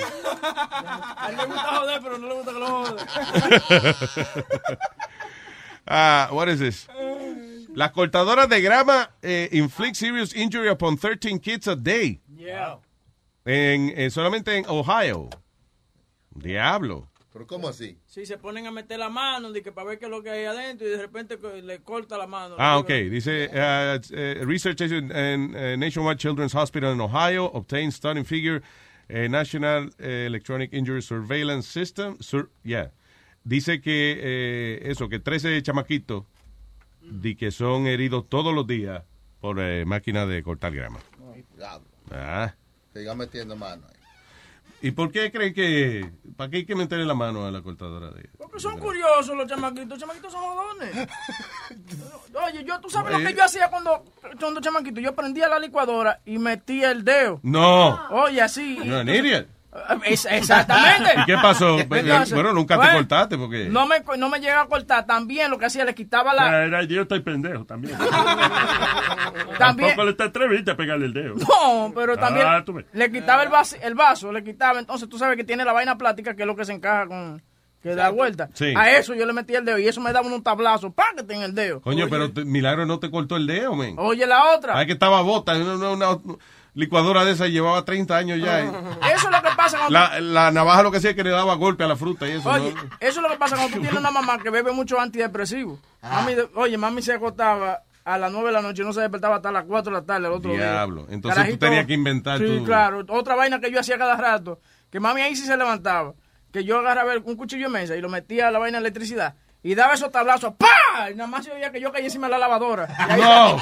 A 1.17 1.29
él 1.29 1.37
le 1.37 1.45
gusta 1.45 1.63
joder, 1.63 2.01
pero 2.03 2.19
no 2.19 2.27
le 2.29 2.35
gusta 2.35 2.53
que 2.53 2.59
lo 2.59 2.67
jodan. 2.67 2.97
Ah, 5.93 6.29
what 6.31 6.49
is 6.49 6.61
this? 6.61 6.87
Las 7.81 7.93
cortadoras 7.93 8.47
de 8.47 8.61
grama 8.61 9.09
eh, 9.23 9.49
inflict 9.53 9.97
serious 9.97 10.37
injury 10.37 10.69
upon 10.69 10.99
13 10.99 11.39
kids 11.41 11.67
a 11.67 11.75
day. 11.75 12.21
Yeah. 12.37 12.77
En, 13.47 13.89
en- 13.99 14.11
solamente 14.11 14.55
en 14.55 14.67
Ohio. 14.69 15.31
Diablo. 16.35 17.09
¿Pero 17.33 17.47
cómo 17.47 17.69
así? 17.69 17.97
Sí, 18.07 18.27
se 18.27 18.37
ponen 18.37 18.67
a 18.67 18.71
meter 18.71 18.99
la 18.99 19.09
mano 19.09 19.51
que 19.55 19.73
para 19.73 19.87
ver 19.89 19.99
qué 19.99 20.05
es 20.05 20.11
lo 20.11 20.23
que 20.23 20.29
hay 20.29 20.45
adentro 20.45 20.87
y 20.87 20.91
de 20.91 20.99
repente 20.99 21.39
le 21.63 21.79
corta 21.79 22.19
la 22.19 22.27
mano. 22.27 22.55
Ah, 22.59 22.77
ok. 22.77 22.89
Dice, 23.11 23.49
uh, 23.51 23.97
uh, 23.97 24.45
research 24.45 24.83
in, 24.83 25.11
in, 25.11 25.55
uh, 25.57 25.75
Nationwide 25.79 26.19
Children's 26.19 26.53
Hospital 26.55 26.93
in 26.93 27.01
Ohio 27.01 27.47
obtained 27.55 27.95
stunning 27.95 28.25
figure 28.27 28.61
uh, 29.09 29.27
National 29.27 29.87
uh, 29.87 30.07
Electronic 30.07 30.75
Injury 30.75 31.01
Surveillance 31.01 31.67
System. 31.67 32.19
Sur- 32.21 32.51
yeah. 32.63 32.89
Dice 33.43 33.81
que 33.81 34.19
eh, 34.21 34.91
eso, 34.91 35.09
que 35.09 35.19
13 35.19 35.63
chamaquitos 35.63 36.25
de 37.03 37.37
que 37.37 37.51
son 37.51 37.87
heridos 37.87 38.29
todos 38.29 38.55
los 38.55 38.67
días 38.67 39.03
por 39.41 39.59
eh, 39.61 39.85
máquina 39.85 40.27
de 40.27 40.43
cortar 40.43 40.73
grama. 40.75 40.99
Ah. 42.11 42.55
Siga 42.93 43.15
metiendo 43.15 43.57
mano 43.57 43.87
ahí. 43.89 43.97
¿Y 44.83 44.93
por 44.93 45.13
qué 45.13 45.31
creen 45.31 45.53
que... 45.53 46.11
¿Para 46.37 46.51
qué 46.51 46.57
hay 46.59 46.65
que 46.65 46.75
meterle 46.75 47.05
la 47.05 47.13
mano 47.15 47.45
a 47.47 47.51
la 47.51 47.61
cortadora 47.61 48.11
de... 48.13 48.31
Porque 48.39 48.59
son 48.59 48.79
curiosos 48.79 49.37
los 49.37 49.47
chamaquitos. 49.47 49.89
Los 49.91 49.99
chamaquitos 49.99 50.33
son 50.33 50.41
jodones. 50.43 50.91
Oye, 52.49 52.65
yo, 52.65 52.81
¿tú 52.81 52.89
sabes 52.89 53.13
lo 53.13 53.21
Eh. 53.21 53.25
que 53.27 53.35
yo 53.35 53.45
hacía 53.45 53.69
cuando, 53.69 54.05
cuando 54.39 54.61
chamaquito? 54.61 55.01
Yo 55.01 55.15
prendía 55.15 55.49
la 55.49 55.59
licuadora 55.59 56.21
y 56.25 56.39
metía 56.39 56.91
el 56.93 57.05
dedo. 57.05 57.41
No. 57.43 58.09
Oye, 58.11 58.41
así. 58.41 58.79
An 58.91 59.09
idiot. 59.09 59.49
Es- 60.05 60.25
exactamente. 60.27 61.11
¿Y 61.23 61.25
qué 61.27 61.35
pasó? 61.35 61.79
Entonces, 61.79 62.33
bueno, 62.35 62.53
nunca 62.53 62.75
te 62.75 62.79
bueno, 62.79 62.93
cortaste 62.99 63.39
porque... 63.39 63.69
No 63.69 63.87
me, 63.87 64.03
no 64.19 64.29
me 64.29 64.41
llega 64.41 64.63
a 64.63 64.67
cortar. 64.67 65.07
También 65.07 65.51
lo 65.51 65.59
que 65.59 65.67
hacía, 65.67 65.85
le 65.85 65.95
quitaba 65.95 66.35
la... 66.35 66.65
Era 66.65 66.83
idiota 66.83 67.15
y 67.17 67.21
pendejo 67.21 67.65
también. 67.65 67.97
También- 69.59 69.89
Tampoco 69.91 70.05
le 70.05 70.13
te 70.15 70.23
atreviste 70.25 70.71
a 70.73 70.77
pegarle 70.77 71.07
el 71.07 71.13
dedo. 71.13 71.35
No, 71.37 71.93
pero 71.95 72.17
también 72.17 72.47
Ah, 72.49 72.65
le 72.93 73.13
quitaba 73.13 73.43
el 73.43 73.49
vaso, 73.49 73.77
el 73.81 73.95
vaso, 73.95 74.33
le 74.33 74.43
quitaba. 74.43 74.79
Entonces 74.79 75.09
tú 75.09 75.19
sabes 75.19 75.37
que 75.37 75.45
tiene 75.45 75.65
la 75.65 75.73
vaina 75.73 75.97
plástica, 75.99 76.35
que 76.35 76.43
es 76.43 76.47
lo 76.47 76.57
que 76.57 76.65
se 76.65 76.73
encaja 76.73 77.07
con. 77.07 77.43
que 77.83 77.95
da 77.95 78.09
vuelta. 78.11 78.49
Sí. 78.55 78.73
A 78.77 78.91
eso 78.93 79.15
yo 79.15 79.27
le 79.27 79.33
metía 79.33 79.59
el 79.59 79.65
dedo 79.65 79.79
y 79.79 79.87
eso 79.87 80.01
me 80.01 80.13
daba 80.13 80.27
un 80.27 80.43
tablazo. 80.43 80.93
¡Págate 80.93 81.35
en 81.35 81.43
el 81.43 81.55
dedo! 81.55 81.81
Coño, 81.81 82.05
Oye, 82.05 82.11
pero 82.11 82.33
te- 82.33 82.45
Milagro 82.45 82.87
no 82.87 82.99
te 82.99 83.11
cortó 83.11 83.37
el 83.37 83.47
dedo, 83.47 83.75
men. 83.77 83.95
Oye, 83.99 84.27
la 84.27 84.55
otra. 84.55 84.77
Ay, 84.79 84.87
que 84.87 84.93
estaba 84.95 85.21
bota. 85.23 85.55
Una, 85.57 85.75
una- 85.91 85.91
una- 86.11 86.37
licuadora 86.75 87.25
de 87.25 87.33
esa 87.33 87.47
y 87.47 87.53
llevaba 87.53 87.85
30 87.85 88.17
años 88.17 88.39
ya. 88.41 88.61
y 88.63 88.67
Eso 89.15 89.29
es 89.29 89.31
lo 89.31 89.43
que 89.43 89.49
pasa 89.57 89.79
cuando... 89.79 89.91
la, 89.93 90.21
la 90.21 90.51
navaja 90.51 90.83
lo 90.83 90.91
que 90.91 90.99
hacía 90.99 91.11
es 91.11 91.17
que 91.17 91.25
le 91.25 91.31
daba 91.31 91.55
golpe 91.55 91.85
a 91.85 91.89
la 91.89 91.97
fruta 91.97 92.29
y 92.29 92.33
eso. 92.33 92.49
Oye, 92.49 92.73
¿no? 92.75 92.81
eso 93.01 93.21
es 93.21 93.23
lo 93.23 93.29
que 93.29 93.37
pasa 93.37 93.57
cuando 93.57 93.75
tú 93.77 93.81
tienes 93.83 93.99
una 93.99 94.11
mamá 94.11 94.39
que 94.39 94.51
bebe 94.51 94.73
mucho 94.73 94.99
antidepresivo. 95.01 95.79
Mami, 96.03 96.35
de- 96.35 96.49
oye, 96.55 96.77
mami 96.79 97.03
se 97.03 97.13
acostaba 97.15 97.81
a 98.05 98.19
las 98.19 98.33
9 98.33 98.47
de 98.49 98.53
la 98.53 98.63
noche 98.63 98.83
y 98.83 98.85
no 98.87 98.93
se 98.93 99.01
despertaba 99.01 99.37
hasta 99.37 99.53
las 99.53 99.65
4 99.65 99.93
de 99.93 100.01
la 100.01 100.07
tarde 100.07 100.27
el 100.27 100.33
otro 100.33 100.53
día. 100.53 100.61
Diablo. 100.73 101.07
Entonces 101.11 101.51
tú 101.51 101.57
tenías 101.59 101.87
que 101.87 101.95
inventar 101.95 102.39
Sí, 102.39 102.47
tu- 102.59 102.65
claro. 102.65 103.05
Otra 103.09 103.35
vaina 103.35 103.61
que 103.61 103.71
yo 103.71 103.79
hacía 103.81 103.99
cada 103.99 104.17
rato, 104.17 104.61
que 104.91 104.99
mami 105.01 105.21
ahí 105.21 105.37
sí 105.37 105.45
se 105.45 105.57
levantaba, 105.57 106.15
que 106.53 106.65
yo 106.65 106.79
agarraba 106.79 107.13
un 107.25 107.37
cuchillo 107.37 107.67
de 107.67 107.73
mesa 107.73 107.97
y 107.97 108.01
lo 108.01 108.09
metía 108.09 108.49
a 108.49 108.51
la 108.51 108.59
vaina 108.59 108.79
de 108.79 108.83
electricidad 108.87 109.35
y 109.63 109.75
daba 109.75 109.95
esos 109.95 110.11
tablazos, 110.11 110.55
¡pa! 110.55 111.11
Y 111.11 111.15
nada 111.15 111.29
más 111.29 111.45
se 111.45 111.53
oía 111.53 111.71
que 111.71 111.81
yo 111.81 111.93
caía 111.93 112.07
encima 112.07 112.27
de 112.27 112.33
la 112.33 112.39
lavadora. 112.39 112.89
Y 113.09 113.13
ahí- 113.13 113.21
No. 113.21 113.57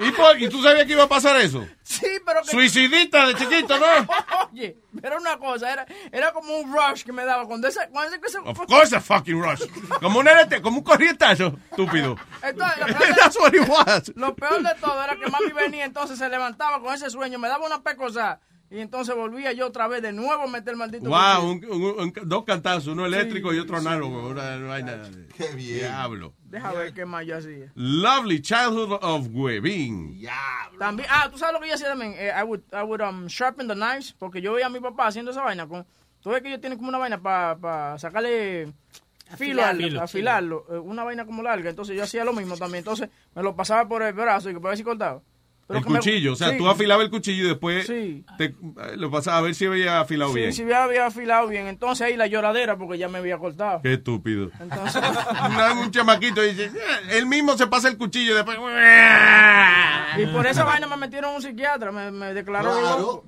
¿Y, 0.00 0.10
por- 0.10 0.40
¿Y 0.40 0.48
tú 0.48 0.60
sabías 0.60 0.86
que 0.86 0.92
iba 0.92 1.04
a 1.04 1.08
pasar 1.08 1.36
eso? 1.36 1.64
Sí, 1.84 2.08
pero 2.26 2.42
que... 2.42 2.50
Suicidita 2.50 3.28
de 3.28 3.34
chiquito, 3.36 3.78
¿no? 3.78 3.86
Oye, 4.52 4.76
era 5.00 5.16
una 5.16 5.36
cosa, 5.38 5.72
era, 5.72 5.86
era 6.10 6.32
como 6.32 6.56
un 6.58 6.72
rush 6.74 7.04
que 7.04 7.12
me 7.12 7.24
daba 7.24 7.46
cuando 7.46 7.68
ese... 7.68 7.88
Cuando 7.92 8.16
ese, 8.26 8.38
Of 8.38 8.58
course 8.66 8.96
a 8.96 9.00
fucking 9.00 9.40
rush. 9.40 9.62
Como 10.00 10.18
un, 10.18 10.26
erete- 10.26 10.60
como 10.60 10.78
un 10.78 10.84
corrientazo, 10.84 11.56
estúpido. 11.70 12.16
Entonces, 12.42 12.78
lo 12.78 12.86
peor, 12.86 13.14
That's 13.16 13.38
what 13.38 13.54
it 13.54 13.68
was. 13.68 14.06
de, 14.06 14.12
lo 14.16 14.34
peor 14.34 14.62
de 14.62 14.74
todo 14.80 15.04
era 15.04 15.14
que 15.14 15.30
mami 15.30 15.52
venía, 15.52 15.84
entonces 15.84 16.18
se 16.18 16.28
levantaba 16.28 16.80
con 16.80 16.92
ese 16.92 17.08
sueño, 17.10 17.38
me 17.38 17.46
daba 17.48 17.64
una 17.64 17.80
pecosa 17.82 18.40
y 18.70 18.80
entonces 18.80 19.14
volvía 19.14 19.52
yo 19.52 19.66
otra 19.66 19.86
vez 19.88 20.02
de 20.02 20.12
nuevo 20.12 20.42
a 20.42 20.46
meter 20.46 20.70
el 20.72 20.76
maldito 20.78 21.08
Wow, 21.08 21.54
cuchillo. 21.58 21.72
un- 21.74 21.82
un- 21.82 22.00
un- 22.00 22.28
dos 22.28 22.44
cantazos, 22.44 22.88
uno 22.88 23.06
eléctrico 23.06 23.52
y 23.54 23.58
otro 23.58 23.76
análogo. 23.76 24.34
De- 24.34 25.28
Qué 25.36 25.54
bien. 25.54 25.78
Diablo. 25.80 26.34
Deja 26.44 26.72
ver 26.72 26.92
qué 26.92 27.04
más 27.04 27.26
yo 27.26 27.36
hacía. 27.36 27.70
Lovely 27.74 28.40
childhood 28.40 28.98
of 29.02 29.28
Webin. 29.32 30.20
También, 30.78 31.08
ah, 31.10 31.28
tú 31.30 31.38
sabes 31.38 31.52
lo 31.54 31.60
que 31.60 31.68
yo 31.68 31.74
hacía 31.74 31.88
también. 31.88 32.14
Eh, 32.16 32.32
I 32.36 32.42
would, 32.44 32.60
I 32.72 32.82
would 32.82 33.00
um, 33.00 33.26
sharpen 33.26 33.68
the 33.68 33.74
knives, 33.74 34.12
porque 34.18 34.40
yo 34.40 34.52
veía 34.54 34.66
a 34.66 34.70
mi 34.70 34.80
papá 34.80 35.06
haciendo 35.08 35.30
esa 35.30 35.42
vaina. 35.42 35.66
Con, 35.66 35.86
tú 36.20 36.30
ves 36.30 36.42
que 36.42 36.48
ellos 36.48 36.60
tienen 36.60 36.78
como 36.78 36.88
una 36.88 36.98
vaina 36.98 37.20
para 37.20 37.98
sacarle 37.98 38.72
filo, 39.36 39.64
al- 39.64 39.76
Filo, 39.76 40.02
afilarlo, 40.02 40.66
eh, 40.70 40.78
una 40.78 41.02
vaina 41.04 41.24
como 41.26 41.42
larga. 41.42 41.70
Entonces 41.70 41.96
yo 41.96 42.02
hacía 42.02 42.24
lo 42.24 42.32
mismo 42.32 42.56
también. 42.56 42.78
Entonces 42.80 43.08
me 43.34 43.42
lo 43.42 43.54
pasaba 43.56 43.88
por 43.88 44.02
el 44.02 44.12
brazo 44.12 44.50
y 44.50 44.54
que 44.54 44.60
para 44.60 44.70
ver 44.70 44.78
si 44.78 44.84
cortaba. 44.84 45.20
Pero 45.66 45.78
El 45.80 45.86
me- 45.86 45.96
cuchillo, 45.98 46.32
o 46.34 46.36
sea, 46.36 46.50
sí. 46.50 46.58
tú 46.58 46.68
afilabas 46.68 47.04
el 47.04 47.10
cuchillo 47.10 47.44
y 47.44 47.48
después 47.48 47.86
te, 47.86 48.44
eh, 48.44 48.54
lo 48.96 49.10
pasabas 49.10 49.38
a 49.38 49.42
ver 49.42 49.54
si 49.54 49.64
había 49.64 50.00
afilado 50.00 50.32
Sí, 50.32 50.38
bien. 50.40 50.52
si 50.52 50.62
había, 50.62 50.84
había 50.84 51.06
afilado 51.06 51.48
bien. 51.48 51.66
Entonces 51.68 52.06
ahí 52.06 52.16
la 52.16 52.26
lloradera 52.26 52.76
porque 52.76 52.98
ya 52.98 53.08
me 53.08 53.18
había 53.18 53.38
cortado. 53.38 53.80
Qué 53.82 53.94
estúpido. 53.94 54.50
Entonces, 54.60 55.02
un, 55.82 55.90
chamaquito 55.90 56.42
dice, 56.42 56.66
"Eh", 56.66 56.70
él 57.12 57.26
mismo 57.26 57.56
se 57.56 57.66
pasa 57.66 57.88
el 57.88 57.96
cuchillo 57.96 58.32
y 58.32 58.34
después... 58.34 58.58
y 60.18 60.26
por 60.26 60.46
esa 60.46 60.64
vaina 60.64 60.86
me 60.86 60.96
metieron 60.96 61.34
un 61.34 61.42
psiquiatra, 61.42 61.90
me, 61.92 62.10
me 62.10 62.34
declaró 62.34 62.72
loco. 62.98 63.24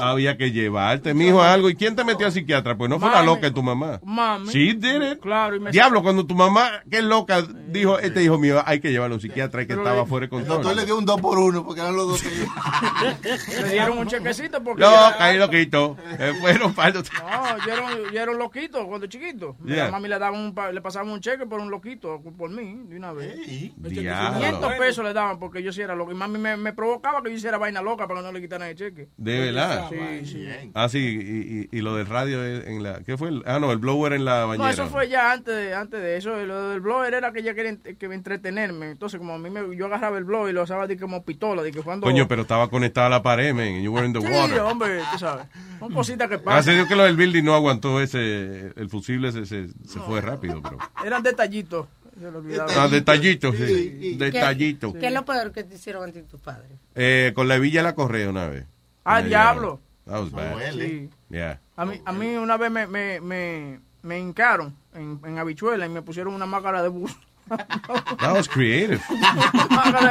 Había 0.00 0.36
que 0.36 0.50
llevarte, 0.50 1.14
mijo, 1.14 1.40
a 1.42 1.52
algo. 1.52 1.70
¿Y 1.70 1.76
quién 1.76 1.94
te 1.96 2.04
metió 2.04 2.26
a 2.26 2.30
psiquiatra? 2.30 2.76
Pues 2.76 2.90
no 2.90 2.98
fue 2.98 3.10
la 3.10 3.22
loca 3.22 3.42
de 3.42 3.50
tu 3.52 3.62
mamá. 3.62 4.00
Mami. 4.04 4.48
Sí, 4.50 4.72
did 4.74 5.12
it. 5.12 5.20
Claro, 5.20 5.56
y 5.56 5.60
me 5.60 5.70
Diablo, 5.70 6.02
cuando 6.02 6.26
tu 6.26 6.34
mamá, 6.34 6.70
que 6.90 6.98
es 6.98 7.04
loca, 7.04 7.42
dijo, 7.68 7.98
este 7.98 8.22
hijo 8.22 8.38
mío, 8.38 8.62
hay 8.66 8.80
que 8.80 8.90
llevarlo 8.90 9.14
a 9.14 9.16
un 9.18 9.20
psiquiatra, 9.20 9.60
hay 9.60 9.66
que 9.66 9.74
estaba 9.74 10.04
fuera 10.06 10.26
de 10.26 10.26
El 10.26 10.30
control. 10.30 10.56
doctor 10.58 10.76
le 10.76 10.84
dio 10.84 10.98
un 10.98 11.04
2 11.04 11.20
por 11.20 11.38
1 11.38 11.64
porque 11.68 11.80
eran 11.82 11.94
los 11.96 12.08
dos. 12.08 12.22
que- 12.22 13.62
Me 13.62 13.68
dieron 13.72 13.98
un 13.98 14.06
chequecito 14.06 14.62
porque... 14.64 14.82
No, 14.82 14.90
ya- 14.90 15.16
caí 15.18 15.36
loquito. 15.38 15.96
Eh, 16.18 16.32
fueron 16.40 16.72
par 16.74 16.92
de- 16.92 17.00
No, 17.00 17.66
yo 17.66 17.72
era, 17.72 18.10
yo 18.12 18.20
era 18.20 18.32
un 18.32 18.38
loquito 18.38 18.86
cuando 18.86 19.06
chiquito. 19.06 19.56
Mi 19.60 19.74
Yeah. 19.74 19.90
mami 19.90 20.08
le, 20.08 20.18
daba 20.18 20.36
un, 20.36 20.54
pa- 20.54 20.72
le 20.72 20.80
pasaba 20.80 21.10
un 21.10 21.20
cheque 21.20 21.46
por 21.46 21.60
un 21.60 21.70
loquito, 21.70 22.20
por 22.36 22.50
mí, 22.50 22.84
de 22.88 22.96
una 22.96 23.12
vez. 23.12 23.36
Diablo. 23.76 24.38
500 24.40 24.74
pesos 24.74 25.04
le 25.04 25.12
daban 25.12 25.38
porque 25.38 25.62
yo 25.62 25.72
sí 25.72 25.80
era 25.82 25.94
loco. 25.94 26.10
Y 26.12 26.14
mami 26.14 26.38
me, 26.38 26.56
me 26.56 26.72
provocaba 26.72 27.22
que 27.22 27.30
yo 27.30 27.36
hiciera 27.36 27.58
vaina 27.58 27.82
loca 27.82 28.08
para 28.08 28.20
que 28.20 28.26
no 28.26 28.32
le 28.32 28.40
quitaran 28.40 28.68
el 28.68 28.74
cheque. 28.74 29.08
De 29.16 29.38
verdad. 29.40 29.88
Sí, 29.90 30.26
sí. 30.26 30.48
Ah, 30.74 30.88
sí, 30.88 30.98
y, 30.98 31.76
y- 31.76 31.78
y 31.78 31.80
lo 31.82 31.94
del 31.96 32.06
radio 32.06 32.44
en 32.44 32.82
la... 32.82 33.00
¿Qué 33.04 33.16
fue? 33.16 33.28
el- 33.28 33.42
ah, 33.46 33.58
no, 33.60 33.70
el 33.72 33.78
blower 33.78 34.14
en 34.14 34.24
la 34.24 34.44
bañera. 34.46 34.64
No, 34.64 34.70
eso 34.72 34.86
fue 34.88 35.08
ya 35.08 35.32
antes 35.32 35.54
de, 35.54 35.74
antes 35.74 36.00
de 36.00 36.16
eso. 36.16 36.34
Lo 36.46 36.70
del 36.70 36.80
blower 36.80 37.12
era 37.14 37.32
que 37.32 37.40
ella 37.40 37.54
quería 37.54 37.76
que 37.76 38.06
entretenerme. 38.06 38.90
Entonces, 38.90 39.18
como 39.18 39.34
a 39.34 39.38
mí 39.38 39.50
me, 39.50 39.76
yo 39.76 39.86
agarraba 39.86 40.18
el 40.18 40.24
blower 40.24 40.50
y 40.50 40.52
lo 40.54 40.62
usaba 40.62 40.86
de 40.86 40.96
como 40.98 41.24
pistola. 41.24 41.57
De 41.62 41.72
que 41.72 41.80
cuando... 41.82 42.04
Coño, 42.06 42.26
pero 42.28 42.42
estaba 42.42 42.68
conectada 42.68 43.06
a 43.06 43.10
la 43.10 43.22
pared, 43.22 43.52
man. 43.54 43.80
You 43.82 43.92
were 43.92 44.06
in 44.06 44.12
the 44.12 44.20
Sí, 44.20 44.26
water. 44.32 44.60
hombre, 44.60 45.00
tú 45.12 45.18
sabes. 45.18 45.46
Son 45.78 45.92
cositas 45.92 46.28
que 46.28 46.38
pasan. 46.38 46.74
Dios 46.74 46.88
que 46.88 46.96
lo 46.96 47.04
del 47.04 47.16
building 47.16 47.42
no 47.44 47.54
aguantó 47.54 48.00
ese... 48.00 48.72
El 48.76 48.88
fusible 48.88 49.32
se, 49.32 49.46
se, 49.46 49.68
se 49.68 50.00
fue 50.00 50.20
rápido, 50.20 50.60
pero... 50.62 50.78
Eran 51.04 51.22
detallitos. 51.22 51.86
Se 52.18 52.30
lo 52.30 52.38
olvidaba. 52.38 52.72
Ah, 52.76 52.88
detallitos, 52.88 53.54
sí. 53.56 53.64
¿Qué- 53.64 54.16
Detallitos. 54.18 54.92
¿Qué 54.96 55.06
es 55.06 55.12
lo 55.12 55.24
peor 55.24 55.52
que 55.52 55.62
te 55.64 55.76
hicieron 55.76 56.08
a 56.08 56.12
ti 56.12 56.22
tus 56.22 56.40
padres? 56.40 56.70
Eh, 56.96 57.32
con 57.34 57.46
la 57.46 57.56
hebilla 57.56 57.82
la 57.82 57.94
correa 57.94 58.28
una 58.28 58.48
vez. 58.48 58.64
Ah, 59.04 59.22
diablo. 59.22 59.80
That 60.04 60.20
was 60.20 60.32
bad. 60.32 60.72
Sí. 60.72 61.10
Yeah. 61.30 61.60
A 61.76 61.84
mí, 61.84 62.00
a 62.04 62.12
mí 62.12 62.34
una 62.36 62.56
vez 62.56 62.70
me, 62.72 62.86
me, 62.88 63.20
me, 63.20 63.78
me 64.02 64.18
hincaron 64.18 64.74
en, 64.94 65.20
en 65.24 65.38
habichuela 65.38 65.86
y 65.86 65.90
me 65.90 66.02
pusieron 66.02 66.34
una 66.34 66.46
máscara 66.46 66.82
de 66.82 66.88
bus. 66.88 67.14
That 68.20 68.32
was 68.34 68.48
creative. 68.48 69.00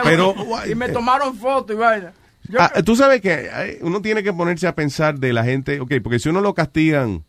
Pero, 0.03 0.35
y 0.69 0.75
me 0.75 0.89
tomaron 0.89 1.35
fotos 1.35 1.75
y 1.75 1.79
vaina. 1.79 2.13
Yo 2.49 2.59
Ah, 2.61 2.71
tú 2.83 2.95
sabes 2.95 3.21
que 3.21 3.77
uno 3.81 4.01
tiene 4.01 4.23
que 4.23 4.31
ponerse 4.33 4.67
a 4.67 4.75
pensar 4.75 5.19
de 5.19 5.33
la 5.33 5.43
gente, 5.43 5.79
ok, 5.81 5.95
porque 6.01 6.19
si 6.19 6.29
uno 6.29 6.39
lo 6.41 6.53
castigan 6.53 7.23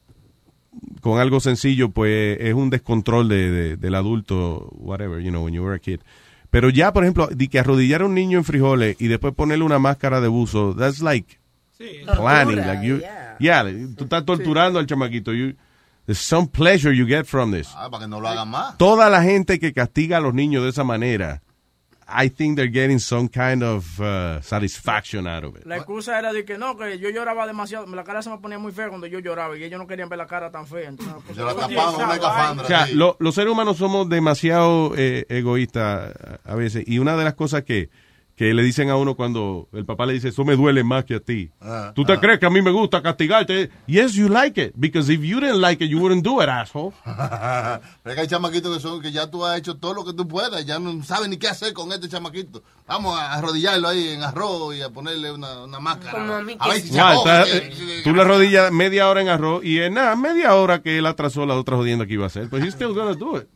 con 1.01 1.19
algo 1.19 1.41
sencillo, 1.41 1.91
pues 1.91 2.39
es 2.41 2.55
un 2.55 2.71
descontrol 2.71 3.29
de, 3.29 3.51
de- 3.51 3.77
del 3.77 3.95
adulto, 3.97 4.69
whatever, 4.75 5.21
you 5.21 5.31
know, 5.31 5.45
when 5.45 5.55
you 5.55 5.63
were 5.63 5.75
a 5.75 5.79
kid. 5.81 6.01
Pero 6.51 6.71
ya, 6.71 6.93
por 6.93 7.03
ejemplo, 7.03 7.27
de 7.27 7.49
que 7.49 7.59
arrodillar 7.59 8.03
a 8.03 8.07
un 8.07 8.15
niño 8.15 8.39
en 8.39 8.45
frijoles 8.45 8.97
y 9.01 9.09
después 9.09 9.35
ponerle 9.35 9.65
una 9.65 9.79
máscara 9.79 10.21
de 10.21 10.29
buzo, 10.29 10.75
that's 10.75 11.01
like 11.01 11.37
planning. 12.17 12.57
Tortura, 12.57 12.75
Like 12.75 12.87
you, 12.87 12.99
yeah, 13.41 13.65
tú 13.97 14.05
estás 14.05 14.25
torturando 14.25 14.79
al 14.79 14.87
chamaquito. 14.87 15.33
You, 15.33 15.55
there's 16.09 16.19
some 16.19 16.49
pleasure 16.49 16.91
you 16.91 17.07
get 17.07 17.27
from 17.27 17.53
this. 17.53 17.69
Ah, 17.77 17.91
para 17.91 18.05
que 18.05 18.09
no 18.09 18.19
lo 18.19 18.29
hagan 18.29 18.49
más. 18.49 18.79
Toda 18.79 19.11
la 19.11 19.23
gente 19.23 19.59
que 19.61 19.75
castiga 19.75 20.17
a 20.17 20.21
los 20.21 20.33
niños 20.33 20.63
de 20.65 20.71
esa 20.71 20.83
manera, 20.83 21.43
I 22.09 22.31
think 22.31 22.57
they're 22.57 22.73
getting 22.73 22.99
some 22.99 23.29
kind 23.29 23.63
of 23.63 24.01
uh, 24.01 24.41
satisfaction 24.41 25.27
out 25.27 25.45
of 25.45 25.57
it. 25.57 25.67
La 25.67 25.77
excusa 25.77 26.19
era 26.19 26.33
de 26.33 26.43
que 26.47 26.57
no, 26.57 26.75
que 26.79 26.99
yo 26.99 27.11
lloraba 27.11 27.47
demasiado. 27.47 27.85
La 27.95 28.03
cara 28.03 28.23
se 28.23 28.31
me 28.31 28.39
ponía 28.39 28.59
muy 28.59 28.73
fea 28.73 28.89
cuando 28.89 29.07
yo 29.07 29.19
lloraba 29.19 29.59
y 29.59 29.63
ellos 29.65 29.79
no 29.79 29.87
querían 29.87 30.09
ver 30.09 30.17
la 30.19 30.27
cara 30.27 30.51
tan 30.51 30.67
fea. 30.67 30.89
Entonces, 30.89 31.15
pues, 31.27 31.37
la 31.37 31.51
esa 31.51 31.91
una 32.07 32.15
escafandra. 32.15 32.65
O 32.65 32.67
sea, 32.67 32.87
sí. 32.87 32.95
lo- 32.95 33.17
los 33.21 33.35
seres 33.35 33.53
humanos 33.53 33.77
somos 33.77 34.09
demasiado 34.09 34.95
eh, 34.97 35.27
egoístas 35.29 36.15
a 36.45 36.55
veces. 36.55 36.85
Y 36.87 36.99
una 36.99 37.15
de 37.15 37.25
las 37.25 37.35
cosas 37.35 37.65
que, 37.65 37.91
que 38.39 38.55
le 38.55 38.63
dicen 38.63 38.89
a 38.89 38.95
uno 38.97 39.17
cuando 39.17 39.69
el 39.73 39.85
papá 39.85 40.07
le 40.07 40.13
dice, 40.13 40.29
eso 40.29 40.45
me 40.45 40.55
duele 40.55 40.85
más 40.85 41.05
que 41.05 41.17
a 41.17 41.19
ti. 41.21 41.51
Ah, 41.61 41.91
¿Tú 41.93 42.05
te 42.05 42.13
ah. 42.13 42.21
crees 42.21 42.39
que 42.39 42.47
a 42.47 42.51
mí 42.51 42.63
me 42.63 42.71
gusta 42.71 43.03
castigarte? 43.03 43.69
Yes, 43.89 44.13
you 44.13 44.29
like 44.29 44.63
it. 44.63 44.75
Because 44.77 45.13
if 45.13 45.23
you 45.23 45.41
didn't 45.41 45.61
like 45.61 45.85
it, 45.85 45.91
you 45.91 45.99
wouldn't 45.99 46.25
do 46.25 46.41
it, 46.41 46.49
asshole. 46.49 46.93
Pero 47.05 48.15
que 48.15 48.21
hay 48.21 48.29
chamaquitos 48.29 48.77
que 48.77 48.81
son 48.81 49.03
que 49.03 49.11
ya 49.11 49.29
tú 49.29 49.45
has 49.45 49.59
hecho 49.59 49.77
todo 49.79 49.93
lo 49.93 50.05
que 50.05 50.13
tú 50.13 50.29
puedas, 50.29 50.65
ya 50.65 50.79
no 50.79 51.03
saben 51.03 51.31
ni 51.31 51.37
qué 51.37 51.49
hacer 51.49 51.73
con 51.73 51.91
este 51.91 52.09
chamaquito. 52.09 52.63
Vamos 52.87 53.19
a 53.19 53.33
arrodillarlo 53.35 53.89
ahí 53.89 54.11
en 54.11 54.23
arroz 54.23 54.77
y 54.77 54.83
a 54.83 54.91
ponerle 54.91 55.33
una, 55.33 55.65
una 55.65 55.81
máscara. 55.81 56.13
Como 56.13 56.35
a 56.35 56.43
mí 56.43 56.57
a 56.61 56.65
que 56.65 56.71
ver 56.71 56.81
si 56.81 56.97
ahoga, 56.97 57.43
está, 57.43 57.59
que- 57.59 57.99
eh, 57.99 58.03
tú 58.05 58.15
le 58.15 58.23
arrodillas 58.23 58.71
media 58.71 59.09
hora 59.09 59.21
en 59.21 59.31
arroz 59.31 59.65
y 59.65 59.81
en 59.81 59.95
nada, 59.95 60.15
media 60.15 60.55
hora 60.55 60.81
que 60.81 60.99
él 60.99 61.07
atrasó 61.07 61.45
la 61.45 61.57
otra 61.57 61.77
jodienda 61.77 62.07
que 62.07 62.13
iba 62.13 62.23
a 62.23 62.29
hacer. 62.29 62.49
Pues 62.49 62.63
he's 62.63 62.75
still 62.75 62.95
gonna 62.95 63.15
do 63.15 63.37
it. 63.37 63.49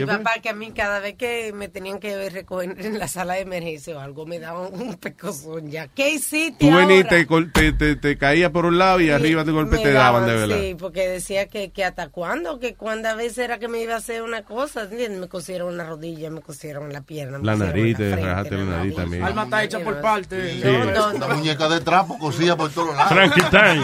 Mi 0.00 0.06
papá, 0.06 0.34
que 0.42 0.48
a 0.50 0.52
mí 0.54 0.70
cada 0.72 1.00
vez 1.00 1.14
que 1.14 1.52
me 1.54 1.68
tenían 1.68 1.98
que 1.98 2.28
recoger 2.30 2.74
en 2.78 2.98
la 2.98 3.08
sala 3.08 3.34
de 3.34 3.40
emergencia 3.40 3.96
o 3.96 4.00
algo, 4.00 4.26
me 4.26 4.38
daban 4.38 4.72
un 4.74 4.94
pecozón 4.94 5.70
ya. 5.70 5.88
¿Qué 5.88 6.10
hiciste 6.14 6.56
Tú 6.66 6.72
ahora? 6.72 6.86
venís, 6.86 7.08
te, 7.08 7.24
te, 7.52 7.72
te, 7.72 7.96
te 7.96 8.18
caías 8.18 8.50
por 8.50 8.66
un 8.66 8.78
lado 8.78 9.00
y 9.00 9.10
arriba 9.10 9.44
de 9.44 9.52
golpe 9.52 9.78
te 9.78 9.92
daban 9.92 10.26
de 10.26 10.34
verdad. 10.34 10.58
Sí, 10.60 10.76
porque 10.78 11.08
decía 11.08 11.48
que, 11.48 11.70
que 11.70 11.84
hasta 11.84 12.08
cuándo, 12.08 12.58
que 12.58 12.74
cuando 12.74 13.08
a 13.08 13.14
veces 13.14 13.38
era 13.38 13.58
que 13.58 13.68
me 13.68 13.80
iba 13.82 13.94
a 13.94 13.98
hacer 13.98 14.22
una 14.22 14.42
cosa, 14.42 14.82
¿entiendes? 14.82 15.20
Me 15.20 15.28
cosieron 15.28 15.72
una 15.74 15.84
rodilla, 15.84 16.30
me 16.30 16.40
cosieron 16.40 16.92
la 16.92 17.00
pierna. 17.00 17.38
La 17.42 17.56
nariz, 17.56 17.96
te 17.96 18.14
rajaste 18.16 18.56
la 18.56 18.64
nariz 18.64 18.94
también. 18.94 19.22
Alma 19.22 19.44
está 19.44 19.64
hecha 19.64 19.80
por 19.80 20.00
parte. 20.00 20.52
Sí. 20.52 20.60
No, 20.64 21.12
no, 21.12 21.18
La 21.18 21.34
muñeca 21.34 21.68
de 21.68 21.80
trapo 21.80 22.18
cosía 22.18 22.56
por 22.56 22.70
todos 22.70 22.94
lados. 22.94 23.12
Frankenstein. 23.12 23.82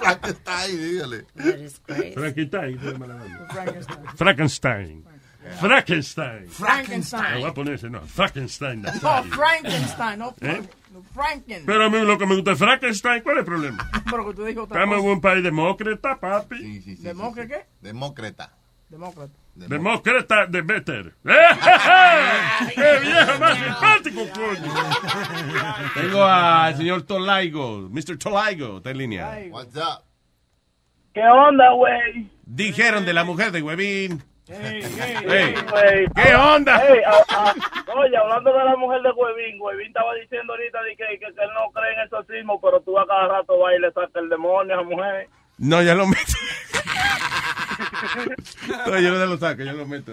Frankenstein, 0.00 0.90
dígale. 0.90 1.24
Frankenstein. 2.14 2.80
Frankenstein. 4.16 5.04
Frankenstein. 5.58 6.48
Frankenstein. 6.48 7.34
Me 7.34 7.40
voy 7.40 7.50
a 7.50 7.54
poner 7.54 7.74
ese, 7.74 7.90
no. 7.90 8.00
Frankenstein. 8.02 8.82
No. 8.82 8.92
Frankenstein, 9.24 10.18
no, 10.18 10.34
¿Eh? 10.40 10.62
Franken. 11.14 11.64
Pero 11.66 11.84
a 11.84 11.90
mí 11.90 11.98
lo 12.00 12.18
que 12.18 12.26
me 12.26 12.34
gusta 12.34 12.52
es 12.52 12.58
Frankenstein. 12.58 13.22
¿Cuál 13.22 13.36
es 13.36 13.40
el 13.40 13.44
problema? 13.46 13.90
Pero 14.10 14.26
que 14.28 14.34
tú 14.34 14.44
dijo 14.44 14.62
otra 14.64 14.82
Estamos 14.82 15.04
en 15.04 15.10
un 15.10 15.20
país 15.20 15.42
demócrata, 15.42 16.18
papi. 16.18 16.78
¿Demócrata 16.98 17.48
qué? 17.48 17.66
Demócrata. 17.80 18.52
Demócrata. 18.88 19.32
Demócrata 19.54 20.46
de 20.46 20.62
Better. 20.62 21.14
¡Qué 21.22 22.98
viejo 23.02 23.38
más 23.38 23.58
simpático, 23.58 24.20
coño! 24.34 24.74
Tengo 25.94 26.24
al 26.24 26.76
señor 26.76 27.02
Tolaigo, 27.02 27.88
Mr. 27.90 28.18
Tolaigo, 28.18 28.78
está 28.78 28.90
en 28.90 28.98
línea. 28.98 29.38
What's 29.50 29.76
up? 29.76 30.04
¿Qué 31.12 31.22
onda, 31.22 31.72
güey? 31.72 32.30
Dijeron 32.46 33.04
de 33.04 33.12
la 33.12 33.24
mujer 33.24 33.52
de 33.52 33.62
Huevín. 33.62 34.22
Ey, 34.50 35.54
güey. 35.70 36.06
¿Qué 36.14 36.34
onda? 36.34 36.76
Ey, 36.88 37.00
a- 37.04 37.24
a- 37.36 37.54
oye, 37.96 38.16
hablando 38.16 38.52
de 38.52 38.64
la 38.64 38.76
mujer 38.76 39.00
de 39.02 39.10
Huevín, 39.12 39.60
Huevín 39.60 39.88
estaba 39.88 40.14
diciendo 40.14 40.52
ahorita 40.54 40.82
de 40.82 40.96
que, 40.96 41.04
que, 41.18 41.20
que 41.34 41.42
él 41.42 41.50
no 41.54 41.70
cree 41.72 41.92
en 41.94 42.00
exorcismo, 42.00 42.60
pero 42.60 42.80
tú 42.80 42.98
a 42.98 43.06
cada 43.06 43.28
rato 43.28 43.58
vas 43.58 43.74
y 43.76 43.80
le 43.80 43.92
sacas 43.92 44.10
el 44.16 44.28
demonio 44.28 44.74
a 44.76 44.80
esa 44.80 44.88
mujer. 44.88 45.28
No, 45.58 45.82
ya 45.82 45.94
lo 45.94 46.06
meto. 46.06 46.22
no, 48.86 48.98
yo 48.98 49.10
no 49.12 49.26
lo 49.26 49.36
saco, 49.36 49.62
yo 49.62 49.72
lo 49.72 49.86
meto. 49.86 50.12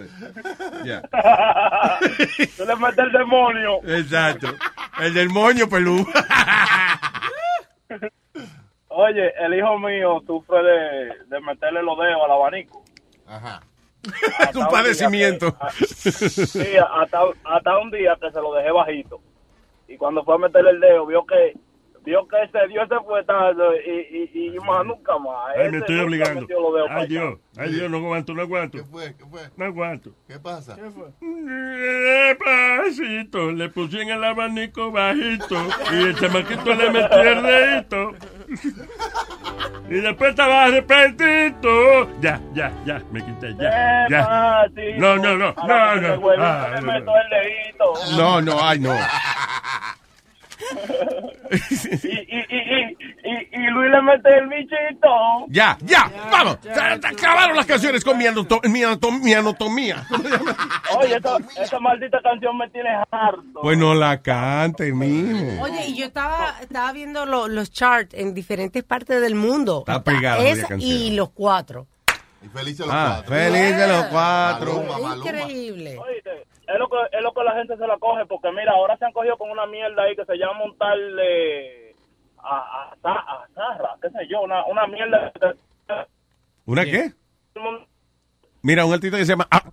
Ya. 0.85 1.01
tú 1.01 2.65
le 2.65 2.75
metes 2.75 2.99
el 2.99 3.11
demonio. 3.11 3.79
Exacto. 3.87 4.47
El 4.99 5.13
del 5.13 5.29
moño 5.29 5.67
pelú. 5.67 6.05
Oye, 8.89 9.31
el 9.39 9.53
hijo 9.53 9.77
mío 9.79 10.21
sufre 10.25 10.63
de, 10.63 11.13
de 11.27 11.39
meterle 11.41 11.83
los 11.83 11.97
dedos 11.97 12.21
al 12.25 12.31
abanico. 12.31 12.83
Ajá. 13.27 13.61
es 14.49 14.55
un 14.55 14.67
padecimiento. 14.67 15.55
Sí, 15.77 16.77
hasta, 16.77 17.21
hasta 17.43 17.77
un 17.79 17.91
día 17.91 18.17
que 18.21 18.31
se 18.31 18.39
lo 18.39 18.53
dejé 18.53 18.71
bajito. 18.71 19.21
Y 19.87 19.97
cuando 19.97 20.23
fue 20.23 20.35
a 20.35 20.39
meterle 20.39 20.71
el 20.71 20.79
dedo, 20.79 21.05
vio 21.05 21.25
que 21.25 21.53
vio 22.07 22.25
que 22.25 22.37
se 22.53 22.67
dio 22.69 22.81
ese 22.83 22.95
fuetazo 23.05 23.75
y, 23.85 24.29
y, 24.33 24.55
y 24.55 24.59
más 24.59 24.85
nunca 24.85 25.17
más. 25.19 25.49
Ay, 25.49 25.61
Ese 25.61 25.71
me 25.71 25.77
estoy 25.79 25.99
obligando. 25.99 26.47
Ay, 26.89 26.95
allá. 26.95 27.05
Dios. 27.07 27.39
Ay, 27.57 27.73
Dios, 27.73 27.91
no 27.91 27.97
aguanto, 27.97 28.33
no 28.33 28.41
aguanto. 28.43 28.77
¿Qué 28.77 28.83
fue? 28.85 29.15
¿Qué 29.17 29.25
fue? 29.25 29.41
No 29.57 29.65
aguanto. 29.65 30.11
¿Qué 30.25 30.39
pasa? 30.39 30.77
Despacito, 32.39 33.51
le 33.51 33.67
puse 33.69 34.01
en 34.01 34.09
el 34.09 34.23
abanico 34.23 34.89
bajito 34.89 35.55
y 35.91 35.95
el 36.03 36.15
chamaquito 36.15 36.73
le 36.73 36.91
metió 36.91 37.21
el 37.21 37.43
dedito. 37.43 38.13
Y 39.89 39.95
después 39.95 40.29
estaba 40.29 40.65
arrepentido. 40.65 42.09
Ya, 42.21 42.39
ya, 42.53 42.71
ya, 42.85 43.01
me 43.11 43.23
quité, 43.23 43.53
ya, 43.55 44.07
ya. 44.09 44.65
No, 44.97 45.17
no, 45.17 45.37
no, 45.37 45.53
no, 45.67 45.95
no. 45.95 46.15
Le. 47.29 47.75
No, 48.17 48.41
no, 48.41 48.59
ay, 48.61 48.79
no. 48.79 48.93
y, 52.03 52.07
y, 52.07 52.45
y, 52.49 52.57
y, 52.57 52.97
y, 53.23 53.49
y 53.51 53.67
Luis 53.71 53.91
le 53.91 54.01
mete 54.01 54.37
el 54.37 54.47
bichito. 54.47 55.09
Ya, 55.49 55.77
ya, 55.81 56.11
vamos. 56.31 56.57
Acabaron 57.03 57.55
las 57.55 57.65
canciones 57.65 58.03
con 58.03 58.17
mi, 58.17 58.25
anoto- 58.25 58.61
mi 58.69 58.81
anato- 58.83 59.11
mi 59.11 59.33
anatomía. 59.33 60.05
Oye, 60.97 61.15
esa, 61.17 61.37
esa 61.61 61.79
maldita 61.79 62.19
canción 62.21 62.57
me 62.57 62.69
tiene 62.69 62.89
harto. 63.11 63.61
Pues 63.61 63.77
no 63.77 63.93
la 63.93 64.21
cante, 64.21 64.91
mijo. 64.93 65.61
Oye, 65.63 65.87
y 65.87 65.95
yo 65.95 66.05
estaba, 66.05 66.55
estaba 66.61 66.91
viendo 66.93 67.25
lo- 67.25 67.47
los 67.47 67.71
charts 67.71 68.13
en 68.13 68.33
diferentes 68.33 68.83
partes 68.83 69.21
del 69.21 69.35
mundo. 69.35 69.79
Está 69.87 70.03
pegada 70.03 70.39
Esa 70.45 70.75
y 70.79 71.15
los 71.15 71.29
cuatro. 71.31 71.87
Y 72.43 72.47
felices 72.49 72.85
los 72.85 72.95
Ah, 72.95 73.23
cuatro. 73.25 73.35
feliz 73.35 73.75
de 73.77 73.87
los 73.87 74.03
cuatro. 74.05 74.83
Increíble. 75.17 75.99
Es 76.67 76.77
lo 76.79 76.89
que 76.89 76.97
es 77.11 77.21
lo 77.23 77.33
que 77.33 77.43
la 77.43 77.53
gente 77.53 77.77
se 77.77 77.87
la 77.87 77.97
coge 77.97 78.25
porque 78.25 78.51
mira 78.51 78.73
ahora 78.73 78.97
se 78.97 79.05
han 79.05 79.13
cogido 79.13 79.37
con 79.37 79.49
una 79.49 79.65
mierda 79.65 80.03
ahí 80.03 80.15
que 80.15 80.25
se 80.25 80.35
llama 80.35 80.63
un 80.65 80.77
tal 80.77 80.99
eh, 81.19 81.95
a, 82.39 82.57
a, 82.57 82.93
a- 83.03 83.43
a 83.43 83.47
Zarra, 83.53 83.95
qué 84.01 84.09
sé 84.09 84.27
yo 84.29 84.41
una, 84.41 84.65
una 84.65 84.85
mierda 84.87 85.31
¿Una 86.65 86.83
qué? 86.83 87.11
Mira, 88.61 88.85
un 88.85 88.93
artista 88.93 89.17
que 89.17 89.25
se 89.25 89.31
llama... 89.31 89.47
ah, 89.49 89.63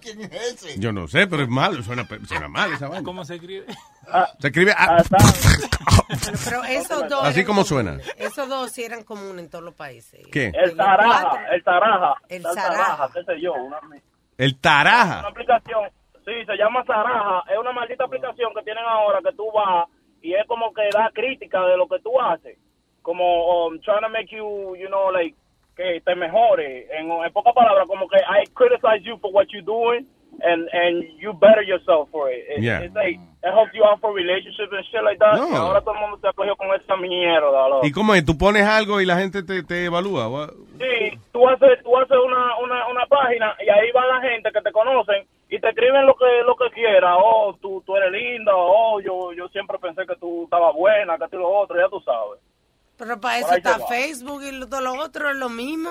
¿Quién 0.00 0.20
es 0.20 0.32
ese? 0.64 0.78
yo 0.78 0.92
no 0.92 1.08
sé, 1.08 1.26
pero 1.26 1.42
es 1.44 1.48
malo, 1.48 1.82
suena, 1.82 2.06
suena 2.26 2.48
mal 2.48 2.72
esa 2.72 2.88
vaina. 2.88 3.02
¿Cómo 3.04 3.24
se 3.24 3.36
escribe? 3.36 3.64
Se 4.38 4.48
escribe... 4.48 4.74
ah, 4.76 5.02
Pero, 5.08 6.38
pero 6.44 6.64
esos 6.64 7.08
dos. 7.08 7.24
Así 7.24 7.40
eran 7.40 7.46
como 7.46 7.64
suena. 7.64 7.98
Esos 8.18 8.48
dos 8.48 8.70
sí 8.70 8.84
eran 8.84 9.02
comunes 9.04 9.44
en 9.44 9.50
todos 9.50 9.64
los 9.64 9.74
países. 9.74 10.20
¿Qué? 10.30 10.52
el 10.54 10.76
Zaraja 10.76 11.46
el 11.54 11.62
Zaraja 11.64 12.14
El 12.28 12.42
tal 12.42 12.54
Zaraja. 12.54 13.08
qué 13.14 13.24
sé 13.24 13.40
yo 13.40 13.54
una, 13.54 13.78
El 14.38 14.52
una 14.52 14.60
taraja. 14.60 15.20
aplicación 15.28 15.90
sí 16.24 16.44
se 16.46 16.56
llama 16.56 16.84
Zaraja 16.84 17.44
es 17.52 17.58
una 17.58 17.72
maldita 17.72 18.04
aplicación 18.04 18.52
que 18.54 18.62
tienen 18.62 18.84
ahora 18.84 19.20
que 19.22 19.36
tú 19.36 19.50
vas 19.52 19.88
y 20.22 20.34
es 20.34 20.46
como 20.46 20.72
que 20.72 20.88
da 20.92 21.10
crítica 21.12 21.64
de 21.66 21.76
lo 21.76 21.86
que 21.86 21.98
tú 22.00 22.18
haces. 22.20 22.58
Como 23.02 23.66
um, 23.66 23.78
trying 23.80 24.00
to 24.00 24.08
make 24.08 24.34
you 24.34 24.74
you 24.76 24.88
know 24.88 25.10
like 25.12 25.36
que 25.76 26.00
te 26.00 26.14
mejore. 26.14 26.86
En, 26.96 27.10
en 27.10 27.32
pocas 27.32 27.52
palabras 27.54 27.86
como 27.86 28.08
que 28.08 28.16
I 28.16 28.46
criticize 28.54 29.02
you 29.04 29.18
for 29.18 29.30
what 29.32 29.46
you're 29.52 29.64
doing 29.64 30.06
and 30.42 30.68
and 30.72 31.04
you 31.20 31.32
better 31.34 31.62
yourself 31.62 32.08
for 32.10 32.30
it. 32.30 32.44
It- 32.48 32.62
Yeah. 32.62 32.82
It's 32.82 32.94
like 32.94 33.16
it 33.18 33.52
helps 33.52 33.72
you 33.74 33.84
out 33.84 34.00
for 34.00 34.12
relationships 34.14 34.72
and 34.72 34.84
shit 34.86 35.02
like 35.02 35.18
that. 35.18 35.36
No. 35.36 35.48
Y 35.50 35.54
ahora 35.54 35.80
todo 35.82 35.94
el 35.94 36.00
mundo 36.00 36.18
se 36.20 36.28
ha 36.28 36.32
cogido 36.32 36.56
con 36.56 36.68
esa 36.74 36.96
mierda. 36.96 37.68
loco. 37.68 37.86
¿Y 37.86 37.92
cómo 37.92 38.14
es? 38.14 38.24
¿Tú 38.24 38.36
pones 38.38 38.64
algo 38.66 39.00
y 39.00 39.06
la 39.06 39.16
gente 39.18 39.42
te, 39.42 39.62
te 39.62 39.84
evalúa? 39.86 40.28
What? 40.28 40.50
Sí, 40.78 41.18
tú 41.32 41.48
haces, 41.48 41.82
tú 41.82 41.96
haces 41.96 42.16
una, 42.24 42.56
una, 42.58 42.88
una 42.88 43.06
página 43.06 43.54
y 43.64 43.68
ahí 43.68 43.90
va 43.92 44.06
la 44.06 44.20
gente 44.22 44.50
que 44.52 44.60
te 44.62 44.72
conocen 44.72 45.26
y 45.50 45.58
te 45.60 45.68
escriben 45.68 46.06
lo 46.06 46.14
que 46.16 46.42
lo 46.46 46.56
que 46.56 46.70
quiera. 46.74 47.16
Oh, 47.16 47.54
tú, 47.60 47.82
tú 47.86 47.94
eres 47.96 48.10
linda. 48.12 48.52
Oh, 48.54 49.00
yo, 49.00 49.32
yo 49.34 49.46
siempre 49.48 49.78
pensé 49.78 50.06
que 50.06 50.16
tú 50.16 50.44
estabas 50.44 50.74
buena, 50.74 51.16
que 51.18 51.28
tú 51.28 51.38
lo 51.38 51.48
otro, 51.48 51.76
ya 51.78 51.88
tú 51.88 52.00
sabes. 52.00 52.40
Pero 52.96 53.20
para 53.20 53.38
eso 53.40 53.54
está. 53.54 53.78
Facebook 53.86 54.42
y 54.44 54.60
todo 54.68 54.80
lo 54.80 54.94
otro 55.02 55.28
es 55.30 55.36
lo 55.36 55.48
mismo. 55.48 55.90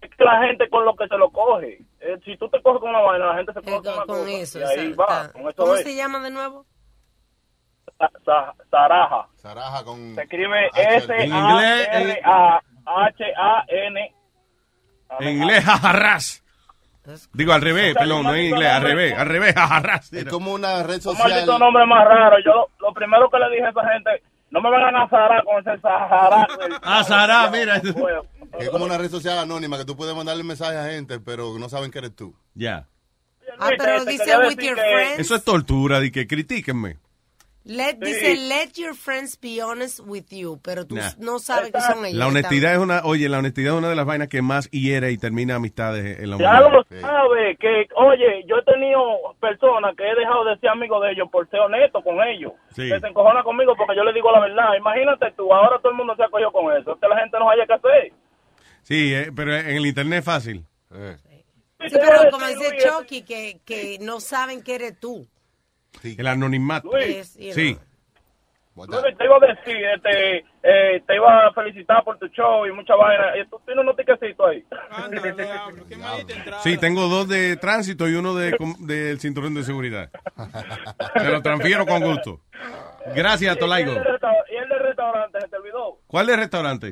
Es 0.00 0.10
que 0.16 0.24
la 0.24 0.40
gente 0.46 0.68
con 0.68 0.84
lo 0.84 0.94
que 0.96 1.06
se 1.08 1.16
lo 1.16 1.30
coge. 1.30 1.78
Eh, 2.00 2.18
si 2.24 2.36
tú 2.36 2.48
te 2.48 2.60
coges 2.62 2.80
con 2.80 2.90
una 2.90 3.00
vaina, 3.00 3.26
la 3.26 3.34
gente 3.36 3.52
se 3.52 3.60
coge 3.62 3.76
con, 3.76 3.86
una 3.94 3.96
con 4.06 4.06
cosa, 4.06 4.30
eso, 4.30 4.58
Y 4.60 4.62
ahí 4.62 4.92
va, 4.92 5.28
con 5.32 5.42
eso 5.42 5.54
¿Cómo 5.56 5.74
es. 5.74 5.82
se 5.82 5.94
llama 5.94 6.18
de 6.20 6.30
nuevo? 6.30 6.66
Sa- 7.98 8.10
Sa- 8.24 8.54
Zaraja. 8.70 9.28
Zaraja 9.36 9.84
con... 9.84 10.14
Se 10.14 10.22
escribe 10.22 10.66
H- 10.72 11.04
En 11.22 11.32
inglés. 11.32 11.88
S-A-R-A-H-A-N. 12.86 14.14
En 15.20 15.28
inglés, 15.28 15.64
jajarras. 15.64 16.42
Digo, 17.32 17.52
al 17.52 17.60
revés, 17.62 17.94
perdón, 17.94 18.22
no 18.24 18.34
en 18.34 18.44
inglés, 18.46 18.68
al 18.70 18.82
revés, 18.82 19.12
al 19.18 19.26
revés, 19.28 19.54
jajarras. 19.54 20.12
Es 20.12 20.24
como 20.26 20.52
una 20.52 20.82
red 20.84 20.94
Un 20.94 21.00
social. 21.00 21.28
maldito 21.30 21.58
nombre 21.58 21.84
más 21.86 22.04
raro. 22.06 22.36
Yo 22.44 22.52
lo, 22.54 22.68
lo 22.78 22.94
primero 22.94 23.28
que 23.28 23.38
le 23.38 23.50
dije 23.50 23.64
a 23.66 23.70
esa 23.70 23.92
gente, 23.92 24.22
no 24.52 24.60
me 24.60 24.70
vengan 24.70 24.94
a 24.96 25.08
Zara 25.08 25.42
con 25.42 25.58
ese 25.60 25.80
Sahara. 25.80 26.46
Ah, 26.82 27.02
Sahara, 27.02 27.50
mira. 27.50 27.80
Es 28.58 28.68
como 28.68 28.84
una 28.84 28.98
red 28.98 29.10
social 29.10 29.38
anónima 29.38 29.78
que 29.78 29.86
tú 29.86 29.96
puedes 29.96 30.14
mandarle 30.14 30.44
mensajes 30.44 30.76
a 30.76 30.90
gente, 30.90 31.18
pero 31.20 31.58
no 31.58 31.70
saben 31.70 31.90
que 31.90 31.98
eres 31.98 32.14
tú. 32.14 32.34
Ya. 32.54 32.86
Ah, 33.58 33.70
pero 33.78 34.04
dice 34.04 34.36
with 34.46 34.58
your 34.58 34.76
friends. 34.76 35.18
Eso 35.18 35.36
es 35.36 35.44
tortura, 35.44 36.00
de 36.00 36.12
que 36.12 36.26
critíquenme. 36.26 36.98
Let, 37.64 37.98
Dice, 38.00 38.34
let 38.48 38.72
your 38.76 38.92
friends 38.94 39.38
be 39.40 39.60
honest 39.62 40.00
with 40.00 40.24
you, 40.30 40.58
pero 40.64 40.84
tú 40.84 40.96
Nah. 40.96 41.12
no 41.18 41.38
sabes 41.38 41.70
que 41.70 41.80
son 41.80 42.04
ellos. 42.04 42.18
La 42.18 42.26
honestidad 42.26 42.72
es 42.72 42.78
una, 42.78 43.02
oye, 43.04 43.28
la 43.28 43.38
honestidad 43.38 43.74
es 43.74 43.78
una 43.78 43.88
de 43.88 43.94
las 43.94 44.04
vainas 44.04 44.26
que 44.26 44.42
más 44.42 44.68
hiere 44.72 45.12
y 45.12 45.16
termina 45.18 45.54
amistades 45.54 46.18
en 46.18 46.30
la 46.30 46.38
Ya 46.38 46.60
humanidad. 46.66 46.72
lo 46.90 47.00
sabe, 47.00 47.56
que, 47.60 47.86
oye, 47.94 48.44
yo 48.48 48.56
he 48.58 48.64
tenido 48.64 49.00
personas 49.40 49.94
que 49.96 50.02
he 50.02 50.14
dejado 50.16 50.44
de 50.44 50.58
ser 50.58 50.70
amigo 50.70 51.00
de 51.00 51.12
ellos 51.12 51.28
por 51.30 51.48
ser 51.50 51.60
honesto 51.60 52.02
con 52.02 52.20
ellos. 52.26 52.52
Sí. 52.74 52.88
Que 52.88 52.98
se 52.98 53.06
encojona 53.06 53.44
conmigo 53.44 53.74
porque 53.76 53.94
yo 53.94 54.02
le 54.02 54.12
digo 54.12 54.32
la 54.32 54.40
verdad. 54.40 54.74
Imagínate 54.76 55.30
tú, 55.36 55.54
ahora 55.54 55.78
todo 55.78 55.92
el 55.92 55.98
mundo 55.98 56.16
se 56.16 56.24
ha 56.24 56.28
cogido 56.28 56.50
con 56.50 56.76
eso. 56.76 56.94
Es 56.94 57.00
que 57.00 57.06
la 57.08 57.20
gente 57.20 57.38
no 57.38 57.48
haya 57.48 57.64
que 57.64 57.74
hacer. 57.74 58.12
Sí, 58.82 59.14
eh, 59.14 59.30
pero 59.36 59.54
en 59.56 59.76
el 59.76 59.86
internet 59.86 60.18
es 60.18 60.24
fácil. 60.24 60.64
Sí, 60.90 61.96
pero 62.00 62.28
como 62.30 62.46
dice 62.46 62.76
Chucky, 62.78 63.22
que, 63.22 63.60
que 63.64 63.98
no 64.00 64.18
saben 64.20 64.62
que 64.62 64.74
eres 64.74 64.98
tú. 64.98 65.28
El 66.02 66.26
anonimato. 66.26 66.88
Luis. 66.90 67.28
Sí. 67.32 67.78
Luis, 68.74 69.18
te 69.18 69.24
iba 69.24 69.36
a 69.36 69.40
decir, 69.54 69.76
este, 69.94 70.38
eh, 70.62 71.02
te 71.06 71.14
iba 71.14 71.46
a 71.46 71.52
felicitar 71.52 72.02
por 72.04 72.18
tu 72.18 72.26
show 72.28 72.66
y 72.66 72.72
mucha 72.72 72.94
vaina. 72.96 73.36
Y 73.36 73.46
tú 73.48 73.60
tienes 73.66 73.82
unos 73.82 73.94
tiquecitos 73.96 74.46
ahí. 74.48 74.64
Sí, 76.62 76.78
tengo 76.78 77.08
dos 77.08 77.28
de 77.28 77.56
tránsito 77.56 78.08
y 78.08 78.14
uno 78.14 78.34
de, 78.34 78.56
com- 78.56 78.76
del 78.86 79.18
cinturón 79.20 79.54
de 79.54 79.62
seguridad. 79.64 80.10
Se 81.16 81.28
lo 81.30 81.42
transfiero 81.42 81.84
con 81.86 82.00
gusto. 82.02 82.40
Gracias, 83.14 83.58
Tolaigo. 83.58 83.92
Y 83.92 83.96
el, 83.96 84.02
de 84.04 84.10
y 84.52 84.56
el 84.56 84.68
del 84.68 84.78
restaurante, 84.78 85.40
¿se 85.40 85.48
te 85.48 85.56
olvidó? 85.56 85.98
¿Cuál 86.06 86.28
es 86.28 86.34
el 86.34 86.40
restaurante? 86.40 86.86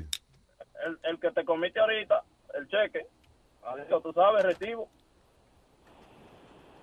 El, 0.84 0.98
el 1.04 1.20
que 1.20 1.30
te 1.30 1.44
comiste 1.44 1.78
ahorita, 1.80 2.22
el 2.58 2.68
cheque. 2.68 3.06
Adiós, 3.64 4.02
tú 4.02 4.12
sabes, 4.12 4.44
recibo. 4.44 4.88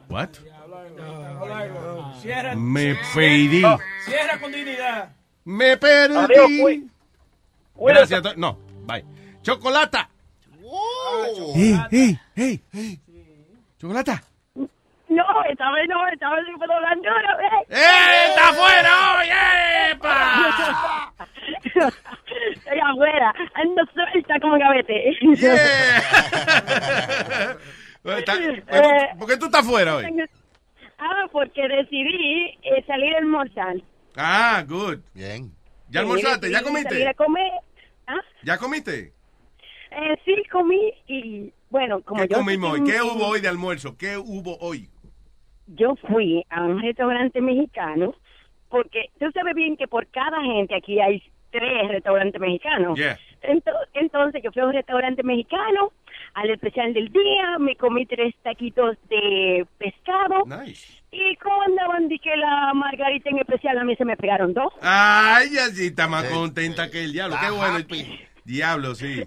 What? 0.10 0.30
Me 2.56 2.96
perdí. 3.14 3.62
Cierra 4.06 4.40
con 4.40 4.52
dignidad. 4.52 5.10
Me 5.46 5.78
perdí. 5.78 6.90
Gracias. 7.76 8.38
No, 8.38 8.58
bye. 8.86 9.04
Chocolata. 9.42 10.10
Hey, 11.56 11.80
hey, 11.92 12.20
hey, 12.36 12.60
hey. 12.74 13.00
Chocolata. 13.80 14.22
No, 15.10 15.24
esta 15.50 15.72
vez 15.72 15.88
no, 15.88 16.06
esta 16.10 16.30
vez 16.32 16.44
no 16.52 16.58
puedo 16.58 16.74
hablar 16.74 16.98
duro, 16.98 17.40
¿eh? 17.40 17.66
¡Eh, 17.70 18.26
está 18.28 18.50
afuera 18.50 19.16
hoy! 19.18 19.28
¡Epa! 19.92 21.14
Estoy 22.54 22.80
afuera, 22.80 23.34
ando 23.56 23.82
suelta 23.94 24.38
como 24.42 24.58
gavete. 24.60 25.10
Eh, 25.10 25.18
¿Por 29.18 29.28
qué 29.28 29.38
tú 29.38 29.46
estás 29.46 29.66
afuera 29.66 29.96
hoy? 29.98 30.06
Ah, 31.00 31.28
porque 31.32 31.68
decidí 31.68 32.58
eh, 32.64 32.84
salir 32.88 33.14
a 33.16 33.18
almorzar. 33.20 33.76
Ah, 34.16 34.64
good. 34.68 35.00
Bien. 35.14 35.52
¿Ya 35.90 36.00
almorzaste? 36.02 36.50
¿Ya 36.50 36.60
Decidí 36.60 36.84
Salir 36.84 36.88
comiste? 36.90 37.08
a 37.08 37.14
comer. 37.14 37.52
¿Ya 38.44 38.58
comiste? 38.58 39.14
Eh, 39.92 40.18
sí, 40.26 40.36
comí 40.52 40.94
y 41.08 41.52
bueno, 41.70 42.02
como 42.02 42.22
¿Qué 42.24 42.28
yo... 42.30 42.38
comimos 42.38 42.72
hoy? 42.74 42.84
¿Qué 42.84 43.02
hubo 43.02 43.28
hoy 43.28 43.42
de 43.42 43.48
almuerzo? 43.48 43.98
¿Qué 43.98 44.18
hubo 44.18 44.58
hoy? 44.60 44.90
Yo 45.68 45.96
fui 46.08 46.44
a 46.50 46.64
un 46.64 46.82
restaurante 46.82 47.42
mexicano 47.42 48.16
porque 48.70 49.06
tú 49.20 49.30
sabes 49.34 49.54
bien 49.56 49.78
que 49.78 49.88
por 49.88 50.08
cada 50.08 50.42
gente 50.42 50.76
aquí 50.76 51.00
hay 51.00 51.22
tres 51.52 51.88
restaurantes 51.90 52.40
mexicanos. 52.40 52.98
Yeah. 52.98 53.18
Ento- 53.44 53.88
Entonces 53.94 54.42
yo 54.44 54.52
fui 54.52 54.62
a 54.62 54.66
un 54.66 54.74
restaurante 54.74 55.24
mexicano, 55.24 55.92
al 56.38 56.52
especial 56.52 56.94
del 56.94 57.12
día, 57.12 57.58
me 57.60 57.76
comí 57.76 58.06
tres 58.06 58.36
taquitos 58.44 58.96
de 59.10 59.66
pescado. 59.80 60.44
Y 61.12 61.36
como 61.38 61.62
andaban, 61.64 62.08
di 62.08 62.20
que 62.20 62.36
la 62.38 62.74
margarita 62.76 63.32
en 63.32 63.40
especial, 63.40 63.78
a 63.80 63.84
mí 63.84 63.96
se 63.96 64.06
me 64.06 64.16
pegaron 64.18 64.54
dos. 64.54 64.72
Ay, 64.82 65.58
así 65.58 65.88
está 65.88 66.08
más 66.08 66.26
contenta 66.26 66.92
que 66.92 67.04
el 67.06 67.12
diablo. 67.14 67.38
Qué 67.42 67.50
bueno. 67.50 67.80
Diablo, 68.46 68.94
sí. 68.94 69.24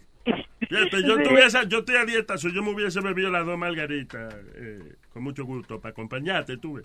Fíjate, 0.61 1.03
yo, 1.05 1.21
tuviese, 1.21 1.59
yo 1.67 1.79
estoy 1.79 1.97
a 1.97 2.05
dieta, 2.05 2.39
si 2.39 2.53
yo 2.55 2.63
me 2.63 2.71
hubiese 2.71 3.01
bebido 3.01 3.29
las 3.29 3.45
dos 3.45 3.59
margaritas, 3.59 4.33
eh, 4.55 4.95
con 5.13 5.25
mucho 5.25 5.45
gusto, 5.45 5.81
para 5.81 5.91
acompañarte, 5.91 6.59
tuve. 6.59 6.83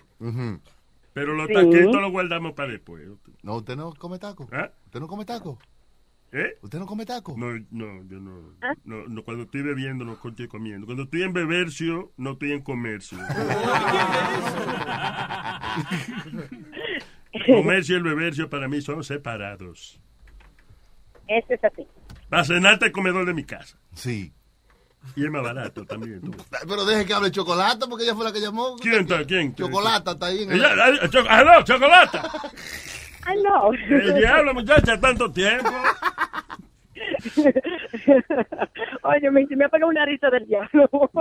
Pero 1.12 1.34
los 1.34 1.46
Sí. 1.46 1.54
taquitos 1.54 2.00
los 2.02 2.10
guardamos 2.10 2.54
para 2.54 2.72
después. 2.72 3.06
No, 3.44 3.56
usted 3.56 3.76
no 3.76 3.92
come 3.94 4.18
taco. 4.18 4.48
¿Ah? 4.52 4.70
¿Usted 4.86 4.98
no 4.98 5.06
come 5.06 5.24
taco? 5.24 5.58
¿Eh? 6.32 6.58
¿Usted 6.60 6.78
no 6.78 6.86
come 6.86 7.06
taco? 7.06 7.34
No, 7.36 7.52
no, 7.70 8.02
yo 8.08 8.18
no, 8.18 8.52
¿Ah? 8.60 8.74
no, 8.84 9.06
no, 9.06 9.22
Cuando 9.22 9.44
estoy 9.44 9.62
bebiendo, 9.62 10.04
no 10.04 10.18
estoy 10.22 10.48
comiendo. 10.48 10.84
Cuando 10.86 11.04
estoy 11.04 11.22
en 11.22 11.32
bebercio, 11.32 12.12
no 12.16 12.32
estoy 12.32 12.52
en 12.52 12.62
comercio. 12.62 13.18
El 17.32 17.46
comercio 17.56 17.94
y 17.94 17.98
el 17.98 18.04
bebercio 18.04 18.50
para 18.50 18.68
mí 18.68 18.80
son 18.82 19.04
separados. 19.04 20.00
Este 21.28 21.54
es 21.54 21.64
así. 21.64 21.86
Para 22.28 22.44
cenarte 22.44 22.86
el 22.86 22.92
comedor 22.92 23.24
de 23.24 23.34
mi 23.34 23.44
casa. 23.44 23.78
Sí. 23.94 24.32
Y 25.14 25.24
es 25.24 25.30
más 25.30 25.42
barato 25.42 25.84
también. 25.84 26.20
tú. 26.20 26.32
Pero 26.68 26.84
deje 26.84 27.06
que 27.06 27.14
hable 27.14 27.30
Chocolata, 27.30 27.86
porque 27.86 28.04
ella 28.04 28.14
fue 28.16 28.24
la 28.24 28.32
que 28.32 28.40
llamó. 28.40 28.76
¿Quién 28.76 29.02
está? 29.02 29.24
¿Quién? 29.24 29.54
Chocolata 29.54 30.12
está 30.12 30.26
ahí 30.26 30.42
en 30.42 30.50
el... 30.52 30.58
Ella, 30.58 30.74
ah, 31.02 31.08
cho- 31.08 31.28
¡Aló, 31.28 31.62
chocolata! 31.62 32.30
Ay, 33.26 33.42
no. 33.42 33.72
El 33.72 34.14
diablo, 34.14 34.54
muchacha, 34.54 34.98
tanto 35.00 35.30
tiempo. 35.30 35.68
Oye, 39.02 39.30
me, 39.30 39.46
me 39.56 39.64
ha 39.64 39.68
pegado 39.68 39.90
una 39.90 40.04
risa 40.04 40.28
del 40.30 40.46
diablo. 40.46 40.88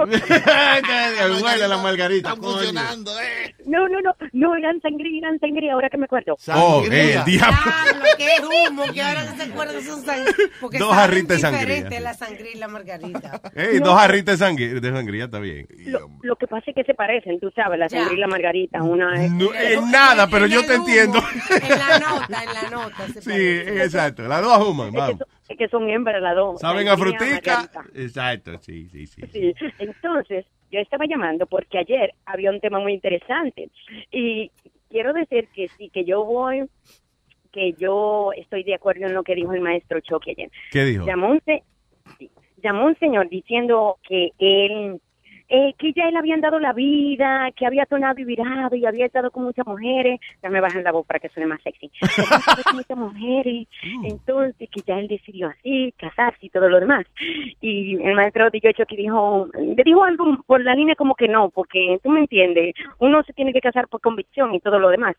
Huele 1.44 1.68
la 1.68 1.78
margarita. 1.78 2.30
Está 2.30 2.42
funcionando, 2.42 3.12
eh. 3.20 3.56
No, 3.66 3.88
no, 3.88 4.00
no, 4.02 4.16
no, 4.34 4.56
eran 4.56 4.82
sangría, 4.82 5.20
eran 5.20 5.40
sangría, 5.40 5.74
ahora 5.74 5.90
que 5.90 5.98
me 5.98 6.06
acuerdo. 6.06 6.36
Oh, 6.56 6.84
eh, 6.92 7.16
el 7.16 7.24
diablo. 7.26 7.26
Diablo, 7.26 8.06
qué 8.18 8.28
humo, 8.70 8.84
que 8.94 9.02
ahora 9.02 9.24
no 9.26 9.36
se 9.36 9.44
acuerdan 9.44 9.82
son 9.84 10.02
sangría. 10.04 10.34
Dos 10.80 10.94
jarritas 10.96 11.38
de 11.38 11.40
sangría. 11.40 11.66
diferente 11.76 12.00
la 12.00 12.14
sangría 12.14 12.52
y 12.52 12.58
la 12.58 12.68
margarita. 12.68 13.42
Ey, 13.56 13.80
dos 13.80 13.98
jarritas 14.00 14.40
de 14.40 14.46
sangría, 14.46 14.74
de 14.80 14.92
sangría 14.92 15.26
está 15.26 15.40
bien. 15.40 15.68
Lo, 15.86 16.10
lo 16.22 16.36
que 16.36 16.48
pasa 16.48 16.64
es 16.68 16.76
que 16.76 16.84
se 16.84 16.94
parecen, 16.94 17.40
tú 17.40 17.52
sabes, 17.56 17.80
la 17.80 17.90
sangría 17.90 18.14
y 18.18 18.20
la 18.20 18.28
margarita. 18.28 18.82
Una 18.84 19.24
es... 19.26 19.32
No, 19.32 19.54
en 19.54 19.92
nada, 19.92 20.28
pero 20.30 20.46
yo 20.48 20.66
te 20.66 20.76
entiendo. 20.76 21.20
En 21.62 21.70
la 21.70 22.00
nota, 22.00 22.44
en 22.44 22.54
la 22.54 22.70
nota. 22.70 23.08
Se 23.08 23.22
Sí, 23.22 23.30
parece. 23.30 23.84
exacto. 23.84 24.24
Las 24.24 24.42
dos 24.42 24.68
human, 24.68 24.88
Es 24.88 24.94
que, 24.94 24.98
vamos. 25.00 25.20
Es 25.48 25.58
que 25.58 25.68
son 25.68 25.90
hembras 25.90 26.22
las 26.22 26.36
dos. 26.36 26.60
Saben 26.60 26.88
a 26.88 26.98
frutica. 26.98 27.70
Exacto, 27.94 28.58
sí, 28.60 28.88
sí, 28.90 29.06
sí. 29.08 29.22
Sí, 29.32 29.54
entonces 29.80 30.46
yo 30.72 30.80
estaba 30.80 31.06
llamando 31.06 31.46
porque 31.46 31.78
ayer 31.78 32.14
había 32.26 32.52
un 32.52 32.60
tema 32.60 32.80
muy 32.80 32.94
interesante 32.94 33.70
y 34.12 34.52
quiero 34.90 35.14
decir 35.14 35.48
que 35.54 35.68
sí, 35.78 35.90
que 35.90 36.04
yo 36.04 36.26
voy, 36.26 36.66
que 37.52 37.74
yo 37.74 38.32
estoy 38.36 38.64
de 38.64 38.76
acuerdo 38.76 39.06
en 39.06 39.14
lo 39.14 39.24
que 39.24 39.36
dijo 39.36 39.54
el 39.54 39.62
maestro 39.62 40.00
Choque 40.02 40.32
ayer. 40.32 40.50
¿Qué 40.72 40.84
dijo? 40.86 41.06
Llamó 41.06 41.30
un, 41.30 41.42
llamó 42.62 42.86
un 42.86 42.98
señor 42.98 43.30
diciendo 43.30 43.98
que 44.08 44.32
él, 44.40 45.00
eh, 45.48 45.74
que 45.78 45.94
ya 45.94 46.08
él 46.08 46.18
habían 46.18 46.42
dado 46.42 46.60
la 46.60 46.74
vida, 46.74 47.52
que 47.56 47.66
había 47.66 47.86
tonado 47.86 48.20
y 48.20 48.24
virado 48.24 48.76
y 48.76 48.86
había 48.86 49.06
estado 49.06 49.32
con 49.32 49.44
muchas 49.44 49.66
mujeres. 49.66 50.20
Ya 50.42 50.50
me 50.50 50.62
bajan 50.62 50.84
la 50.84 50.92
voz 50.92 51.06
para 51.06 51.20
que 51.20 51.30
suene 51.30 51.48
más 51.48 51.62
sexy. 51.62 51.92
Que 52.56 52.64
con 52.64 52.76
muchas 52.78 52.98
mujeres. 52.98 53.68
Entonces, 54.04 54.70
que 54.70 54.82
ya 54.86 54.98
él 54.98 55.08
decidió 55.08 55.50
así, 55.50 55.94
casarse 55.98 56.46
y 56.46 56.50
todo 56.50 56.70
lo 56.70 56.80
demás. 56.80 57.06
Y 57.62 57.96
el 58.02 58.16
maestro 58.16 58.50
de 58.50 58.74
Choque 58.74 58.96
dijo, 58.96 59.48
le 59.54 59.84
dijo 59.84 60.04
algo 60.04 60.38
por 60.48 60.64
la 60.64 60.74
línea 60.74 60.96
como 60.96 61.16
que 61.16 61.28
no, 61.28 61.50
porque 61.50 62.00
tú 62.02 62.10
me 62.10 62.22
entiendes, 62.22 62.74
uno 63.00 63.24
se 63.24 63.34
tiene 63.34 63.54
que 63.54 63.62
casar 63.62 63.88
por 63.88 64.02
convicción 64.02 64.54
y 64.56 64.60
todo 64.60 64.80
lo 64.80 64.90
demás. 64.90 65.16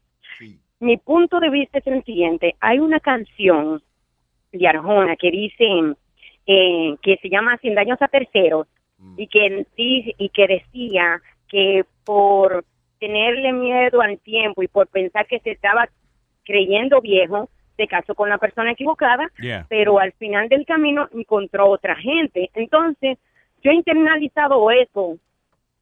Mi 0.81 0.97
punto 0.97 1.41
de 1.41 1.51
vista 1.51 1.79
es 1.79 1.87
el 1.87 2.03
siguiente. 2.05 2.55
Hay 2.61 2.79
una 2.79 3.01
canción 3.01 3.83
de 4.53 4.69
Arjona 4.69 5.17
que 5.17 5.31
dice 5.31 5.65
eh, 6.47 6.97
que 7.03 7.17
se 7.23 7.29
llama 7.29 7.59
Sin 7.59 7.75
daños 7.75 8.01
a 8.01 8.09
terceros 8.09 8.67
y 9.17 9.27
que 9.29 9.67
y 9.77 10.29
que 10.31 10.47
decía 10.47 11.21
que 11.49 11.85
por 12.05 12.65
tenerle 12.99 13.53
miedo 13.53 14.01
al 14.01 14.19
tiempo 14.19 14.63
y 14.63 14.69
por 14.69 14.87
pensar 14.89 15.27
que 15.27 15.41
se 15.41 15.51
estaba 15.53 15.89
creyendo 16.45 17.01
viejo 17.01 17.49
se 17.77 17.87
casó 17.87 18.15
con 18.15 18.31
la 18.31 18.39
persona 18.39 18.73
equivocada 18.73 19.31
Yeah. 19.39 19.67
pero 19.69 19.99
al 19.99 20.13
final 20.13 20.49
del 20.49 20.65
camino 20.65 21.09
encontró 21.15 21.69
otra 21.69 21.95
gente 21.97 22.51
entonces 22.55 23.19
yo 23.63 23.71
he 23.71 23.75
internalizado 23.75 24.71
eso 24.71 25.19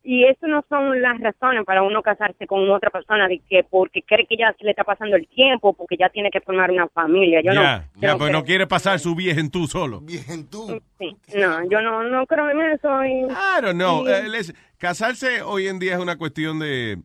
y 0.06 0.24
eso 0.26 0.46
no 0.46 0.62
son 0.68 1.00
las 1.00 1.18
razones 1.18 1.64
para 1.64 1.82
uno 1.82 2.02
casarse 2.02 2.46
con 2.46 2.70
otra 2.70 2.90
persona 2.90 3.26
de 3.26 3.40
que 3.48 3.64
porque 3.64 4.02
cree 4.02 4.26
que 4.26 4.36
ya 4.36 4.54
se 4.58 4.62
le 4.64 4.70
está 4.70 4.84
pasando 4.84 5.16
el 5.16 5.26
tiempo 5.28 5.72
porque 5.72 5.96
ya 5.98 6.10
tiene 6.10 6.30
que 6.30 6.40
formar 6.42 6.70
una 6.70 6.86
familia 6.88 7.40
yo 7.42 7.52
ya, 7.54 7.88
no 7.94 8.12
no 8.12 8.18
pues 8.18 8.28
creo. 8.30 8.40
no 8.40 8.44
quiere 8.44 8.66
pasar 8.66 8.98
su 9.00 9.14
vieja 9.14 9.40
en 9.40 9.50
tú 9.50 9.66
solo. 9.66 10.00
Bien 10.02 10.46
tú. 10.50 10.80
Sí, 10.98 11.16
no, 11.36 11.68
yo 11.70 11.80
no, 11.80 12.02
no 12.04 12.26
creo 12.26 12.50
en 12.50 12.60
eso. 12.72 13.04
Y, 13.04 13.22
I 13.32 13.62
don't 13.62 13.74
know. 13.76 14.06
y- 14.06 14.10
Eh, 14.12 14.28
les- 14.28 14.54
casarse 14.78 15.40
hoy 15.42 15.68
en 15.68 15.78
día 15.78 15.94
es 15.94 16.00
una 16.00 16.16
cuestión 16.18 16.58
de. 16.58 16.98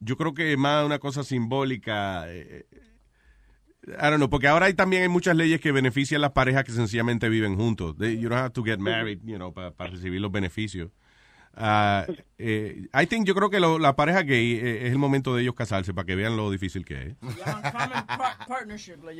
Yo 0.00 0.16
creo 0.18 0.34
que 0.34 0.56
más 0.58 0.84
una 0.84 0.98
cosa 0.98 1.22
simbólica. 1.24 2.24
eh, 2.28 2.66
I 3.86 3.90
don't 4.04 4.16
know, 4.16 4.30
porque 4.30 4.48
ahora 4.48 4.66
hay 4.66 4.74
también 4.74 5.02
hay 5.02 5.08
muchas 5.08 5.36
leyes 5.36 5.60
que 5.60 5.70
benefician 5.72 6.18
a 6.20 6.22
las 6.22 6.32
parejas 6.32 6.64
que 6.64 6.72
sencillamente 6.72 7.28
viven 7.28 7.56
juntos. 7.56 7.96
They- 7.98 8.18
you 8.18 8.28
don't 8.28 8.40
have 8.40 8.52
to 8.52 8.62
get 8.62 8.78
married, 8.78 9.20
you 9.24 9.36
know, 9.36 9.52
para 9.52 9.72
recibir 9.90 10.20
los 10.20 10.32
beneficios. 10.32 10.90
Ah, 11.56 12.06
eh, 12.38 12.86
I 12.92 13.06
think, 13.06 13.26
yo 13.26 13.34
creo 13.34 13.48
que 13.50 13.60
lo- 13.60 13.78
la 13.78 13.94
pareja 13.96 14.22
gay 14.22 14.54
eh, 14.54 14.86
es 14.86 14.92
el 14.92 14.98
momento 14.98 15.34
de 15.34 15.42
ellos 15.42 15.54
casarse 15.54 15.94
para 15.94 16.04
que 16.06 16.14
vean 16.16 16.36
lo 16.36 16.50
difícil 16.50 16.84
que 16.84 17.02
es. 17.02 17.14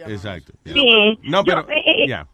Exacto. 0.09 0.53
Sí. 0.65 1.19
No, 1.23 1.45
pero, 1.45 1.67
Yo, 1.67 1.73
eh, 1.73 1.83
eh, 2.05 2.09
ya. 2.09 2.29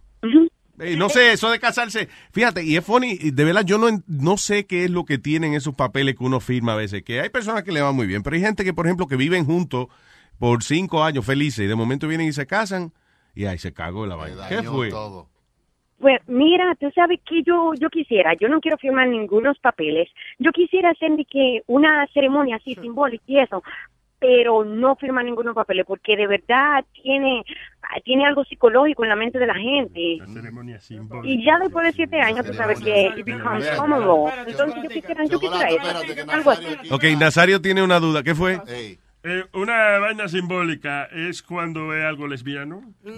Eh, 0.79 0.97
no 0.97 1.11
sé, 1.11 1.33
eso 1.33 1.51
de 1.51 1.61
casarse, 1.61 2.09
fíjate, 2.33 2.65
y 2.65 2.77
es 2.77 2.83
funny, 2.85 3.19
y 3.21 3.33
de 3.33 3.45
verdad 3.45 3.65
yo 3.67 3.77
no, 3.77 3.89
en- 3.89 4.03
no 4.07 4.39
sé 4.39 4.65
qué 4.65 4.85
es 4.85 4.91
lo 4.91 5.05
que 5.05 5.19
tienen 5.19 5.53
esos 5.53 5.75
papeles 5.75 6.17
que 6.17 6.25
uno 6.25 6.41
firma 6.41 6.73
a 6.73 6.77
veces, 6.77 7.03
que 7.03 7.21
hay 7.21 7.29
personas 7.29 7.65
que 7.65 7.73
le 7.73 7.83
van 7.83 7.95
muy 7.95 8.07
bien, 8.07 8.23
pero 8.23 8.35
hay 8.37 8.41
gente 8.41 8.65
que, 8.65 8.73
por 8.73 8.87
ejemplo, 8.87 9.07
que 9.07 9.17
viven 9.17 9.45
juntos 9.45 9.89
por 10.39 10.63
cinco 10.65 11.05
años 11.05 11.27
felices 11.27 11.67
y 11.67 11.69
de 11.69 11.75
momento 11.75 12.09
vienen 12.09 12.29
y 12.29 12.33
se 12.33 12.47
casan 12.47 12.95
y 13.35 13.45
ahí 13.45 13.59
se 13.59 13.75
cagó 13.75 14.07
la 14.07 14.17
vaina. 14.17 14.49
¿Qué 14.49 14.63
fue? 14.63 14.89
todo. 14.89 15.29
Pues 16.01 16.19
mira, 16.27 16.75
tú 16.81 16.91
sabes 16.95 17.21
que 17.29 17.43
yo 17.43 17.75
yo 17.75 17.91
quisiera, 17.91 18.33
yo 18.35 18.49
no 18.49 18.61
quiero 18.61 18.79
firmar 18.79 19.07
ningunos 19.07 19.59
papeles, 19.59 20.09
yo 20.39 20.51
quisiera 20.51 20.91
hacer 20.91 21.15
de 21.15 21.27
que 21.27 21.63
una 21.67 22.07
ceremonia 22.15 22.57
así 22.57 22.75
simbólica 22.75 23.25
y 23.27 23.39
eso, 23.39 23.63
pero 24.19 24.65
no 24.65 24.97
firmar 24.97 25.27
ningunos 25.27 25.55
papeles 25.55 25.85
porque 25.87 26.17
de 26.17 26.27
verdad 26.27 26.85
tiene 26.95 27.45
tiene 28.05 28.25
algo 28.25 28.45
psicológico 28.45 29.03
en 29.03 29.11
la 29.11 29.17
mente 29.17 29.39
de 29.39 29.47
la 29.47 29.55
gente. 29.55 30.19
Ceremonia 30.27 30.81
simbólica. 30.81 31.29
Y 31.29 31.45
ya 31.45 31.59
después 31.59 31.85
de 31.85 31.93
siete 31.93 32.19
años, 32.21 32.47
tú 32.47 32.55
sabes 32.55 32.81
que 32.81 33.13
it 33.17 33.27
becomes 33.27 33.69
common 33.73 34.07
law. 34.07 34.31
Entonces 34.47 34.83
yo 34.83 34.89
quisiera, 34.89 35.25
yo 35.27 35.39
quisiera 35.39 35.69
eso, 35.69 36.33
algo 36.33 36.51
así. 36.51 36.65
Ok, 36.91 37.05
Nazario 37.19 37.61
tiene 37.61 37.83
una 37.83 38.01
duda, 38.01 38.23
¿qué 38.23 38.35
fue? 38.35 38.59
Eh, 39.23 39.45
una 39.53 39.99
vaina 39.99 40.29
simbólica 40.29 41.05
es 41.13 41.43
cuando 41.43 41.95
es 41.95 42.03
algo 42.03 42.27
lesbiano. 42.27 42.81
¿Eh? 43.05 43.15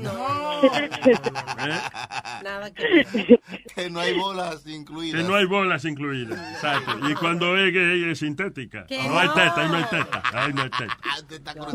Nada 2.43 2.73
que 2.75 3.39
Que 3.77 3.89
no 3.89 4.01
hay 4.01 4.19
bolas 4.19 4.67
incluidas. 4.67 5.21
Que 5.23 5.29
no 5.29 5.37
hay 5.37 5.45
bolas 5.47 5.85
incluidas. 5.85 6.55
Exacto. 6.55 7.09
Y 7.09 7.15
cuando 7.15 7.57
es 7.57 7.73
gay 7.73 8.11
es 8.11 8.19
sintética. 8.19 8.85
Que 8.87 8.99
No 8.99 9.17
hay 9.17 9.29
no. 9.29 9.35
teta, 9.35 9.55
ahí 9.63 9.69
no 9.69 9.77
hay 9.77 9.85
teta. 9.85 10.23
Ahí 10.33 10.53
no 10.53 10.63
hay 10.63 10.71
teta. 10.71 10.99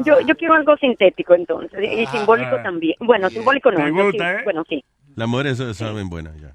Yo, 0.03 0.19
yo 0.19 0.35
quiero 0.35 0.55
algo 0.55 0.75
sintético 0.75 1.33
entonces, 1.33 1.79
y 1.81 2.05
simbólico 2.07 2.57
ah. 2.57 2.63
también. 2.63 2.95
Bueno, 2.99 3.29
simbólico 3.29 3.71
no. 3.71 3.79
Me 3.79 3.87
yo 3.87 4.05
gusta, 4.07 4.33
sí, 4.33 4.39
¿eh? 4.39 4.43
Bueno, 4.43 4.63
sí. 4.67 4.83
Las 5.18 5.27
mujeres 5.27 5.57
saben 5.76 6.10
buenas 6.10 6.39
ya. 6.39 6.53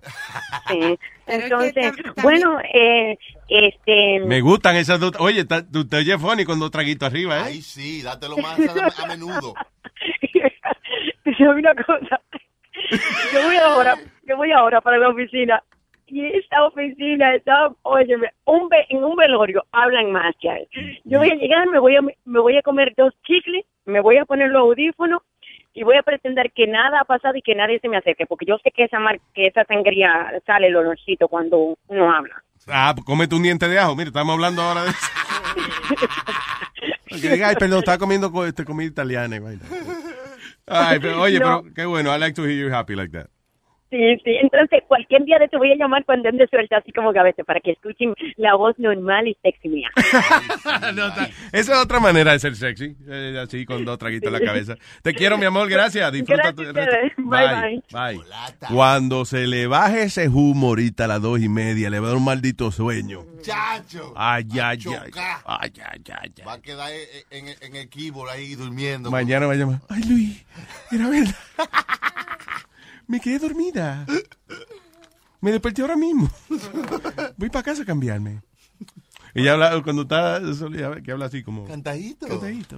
sí. 0.69 0.97
Entonces, 1.27 1.93
bueno, 2.23 2.61
eh, 2.73 3.19
este... 3.49 4.21
Me 4.21 4.41
gustan 4.41 4.77
esas 4.77 5.01
dos. 5.01 5.13
Oye, 5.19 5.45
tú 5.45 5.85
te 5.89 5.97
oyes 5.97 6.21
funny 6.21 6.45
con 6.45 6.61
dos 6.61 6.71
traguitos 6.71 7.09
arriba, 7.09 7.39
¿eh? 7.39 7.43
Ay, 7.47 7.61
sí, 7.61 8.03
dátelo 8.03 8.37
más 8.37 8.57
a, 8.61 9.03
a 9.03 9.07
menudo. 9.09 9.53
Te 11.25 11.49
una 11.49 11.75
cosa. 11.75 12.21
Yo 13.33 13.43
voy 13.43 13.57
ahora, 13.57 13.97
yo 14.29 14.37
voy 14.37 14.53
ahora 14.53 14.81
para 14.81 14.99
la 14.99 15.09
oficina. 15.09 15.61
Y 16.07 16.25
esta 16.27 16.65
oficina 16.65 17.35
está, 17.35 17.73
óyeme, 17.83 18.29
un 18.45 18.69
ve- 18.69 18.87
en 18.91 19.03
un 19.03 19.17
velorio 19.17 19.65
hablan 19.73 20.13
más 20.13 20.35
que. 20.41 20.69
Yo 21.05 21.19
voy 21.19 21.31
a 21.31 21.35
llegar, 21.35 21.67
me 21.69 21.79
voy 21.81 21.97
a, 21.97 22.01
me 22.03 22.41
voy 22.41 22.57
a 22.59 22.63
comer 22.63 22.93
dos 22.97 23.13
chicles, 23.25 23.65
me 23.87 24.01
voy 24.01 24.19
a 24.19 24.25
poner 24.25 24.51
los 24.51 24.61
audífonos 24.61 25.23
y 25.75 25.83
voy 25.85 25.97
a 25.97 26.03
pretender 26.03 26.53
que 26.53 26.67
nada 26.67 27.01
ha 27.01 27.05
pasado 27.05 27.37
y 27.37 27.43
que 27.43 27.55
nadie 27.55 27.79
se 27.81 27.89
me 27.89 27.97
acerque, 27.97 28.27
porque 28.27 28.47
yo 28.47 28.59
sé 28.63 28.71
que 28.71 28.85
esa 28.85 28.99
mar 28.99 29.19
que 29.35 29.47
esa 29.47 29.65
sangría 29.65 30.33
sale 30.47 30.67
el 30.69 30.77
olorcito 30.77 31.29
cuando 31.29 31.77
uno 31.89 32.13
habla. 32.15 32.43
Ah, 32.69 32.93
pues 32.95 33.05
cómete 33.05 33.35
un 33.35 33.43
diente 33.43 33.67
de 33.69 33.79
ajo. 33.79 33.97
Mira, 33.97 34.09
estamos 34.09 34.35
hablando 34.35 34.63
ahora 34.63 34.85
de 34.85 34.91
eso. 34.91 35.07
Diga, 37.29 37.49
ay, 37.49 37.57
perdón, 37.57 37.81
estaba 37.81 37.99
comiendo 37.99 38.31
co- 38.33 38.47
este, 38.47 38.65
comida 38.65 38.87
italiana. 38.89 39.37
Ay, 40.67 40.99
pero, 41.01 41.21
oye, 41.21 41.39
No. 41.39 41.63
pero 41.63 41.75
qué 41.75 41.85
bueno. 41.87 42.15
I 42.15 42.19
like 42.19 42.35
to 42.35 42.45
hear 42.45 42.55
you 42.69 42.73
happy 42.75 42.95
like 42.95 43.13
that. 43.13 43.27
Sí, 43.93 43.99
sí, 44.25 44.31
entonces 44.41 44.81
cualquier 44.89 45.23
día 45.25 45.39
de 45.39 45.49
te 45.49 45.59
voy 45.59 45.71
a 45.71 45.77
llamar 45.77 46.03
cuando 46.07 46.27
ande 46.31 46.47
suelta, 46.49 46.79
así 46.79 46.93
como 46.93 47.13
gavete, 47.13 47.45
para 47.45 47.61
que 47.61 47.73
escuchen 47.73 48.15
la 48.39 48.55
voz 48.55 48.75
normal 48.79 49.29
y 49.29 49.37
sexy 49.43 49.69
mía. 49.69 49.91
Esa 51.53 51.73
es 51.75 51.79
otra 51.79 52.01
manera 52.01 52.33
de 52.33 52.39
ser 52.39 52.57
sexy. 52.57 52.97
eh, 53.07 53.39
así, 53.43 53.67
con 53.67 53.85
dos 53.85 53.99
traguitos 53.99 54.29
en 54.29 54.33
la 54.33 54.41
cabeza. 54.41 54.77
Te 55.03 55.13
quiero, 55.13 55.37
mi 55.37 55.45
amor. 55.45 55.69
Gracias. 55.69 56.11
Disfruta 56.11 56.55
tu 56.55 56.63
Gracias. 56.63 57.13
Bye, 57.19 57.83
Bye. 57.93 58.21
Cuando 58.73 59.27
se 59.27 59.47
le 59.47 59.67
baje 59.67 60.05
ese 60.05 60.27
humo 60.27 60.69
ahorita 60.69 61.05
a 61.05 61.09
las 61.09 61.21
dos 61.21 61.41
y 61.41 61.51
media, 61.51 61.91
le 61.91 62.01
va 62.01 62.07
a 62.07 62.09
dar 62.11 62.17
un 62.17 62.25
maldito 62.25 62.71
sueño. 62.71 63.27
Chacho. 63.43 64.15
Ay, 64.17 64.47
ay, 64.53 64.79
ay. 64.87 65.11
Ay, 65.45 65.73
ay, 65.85 66.03
ay, 66.07 66.33
ay. 66.39 66.45
Va 66.47 66.55
a 66.55 66.63
quedar 66.63 66.91
en, 67.31 67.49
en, 67.49 67.55
en 67.61 67.77
el 67.77 67.91
keyboard 67.91 68.31
ahí 68.31 68.55
durmiendo. 68.55 69.11
Mañana 69.11 69.47
va 69.47 69.53
a 69.53 69.57
llamar. 69.57 69.81
Ay, 69.91 70.03
Luis, 70.09 70.47
era 70.91 71.09
verdad. 71.11 71.35
Me 73.07 73.21
quedé 73.21 73.39
dormida. 73.39 74.07
Me 75.41 75.51
desperté 75.53 75.83
ahora 75.83 75.97
mismo. 75.97 76.29
Voy 77.37 77.51
para 77.51 77.63
casa 77.65 77.83
a 77.83 77.87
cambiarme. 77.87 78.41
Ella 79.35 79.55
habla, 79.55 79.83
cuando 79.83 80.03
está 80.03 80.41
que 81.03 81.11
habla 81.13 81.25
así 81.27 81.43
como... 81.43 81.65
Cantadito. 81.65 82.29
Cantadito. 82.29 82.77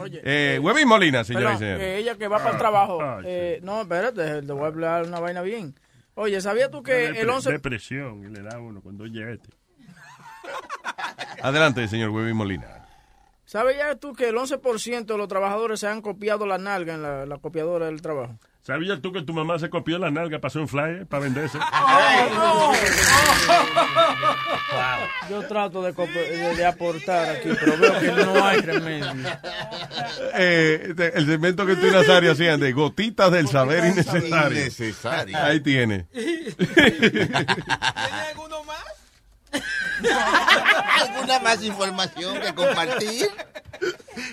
Oye, 0.00 0.20
Eh, 0.24 0.58
Webby 0.62 0.84
Molina, 0.84 1.24
señora 1.24 1.54
y 1.54 1.58
que 1.58 1.96
ella 1.98 2.16
que 2.16 2.28
va 2.28 2.38
para 2.38 2.52
el 2.52 2.58
trabajo. 2.58 3.02
Ah, 3.02 3.20
eh, 3.24 3.58
No, 3.62 3.80
espérate, 3.82 4.42
te 4.42 4.52
voy 4.52 4.64
a 4.64 4.66
hablar 4.68 5.06
una 5.06 5.18
vaina 5.18 5.42
bien. 5.42 5.74
Oye, 6.14 6.40
¿sabías 6.40 6.70
tú 6.70 6.82
que 6.82 7.08
el 7.08 7.28
11... 7.28 7.50
Depresión, 7.50 8.24
y 8.24 8.28
le 8.28 8.42
da 8.42 8.60
uno 8.60 8.80
cuando 8.80 9.04
oye 9.04 9.32
este. 9.32 9.48
Adelante, 11.42 11.86
señor 11.88 12.10
Webby 12.10 12.34
Molina. 12.34 12.86
¿Sabes 13.44 13.76
ya 13.76 13.96
tú 13.96 14.12
que 14.12 14.28
el 14.28 14.36
11% 14.36 15.04
de 15.06 15.18
los 15.18 15.26
trabajadores 15.28 15.80
se 15.80 15.88
han 15.88 16.02
copiado 16.02 16.46
la 16.46 16.58
nalga 16.58 16.94
en 16.94 17.02
la, 17.02 17.26
la 17.26 17.38
copiadora 17.38 17.86
del 17.86 18.00
trabajo? 18.00 18.38
¿Sabías 18.62 19.00
tú 19.00 19.10
que 19.12 19.22
tu 19.22 19.32
mamá 19.32 19.58
se 19.58 19.70
copió 19.70 19.98
la 19.98 20.10
nalga, 20.10 20.38
pasó 20.38 20.60
un 20.60 20.68
flyer 20.68 21.06
para 21.06 21.24
venderse? 21.24 21.58
Yo 25.30 25.42
trato 25.46 25.82
de, 25.82 25.92
de- 25.92 26.56
de 26.56 26.66
aportar 26.66 27.28
aquí, 27.36 27.48
pero 27.58 27.76
veo 27.78 28.00
que 28.00 28.10
no 28.12 28.44
hay 28.44 28.58
remedio. 28.60 29.06
Eh, 30.34 30.86
este, 30.90 31.18
el 31.18 31.26
segmento 31.26 31.64
que 31.66 31.76
tú 31.76 31.86
y 31.86 31.90
Nazario 31.90 32.32
hacían 32.32 32.58
de 32.60 32.72
gotitas 32.72 33.30
del 33.30 33.46
saber 33.48 33.84
innecesario. 33.86 34.58
Innecesario. 34.60 35.38
Ahí 35.38 35.60
tiene. 35.60 36.06
¿Alguna 41.00 41.38
más 41.40 41.62
información 41.64 42.40
que 42.40 42.54
compartir? 42.54 43.26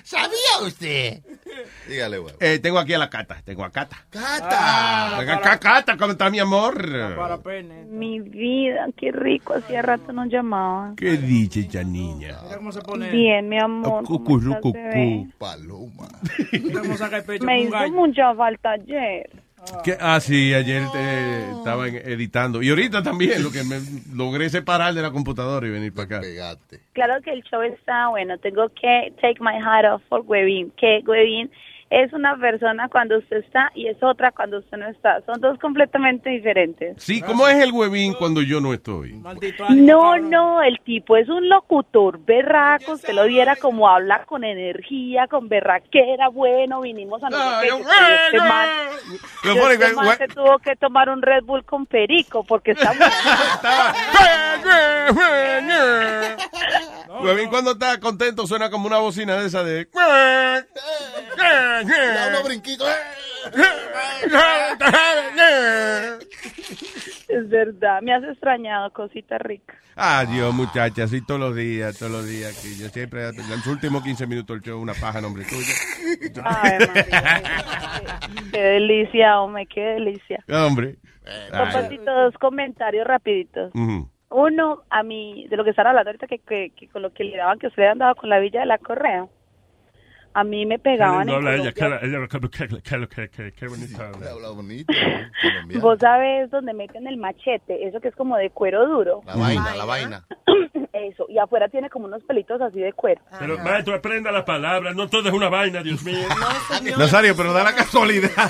¿Sabía 0.04 0.66
usted? 0.66 1.22
Dígale, 1.88 2.18
güey. 2.18 2.36
Eh, 2.40 2.60
tengo 2.60 2.80
aquí 2.80 2.94
a 2.94 2.98
la 2.98 3.10
Cata. 3.10 3.42
Tengo 3.44 3.64
a 3.64 3.72
Cata. 3.72 4.06
Cata. 4.10 5.16
Venga 5.20 5.36
acá, 5.36 5.60
Cata, 5.60 5.98
¿cómo 5.98 6.12
está 6.12 6.30
mi 6.30 6.40
amor? 6.40 6.78
Mi 7.90 8.20
vida, 8.20 8.88
qué 8.96 9.12
rico, 9.12 9.54
hacía 9.54 9.82
rato 9.82 10.12
no 10.12 10.26
llamaban. 10.26 10.96
¿Qué 10.96 11.18
dice 11.18 11.62
esa 11.62 11.84
niña? 11.84 12.40
Mira 12.44 12.58
cómo 12.58 12.72
se 12.72 12.82
pone. 12.82 13.10
Bien, 13.10 13.48
mi 13.48 13.60
amor. 13.60 14.04
¿cómo 14.06 14.38
estás, 14.38 14.62
bebé? 14.74 15.28
Paloma. 15.38 16.10
Mira 16.52 16.82
cómo 16.82 16.98
saca 16.98 17.18
el 17.18 17.24
pecho 17.24 17.46
Me 17.46 17.62
un 17.62 17.68
hizo 17.68 17.72
gallo. 17.72 17.94
mucha 17.94 18.36
falta 18.36 18.72
ayer. 18.72 19.30
¿Qué? 19.84 19.98
Ah, 20.00 20.20
sí, 20.20 20.54
ayer 20.54 20.84
eh, 20.96 21.52
estaba 21.58 21.88
en- 21.88 21.96
editando. 21.96 22.62
Y 22.62 22.70
ahorita 22.70 23.04
también, 23.04 23.44
lo 23.44 23.52
que 23.52 23.64
me 23.64 23.78
logré 24.16 24.50
separar 24.50 24.94
de 24.94 25.02
la 25.02 25.12
computadora 25.12 25.66
y 25.68 25.70
venir 25.70 25.94
para 25.94 26.06
acá. 26.06 26.20
Claro 26.94 27.22
que 27.24 27.32
el 27.32 27.44
show 27.44 27.62
está 27.62 28.08
bueno. 28.10 28.38
Tengo 28.40 28.70
que 28.70 29.14
take 29.22 29.38
my 29.40 29.56
hat 29.62 29.86
off 29.86 30.02
for 30.10 30.22
Webin. 30.26 30.72
Que 30.78 31.02
Webin 31.06 31.50
es 31.90 32.12
una 32.12 32.36
persona 32.38 32.90
cuando 32.90 33.18
usted 33.18 33.38
está 33.38 33.72
y 33.74 33.88
es 33.88 33.96
otra 34.04 34.32
cuando 34.32 34.60
usted 34.60 34.78
no 34.78 34.88
está. 34.88 35.22
Son 35.26 35.40
dos 35.40 35.58
completamente 35.60 36.30
diferentes. 36.30 37.02
Sí, 37.02 37.22
¿cómo 37.22 37.48
es 37.48 37.56
el 37.64 37.72
huevín 37.72 38.14
cuando 38.14 38.42
yo 38.42 38.60
no 38.60 38.74
estoy? 38.74 39.22
No, 39.70 40.18
no, 40.18 40.62
el 40.62 40.82
tipo 40.82 41.16
es 41.16 41.30
un 41.30 41.48
locutor 41.48 42.20
berraco, 42.20 42.92
usted 42.94 43.14
lo 43.14 43.26
viera 43.26 43.56
como 43.56 43.88
habla 43.88 44.26
con 44.26 44.44
energía, 44.44 45.28
con 45.28 45.48
berraquera, 45.48 46.28
bueno, 46.30 46.82
vinimos 46.82 47.24
a 47.24 47.30
no 47.30 47.38
sé 47.38 47.44
qué, 47.62 47.68
yo 47.70 47.78
soy 47.78 47.86
este 48.26 48.40
man, 48.40 48.70
este 49.44 49.94
man 49.94 50.18
se 50.18 50.28
tuvo 50.28 50.60
que 50.60 50.76
tomar 50.76 51.10
un 51.10 51.22
Red 51.22 51.44
Bull 51.44 51.64
con 51.64 51.86
perico 51.86 52.44
porque 52.44 52.72
está 52.72 52.92
Huevín 57.22 57.50
cuando 57.50 57.72
está 57.72 58.00
contento 58.00 58.46
suena 58.48 58.70
como 58.70 58.88
una 58.88 59.00
bocina 59.00 59.36
de 59.38 59.48
esa 59.48 59.64
de... 59.64 59.88
Da 61.84 62.28
unos 62.30 62.44
brinquitos. 62.44 62.88
Es 67.28 67.50
verdad, 67.50 68.02
me 68.02 68.14
has 68.14 68.24
extrañado, 68.24 68.92
cosita 68.92 69.38
rica. 69.38 69.76
Adiós, 69.96 70.54
muchacha, 70.54 71.04
así 71.04 71.26
todos 71.26 71.40
los 71.40 71.56
días, 71.56 71.98
todos 71.98 72.12
los 72.12 72.28
días. 72.28 72.62
Que 72.62 72.82
yo 72.82 72.88
siempre, 72.90 73.30
en 73.30 73.50
los 73.50 73.66
últimos 73.68 74.04
15 74.04 74.28
minutos 74.28 74.56
del 74.56 74.64
show, 74.64 74.82
una 74.82 74.94
paja, 74.94 75.22
nombre 75.22 75.44
tuyo. 75.44 75.74
Ay, 76.46 76.78
María, 76.88 78.20
qué 78.52 78.62
delicia, 78.62 79.42
hombre, 79.42 79.66
qué 79.66 79.82
delicia. 79.82 80.44
Hombre. 80.50 80.98
Papacito, 81.52 82.12
dos 82.12 82.36
comentarios 82.36 83.06
rapiditos. 83.08 83.72
Uno, 84.30 84.84
a 84.90 85.04
mí, 85.04 85.48
de 85.50 85.58
lo 85.58 85.64
que 85.64 85.72
están 85.72 85.88
hablando 85.88 86.10
ahorita, 86.10 86.28
que, 86.28 86.40
que, 86.40 86.72
que 86.76 86.88
con 86.90 87.02
lo 87.02 87.12
que 87.12 87.24
le 87.24 87.38
daban, 87.38 87.60
que 87.60 87.68
usted 87.68 87.84
le 87.84 87.90
han 87.90 87.98
dado 87.98 88.16
con 88.16 88.30
la 88.30 88.40
Villa 88.40 88.60
de 88.62 88.66
la 88.68 88.78
Correa. 88.78 89.26
A 90.38 90.44
mí 90.44 90.68
me 90.68 90.78
pegaban 90.78 91.26
No 91.26 91.38
habla 91.38 91.56
ella, 91.56 91.74
ella, 91.74 92.28
que 93.56 93.68
bonita 93.68 94.08
habla. 94.08 94.30
Habla 94.30 94.50
bonito. 94.50 94.94
Vos 95.82 95.98
sabés 96.00 96.52
donde 96.52 96.76
meten 96.76 97.08
el 97.08 97.18
machete, 97.18 97.88
eso 97.88 98.00
que 98.00 98.10
es 98.10 98.16
como 98.16 98.38
de 98.38 98.52
cuero 98.52 98.88
duro. 98.88 99.24
La 99.26 99.36
vaina, 99.36 99.76
la 99.76 99.86
vaina. 99.86 100.28
Eso, 100.94 101.26
y 101.30 101.38
afuera 101.38 101.68
tiene 101.70 101.90
como 101.92 102.06
unos 102.06 102.24
pelitos 102.24 102.60
así 102.60 102.80
de 102.80 102.92
cuero. 102.92 103.22
Pero, 103.38 103.60
maestro, 103.60 103.94
aprenda 103.94 104.32
la 104.32 104.44
palabra. 104.46 104.94
No 104.94 105.08
todo 105.08 105.28
es 105.28 105.34
una 105.34 105.48
vaina, 105.48 105.84
Dios 105.84 106.04
mío. 106.04 106.28
Nazario, 106.98 107.36
pero 107.36 107.54
da 107.54 107.64
la 107.64 107.76
casualidad 107.76 108.50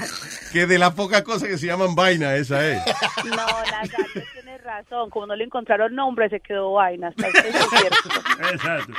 que 0.53 0.65
de 0.65 0.77
las 0.77 0.93
pocas 0.93 1.23
cosas 1.23 1.49
que 1.49 1.57
se 1.57 1.68
llaman 1.68 1.95
vaina, 1.95 2.35
esa 2.35 2.65
es. 2.65 2.81
No, 3.26 3.35
Nazario 3.35 4.23
tiene 4.34 4.57
razón, 4.59 5.09
como 5.09 5.27
no 5.27 5.35
le 5.35 5.43
encontraron 5.43 5.93
nombre, 5.93 6.30
se 6.30 6.39
quedó 6.39 6.73
vaina. 6.73 7.09
Hasta 7.09 7.27
eso 7.27 7.47
es 7.47 7.69
cierto. 7.69 8.09
Exacto. 8.53 8.93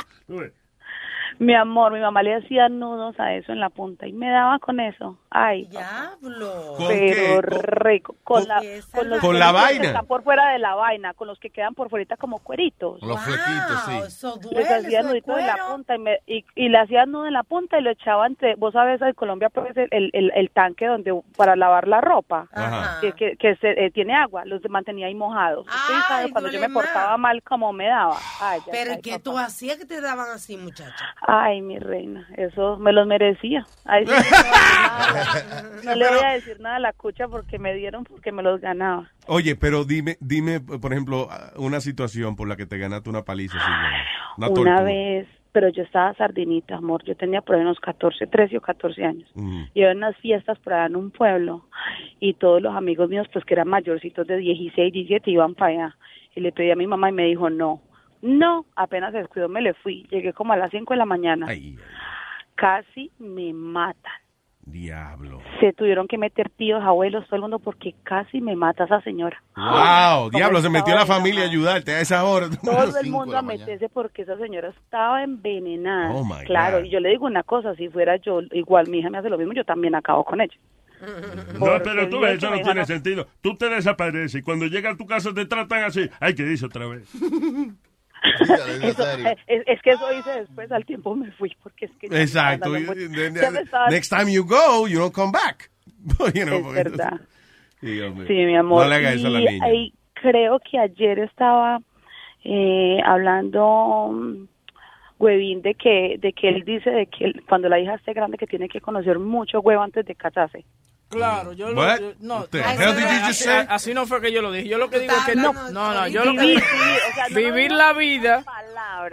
Mi 1.39 1.55
amor, 1.55 1.93
mi 1.93 2.01
mamá 2.01 2.23
le 2.23 2.35
hacía 2.35 2.69
nudos 2.69 3.19
a 3.21 3.33
eso 3.35 3.53
en 3.53 3.61
la 3.61 3.71
punta 3.71 4.07
y 4.07 4.13
me 4.13 4.29
daba 4.31 4.59
con 4.59 4.81
eso. 4.81 5.17
Ay, 5.31 5.67
Diablo. 5.67 6.75
¿Con 6.77 6.89
pero 6.89 7.41
qué? 7.43 7.59
rico. 7.63 8.17
Con, 8.25 8.49
la, 8.49 8.61
con, 8.93 9.09
los 9.09 9.21
Con 9.21 9.39
la 9.39 9.47
que 9.49 9.53
vaina. 9.53 9.85
Están 9.85 10.07
por 10.07 10.23
fuera 10.25 10.51
de 10.51 10.59
la 10.59 10.75
vaina, 10.75 11.15
con 11.15 11.29
los 11.29 11.39
que 11.39 11.51
quedan 11.51 11.75
por 11.75 11.91
fuera 11.91 12.17
como 12.17 12.39
cueritos. 12.41 13.01
Los 13.03 13.21
flequitos, 13.21 13.83
sí. 13.87 13.97
Eso 14.07 14.37
duele, 14.37 14.61
Les 14.61 14.71
hacía 14.71 15.01
eso 15.01 15.09
de 15.09 15.15
nudito 15.15 15.39
en 15.39 15.47
la 15.47 15.57
punta 15.69 15.95
y, 15.95 15.99
me, 15.99 16.19
y, 16.27 16.45
y 16.57 16.69
le 16.71 16.79
hacían 16.79 17.13
nudo 17.13 17.27
en 17.27 17.35
la 17.35 17.43
punta 17.45 17.79
y 17.79 17.83
lo 17.83 17.91
echaban 17.91 18.33
entre, 18.33 18.55
vos 18.57 18.73
sabes, 18.73 19.01
en 19.01 19.13
Colombia 19.15 19.49
pues 19.51 19.77
el, 19.77 19.89
el, 19.91 20.11
el, 20.13 20.33
el 20.35 20.51
tanque 20.51 20.87
donde 20.87 21.19
para 21.37 21.57
lavar 21.57 21.87
la 21.89 22.01
ropa, 22.01 22.49
Ajá. 22.53 23.01
que, 23.01 23.13
que, 23.13 23.37
que 23.37 23.57
se, 23.57 23.85
eh, 23.85 23.91
tiene 23.91 24.15
agua, 24.15 24.45
los 24.45 24.61
mantenía 24.69 25.07
ahí 25.07 25.15
mojados. 25.15 25.67
Ay, 25.71 25.97
sabe 26.09 26.31
cuando 26.33 26.51
yo 26.51 26.61
me 26.61 26.69
portaba 26.71 27.17
mal 27.17 27.43
como 27.43 27.73
me 27.73 27.87
daba. 27.87 28.17
Ay, 28.41 28.61
ya 28.67 28.73
Pero 28.73 28.91
sabes, 28.91 29.03
¿qué 29.03 29.11
papá. 29.13 29.23
tú 29.23 29.39
hacías 29.39 29.77
que 29.79 29.85
te 29.87 30.01
daban 30.01 30.31
así, 30.31 30.57
muchacha? 30.57 31.15
Ay, 31.31 31.61
mi 31.61 31.79
reina, 31.79 32.27
eso 32.39 32.79
me 32.79 32.91
los 32.91 33.07
merecía. 33.07 33.67
Ay, 33.85 34.07
sí, 34.07 34.13
no, 34.13 34.19
le 34.25 34.39
voy 34.49 34.65
a 34.95 35.13
decir 35.13 35.49
nada. 35.53 35.85
No 35.85 35.95
le 35.95 36.09
voy 36.09 36.25
a 36.25 36.33
decir 36.33 36.61
nada 36.61 36.77
a 36.77 36.79
la 36.79 36.93
cucha 36.95 37.29
porque 37.29 37.59
me 37.59 37.75
dieron 37.75 38.05
porque 38.05 38.33
me 38.33 38.43
los 38.43 38.63
ganaba. 38.63 39.11
Oye, 39.27 39.55
pero 39.55 39.85
dime, 39.85 40.17
dime, 40.21 40.59
por 40.59 40.91
ejemplo, 40.91 41.29
una 41.57 41.81
situación 41.81 42.35
por 42.35 42.49
la 42.49 42.57
que 42.57 42.65
te 42.65 42.79
ganaste 42.79 43.11
una 43.11 43.27
paliza. 43.27 43.59
así, 43.59 44.53
una 44.59 44.81
vez, 44.81 45.29
pero 45.53 45.69
yo 45.69 45.83
estaba 45.83 46.15
sardinita, 46.15 46.77
amor. 46.77 47.05
Yo 47.05 47.15
tenía 47.15 47.43
por 47.43 47.57
ahí 47.57 47.61
unos 47.61 47.79
14, 47.81 48.27
13 48.27 48.57
o 48.57 48.61
14 48.63 49.05
años. 49.05 49.31
Ujú. 49.35 49.67
Y 49.75 49.83
en 49.83 49.99
unas 49.99 50.17
fiestas 50.17 50.59
por 50.61 50.73
allá 50.73 50.87
en 50.87 50.97
un 50.97 51.11
pueblo 51.11 51.67
y 52.21 52.33
todos 52.35 52.63
los 52.63 52.75
amigos 52.75 53.11
míos, 53.11 53.27
pues 53.31 53.45
que 53.45 53.53
eran 53.53 53.69
mayorcitos 53.69 54.27
de 54.27 54.39
16, 54.39 54.95
17, 54.95 55.31
iban 55.31 55.55
para 55.55 55.73
allá. 55.73 55.97
Y 56.35 56.41
le 56.41 56.53
pedí 56.53 56.71
a 56.71 56.77
mi 56.77 56.87
mamá 56.87 57.11
y 57.11 57.13
me 57.13 57.25
dijo, 57.25 57.51
no, 57.51 57.83
no, 58.23 58.67
apenas 58.77 59.13
se 59.13 59.19
descuidó 59.19 59.49
me 59.49 59.63
le 59.63 59.75
fui. 59.75 60.07
Llegué 60.11 60.33
como 60.33 60.53
a 60.53 60.57
las 60.57 60.71
5 60.71 60.95
de 60.95 60.99
la 60.99 61.07
mañana. 61.07 61.47
Casi 62.55 63.11
me 63.19 63.53
matan. 63.53 64.13
Diablo. 64.71 65.41
Se 65.61 65.73
tuvieron 65.73 66.07
que 66.07 66.19
meter 66.19 66.51
tíos, 66.51 66.83
abuelos, 66.83 67.25
todo 67.27 67.37
el 67.37 67.43
mundo 67.43 67.59
porque 67.59 67.95
casi 68.03 68.41
me 68.41 68.55
mata 68.55 68.85
esa 68.85 69.01
señora. 69.01 69.43
Wow, 69.57 70.31
diablo, 70.31 70.61
se 70.61 70.69
metió 70.69 70.95
la 70.95 71.07
familia 71.07 71.45
a 71.45 71.47
ayudarte 71.47 71.93
a 71.93 72.01
esa 72.01 72.25
hora. 72.25 72.49
Todo 72.63 72.99
el 73.03 73.11
mundo 73.11 73.37
a 73.39 73.43
meterse 73.43 73.89
porque 73.89 74.23
esa 74.23 74.37
señora 74.37 74.69
estaba 74.69 75.23
envenenada. 75.23 76.13
Oh, 76.13 76.25
my 76.25 76.45
claro, 76.45 76.79
God. 76.79 76.85
y 76.85 76.91
yo 76.91 77.01
le 77.01 77.11
digo 77.11 77.27
una 77.27 77.43
cosa, 77.43 77.75
si 77.77 77.89
fuera 77.89 78.17
yo, 78.17 78.41
igual 78.53 78.89
mi 78.89 78.99
hija 78.99 79.09
me 79.11 79.19
hace 79.19 79.31
lo 79.31 79.39
mismo, 79.39 79.55
yo 79.55 79.65
también 79.65 79.95
acabo 79.95 80.25
con 80.25 80.41
ella. 80.41 80.55
No, 81.55 81.61
Porque 81.61 81.81
pero 81.85 82.09
tú 82.09 82.21
ves, 82.21 82.39
eso 82.39 82.51
no 82.51 82.61
tiene 82.61 82.85
sentido. 82.85 83.27
Tú 83.41 83.55
te 83.57 83.69
desapareces 83.69 84.35
y 84.35 84.43
cuando 84.43 84.67
llega 84.67 84.91
a 84.91 84.97
tu 84.97 85.07
casa 85.07 85.33
te 85.33 85.47
tratan 85.47 85.85
así. 85.85 86.11
Ay, 86.21 86.35
¿qué 86.35 86.45
dice 86.45 86.67
otra 86.67 86.87
vez? 86.87 87.09
Eso- 88.83 89.07
es, 89.47 89.63
es 89.67 89.83
que 89.83 89.91
eso 89.91 90.13
hice 90.19 90.31
después, 90.41 90.71
al 90.73 90.85
tiempo 90.85 91.15
me 91.15 91.31
fui 91.33 91.57
porque 91.63 91.87
es 91.87 91.91
que... 92.01 92.07
Exacto. 92.07 92.77
y- 92.77 92.85
ya 93.35 93.51
me 93.51 93.61
estaba- 93.61 93.89
Next 93.91 94.11
time 94.11 94.33
you 94.33 94.45
go, 94.45 94.87
you 94.89 94.99
don't 94.99 95.13
come 95.15 95.33
back. 95.33 95.71
You 96.35 96.45
know, 96.45 96.59
Es 96.75 96.75
verdad. 96.75 97.21
Mío. 97.81 98.13
Sí, 98.27 98.35
mi 98.35 98.57
amor. 98.57 98.83
No 98.85 98.89
le 98.91 98.97
haga 98.97 99.13
eso 99.13 99.27
a 99.29 99.31
la 99.31 99.41
Y 99.41 99.45
niña. 99.47 99.65
ahí 99.65 99.93
creo 100.15 100.59
que 100.61 100.79
ayer 100.79 101.21
estaba 101.21 101.79
eh, 102.45 102.99
hablando 103.05 104.11
mm, 104.13 104.49
Huevín 105.19 105.63
de 105.63 105.75
que 105.75 106.17
de 106.19 106.33
que 106.33 106.49
él 106.49 106.65
dice 106.65 106.91
de 106.91 107.07
que 107.07 107.33
cuando 107.49 107.69
la 107.69 107.79
hija 107.81 107.95
esté 107.95 108.13
grande 108.15 108.37
que 108.39 108.47
tiene 108.47 108.69
que 108.69 108.81
conocer 108.81 109.19
mucho 109.19 109.61
huevo 109.61 109.83
antes 109.83 110.05
de 110.07 110.15
casarse. 110.15 110.65
Claro, 111.09 111.53
yo 111.55 111.71
lo, 111.71 111.99
yo- 111.99 112.13
no, 112.21 112.47
así, 112.65 113.03
just 113.27 113.41
say? 113.43 113.67
así 113.69 113.95
no 113.95 114.07
fue 114.07 114.21
que 114.21 114.31
yo 114.31 114.43
lo 114.43 114.53
dije. 114.53 114.69
Yo 114.69 114.77
lo 114.77 114.91
que 114.91 115.01
digo 115.01 115.15
es 115.17 115.25
que 115.25 115.37
no, 115.37 115.53
no, 115.53 115.71
no, 115.95 116.07
yo 116.09 116.23
lo 116.25 116.33
que 116.35 116.41
Vivir, 116.41 116.57
digo- 116.61 116.67
vivir, 116.71 117.01
o 117.11 117.15
sea, 117.15 117.29
no 117.29 117.35
vivir 117.37 117.71
lo 117.71 117.77
la 117.79 117.93
vida, 117.95 118.45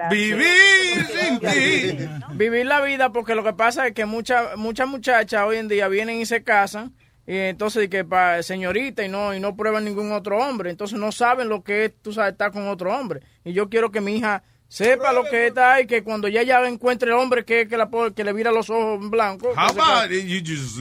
Vivir 0.10 1.06
sin 1.08 1.40
ti. 1.40 2.08
vivir 2.34 2.66
la 2.66 2.82
vida, 2.82 3.12
porque 3.12 3.34
lo 3.36 3.44
que 3.44 3.54
pasa 3.54 3.88
es 3.88 3.94
que 3.94 4.06
muchas 4.06 4.58
muchas 4.58 4.88
muchachas 4.88 5.44
hoy 5.46 5.58
en 5.58 5.68
día 5.68 5.88
vienen 5.88 6.20
y 6.20 6.26
se 6.26 6.44
casan 6.44 6.94
y 7.28 7.38
entonces 7.38 7.90
que 7.90 8.04
para 8.04 8.44
señorita 8.44 9.04
y 9.04 9.10
no 9.10 9.34
y 9.34 9.40
no 9.40 9.56
prueban 9.56 9.86
ningún 9.86 10.12
otro 10.12 10.38
hombre, 10.38 10.70
entonces 10.70 11.00
no 11.00 11.12
saben 11.12 11.50
lo 11.50 11.64
que 11.64 11.86
es, 11.86 11.94
tú 12.02 12.12
sabes, 12.14 12.34
estar 12.34 12.52
con 12.52 12.68
otro 12.68 12.94
hombre. 12.94 13.22
Y 13.44 13.54
yo 13.54 13.70
quiero 13.70 13.90
que 13.92 14.02
mi 14.02 14.18
hija 14.18 14.44
sepa 14.68 15.14
lo 15.14 15.24
que 15.24 15.48
está 15.48 15.80
y 15.82 15.88
que 15.88 16.04
cuando 16.04 16.28
ya 16.28 16.44
ya 16.44 16.68
encuentre 16.68 17.10
el 17.12 17.16
hombre 17.18 17.46
que, 17.46 17.68
que 17.68 17.78
la 17.78 17.90
que 18.16 18.24
le 18.24 18.34
vira 18.34 18.52
los 18.52 18.70
ojos 18.70 19.02
en 19.02 19.10
blanco. 19.10 19.50
How 19.56 19.70
about 19.70 20.12
you 20.12 20.40
just 20.44 20.78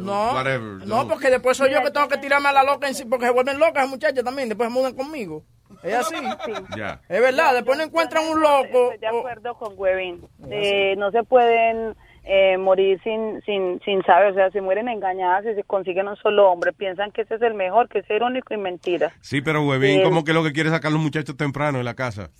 no, 0.00 0.32
whatever. 0.34 0.86
no, 0.86 1.06
porque 1.08 1.30
después 1.30 1.56
soy 1.56 1.70
yo 1.72 1.82
que 1.82 1.90
tengo 1.90 2.08
que 2.08 2.18
tirarme 2.18 2.48
a 2.48 2.52
la 2.52 2.62
loca 2.64 2.88
en 2.88 2.94
sí, 2.94 3.04
porque 3.04 3.26
se 3.26 3.32
vuelven 3.32 3.58
locas 3.58 3.74
las 3.84 3.88
muchachas 3.88 4.24
también, 4.24 4.48
después 4.48 4.68
se 4.68 4.74
mudan 4.74 4.94
conmigo. 4.94 5.44
Es 5.82 5.94
así. 5.94 6.14
Ya. 6.76 7.00
Es 7.08 7.20
verdad, 7.20 7.54
después 7.54 7.78
no 7.78 7.84
encuentran 7.84 8.24
un 8.28 8.40
loco. 8.40 8.92
Estoy 8.92 8.98
de 8.98 9.06
acuerdo 9.08 9.54
con 9.54 9.74
Huevín. 9.76 10.26
Eh, 10.50 10.94
no 10.96 11.10
se 11.10 11.22
pueden 11.24 11.94
eh, 12.24 12.56
morir 12.58 13.00
sin, 13.04 13.40
sin, 13.42 13.80
sin 13.84 14.02
saber, 14.04 14.32
o 14.32 14.34
sea, 14.34 14.50
se 14.50 14.60
mueren 14.60 14.88
engañadas 14.88 15.44
y 15.46 15.54
se 15.54 15.62
consiguen 15.64 16.08
un 16.08 16.16
solo 16.16 16.50
hombre. 16.50 16.72
Piensan 16.72 17.10
que 17.12 17.22
ese 17.22 17.36
es 17.36 17.42
el 17.42 17.54
mejor, 17.54 17.88
que 17.88 18.00
ese 18.00 18.14
es 18.14 18.20
el 18.20 18.26
único 18.26 18.52
y 18.54 18.56
mentira. 18.56 19.12
Sí, 19.20 19.40
pero 19.40 19.62
huevín, 19.66 19.98
Sí. 19.98 20.02
como 20.02 20.24
que 20.24 20.32
lo 20.32 20.42
que 20.42 20.52
quiere 20.52 20.68
es 20.68 20.74
sacar 20.74 20.90
a 20.90 20.92
los 20.94 21.02
muchachos 21.02 21.36
temprano 21.36 21.78
de 21.78 21.84
la 21.84 21.94
casa. 21.94 22.30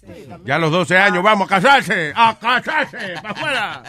ya 0.45 0.57
a 0.57 0.59
los 0.59 0.71
12 0.73 0.97
años, 0.99 1.23
vamos 1.23 1.47
a 1.51 1.55
casarse, 1.55 2.13
a 2.17 2.37
casarse, 2.39 3.15
para 3.23 3.31
afuera. 3.31 3.83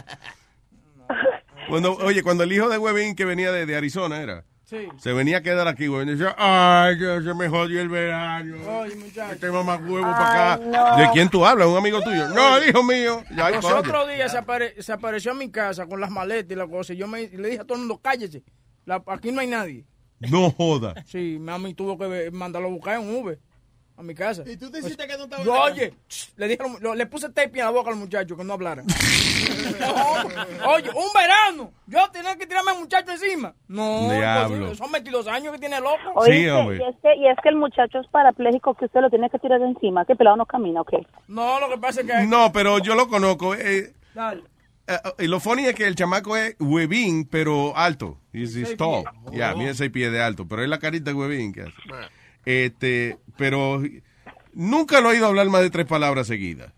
Cuando, 1.69 1.93
oye, 1.97 2.23
cuando 2.23 2.43
el 2.43 2.51
hijo 2.51 2.67
de 2.69 2.77
huevín 2.77 3.15
que 3.15 3.25
venía 3.25 3.51
de, 3.51 3.65
de 3.65 3.75
Arizona 3.75 4.21
era, 4.21 4.45
Sí. 4.65 4.87
se 4.99 5.13
venía 5.13 5.37
a 5.37 5.41
quedar 5.41 5.67
aquí, 5.67 5.87
huevín, 5.89 6.15
decía, 6.15 6.35
ay, 6.37 6.95
se 6.99 7.33
me 7.33 7.49
jodió 7.49 7.81
el 7.81 7.89
verano. 7.89 8.57
Ay, 8.83 8.91
muchacho. 8.95 9.39
Tengo 9.39 9.63
más 9.63 9.79
huevo 9.81 10.01
para 10.11 10.53
acá. 10.53 10.63
No. 10.63 10.97
¿De 10.97 11.09
quién 11.11 11.27
tú 11.29 11.43
hablas? 11.45 11.67
¿Un 11.67 11.77
amigo 11.77 12.01
tuyo? 12.01 12.27
No, 12.29 12.63
hijo 12.63 12.83
mío. 12.83 13.23
Ya, 13.35 13.49
Los 13.49 13.65
coño. 13.65 13.77
otros 13.79 14.07
días 14.09 14.31
se, 14.31 14.37
apare- 14.37 14.79
se 14.79 14.91
apareció 14.93 15.31
en 15.31 15.39
mi 15.39 15.49
casa 15.49 15.87
con 15.87 15.99
las 15.99 16.11
maletas 16.11 16.51
y 16.51 16.55
la 16.55 16.67
cosa. 16.67 16.93
Y 16.93 16.97
yo 16.97 17.07
me, 17.07 17.27
le 17.29 17.49
dije 17.49 17.61
a 17.61 17.65
todo 17.65 17.75
el 17.75 17.79
mundo, 17.79 17.99
cállese. 18.03 18.43
La- 18.85 19.01
aquí 19.07 19.31
no 19.31 19.41
hay 19.41 19.47
nadie. 19.47 19.85
No 20.19 20.51
joda. 20.51 20.93
Sí, 21.07 21.37
mami 21.39 21.73
tuvo 21.73 21.97
que 21.97 22.29
mandarlo 22.31 22.67
a 22.67 22.71
buscar 22.71 22.99
en 22.99 23.09
Uber 23.15 23.39
a 23.99 24.03
mi 24.03 24.15
casa. 24.15 24.43
¿Y 24.47 24.55
tú 24.55 24.71
te 24.71 24.79
hiciste 24.79 25.05
que 25.05 25.17
no 25.17 25.25
estaba 25.25 25.43
Yo, 25.43 25.53
oye, 25.61 25.93
le 26.37 26.47
dije, 26.47 26.63
lo- 26.79 26.95
le 26.95 27.05
puse 27.05 27.27
tape 27.27 27.51
en 27.59 27.65
la 27.65 27.69
boca 27.69 27.89
al 27.89 27.97
muchacho 27.97 28.37
que 28.37 28.43
no 28.45 28.53
hablara. 28.53 28.81
No, 28.83 28.93
oye, 30.73 30.89
un 30.89 31.09
verano. 31.13 31.71
Yo 31.85 32.07
tenía 32.11 32.35
que 32.37 32.47
tirarme 32.47 32.71
al 32.71 32.79
muchacho 32.79 33.11
encima. 33.11 33.53
No, 33.67 34.09
Diablo. 34.11 34.67
pues, 34.67 34.77
son 34.77 34.91
22 34.91 35.27
años 35.27 35.51
que 35.53 35.59
tiene 35.59 35.79
loco. 35.81 36.25
Y 36.27 36.31
es, 36.31 36.95
que, 37.01 37.15
y 37.17 37.27
es 37.27 37.37
que 37.43 37.49
el 37.49 37.55
muchacho 37.57 37.99
es 37.99 38.07
parapléjico 38.07 38.73
que 38.75 38.85
usted 38.85 39.01
lo 39.01 39.09
tiene 39.09 39.29
que 39.29 39.37
tirar 39.39 39.59
de 39.59 39.67
encima, 39.67 40.05
que 40.05 40.13
el 40.13 40.17
pelado 40.17 40.37
no 40.37 40.45
camina, 40.45 40.81
¿ok? 40.81 40.93
No, 41.27 41.59
lo 41.59 41.69
que 41.69 41.77
pasa 41.77 42.01
es 42.01 42.07
que... 42.07 42.25
No, 42.25 42.51
pero 42.53 42.79
yo 42.79 42.95
lo 42.95 43.07
conozco. 43.09 43.53
eh, 43.55 43.93
Dale. 44.13 44.43
eh, 44.87 44.97
y 45.19 45.27
lo 45.27 45.39
funny 45.41 45.65
es 45.65 45.75
que 45.75 45.87
el 45.87 45.95
chamaco 45.95 46.37
es 46.37 46.55
huevín, 46.59 47.25
pero 47.25 47.75
alto. 47.75 48.17
He's, 48.31 48.55
he's 48.55 48.77
tall. 48.77 49.03
Ya, 49.33 49.53
Oh. 49.53 49.57
mide 49.57 49.73
seis 49.73 49.91
pies 49.91 50.11
de 50.11 50.21
alto. 50.21 50.47
Pero 50.47 50.63
es 50.63 50.69
la 50.69 50.79
carita 50.79 51.11
de 51.11 51.15
huevín 51.17 51.51
que 51.51 51.63
hace. 51.63 51.73
Este, 52.45 53.17
pero 53.39 53.81
nunca 54.53 55.01
lo 55.01 55.09
he 55.09 55.13
oído 55.13 55.25
hablar 55.25 55.47
más 55.47 55.61
de 55.61 55.71
tres 55.71 55.87
palabras 55.87 56.27
seguidas. 56.27 56.73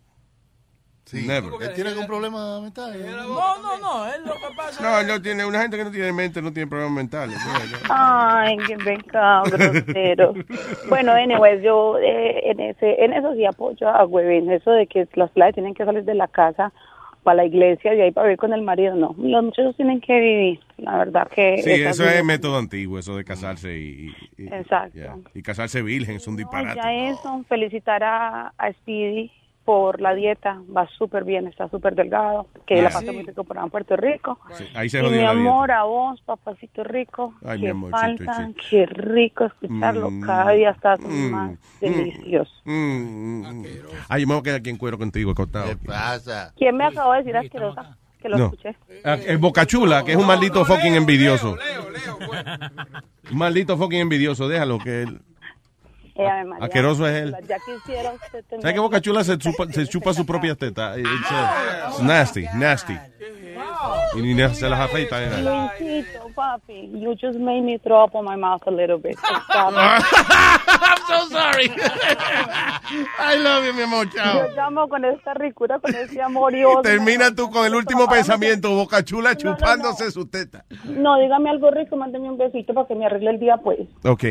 Never. 1.11 1.51
¿Él 1.61 1.73
tiene 1.73 1.89
algún 1.89 2.07
problema 2.07 2.61
mental? 2.61 2.93
No, 2.97 3.61
no, 3.61 3.77
no, 3.79 4.07
es 4.07 4.19
lo 4.21 4.33
que 4.33 4.55
pasa. 4.55 4.81
No, 4.81 5.03
no 5.03 5.21
tiene, 5.21 5.43
una 5.45 5.59
gente 5.61 5.75
que 5.75 5.83
no 5.83 5.91
tiene 5.91 6.13
mente 6.13 6.41
no 6.41 6.53
tiene 6.53 6.69
problemas 6.69 6.95
mentales. 6.95 7.37
No, 7.45 7.53
no. 7.53 7.77
Ay, 7.89 8.55
qué 8.65 8.77
pecado, 8.77 9.43
grosero. 9.51 10.33
bueno, 10.87 11.11
anyways, 11.11 11.61
yo 11.63 11.97
eh, 11.97 12.49
en 12.51 12.61
ese 12.61 13.03
en 13.03 13.11
eso 13.11 13.33
sí 13.33 13.45
apoyo 13.45 13.89
a 13.89 14.05
Huevín, 14.05 14.49
eso 14.51 14.71
de 14.71 14.87
que 14.87 15.05
las 15.15 15.29
playas 15.31 15.55
tienen 15.55 15.73
que 15.73 15.83
salir 15.83 16.05
de 16.05 16.15
la 16.15 16.29
casa 16.29 16.71
para 17.23 17.37
la 17.37 17.45
iglesia 17.45 17.93
y 17.93 17.97
de 17.97 18.03
ahí 18.03 18.11
para 18.11 18.27
vivir 18.27 18.39
con 18.39 18.53
el 18.53 18.61
marido, 18.61 18.95
no. 18.95 19.13
Los 19.17 19.43
muchachos 19.43 19.75
tienen 19.75 20.01
que 20.01 20.19
vivir, 20.19 20.59
la 20.77 20.97
verdad 20.97 21.27
que... 21.29 21.61
Sí, 21.61 21.71
eso 21.71 22.03
es 22.07 22.23
método 22.25 22.57
antiguo, 22.57 22.97
eso 22.99 23.15
de 23.15 23.23
casarse 23.23 23.77
y, 23.77 24.11
y- 24.37 24.47
Exacto. 24.47 24.97
ya. 24.97 25.15
y 25.33 25.41
casarse 25.41 25.81
virgen 25.81 26.15
es 26.15 26.27
un 26.27 26.35
disparate. 26.37 26.79
ya 26.81 26.93
eso, 27.09 27.43
felicitar 27.47 28.03
a, 28.03 28.53
a 28.57 28.73
Speedy 28.73 29.31
por 29.65 30.01
la 30.01 30.13
dieta, 30.15 30.59
va 30.75 30.87
súper 30.97 31.23
bien, 31.23 31.47
está 31.47 31.69
súper 31.69 31.93
delgado, 31.95 32.47
que 32.65 32.79
Ah. 32.79 32.83
la 32.83 32.89
pasó 32.89 33.05
Sí. 33.07 33.11
muy 33.11 33.23
rico 33.23 33.43
por 33.43 33.57
en 33.57 33.69
Puerto 33.69 33.95
Rico. 33.95 34.39
Sí, 34.53 34.65
ahí 34.73 34.89
se 34.89 34.99
y 34.99 35.03
mi 35.03 35.09
dieta. 35.09 35.29
amor, 35.29 35.71
a 35.71 35.83
vos, 35.83 36.19
papacito 36.21 36.83
rico, 36.83 37.33
Ay, 37.45 37.59
mi 37.59 37.65
qué 37.65 37.69
amorcito, 37.71 38.25
falta, 38.25 38.47
sí. 38.47 38.55
qué 38.69 38.85
rico 38.87 39.45
escucharlo, 39.45 40.09
Mm, 40.09 40.21
cada 40.21 40.51
día 40.51 40.71
estás 40.71 40.99
mm, 40.99 41.29
más 41.31 41.51
mm, 41.51 41.57
delicioso. 41.79 42.51
mm, 42.65 42.71
mm. 43.61 43.65
Ay, 44.09 44.21
yo 44.21 44.27
me 44.27 44.33
voy 44.33 44.39
a 44.39 44.43
quedar 44.43 44.59
aquí 44.59 44.69
en 44.71 44.77
cuero 44.77 44.97
contigo, 44.97 45.31
acostado. 45.31 45.67
¿Qué 45.67 45.75
pasa? 45.77 46.53
¿Quién 46.57 46.75
me 46.75 46.85
acabó 46.85 47.11
de 47.13 47.19
decir 47.19 47.37
asquerosa? 47.37 47.97
Que 48.21 48.29
lo 48.29 48.37
No. 48.37 48.45
escuché. 48.45 48.75
Ah, 49.03 49.15
Es 49.15 49.39
Bocachula, 49.39 50.03
que 50.03 50.11
es 50.11 50.17
un 50.17 50.27
maldito 50.27 50.63
fucking 50.65 50.93
envidioso. 50.95 51.55
Un 53.31 53.37
maldito 53.37 53.77
fucking 53.77 53.99
envidioso, 53.99 54.47
déjalo 54.47 54.77
que 54.79 55.03
él... 55.03 55.21
Eh, 56.15 56.27
Ave 56.27 56.45
María. 56.45 56.65
Asqueroso 56.65 57.07
es 57.07 57.21
él. 57.21 57.35
Ya 57.47 57.57
quisiera 57.59 58.11
usted 58.11 58.43
tener... 58.45 58.61
¿Sabes 58.61 58.73
que 58.73 58.79
Bocachula 58.79 59.23
se 59.23 59.37
chupa, 59.39 59.65
se 59.71 59.87
chupa 59.87 60.13
sus 60.13 60.25
propias 60.25 60.57
tetas? 60.57 60.97
It's, 60.97 61.07
uh, 61.07 61.89
it's 61.89 62.01
nasty, 62.01 62.45
nasty. 62.55 62.97
Y 64.15 64.21
ni 64.21 64.35
se 64.55 64.69
las 64.69 64.79
afeita. 64.79 65.19
ni 65.19 65.43
nada. 65.43 65.73
Luisito, 65.79 66.29
papi, 66.35 66.89
you 66.93 67.15
just 67.15 67.39
made 67.39 67.61
me 67.61 67.77
throw 67.79 68.03
up 68.03 68.15
on 68.15 68.25
my 68.25 68.35
mouth 68.35 68.61
a 68.67 68.71
little 68.71 68.97
bit. 68.97 69.15
I'm 69.49 70.97
so 71.07 71.29
sorry. 71.29 71.69
I 73.19 73.37
love 73.37 73.65
you, 73.65 73.73
mi 73.73 73.83
amor, 73.83 74.09
chao. 74.09 74.47
Yo 74.47 74.55
llamo 74.55 74.87
con 74.89 75.05
esta 75.05 75.33
ricura, 75.33 75.79
con 75.79 75.95
este 75.95 76.21
amor 76.21 76.53
y 76.53 76.63
odio. 76.63 76.81
Termina 76.81 77.33
tú 77.33 77.49
con 77.49 77.65
el 77.65 77.73
último 77.75 78.07
pensamiento, 78.07 78.75
Bocachula 78.75 79.35
chupándose 79.35 80.11
su 80.11 80.27
teta. 80.27 80.65
No, 80.85 81.17
dígame 81.19 81.49
algo 81.49 81.71
rico, 81.71 81.95
mándeme 81.95 82.29
un 82.29 82.37
besito 82.37 82.73
para 82.73 82.87
que 82.87 82.95
me 82.95 83.05
arregle 83.05 83.31
el 83.31 83.39
día, 83.39 83.57
pues. 83.57 83.79
Ok, 84.03 84.23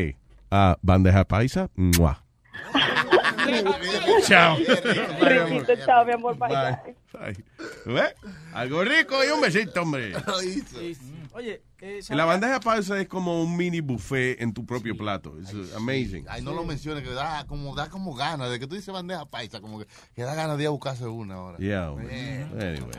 ah, 0.51 0.77
bandeja 0.82 1.24
paisa. 1.24 1.68
Mua. 1.77 2.22
Chao. 4.27 4.56
Riquito, 4.56 5.77
chao, 5.85 6.05
mi 6.05 6.12
amor, 6.12 6.36
bye, 6.36 6.48
Bye. 6.48 6.78
bye. 7.12 7.35
Bye. 7.35 7.44
¿Ves? 7.94 8.14
Algo 8.52 8.85
rico 8.85 9.24
y 9.24 9.28
un 9.31 9.40
besito, 9.40 9.82
hombre. 9.82 10.12
Oye, 11.32 11.62
eh, 11.81 12.01
La 12.10 12.24
bandeja 12.24 12.60
paisa 12.60 13.01
es 13.01 13.09
como 13.09 13.43
un 13.43 13.56
mini 13.56 13.81
buffet 13.81 14.40
en 14.40 14.52
tu 14.52 14.66
propio 14.66 14.97
plato. 14.97 15.35
Es 15.40 15.74
amazing. 15.74 16.27
Ay, 16.28 16.43
no 16.43 16.52
lo 16.52 16.64
menciones, 16.64 17.02
que 17.02 17.10
da 17.10 17.47
como, 17.47 17.74
da 17.74 17.89
como 17.89 18.14
ganas. 18.14 18.51
De 18.51 18.59
que 18.59 18.66
tú 18.66 18.74
dices 18.74 18.93
bandeja 18.93 19.24
paisa, 19.27 19.60
como 19.60 19.78
que, 19.78 19.86
que 20.14 20.22
da 20.22 20.35
ganas 20.35 20.56
de 20.56 20.64
ir 20.64 20.66
a 20.66 20.70
buscarse 20.70 21.06
una 21.06 21.36
ahora. 21.36 21.59
Yeah, 21.59 21.93
hombre. 21.93 22.47
Anyway. 22.52 22.90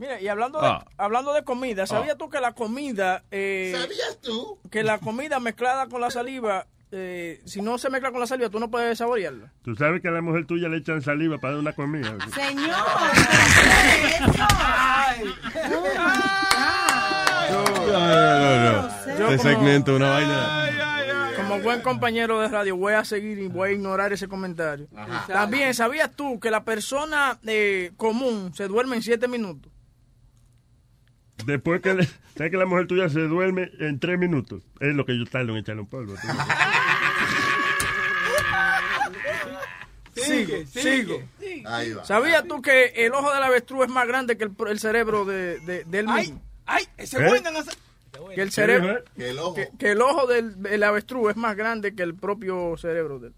Mira, 0.00 0.20
y 0.20 0.26
hablando 0.28 0.60
de, 0.60 0.66
Ah. 0.66 0.84
hablando 0.96 1.32
de 1.34 1.44
comida, 1.44 1.86
¿sabías 1.86 2.16
tú 2.16 2.28
que 2.30 2.40
la 2.40 2.52
comida... 2.52 3.22
eh, 3.30 3.72
¿Sabías 3.78 4.18
tú? 4.22 4.58
Que 4.70 4.82
la 4.82 4.98
comida 4.98 5.38
mezclada 5.40 5.88
con 5.88 6.00
la 6.00 6.10
saliva, 6.10 6.66
eh, 6.90 7.42
si 7.44 7.60
no 7.60 7.76
se 7.76 7.90
mezcla 7.90 8.10
con 8.10 8.18
la 8.20 8.26
saliva, 8.26 8.48
tú 8.48 8.58
no 8.58 8.70
puedes 8.70 8.96
saborearla. 8.96 9.52
Tú 9.62 9.76
sabes 9.76 10.00
que 10.00 10.08
a 10.08 10.10
la 10.10 10.22
mujer 10.22 10.46
tuya 10.46 10.68
le 10.70 10.78
echan 10.78 11.02
saliva 11.02 11.36
para 11.36 11.52
dar 11.52 11.60
una 11.60 11.72
comida. 11.74 12.16
Señor. 12.34 12.74
No, 17.50 17.62
no, 17.92 18.72
no. 18.82 18.88
Yo 19.18 19.28
Este 19.28 19.36
como- 19.36 19.38
segmento 19.42 19.96
una 19.96 20.10
vaina. 20.10 20.66
Como 21.36 21.60
buen 21.60 21.80
compañero 21.80 22.38
de 22.40 22.48
radio, 22.48 22.76
voy 22.76 22.92
a 22.94 23.04
seguir 23.04 23.38
y 23.38 23.48
voy 23.48 23.70
a 23.70 23.72
ignorar 23.72 24.12
ese 24.12 24.28
comentario. 24.28 24.86
También, 25.26 25.74
¿sabías 25.74 26.10
tú 26.14 26.38
que 26.38 26.50
la 26.50 26.64
persona 26.64 27.38
eh, 27.46 27.92
común 27.96 28.52
se 28.54 28.68
duerme 28.68 28.96
en 28.96 29.02
siete 29.02 29.26
minutos? 29.26 29.72
Después 31.46 31.80
que, 31.80 31.94
le- 31.94 32.08
¿sabes 32.36 32.50
que 32.50 32.56
la 32.56 32.66
mujer 32.66 32.86
tuya 32.86 33.08
se 33.08 33.20
duerme 33.20 33.70
en 33.78 33.98
tres 33.98 34.18
minutos? 34.18 34.62
Es 34.80 34.94
lo 34.94 35.04
que 35.06 35.16
yo 35.18 35.24
tardo 35.26 35.52
en 35.52 35.58
echarle 35.58 35.82
un 35.82 35.88
polvo. 35.88 36.14
Sigo, 40.14 40.54
sigo. 40.66 41.22
Ahí 41.66 41.92
va. 41.92 42.04
¿Sabías 42.04 42.44
tú 42.46 42.60
que 42.60 42.86
el 42.96 43.12
ojo 43.12 43.32
del 43.32 43.42
avestruz 43.42 43.86
es 43.86 43.90
más 43.92 44.06
grande 44.06 44.36
que 44.36 44.44
el, 44.44 44.52
el 44.68 44.78
cerebro 44.78 45.24
de, 45.24 45.58
de- 45.60 45.84
del 45.84 46.06
mismo? 46.08 46.42
Ay, 46.66 46.84
ese 46.98 47.18
¿Eh? 47.22 47.26
buen 47.28 47.42
no 47.44 47.62
sé- 47.62 47.70
Que 48.34 48.42
el 48.42 48.50
cerebro, 48.50 48.98
Que 49.16 49.30
el 49.30 49.38
ojo. 49.38 49.54
que, 49.54 49.68
que 49.78 49.92
el 49.92 50.02
ojo 50.02 50.26
del 50.26 50.54
el 50.68 50.82
avestruz 50.82 51.30
es 51.30 51.36
más 51.36 51.56
grande 51.56 51.94
que 51.94 52.02
el 52.02 52.14
propio 52.14 52.76
cerebro 52.76 53.18
del. 53.18 53.32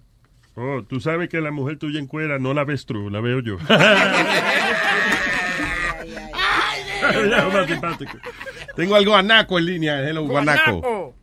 Oh, 0.54 0.82
tú 0.82 1.00
sabes 1.00 1.28
que 1.30 1.40
la 1.40 1.50
mujer 1.50 1.78
tuya 1.78 1.98
en 1.98 2.06
cuera 2.06 2.38
no 2.38 2.52
la 2.52 2.64
ves 2.64 2.84
tú, 2.84 3.08
la 3.10 3.20
veo 3.20 3.40
yo. 3.40 3.56
Ya, 7.30 7.48
más 7.48 7.66
simpático. 7.66 8.18
Tengo 8.76 8.94
al 8.94 9.06
guanaco 9.06 9.58
en 9.58 9.66
línea. 9.66 10.00
Hello, 10.00 10.24
guanaco. 10.24 11.14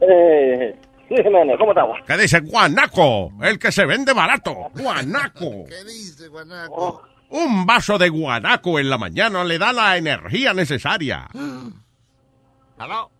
Eh, 0.00 0.74
sí, 1.08 1.14
Jiménez, 1.22 1.56
¿cómo 1.58 1.72
estamos? 1.72 1.98
¿Qué 2.06 2.16
dice 2.16 2.40
guanaco? 2.40 3.32
El 3.42 3.58
que 3.58 3.72
se 3.72 3.86
vende 3.86 4.12
barato. 4.12 4.54
Guanaco. 4.74 5.64
¿Qué 5.68 5.84
dice, 5.84 6.28
guanaco? 6.28 7.02
Un 7.30 7.66
vaso 7.66 7.98
de 7.98 8.08
guanaco 8.08 8.78
en 8.78 8.90
la 8.90 8.98
mañana 8.98 9.44
le 9.44 9.58
da 9.58 9.72
la 9.72 9.96
energía 9.96 10.52
necesaria. 10.54 11.26
¿Aló? 12.78 13.10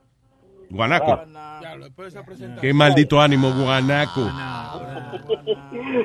Guanaco. 0.71 1.21
Presentación. 1.97 2.57
Qué 2.61 2.73
maldito 2.73 3.21
ánimo, 3.21 3.53
guanaco. 3.53 4.31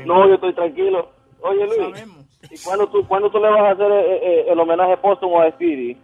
No, 0.05 0.27
yo 0.27 0.35
estoy 0.35 0.53
tranquilo. 0.53 1.11
Oye, 1.41 1.65
Luis, 1.65 2.05
¿y 2.51 2.57
cuándo 2.63 2.87
tú, 2.87 3.05
cuándo 3.07 3.29
tú 3.29 3.39
le 3.39 3.49
vas 3.49 3.61
a 3.61 3.71
hacer 3.71 3.91
eh, 3.91 4.19
eh, 4.21 4.45
el 4.49 4.59
homenaje 4.59 4.97
póstumo 4.97 5.41
a 5.41 5.49
Speedy? 5.51 5.97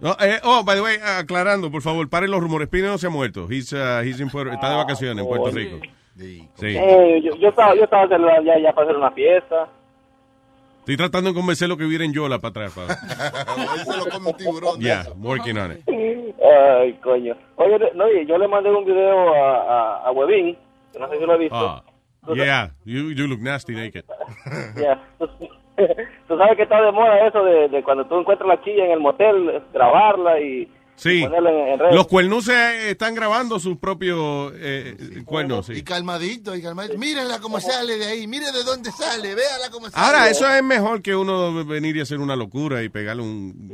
No, 0.00 0.16
eh, 0.20 0.38
oh, 0.44 0.62
by 0.64 0.76
the 0.76 0.82
way, 0.82 0.96
aclarando, 1.02 1.70
por 1.70 1.82
favor, 1.82 2.08
paren 2.08 2.30
los 2.30 2.40
rumores. 2.40 2.68
Speedy 2.68 2.86
no 2.86 2.98
se 2.98 3.06
ha 3.06 3.10
muerto. 3.10 3.46
He's, 3.50 3.72
uh, 3.72 4.00
he's 4.02 4.18
in 4.20 4.30
Puerto- 4.30 4.52
está 4.52 4.70
de 4.70 4.76
vacaciones 4.76 5.22
en 5.22 5.28
Puerto 5.28 5.50
Rico. 5.50 5.78
Sí. 6.16 6.48
Eh, 6.62 7.20
yo, 7.22 7.34
yo 7.36 7.48
estaba, 7.48 7.74
yo 7.74 7.84
estaba 7.84 8.06
celebrando 8.08 8.42
ya, 8.44 8.58
ya 8.58 8.72
para 8.72 8.86
hacer 8.88 8.96
una 8.96 9.10
fiesta. 9.10 9.68
Estoy 10.80 10.96
tratando 10.96 11.30
de 11.30 11.34
convencerlo 11.36 11.76
que 11.76 11.84
viera 11.84 12.04
en 12.04 12.12
Yola 12.12 12.38
para 12.38 12.66
atrás. 12.66 12.72
Para... 12.74 12.94
Él 13.74 13.84
se 13.84 13.96
lo 13.96 14.08
come 14.10 14.30
un 14.30 14.36
tiburón. 14.36 14.78
de 14.78 14.84
Yeah, 14.86 15.04
working 15.18 15.58
on 15.58 15.72
it. 15.72 15.80
Ay, 15.88 16.94
coño. 17.02 17.36
Oye, 17.56 17.78
no, 17.94 18.04
oye, 18.04 18.24
yo 18.26 18.38
le 18.38 18.48
mandé 18.48 18.70
un 18.70 18.84
video 18.84 19.34
a, 19.34 19.56
a, 19.56 20.06
a 20.06 20.10
Webin, 20.12 20.56
no 20.98 21.08
sé 21.08 21.18
si 21.18 21.24
lo 21.26 21.34
he 21.34 21.38
visto. 21.38 21.56
Ah, 21.56 21.84
yeah, 22.34 22.70
you, 22.84 23.10
you 23.10 23.26
look 23.26 23.40
nasty 23.40 23.74
naked. 23.74 24.04
Ya. 24.76 24.98
Tú 26.28 26.36
sabes 26.38 26.56
que 26.56 26.62
está 26.64 26.80
de 26.82 26.92
moda 26.92 27.26
eso 27.26 27.42
de, 27.44 27.68
de 27.68 27.82
cuando 27.82 28.04
tú 28.06 28.18
encuentras 28.18 28.48
la 28.48 28.62
chilla 28.62 28.84
en 28.84 28.90
el 28.92 29.00
motel, 29.00 29.62
grabarla 29.72 30.40
y 30.40 30.70
Sí. 30.96 31.20
y 31.20 31.24
ponerla 31.24 31.50
en, 31.50 31.68
en 31.68 31.78
redes. 31.78 31.94
Los 31.94 32.06
cuernos 32.08 32.44
se 32.44 32.90
están 32.90 33.14
grabando 33.14 33.58
sus 33.58 33.78
propios 33.78 34.52
eh, 34.56 34.94
cuernos, 35.24 35.70
Y 35.70 35.76
sí. 35.76 35.82
calmadito, 35.84 36.54
y 36.54 36.60
calmadito. 36.62 36.98
Mírenla 36.98 37.38
cómo 37.40 37.58
sale 37.58 37.96
de 37.96 38.04
ahí. 38.04 38.26
Mire 38.26 38.52
de 38.52 38.62
dónde 38.64 38.90
sale. 38.90 39.34
Véala 39.34 39.70
cómo 39.72 39.88
sale. 39.88 40.06
Ahora, 40.06 40.28
eso 40.28 40.46
es 40.46 40.62
mejor 40.62 41.00
que 41.00 41.16
uno 41.16 41.64
venir 41.64 41.96
y 41.96 42.02
hacer 42.02 42.18
una 42.18 42.36
locura 42.36 42.82
y 42.82 42.90
pegarle 42.90 43.22
un, 43.22 43.72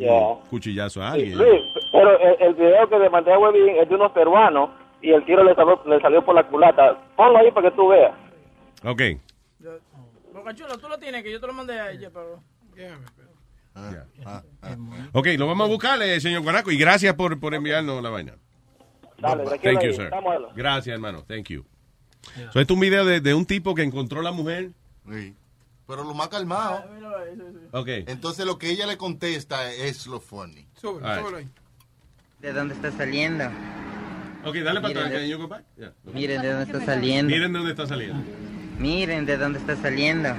cuchillazo 0.51 1.03
a 1.03 1.15
Sí, 1.15 1.21
alguien. 1.21 1.39
Luis, 1.39 1.63
pero 1.91 2.17
el, 2.21 2.37
el 2.43 2.55
video 2.55 2.89
que 2.89 2.99
le 3.01 3.11
mandé 3.11 3.33
a 3.33 3.39
Webin 3.41 3.77
es 3.77 3.89
de 3.89 3.95
unos 3.97 4.13
peruanos 4.13 4.71
y 5.03 5.11
el 5.11 5.25
tiro 5.25 5.43
le 5.43 5.55
salió, 5.57 5.81
le 5.85 6.01
salió 6.01 6.25
por 6.25 6.37
la 6.37 6.45
culata. 6.47 6.97
Ponlo 7.17 7.39
ahí 7.39 7.51
para 7.51 7.71
que 7.71 7.77
tú 7.77 7.89
veas. 7.89 8.13
Ok. 8.85 9.03
Boca 10.47 10.55
Chula, 10.55 10.79
tú 10.79 10.89
lo 10.89 10.97
tienes, 10.97 11.25
que 11.25 11.33
yo 11.33 11.41
te 11.41 11.47
lo 11.49 11.53
mandé 11.53 11.81
a 11.81 11.91
ella, 11.91 12.09
pero... 12.13 12.41
Ah, 13.75 14.43
Ok, 15.13 15.27
lo 15.37 15.49
vamos 15.49 15.67
a 15.67 15.69
buscar, 15.69 16.01
eh, 16.03 16.21
señor 16.21 16.43
Guanaco, 16.43 16.71
y 16.71 16.77
gracias 16.79 17.15
por, 17.17 17.41
por 17.41 17.53
enviarnos 17.53 18.01
la 18.01 18.11
vaina. 18.11 18.35
Dale, 19.19 19.45
Thank 19.59 19.83
you, 19.83 19.93
sir. 19.93 20.09
Gracias, 20.55 20.95
hermano. 20.95 21.25
Thank 21.25 21.49
you. 21.49 21.65
So, 22.53 22.61
esto 22.61 22.61
es 22.61 22.71
un 22.71 22.79
video 22.81 23.05
de, 23.05 23.21
de 23.21 23.35
un 23.35 23.45
tipo 23.45 23.75
que 23.75 23.83
encontró 23.83 24.21
a 24.21 24.23
la 24.23 24.31
mujer. 24.31 24.71
Sí. 25.11 25.35
Pero 25.89 26.05
lo 26.05 26.15
más 26.15 26.29
calmado. 26.29 26.85
Ok. 27.73 27.89
Entonces 28.07 28.47
lo 28.47 28.57
que 28.57 28.71
ella 28.71 28.87
le 28.87 28.97
contesta 28.97 29.73
es 29.73 30.07
lo 30.07 30.21
funny. 30.21 30.69
Súbelo, 30.81 31.07
All 31.09 31.13
right. 31.17 31.21
súbelo 31.23 31.37
ahí. 31.39 31.49
¿De 32.41 32.53
dónde 32.53 32.75
está 32.75 32.93
saliendo? 32.93 33.45
Ok, 34.45 34.55
dale 34.59 34.81
para 34.81 34.89
Miren 34.89 34.97
atrás, 34.99 35.11
de- 35.11 35.19
can 35.19 35.27
you 35.29 35.39
go 35.39 35.49
back? 35.49 35.65
Yeah. 35.77 35.93
Miren 36.05 36.43
de 36.43 36.49
dónde 36.53 36.65
está 36.73 36.85
saliendo. 36.85 37.33
Miren 37.35 37.53
de 37.53 37.59
dónde 37.59 37.73
está 37.73 37.87
saliendo. 37.89 38.23
Miren 38.79 39.27
de 39.27 39.37
dónde 39.37 39.59
está 39.59 39.77
saliendo. 39.77 40.31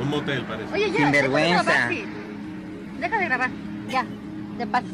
Un 0.00 0.08
motel, 0.10 0.42
parece. 0.44 0.72
Oye, 0.72 0.90
ya, 0.90 0.96
Sinvergüenza. 0.98 1.88
Deja 3.00 3.18
de 3.18 3.24
grabar. 3.26 3.50
Ya, 3.90 4.04
de 4.58 4.66
paz. 4.66 4.84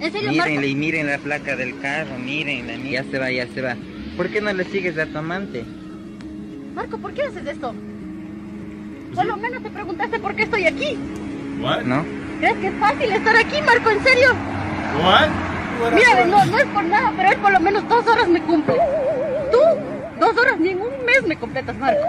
En 0.00 0.12
serio, 0.12 0.32
Marco. 0.32 0.48
Mírenle 0.48 0.68
y 0.68 0.74
miren 0.74 1.06
la 1.06 1.18
placa 1.18 1.56
del 1.56 1.78
carro, 1.80 2.18
mírenla. 2.18 2.76
mi- 2.76 2.90
Ya 2.90 3.04
se 3.04 3.18
va, 3.18 3.30
ya 3.30 3.46
se 3.48 3.60
va. 3.60 3.76
¿Por 4.16 4.28
qué 4.28 4.40
no 4.40 4.52
le 4.52 4.64
sigues 4.64 4.98
a 4.98 5.06
tu 5.06 5.18
amante? 5.18 5.64
Marco, 6.74 6.98
¿por 6.98 7.12
qué 7.12 7.22
haces 7.22 7.46
esto? 7.46 7.74
Por 9.14 9.26
lo 9.26 9.36
menos 9.36 9.62
te 9.62 9.70
preguntaste 9.70 10.18
por 10.18 10.34
qué 10.34 10.42
estoy 10.44 10.66
aquí. 10.66 10.96
What? 11.60 11.82
¿No? 11.82 12.04
¿Crees 12.40 12.56
que 12.56 12.66
es 12.68 12.74
fácil 12.80 13.12
estar 13.12 13.36
aquí, 13.36 13.60
Marco? 13.62 13.90
¿En 13.90 14.02
serio? 14.02 14.30
What? 15.02 15.28
Mira, 15.94 16.24
no, 16.26 16.44
no 16.46 16.58
es 16.58 16.64
por 16.66 16.84
nada, 16.84 17.12
pero 17.16 17.28
él 17.30 17.36
por 17.38 17.52
lo 17.52 17.60
menos 17.60 17.88
dos 17.88 18.06
horas 18.06 18.28
me 18.28 18.40
cumple. 18.42 18.74
Tú, 19.50 19.58
dos 20.22 20.36
horas 20.38 20.58
ni 20.58 20.70
en 20.70 20.80
un 20.80 21.04
mes 21.04 21.22
me 21.26 21.36
completas, 21.36 21.76
Marco. 21.76 22.00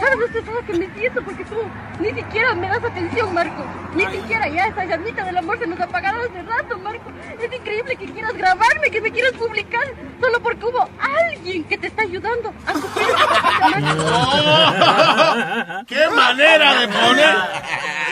¿Sabes 0.00 0.18
lo 0.18 0.26
estresada 0.26 0.62
que 0.66 0.72
me 0.72 0.88
siento? 0.94 1.22
Porque 1.22 1.44
tú 1.44 1.56
ni 2.00 2.10
siquiera 2.14 2.54
me 2.54 2.66
das 2.68 2.82
atención, 2.82 3.32
Marco. 3.34 3.62
Ni 3.94 4.06
siquiera 4.06 4.48
ya 4.48 4.66
esa 4.66 4.84
llamita 4.86 5.22
del 5.24 5.36
amor 5.36 5.58
se 5.58 5.66
nos 5.66 5.78
ha 5.80 5.84
apagado 5.84 6.22
hace 6.22 6.42
rato, 6.42 6.78
Marco. 6.78 7.10
Es 7.38 7.52
increíble 7.52 7.96
que 7.96 8.06
quieras 8.06 8.32
grabarme, 8.34 8.90
que 8.90 9.00
me 9.02 9.12
quieras 9.12 9.32
publicar, 9.32 9.84
solo 10.20 10.40
porque 10.40 10.64
hubo 10.64 10.88
alguien 10.98 11.64
que 11.64 11.76
te 11.76 11.88
está 11.88 12.02
ayudando 12.02 12.54
a 12.66 12.72
cumplir 12.72 13.06
¡Qué 15.86 16.08
manera 16.14 16.80
de 16.80 16.88
poner! 16.88 17.36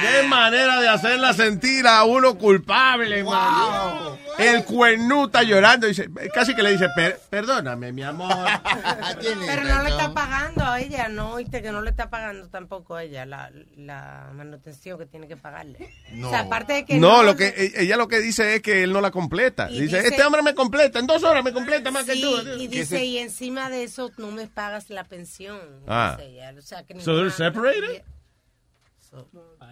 ¡Qué 0.00 0.22
manera 0.28 0.80
de 0.80 0.88
hacerla 0.88 1.32
sentir 1.32 1.86
a 1.86 2.04
uno 2.04 2.36
culpable, 2.36 3.24
mano! 3.24 4.18
El 4.38 4.64
cuernú 4.64 5.26
está 5.26 5.42
llorando, 5.42 5.86
dice, 5.86 6.08
casi 6.32 6.54
que 6.54 6.62
le 6.62 6.70
dice, 6.72 6.88
"Per- 6.94 7.18
perdóname, 7.28 7.92
mi 7.92 8.02
amor. 8.02 8.28
Pero 9.46 9.64
no 9.64 9.82
le 9.82 9.90
está 9.90 10.14
pagando 10.14 10.64
a 10.64 10.80
ella, 10.80 11.08
no, 11.08 11.32
oíste 11.34 11.60
que 11.62 11.72
no 11.72 11.82
le 11.82 11.90
está 11.90 12.08
pagando 12.08 12.48
tampoco 12.48 12.94
a 12.96 13.02
ella 13.02 13.26
la, 13.26 13.50
la 13.76 14.30
manutención 14.34 14.98
que 14.98 15.06
tiene 15.06 15.26
que 15.28 15.36
pagarle. 15.36 15.92
O 16.24 16.30
sea, 16.30 16.40
aparte 16.40 16.72
de 16.74 16.84
que 16.84 16.98
No, 16.98 17.22
lo 17.22 17.34
que 17.36 17.48
e- 17.48 17.82
ella 17.82 17.96
lo 17.96 18.06
que 18.08 18.20
dice 18.20 18.54
es 18.54 18.62
que 18.62 18.82
él 18.84 18.92
no 18.92 19.00
la 19.00 19.10
completa. 19.10 19.66
Dice, 19.66 19.82
dice- 19.82 20.06
este 20.08 20.24
hombre 20.24 20.42
me 20.42 20.54
completa, 20.54 20.98
en 20.98 21.06
dos 21.06 21.22
horas 21.24 21.42
me 21.42 21.52
completa 21.52 21.90
más 21.90 22.04
que 22.04 22.12
Sí, 22.14 22.22
tú. 22.22 22.48
y 22.60 22.66
dice, 22.68 23.04
y 23.04 23.18
encima 23.18 23.68
de 23.70 23.82
eso 23.84 24.10
no 24.18 24.30
me 24.30 24.46
pagas 24.46 24.90
la 24.90 25.04
pensión. 25.04 25.58
Ah. 25.86 26.16
dice 26.18 26.30
ella. 26.30 26.54
O 26.56 26.62
sea, 26.62 26.82
que 26.84 27.00
So 27.00 27.16
they're 27.16 27.30
separated? 27.30 28.02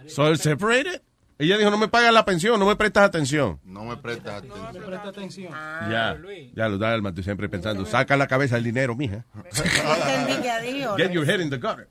So 0.09 0.25
they're 0.25 0.37
separated? 0.37 1.03
Ella 1.39 1.59
dijo, 1.59 1.71
no 1.71 1.77
me 1.77 1.89
pagas 1.89 2.13
la 2.15 2.25
pensión, 2.25 2.59
no 2.59 2.65
me 2.65 2.77
prestas 2.77 3.05
atención. 3.05 3.61
No 3.65 3.85
me 3.85 3.97
prestas 3.99 4.37
atención. 4.43 4.85
Presta 4.87 5.09
atención. 5.09 5.53
ya, 5.53 6.17
ya 6.55 6.69
lo 6.69 6.79
da 6.79 6.95
el 6.95 7.05
estoy 7.07 7.25
siempre 7.25 7.49
pensando, 7.49 7.85
saca 7.85 8.17
la 8.17 8.27
cabeza 8.27 8.57
el 8.57 8.65
dinero, 8.65 8.97
mija. 8.97 9.25
Entendí 9.35 10.43
que 10.43 10.73
dijo. 10.73 10.97
Get 10.97 11.11
your 11.11 11.29
head 11.29 11.41
in 11.41 11.51
the 11.51 11.59
gutter. 11.59 11.89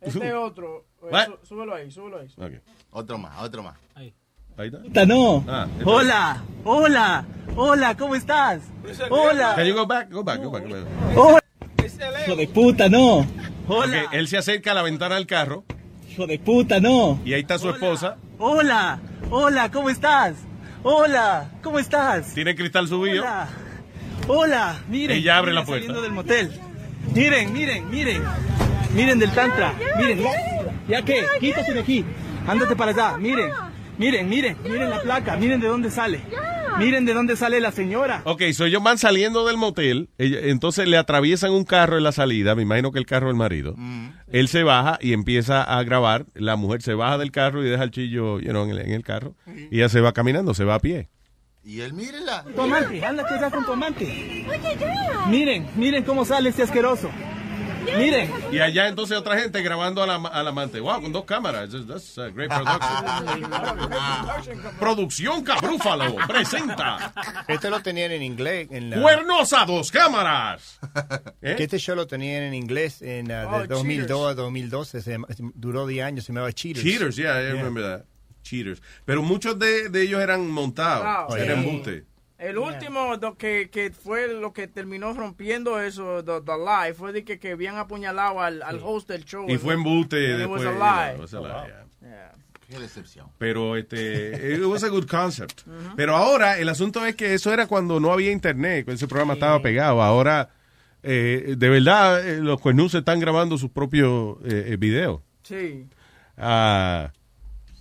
Este 0.00 0.32
otro, 0.34 0.86
eh, 1.02 1.06
What? 1.10 1.26
sú- 1.26 1.38
súbelo 1.46 1.74
ahí, 1.74 1.90
súbelo 1.90 2.18
ahí. 2.18 2.28
Otro 2.90 3.18
más, 3.18 3.40
otro 3.42 3.62
más. 3.62 3.76
Ahí 3.94 4.12
está. 4.66 4.78
Puta, 4.82 5.06
no. 5.06 5.44
Ah, 5.48 5.66
este- 5.70 5.84
hola, 5.84 6.42
hola, 6.64 7.24
hola, 7.56 7.96
¿cómo 7.96 8.14
estás? 8.14 8.62
Hola. 9.08 9.54
Can 9.56 9.66
you 9.66 9.74
go 9.74 9.86
back? 9.86 10.10
Go 10.10 10.22
back, 10.22 10.42
go 10.42 10.50
back. 10.50 10.64
go 10.64 10.70
back. 10.74 11.16
Hola. 11.16 11.40
Hijo 12.26 12.36
de 12.36 12.48
puta, 12.48 12.88
no. 12.90 13.26
Hola. 13.68 14.04
Ok, 14.04 14.12
él 14.12 14.28
se 14.28 14.36
acerca 14.36 14.72
a 14.72 14.74
la 14.74 14.82
ventana 14.82 15.14
del 15.14 15.26
carro 15.26 15.64
Hijo 16.10 16.26
de 16.26 16.38
puta, 16.38 16.80
no. 16.80 17.20
y 17.24 17.32
ahí 17.32 17.40
está 17.40 17.58
su 17.58 17.70
esposa. 17.70 18.16
Hola, 18.42 18.98
hola, 19.28 19.70
¿cómo 19.70 19.90
estás? 19.90 20.34
Hola, 20.82 21.50
¿cómo 21.62 21.78
estás? 21.78 22.32
Tiene 22.32 22.56
cristal 22.56 22.88
subido. 22.88 23.22
Hola, 23.22 23.48
hola, 24.28 24.76
miren. 24.88 25.18
Ella 25.18 25.36
abre 25.36 25.52
la 25.52 25.62
puerta. 25.62 25.84
Saliendo 25.88 26.00
del 26.00 26.12
motel. 26.12 26.50
Miren, 27.14 27.52
miren, 27.52 27.90
miren. 27.90 28.22
Miren 28.94 29.18
del 29.18 29.30
tantra. 29.32 29.74
Miren, 29.98 30.22
ya, 30.22 30.30
ya 30.88 31.02
que, 31.02 31.26
quítate 31.38 31.74
de 31.74 31.80
aquí. 31.80 32.02
Ándate 32.46 32.74
para 32.76 32.92
allá, 32.92 33.18
miren. 33.18 33.50
Miren, 34.00 34.30
miren, 34.30 34.56
miren 34.64 34.88
la 34.88 35.02
placa, 35.02 35.36
miren 35.36 35.60
de 35.60 35.68
dónde 35.68 35.90
sale. 35.90 36.22
Miren 36.78 37.04
de 37.04 37.12
dónde 37.12 37.36
sale 37.36 37.60
la 37.60 37.70
señora. 37.70 38.22
Ok, 38.24 38.44
so 38.54 38.64
ellos 38.64 38.82
van 38.82 38.96
saliendo 38.96 39.46
del 39.46 39.58
motel, 39.58 40.08
entonces 40.16 40.88
le 40.88 40.96
atraviesan 40.96 41.52
un 41.52 41.64
carro 41.64 41.98
en 41.98 42.04
la 42.04 42.12
salida, 42.12 42.54
me 42.54 42.62
imagino 42.62 42.92
que 42.92 42.98
el 42.98 43.04
carro 43.04 43.26
del 43.26 43.36
marido. 43.36 43.76
Él 44.32 44.48
se 44.48 44.62
baja 44.62 44.98
y 45.02 45.12
empieza 45.12 45.62
a 45.62 45.82
grabar, 45.82 46.24
la 46.32 46.56
mujer 46.56 46.80
se 46.80 46.94
baja 46.94 47.18
del 47.18 47.30
carro 47.30 47.62
y 47.62 47.68
deja 47.68 47.84
el 47.84 47.90
chillo 47.90 48.40
you 48.40 48.48
know, 48.48 48.64
en, 48.64 48.70
el, 48.70 48.78
en 48.78 48.92
el 48.92 49.02
carro, 49.02 49.34
y 49.70 49.76
ella 49.76 49.90
se 49.90 50.00
va 50.00 50.14
caminando, 50.14 50.54
se 50.54 50.64
va 50.64 50.76
a 50.76 50.80
pie. 50.80 51.10
Y 51.62 51.80
él, 51.80 51.92
mírela. 51.92 52.42
Tu 52.56 52.62
amante, 52.62 53.04
ándate 53.04 53.34
allá 53.34 53.50
con 53.50 53.66
tu 53.66 53.72
amante. 53.74 54.46
Miren, 55.28 55.66
miren 55.76 56.04
cómo 56.04 56.24
sale 56.24 56.48
este 56.48 56.62
asqueroso. 56.62 57.10
Miren. 57.84 58.30
Y 58.52 58.58
allá 58.58 58.88
entonces 58.88 59.16
otra 59.16 59.38
gente 59.38 59.62
grabando 59.62 60.02
a 60.02 60.06
la- 60.06 60.16
al 60.28 60.48
amante. 60.48 60.80
Wow, 60.80 61.02
con 61.02 61.12
dos 61.12 61.24
cámaras. 61.24 61.70
That's- 61.70 61.86
That's 61.86 62.18
a 62.18 62.28
great 62.30 62.50
production. 62.50 63.50
Producción 64.78 65.42
Cabrúfalo 65.42 66.16
presenta 66.26 67.12
Este 67.48 67.70
lo 67.70 67.80
tenían 67.80 68.12
en 68.12 68.22
inglés. 68.22 68.68
En 68.70 68.90
la- 68.90 69.00
Cuernos 69.00 69.52
a 69.52 69.64
dos 69.64 69.90
cámaras. 69.90 70.78
¿Eh? 71.42 71.54
Que 71.60 71.64
este 71.64 71.78
show 71.78 71.94
lo 71.96 72.06
tenían 72.06 72.42
en 72.44 72.54
inglés 72.54 73.02
en 73.02 73.30
uh, 73.30 73.48
Oh, 73.50 73.60
de 73.60 73.66
2002 73.66 74.30
a 74.30 74.34
2012. 74.34 75.02
Se 75.02 75.18
duró 75.54 75.86
10 75.86 76.04
años. 76.04 76.24
Se 76.24 76.32
llamaba 76.32 76.52
Cheaters. 76.52 76.84
Cheaters, 76.84 77.16
yeah, 77.16 77.40
I 77.40 77.52
remember 77.52 77.82
that. 77.82 78.04
Cheaters. 78.42 78.80
Pero 79.04 79.22
muchos 79.22 79.58
de, 79.58 79.88
de 79.90 80.02
ellos 80.02 80.20
eran 80.20 80.48
montados. 80.50 81.28
Wow. 81.28 81.36
Eran 81.36 81.62
Sí. 81.62 82.02
El 82.40 82.58
último 82.58 83.16
do- 83.18 83.36
que, 83.36 83.68
que 83.70 83.90
fue 83.90 84.26
lo 84.32 84.52
que 84.52 84.66
terminó 84.66 85.12
rompiendo 85.12 85.80
eso, 85.80 86.24
the, 86.24 86.40
the 86.40 86.52
lie, 86.56 86.94
fue 86.94 87.12
de 87.12 87.22
que, 87.24 87.38
que 87.38 87.52
habían 87.52 87.76
apuñalado 87.76 88.40
al, 88.40 88.62
al 88.62 88.80
host 88.82 89.08
del 89.08 89.24
show. 89.24 89.48
Y 89.48 89.58
fue 89.58 89.74
embuste 89.74 90.32
And 90.32 90.42
it 90.42 90.48
was 90.48 90.62
después. 90.62 90.78
Qué 92.68 92.78
decepción. 92.78 93.26
Pero 93.36 93.76
este, 93.76 94.54
it 94.54 94.62
was 94.64 94.84
a 94.84 94.88
good 94.88 95.06
concept. 95.06 95.62
Pero 95.96 96.16
ahora 96.16 96.58
el 96.58 96.68
asunto 96.68 97.04
es 97.04 97.16
que 97.16 97.34
eso 97.34 97.52
era 97.52 97.66
cuando 97.66 97.98
no 97.98 98.12
había 98.12 98.30
internet, 98.30 98.84
cuando 98.84 98.96
ese 98.96 99.08
programa 99.08 99.34
estaba 99.34 99.60
pegado. 99.60 100.00
Ahora, 100.02 100.50
eh, 101.02 101.54
de 101.58 101.68
verdad, 101.68 102.26
eh, 102.26 102.38
los 102.40 102.60
cuernus 102.60 102.94
están 102.94 103.18
grabando 103.18 103.58
sus 103.58 103.70
propios 103.70 104.36
eh, 104.44 104.66
eh, 104.68 104.76
videos. 104.78 105.20
Sí. 105.42 105.88
Ah, 106.36 107.12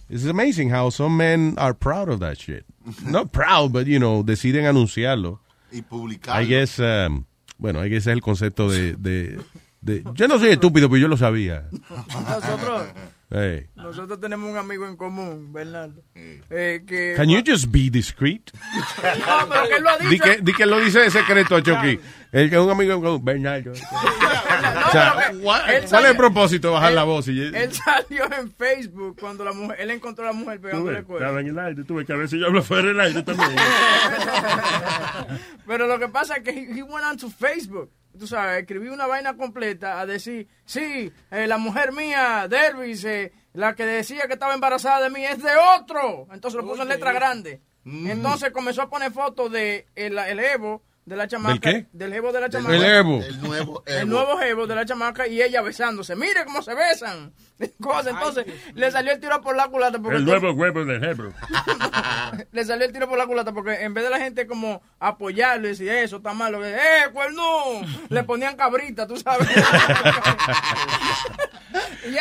it's 0.10 0.26
amazing 0.26 0.70
how 0.70 0.90
some 0.90 1.16
men 1.18 1.56
are 1.58 1.74
proud 1.74 2.10
of 2.10 2.20
that 2.20 2.38
shit. 2.38 2.66
Not 3.06 3.32
proud, 3.32 3.72
but 3.72 3.86
you 3.88 4.00
know, 4.00 4.24
deciden 4.24 4.66
anunciarlo. 4.66 5.40
Y 5.72 5.82
publicarlo. 5.82 6.42
I 6.42 6.46
guess, 6.46 6.80
um, 6.80 7.26
bueno, 7.60 7.84
I 7.84 7.90
guess 7.90 8.08
es 8.08 8.14
el 8.14 8.22
concepto 8.22 8.70
de, 8.70 8.96
de, 8.96 9.40
de- 9.82 10.04
yo 10.16 10.28
no 10.28 10.40
soy 10.40 10.50
estúpido, 10.50 10.90
pero 10.90 10.98
yo 10.98 11.08
lo 11.08 11.18
sabía. 11.18 11.68
Nosotros, 12.08 12.88
Hey. 13.32 13.68
nosotros 13.76 14.20
tenemos 14.20 14.50
un 14.50 14.58
amigo 14.58 14.88
en 14.88 14.98
común, 14.98 15.54
Bernardo. 15.54 16.02
Eh, 16.16 16.84
que, 16.88 17.14
Can 17.16 17.30
you 17.30 17.44
just 17.46 17.68
be 17.72 17.90
discreet? 17.92 18.50
No, 19.20 19.48
pero 19.48 19.68
que 19.68 19.76
él 19.76 19.84
lo 19.84 19.90
ha 19.90 19.98
dicho. 20.00 20.10
Di 20.10 20.20
que, 20.20 20.38
di 20.42 20.54
que 20.54 20.66
lo 20.66 20.80
dice 20.80 21.00
de 21.02 21.12
secreto 21.12 21.56
a 21.56 21.62
Chucky. 21.62 22.00
El 22.32 22.50
que 22.50 22.56
es 22.56 22.62
un 22.62 22.72
amigo 22.72 23.00
con 23.02 23.24
Bernardo. 23.24 23.72
O 23.72 24.92
sea, 24.92 25.30
Él 25.32 25.40
¿Cuál 25.42 25.70
es 25.76 25.90
salió- 25.90 26.10
el 26.12 26.18
propósito 26.18 26.68
de 26.70 26.74
bajar 26.74 26.94
la 26.94 27.04
voz? 27.04 27.28
Y- 27.28 27.40
Él 27.40 27.72
salió 27.72 28.26
en 28.34 28.52
Facebook 28.52 29.18
cuando 29.20 29.44
la 29.46 29.54
mujer, 29.54 29.80
él 29.80 29.92
encontró 29.92 30.24
a 30.26 30.28
la 30.28 30.34
mujer 30.34 30.60
pegándole. 30.60 31.00
Estaba 31.00 31.40
en 31.40 31.48
el 31.48 31.60
aire, 31.60 31.84
tuve 31.84 32.06
que 32.06 32.14
a 32.14 32.16
ver 32.16 32.28
si 32.30 32.40
yo 32.40 32.48
hablo 32.48 32.64
fuera 32.64 32.88
del 32.88 33.00
aire 33.00 33.22
también. 33.24 33.52
Pero 35.68 35.88
lo 35.88 36.00
que 36.00 36.08
pasa 36.08 36.38
es 36.38 36.44
que 36.44 36.50
he, 36.52 36.80
he 36.80 36.84
went 36.84 37.06
on 37.06 37.18
to 37.18 37.30
Facebook. 37.30 37.92
Tú 38.20 38.28
sabes, 38.28 38.60
escribí 38.60 38.90
una 38.90 39.08
vaina 39.08 39.38
completa 39.38 40.00
a 40.00 40.06
decir, 40.06 40.48
sí, 40.66 41.12
eh, 41.32 41.48
la 41.48 41.58
mujer 41.58 41.94
mía, 41.94 42.48
Dervis, 42.50 43.06
eh, 43.06 43.32
la 43.54 43.76
que 43.76 43.86
decía 43.86 44.28
que 44.28 44.34
estaba 44.34 44.54
embarazada 44.54 45.02
de 45.02 45.10
mí 45.10 45.24
es 45.26 45.42
de 45.42 45.52
otro. 45.78 46.28
Entonces 46.32 46.62
lo 46.62 46.68
puso 46.68 46.84
en 46.84 46.90
letra 46.90 47.14
grande. 47.14 47.62
Entonces 47.86 48.52
comenzó 48.52 48.84
a 48.84 48.90
poner 48.90 49.12
fotos 49.12 49.52
de 49.52 49.88
el, 49.96 50.18
el 50.20 50.40
Evo 50.40 50.84
de 51.10 51.16
la 51.16 51.28
chamaca. 51.28 51.60
qué? 51.60 51.88
Del 51.92 52.14
Evo 52.14 52.32
de 52.32 52.40
la 52.40 52.48
Del 52.48 52.62
chamaca. 52.62 52.76
El 52.76 52.84
Evo. 52.84 53.24
El 53.24 53.42
nuevo 53.42 53.84
El 53.88 53.98
Evo. 54.02 54.06
nuevo 54.06 54.42
Evo 54.42 54.68
de 54.68 54.76
la 54.76 54.86
chamaca 54.86 55.28
y 55.28 55.42
ella 55.42 55.62
besándose. 55.62 56.16
Mire 56.16 56.46
cómo 56.46 56.62
se 56.62 56.76
besan. 56.76 57.34
Cosa. 57.82 58.12
Entonces 58.12 58.46
le 58.76 58.92
salió 58.92 59.12
el 59.12 59.20
tiro 59.20 59.42
por 59.42 59.56
la 59.56 59.68
culata. 59.68 60.00
Porque 60.00 60.18
El 60.18 60.26
nuevo 60.26 60.52
huevo 60.52 60.86
de 60.86 60.96
Hebro. 60.98 61.34
le 62.52 62.64
salió 62.64 62.86
el 62.86 62.94
tiro 62.94 63.10
por 63.10 63.18
la 63.18 63.26
culata 63.26 63.52
porque 63.52 63.82
en 63.82 63.94
vez 63.94 64.04
de 64.04 64.12
la 64.12 64.20
gente 64.20 64.46
como 64.46 64.82
apoyarlo 65.00 65.66
y 65.66 65.72
decir 65.72 65.90
eso 65.90 66.18
está 66.18 66.34
malo, 66.34 66.62
que, 66.62 66.70
eh, 66.76 67.10
cuerno, 67.12 67.42
le 68.10 68.24
ponían 68.24 68.56
cabrita, 68.56 69.08
tú 69.08 69.18
sabes. 69.18 69.48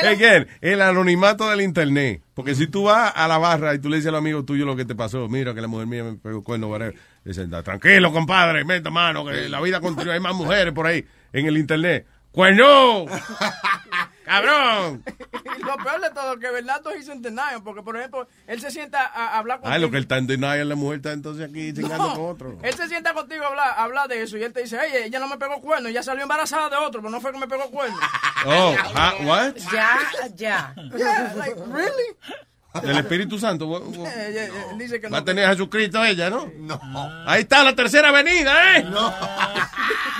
Again, 0.02 0.48
el 0.60 0.82
anonimato 0.82 1.48
del 1.50 1.60
internet. 1.60 2.22
Porque 2.34 2.54
si 2.54 2.66
tú 2.68 2.84
vas 2.84 3.12
a 3.14 3.26
la 3.28 3.36
barra 3.38 3.74
y 3.74 3.80
tú 3.80 3.88
le 3.88 3.96
dices 3.96 4.08
a 4.08 4.12
los 4.12 4.20
amigos 4.20 4.46
tuyos 4.46 4.66
lo 4.66 4.76
que 4.76 4.84
te 4.84 4.94
pasó, 4.94 5.28
mira 5.28 5.54
que 5.54 5.60
la 5.60 5.66
mujer 5.66 5.86
mía 5.86 6.04
me 6.04 6.14
pegó 6.14 6.42
cuerno, 6.42 6.68
whatever. 6.68 6.94
Dicen, 7.24 7.50
"Da, 7.50 7.62
tranquilo, 7.62 8.12
compadre, 8.12 8.64
meta 8.64 8.90
mano, 8.90 9.24
que 9.24 9.48
la 9.48 9.60
vida 9.60 9.80
continúa, 9.80 10.14
hay 10.14 10.20
más 10.20 10.34
mujeres 10.34 10.72
por 10.72 10.86
ahí 10.86 11.04
en 11.32 11.46
el 11.46 11.58
internet. 11.58 12.06
¡Cuerno! 12.30 13.06
¡Cabrón! 14.24 15.02
y 15.58 15.62
lo 15.62 15.76
peor 15.78 16.00
de 16.02 16.10
todo, 16.10 16.38
que 16.38 16.50
Bernardo 16.50 16.94
hizo 16.94 17.12
en 17.12 17.22
denial, 17.22 17.62
porque 17.64 17.82
por 17.82 17.96
ejemplo, 17.96 18.28
él 18.46 18.60
se 18.60 18.70
sienta 18.70 19.06
a, 19.06 19.38
hablar 19.38 19.58
contigo. 19.58 19.74
Ay, 19.74 19.80
lo 19.80 19.90
que 19.90 19.96
él 19.96 20.02
está 20.02 20.18
en 20.18 20.26
denial, 20.26 20.68
la 20.68 20.74
mujer 20.74 20.98
está 20.98 21.12
entonces 21.12 21.48
aquí 21.48 21.72
chingando 21.72 21.96
No, 21.96 22.14
con 22.14 22.24
otro. 22.26 22.58
Él 22.62 22.74
se 22.74 22.88
sienta 22.88 23.14
contigo 23.14 23.44
a 23.44 23.48
hablar, 23.48 23.68
a 23.68 23.84
hablar 23.84 24.08
de 24.08 24.22
eso 24.22 24.36
y 24.36 24.42
él 24.42 24.52
te 24.52 24.62
dice, 24.62 24.78
oye, 24.78 25.06
ella 25.06 25.18
no 25.18 25.28
me 25.28 25.38
pegó 25.38 25.60
cuerno, 25.62 25.88
ella 25.88 26.02
salió 26.02 26.22
embarazada 26.22 26.68
de 26.68 26.76
otro, 26.76 27.00
pero 27.00 27.10
no 27.10 27.20
fue 27.22 27.32
que 27.32 27.38
me 27.38 27.48
pegó 27.48 27.70
cuerno. 27.70 27.96
Oh, 28.44 28.76
ah, 28.94 29.14
what? 29.22 29.54
Ya, 29.72 29.98
ya. 30.36 30.74
Yeah, 30.96 31.34
like, 31.34 31.56
really? 31.72 32.16
El 32.74 32.98
Espíritu 32.98 33.38
Santo. 33.38 33.66
dice 34.76 35.00
que 35.00 35.08
Va 35.08 35.18
a 35.18 35.20
no. 35.20 35.24
tener 35.24 35.44
a 35.46 35.50
Jesucristo 35.50 36.04
ella, 36.04 36.30
¿no? 36.30 36.50
No. 36.56 36.78
Ahí 37.26 37.42
está 37.42 37.64
la 37.64 37.74
tercera 37.74 38.10
avenida, 38.10 38.76
¿eh? 38.76 38.82
No. 38.84 39.08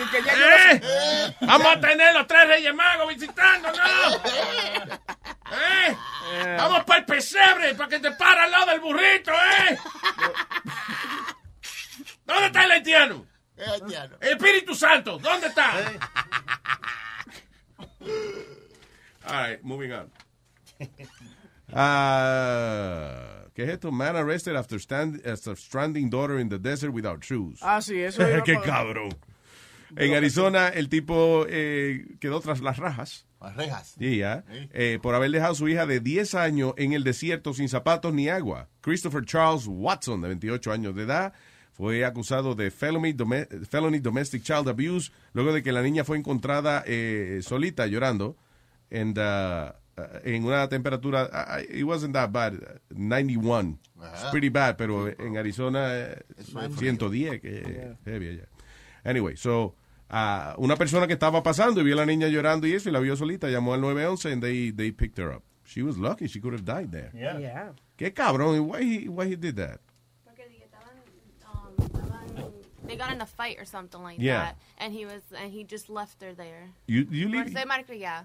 ¿Eh? 0.01 1.35
Vamos 1.41 1.67
a 1.77 1.81
tener 1.81 2.15
los 2.15 2.27
tres 2.27 2.49
Reyes 2.49 2.75
Magos 2.75 3.09
visitándonos. 3.15 3.79
¿Eh? 5.51 5.97
Vamos 6.57 6.85
para 6.85 7.01
el 7.01 7.07
pesebre, 7.07 7.75
para 7.75 7.89
que 7.89 7.99
te 7.99 8.13
para 8.13 8.45
al 8.45 8.51
lado 8.51 8.67
del 8.67 8.81
burrito, 8.81 9.33
¿eh? 9.33 9.79
¿Dónde 12.25 12.47
está 12.47 12.65
el 12.65 12.71
haitiano? 12.73 13.27
El 14.21 14.29
Espíritu 14.29 14.75
Santo, 14.75 15.19
¿dónde 15.19 15.49
está? 15.49 15.73
All 19.27 19.49
right, 19.51 19.63
moving 19.63 19.93
on. 19.93 20.11
Ah, 21.73 23.45
¿Qué 23.55 23.65
es 23.65 23.71
esto? 23.71 23.91
Man 23.91 24.17
arrested 24.17 24.55
after, 24.57 24.79
stand, 24.79 25.21
after 25.27 25.57
stranding 25.57 26.09
daughter 26.11 26.39
in 26.39 26.49
the 26.49 26.59
desert 26.59 26.93
without 26.93 27.23
shoes. 27.25 27.59
Ah, 27.63 27.81
sí, 27.81 27.99
eso 28.01 28.23
iba 28.29 28.43
Qué 28.45 28.59
cabrón. 28.61 29.11
En 29.97 30.15
Arizona, 30.15 30.69
el 30.69 30.89
tipo 30.89 31.47
eh, 31.49 32.05
quedó 32.21 32.41
tras 32.41 32.61
las 32.61 32.77
rajas. 32.77 33.27
Las 33.41 33.57
rejas. 33.57 33.95
Sí, 33.99 34.19
ya. 34.19 34.45
Eh, 34.73 34.99
por 35.03 35.15
haber 35.15 35.31
dejado 35.31 35.53
a 35.53 35.57
su 35.57 35.67
hija 35.69 35.87
de 35.87 36.01
10 36.01 36.35
años 36.35 36.75
en 36.77 36.93
el 36.93 37.05
desierto 37.05 37.55
sin 37.55 37.69
zapatos 37.69 38.13
ni 38.13 38.29
agua. 38.29 38.69
Christopher 38.83 39.25
Charles 39.25 39.65
Watson, 39.67 40.21
de 40.21 40.29
28 40.29 40.73
años 40.73 40.95
de 40.95 41.05
edad, 41.05 41.33
fue 41.73 42.05
acusado 42.05 42.55
de 42.55 42.71
felony, 42.71 43.13
dome- 43.15 43.47
felony 43.67 43.99
domestic 44.01 44.43
child 44.43 44.69
abuse 44.69 45.11
luego 45.33 45.53
de 45.53 45.63
que 45.63 45.73
la 45.73 45.81
niña 45.83 46.05
fue 46.05 46.19
encontrada 46.19 46.85
eh, 46.87 47.41
solita 47.43 47.87
llorando 47.87 48.37
and, 48.91 49.17
uh, 49.19 49.23
uh, 49.23 49.73
en 50.25 50.45
una 50.45 50.69
temperatura, 50.69 51.25
uh, 51.33 51.61
it 51.73 51.85
wasn't 51.85 52.13
that 52.15 52.31
bad, 52.31 52.55
91. 52.91 53.79
It's 53.97 54.05
Ajá. 54.23 54.31
pretty 54.31 54.49
bad, 54.49 54.77
pero 54.77 55.09
en 55.09 55.37
Arizona 55.37 55.89
eh, 55.97 56.23
es 56.37 56.47
110, 56.79 57.41
que 57.41 57.95
heavy 58.05 58.29
allá. 58.29 58.49
Anyway, 59.05 59.37
so, 59.37 59.75
ah, 60.11 60.55
una 60.59 60.77
persona 60.77 61.07
que 61.07 61.15
estaba 61.15 61.43
pasando 61.43 61.81
y 61.81 61.85
vio 61.85 61.95
a 61.95 61.99
la 61.99 62.07
niña 62.07 62.29
llorando 62.29 62.67
y 62.67 62.75
eso 62.75 62.89
y 62.89 62.93
la 62.93 63.01
vio 63.01 63.17
solita, 63.17 63.49
llamó 63.49 63.75
al 63.75 63.81
911 63.81 64.33
and 64.33 64.43
they, 64.43 64.71
they 64.73 64.93
picked 64.93 65.19
her 65.19 65.33
up. 65.35 65.43
She 65.65 65.83
was 65.83 65.97
lucky, 65.99 66.29
she 66.29 66.41
could 66.41 66.55
have 66.55 66.65
died 66.65 66.91
there. 66.93 67.11
Yeah. 67.15 67.73
Qué 67.97 68.13
cabrón, 68.15 68.59
why 68.69 68.83
he, 68.85 69.09
why 69.09 69.27
he 69.27 69.37
did 69.37 69.57
that? 69.57 69.81
They 72.87 72.97
got 72.97 73.13
in 73.13 73.21
a 73.21 73.27
fight 73.27 73.59
or 73.59 73.67
something 73.67 74.03
like 74.03 74.19
Yeah. 74.19 74.39
that, 74.47 74.57
and 74.79 74.95
he 74.95 75.05
was 75.05 75.21
and 75.37 75.53
he 75.53 75.63
just 75.63 75.91
left 75.91 76.23
her 76.23 76.33
there. 76.33 76.71
You, 76.87 77.07
you 77.11 77.29
leave- 77.29 77.53
ser 77.53 77.67
malcriada. 77.67 78.21
Eh, 78.23 78.25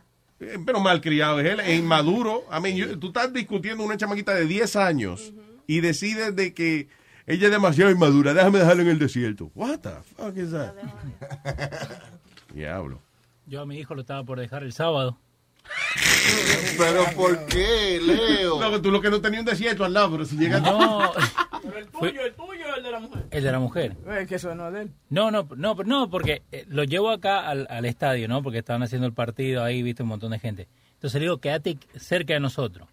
pero 0.66 0.80
malcriado 0.80 1.40
es 1.40 1.48
él, 1.52 1.60
es 1.60 1.80
inmaduro. 1.80 2.44
I 2.52 2.62
mean, 2.62 2.76
you- 2.76 2.98
tú 3.00 3.08
estás 3.08 3.32
discutiendo 3.34 3.84
una 3.84 3.98
chamaquita 3.98 4.34
de 4.34 4.46
10 4.46 4.76
años 4.76 5.34
y 5.68 5.80
decides 5.82 6.36
de 6.36 6.54
que 6.54 6.88
ella 7.26 7.46
es 7.46 7.52
demasiado 7.52 7.90
inmadura, 7.92 8.34
déjame 8.34 8.60
dejarla 8.60 8.84
en 8.84 8.90
el 8.90 9.00
desierto. 9.00 9.52
What 9.56 9.80
the 9.80 9.92
fuck 10.16 10.36
is 10.38 10.52
that? 10.52 10.74
Diablo. 12.54 13.02
Yo 13.46 13.62
a 13.62 13.66
mi 13.66 13.78
hijo 13.78 13.96
lo 13.96 14.02
estaba 14.02 14.24
por 14.24 14.40
dejar 14.40 14.64
el 14.64 14.74
sábado. 14.74 15.18
Pero 16.78 17.06
¿por 17.16 17.46
qué, 17.46 18.00
Leo? 18.02 18.60
No, 18.60 18.82
tú 18.82 18.92
lo 18.92 19.02
que 19.02 19.10
no 19.10 19.22
tenías 19.22 19.42
un 19.42 19.46
desierto 19.46 19.86
al 19.86 19.94
lado, 19.94 20.12
pero 20.12 20.26
si 20.26 20.36
llegas... 20.38 20.62
No, 20.62 21.12
Pero 21.64 21.78
el 21.78 21.88
tuyo, 21.88 22.22
el 22.26 22.34
tuyo, 22.34 22.73
la 22.94 23.00
mujer. 23.00 23.28
el 23.32 23.44
de 23.44 23.52
la 23.52 23.60
mujer. 23.60 23.98
Es 24.20 24.28
que 24.28 24.36
eso 24.36 24.54
no 24.56 24.68
es 24.68 24.74
de 24.74 24.82
él. 24.84 24.92
No, 25.10 25.30
no, 25.32 25.48
no, 25.56 25.76
pero 25.76 25.88
no, 25.90 26.10
porque 26.10 26.42
eh, 26.52 26.66
lo 26.68 26.84
llevo 26.84 27.10
acá 27.10 27.48
al, 27.48 27.68
al 27.70 27.86
estadio, 27.86 28.28
¿no? 28.28 28.42
Porque 28.42 28.60
estaban 28.60 28.84
haciendo 28.84 29.06
el 29.08 29.14
partido 29.14 29.64
ahí, 29.64 29.84
viste 29.84 30.04
un 30.04 30.10
montón 30.10 30.32
de 30.32 30.40
gente. 30.40 30.68
Entonces 30.94 31.20
le 31.20 31.26
digo, 31.26 31.38
quédate 31.40 31.78
cerca 31.98 32.34
de 32.34 32.40
nosotros. 32.40 32.88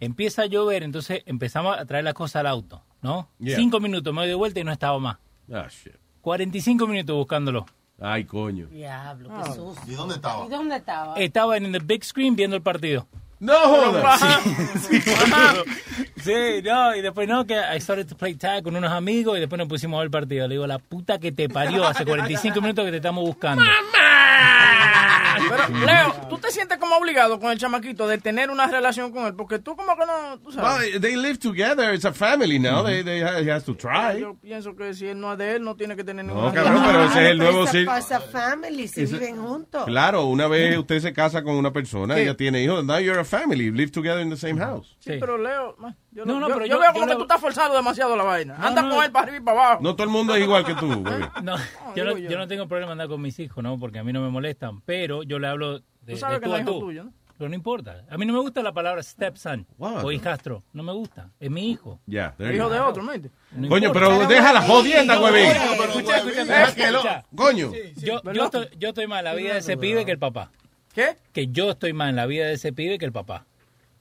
Empieza 0.00 0.42
a 0.42 0.46
llover, 0.46 0.82
entonces 0.82 1.22
empezamos 1.26 1.76
a 1.78 1.84
traer 1.84 2.04
las 2.04 2.14
cosas 2.14 2.36
al 2.40 2.46
auto, 2.46 2.82
¿no? 3.02 3.28
Yeah. 3.38 3.56
Cinco 3.56 3.80
minutos, 3.80 4.14
me 4.14 4.20
doy 4.22 4.28
de 4.28 4.34
vuelta 4.34 4.60
y 4.60 4.64
no 4.64 4.72
estaba 4.72 4.98
más. 4.98 5.18
Ah, 5.52 5.66
shit. 5.68 5.92
45 6.22 6.86
minutos 6.86 7.16
buscándolo. 7.16 7.66
Ay, 7.98 8.24
coño. 8.24 8.66
Diablo, 8.68 9.28
Ah. 9.30 9.42
qué 9.46 9.52
susto. 9.52 9.82
¿Y 9.86 9.94
dónde 9.94 10.14
estaba? 10.14 10.46
¿Y 10.46 10.48
dónde 10.48 10.76
estaba? 10.76 11.14
Estaba 11.16 11.56
en 11.58 11.74
el 11.74 11.82
big 11.82 12.02
screen 12.04 12.34
viendo 12.34 12.56
el 12.56 12.62
partido. 12.62 13.06
No 13.40 13.54
jodas. 13.54 14.20
Sí, 16.22 16.60
no, 16.62 16.94
y 16.94 17.00
después 17.00 17.26
no, 17.26 17.46
que 17.46 17.54
I 17.54 17.80
started 17.80 18.06
to 18.06 18.14
play 18.14 18.34
tag 18.34 18.62
con 18.62 18.76
unos 18.76 18.92
amigos 18.92 19.38
y 19.38 19.40
después 19.40 19.58
nos 19.58 19.68
pusimos 19.68 19.96
a 19.96 20.00
ver 20.00 20.06
el 20.06 20.10
partido. 20.10 20.46
Le 20.46 20.54
digo, 20.56 20.66
la 20.66 20.78
puta 20.78 21.18
que 21.18 21.32
te 21.32 21.48
parió, 21.48 21.86
hace 21.86 22.04
45 22.06 22.60
minutos 22.60 22.84
que 22.84 22.90
te 22.90 22.98
estamos 22.98 23.24
buscando. 23.24 23.64
Pero, 25.48 25.86
Leo, 25.86 26.14
¿tú 26.28 26.38
te 26.38 26.50
sientes 26.50 26.78
como 26.78 26.96
obligado 26.96 27.38
con 27.40 27.50
el 27.50 27.58
chamaquito 27.58 28.06
de 28.08 28.18
tener 28.18 28.50
una 28.50 28.66
relación 28.66 29.12
con 29.12 29.26
él? 29.26 29.34
Porque 29.34 29.58
tú 29.58 29.76
como 29.76 29.96
que 29.96 30.06
no, 30.06 30.38
tú 30.40 30.52
sabes. 30.52 30.92
Well, 30.92 31.00
they 31.00 31.16
live 31.16 31.38
together. 31.38 31.94
It's 31.94 32.04
a 32.04 32.12
family 32.12 32.58
now. 32.58 32.84
They, 32.84 33.02
they, 33.02 33.20
ha- 33.22 33.40
he 33.40 33.50
has 33.50 33.64
to 33.64 33.74
try. 33.74 34.20
Yo 34.20 34.34
pienso 34.40 34.74
que 34.76 34.94
si 34.94 35.06
él 35.08 35.20
no 35.20 35.32
es 35.32 35.38
de 35.38 35.56
él, 35.56 35.62
no 35.64 35.76
tiene 35.76 35.96
que 35.96 36.04
tener 36.04 36.24
ninguna 36.24 36.48
No, 36.48 36.54
cabrón, 36.54 36.82
pero 36.86 37.04
ese 37.04 37.24
es 37.24 37.30
el 37.30 37.38
nuevo... 37.38 37.66
Sí- 37.66 37.84
pasa 37.84 38.20
family, 38.20 38.84
Ese- 38.84 39.06
viven 39.06 39.36
juntos. 39.42 39.84
Claro, 39.86 40.24
una 40.26 40.46
vez 40.48 40.76
usted 40.78 41.00
se 41.00 41.12
casa 41.12 41.42
con 41.42 41.54
una 41.56 41.72
persona, 41.72 42.14
Sí. 42.14 42.22
ella 42.22 42.36
tiene 42.36 42.62
hijos, 42.62 42.84
now 42.84 42.98
you're 42.98 43.20
a 43.20 43.24
family, 43.24 43.66
you 43.66 43.72
live 43.72 43.90
together 43.92 44.20
in 44.20 44.30
the 44.30 44.36
same 44.36 44.58
house. 44.58 44.96
Sí, 45.00 45.12
pero 45.20 45.38
Leo, 45.38 45.76
man, 45.78 45.96
yo, 46.12 46.24
No, 46.24 46.40
no, 46.40 46.48
yo, 46.48 46.54
pero 46.54 46.66
yo 46.66 46.74
yo- 46.74 46.78
veo 46.80 46.88
yo 46.88 46.92
como 46.94 47.06
que 47.06 47.12
lo- 47.12 47.18
tú 47.18 47.22
estás 47.24 47.40
forzando 47.40 47.76
demasiado 47.76 48.16
la 48.16 48.24
vaina. 48.24 48.56
No, 48.58 48.66
Anda 48.66 48.82
no. 48.82 48.94
con 48.96 49.04
él 49.04 49.12
para 49.12 49.22
arriba 49.24 49.38
y 49.38 49.40
para 49.44 49.64
abajo. 49.66 49.82
No 49.82 49.94
todo 49.94 50.04
el 50.04 50.10
mundo 50.10 50.34
es 50.34 50.42
igual 50.42 50.64
que 50.64 50.74
tú. 50.74 50.86
No, 51.42 51.56
yo, 51.94 52.04
no, 52.04 52.18
yo 52.18 52.36
no 52.38 52.48
tengo 52.48 52.66
problema 52.68 52.92
andar 52.92 53.08
con 53.08 53.20
mis 53.22 53.38
hijos, 53.38 53.62
¿no? 53.62 53.78
Porque 53.78 53.98
a 53.98 54.04
mí 54.04 54.12
no 54.12 54.20
me 54.20 54.28
molestan. 54.28 54.80
Pero 54.82 55.22
yo 55.22 55.38
le 55.38 55.46
hablo 55.48 55.78
de, 56.02 56.12
Tú 56.14 56.16
sabes 56.18 56.40
de 56.40 56.46
que 56.46 56.46
tú 56.50 56.54
a 56.56 56.64
tú. 56.64 56.80
tuyo, 56.80 57.04
¿no? 57.04 57.12
Pero 57.38 57.48
no 57.48 57.54
importa. 57.54 58.04
A 58.10 58.18
mí 58.18 58.26
no 58.26 58.34
me 58.34 58.40
gusta 58.40 58.62
la 58.62 58.70
palabra 58.72 59.02
stepson 59.02 59.66
Wow. 59.78 60.04
o 60.04 60.12
hijastro. 60.12 60.62
No 60.74 60.82
me 60.82 60.92
gusta. 60.92 61.30
Es 61.40 61.50
mi 61.50 61.70
hijo. 61.70 61.98
Ya, 62.04 62.34
you 62.38 62.44
Hijo 62.50 62.68
de 62.68 62.80
otro, 62.80 63.02
¿mente? 63.02 63.30
No 63.52 63.68
Coño, 63.70 63.86
importa. 63.88 64.08
pero 64.10 64.28
deja 64.28 64.52
la 64.52 64.60
jodienda, 64.60 65.18
huevín. 65.18 65.46
Escucha, 65.46 66.16
escucha, 66.18 66.74
que. 66.74 67.36
Coño. 67.36 67.72
Yo, 67.96 68.20
yo, 68.32 68.44
estoy, 68.44 68.68
yo 68.76 68.88
estoy 68.90 69.06
más 69.06 69.20
en 69.20 69.24
la 69.24 69.34
vida 69.34 69.54
de 69.54 69.60
ese 69.60 69.78
pibe 69.78 70.04
que 70.04 70.12
el 70.12 70.18
papá. 70.18 70.50
¿Qué? 70.94 71.16
Que 71.32 71.46
yo 71.46 71.70
estoy 71.70 71.94
más 71.94 72.10
en 72.10 72.16
la 72.16 72.26
vida 72.26 72.44
de 72.46 72.52
ese 72.54 72.74
pibe 72.74 72.98
que 72.98 73.06
el 73.06 73.12
papá. 73.12 73.46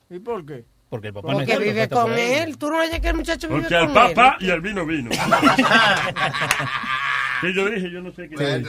¿Y 0.09 0.19
por 0.19 0.45
qué? 0.45 0.65
Porque 0.89 1.07
el 1.09 1.13
papá 1.13 1.31
no 1.31 1.37
Porque 1.39 1.57
vive 1.59 1.87
con 1.87 2.13
él. 2.13 2.57
Tú 2.57 2.69
no 2.69 2.79
oyes 2.79 2.99
que 2.99 3.09
el 3.09 3.15
muchacho 3.15 3.47
vive 3.47 3.61
Porque 3.61 3.75
con 3.75 3.83
al 3.97 4.09
él. 4.09 4.15
papá 4.15 4.37
y 4.39 4.49
al 4.49 4.61
vino 4.61 4.85
vino. 4.85 5.11
¿Qué 7.41 7.53
yo 7.53 7.69
dije? 7.69 7.89
Yo 7.89 8.01
no 8.01 8.11
sé 8.11 8.27
qué 8.27 8.35
Sí. 8.37 8.65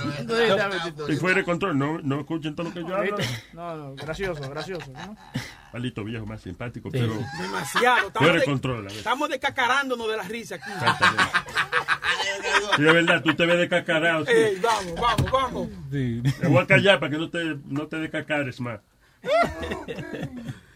Si 1.09 1.17
fuera 1.17 1.39
de 1.39 1.45
control, 1.45 1.77
no, 1.77 1.99
no 2.03 2.21
escuchen 2.21 2.55
todo 2.55 2.69
lo 2.69 2.73
que 2.75 2.81
yo 2.85 2.95
hablo. 2.95 3.17
No, 3.53 3.75
no, 3.77 3.95
gracioso, 3.97 4.49
gracioso. 4.49 4.93
¿no? 4.93 5.17
Palito 5.73 6.05
viejo, 6.05 6.25
más 6.27 6.41
simpático, 6.43 6.89
Sí. 6.91 6.99
pero 7.01 7.15
Demasiado. 7.41 8.11
fuera 8.13 8.35
de 8.35 8.45
control. 8.45 8.87
Estamos 8.89 9.29
descacarándonos 9.29 10.09
de 10.09 10.17
la 10.17 10.23
risa 10.23 10.55
aquí. 10.57 10.71
Sí, 12.77 12.83
de 12.83 12.93
verdad, 12.93 13.23
tú 13.25 13.35
te 13.35 13.45
ves 13.47 13.59
descacarado. 13.59 14.25
sí. 14.27 14.33
Ey, 14.33 14.61
vamos, 14.63 14.95
vamos, 15.01 15.31
vamos. 15.33 15.69
Te 15.91 16.47
voy 16.47 16.63
a 16.63 16.67
callar 16.67 17.01
para 17.01 17.11
que 17.11 17.19
no 17.19 17.29
te, 17.29 17.57
no 17.67 17.87
te 17.89 17.97
descacares 17.97 18.61
más. 18.61 18.79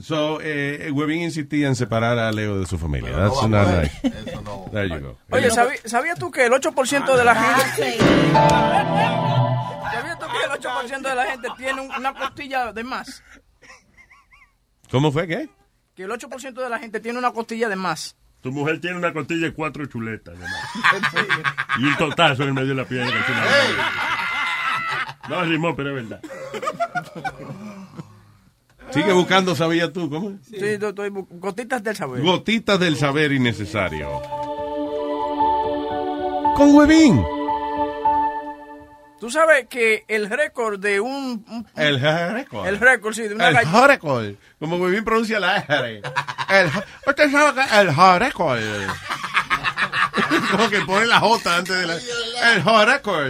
So, 0.00 0.40
eh, 0.42 0.90
Webin 0.92 1.22
insistía 1.22 1.68
en 1.68 1.74
separar 1.76 2.18
a 2.18 2.30
Leo 2.32 2.58
de 2.60 2.66
su 2.66 2.78
familia. 2.78 3.10
Pero 3.12 3.22
no 3.24 3.30
That's 3.30 3.42
a 3.44 3.48
not 3.48 3.68
nice. 3.68 4.30
Eso 4.30 4.40
no. 4.42 4.66
There 4.72 4.88
you 4.88 5.00
go. 5.00 5.18
Oye, 5.30 5.50
¿sabí- 5.50 5.78
¿sabías 5.84 6.18
tú 6.18 6.30
que 6.30 6.44
el 6.46 6.52
8% 6.52 7.16
de 7.16 7.24
la 7.24 7.34
gente... 7.34 7.98
¿Sabías 9.92 10.18
tú 10.18 10.26
que 10.26 10.44
el 10.44 10.50
8% 10.60 11.08
de 11.08 11.14
la 11.14 11.24
gente 11.26 11.48
tiene 11.56 11.80
un- 11.80 11.90
una 11.94 12.12
costilla 12.14 12.72
de 12.72 12.84
más? 12.84 13.22
¿Cómo 14.90 15.10
fue 15.10 15.26
qué? 15.26 15.48
Que 15.94 16.02
el 16.04 16.10
8% 16.10 16.52
de 16.62 16.68
la 16.68 16.78
gente 16.78 17.00
tiene 17.00 17.18
una 17.18 17.32
costilla 17.32 17.68
de 17.70 17.76
más. 17.76 18.16
Tu 18.42 18.52
mujer 18.52 18.80
tiene 18.80 18.96
una 18.98 19.12
costilla 19.14 19.46
de 19.46 19.54
cuatro 19.54 19.86
chuletas. 19.86 20.36
Y 21.78 21.84
un 21.84 21.96
totazo 21.96 22.42
en 22.42 22.48
el 22.50 22.54
medio 22.54 22.68
de 22.68 22.74
la 22.74 22.84
piedra. 22.84 23.08
No, 25.28 25.42
rimó, 25.42 25.74
pero 25.74 25.98
es 25.98 26.08
verdad. 26.08 26.20
Sigue 28.92 29.12
buscando, 29.12 29.54
¿sabías 29.54 29.92
tú? 29.92 30.08
¿Cómo? 30.08 30.38
Sí, 30.48 30.56
estoy 30.56 31.10
bu- 31.10 31.26
gotitas 31.30 31.82
del 31.82 31.96
saber. 31.96 32.22
Gotitas 32.22 32.78
del 32.80 32.96
saber 32.96 33.32
innecesario. 33.32 34.22
Con 36.56 36.74
Webin. 36.74 37.22
Tú 39.20 39.30
sabes 39.30 39.66
que 39.68 40.04
el 40.08 40.28
récord 40.30 40.78
de 40.78 41.00
un... 41.00 41.44
un- 41.48 41.66
El 41.74 42.00
récord. 42.00 42.66
El 42.66 42.78
récord, 42.78 43.14
sí, 43.14 43.22
de 43.22 43.34
una 43.34 43.48
El 43.48 43.54
gallina... 43.54 43.86
récord. 43.86 44.34
Como 44.58 44.76
Webin 44.76 45.04
pronuncia 45.04 45.40
la 45.40 45.56
R. 45.58 46.00
El, 46.50 46.70
usted 47.06 47.30
sabe 47.30 47.62
que 47.68 47.80
el 47.80 48.18
récord. 48.20 48.60
Como 50.50 50.68
que 50.70 50.80
pone 50.80 51.06
la 51.06 51.20
J 51.20 51.56
antes 51.56 51.76
de 51.76 51.86
la... 51.86 51.94
El 52.54 52.86
récord. 52.86 53.26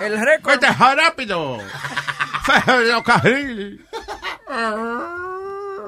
El 0.00 0.20
récord... 0.20 0.54
Este 0.54 0.66
es 0.66 0.78
rápido. 0.78 1.58
Ferrocarril. 2.52 3.86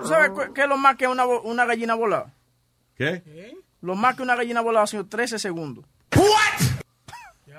¿Tú 0.02 0.08
sabes 0.08 0.30
qué 0.55 0.62
es 0.62 0.68
lo 0.68 0.76
más 0.76 0.97
que 0.97 1.06
una, 1.06 1.24
una 1.26 1.64
gallina 1.64 1.94
volada? 1.94 2.32
¿Qué? 2.97 3.55
Lo 3.82 3.94
más 3.94 4.14
que 4.16 4.22
una 4.22 4.34
gallina 4.36 4.60
volada 4.60 4.84
ha 4.84 4.86
sido 4.86 5.06
13 5.06 5.39
segundos. 5.39 5.84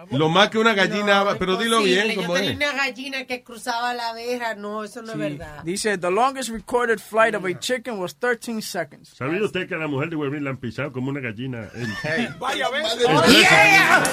Lo 0.09 0.29
más 0.29 0.49
que 0.49 0.57
una 0.57 0.73
gallina, 0.73 1.23
pero 1.37 1.57
dilo 1.57 1.79
bien 1.83 2.15
como 2.15 2.29
Yo 2.29 2.33
tenía 2.41 2.49
es. 2.69 2.73
una 2.73 2.83
gallina 2.85 3.25
que 3.25 3.43
cruzaba 3.43 3.93
la 3.93 4.13
verja. 4.13 4.55
No, 4.55 4.83
eso 4.83 5.03
no 5.03 5.13
Sí. 5.13 5.21
es 5.21 5.37
verdad. 5.37 5.63
Dice, 5.63 5.95
the 5.99 6.09
longest 6.09 6.49
recorded 6.49 6.97
flight 6.99 7.35
of 7.35 7.45
a 7.45 7.53
chicken 7.59 7.99
was 7.99 8.15
13 8.15 8.63
seconds. 8.63 9.09
¿Sabía 9.15 9.43
usted 9.43 9.67
que 9.67 9.75
a 9.75 9.77
la 9.77 9.85
mujer 9.87 10.09
de 10.09 10.15
Huevín 10.15 10.43
la 10.43 10.49
han 10.49 10.57
pisado 10.57 10.91
como 10.91 11.11
una 11.11 11.19
gallina? 11.19 11.69
en- 11.75 12.35
Vaya 12.39 12.67
Más 12.71 12.81
vez. 12.81 12.97
de, 12.97 13.05
Oh, 13.13 13.21
trece- 13.21 13.39
yeah. 13.41 14.03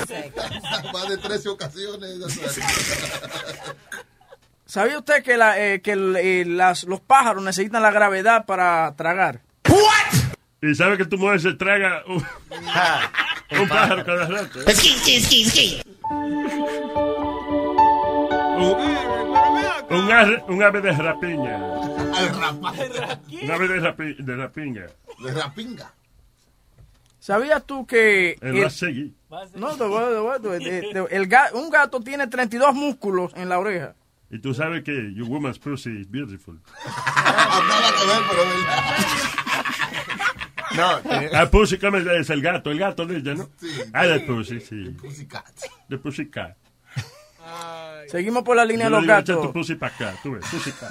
más 0.93 1.09
de 1.09 1.17
13 1.17 1.49
ocasiones. 1.49 2.11
¿Sabía 4.69 4.99
usted 4.99 5.23
que, 5.23 5.39
la, 5.39 5.59
eh, 5.59 5.81
que 5.81 5.93
el- 5.93 6.15
eh, 6.17 6.45
las, 6.47 6.85
los 6.85 7.01
pájaros 7.01 7.43
necesitan 7.43 7.81
la 7.83 7.91
gravedad 7.91 8.45
para 8.45 8.95
tragar? 8.97 9.41
Y 10.61 10.75
sabe 10.75 10.99
que 10.99 11.07
tu 11.07 11.17
mujer 11.17 11.41
se 11.41 11.55
traga 11.55 12.03
un, 12.07 12.17
un 13.61 13.69
pájaro 13.69 14.05
cada 14.05 14.27
rato. 14.27 14.61
¿eh? 14.61 14.65
Un, 18.59 19.97
un 19.99 20.13
ave, 20.13 20.43
un 20.49 20.63
ave 20.63 20.81
de 20.83 20.93
rapiña. 20.93 21.57
Un 21.59 23.51
ave 23.51 23.69
de, 23.69 23.81
rapi, 23.81 24.15
de 24.19 24.37
rapiña. 24.37 24.87
De 25.25 25.33
rapinga. 25.33 25.93
¿Sabías 27.21 27.65
tú 27.65 27.87
que... 27.87 28.37
El 28.43 28.59
el- 28.59 28.71
seguir. 28.71 29.15
no, 29.55 29.69
te- 29.77 31.17
el 31.17 31.29
ga- 31.29 31.53
un 31.53 31.71
gato 31.71 32.01
tiene 32.01 32.27
32 32.27 32.75
músculos 32.75 33.33
en 33.35 33.49
la 33.49 33.59
oreja. 33.59 33.95
Y 34.31 34.39
tú 34.41 34.53
sabes 34.55 34.83
que 34.85 35.13
your 35.15 35.27
woman's 35.29 35.59
pussy 35.59 36.01
is 36.01 36.11
beautiful. 36.11 36.59
Nada 36.85 37.91
que 37.99 38.07
ver, 38.07 38.23
pero 38.31 38.43
No, 40.77 40.99
eh, 41.23 41.31
Ah, 41.35 41.47
pussy, 41.51 41.79
¿cómo 41.79 41.97
es? 41.97 42.07
Es 42.07 42.31
el 42.31 42.43
gato, 42.43 42.71
el 42.71 42.79
gato 42.79 43.07
de 43.07 43.17
ella, 43.19 43.35
¿no? 43.35 43.49
Sí. 43.59 43.69
Ah, 43.93 44.07
de 44.07 44.21
pussy, 44.21 44.61
sí. 44.61 44.91
Pussycat. 45.01 45.47
De 45.89 45.99
pussycat. 45.99 46.57
Seguimos 48.09 48.43
por 48.43 48.57
la 48.57 48.65
línea 48.65 48.87
de 48.87 48.91
los 48.91 49.05
gatos. 49.07 49.41
tu 49.43 49.53
pussy 49.53 49.75
para 49.75 49.95
acá, 49.95 50.15
tú 50.23 50.33
ves, 50.33 50.45
pussycat. 50.51 50.91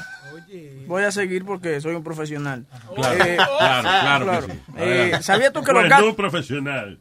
Voy 0.87 1.03
a 1.03 1.11
seguir 1.11 1.45
porque 1.45 1.79
soy 1.81 1.93
un 1.95 2.03
profesional. 2.03 2.65
Claro, 2.95 3.23
Eh, 3.23 3.37
claro, 3.37 4.25
claro 4.25 4.47
que 4.47 4.53
sí. 4.53 4.59
Eh. 4.77 5.19
¿Sabías 5.21 5.51
tú 5.53 5.61
que 5.63 5.71
los 5.73 5.81
Bueno, 5.81 5.89
gatos... 5.89 6.09
un 6.09 6.15
profesional. 6.15 6.99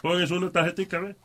Pones 0.00 0.30
una 0.30 0.50
tarjetita, 0.50 0.98
¿ves? 1.00 1.16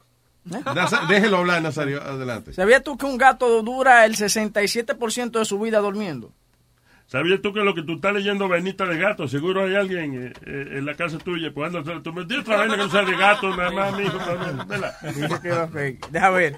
Déjelo 0.44 1.38
hablar, 1.38 1.62
Nazario, 1.62 2.02
adelante. 2.02 2.54
¿Sabías 2.54 2.84
tú 2.84 2.98
que 2.98 3.06
un 3.06 3.18
gato 3.18 3.62
dura 3.62 4.06
el 4.06 4.16
67% 4.16 5.32
de 5.32 5.46
su 5.46 5.60
vida 5.60 5.80
durmiendo? 5.80 6.34
¿Sabías 7.06 7.42
tú 7.42 7.54
que 7.54 7.60
lo 7.60 7.76
que 7.76 7.84
tú 7.84 7.96
estás 7.96 8.14
leyendo 8.14 8.48
vainita 8.48 8.86
de 8.86 8.98
gato? 8.98 9.28
Seguro 9.28 9.66
hay 9.66 9.76
alguien 9.76 10.28
eh, 10.28 10.34
eh, 10.46 10.78
en 10.78 10.86
la 10.86 10.96
casa 10.96 11.18
tuya 11.18 11.52
pues 11.54 11.76
anda, 11.76 12.02
tú 12.02 12.14
me 12.14 12.24
dices 12.24 12.40
otra 12.40 12.56
vaina 12.56 12.78
que 12.78 12.84
no 12.84 12.90
sea 12.90 13.04
de 13.04 13.18
gato, 13.18 13.56
nada 13.56 13.70
más. 13.72 13.98
Deja 16.10 16.30
ver. 16.30 16.58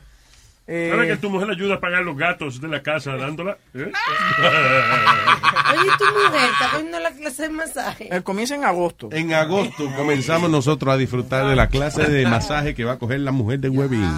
Eh, 0.66 0.90
¿Sabes 0.92 1.09
que 1.09 1.17
tu 1.17 1.30
mujer 1.30 1.50
ayuda 1.50 1.75
a 1.75 1.80
pagar 1.82 2.03
los 2.03 2.16
gatos 2.17 2.61
de 2.61 2.67
la 2.69 2.82
casa 2.82 3.17
dándola? 3.17 3.58
¿Eh? 3.74 3.92
Oye, 5.74 5.90
tu 5.98 6.06
mujer 6.06 6.50
está 6.51 6.69
cogiendo 6.72 7.00
la 7.00 7.11
clase 7.11 7.43
de 7.43 7.50
masaje. 7.50 8.16
eh, 8.16 8.22
comienza 8.22 8.56
en 8.56 8.64
agosto. 8.64 9.09
En 9.11 9.33
agosto 9.33 9.90
comenzamos 9.98 10.50
nosotros 10.50 10.93
a 10.93 10.98
disfrutar 10.98 11.48
de 11.48 11.56
la 11.56 11.67
clase 11.67 12.09
de 12.09 12.25
masaje 12.27 12.75
que 12.75 12.85
va 12.85 12.93
a 12.93 13.00
coger 13.00 13.19
la 13.19 13.32
mujer 13.32 13.59
de 13.59 13.69
Webin. 13.69 14.09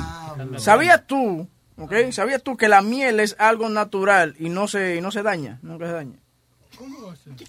¿Sabías 0.58 1.08
tú, 1.08 1.48
ok? 1.78 1.94
¿Sabías 2.12 2.44
tú 2.44 2.58
que 2.58 2.68
la 2.70 2.82
miel 2.82 3.20
es 3.20 3.36
algo 3.40 3.70
natural 3.70 4.36
y 4.40 4.50
no 4.50 4.68
se, 4.68 4.98
y 4.98 5.02
no 5.02 5.12
se 5.12 5.24
daña? 5.24 5.60
Nunca 5.64 5.88
se 5.88 5.94
daña. 5.94 6.20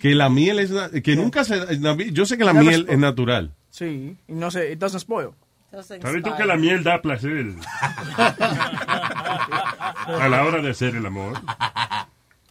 Que 0.01 0.15
la 0.15 0.29
miel 0.31 0.59
es... 0.61 0.73
Que 1.03 1.17
nunca 1.17 1.45
se... 1.45 1.61
Yo 2.13 2.25
sé 2.27 2.39
que 2.39 2.45
la 2.45 2.55
miel 2.55 2.87
es 2.89 2.99
natural. 2.99 3.53
Sí, 3.71 4.17
y 4.27 4.33
no 4.33 4.51
se, 4.51 4.73
it 4.73 4.79
doesn't 4.79 5.01
spoil. 5.03 5.31
¿Sabes 5.83 6.23
tú 6.23 6.35
que 6.37 6.45
la 6.45 6.57
miel 6.57 6.83
da 6.83 7.03
placer? 7.03 7.47
A 10.07 10.29
la 10.29 10.45
hora 10.45 10.63
de 10.63 10.71
hacer 10.71 10.95
el 10.95 11.05
amor. 11.05 11.35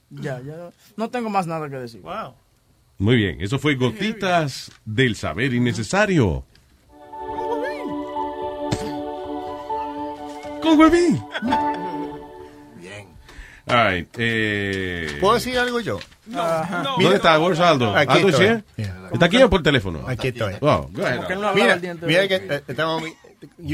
Ya, 0.10 0.40
ya. 0.42 0.70
No 0.96 1.10
tengo 1.10 1.30
más 1.30 1.48
nada 1.48 1.70
que 1.70 1.78
decir. 1.78 2.02
Muy 2.98 3.16
bien, 3.16 3.42
eso 3.42 3.60
fue 3.60 3.76
Gotitas 3.76 4.72
del 4.86 5.16
Saber 5.16 5.54
Innecesario. 5.54 6.46
Con. 10.62 10.92
Bien. 10.92 11.24
All 13.68 13.92
right, 13.96 14.08
eh... 14.18 15.18
¿Puedo 15.20 15.36
decir 15.36 15.58
algo 15.58 15.80
yo? 15.80 16.00
¿Dónde 16.26 17.16
está? 17.16 17.40
Where's 17.40 17.60
Aldo? 17.60 17.96
Aquí 17.96 18.14
Aldo 18.14 18.30
estoy. 18.30 18.64
Yeah. 18.78 19.10
¿Está 19.12 19.26
aquí 19.26 19.42
o 19.42 19.50
por 19.50 19.64
teléfono? 19.64 20.08
Aquí 20.08 20.28
estoy. 20.30 20.54
Wow, 20.62 20.90
no 20.92 21.54
Mira, 21.54 21.80
mira 22.02 22.28
que 22.28 22.36
eh, 22.36 22.64
estamos 22.68 23.02
muy- 23.02 23.16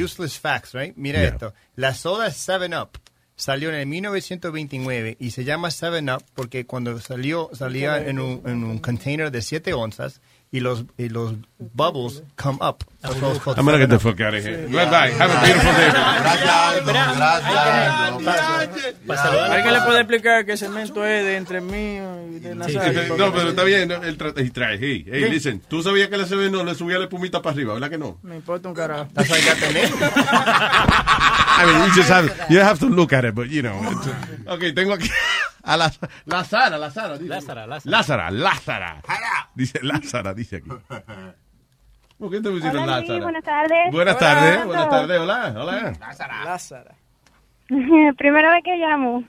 useless 0.04 0.40
facts, 0.40 0.74
right? 0.74 0.94
Mira 0.96 1.20
Yeah. 1.20 1.30
esto. 1.30 1.54
La 1.76 1.94
soda 1.94 2.32
7 2.32 2.76
Up 2.78 2.90
Salió 3.36 3.70
en 3.70 3.76
el 3.76 3.88
1929 3.88 5.18
y 5.20 5.32
se 5.32 5.44
llama 5.44 5.72
Seven 5.72 6.12
Up 6.12 6.24
porque 6.36 6.68
cuando 6.68 7.00
salió 7.00 7.50
salía 7.54 7.98
en 7.98 8.20
un, 8.20 8.44
en 8.46 8.64
un 8.64 8.78
container 8.78 9.32
de 9.32 9.42
7 9.42 9.74
onzas 9.74 10.22
y 10.52 10.60
los, 10.60 10.86
y 10.96 11.10
los 11.10 11.34
bubbles 11.58 12.22
come 12.36 12.60
up. 12.62 12.86
I'm 13.04 13.66
gonna 13.66 13.80
get 13.80 13.90
7 13.90 13.90
the 13.90 14.00
fuck 14.00 14.22
out 14.22 14.36
of 14.36 14.44
here. 14.44 14.68
Bye 14.68 14.86
bye. 14.86 15.10
Have 15.10 15.32
a 15.32 15.42
beautiful 15.42 15.74
day. 15.74 15.90
¿Alguien 19.50 19.74
le 19.74 19.82
puede 19.82 20.00
explicar 20.02 20.46
que 20.46 20.56
cemento 20.56 21.04
es 21.04 21.24
de 21.26 21.36
entre 21.38 21.62
mí 21.62 21.98
y 22.36 22.40
de 22.40 22.54
Nazario? 22.56 23.18
No, 23.18 23.34
pero 23.34 23.50
está 23.50 23.64
bien. 23.64 23.88
no, 23.90 23.96
Él 24.04 24.18
trae, 24.18 24.78
hey, 24.80 25.04
hey, 25.12 25.26
listen. 25.30 25.62
Tú 25.62 25.82
sabías 25.82 26.10
que 26.10 26.18
la 26.18 26.26
CB 26.26 26.52
no 26.52 26.64
le 26.64 26.76
subía 26.76 27.00
la 27.00 27.06
espumita 27.06 27.42
para 27.42 27.56
arriba, 27.56 27.74
¿verdad 27.74 27.90
que 27.90 27.98
no? 27.98 28.20
Me 28.22 28.36
importa 28.36 28.70
un 28.70 28.76
carajo. 28.76 29.08
I 29.18 29.24
mean, 31.66 31.78
you 31.86 31.92
just 31.96 32.10
have, 32.10 32.30
you 32.50 32.60
have 32.60 32.80
to 32.80 32.88
look 32.88 33.14
at 33.14 33.24
it, 33.26 33.34
but 33.36 33.48
you 33.50 33.62
know. 33.62 33.80
it's- 33.82 34.08
Ok, 34.48 34.74
tengo 34.76 34.94
aquí 34.94 35.10
a 35.64 35.78
la, 35.78 35.92
Sara. 35.92 36.10
dice. 37.18 37.28
Lázara, 37.28 37.68
Lázara. 37.68 37.82
Lázara, 37.84 38.32
Lázara. 38.32 39.02
Dice 39.56 39.80
Lázara, 39.84 40.34
dice 40.34 40.56
aquí. 40.58 40.70
¿Por 42.22 42.30
qué 42.30 42.40
te 42.40 42.50
pusieron 42.52 42.84
Hola, 42.84 42.98
Luis, 42.98 43.10
Lázara? 43.10 43.24
buenas 43.24 43.44
tardes. 43.44 43.92
Buenas 43.92 44.18
tardes, 44.20 44.66
buenas 44.68 44.90
tardes, 44.90 45.20
hola, 45.20 45.54
hola. 45.58 45.94
Lázara. 46.46 46.96
Primera 48.18 48.52
vez 48.54 48.64
que 48.64 48.76
llamo. 48.78 49.24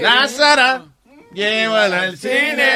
Lázara, 0.00 0.84
llévala 1.32 2.02
al 2.02 2.16
cine. 2.16 2.68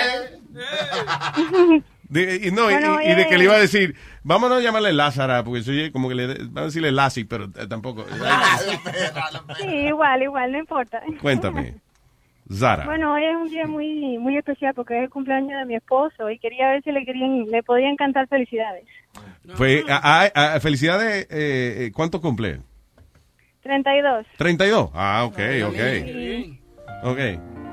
De- 2.08 2.40
y, 2.44 2.50
no, 2.50 2.70
y- 2.70 2.74
Bueno, 2.74 3.00
y, 3.02 3.06
y 3.12 3.14
de 3.14 3.28
que 3.28 3.38
le 3.38 3.44
iba 3.44 3.54
a 3.54 3.58
decir, 3.60 3.94
vámonos 4.24 4.58
a 4.58 4.62
llamarle 4.62 4.92
Lázara, 4.92 5.44
porque 5.44 5.62
soy 5.62 5.92
como 5.92 6.08
que 6.08 6.16
le 6.16 6.26
van 6.48 6.58
a 6.58 6.66
decirle 6.66 6.90
Lassie, 6.90 7.24
pero 7.24 7.44
eh, 7.44 7.66
tampoco. 7.68 8.04
Sí, 9.60 9.66
igual, 9.68 10.22
igual, 10.24 10.50
no 10.52 10.58
importa. 10.58 11.00
Cuéntame, 11.20 11.76
Zara. 12.52 12.84
Bueno, 12.84 13.14
hoy 13.14 13.24
es 13.24 13.36
un 13.36 13.48
día 13.48 13.66
muy 13.68 14.18
muy 14.18 14.36
especial 14.36 14.74
porque 14.74 14.98
es 14.98 15.04
el 15.04 15.10
cumpleaños 15.10 15.56
de 15.60 15.64
mi 15.66 15.76
esposo 15.76 16.28
y 16.28 16.38
quería 16.40 16.68
ver 16.70 16.82
si 16.82 16.90
le 16.90 17.04
querían 17.04 17.46
le 17.46 17.62
podían 17.62 17.94
cantar 17.96 18.26
felicidades. 18.26 18.84
Fue, 19.54 19.84
a- 19.88 20.22
a- 20.34 20.54
a- 20.54 20.60
felicidades, 20.60 21.26
eh, 21.30 21.86
eh, 21.86 21.92
¿cuánto 21.94 22.20
cumple? 22.20 22.60
32. 23.62 24.26
32. 24.38 24.90
Ah, 24.94 25.24
ok, 25.24 25.38
ok. 25.66 25.78
Ok. 27.04 27.18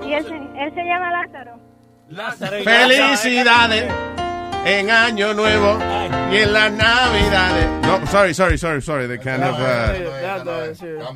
Y 0.06 0.14
él 0.14 0.24
se, 0.26 0.36
él 0.36 0.74
se 0.74 0.84
llama 0.84 1.12
Lázaro. 1.12 1.60
Felicidades 2.64 3.86
en 4.66 4.90
Año 4.92 5.34
Nuevo 5.34 5.78
y 6.32 6.38
en 6.38 6.54
las 6.54 6.72
Navidades. 6.72 7.68
No, 7.84 8.06
sorry, 8.08 8.34
sorry, 8.34 8.58
sorry, 8.58 8.82
sorry. 8.82 9.08
The 9.08 9.20
kind 9.20 9.44
of, 9.44 9.58
uh, 9.60 10.74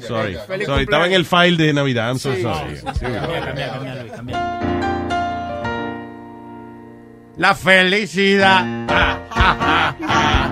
sorry. 0.07 0.35
Sorry, 0.65 0.83
estaba 0.83 1.07
en 1.07 1.13
el 1.13 1.25
file 1.25 1.57
de 1.57 1.73
Navidad. 1.73 2.09
I'm 2.09 2.19
so 2.19 2.33
sorry. 2.35 2.77
sí, 2.77 2.83
sí. 2.99 4.72
La 7.37 7.55
felicidad. 7.55 8.63
ah, 8.89 9.17
ah, 9.31 9.57
ah, 9.59 9.95
ah. 10.07 10.49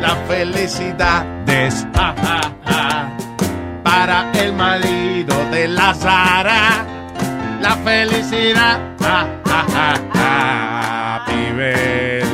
La 0.00 0.16
felicidad 0.26 1.26
es 1.48 1.86
ah, 1.94 2.14
ah, 2.64 3.10
para 3.82 4.30
el 4.32 4.52
marido 4.54 5.34
de 5.50 5.68
la 5.68 5.94
Sara. 5.94 6.86
La 7.60 7.76
felicidad. 7.76 8.80
Happy 10.14 11.52
birthday. 11.56 12.28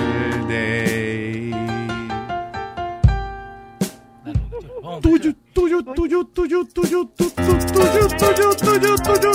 Tuyo, 5.03 5.33
tuyo, 5.53 5.83
tuyo, 5.83 6.25
tuyo, 6.25 6.65
tuyo, 6.65 6.65
tuyo, 6.75 7.05
tuyo, 7.15 7.59
tuyo, 7.69 8.09
tuyo, 8.09 8.49
tuyo, 8.55 8.94
tuyo, 8.97 9.35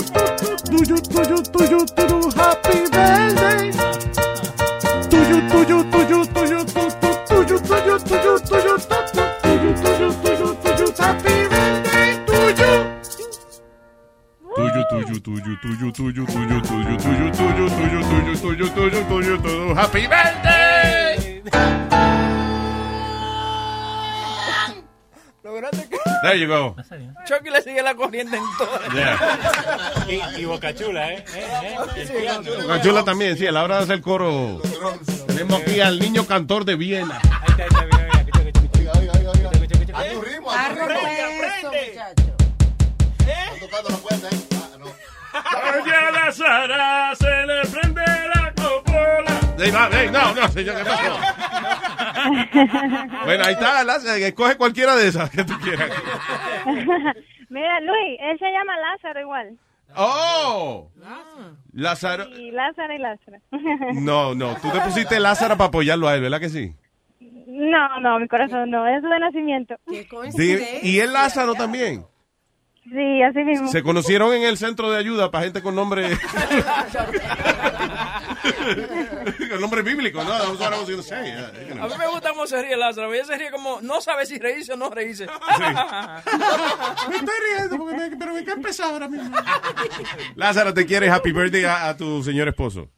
tuyo, 0.64 1.36
tuyo, 1.52 1.84
tuyo, 1.84 2.30
happy 2.36 2.78
birthday. 2.90 3.89
Happy 19.76 20.06
birthday. 20.06 21.42
Lo 25.42 25.60
There 26.22 26.38
you 26.38 26.46
go. 26.46 26.76
Chucky 27.26 27.50
le 27.50 27.62
sigue 27.62 27.82
la 27.82 27.94
corriente 27.94 28.36
en 28.36 28.42
todo. 28.58 28.68
Yeah. 28.94 29.18
Y, 30.36 30.42
y 30.42 30.44
Bocachula, 30.44 31.12
¿eh? 31.14 31.24
¿Eh? 31.34 33.02
También, 33.04 33.36
sí, 33.38 33.46
a 33.46 33.52
la 33.52 33.64
hora 33.64 33.78
de 33.78 33.84
hacer 33.84 34.00
coro. 34.02 34.60
Tenemos 35.26 35.62
aquí 35.62 35.80
al 35.80 35.98
niño 35.98 36.26
cantor 36.26 36.64
de 36.64 36.76
Viena. 36.76 37.18
Ahí 37.22 37.48
está, 37.48 37.62
ahí 37.64 37.88
está, 38.26 39.98
A 39.98 40.04
tu 40.04 40.20
ritmo, 40.20 40.50
a 40.50 40.68
tu 40.68 40.78
ritmo. 40.78 41.00
Aprende, 41.00 41.22
aprende. 41.22 42.00
Tocando 43.60 43.88
la 43.88 44.28
¿eh? 44.28 44.59
Sara 46.32 47.14
se 47.16 47.46
le 47.46 47.62
prende 47.62 48.02
la 48.34 48.52
copola. 48.54 49.40
Ey, 49.58 49.70
va, 49.70 49.88
ey, 49.92 50.10
no, 50.10 50.34
no, 50.34 50.48
señor, 50.48 50.76
¿qué 50.76 50.84
pasó? 50.84 51.18
Bueno, 53.24 53.44
ahí 53.46 53.52
está, 53.54 53.82
Lázaro, 53.84 54.14
escoge 54.16 54.56
cualquiera 54.56 54.94
de 54.96 55.08
esas 55.08 55.30
que 55.30 55.44
tú 55.44 55.54
quieras. 55.60 55.90
Mira, 57.48 57.80
Luis, 57.80 58.18
él 58.20 58.38
se 58.38 58.46
llama 58.50 58.74
Lázaro 58.78 59.20
igual. 59.20 59.58
¡Oh! 59.96 60.88
Lázaro. 61.72 62.28
Y 62.28 62.50
Lázaro 62.50 62.94
y 62.94 62.98
Lázaro. 62.98 63.38
No, 63.94 64.34
no, 64.34 64.54
tú 64.56 64.70
te 64.70 64.80
pusiste 64.80 65.18
Lázaro 65.18 65.56
para 65.56 65.68
apoyarlo 65.68 66.08
a 66.08 66.14
él, 66.14 66.22
¿verdad 66.22 66.40
que 66.40 66.48
sí? 66.48 66.74
No, 67.46 68.00
no, 68.00 68.18
mi 68.18 68.28
corazón 68.28 68.70
no, 68.70 68.86
es 68.86 69.02
de 69.02 69.18
nacimiento. 69.18 69.76
Sí, 70.36 70.58
y 70.82 70.98
él 71.00 71.12
Lázaro 71.12 71.54
también. 71.54 72.04
Sí, 72.84 73.22
así 73.22 73.44
mismo. 73.44 73.68
Se 73.70 73.82
conocieron 73.82 74.32
en 74.32 74.42
el 74.42 74.56
centro 74.56 74.90
de 74.90 74.98
ayuda 74.98 75.30
para 75.30 75.44
gente 75.44 75.62
con 75.62 75.74
nombre. 75.74 76.08
con 79.50 79.60
nombre 79.60 79.82
bíblico, 79.82 80.22
¿no? 80.24 80.32
A 80.32 80.38
mí 81.88 81.94
me 81.98 82.06
gusta 82.08 82.30
cómo 82.30 82.46
se 82.46 82.62
ríe 82.62 82.76
Lázaro. 82.76 83.12
Ella 83.12 83.24
se 83.24 83.36
ríe 83.36 83.50
como, 83.50 83.80
no 83.82 84.00
sabe 84.00 84.26
si 84.26 84.38
reírse 84.38 84.72
o 84.72 84.76
no 84.76 84.90
reírse. 84.90 85.26
Me 87.08 87.16
estoy 87.16 87.34
riendo, 87.56 87.76
porque 87.78 87.96
me- 87.96 88.16
pero 88.16 88.34
me 88.34 88.44
queda 88.44 88.54
empezar 88.54 88.92
ahora 88.92 89.08
mismo. 89.08 89.36
Lázaro, 90.36 90.72
te 90.74 90.86
quiere 90.86 91.10
happy 91.10 91.32
birthday 91.32 91.64
a, 91.64 91.88
a 91.88 91.96
tu 91.96 92.22
señor 92.22 92.48
esposo. 92.48 92.88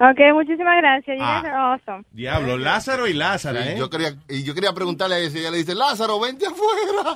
Ok, 0.00 0.18
muchísimas 0.32 0.76
gracias. 0.76 1.18
You 1.18 1.24
Ah. 1.24 1.40
guys 1.42 1.52
are 1.52 1.56
awesome. 1.74 2.04
Diablo, 2.12 2.56
Lázaro 2.56 3.06
y 3.08 3.14
Lázaro, 3.14 3.60
Sí, 3.60 3.68
¿eh? 3.70 3.76
yo 3.78 3.90
quería, 3.90 4.14
y 4.28 4.44
yo 4.44 4.54
quería 4.54 4.72
preguntarle 4.72 5.16
a 5.16 5.18
ella 5.18 5.30
si 5.30 5.38
ella 5.40 5.50
le 5.50 5.58
dice, 5.58 5.74
Lázaro, 5.74 6.20
vente 6.20 6.46
afuera. 6.46 7.14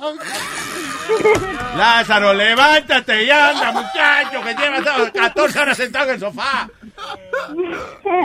Lázaro, 1.77 2.33
levántate 2.33 3.23
y 3.23 3.29
anda, 3.31 3.71
muchacho, 3.71 4.41
que 4.43 4.53
lleva 4.55 4.81
todo- 4.83 5.11
14 5.13 5.59
horas 5.59 5.77
sentado 5.77 6.05
en 6.09 6.11
el 6.15 6.19
sofá. 6.19 6.69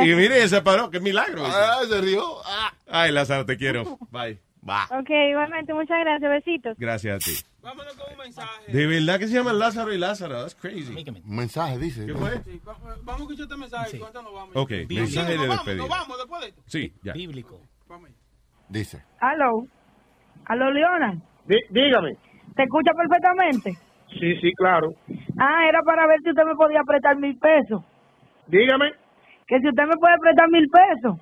Y 0.04 0.08
mire, 0.14 0.46
se 0.48 0.60
paró, 0.60 0.90
qué 0.90 1.00
milagro. 1.00 1.44
Ah, 1.46 1.78
se 1.88 2.00
rió. 2.00 2.24
Ah. 2.44 2.72
Ay, 2.90 3.12
Lázaro, 3.12 3.46
te 3.46 3.56
quiero. 3.56 3.98
Bye. 4.10 4.38
Va. 4.68 4.84
Ok, 4.98 5.08
igualmente, 5.30 5.72
muchas 5.72 5.98
gracias. 6.00 6.30
Besitos. 6.30 6.76
Gracias 6.78 7.16
a 7.16 7.18
ti. 7.18 7.36
De 8.72 8.86
verdad 8.86 9.18
que 9.18 9.26
se 9.28 9.34
llaman 9.34 9.58
Lázaro 9.58 9.92
y 9.92 9.98
Lázaro. 9.98 10.40
That's 10.40 10.54
crazy. 10.54 10.92
Un 11.24 11.36
mensaje, 11.36 11.78
dice. 11.78 12.06
¿Qué 12.06 12.14
fue? 12.14 12.42
Sí, 12.42 12.60
va- 12.66 12.76
vamos 13.02 13.08
a 13.08 13.14
escuchar 13.22 13.42
este 13.44 13.56
mensaje. 13.56 13.96
y 13.96 14.00
¿Cuánto 14.00 14.22
nos 14.22 14.34
vamos? 14.34 14.56
Ok, 14.56 14.70
Sí, 14.88 14.94
mensaje 14.94 15.38
de 15.38 15.48
despedida. 15.48 15.82
Nos 15.82 15.88
vamos 15.88 16.18
después 16.18 16.40
de 16.42 16.48
esto. 16.48 16.62
Sí, 16.66 16.92
ya. 17.02 17.12
Bíblico. 17.12 17.60
Dice. 18.68 19.02
Aló. 19.20 19.66
Aló, 20.44 20.70
Leona. 20.70 21.18
dígame. 21.70 22.16
¿Te 22.54 22.64
escucha 22.64 22.92
perfectamente? 22.92 23.72
Sí, 24.18 24.36
sí, 24.40 24.52
claro. 24.54 24.94
Ah, 25.38 25.66
era 25.68 25.80
para 25.82 26.06
ver 26.06 26.18
si 26.22 26.30
usted 26.30 26.44
me 26.44 26.54
podía 26.54 26.82
prestar 26.86 27.16
mil 27.16 27.36
pesos. 27.38 27.82
Dígame. 28.46 28.92
Que 29.46 29.58
si 29.60 29.68
usted 29.68 29.84
me 29.84 29.96
puede 29.96 30.18
prestar 30.18 30.48
mil 30.50 30.68
pesos. 30.68 31.18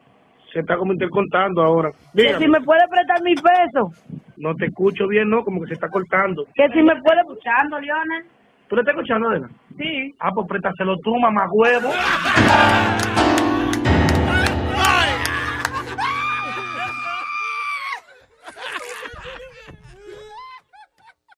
Se 0.57 0.60
está 0.60 0.78
como 0.78 0.94
intercontando 0.94 1.62
ahora. 1.62 1.91
Que 2.15 2.23
Dígame. 2.23 2.39
si 2.39 2.51
me 2.51 2.60
puede 2.62 2.81
prestar 2.89 3.23
mil 3.23 3.35
pesos. 3.35 4.07
No 4.39 4.55
te 4.55 4.65
escucho 4.65 5.07
bien, 5.07 5.28
¿no? 5.28 5.44
Como 5.44 5.60
que 5.60 5.67
se 5.67 5.75
está 5.75 5.86
cortando. 5.91 6.47
Que 6.55 6.67
si 6.70 6.83
me 6.83 6.99
puede... 7.02 7.20
Escuchando, 7.20 7.78
Leona. 7.78 8.25
¿Tú 8.67 8.75
le 8.76 8.81
estás 8.81 8.94
escuchando, 8.94 9.28
Adela? 9.28 9.51
Sí. 9.76 10.15
Ah, 10.18 10.31
pues 10.35 10.47
préstaselo 10.49 10.97
tú, 11.05 11.15
mamá 11.18 11.47
huevo. 11.52 11.91